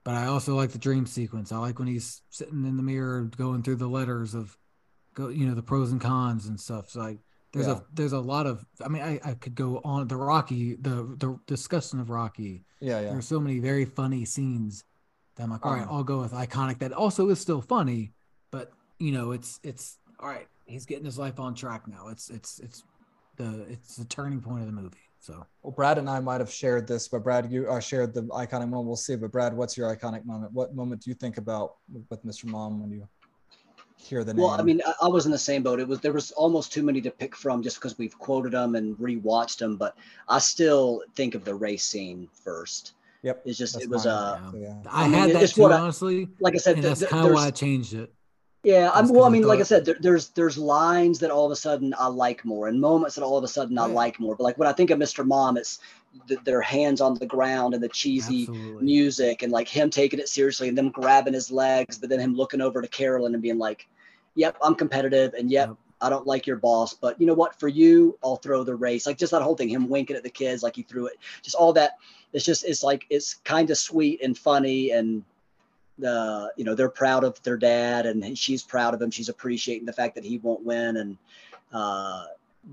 but 0.04 0.16
I 0.16 0.26
also 0.26 0.56
like 0.56 0.72
the 0.72 0.78
dream 0.80 1.06
sequence. 1.06 1.52
I 1.52 1.58
like 1.58 1.80
when 1.80 1.88
he's 1.88 2.22
sitting 2.30 2.66
in 2.66 2.78
the 2.78 2.84
mirror 2.84 3.30
going 3.38 3.64
through 3.64 3.78
the 3.78 3.88
letters 3.88 4.34
of 4.34 4.58
go 5.14 5.30
you 5.30 5.46
know 5.46 5.56
the 5.56 5.64
pros 5.64 5.92
and 5.92 6.02
cons 6.02 6.48
and 6.48 6.60
stuff. 6.60 6.90
So 6.90 7.00
like 7.00 7.20
there's 7.54 7.68
Yeah. 7.68 7.74
a 7.78 7.82
there's 7.94 8.14
a 8.14 8.20
lot 8.20 8.46
of 8.48 8.66
I 8.84 8.88
mean 8.88 9.02
I, 9.04 9.20
I 9.24 9.34
could 9.36 9.56
go 9.56 9.80
on 9.84 10.08
the 10.08 10.18
Rocky 10.18 10.76
the 10.76 11.16
the 11.18 11.40
discussion 11.48 12.00
of 12.00 12.10
Rocky. 12.10 12.66
Yeah, 12.80 13.00
yeah. 13.00 13.10
There's 13.12 13.28
so 13.28 13.40
many 13.40 13.60
very 13.60 13.86
funny 13.86 14.26
scenes 14.26 14.84
that 15.36 15.44
I'm 15.44 15.50
like, 15.52 15.66
all 15.66 15.74
right, 15.74 15.84
Um, 15.84 15.90
I'll 15.90 16.04
go 16.04 16.20
with 16.22 16.32
iconic. 16.34 16.80
That 16.80 16.94
also 16.94 17.30
is 17.30 17.40
still 17.40 17.62
funny, 17.62 18.14
but 18.52 18.72
you 19.00 19.12
know, 19.12 19.32
it's 19.32 19.60
it's 19.64 19.98
all 20.20 20.30
right. 20.30 20.48
He's 20.66 20.86
getting 20.86 21.06
his 21.06 21.18
life 21.20 21.40
on 21.40 21.54
track 21.56 21.88
now. 21.88 22.08
It's 22.10 22.30
it's 22.30 22.60
it's 22.60 22.84
the 23.38 23.66
it's 23.70 23.96
the 23.98 24.06
turning 24.06 24.42
point 24.42 24.62
of 24.62 24.68
the 24.68 24.74
movie. 24.74 24.98
So 25.24 25.48
Well, 25.62 25.72
Brad 25.72 25.98
and 26.00 26.10
I 26.10 26.20
might 26.20 26.42
have 26.42 26.52
shared 26.52 26.86
this, 26.86 27.08
but 27.08 27.24
Brad, 27.24 27.50
you 27.50 27.66
uh, 27.70 27.80
shared 27.80 28.14
the 28.14 28.24
iconic 28.24 28.68
moment. 28.68 28.88
We'll 28.88 28.98
see. 28.98 29.16
But 29.16 29.32
Brad, 29.32 29.54
what's 29.54 29.78
your 29.78 29.96
iconic 29.96 30.26
moment? 30.26 30.52
What 30.52 30.76
moment 30.76 31.02
do 31.02 31.10
you 31.10 31.14
think 31.14 31.38
about 31.38 31.76
with 32.10 32.26
Mr. 32.26 32.44
Mom 32.44 32.82
when 32.82 32.92
you 32.92 33.08
hear 33.96 34.26
the 34.26 34.34
name? 34.34 34.44
Well, 34.44 34.52
I 34.52 34.64
mean, 34.64 34.82
I, 34.86 34.94
I 35.04 35.08
was 35.08 35.26
in 35.26 35.32
the 35.32 35.38
same 35.38 35.64
boat. 35.64 35.80
It 35.80 35.88
was 35.88 36.02
there 36.02 36.12
was 36.12 36.32
almost 36.32 36.74
too 36.74 36.84
many 36.84 37.00
to 37.00 37.10
pick 37.10 37.38
from 37.38 37.64
just 37.64 37.78
because 37.78 37.98
we've 37.98 38.20
quoted 38.20 38.52
them 38.52 38.76
and 38.76 38.98
rewatched 38.98 39.60
them. 39.60 39.78
But 39.78 39.96
I 40.28 40.40
still 40.40 41.04
think 41.16 41.36
of 41.36 41.46
the 41.46 41.56
race 41.56 41.86
scene 41.86 42.28
first. 42.44 42.92
yep. 43.22 43.42
It's 43.46 43.58
just 43.58 43.76
That's 43.76 43.86
it 43.86 43.92
was 43.92 44.06
mine. 44.06 44.14
uh 44.14 44.52
yeah. 44.56 44.60
Yeah. 44.60 44.76
I, 44.92 45.06
I 45.06 45.08
mean, 45.08 45.14
had 45.20 45.30
that 45.36 45.44
it's 45.44 45.54
too, 45.54 45.62
what 45.62 45.72
I- 45.72 45.80
honestly, 45.80 46.28
like 46.42 46.54
I 46.54 46.58
said, 46.58 46.74
and 46.74 46.84
th- 46.84 46.90
that's 46.90 47.00
th- 47.00 47.10
kind 47.12 47.28
of 47.28 47.34
why 47.34 47.48
I 47.48 47.52
changed 47.52 47.94
it. 47.94 48.14
Yeah. 48.64 48.90
I'm 48.94 49.10
well. 49.10 49.26
I 49.26 49.30
mean, 49.30 49.44
like 49.44 49.60
I 49.60 49.64
said, 49.64 49.86
there, 49.86 49.98
there's 50.00 50.30
there's 50.30 50.58
lines 50.58 51.20
that 51.20 51.32
all 51.32 51.46
of 51.46 51.52
a 51.52 51.56
sudden 51.56 51.94
I 52.00 52.08
like 52.08 52.46
more, 52.46 52.68
and 52.68 52.80
moments 52.80 53.16
that 53.16 53.24
all 53.24 53.38
of 53.38 53.44
a 53.44 53.48
sudden 53.48 53.78
I 53.78 53.86
like 53.86 54.20
more. 54.20 54.36
But 54.36 54.44
like 54.44 54.58
when 54.58 54.68
I 54.68 54.74
think 54.74 54.90
of 54.90 55.00
Mr. 55.00 55.26
Mom, 55.26 55.58
it's 55.58 55.80
th- 56.28 56.40
their 56.46 56.62
hands 56.62 57.02
on 57.02 57.16
the 57.16 57.26
ground 57.26 57.74
and 57.74 57.84
the 57.84 57.90
cheesy 57.90 58.44
Absolutely. 58.44 58.84
music 58.84 59.42
and 59.44 59.52
like 59.52 59.68
him 59.68 59.90
taking 59.90 60.20
it 60.20 60.30
seriously 60.30 60.70
and 60.70 60.78
them 60.78 60.90
grabbing 60.90 61.34
his 61.34 61.52
legs, 61.52 61.98
but 61.98 62.10
then 62.10 62.20
him 62.20 62.36
looking 62.36 62.62
over 62.62 62.82
to 62.82 62.88
Carolyn 62.88 63.34
and 63.34 63.44
being 63.44 63.58
like, 63.58 63.88
"Yep, 64.36 64.58
I'm 64.62 64.76
competitive, 64.76 65.34
and 65.34 65.52
yep, 65.52 65.70
Yep. 65.70 65.78
I 66.02 66.10
don't 66.10 66.28
like 66.28 66.48
your 66.48 66.58
boss, 66.58 66.94
but 66.94 67.20
you 67.20 67.28
know 67.28 67.34
what? 67.34 67.60
For 67.60 67.68
you, 67.68 68.18
I'll 68.24 68.38
throw 68.38 68.64
the 68.64 68.76
race." 68.76 69.06
Like 69.06 69.18
just 69.18 69.32
that 69.32 69.42
whole 69.42 69.56
thing, 69.56 69.70
him 69.70 69.90
winking 69.90 70.16
at 70.16 70.24
the 70.24 70.30
kids 70.30 70.64
like 70.64 70.76
he 70.78 70.84
threw 70.84 71.08
it, 71.08 71.18
just 71.42 71.56
all 71.56 71.74
that. 71.74 71.98
It's 72.32 72.46
just 72.46 72.64
it's 72.64 72.82
like 72.82 73.06
it's 73.10 73.36
kind 73.44 73.70
of 73.70 73.78
sweet 73.78 74.22
and 74.24 74.38
funny 74.38 74.92
and 74.92 75.24
the 76.00 76.52
you 76.58 76.64
know 76.66 76.76
they're 76.76 76.90
proud 76.90 77.24
of 77.24 77.42
their 77.44 77.58
dad 77.58 78.06
and 78.06 78.38
she's 78.38 78.64
proud 78.64 78.94
of 78.94 79.02
him. 79.02 79.12
She's 79.12 79.30
appreciating 79.30 79.86
the 79.86 79.94
fact 79.94 80.16
that 80.16 80.24
he 80.24 80.38
won't 80.40 80.64
win 80.66 80.98
and. 80.98 81.18
uh 81.74 82.26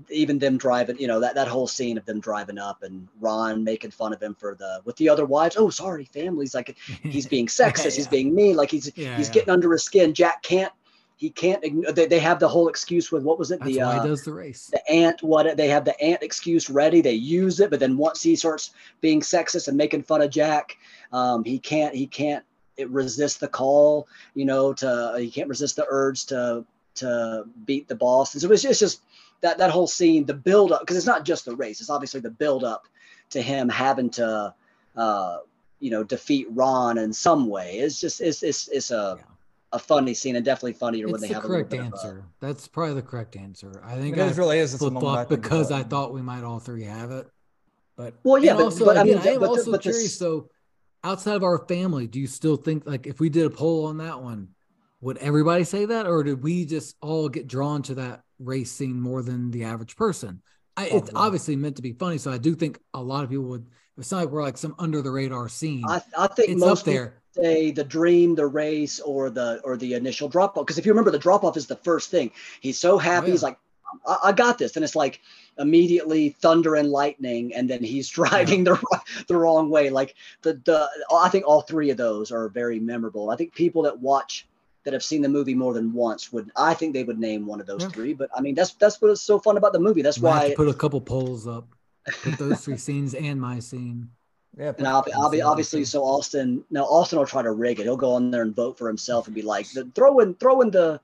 even 0.09 0.39
them 0.39 0.57
driving, 0.57 0.97
you 0.97 1.07
know, 1.07 1.19
that, 1.19 1.35
that 1.35 1.49
whole 1.49 1.67
scene 1.67 1.97
of 1.97 2.05
them 2.05 2.21
driving 2.21 2.57
up 2.57 2.81
and 2.81 3.09
Ron 3.19 3.61
making 3.61 3.91
fun 3.91 4.13
of 4.13 4.23
him 4.23 4.33
for 4.35 4.55
the 4.55 4.79
with 4.85 4.95
the 4.95 5.09
other 5.09 5.25
wives. 5.25 5.57
Oh, 5.59 5.69
sorry, 5.69 6.05
families. 6.05 6.55
Like 6.55 6.77
he's 7.03 7.27
being 7.27 7.47
sexist, 7.59 7.97
he's 7.97 8.07
being 8.07 8.33
mean, 8.33 8.55
like 8.55 8.71
he's 8.71 8.89
Yeah, 8.95 9.17
he's 9.17 9.27
yeah. 9.27 9.33
getting 9.33 9.49
under 9.49 9.69
his 9.73 9.83
skin. 9.83 10.13
Jack 10.13 10.43
can't 10.43 10.71
he 11.17 11.29
can't 11.29 11.61
they, 11.93 12.05
they 12.05 12.19
have 12.19 12.39
the 12.39 12.47
whole 12.47 12.69
excuse 12.69 13.11
with 13.11 13.23
what 13.23 13.37
was 13.37 13.51
it? 13.51 13.59
That's 13.59 13.73
the 13.73 13.79
why 13.79 13.97
uh 13.97 14.03
does 14.03 14.23
the 14.23 14.31
race. 14.31 14.69
the 14.71 14.89
ant 14.89 15.21
what 15.21 15.57
they 15.57 15.67
have 15.67 15.83
the 15.83 15.99
ant 16.01 16.23
excuse 16.23 16.69
ready 16.69 17.01
they 17.01 17.11
use 17.11 17.59
it 17.59 17.69
but 17.69 17.79
then 17.81 17.97
once 17.97 18.23
he 18.23 18.35
starts 18.37 18.71
being 19.01 19.19
sexist 19.19 19.67
and 19.67 19.75
making 19.75 20.03
fun 20.03 20.21
of 20.21 20.29
jack 20.31 20.77
um, 21.11 21.43
he 21.43 21.59
can't 21.59 21.93
he 21.93 22.07
can't 22.07 22.45
it 22.77 22.89
resist 22.89 23.39
the 23.39 23.47
call 23.47 24.07
you 24.33 24.45
know 24.45 24.73
to 24.73 25.15
he 25.19 25.29
can't 25.29 25.49
resist 25.49 25.75
the 25.75 25.85
urge 25.89 26.25
to 26.25 26.65
to 26.95 27.43
beat 27.65 27.87
the 27.87 27.95
boss 27.95 28.33
and 28.33 28.41
so 28.41 28.51
it's, 28.51 28.65
it's 28.65 28.79
just 28.79 29.01
that 29.41 29.57
that 29.57 29.69
whole 29.71 29.87
scene 29.87 30.25
the 30.25 30.33
build 30.33 30.71
up 30.71 30.81
because 30.81 30.97
it's 30.97 31.05
not 31.05 31.25
just 31.25 31.45
the 31.45 31.55
race 31.55 31.79
it's 31.81 31.89
obviously 31.89 32.19
the 32.19 32.29
build 32.29 32.63
up 32.63 32.87
to 33.29 33.41
him 33.41 33.67
having 33.69 34.09
to 34.09 34.53
uh 34.97 35.37
you 35.79 35.89
know 35.91 36.03
defeat 36.03 36.47
ron 36.51 36.97
in 36.97 37.11
some 37.13 37.47
way 37.47 37.79
it's 37.79 37.99
just 37.99 38.21
it's 38.21 38.43
it's, 38.43 38.67
it's 38.69 38.91
a 38.91 39.15
Yeah. 39.19 39.23
a 39.73 39.79
funny 39.79 40.13
scene 40.13 40.35
and 40.35 40.43
definitely 40.45 40.73
funnier 40.73 41.05
when 41.07 41.15
It's 41.15 41.21
they 41.23 41.27
the 41.29 41.33
have 41.35 41.45
a 41.45 41.47
little 41.47 41.63
correct 41.65 41.69
bit 41.71 41.79
of 41.79 41.85
a- 41.85 41.87
answer. 41.87 42.25
That's 42.41 42.67
probably 42.67 42.95
the 42.95 43.01
correct 43.03 43.37
answer. 43.37 43.81
I 43.85 43.93
I 43.93 43.99
think 43.99 44.17
mean, 44.17 44.25
I 44.25 44.29
it 44.29 44.35
really 44.37 44.59
is. 44.59 44.73
It's 44.73 44.81
a 44.81 44.89
flip 44.89 44.93
moment 44.95 45.13
flop 45.13 45.29
because 45.29 45.71
I 45.71 45.83
thought 45.83 46.13
we 46.13 46.21
might 46.21 46.43
all 46.43 46.59
three 46.59 46.83
have 46.83 47.09
it. 47.11 47.29
But 47.95 48.15
Well, 48.23 48.43
yeah, 48.43 48.55
but- 48.55 48.63
also 48.65 48.83
but 48.85 48.97
I 48.97 49.01
again, 49.03 49.19
mean, 49.19 49.27
I 49.27 49.31
am 49.31 49.39
but 49.39 49.45
the- 49.45 49.49
also 49.51 49.77
curious 49.77 50.01
this- 50.01 50.17
curious. 50.19 50.43
Outside 51.03 51.35
of 51.35 51.43
our 51.43 51.65
family, 51.67 52.07
do 52.07 52.19
you 52.19 52.27
still 52.27 52.57
think 52.57 52.85
like 52.85 53.07
if 53.07 53.19
we 53.19 53.29
did 53.29 53.45
a 53.45 53.49
poll 53.49 53.85
on 53.85 53.97
that 53.97 54.21
one, 54.21 54.49
would 55.01 55.17
everybody 55.17 55.63
say 55.63 55.85
that, 55.85 56.05
or 56.05 56.23
did 56.23 56.43
we 56.43 56.65
just 56.65 56.95
all 57.01 57.27
get 57.27 57.47
drawn 57.47 57.81
to 57.83 57.95
that 57.95 58.21
race 58.39 58.71
scene 58.71 59.01
more 59.01 59.23
than 59.23 59.49
the 59.49 59.63
average 59.63 59.95
person? 59.95 60.41
I, 60.77 60.85
it's 60.85 60.91
Probably. 60.91 61.13
obviously 61.15 61.55
meant 61.55 61.75
to 61.77 61.81
be 61.81 61.93
funny, 61.93 62.17
so 62.17 62.31
I 62.31 62.37
do 62.37 62.55
think 62.55 62.79
a 62.93 63.01
lot 63.01 63.23
of 63.23 63.29
people 63.29 63.45
would. 63.45 63.67
It's 63.97 64.11
not 64.11 64.19
like 64.19 64.29
we're 64.29 64.43
like 64.43 64.57
some 64.57 64.75
under 64.79 65.01
the 65.01 65.11
radar 65.11 65.49
scene. 65.49 65.83
I, 65.87 66.01
I 66.17 66.27
think 66.27 66.49
it's 66.49 66.59
most 66.59 66.81
up 66.81 66.85
there. 66.85 67.21
say 67.35 67.71
the 67.71 67.83
dream, 67.83 68.35
the 68.35 68.47
race, 68.47 68.99
or 68.99 69.29
the 69.29 69.59
or 69.63 69.77
the 69.77 69.93
initial 69.93 70.29
drop 70.29 70.57
off. 70.57 70.65
Because 70.65 70.77
if 70.77 70.85
you 70.85 70.91
remember, 70.91 71.11
the 71.11 71.19
drop 71.19 71.43
off 71.43 71.57
is 71.57 71.67
the 71.67 71.75
first 71.75 72.09
thing. 72.09 72.31
He's 72.61 72.79
so 72.79 72.97
happy. 72.97 73.25
Oh, 73.25 73.27
yeah. 73.27 73.31
He's 73.33 73.43
like, 73.43 73.57
I, 74.07 74.17
I 74.25 74.31
got 74.31 74.57
this, 74.57 74.75
and 74.75 74.85
it's 74.85 74.95
like 74.95 75.19
immediately 75.57 76.29
thunder 76.29 76.75
and 76.75 76.89
lightning, 76.89 77.53
and 77.53 77.69
then 77.69 77.83
he's 77.83 78.09
driving 78.19 78.63
the 78.63 78.79
the 79.27 79.35
wrong 79.35 79.69
way. 79.69 79.89
Like 79.89 80.15
the 80.41 80.53
the 80.65 80.89
I 81.13 81.29
think 81.29 81.45
all 81.47 81.61
three 81.61 81.89
of 81.89 81.97
those 81.97 82.31
are 82.31 82.49
very 82.49 82.79
memorable. 82.79 83.29
I 83.29 83.35
think 83.35 83.53
people 83.53 83.83
that 83.83 83.99
watch 83.99 84.47
that 84.83 84.93
have 84.93 85.03
seen 85.03 85.21
the 85.21 85.29
movie 85.29 85.53
more 85.53 85.73
than 85.73 85.93
once 85.93 86.33
would 86.33 86.51
I 86.55 86.73
think 86.73 86.93
they 86.93 87.03
would 87.03 87.19
name 87.19 87.45
one 87.45 87.61
of 87.61 87.67
those 87.67 87.83
Yeah. 87.83 87.89
three. 87.89 88.13
But 88.13 88.29
I 88.35 88.41
mean, 88.41 88.55
that's 88.55 88.73
that's 88.73 89.01
what 89.01 89.11
is 89.11 89.21
so 89.21 89.39
fun 89.39 89.57
about 89.57 89.73
the 89.73 89.79
movie. 89.79 90.01
That's 90.01 90.19
Might 90.19 90.31
have 90.31 90.41
why. 90.43 90.49
to 90.49 90.55
put 90.55 90.67
a 90.67 90.73
couple 90.73 90.99
polls 91.01 91.47
up. 91.47 91.67
Put 92.23 92.39
those 92.39 92.61
three 92.65 92.77
scenes 92.77 93.13
and 93.13 93.39
my 93.39 93.59
scene. 93.59 94.09
Yeah, 94.57 94.73
And 94.77 94.85
I'll, 94.87 95.05
I'll 95.15 95.29
be 95.29 95.41
obviously 95.41 95.85
so 95.85 96.03
Austin. 96.03 96.65
Now 96.71 96.83
Austin 96.85 97.19
will 97.19 97.25
try 97.27 97.41
to 97.41 97.51
rig 97.51 97.79
it. 97.79 97.83
He'll 97.83 97.95
go 97.95 98.13
on 98.13 98.31
there 98.31 98.41
and 98.41 98.53
vote 98.55 98.77
for 98.77 98.87
himself 98.87 99.27
and 99.27 99.35
be 99.35 99.43
like, 99.43 99.69
the, 99.71 99.85
throw 99.95 100.19
in, 100.19 100.33
throw 100.35 100.59
in 100.61 100.71
the 100.71 100.99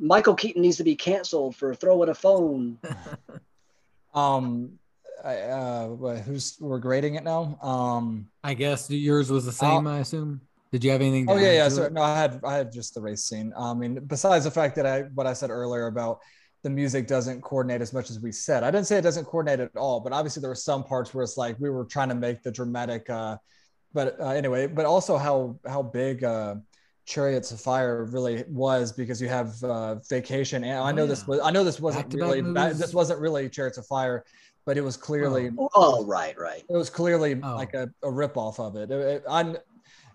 Michael 0.00 0.34
Keaton 0.34 0.62
needs 0.62 0.78
to 0.78 0.84
be 0.84 0.96
canceled 0.96 1.54
for 1.54 1.74
throwing 1.74 2.08
a 2.08 2.14
phone. 2.14 2.78
um, 4.16 4.78
I, 5.24 5.36
uh, 5.38 5.88
who's 6.22 6.56
we're 6.60 6.78
grading 6.78 7.14
it 7.16 7.24
now? 7.24 7.58
Um, 7.62 8.28
I 8.42 8.54
guess 8.54 8.90
yours 8.90 9.30
was 9.30 9.44
the 9.44 9.52
same. 9.52 9.86
I 9.86 10.00
assume. 10.00 10.40
Did 10.72 10.84
you 10.84 10.90
have 10.90 11.00
anything? 11.00 11.26
To 11.26 11.32
oh 11.32 11.36
yeah, 11.36 11.52
yeah. 11.52 11.68
So 11.68 11.88
no, 11.88 12.02
I 12.02 12.18
had 12.18 12.40
I 12.44 12.54
had 12.54 12.72
just 12.72 12.94
the 12.94 13.00
race 13.00 13.24
scene. 13.24 13.52
I 13.56 13.72
mean, 13.74 14.00
besides 14.06 14.44
the 14.44 14.50
fact 14.50 14.76
that 14.76 14.86
I 14.86 15.02
what 15.14 15.26
I 15.26 15.32
said 15.32 15.50
earlier 15.50 15.86
about 15.86 16.20
the 16.62 16.70
music 16.70 17.06
doesn't 17.06 17.42
coordinate 17.42 17.80
as 17.80 17.92
much 17.92 18.10
as 18.10 18.18
we 18.18 18.32
said. 18.32 18.64
I 18.64 18.72
didn't 18.72 18.88
say 18.88 18.98
it 18.98 19.02
doesn't 19.02 19.26
coordinate 19.26 19.60
at 19.60 19.76
all, 19.76 20.00
but 20.00 20.12
obviously 20.12 20.40
there 20.40 20.50
were 20.50 20.56
some 20.56 20.82
parts 20.82 21.14
where 21.14 21.22
it's 21.22 21.36
like 21.36 21.56
we 21.60 21.70
were 21.70 21.84
trying 21.84 22.08
to 22.08 22.14
make 22.16 22.42
the 22.42 22.50
dramatic. 22.50 23.08
Uh, 23.08 23.36
but 23.94 24.20
uh, 24.20 24.30
anyway, 24.30 24.66
but 24.66 24.84
also 24.84 25.16
how 25.16 25.58
how 25.66 25.82
big 25.82 26.24
uh, 26.24 26.56
Chariots 27.06 27.52
of 27.52 27.60
Fire 27.60 28.04
really 28.04 28.44
was 28.48 28.92
because 28.92 29.22
you 29.22 29.28
have 29.28 29.62
uh, 29.62 29.94
Vacation, 30.10 30.64
and 30.64 30.78
I 30.78 30.90
Oh, 30.90 30.94
know 30.94 31.06
this 31.06 31.26
was 31.26 31.40
I 31.40 31.50
know 31.50 31.62
this 31.64 31.80
wasn't 31.80 32.12
really 32.12 32.40
this 32.42 32.92
wasn't 32.92 33.20
really 33.20 33.48
Chariots 33.48 33.78
of 33.78 33.86
Fire, 33.86 34.24
but 34.64 34.76
it 34.76 34.80
was 34.82 34.96
clearly 34.96 35.50
Oh, 35.76 36.04
right, 36.04 36.36
right. 36.38 36.64
it 36.68 36.76
was 36.76 36.90
clearly 36.90 37.40
Oh. 37.42 37.54
like 37.54 37.74
a, 37.74 37.88
a 38.02 38.10
rip 38.10 38.36
off 38.36 38.58
of 38.60 38.76
it. 38.76 38.90
It- 38.90 39.24
it- 39.26 39.64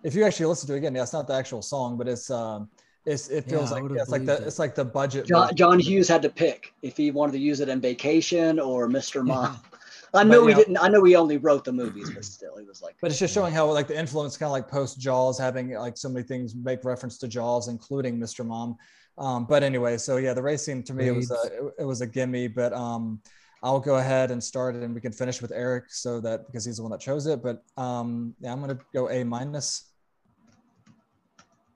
if 0.03 0.15
you 0.15 0.23
actually 0.25 0.47
listen 0.47 0.65
to 0.67 0.73
it 0.73 0.77
again, 0.77 0.95
yeah, 0.95 1.03
it's 1.03 1.13
not 1.13 1.27
the 1.27 1.33
actual 1.35 1.61
song, 1.61 1.95
but 1.95 2.07
it's 2.07 2.29
um, 2.31 2.67
it's 3.05 3.29
it 3.29 3.45
feels 3.45 3.71
I 3.71 3.79
like 3.79 3.91
yeah, 3.91 4.01
it's 4.01 4.09
like 4.09 4.25
the 4.25 4.33
it. 4.41 4.43
it's 4.47 4.57
like 4.59 4.73
the 4.75 4.83
budget. 4.83 5.27
John. 5.27 5.55
John 5.55 5.79
Hughes 5.79 6.07
had 6.07 6.21
to 6.23 6.29
pick 6.29 6.73
if 6.81 6.97
he 6.97 7.11
wanted 7.11 7.33
to 7.33 7.37
use 7.37 7.59
it 7.61 7.69
in 7.69 7.79
Vacation 7.79 8.59
or 8.59 8.87
Mr. 8.89 9.23
Mom. 9.23 9.59
I 10.13 10.23
know 10.23 10.41
But, 10.41 10.43
he 10.43 10.49
you 10.49 10.51
know- 10.51 10.57
didn't. 10.57 10.77
I 10.77 10.87
know 10.89 11.03
he 11.03 11.15
only 11.15 11.37
wrote 11.37 11.63
the 11.63 11.71
movies, 11.71 12.09
but 12.09 12.25
still, 12.25 12.57
he 12.57 12.65
was 12.65 12.81
like. 12.81 12.95
But 13.01 13.11
it's 13.11 13.19
just 13.19 13.33
showing 13.33 13.53
how 13.53 13.71
like 13.71 13.87
the 13.87 13.97
influence 13.97 14.35
kind 14.37 14.47
of 14.47 14.51
like 14.51 14.67
post 14.67 14.99
Jaws 14.99 15.39
having 15.39 15.71
like 15.73 15.97
so 15.97 16.09
many 16.09 16.25
things 16.25 16.53
make 16.55 16.83
reference 16.83 17.17
to 17.19 17.27
Jaws, 17.27 17.67
including 17.69 18.19
Mr. 18.19 18.45
Mom. 18.45 18.75
Um, 19.17 19.45
but 19.45 19.63
anyway, 19.63 19.97
so 19.97 20.17
yeah, 20.17 20.33
the 20.33 20.41
race 20.41 20.63
scene 20.63 20.83
to 20.83 20.93
me 20.93 21.07
it 21.07 21.15
was 21.15 21.31
a, 21.31 21.35
it, 21.45 21.73
it 21.79 21.85
was 21.85 22.01
a 22.01 22.07
gimme, 22.07 22.47
but 22.47 22.73
um, 22.73 23.21
I'll 23.63 23.79
go 23.79 23.95
ahead 23.97 24.31
and 24.31 24.43
start 24.43 24.75
it 24.75 24.83
and 24.83 24.95
we 24.95 25.01
can 25.01 25.11
finish 25.11 25.41
with 25.41 25.51
Eric 25.53 25.85
so 25.89 26.19
that 26.21 26.45
because 26.47 26.65
he's 26.65 26.77
the 26.77 26.81
one 26.83 26.91
that 26.91 26.99
chose 26.99 27.27
it. 27.27 27.41
But 27.43 27.63
um, 27.77 28.33
yeah, 28.39 28.51
I'm 28.51 28.59
gonna 28.59 28.79
go 28.93 29.09
A 29.09 29.23
minus. 29.23 29.91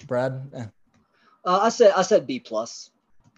Brad. 0.08 0.52
Eh. 0.54 0.66
Uh, 1.46 1.60
I 1.64 1.70
said 1.70 1.92
I 1.96 2.02
said 2.02 2.28
B 2.28 2.40
plus. 2.40 2.92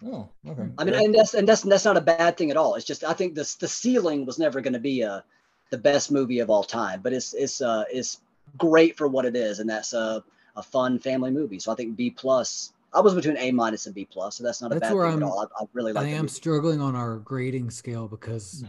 Oh, 0.06 0.28
okay. 0.46 0.68
I 0.78 0.84
mean, 0.84 0.94
and 0.94 1.14
that's 1.14 1.34
and 1.34 1.48
that's 1.48 1.62
that's 1.62 1.84
not 1.84 1.96
a 1.96 2.00
bad 2.00 2.36
thing 2.36 2.50
at 2.50 2.56
all. 2.56 2.76
It's 2.76 2.84
just 2.84 3.02
I 3.04 3.12
think 3.12 3.34
this 3.34 3.56
the 3.56 3.68
ceiling 3.68 4.24
was 4.26 4.38
never 4.38 4.60
going 4.60 4.72
to 4.74 4.78
be 4.78 5.02
a 5.02 5.24
the 5.70 5.78
best 5.78 6.10
movie 6.12 6.38
of 6.38 6.50
all 6.50 6.62
time, 6.62 7.00
but 7.02 7.12
it's 7.12 7.34
it's 7.34 7.60
uh 7.60 7.84
it's 7.90 8.20
great 8.56 8.96
for 8.96 9.08
what 9.08 9.24
it 9.24 9.34
is, 9.36 9.58
and 9.58 9.68
that's 9.68 9.92
a 9.92 10.22
a 10.56 10.62
fun 10.62 10.98
family 10.98 11.30
movie. 11.30 11.58
So 11.58 11.72
I 11.72 11.74
think 11.74 11.96
B 11.96 12.10
plus. 12.10 12.72
I 12.94 13.00
was 13.00 13.14
between 13.14 13.36
A 13.36 13.52
minus 13.52 13.84
and 13.84 13.94
B 13.94 14.06
plus, 14.10 14.36
so 14.36 14.44
that's 14.44 14.62
not 14.62 14.72
a 14.72 14.80
bad 14.80 14.88
thing 14.90 15.00
I'm- 15.00 15.22
at 15.22 15.22
all. 15.22 15.40
I, 15.40 15.62
I 15.62 15.66
really 15.74 15.92
like 15.92 16.06
I 16.06 16.08
am 16.08 16.22
movie. 16.22 16.28
struggling 16.28 16.80
on 16.80 16.96
our 16.96 17.18
grading 17.18 17.70
scale 17.70 18.08
because 18.08 18.64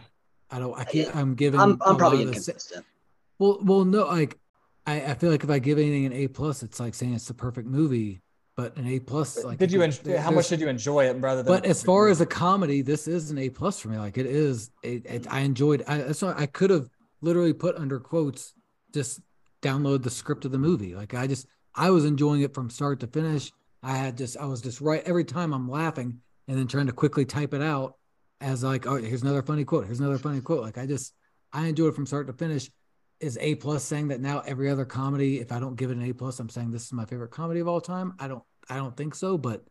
I 0.51 0.60
don't. 0.60 0.77
I 0.77 0.84
can't. 0.84 1.15
I'm 1.15 1.35
giving. 1.35 1.60
I'm 1.60 1.80
I'm 1.85 1.95
probably 1.95 2.23
inconsistent. 2.23 2.85
Well, 3.38 3.60
well, 3.61 3.85
no. 3.85 4.06
Like, 4.07 4.38
I, 4.85 5.01
I 5.01 5.14
feel 5.14 5.31
like 5.31 5.45
if 5.45 5.49
I 5.49 5.60
give 5.60 5.77
anything 5.77 6.06
an 6.06 6.11
A 6.14 6.27
plus, 6.27 6.64
it's 6.64 6.80
like 6.81 6.95
saying 6.95 7.14
it's 7.14 7.27
the 7.27 7.34
perfect 7.34 7.68
movie. 7.68 8.22
But 8.60 8.76
an 8.76 8.88
A 8.88 8.99
plus, 8.99 9.41
like, 9.45 9.57
did 9.57 9.72
you 9.72 9.81
enjoy, 9.84 10.18
how 10.18 10.31
much 10.31 10.49
did 10.49 10.60
you 10.60 10.68
enjoy 10.68 11.06
it 11.06 11.15
rather 11.22 11.44
than 11.44 11.53
But 11.53 11.65
as 11.65 11.81
far 11.81 12.10
as 12.10 12.19
a 12.19 12.26
comedy, 12.26 12.81
this 12.81 13.07
is 13.07 13.31
an 13.31 13.38
A 13.38 13.49
plus 13.49 13.80
for 13.80 13.88
me. 13.88 13.98
Like 13.98 14.18
it 14.18 14.26
is. 14.26 14.69
It, 14.84 15.06
it, 15.06 15.27
I 15.30 15.40
enjoyed. 15.41 15.81
I 15.88 15.99
why 15.99 16.34
I 16.36 16.45
could 16.45 16.69
have 16.69 16.90
literally 17.22 17.53
put 17.53 17.77
under 17.77 18.02
quotes 18.02 18.53
just 18.94 19.22
download 19.61 20.03
the 20.03 20.10
script 20.10 20.44
of 20.44 20.52
the 20.52 20.57
movie. 20.57 20.94
Like 20.94 21.14
I 21.14 21.26
just 21.26 21.48
I 21.73 21.90
was 21.91 22.03
enjoying 22.03 22.41
it 22.41 22.53
from 22.53 22.69
start 22.69 22.99
to 22.99 23.07
finish. 23.07 23.49
I 23.81 23.95
had 23.95 24.18
just 24.18 24.36
I 24.36 24.44
was 24.44 24.61
just 24.61 24.81
right 24.81 25.03
every 25.06 25.23
time 25.23 25.53
I'm 25.53 25.69
laughing 25.69 26.19
and 26.49 26.57
then 26.57 26.68
trying 26.68 26.88
to 26.88 26.91
quickly 26.91 27.23
type 27.23 27.53
it 27.53 27.61
out 27.61 27.95
as 28.41 28.61
like, 28.61 28.86
oh, 28.88 28.98
here's 28.98 29.22
another 29.22 29.41
funny 29.41 29.64
quote. 29.64 29.86
Here's 29.86 30.02
another 30.02 30.18
funny 30.18 30.41
quote. 30.41 30.64
Like 30.64 30.77
I 30.77 30.86
just 30.86 31.14
I 31.53 31.68
enjoyed 31.68 31.94
it 31.94 31.95
from 31.95 32.07
start 32.07 32.27
to 32.27 32.34
finish. 32.34 32.69
Is 33.19 33.37
A 33.41 33.55
plus 33.55 33.83
saying 33.83 34.09
that 34.09 34.21
now 34.21 34.41
every 34.45 34.69
other 34.69 34.85
comedy, 34.85 35.39
if 35.39 35.51
I 35.51 35.59
don't 35.59 35.75
give 35.75 35.91
it 35.91 35.97
an 35.97 36.03
A 36.03 36.13
plus, 36.13 36.39
I'm 36.39 36.49
saying 36.49 36.71
this 36.71 36.85
is 36.85 36.93
my 36.93 37.05
favorite 37.05 37.31
comedy 37.31 37.59
of 37.59 37.67
all 37.67 37.81
time? 37.81 38.13
I 38.19 38.27
don't 38.27 38.43
I 38.69 38.75
don't 38.75 38.95
think 38.95 39.15
so, 39.15 39.37
but 39.37 39.65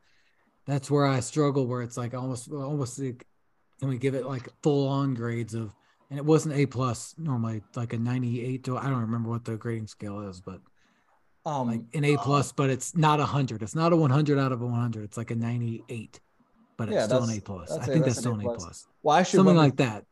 that's 0.67 0.91
where 0.91 1.07
I 1.07 1.21
struggle 1.21 1.67
where 1.67 1.83
it's 1.83 1.97
like 1.97 2.15
almost 2.15 2.51
almost 2.51 2.99
like 2.99 3.27
can 3.81 3.89
we 3.89 3.97
give 3.97 4.15
it 4.15 4.27
like 4.27 4.49
full 4.63 4.89
on 4.89 5.15
grades 5.15 5.55
of 5.55 5.75
and 6.11 6.19
it 6.19 6.25
wasn't 6.25 6.57
A 6.57 6.67
plus 6.67 7.15
normally 7.17 7.63
like 7.75 7.93
a 7.93 7.99
98 7.99 8.65
to 8.65 8.77
I 8.77 8.85
don't 8.85 9.01
remember 9.01 9.31
what 9.31 9.45
the 9.45 9.57
grading 9.57 9.87
scale 9.87 10.21
is, 10.29 10.41
but 10.41 10.61
um 11.47 11.69
like 11.69 11.81
an 11.95 12.05
A 12.05 12.17
uh, 12.17 12.23
plus, 12.23 12.51
uh, 12.51 12.55
but 12.57 12.71
it's 12.71 12.95
not 12.97 13.19
a 13.19 13.25
hundred. 13.25 13.63
It's 13.63 13.75
not 13.75 13.93
a 13.93 13.97
100 13.97 14.39
out 14.39 14.53
of 14.53 14.61
a 14.61 14.67
100. 14.67 15.05
It's 15.05 15.17
like 15.17 15.31
a 15.31 15.37
98, 15.37 16.21
but 16.77 16.91
it's 16.91 17.05
still 17.05 17.25
an 17.25 17.37
A 17.37 17.41
plus. 17.41 17.71
I 17.71 17.87
think 17.87 18.05
that's, 18.05 18.19
still 18.19 18.35
an 18.35 18.47
A 18.47 18.55
plus. 18.55 18.87
Well, 19.03 19.17
actually, 19.17 19.39
something 19.39 19.57
like 19.57 19.77
that. 19.77 20.05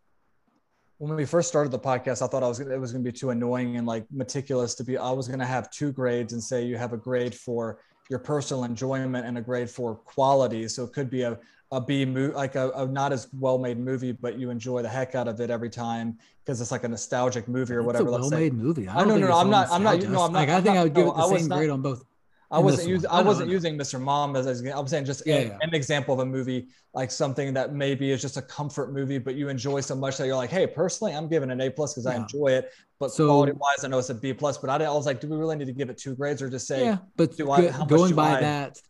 When 0.98 1.14
we 1.14 1.26
first 1.26 1.48
started 1.48 1.70
the 1.70 1.78
podcast, 1.78 2.22
I 2.22 2.26
thought 2.26 2.42
I 2.42 2.48
was 2.48 2.60
it 2.60 2.80
was 2.80 2.92
going 2.92 3.04
to 3.04 3.12
be 3.12 3.16
too 3.16 3.30
annoying 3.30 3.76
and 3.76 3.86
like 3.86 4.06
meticulous 4.10 4.74
to 4.76 4.84
be. 4.84 4.96
I 4.96 5.10
was 5.10 5.28
going 5.28 5.40
to 5.40 5.46
have 5.46 5.70
two 5.70 5.92
grades 5.92 6.32
and 6.32 6.42
say 6.42 6.64
you 6.64 6.78
have 6.78 6.92
a 6.92 6.96
grade 6.96 7.34
for 7.34 7.80
your 8.08 8.18
personal 8.18 8.64
enjoyment 8.64 9.26
and 9.26 9.36
a 9.36 9.42
grade 9.42 9.68
for 9.68 9.96
quality. 9.96 10.68
So 10.68 10.84
it 10.84 10.92
could 10.92 11.10
be 11.10 11.22
a 11.22 11.38
a 11.72 11.80
B 11.80 12.04
movie, 12.04 12.32
like 12.32 12.54
a, 12.54 12.70
a, 12.70 12.86
not 12.86 13.12
as 13.12 13.28
well 13.32 13.58
made 13.58 13.78
movie, 13.78 14.12
but 14.12 14.38
you 14.38 14.50
enjoy 14.50 14.82
the 14.82 14.88
heck 14.88 15.14
out 15.14 15.26
of 15.26 15.40
it 15.40 15.50
every 15.50 15.70
time 15.70 16.16
because 16.44 16.60
it's 16.60 16.70
like 16.70 16.84
a 16.84 16.88
nostalgic 16.88 17.48
movie 17.48 17.74
or 17.74 17.82
whatever. 17.82 18.08
It's 18.08 18.16
a 18.16 18.20
well 18.20 18.30
made 18.30 18.54
movie. 18.54 18.86
I, 18.86 19.00
I 19.00 19.04
know, 19.04 19.16
no, 19.16 19.26
no, 19.26 19.36
I'm 19.36 19.50
not, 19.50 19.68
I'm 19.70 19.82
not, 19.82 20.00
no, 20.02 20.22
I'm 20.22 20.32
not. 20.32 20.38
Like, 20.40 20.48
I 20.48 20.60
think 20.60 20.76
I 20.76 20.84
would 20.84 20.94
give 20.94 21.06
it 21.06 21.14
the 21.14 21.38
same 21.38 21.48
grade 21.48 21.70
on 21.70 21.82
both. 21.82 22.04
I 22.50 22.58
wasn't 22.58 22.88
using 22.88 23.10
I 23.10 23.22
wasn't 23.22 23.50
using 23.50 23.76
Mr. 23.76 24.00
Mom 24.00 24.36
as, 24.36 24.46
as 24.46 24.64
I'm 24.64 24.86
saying 24.86 25.04
just 25.04 25.26
yeah, 25.26 25.34
a, 25.34 25.44
yeah. 25.46 25.58
an 25.62 25.74
example 25.74 26.14
of 26.14 26.20
a 26.20 26.26
movie 26.26 26.68
like 26.94 27.10
something 27.10 27.52
that 27.54 27.74
maybe 27.74 28.10
is 28.10 28.22
just 28.22 28.36
a 28.36 28.42
comfort 28.42 28.92
movie, 28.92 29.18
but 29.18 29.34
you 29.34 29.48
enjoy 29.48 29.80
so 29.80 29.94
much 29.94 30.16
that 30.16 30.26
you're 30.26 30.36
like, 30.36 30.50
hey, 30.50 30.66
personally, 30.66 31.12
I'm 31.12 31.28
giving 31.28 31.50
an 31.50 31.60
A 31.60 31.70
plus 31.70 31.94
because 31.94 32.06
yeah. 32.06 32.12
I 32.12 32.16
enjoy 32.16 32.48
it. 32.48 32.72
But 32.98 33.10
so, 33.10 33.26
quality 33.26 33.52
wise, 33.52 33.84
I 33.84 33.88
know 33.88 33.98
it's 33.98 34.10
a 34.10 34.14
B 34.14 34.32
plus. 34.32 34.58
But 34.58 34.70
I, 34.70 34.84
I 34.84 34.90
was 34.92 35.06
like, 35.06 35.20
do 35.20 35.28
we 35.28 35.36
really 35.36 35.56
need 35.56 35.66
to 35.66 35.72
give 35.72 35.90
it 35.90 35.98
two 35.98 36.14
grades 36.14 36.40
or 36.40 36.48
just 36.48 36.66
say, 36.66 36.84
yeah? 36.84 36.98
But 37.16 37.36
do 37.36 37.50
I, 37.50 37.70
going 37.86 38.14
by 38.14 38.38
I, 38.38 38.40
that 38.40 38.80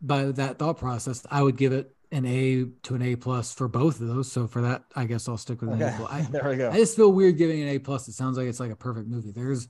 by 0.00 0.26
that 0.26 0.58
thought 0.58 0.78
process, 0.78 1.26
I 1.30 1.42
would 1.42 1.56
give 1.56 1.72
it 1.72 1.96
an 2.12 2.24
A 2.24 2.66
to 2.84 2.94
an 2.94 3.02
A 3.02 3.16
plus 3.16 3.52
for 3.52 3.68
both 3.68 4.00
of 4.00 4.08
those. 4.08 4.30
So 4.30 4.46
for 4.46 4.62
that, 4.62 4.84
I 4.94 5.04
guess 5.04 5.28
I'll 5.28 5.36
stick 5.36 5.60
with 5.60 5.70
an 5.72 5.82
okay. 5.82 5.96
A. 6.02 6.06
I, 6.10 6.22
there 6.22 6.48
we 6.48 6.56
go. 6.56 6.70
I 6.70 6.76
just 6.76 6.96
feel 6.96 7.12
weird 7.12 7.38
giving 7.38 7.62
an 7.62 7.68
A 7.68 7.78
plus. 7.78 8.06
It 8.08 8.12
sounds 8.12 8.38
like 8.38 8.46
it's 8.46 8.60
like 8.60 8.70
a 8.70 8.76
perfect 8.76 9.08
movie. 9.08 9.32
There's 9.32 9.68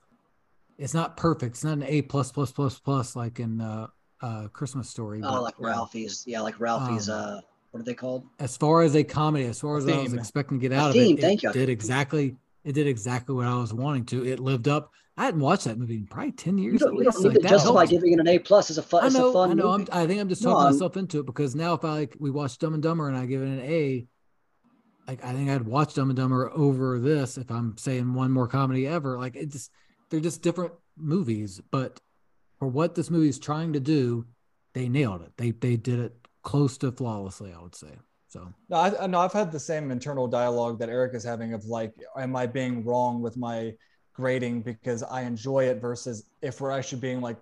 it's 0.79 0.95
not 0.95 1.17
perfect. 1.17 1.57
It's 1.57 1.65
not 1.65 1.75
an 1.75 1.85
A 1.85 2.03
plus 2.03 2.33
plus 2.33 2.53
plus 2.53 2.79
plus 2.79 3.17
like 3.17 3.41
in 3.41 3.61
uh, 3.61 3.89
uh 4.21 4.49
Christmas 4.49 4.89
Story. 4.89 5.21
Oh, 5.23 5.31
but, 5.31 5.43
like 5.43 5.55
Ralphie's. 5.59 6.25
Yeah, 6.27 6.41
like 6.41 6.59
Ralphie's. 6.61 7.09
Um, 7.09 7.19
uh, 7.19 7.41
what 7.71 7.81
are 7.81 7.85
they 7.85 7.95
called? 7.95 8.25
As 8.39 8.57
far 8.57 8.83
as 8.83 8.95
a 8.97 9.05
comedy, 9.05 9.45
as 9.45 9.61
far 9.61 9.77
as 9.77 9.87
I 9.87 9.99
was 9.99 10.15
expecting 10.15 10.59
to 10.59 10.69
get 10.69 10.77
out 10.77 10.87
a 10.87 10.89
of 10.89 10.95
theme, 10.95 11.19
it, 11.19 11.21
thank 11.21 11.45
it 11.45 11.49
you. 11.49 11.53
did 11.53 11.69
exactly. 11.69 12.37
It 12.65 12.73
did 12.73 12.87
exactly 12.87 13.35
what 13.35 13.47
I 13.47 13.57
was 13.57 13.73
wanting 13.73 14.07
to. 14.07 14.27
It 14.27 14.41
lived 14.41 14.67
up. 14.67 14.93
I 15.19 15.25
hadn't 15.27 15.41
watched 15.41 15.65
that 15.65 15.79
movie 15.79 15.97
in 15.97 16.07
probably 16.07 16.33
ten 16.33 16.59
years. 16.59 16.75
You 16.75 16.79
don't, 16.79 16.97
you 16.97 17.05
don't 17.05 17.23
need 17.23 17.29
like, 17.29 17.43
to 17.43 17.49
justify 17.49 17.79
helped. 17.81 17.91
giving 17.91 18.13
it 18.13 18.21
an 18.21 18.29
A 18.29 18.39
plus. 18.39 18.71
It's 18.71 18.79
a 18.79 18.83
fun. 18.83 19.05
I 19.05 19.09
know. 19.09 19.33
fun 19.33 19.51
I 19.51 19.55
know. 19.55 19.79
Movie. 19.79 19.93
i 19.93 20.07
think 20.07 20.21
I'm 20.21 20.29
just 20.29 20.43
talking 20.43 20.65
no, 20.65 20.71
myself 20.71 20.97
into 20.97 21.21
it 21.21 21.27
because 21.27 21.55
now 21.55 21.75
if 21.75 21.85
I 21.85 21.91
like 21.91 22.17
we 22.19 22.31
watch 22.31 22.59
Dumb 22.59 22.75
and 22.75 22.83
Dumber 22.83 23.09
and 23.09 23.17
I 23.17 23.27
give 23.27 23.43
it 23.43 23.47
an 23.47 23.61
A, 23.61 24.07
like 25.07 25.25
I 25.25 25.33
think 25.33 25.51
I'd 25.51 25.67
watch 25.67 25.95
Dumb 25.95 26.11
and 26.11 26.17
Dumber 26.17 26.51
over 26.55 26.99
this 26.99 27.39
if 27.39 27.51
I'm 27.51 27.77
saying 27.77 28.15
one 28.15 28.31
more 28.31 28.49
comedy 28.49 28.87
ever. 28.87 29.19
Like 29.19 29.37
it 29.37 29.51
just 29.51 29.71
they're 30.11 30.21
just 30.21 30.43
different 30.43 30.73
movies, 30.97 31.61
but 31.71 32.01
for 32.59 32.69
what 32.69 32.95
this 32.95 33.11
movie 33.11 33.29
is 33.29 33.39
trying 33.39 33.73
to 33.73 33.81
do, 33.81 34.27
they 34.75 34.89
nailed 34.89 35.23
it. 35.23 35.33
They 35.37 35.51
they 35.53 35.77
did 35.77 35.99
it 35.99 36.15
close 36.43 36.79
to 36.79 36.93
flawlessly, 36.93 37.53
I 37.53 37.63
would 37.63 37.75
say. 37.75 37.93
So 38.29 38.53
no, 38.69 38.77
I 38.77 39.07
no, 39.07 39.21
I've 39.21 39.33
had 39.33 39.53
the 39.53 39.61
same 39.61 39.91
internal 39.91 40.27
dialogue 40.27 40.79
that 40.79 40.89
Eric 40.89 41.15
is 41.15 41.25
having 41.25 41.53
of 41.53 41.65
like, 41.65 41.93
am 42.17 42.37
I 42.37 42.47
being 42.47 42.85
wrong 42.85 43.23
with 43.23 43.37
my 43.37 43.75
grading 44.13 44.63
because 44.63 45.03
I 45.03 45.23
enjoy 45.23 45.65
it 45.65 45.81
versus 45.81 46.31
if 46.41 46.61
we're 46.61 46.71
actually 46.71 47.01
being 47.01 47.21
like 47.21 47.37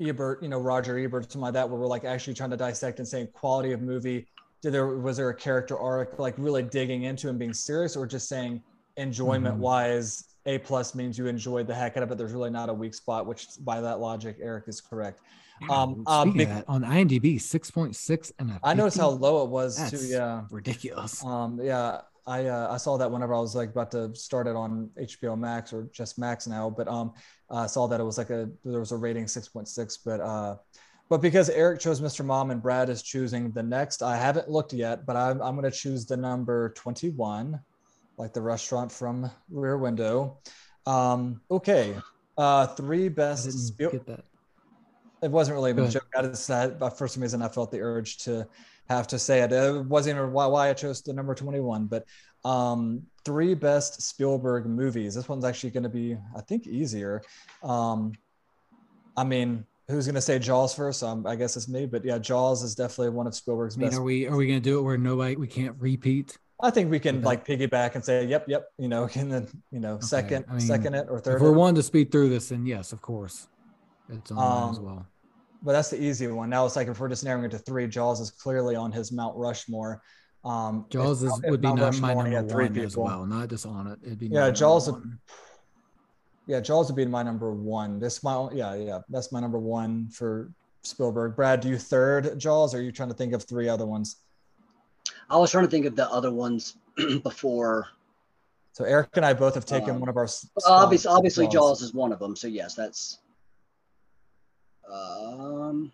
Ebert, 0.00 0.42
you 0.42 0.48
know, 0.48 0.60
Roger 0.60 0.98
Ebert, 0.98 1.24
something 1.24 1.40
like 1.40 1.54
that, 1.54 1.68
where 1.68 1.78
we're 1.78 1.86
like 1.86 2.04
actually 2.04 2.34
trying 2.34 2.50
to 2.50 2.56
dissect 2.56 2.98
and 2.98 3.08
saying 3.08 3.28
quality 3.32 3.72
of 3.72 3.80
movie. 3.80 4.26
Did 4.60 4.72
there 4.72 4.86
was 4.86 5.16
there 5.16 5.30
a 5.30 5.34
character 5.34 5.78
arc 5.78 6.18
like 6.18 6.34
really 6.38 6.62
digging 6.62 7.04
into 7.04 7.28
and 7.28 7.38
being 7.38 7.54
serious, 7.54 7.96
or 7.96 8.06
just 8.06 8.28
saying 8.28 8.62
enjoyment 8.96 9.56
wise, 9.56 10.22
mm-hmm 10.22 10.30
a 10.46 10.58
plus 10.58 10.94
means 10.94 11.16
you 11.16 11.26
enjoyed 11.26 11.66
the 11.66 11.74
heck 11.74 11.96
out 11.96 12.02
of 12.02 12.10
it. 12.10 12.18
There's 12.18 12.32
really 12.32 12.50
not 12.50 12.68
a 12.68 12.74
weak 12.74 12.94
spot, 12.94 13.26
which 13.26 13.46
by 13.60 13.80
that 13.80 14.00
logic, 14.00 14.36
Eric 14.42 14.64
is 14.68 14.80
correct. 14.80 15.20
Um, 15.70 16.02
uh, 16.06 16.24
that, 16.24 16.64
on 16.68 16.82
IMDb, 16.82 17.40
six 17.40 17.70
point 17.70 17.94
six 17.94 18.32
and 18.38 18.50
a 18.50 18.60
I 18.62 18.74
noticed 18.74 18.98
how 18.98 19.10
low 19.10 19.44
it 19.44 19.50
was 19.50 19.90
too. 19.90 20.04
Yeah, 20.04 20.42
ridiculous. 20.50 21.24
Um, 21.24 21.60
yeah, 21.62 22.00
I 22.26 22.46
uh, 22.46 22.68
I 22.70 22.76
saw 22.76 22.96
that 22.96 23.10
whenever 23.10 23.34
I 23.34 23.38
was 23.38 23.54
like 23.54 23.70
about 23.70 23.90
to 23.92 24.14
start 24.14 24.46
it 24.46 24.56
on 24.56 24.90
HBO 25.00 25.38
Max 25.38 25.72
or 25.72 25.88
just 25.92 26.18
Max 26.18 26.46
now, 26.46 26.70
but 26.70 26.88
um, 26.88 27.12
I 27.50 27.66
saw 27.66 27.86
that 27.86 28.00
it 28.00 28.04
was 28.04 28.18
like 28.18 28.30
a 28.30 28.50
there 28.64 28.80
was 28.80 28.92
a 28.92 28.96
rating 28.96 29.28
six 29.28 29.48
point 29.48 29.68
six, 29.68 29.96
but 29.96 30.20
uh, 30.20 30.56
but 31.08 31.22
because 31.22 31.50
Eric 31.50 31.80
chose 31.80 32.00
Mr. 32.00 32.24
Mom 32.24 32.50
and 32.50 32.60
Brad 32.62 32.88
is 32.88 33.02
choosing 33.02 33.52
the 33.52 33.62
next, 33.62 34.02
I 34.02 34.16
haven't 34.16 34.48
looked 34.48 34.72
yet, 34.72 35.06
but 35.06 35.16
I'm 35.16 35.40
I'm 35.40 35.54
going 35.56 35.70
to 35.70 35.76
choose 35.76 36.04
the 36.04 36.16
number 36.16 36.70
twenty 36.70 37.10
one 37.10 37.60
like 38.16 38.32
the 38.32 38.42
restaurant 38.42 38.92
from 38.92 39.30
Rear 39.50 39.78
Window. 39.78 40.38
Um, 40.86 41.40
okay, 41.50 41.96
uh, 42.36 42.66
three 42.68 43.08
best. 43.08 43.50
Spiel- 43.50 43.90
get 43.90 44.06
that. 44.06 44.24
It 45.22 45.30
wasn't 45.30 45.54
really 45.54 45.70
a 45.70 45.88
joke. 45.88 46.06
I 46.14 46.22
just 46.22 46.44
said, 46.44 46.78
but 46.78 46.98
for 46.98 47.08
some 47.08 47.22
reason, 47.22 47.40
I 47.40 47.48
felt 47.48 47.70
the 47.70 47.80
urge 47.80 48.18
to 48.18 48.46
have 48.90 49.06
to 49.08 49.18
say 49.18 49.40
it. 49.40 49.52
It 49.52 49.86
wasn't 49.86 50.18
even 50.18 50.32
why, 50.32 50.46
why 50.46 50.68
I 50.68 50.74
chose 50.74 51.00
the 51.00 51.14
number 51.14 51.34
21, 51.34 51.86
but 51.86 52.04
um, 52.44 53.02
three 53.24 53.54
best 53.54 54.02
Spielberg 54.02 54.66
movies. 54.66 55.14
This 55.14 55.26
one's 55.26 55.46
actually 55.46 55.70
going 55.70 55.84
to 55.84 55.88
be, 55.88 56.18
I 56.36 56.42
think, 56.42 56.66
easier. 56.66 57.22
Um, 57.62 58.12
I 59.16 59.24
mean, 59.24 59.64
who's 59.88 60.06
going 60.06 60.14
to 60.16 60.20
say 60.20 60.38
Jaws 60.38 60.74
first? 60.74 61.02
Um, 61.02 61.26
I 61.26 61.36
guess 61.36 61.56
it's 61.56 61.68
me, 61.68 61.86
but 61.86 62.04
yeah, 62.04 62.18
Jaws 62.18 62.62
is 62.62 62.74
definitely 62.74 63.10
one 63.10 63.26
of 63.26 63.34
Spielberg's 63.34 63.76
I 63.76 63.80
mean, 63.80 63.88
best. 63.88 64.00
Are 64.00 64.02
we 64.02 64.26
are 64.26 64.36
we 64.36 64.46
going 64.46 64.60
to 64.60 64.64
do 64.64 64.78
it 64.78 64.82
where 64.82 64.98
nobody 64.98 65.36
we 65.36 65.46
can't 65.46 65.76
repeat? 65.78 66.36
I 66.64 66.70
think 66.70 66.90
we 66.90 66.98
can 66.98 67.16
okay. 67.16 67.24
like 67.26 67.46
piggyback 67.46 67.94
and 67.94 68.02
say, 68.02 68.24
yep, 68.24 68.46
yep, 68.48 68.68
you 68.78 68.88
know, 68.88 69.06
and 69.14 69.30
then 69.30 69.48
you 69.70 69.80
know, 69.80 69.94
okay. 69.94 70.06
second, 70.06 70.46
I 70.48 70.52
mean, 70.52 70.60
second 70.60 70.94
it 70.94 71.08
or 71.10 71.20
third. 71.20 71.36
If 71.36 71.42
we're 71.42 71.52
one 71.52 71.74
to 71.74 71.82
speed 71.82 72.10
through 72.10 72.30
this, 72.30 72.48
then 72.48 72.64
yes, 72.64 72.92
of 72.92 73.02
course, 73.02 73.48
it's 74.08 74.30
on 74.30 74.62
um, 74.62 74.70
as 74.70 74.80
well. 74.80 75.06
But 75.62 75.72
that's 75.72 75.90
the 75.90 76.02
easy 76.02 76.26
one. 76.26 76.48
Now 76.50 76.64
it's 76.64 76.76
like 76.76 76.88
if 76.88 76.98
we're 76.98 77.08
just 77.08 77.22
narrowing 77.22 77.44
it 77.44 77.50
to 77.50 77.58
three, 77.58 77.86
Jaws 77.86 78.20
is 78.20 78.30
clearly 78.30 78.76
on 78.76 78.92
his 78.92 79.12
Mount 79.12 79.36
Rushmore. 79.36 80.02
Um, 80.42 80.86
Jaws 80.90 81.22
is, 81.22 81.32
would 81.44 81.60
be 81.60 81.72
not, 81.72 81.98
my 82.00 82.14
number 82.14 82.54
one 82.54 82.68
people. 82.68 82.86
as 82.86 82.96
well, 82.96 83.26
not 83.26 83.48
just 83.48 83.66
on 83.66 83.86
it. 83.86 83.98
It'd 84.02 84.18
be 84.18 84.28
yeah, 84.28 84.50
Jaws. 84.50 84.90
Would, 84.90 85.18
yeah, 86.46 86.60
Jaws 86.60 86.88
would 86.88 86.96
be 86.96 87.06
my 87.06 87.22
number 87.22 87.52
one. 87.52 87.98
This 87.98 88.22
my 88.22 88.48
yeah 88.52 88.74
yeah 88.74 88.98
that's 89.10 89.32
my 89.32 89.40
number 89.40 89.58
one 89.58 90.08
for 90.08 90.50
Spielberg. 90.82 91.36
Brad, 91.36 91.60
do 91.60 91.68
you 91.68 91.78
third 91.78 92.38
Jaws? 92.38 92.74
Or 92.74 92.78
are 92.78 92.82
you 92.82 92.92
trying 92.92 93.10
to 93.10 93.14
think 93.14 93.34
of 93.34 93.42
three 93.42 93.68
other 93.68 93.86
ones? 93.86 94.16
I 95.34 95.36
was 95.36 95.50
trying 95.50 95.64
to 95.64 95.70
think 95.70 95.84
of 95.84 95.96
the 95.96 96.08
other 96.10 96.30
ones 96.30 96.76
before. 97.24 97.88
So 98.72 98.84
Eric 98.84 99.08
and 99.14 99.26
I 99.26 99.34
both 99.34 99.56
have 99.56 99.66
taken 99.66 99.90
um, 99.90 100.00
one 100.00 100.08
of 100.08 100.16
our. 100.16 100.28
Obviously, 100.64 101.10
obviously, 101.10 101.46
Jaws. 101.46 101.80
Jaws 101.80 101.82
is 101.82 101.92
one 101.92 102.12
of 102.12 102.20
them. 102.20 102.36
So 102.36 102.46
yes, 102.46 102.76
that's. 102.76 103.18
Um. 104.90 105.90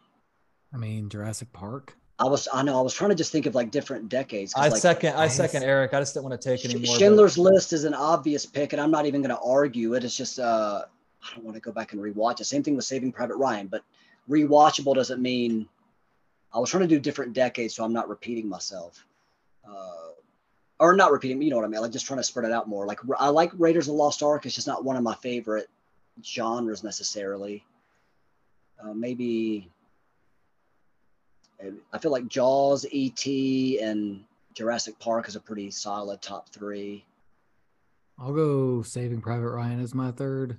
I 0.75 0.77
mean, 0.77 1.09
Jurassic 1.09 1.51
Park. 1.55 1.97
I 2.19 2.25
was, 2.25 2.49
I 2.53 2.63
know, 2.63 2.79
I 2.79 2.83
was 2.83 2.93
trying 2.93 3.09
to 3.09 3.17
just 3.17 3.33
think 3.33 3.47
of 3.47 3.55
like 3.55 3.71
different 3.71 4.11
decades. 4.11 4.53
I 4.55 4.69
like, 4.69 4.81
second, 4.81 5.15
I 5.15 5.27
second 5.29 5.63
Eric. 5.63 5.95
I 5.95 6.01
just 6.01 6.13
didn't 6.13 6.29
want 6.29 6.41
to 6.41 6.49
take 6.49 6.63
any 6.67 6.75
more. 6.75 6.99
Schindler's 6.99 7.37
but... 7.37 7.45
List 7.45 7.73
is 7.73 7.85
an 7.85 7.95
obvious 7.95 8.45
pick, 8.45 8.75
and 8.75 8.81
I'm 8.81 8.91
not 8.91 9.07
even 9.07 9.23
going 9.23 9.35
to 9.35 9.41
argue 9.41 9.95
it. 9.95 10.05
It's 10.05 10.15
just, 10.15 10.39
uh, 10.39 10.83
I 11.23 11.35
don't 11.35 11.45
want 11.47 11.55
to 11.55 11.63
go 11.63 11.73
back 11.73 11.95
and 11.95 12.03
rewatch 12.03 12.41
it. 12.41 12.45
Same 12.45 12.63
thing 12.63 12.77
with 12.77 12.85
Saving 12.85 13.11
Private 13.11 13.37
Ryan, 13.37 13.69
but 13.69 13.83
rewatchable 14.29 14.95
doesn't 14.95 15.23
mean. 15.23 15.67
I 16.53 16.59
was 16.59 16.69
trying 16.69 16.83
to 16.83 16.89
do 16.89 17.01
different 17.01 17.33
decades, 17.33 17.75
so 17.75 17.85
I'm 17.85 17.95
not 17.95 18.09
repeating 18.11 18.47
myself. 18.47 19.07
Uh, 19.71 20.11
or 20.81 20.97
not 20.97 21.13
repeating, 21.13 21.41
you 21.43 21.51
know 21.51 21.57
what 21.57 21.65
I 21.65 21.69
mean? 21.69 21.81
Like 21.81 21.93
just 21.93 22.07
trying 22.07 22.19
to 22.19 22.25
spread 22.25 22.47
it 22.47 22.53
out 22.53 22.69
more. 22.69 22.87
Like 22.87 23.01
I 23.19 23.29
like 23.29 23.53
Raiders 23.59 23.87
of 23.87 23.93
the 23.93 23.99
Lost 23.99 24.23
Ark. 24.23 24.47
It's 24.47 24.55
just 24.55 24.67
not 24.67 24.85
one 24.85 24.97
of 24.97 25.03
my 25.03 25.15
favorite 25.15 25.69
genres 26.25 26.83
necessarily. 26.83 27.65
Uh, 28.83 28.95
maybe 28.95 29.71
I 31.93 31.99
feel 31.99 32.11
like 32.11 32.29
Jaws, 32.29 32.87
E.T., 32.91 33.81
and 33.81 34.25
Jurassic 34.55 34.99
Park 34.99 35.29
is 35.29 35.37
a 35.37 35.41
pretty 35.41 35.71
solid 35.71 36.23
top 36.23 36.49
three. 36.49 37.05
I'll 38.19 38.33
go 38.33 38.83
Saving 38.83 39.21
Private 39.21 39.51
Ryan 39.51 39.81
as 39.81 39.95
my 39.95 40.11
third. 40.11 40.59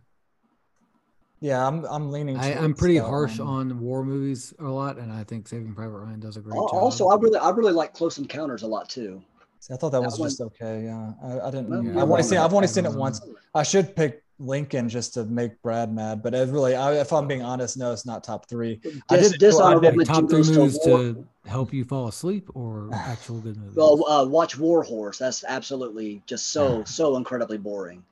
Yeah, 1.42 1.68
I'm 1.68 1.84
I'm 1.86 2.12
leaning. 2.12 2.38
I, 2.38 2.52
am 2.52 2.76
pretty 2.76 2.98
harsh 2.98 3.40
on 3.40 3.80
war 3.80 4.06
movies 4.06 4.54
a 4.60 4.64
lot, 4.66 5.00
and 5.00 5.12
I 5.12 5.24
think 5.24 5.48
Saving 5.48 5.74
Private 5.74 5.98
Ryan 5.98 6.20
does 6.20 6.38
a 6.38 6.40
great 6.40 6.56
also, 6.56 6.76
job. 6.76 6.84
Also, 6.84 7.08
I 7.10 7.16
really 7.16 7.40
I 7.40 7.50
really 7.50 7.74
like 7.74 7.94
Close 7.94 8.20
Encounters 8.20 8.62
a 8.62 8.68
lot 8.68 8.88
too. 8.90 9.22
See, 9.60 9.74
I 9.74 9.78
thought 9.78 9.92
that, 9.92 10.02
that 10.02 10.06
was 10.06 10.20
one, 10.20 10.30
just 10.30 10.42
okay. 10.42 10.84
Yeah, 10.86 11.14
I, 11.24 11.48
I 11.48 11.52
didn't. 11.52 11.84
Yeah, 11.84 12.02
I've 12.02 12.10
only 12.10 12.22
seen 12.22 12.38
I've 12.38 12.54
only 12.54 12.68
seen 12.68 12.86
it 12.86 12.94
once. 12.94 13.22
I 13.56 13.64
should 13.64 13.96
pick 13.96 14.24
Lincoln 14.38 14.88
just 14.88 15.16
to 15.16 15.26
make 15.26 15.60
Brad 15.64 15.94
mad, 15.94 16.22
but 16.22 16.36
it 16.36 16.50
really, 16.50 16.76
I, 16.76 16.94
if 17.00 17.12
I'm 17.12 17.28
being 17.28 17.42
honest, 17.42 17.76
no, 17.78 17.92
it's 17.92 18.06
not 18.06 18.24
top 18.24 18.48
three. 18.48 18.80
I 19.10 19.18
Dis- 19.18 19.32
did- 19.32 19.40
dishonorable 19.40 19.88
I 19.88 19.92
did- 19.92 20.06
Top 20.08 20.30
three 20.30 20.40
goes 20.40 20.50
to 20.50 20.60
movies 20.60 20.80
to 20.86 21.28
help 21.46 21.74
you 21.74 21.86
fall 21.86 22.08
asleep 22.08 22.50
or 22.54 22.90
actual 22.94 23.40
good 23.40 23.58
movies? 23.58 23.76
Well, 23.76 24.08
uh, 24.08 24.26
watch 24.26 24.58
War 24.58 24.84
Horse. 24.84 25.18
That's 25.18 25.44
absolutely 25.44 26.22
just 26.26 26.50
so 26.50 26.84
so 26.84 27.18
incredibly 27.18 27.58
boring. 27.58 28.04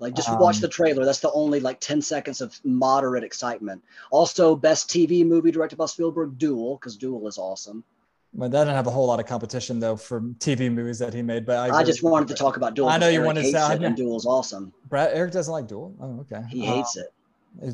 Like 0.00 0.14
just 0.14 0.28
watch 0.40 0.56
Um, 0.56 0.60
the 0.62 0.68
trailer. 0.68 1.04
That's 1.04 1.20
the 1.20 1.30
only 1.32 1.60
like 1.60 1.78
ten 1.78 2.00
seconds 2.02 2.40
of 2.40 2.58
moderate 2.64 3.22
excitement. 3.22 3.82
Also, 4.10 4.56
best 4.56 4.88
TV 4.88 5.24
movie 5.26 5.50
directed 5.50 5.76
by 5.76 5.86
Spielberg, 5.86 6.38
Duel, 6.38 6.76
because 6.76 6.96
Duel 6.96 7.28
is 7.28 7.36
awesome. 7.38 7.84
But 8.32 8.50
that 8.52 8.60
didn't 8.64 8.76
have 8.76 8.86
a 8.86 8.90
whole 8.90 9.06
lot 9.06 9.20
of 9.20 9.26
competition 9.26 9.78
though 9.78 9.96
for 9.96 10.20
TV 10.20 10.72
movies 10.72 10.98
that 11.00 11.12
he 11.12 11.20
made. 11.20 11.44
But 11.44 11.58
I, 11.58 11.64
I, 11.64 11.80
agree 11.80 11.84
just 11.84 12.02
wanted 12.02 12.28
to 12.28 12.34
talk 12.34 12.56
about 12.56 12.74
Duel. 12.74 12.88
I 12.88 12.96
know 12.96 13.08
you 13.08 13.16
Eric 13.18 13.26
wanted 13.26 13.40
to 13.42 13.46
hates 13.48 13.66
say- 13.66 13.74
it, 13.74 13.82
and 13.82 13.94
Duel's 13.96 14.24
awesome. 14.24 14.72
Brad 14.88 15.10
Eric 15.12 15.32
doesn't 15.32 15.52
like 15.52 15.66
Duel. 15.68 15.94
Oh, 16.00 16.20
okay. 16.20 16.42
He 16.48 16.66
Uh, 16.66 16.74
hates 16.76 16.96
it. 16.96 17.12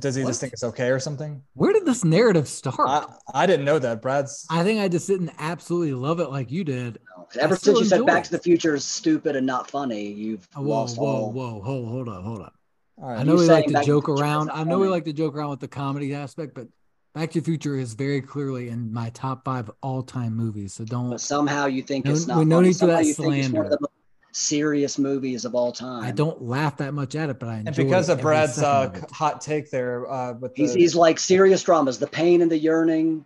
Does 0.00 0.14
he 0.14 0.22
What? 0.22 0.30
just 0.30 0.40
think 0.40 0.54
it's 0.54 0.64
okay 0.64 0.88
or 0.88 0.98
something? 0.98 1.42
Where 1.52 1.74
did 1.74 1.84
this 1.84 2.02
narrative 2.02 2.48
start? 2.48 2.76
I, 2.80 3.04
I 3.34 3.46
didn't 3.46 3.66
know 3.66 3.78
that. 3.78 4.00
Brad's. 4.00 4.46
I 4.50 4.64
think 4.64 4.80
I 4.80 4.88
just 4.88 5.06
didn't 5.06 5.32
absolutely 5.38 5.92
love 5.92 6.18
it 6.18 6.30
like 6.30 6.50
you 6.50 6.64
did. 6.64 6.98
No, 7.26 7.32
'cause 7.32 7.42
Ever 7.42 7.56
since 7.56 7.78
you 7.80 7.84
said 7.84 8.06
Back 8.06 8.22
it. 8.22 8.26
to 8.26 8.30
the 8.32 8.38
Future 8.38 8.74
is 8.74 8.84
stupid 8.84 9.36
and 9.36 9.46
not 9.46 9.70
funny, 9.70 10.06
you've 10.12 10.48
Oh, 10.56 10.62
Whoa, 10.62 10.68
lost 10.68 10.98
whoa, 10.98 11.06
all. 11.06 11.32
whoa, 11.32 11.60
hold, 11.62 11.88
hold 11.88 12.08
up, 12.08 12.22
hold 12.22 12.40
up. 12.40 12.54
All 13.02 13.08
right. 13.10 13.18
I 13.20 13.22
know 13.24 13.34
You 13.34 13.40
we 13.40 13.46
like 13.46 13.66
to 13.66 13.72
Back 13.74 13.82
to 13.82 13.86
joke 13.86 14.08
around. 14.08 14.50
I 14.50 14.64
know 14.64 14.78
we 14.78 14.88
like 14.88 15.04
to 15.04 15.12
joke 15.12 15.34
around 15.36 15.50
with 15.50 15.60
the 15.60 15.68
comedy 15.68 16.14
aspect, 16.14 16.54
but 16.54 16.68
Back 17.14 17.30
to 17.32 17.40
the 17.40 17.44
Future 17.44 17.78
is 17.78 17.94
very 17.94 18.20
clearly 18.20 18.68
in 18.68 18.92
my 18.92 19.10
top 19.10 19.44
five 19.44 19.70
all-time 19.82 20.34
movies. 20.36 20.74
So 20.74 20.84
don't. 20.84 21.10
But 21.10 21.20
somehow 21.20 21.66
you 21.66 21.82
think 21.82 22.04
No- 22.04 22.12
it's 22.12 22.26
not. 22.26 22.38
we- 22.38 22.44
no 22.44 22.56
funny. 22.56 22.68
need 22.68 22.76
for 22.76 22.86
that 22.86 23.04
you 23.04 23.12
think 23.14 23.34
it's 23.36 23.48
one 23.48 23.66
of 23.66 23.68
slander. 23.68 23.68
the 23.70 23.78
most 23.80 23.90
serious 24.32 24.98
movies 24.98 25.44
of 25.46 25.54
all 25.54 25.72
time. 25.72 26.04
I 26.04 26.10
don't 26.10 26.42
laugh 26.42 26.76
that 26.78 26.92
much 26.94 27.14
at 27.16 27.30
it, 27.30 27.38
but 27.40 27.48
I 27.48 27.56
enjoy 27.58 27.68
and 27.68 27.76
because 27.76 28.08
it 28.08 28.12
of 28.14 28.20
Brad's 28.20 28.58
uh, 28.62 28.90
of 29.02 29.10
hot 29.10 29.40
take 29.40 29.70
there, 29.70 30.10
uh, 30.10 30.34
with 30.34 30.54
the, 30.54 30.62
He's, 30.62 30.74
he's 30.74 30.94
like 30.94 31.18
serious 31.18 31.62
dramas, 31.62 31.98
the 31.98 32.06
pain 32.06 32.40
and 32.42 32.50
the 32.50 32.58
yearning. 32.58 33.24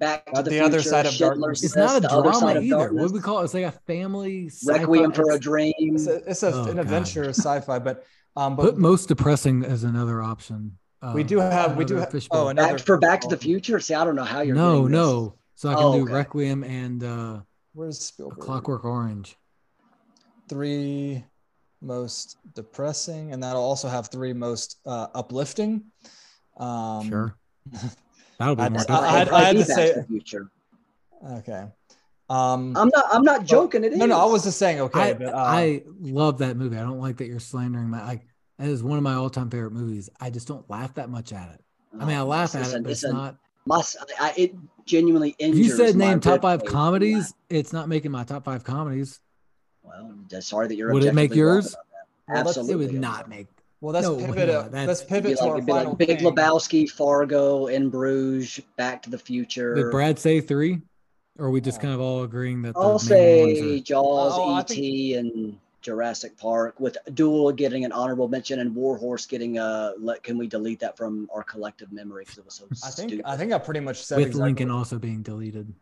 Back 0.00 0.26
to 0.32 0.42
the, 0.42 0.50
the 0.50 0.60
other 0.60 0.78
Future, 0.78 0.88
side 0.88 1.06
of 1.06 1.12
Schindler's 1.12 1.60
darkness. 1.60 1.64
it's 1.64 1.76
not 1.76 1.96
a 2.04 2.08
drama 2.08 2.34
side 2.34 2.56
of 2.56 2.64
either. 2.64 2.76
What 2.76 2.82
darkness, 2.84 3.10
do 3.12 3.14
we 3.18 3.20
call 3.20 3.40
it? 3.40 3.44
It's 3.44 3.54
like 3.54 3.64
a 3.64 3.72
family 3.86 4.50
Requiem 4.66 5.12
sci-fi- 5.12 5.22
for 5.22 5.30
a 5.32 5.38
Dream. 5.38 5.74
it's 5.78 6.06
a, 6.06 6.16
it's, 6.30 6.42
a, 6.42 6.52
Oh, 6.54 6.60
an 6.64 6.76
God. 6.76 6.78
adventure 6.78 7.28
sci-fi, 7.28 7.78
but 7.78 8.04
um, 8.34 8.56
but 8.56 8.62
Put 8.62 8.78
most 8.78 9.06
depressing 9.08 9.62
as 9.64 9.84
another 9.84 10.22
option. 10.22 10.78
we 11.14 11.22
Uh, 11.22 11.26
do 11.26 11.38
have 11.38 11.76
we 11.76 11.84
do 11.84 11.96
have 11.96 12.10
fishbowl. 12.10 12.46
oh 12.46 12.48
another 12.48 12.74
Back 12.78 12.86
for 12.86 12.98
Back 12.98 13.20
to 13.22 13.28
the. 13.28 13.36
Future. 13.36 13.78
See, 13.78 13.92
I 13.94 14.04
don't 14.04 14.16
know 14.16 14.24
how 14.24 14.40
you're. 14.40 14.56
no, 14.56 14.72
getting 14.82 14.84
this. 14.86 14.92
no. 14.92 15.34
So 15.54 15.68
I 15.68 15.74
can 15.74 15.84
Oh, 15.84 15.92
do 15.98 16.02
okay. 16.04 16.12
Requiem 16.14 16.64
and 16.64 17.04
uh, 17.04 17.40
Where's 17.74 17.98
Spielberg? 18.00 18.38
Clockwork 18.38 18.84
Orange. 18.86 19.36
Three 20.48 21.24
most 21.82 22.38
depressing, 22.54 23.32
and 23.32 23.42
that'll 23.42 23.62
also 23.62 23.88
have 23.88 24.08
three 24.08 24.32
most 24.32 24.78
uh, 24.86 25.08
uplifting. 25.14 25.84
Um, 26.56 27.08
Sure. 27.08 27.36
That'll 28.40 28.56
be 28.56 28.62
I'd- 28.62 28.72
more 28.72 28.80
I- 28.80 28.84
difficult. 28.84 29.04
I'd- 29.12 29.28
It 29.28 29.32
might 29.32 29.44
had 29.44 29.56
be 29.56 29.62
to 29.62 29.64
say- 29.66 29.92
to 29.94 30.00
the 30.00 30.06
Future. 30.06 30.50
Okay. 31.30 31.66
Um, 32.30 32.76
I'm 32.76 32.88
not. 32.94 33.04
I'm 33.12 33.22
not 33.22 33.44
joking. 33.44 33.84
It 33.84 33.92
no, 33.96 34.06
no, 34.06 34.16
I 34.18 34.24
was 34.24 34.44
just 34.44 34.56
saying. 34.58 34.80
Okay, 34.80 35.10
I, 35.10 35.12
but, 35.14 35.34
uh, 35.34 35.36
I 35.36 35.82
love 36.00 36.38
that 36.38 36.56
movie. 36.56 36.76
I 36.78 36.82
don't 36.82 37.00
like 37.00 37.16
that 37.18 37.26
you're 37.26 37.40
slandering 37.40 37.88
my 37.90 38.04
like 38.06 38.26
that 38.58 38.68
is 38.68 38.82
one 38.82 38.96
of 38.98 39.02
my 39.04 39.14
all-time 39.14 39.50
favorite 39.50 39.72
movies. 39.72 40.08
I 40.20 40.30
just 40.30 40.46
don't 40.48 40.68
laugh 40.70 40.94
that 40.94 41.10
much 41.10 41.32
at 41.32 41.50
it. 41.54 41.60
I 42.00 42.04
mean, 42.04 42.16
I 42.16 42.20
Oh, 42.20 42.26
laugh 42.26 42.54
it's 42.54 42.72
at 42.72 42.76
it, 42.78 42.82
but 42.84 42.92
it's 42.92 43.02
a- 43.04 43.12
not. 43.12 43.36
My, 43.66 43.82
I, 44.18 44.32
it 44.36 44.54
genuinely 44.86 45.30
If 45.38 45.48
injures. 45.48 45.66
you 45.66 45.76
said 45.76 45.96
my 45.96 46.06
name 46.06 46.20
top 46.20 46.40
five 46.40 46.60
cage. 46.62 46.70
comedies, 46.70 47.34
it's 47.50 47.72
not 47.74 47.88
making 47.88 48.10
my 48.12 48.24
top 48.24 48.44
five 48.44 48.64
comedies. 48.64 49.20
Well, 49.82 50.14
just 50.28 50.48
sorry 50.48 50.68
that 50.68 50.76
you're. 50.76 50.92
Would 50.94 51.04
it 51.04 51.14
make 51.14 51.34
yours? 51.34 51.74
about 51.74 51.84
that. 52.28 52.44
Well, 52.46 52.54
let's- 52.54 52.68
It 52.70 52.76
would 52.76 52.94
not 52.94 53.28
make. 53.28 53.48
Well, 53.80 53.94
let's 53.94 54.06
no, 54.06 54.16
pivot. 54.16 54.48
not. 54.48 54.48
uh, 54.48 54.62
That's- 54.68 54.86
let's 54.88 55.04
pivot 55.04 55.38
to 55.38 55.44
like, 55.44 55.52
our 55.52 55.62
final 55.62 55.90
like 55.90 55.98
Big 55.98 56.18
thing. 56.18 56.26
Lebowski, 56.26 56.88
Fargo, 56.90 57.66
In 57.68 57.88
Bruges, 57.88 58.60
Back 58.76 59.02
to 59.02 59.10
the 59.10 59.18
Future. 59.18 59.74
Did 59.74 59.90
Brad 59.90 60.18
say 60.18 60.40
three? 60.40 60.80
Or 61.38 61.46
are 61.46 61.50
we 61.50 61.62
just 61.62 61.80
kind 61.80 61.94
of 61.94 62.00
all 62.00 62.22
agreeing 62.22 62.60
that 62.62 62.76
I'll 62.76 62.82
main 62.82 62.92
ones 62.92 63.08
say 63.08 63.78
are 63.78 63.80
Jaws, 63.80 64.32
Oh, 64.36 64.54
I 64.54 64.60
E.T., 64.60 65.14
and 65.14 65.58
Jurassic 65.80 66.36
Park, 66.36 66.78
with 66.78 66.98
Duel 67.14 67.50
getting 67.52 67.86
an 67.86 67.92
honorable 67.92 68.28
mention 68.28 68.60
and 68.60 68.74
Warhorse 68.74 69.24
getting 69.26 69.56
a. 69.56 69.94
Let, 69.98 70.22
can 70.22 70.36
we 70.36 70.46
delete 70.46 70.80
that 70.80 70.98
from 70.98 71.30
our 71.34 71.42
collective 71.42 71.90
memory 71.92 72.24
because 72.24 72.36
it 72.38 72.44
was 72.44 72.54
so 72.54 72.66
I 72.86 72.90
think 72.90 73.08
stupid? 73.10 73.24
I 73.24 73.38
think 73.38 73.52
I 73.52 73.58
pretty 73.58 73.80
much 73.80 74.02
said 74.04 74.18
with 74.18 74.26
exactly 74.26 74.44
Lincoln 74.48 74.70
also 74.70 74.98
being 74.98 75.22
deleted? 75.22 75.72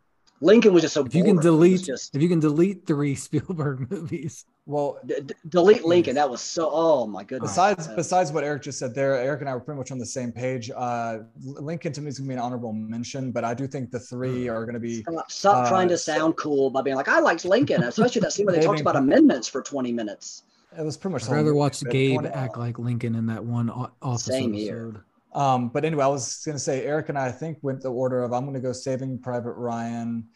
Lincoln 0.41 0.73
was 0.73 0.83
just 0.83 0.95
so. 0.95 1.05
If 1.05 1.17
you 1.17 1.25
can 1.25 1.35
boring. 1.37 1.49
It 1.49 1.51
was 1.51 1.81
delete, 1.81 1.83
just 1.83 2.15
if 2.15 2.23
you 2.23 2.29
can 2.29 2.39
delete 2.39 2.87
three 2.87 3.15
Spielberg 3.17 3.91
movies, 3.91 4.45
Well, 4.69 4.99
d- 5.07 5.15
d- 5.25 5.35
delete 5.49 5.87
Lincoln. 5.87 6.15
That 6.15 6.29
was 6.29 6.43
so. 6.43 6.69
Oh 6.71 7.07
my 7.07 7.25
goodness. 7.25 7.51
besides 7.53 7.89
besides 7.89 8.33
what 8.33 8.45
Eric 8.45 8.63
just 8.65 8.79
said 8.79 8.95
there, 8.95 9.15
Eric 9.15 9.41
and 9.41 9.49
I 9.49 9.55
were 9.55 9.61
pretty 9.61 9.79
much 9.79 9.91
on 9.91 9.97
the 9.97 10.05
same 10.05 10.31
page. 10.31 10.71
Uh, 10.77 11.21
Lincoln 11.43 11.91
to 11.95 12.03
me 12.03 12.09
is 12.09 12.19
gonna 12.19 12.29
be 12.29 12.35
an 12.35 12.41
honorable 12.41 12.75
mention, 12.75 13.33
but 13.33 13.45
I 13.45 13.55
do 13.55 13.67
think 13.67 13.91
the 13.91 13.99
three 13.99 14.47
are 14.47 14.67
gonna 14.67 14.79
be. 14.79 15.01
Stop, 15.05 15.31
stop 15.31 15.67
Uh, 15.67 15.69
trying 15.71 15.89
to 15.89 15.97
sound 15.97 16.37
cool 16.37 16.69
by 16.69 16.83
being 16.83 16.97
like, 16.97 17.09
I 17.09 17.19
liked 17.19 17.47
Lincoln, 17.47 17.83
especially 17.83 18.21
that 18.21 18.35
scene 18.35 18.45
where 18.45 18.55
they 18.55 18.61
talked 18.65 18.81
about 18.83 18.97
amendments 19.05 19.49
for 19.49 19.63
20 19.63 19.91
minutes. 19.91 20.43
It 20.79 20.85
was 20.85 20.99
pretty 20.99 21.15
much. 21.15 21.25
I'd 21.25 21.31
rather 21.31 21.45
movie, 21.45 21.59
watch 21.59 21.83
Gabe 21.85 22.27
act 22.27 22.59
like 22.59 22.79
Lincoln 22.79 23.15
in 23.15 23.25
that 23.29 23.43
one 23.43 23.71
office 24.03 24.27
Same 24.27 24.53
here. 24.53 25.03
Um, 25.35 25.71
but 25.71 25.87
anyway, 25.87 26.05
I 26.05 26.09
was 26.09 26.43
gonna 26.45 26.59
say 26.59 26.85
Eric 26.85 27.09
and 27.09 27.19
I, 27.19 27.29
I 27.29 27.33
think 27.33 27.57
went 27.63 27.81
the 27.81 27.91
order 27.91 28.23
of 28.23 28.35
I'm 28.35 28.45
gonna 28.45 28.61
go 28.61 28.73
Saving 28.73 29.19
Private 29.19 29.53
Ryan, 29.53 30.29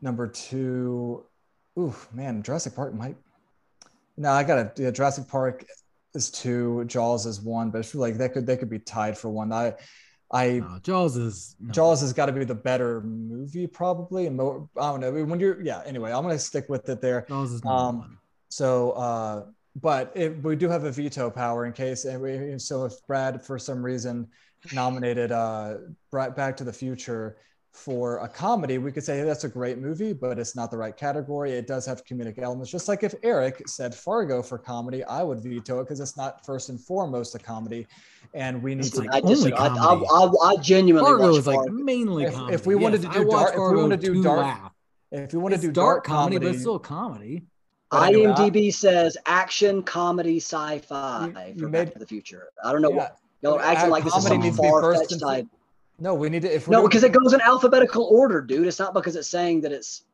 number 0.00 0.28
two. 0.28 1.24
Ooh, 1.76 1.92
man, 2.12 2.40
Jurassic 2.40 2.76
Park 2.76 2.94
might. 2.94 3.16
No, 4.16 4.30
I 4.30 4.44
gotta. 4.44 4.72
Yeah, 4.76 4.90
Jurassic 4.90 5.28
Park 5.28 5.64
is 6.14 6.30
two, 6.30 6.84
Jaws 6.84 7.26
is 7.26 7.40
one, 7.40 7.70
but 7.70 7.78
it's 7.78 7.94
really 7.94 8.10
like 8.10 8.18
that 8.18 8.32
could 8.32 8.46
they 8.46 8.56
could 8.56 8.70
be 8.70 8.78
tied 8.78 9.18
for 9.18 9.28
one. 9.28 9.52
I, 9.52 9.74
I 10.32 10.60
No, 10.60 10.78
Jaws 10.82 11.16
is 11.16 11.56
no. 11.60 11.72
Jaws 11.72 12.00
has 12.00 12.12
got 12.12 12.26
to 12.26 12.32
be 12.32 12.44
the 12.44 12.54
better 12.54 13.00
movie 13.00 13.66
probably, 13.66 14.26
and 14.26 14.36
more, 14.36 14.68
I 14.76 14.90
don't 14.90 15.00
know 15.00 15.24
when 15.24 15.40
you're 15.40 15.60
yeah. 15.60 15.82
Anyway, 15.84 16.12
I'm 16.12 16.22
gonna 16.22 16.38
stick 16.38 16.68
with 16.68 16.88
it 16.88 17.00
there. 17.00 17.26
Jaws 17.28 17.52
is 17.52 17.62
Um, 17.64 17.98
one. 17.98 18.18
So, 18.48 18.92
uh, 18.92 19.46
but 19.80 20.12
it, 20.14 20.40
we 20.42 20.54
do 20.54 20.68
have 20.68 20.84
a 20.84 20.90
veto 20.92 21.28
power 21.30 21.66
in 21.66 21.72
case, 21.72 22.04
and 22.04 22.20
we, 22.20 22.58
so 22.58 22.84
if 22.84 22.94
Brad 23.08 23.44
for 23.44 23.58
some 23.58 23.84
reason 23.84 24.28
nominated 24.72 25.32
uh, 25.32 25.78
Brad 26.10 26.36
Back 26.36 26.56
to 26.58 26.64
the 26.64 26.72
Future 26.72 27.36
for 27.74 28.18
a 28.18 28.28
comedy, 28.28 28.78
we 28.78 28.92
could 28.92 29.02
say 29.02 29.16
hey, 29.18 29.24
that's 29.24 29.42
a 29.42 29.48
great 29.48 29.78
movie, 29.78 30.12
but 30.12 30.38
it's 30.38 30.54
not 30.54 30.70
the 30.70 30.76
right 30.78 30.96
category. 30.96 31.50
It 31.52 31.66
does 31.66 31.84
have 31.86 32.04
comedic 32.04 32.38
elements. 32.38 32.70
Just 32.70 32.86
like 32.86 33.02
if 33.02 33.16
Eric 33.24 33.68
said 33.68 33.92
Fargo 33.94 34.42
for 34.42 34.58
comedy, 34.58 35.02
I 35.04 35.24
would 35.24 35.40
veto 35.40 35.80
it 35.80 35.84
because 35.84 35.98
it's 35.98 36.16
not 36.16 36.46
first 36.46 36.68
and 36.68 36.80
foremost 36.80 37.34
a 37.34 37.38
comedy, 37.40 37.86
and 38.32 38.62
we 38.62 38.76
need 38.76 38.86
It's 38.86 38.94
to. 38.94 39.00
like 39.00 39.10
I, 39.12 39.20
just, 39.28 39.42
only 39.42 39.52
I, 39.54 39.66
I, 39.66 39.68
comedy. 39.76 40.06
I, 40.08 40.30
I 40.50 40.56
genuinely 40.62 41.10
Fargo 41.10 41.34
is 41.34 41.46
like 41.48 41.56
Fargo. 41.56 41.72
mainly 41.72 42.24
If- 42.24 42.30
if 42.32 42.36
comedy. 42.38 42.62
we 42.68 42.74
wanted 42.76 43.02
to 43.02 43.08
do 43.08 43.20
I 43.22 43.24
watch 43.24 43.30
dark- 43.30 43.48
if 43.48 43.54
we 43.54 43.58
Fargo 43.58 43.80
wanted 43.82 44.00
to 44.00 44.06
do 44.14 44.22
dark 44.22 44.38
laugh. 44.38 44.72
if 45.10 45.32
we 45.32 45.38
want 45.40 45.54
to 45.56 45.60
do 45.60 45.72
dark 45.72 45.74
dark 45.74 46.04
comedy, 46.04 46.38
but 46.38 46.46
it's 46.48 46.60
still 46.60 46.78
comedy. 46.78 47.42
but 47.90 48.02
anyway, 48.08 48.26
I- 48.30 48.34
IMDb 48.50 48.72
says 48.72 49.16
action, 49.26 49.82
comedy, 49.82 50.36
sci-fi 50.36 51.26
You- 51.48 51.54
you 51.54 51.60
for 51.60 51.68
made- 51.68 51.84
Back 51.86 51.92
to 51.94 51.98
the 51.98 52.06
Future. 52.06 52.50
I 52.64 52.70
don't 52.72 52.82
know. 52.82 52.92
yeah, 52.92 53.08
Y'all 53.42 53.54
are 53.54 53.62
acting 53.62 53.90
like 53.90 54.04
this 54.04 54.14
is 54.14 54.24
comedy 54.28 54.34
some 54.36 54.42
needs 54.42 54.56
to 54.58 54.62
far-fetched 54.62 55.12
and 55.12 55.20
type. 55.20 55.46
No, 55.98 56.14
we 56.14 56.28
need 56.28 56.42
to. 56.42 56.54
If 56.54 56.66
we're 56.68 56.72
No, 56.72 56.78
doing- 56.80 56.88
because 56.90 57.04
it 57.04 57.12
goes 57.12 57.32
in 57.32 57.40
alphabetical 57.40 58.04
order, 58.04 58.40
dude. 58.40 58.66
It's 58.66 58.78
not 58.78 58.94
because 58.94 59.16
it's 59.16 59.28
saying 59.28 59.60
that 59.62 59.72
it's. 59.72 60.04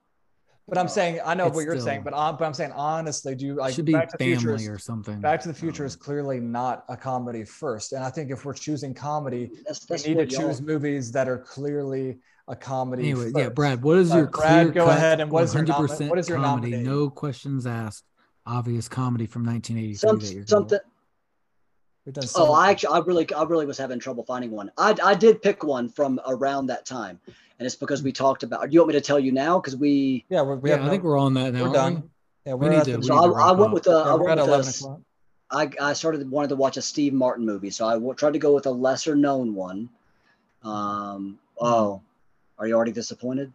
But 0.69 0.79
I'm 0.79 0.87
saying 0.89 1.19
I 1.25 1.35
know 1.35 1.47
It's 1.47 1.57
what 1.57 1.65
you're 1.65 1.81
saying, 1.81 2.03
still- 2.03 2.13
but 2.13 2.17
uh, 2.17 2.33
but 2.33 2.45
I'm 2.45 2.55
saying 2.55 2.71
honestly, 2.73 3.35
do 3.35 3.45
you 3.45 3.55
like 3.55 3.75
should 3.75 3.87
be 3.87 3.93
Back 3.93 4.09
to 4.11 4.17
the 4.19 4.25
Future? 4.25 4.41
family 4.51 4.63
Is, 4.65 4.69
or 4.69 4.79
something. 4.79 5.21
Back 5.21 5.41
to 5.41 5.49
the 5.49 5.55
Future 5.55 5.83
Um, 5.83 5.87
is 5.89 5.97
clearly 5.97 6.39
not 6.39 6.85
a 6.89 6.97
comedy 6.97 7.45
first, 7.45 7.93
and 7.93 8.05
I 8.05 8.11
think 8.11 8.31
if 8.31 8.45
we're 8.45 8.53
choosing 8.55 8.95
comedy, 8.95 9.51
That's, 9.67 9.81
that's 9.87 10.07
we 10.07 10.15
need 10.15 10.31
to 10.31 10.37
choose 10.37 10.63
movies 10.63 11.11
that 11.13 11.29
are 11.29 11.39
clearly 11.39 12.19
a 12.47 12.55
comedy. 12.55 13.11
Anyway, 13.11 13.33
yeah. 13.35 13.49
Brad, 13.49 13.83
what 13.83 13.97
is 13.99 14.13
Uh, 14.13 14.19
your 14.19 14.27
Brad, 14.29 14.67
clear 14.67 14.73
go 14.75 14.85
cut, 14.87 14.97
ahead 14.99 15.21
and 15.21 15.31
what 15.33 15.43
is 15.45 15.55
your 15.55 15.65
nomi- 15.65 15.89
100% 15.89 16.09
what 16.11 16.19
is 16.21 16.29
your 16.29 16.39
comedy, 16.39 16.71
nominee? 16.71 16.89
no 16.89 17.11
questions 17.11 17.67
asked, 17.67 18.05
obvious 18.47 18.89
comedy 18.89 19.27
from 19.27 19.45
1983 19.45 19.97
Some, 19.97 20.19
that 20.21 20.33
you're 20.35 20.47
something. 20.47 20.79
We've 22.11 22.29
done 22.29 22.29
Oh, 22.35 22.53
I 22.53 22.71
actually, 22.71 22.93
I 22.95 22.99
really, 23.05 23.33
I 23.35 23.45
really 23.45 23.67
was 23.67 23.79
having 23.79 24.01
trouble 24.01 24.25
finding 24.25 24.51
one. 24.51 24.73
I, 24.77 24.97
I 25.03 25.15
did 25.15 25.41
pick 25.43 25.63
one 25.63 25.89
from 25.89 26.21
around 26.27 26.67
that 26.67 26.85
time, 26.85 27.21
and 27.27 27.67
it's 27.67 27.77
because 27.77 28.03
we 28.03 28.11
talked 28.11 28.43
about. 28.43 28.63
Do 28.63 28.69
you 28.75 28.81
want 28.81 28.89
me 28.89 28.95
to 28.95 29.01
tell 29.01 29.21
you 29.21 29.31
now? 29.31 29.61
Because 29.61 29.77
we, 29.77 30.25
yeah, 30.29 30.43
we're, 30.43 30.57
we 30.57 30.71
yeah, 30.71 30.77
have 30.77 30.83
I 30.83 30.87
no- 30.87 30.91
think 30.91 31.05
we're 31.05 31.19
on 31.19 31.35
that 31.35 31.53
now. 31.55 31.67
we're 31.69 31.73
done. 31.73 32.11
Yeah, 32.45 32.55
We 32.55 32.67
we're 32.69 32.75
need 32.75 32.85
to- 32.85 32.93
the- 32.93 32.99
we 32.99 33.05
so 33.05 33.15
need 33.15 33.21
I, 33.21 33.27
to 33.29 33.35
I 33.35 33.53
went 33.53 33.73
with 33.73 33.83
the, 33.85 33.91
yeah, 33.93 33.97
I 34.13 34.15
went 34.15 34.41
with 34.41 34.49
11 34.49 34.67
the, 34.67 34.79
o'clock. 34.79 35.01
I, 35.53 35.71
I 35.91 35.93
started 35.93 36.29
wanted 36.29 36.49
to 36.49 36.57
watch 36.57 36.77
a 36.77 36.83
Steve 36.83 37.13
Martin 37.13 37.47
movie, 37.47 37.71
so 37.71 37.87
I 37.87 37.93
w- 37.95 38.15
tried 38.15 38.33
to 38.33 38.39
go 38.41 38.55
with 38.55 38.67
a 38.67 38.71
lesser 38.71 39.15
known 39.15 39.55
one. 39.55 39.89
Um, 40.65 41.39
oh, 41.61 42.01
are 42.59 42.67
you 42.67 42.75
already 42.75 42.93
disappointed? 42.93 43.53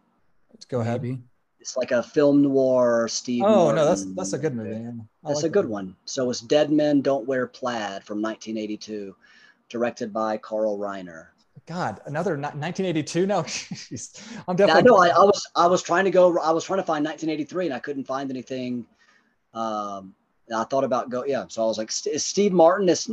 Let's 0.52 0.64
go 0.64 0.80
ahead. 0.80 1.02
Maybe. 1.02 1.18
It's 1.66 1.76
like 1.76 1.90
a 1.90 2.00
film 2.00 2.42
noir 2.42 3.08
Steve. 3.08 3.42
Oh 3.42 3.72
no, 3.72 3.84
that's 3.84 4.04
that's 4.14 4.34
a 4.34 4.38
good 4.38 4.54
movie. 4.54 4.70
yeah. 4.70 4.92
That's 5.24 5.42
like 5.42 5.46
a 5.46 5.52
good 5.52 5.64
that. 5.64 5.70
one. 5.70 5.96
So 6.04 6.30
it's 6.30 6.38
Dead 6.40 6.70
Men 6.70 7.00
Don't 7.00 7.26
Wear 7.26 7.48
Plaid 7.48 8.04
from 8.04 8.22
1982, 8.22 9.16
directed 9.68 10.12
by 10.12 10.36
Carl 10.36 10.78
Reiner. 10.78 11.26
God, 11.66 12.00
another 12.06 12.36
ni- 12.36 12.42
1982. 12.42 13.26
No, 13.26 13.42
jeez. 13.42 14.16
I'm 14.46 14.56
Yeah, 14.56 14.66
I 14.66 14.80
definitely. 14.80 14.90
know. 14.90 14.96
I, 14.98 15.08
I 15.08 15.24
was 15.24 15.46
I 15.56 15.66
was 15.66 15.82
trying 15.82 16.04
to 16.04 16.12
go. 16.12 16.38
I 16.38 16.52
was 16.52 16.62
trying 16.62 16.78
to 16.78 16.84
find 16.84 17.04
1983, 17.04 17.66
and 17.66 17.74
I 17.74 17.80
couldn't 17.80 18.04
find 18.04 18.30
anything. 18.30 18.86
Um, 19.52 20.14
I 20.54 20.62
thought 20.62 20.84
about 20.84 21.10
go, 21.10 21.24
yeah. 21.24 21.46
So 21.48 21.64
I 21.64 21.66
was 21.66 21.78
like, 21.78 21.90
is 22.06 22.24
Steve 22.24 22.52
Martin? 22.52 22.88
Is 22.88 23.10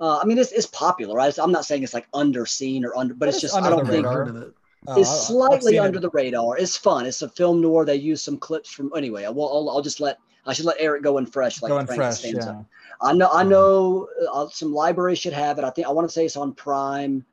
uh, 0.00 0.18
I 0.18 0.24
mean, 0.24 0.38
it's, 0.38 0.50
it's 0.50 0.66
popular. 0.66 1.14
Right? 1.14 1.38
I'm 1.38 1.52
not 1.52 1.66
saying 1.66 1.84
it's 1.84 1.94
like 1.94 2.10
underseen 2.10 2.82
or 2.82 2.96
under, 2.96 3.14
but 3.14 3.28
it's, 3.28 3.40
just 3.40 3.54
I 3.54 3.70
don't 3.70 3.86
think 3.86 4.04
radar. 4.04 4.54
Oh, 4.86 5.00
it's 5.00 5.28
slightly 5.28 5.78
under 5.78 5.98
it. 5.98 6.00
the 6.00 6.10
radar. 6.10 6.58
It's 6.58 6.76
fun. 6.76 7.06
It's 7.06 7.22
a 7.22 7.28
film 7.28 7.60
noir. 7.60 7.84
They 7.84 7.96
use 7.96 8.20
some 8.20 8.36
clips 8.36 8.72
from 8.72 8.90
anyway. 8.96 9.22
Well, 9.22 9.48
I'll, 9.48 9.70
I'll 9.70 9.82
just 9.82 10.00
let 10.00 10.18
I 10.44 10.52
should 10.52 10.64
let 10.64 10.76
Eric 10.78 11.02
go 11.02 11.18
in 11.18 11.26
fresh. 11.26 11.62
Like 11.62 11.70
going 11.70 11.86
fresh, 11.86 12.24
yeah. 12.24 12.62
I 13.00 13.12
know. 13.12 13.30
I 13.32 13.44
know. 13.44 14.08
Uh, 14.32 14.48
some 14.48 14.72
libraries 14.72 15.18
should 15.18 15.32
have 15.32 15.58
it. 15.58 15.64
I 15.64 15.70
think 15.70 15.86
I 15.86 15.90
want 15.92 16.08
to 16.08 16.12
say 16.12 16.24
it's 16.24 16.36
on 16.36 16.52
Prime. 16.52 17.24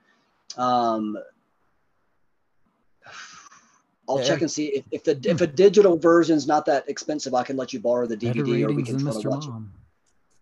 Um, 0.57 1.17
I'll 4.09 4.19
yeah. 4.19 4.25
check 4.25 4.41
and 4.41 4.51
see 4.51 4.67
if, 4.67 4.85
if 4.91 5.03
the 5.03 5.19
if 5.23 5.41
a 5.41 5.47
digital 5.47 5.97
version 5.97 6.35
is 6.35 6.47
not 6.47 6.65
that 6.67 6.87
expensive. 6.87 7.33
I 7.33 7.43
can 7.43 7.57
let 7.57 7.73
you 7.73 7.79
borrow 7.79 8.05
the 8.05 8.17
DVD 8.17 8.67
or 8.67 8.73
we 8.73 8.83
can 8.83 8.99
try 8.99 9.11
to 9.11 9.29
watch 9.29 9.47
Mom. 9.47 9.71
it. 9.73 9.79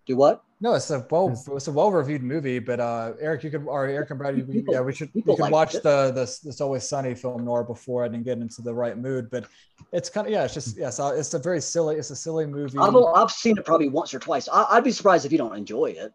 Do 0.08 0.18
what? 0.18 0.44
No, 0.60 0.74
it's 0.74 0.90
a 0.90 1.06
well, 1.12 1.30
it's 1.56 1.68
a 1.68 1.72
well 1.72 1.92
reviewed 1.92 2.24
movie. 2.24 2.58
But 2.58 2.80
uh, 2.80 3.14
Eric, 3.20 3.44
you 3.44 3.52
could 3.52 3.66
or 3.68 3.86
Eric 3.86 4.10
and 4.10 4.18
Brad, 4.18 4.38
you, 4.38 4.66
yeah, 4.68 4.82
we 4.82 4.92
should 4.92 5.12
we 5.14 5.22
could 5.22 5.52
watch 5.52 5.76
it. 5.76 5.84
the 5.84 6.12
the 6.12 6.22
It's 6.50 6.62
Always 6.62 6.88
Sunny 6.88 7.14
film 7.14 7.46
noir 7.46 7.64
before 7.64 8.06
and 8.06 8.26
get 8.26 8.40
into 8.40 8.64
the 8.64 8.74
right 8.74 8.98
mood. 8.98 9.30
But 9.30 9.46
it's 9.92 10.10
kind 10.10 10.26
of 10.26 10.34
yeah, 10.34 10.46
it's 10.46 10.56
just 10.56 10.76
yeah, 10.76 10.90
so 10.90 11.10
it's 11.10 11.32
a 11.36 11.40
very 11.40 11.62
silly, 11.62 11.98
it's 11.98 12.10
a 12.10 12.16
silly 12.16 12.48
movie. 12.48 12.80
I've 12.80 12.96
I've 12.96 13.30
seen 13.30 13.58
it 13.58 13.66
probably 13.66 13.90
once 13.90 14.16
or 14.16 14.20
twice. 14.20 14.50
I, 14.52 14.76
would 14.76 14.84
be 14.84 14.92
surprised 14.92 15.26
if 15.26 15.32
you 15.32 15.38
don't 15.38 15.56
enjoy 15.56 15.92
it. 15.92 16.12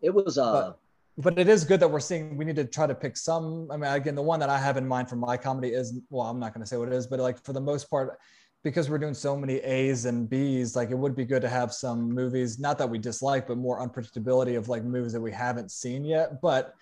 It 0.00 0.10
was 0.10 0.38
uh. 0.38 0.52
But, 0.52 0.78
but 1.18 1.38
it 1.38 1.46
is 1.46 1.64
good 1.64 1.80
that 1.80 1.88
we're 1.88 2.00
seeing 2.00 2.38
we 2.38 2.46
need 2.46 2.56
to 2.56 2.64
try 2.64 2.86
to 2.86 2.94
pick 2.94 3.18
some 3.18 3.68
i 3.70 3.76
mean 3.76 3.92
again 3.92 4.14
the 4.14 4.22
one 4.22 4.40
that 4.40 4.48
i 4.48 4.58
have 4.58 4.78
in 4.78 4.88
mind 4.88 5.10
for 5.10 5.16
my 5.16 5.36
comedy 5.36 5.68
is 5.68 6.00
well 6.08 6.26
i'm 6.26 6.40
not 6.40 6.54
going 6.54 6.62
to 6.62 6.66
say 6.66 6.78
what 6.78 6.88
it 6.88 6.94
is 6.94 7.06
but 7.06 7.20
like 7.20 7.38
for 7.44 7.52
the 7.52 7.60
most 7.60 7.90
part 7.90 8.18
because 8.62 8.88
we're 8.88 8.98
doing 8.98 9.14
so 9.14 9.36
many 9.36 9.56
A's 9.56 10.04
and 10.04 10.28
B's, 10.28 10.76
like 10.76 10.90
it 10.90 10.98
would 10.98 11.16
be 11.16 11.24
good 11.24 11.42
to 11.42 11.48
have 11.48 11.72
some 11.72 12.10
movies, 12.12 12.58
not 12.58 12.78
that 12.78 12.88
we 12.88 12.98
dislike, 12.98 13.46
but 13.46 13.56
more 13.58 13.86
unpredictability 13.86 14.56
of 14.56 14.68
like 14.68 14.84
movies 14.84 15.12
that 15.12 15.20
we 15.20 15.32
haven't 15.32 15.70
seen 15.70 16.04
yet. 16.04 16.40
But 16.40 16.74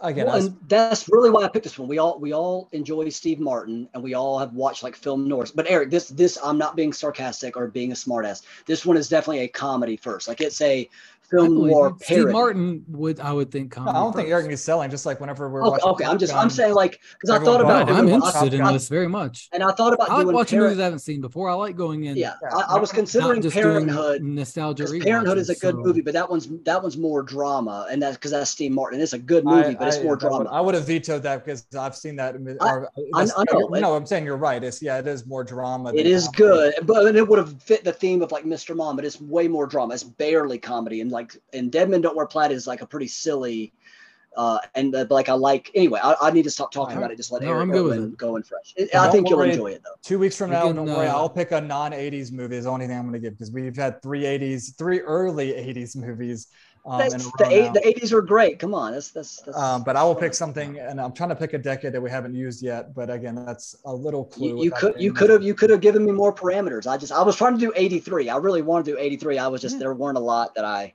again, 0.00 0.26
well, 0.26 0.36
and 0.36 0.56
that's 0.68 1.08
really 1.08 1.30
why 1.30 1.44
I 1.44 1.48
picked 1.48 1.64
this 1.64 1.78
one. 1.78 1.88
We 1.88 1.98
all 1.98 2.18
we 2.18 2.32
all 2.32 2.68
enjoy 2.72 3.08
Steve 3.08 3.40
Martin, 3.40 3.88
and 3.94 4.02
we 4.02 4.14
all 4.14 4.38
have 4.38 4.52
watched 4.52 4.82
like 4.82 4.94
film 4.94 5.26
noirs. 5.26 5.50
But 5.50 5.66
Eric, 5.70 5.90
this 5.90 6.08
this 6.08 6.38
I'm 6.42 6.58
not 6.58 6.76
being 6.76 6.92
sarcastic 6.92 7.56
or 7.56 7.68
being 7.68 7.92
a 7.92 7.94
smartass. 7.94 8.42
This 8.66 8.84
one 8.84 8.96
is 8.96 9.08
definitely 9.08 9.40
a 9.40 9.48
comedy 9.48 9.96
first. 9.96 10.28
Like 10.28 10.40
it's 10.42 10.60
a 10.60 10.88
film 11.32 11.54
noir 11.54 11.96
Steve. 12.02 12.28
Martin 12.28 12.84
would 12.88 13.20
I 13.20 13.32
would 13.32 13.50
think 13.50 13.76
no, 13.76 13.82
I 13.82 13.92
don't 13.92 14.12
first. 14.12 14.16
think 14.16 14.28
Eric 14.28 14.46
needs 14.46 14.62
selling. 14.62 14.90
Just 14.90 15.06
like 15.06 15.20
whenever 15.20 15.48
we're 15.48 15.62
okay, 15.62 15.70
watching. 15.70 15.88
Okay, 15.88 16.04
I'm 16.04 16.18
just 16.18 16.34
I'm 16.34 16.50
saying 16.50 16.74
like 16.74 17.00
because 17.20 17.30
I 17.30 17.44
thought 17.44 17.60
about. 17.60 17.90
I'm 17.90 18.08
interested 18.08 18.54
in 18.54 18.64
this 18.72 18.88
very 18.88 19.08
much. 19.08 19.48
And 19.52 19.62
I 19.62 19.72
thought 19.72 19.92
about 19.92 20.10
I 20.10 20.22
like 20.22 20.34
watching 20.34 20.58
movies 20.58 20.78
I 20.78 20.84
haven't 20.84 21.00
seen 21.00 21.20
before. 21.20 21.48
I 21.48 21.54
like 21.54 21.76
going 21.76 22.04
in. 22.04 22.16
Yeah, 22.16 22.34
I, 22.52 22.76
I 22.76 22.78
was 22.78 22.92
considering 22.92 23.42
Parenthood. 23.50 24.22
Nostalgia. 24.22 24.86
Parenthood 25.00 25.38
is 25.38 25.50
a 25.50 25.54
good 25.54 25.74
so. 25.74 25.80
movie, 25.80 26.00
but 26.00 26.14
that 26.14 26.28
one's 26.28 26.48
that 26.64 26.82
one's 26.82 26.96
more 26.96 27.22
drama, 27.22 27.86
and 27.90 28.02
that's 28.02 28.16
because 28.16 28.30
that's 28.30 28.50
Steve 28.50 28.72
Martin. 28.72 29.00
It's 29.00 29.12
a 29.12 29.18
good 29.18 29.44
movie, 29.44 29.70
I, 29.70 29.74
but 29.74 29.88
it's 29.88 30.02
more 30.02 30.16
drama. 30.16 30.50
I 30.50 30.60
would 30.60 30.74
have 30.74 30.86
vetoed 30.86 31.22
that 31.22 31.44
because 31.44 31.66
I've 31.78 31.96
seen 31.96 32.16
that. 32.16 32.36
Um, 32.36 32.48
or, 32.60 32.90
I, 33.14 33.22
I, 33.22 33.44
know. 33.52 33.68
No, 33.68 33.94
I'm 33.94 34.06
saying 34.06 34.24
you're 34.24 34.36
right. 34.36 34.62
It's 34.62 34.82
yeah, 34.82 34.98
it 34.98 35.06
is 35.06 35.26
more 35.26 35.44
drama. 35.44 35.92
It 35.94 36.06
is 36.06 36.28
good, 36.28 36.74
but 36.84 37.14
it 37.14 37.26
would 37.26 37.38
have 37.38 37.62
fit 37.62 37.84
the 37.84 37.92
theme 37.92 38.22
of 38.22 38.32
like 38.32 38.44
Mr. 38.44 38.76
Mom, 38.76 38.96
but 38.96 39.04
it's 39.04 39.20
way 39.20 39.48
more 39.48 39.66
drama. 39.66 39.94
It's 39.94 40.04
barely 40.04 40.58
comedy, 40.58 41.00
and 41.00 41.10
like 41.10 41.21
in 41.52 41.70
Dead 41.70 41.88
Men 41.88 42.00
Don't 42.00 42.16
Wear 42.16 42.26
Plaid 42.26 42.52
is 42.52 42.66
like 42.66 42.82
a 42.82 42.86
pretty 42.86 43.08
silly. 43.08 43.72
Uh, 44.34 44.58
and 44.74 44.94
uh, 44.94 45.04
like 45.10 45.28
I 45.28 45.34
like 45.34 45.70
anyway. 45.74 46.00
I, 46.02 46.14
I 46.22 46.30
need 46.30 46.44
to 46.44 46.50
stop 46.50 46.72
talking 46.72 46.96
about 46.96 47.10
it. 47.10 47.16
Just 47.16 47.32
let 47.32 47.42
no, 47.42 47.50
Eric 47.50 47.70
go 47.70 47.90
and 47.90 48.16
go 48.16 48.36
in 48.36 48.42
fresh. 48.42 48.72
It, 48.76 48.94
I 48.94 49.10
think 49.10 49.28
you'll 49.28 49.42
enjoy 49.42 49.72
it 49.72 49.82
though. 49.84 49.90
Two 50.02 50.18
weeks 50.18 50.36
from 50.36 50.50
now, 50.50 50.72
don't 50.72 50.86
worry. 50.86 51.06
Uh, 51.06 51.14
I'll 51.14 51.28
pick 51.28 51.52
a 51.52 51.60
non 51.60 51.92
'80s 51.92 52.32
movie. 52.32 52.56
Is 52.56 52.64
the 52.64 52.70
only 52.70 52.86
thing 52.86 52.96
I'm 52.96 53.02
going 53.02 53.12
to 53.12 53.18
give 53.18 53.34
because 53.34 53.50
we've 53.50 53.76
had 53.76 54.00
three 54.02 54.22
'80s, 54.22 54.74
three 54.78 55.00
early 55.00 55.52
'80s 55.52 55.96
movies 55.96 56.48
um, 56.84 56.98
the, 56.98 57.46
eight, 57.48 57.72
the 57.72 57.80
80s 57.80 58.12
were 58.12 58.22
great. 58.22 58.58
Come 58.58 58.74
on. 58.74 58.92
That's, 58.92 59.10
that's, 59.10 59.40
that's 59.42 59.56
um, 59.56 59.84
but 59.84 59.94
I 59.94 60.02
will 60.02 60.16
pick 60.16 60.34
something 60.34 60.80
and 60.80 61.00
I'm 61.00 61.12
trying 61.12 61.28
to 61.28 61.36
pick 61.36 61.52
a 61.52 61.58
decade 61.58 61.92
that 61.92 62.00
we 62.00 62.10
haven't 62.10 62.34
used 62.34 62.60
yet. 62.60 62.92
But 62.92 63.08
again, 63.08 63.36
that's 63.46 63.76
a 63.84 63.94
little 63.94 64.24
clue. 64.24 64.48
You, 64.58 64.64
you 64.64 64.70
could, 64.72 65.00
you 65.00 65.12
could 65.12 65.30
have, 65.30 65.42
you 65.44 65.54
could 65.54 65.70
have 65.70 65.80
given 65.80 66.04
me 66.04 66.10
more 66.10 66.34
parameters. 66.34 66.88
I 66.88 66.96
just, 66.96 67.12
I 67.12 67.22
was 67.22 67.36
trying 67.36 67.54
to 67.54 67.60
do 67.60 67.72
83. 67.76 68.28
I 68.28 68.36
really 68.36 68.62
wanted 68.62 68.86
to 68.86 68.92
do 68.92 68.98
83. 68.98 69.38
I 69.38 69.46
was 69.46 69.60
just, 69.60 69.78
there 69.78 69.94
weren't 69.94 70.18
a 70.18 70.20
lot 70.20 70.56
that 70.56 70.64
I, 70.64 70.82
I 70.82 70.92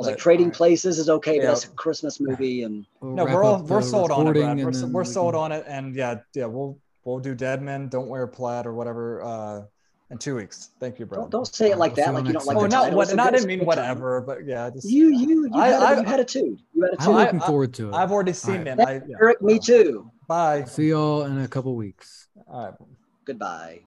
was 0.00 0.06
but, 0.06 0.12
like 0.12 0.20
trading 0.20 0.46
right. 0.46 0.54
places 0.54 0.98
is 0.98 1.08
okay, 1.08 1.38
but 1.38 1.46
that's 1.46 1.64
a 1.64 1.68
Christmas 1.68 2.20
movie. 2.20 2.62
And 2.62 2.86
we'll 3.00 3.12
no, 3.12 3.24
we're 3.24 3.44
all, 3.44 3.62
we're 3.62 3.82
sold 3.82 4.10
on 4.10 4.26
it. 4.26 4.64
We're, 4.64 4.86
we're 4.88 5.04
sold 5.04 5.34
on 5.34 5.52
it. 5.52 5.64
And 5.68 5.94
yeah, 5.94 6.16
yeah, 6.34 6.46
we'll, 6.46 6.78
we'll 7.04 7.20
do 7.20 7.34
Dead 7.34 7.62
Men, 7.62 7.88
Don't 7.88 8.08
Wear 8.08 8.26
Plaid 8.26 8.66
or 8.66 8.74
whatever. 8.74 9.22
Uh, 9.22 9.62
in 10.10 10.18
two 10.18 10.34
weeks. 10.34 10.70
Thank 10.80 10.98
you, 10.98 11.06
bro. 11.06 11.20
Don't, 11.20 11.30
don't 11.30 11.46
say 11.46 11.70
it 11.70 11.78
like 11.78 11.94
that. 11.94 12.12
Like 12.12 12.26
you 12.26 12.32
don't 12.32 12.44
like. 12.44 12.56
Oh, 12.56 12.66
no, 12.66 12.90
what, 12.96 13.14
not, 13.14 13.28
I 13.28 13.30
didn't 13.30 13.46
mean 13.46 13.64
whatever, 13.64 14.20
but 14.20 14.44
yeah, 14.44 14.68
just, 14.70 14.88
you, 14.88 15.16
you, 15.16 15.44
you, 15.46 15.50
I, 15.54 15.68
had, 15.68 15.82
I, 15.82 16.00
you 16.00 16.04
had 16.04 16.18
a 16.18 16.24
two. 16.24 16.58
You 16.74 16.82
had 16.82 16.94
a 16.94 16.96
two. 16.96 17.10
I'm 17.12 17.16
looking 17.16 17.40
forward 17.40 17.74
to 17.74 17.90
it. 17.90 17.94
I've 17.94 18.10
already 18.10 18.32
seen 18.32 18.64
right. 18.64 18.66
it. 18.66 18.80
I, 18.80 18.94
yeah. 19.06 19.16
Eric, 19.20 19.40
me 19.40 19.60
too. 19.60 20.10
Bye. 20.26 20.64
See 20.64 20.88
y'all 20.88 21.24
in 21.24 21.38
a 21.38 21.48
couple 21.48 21.76
weeks. 21.76 22.26
All 22.48 22.64
right. 22.64 22.74
Goodbye. 23.24 23.82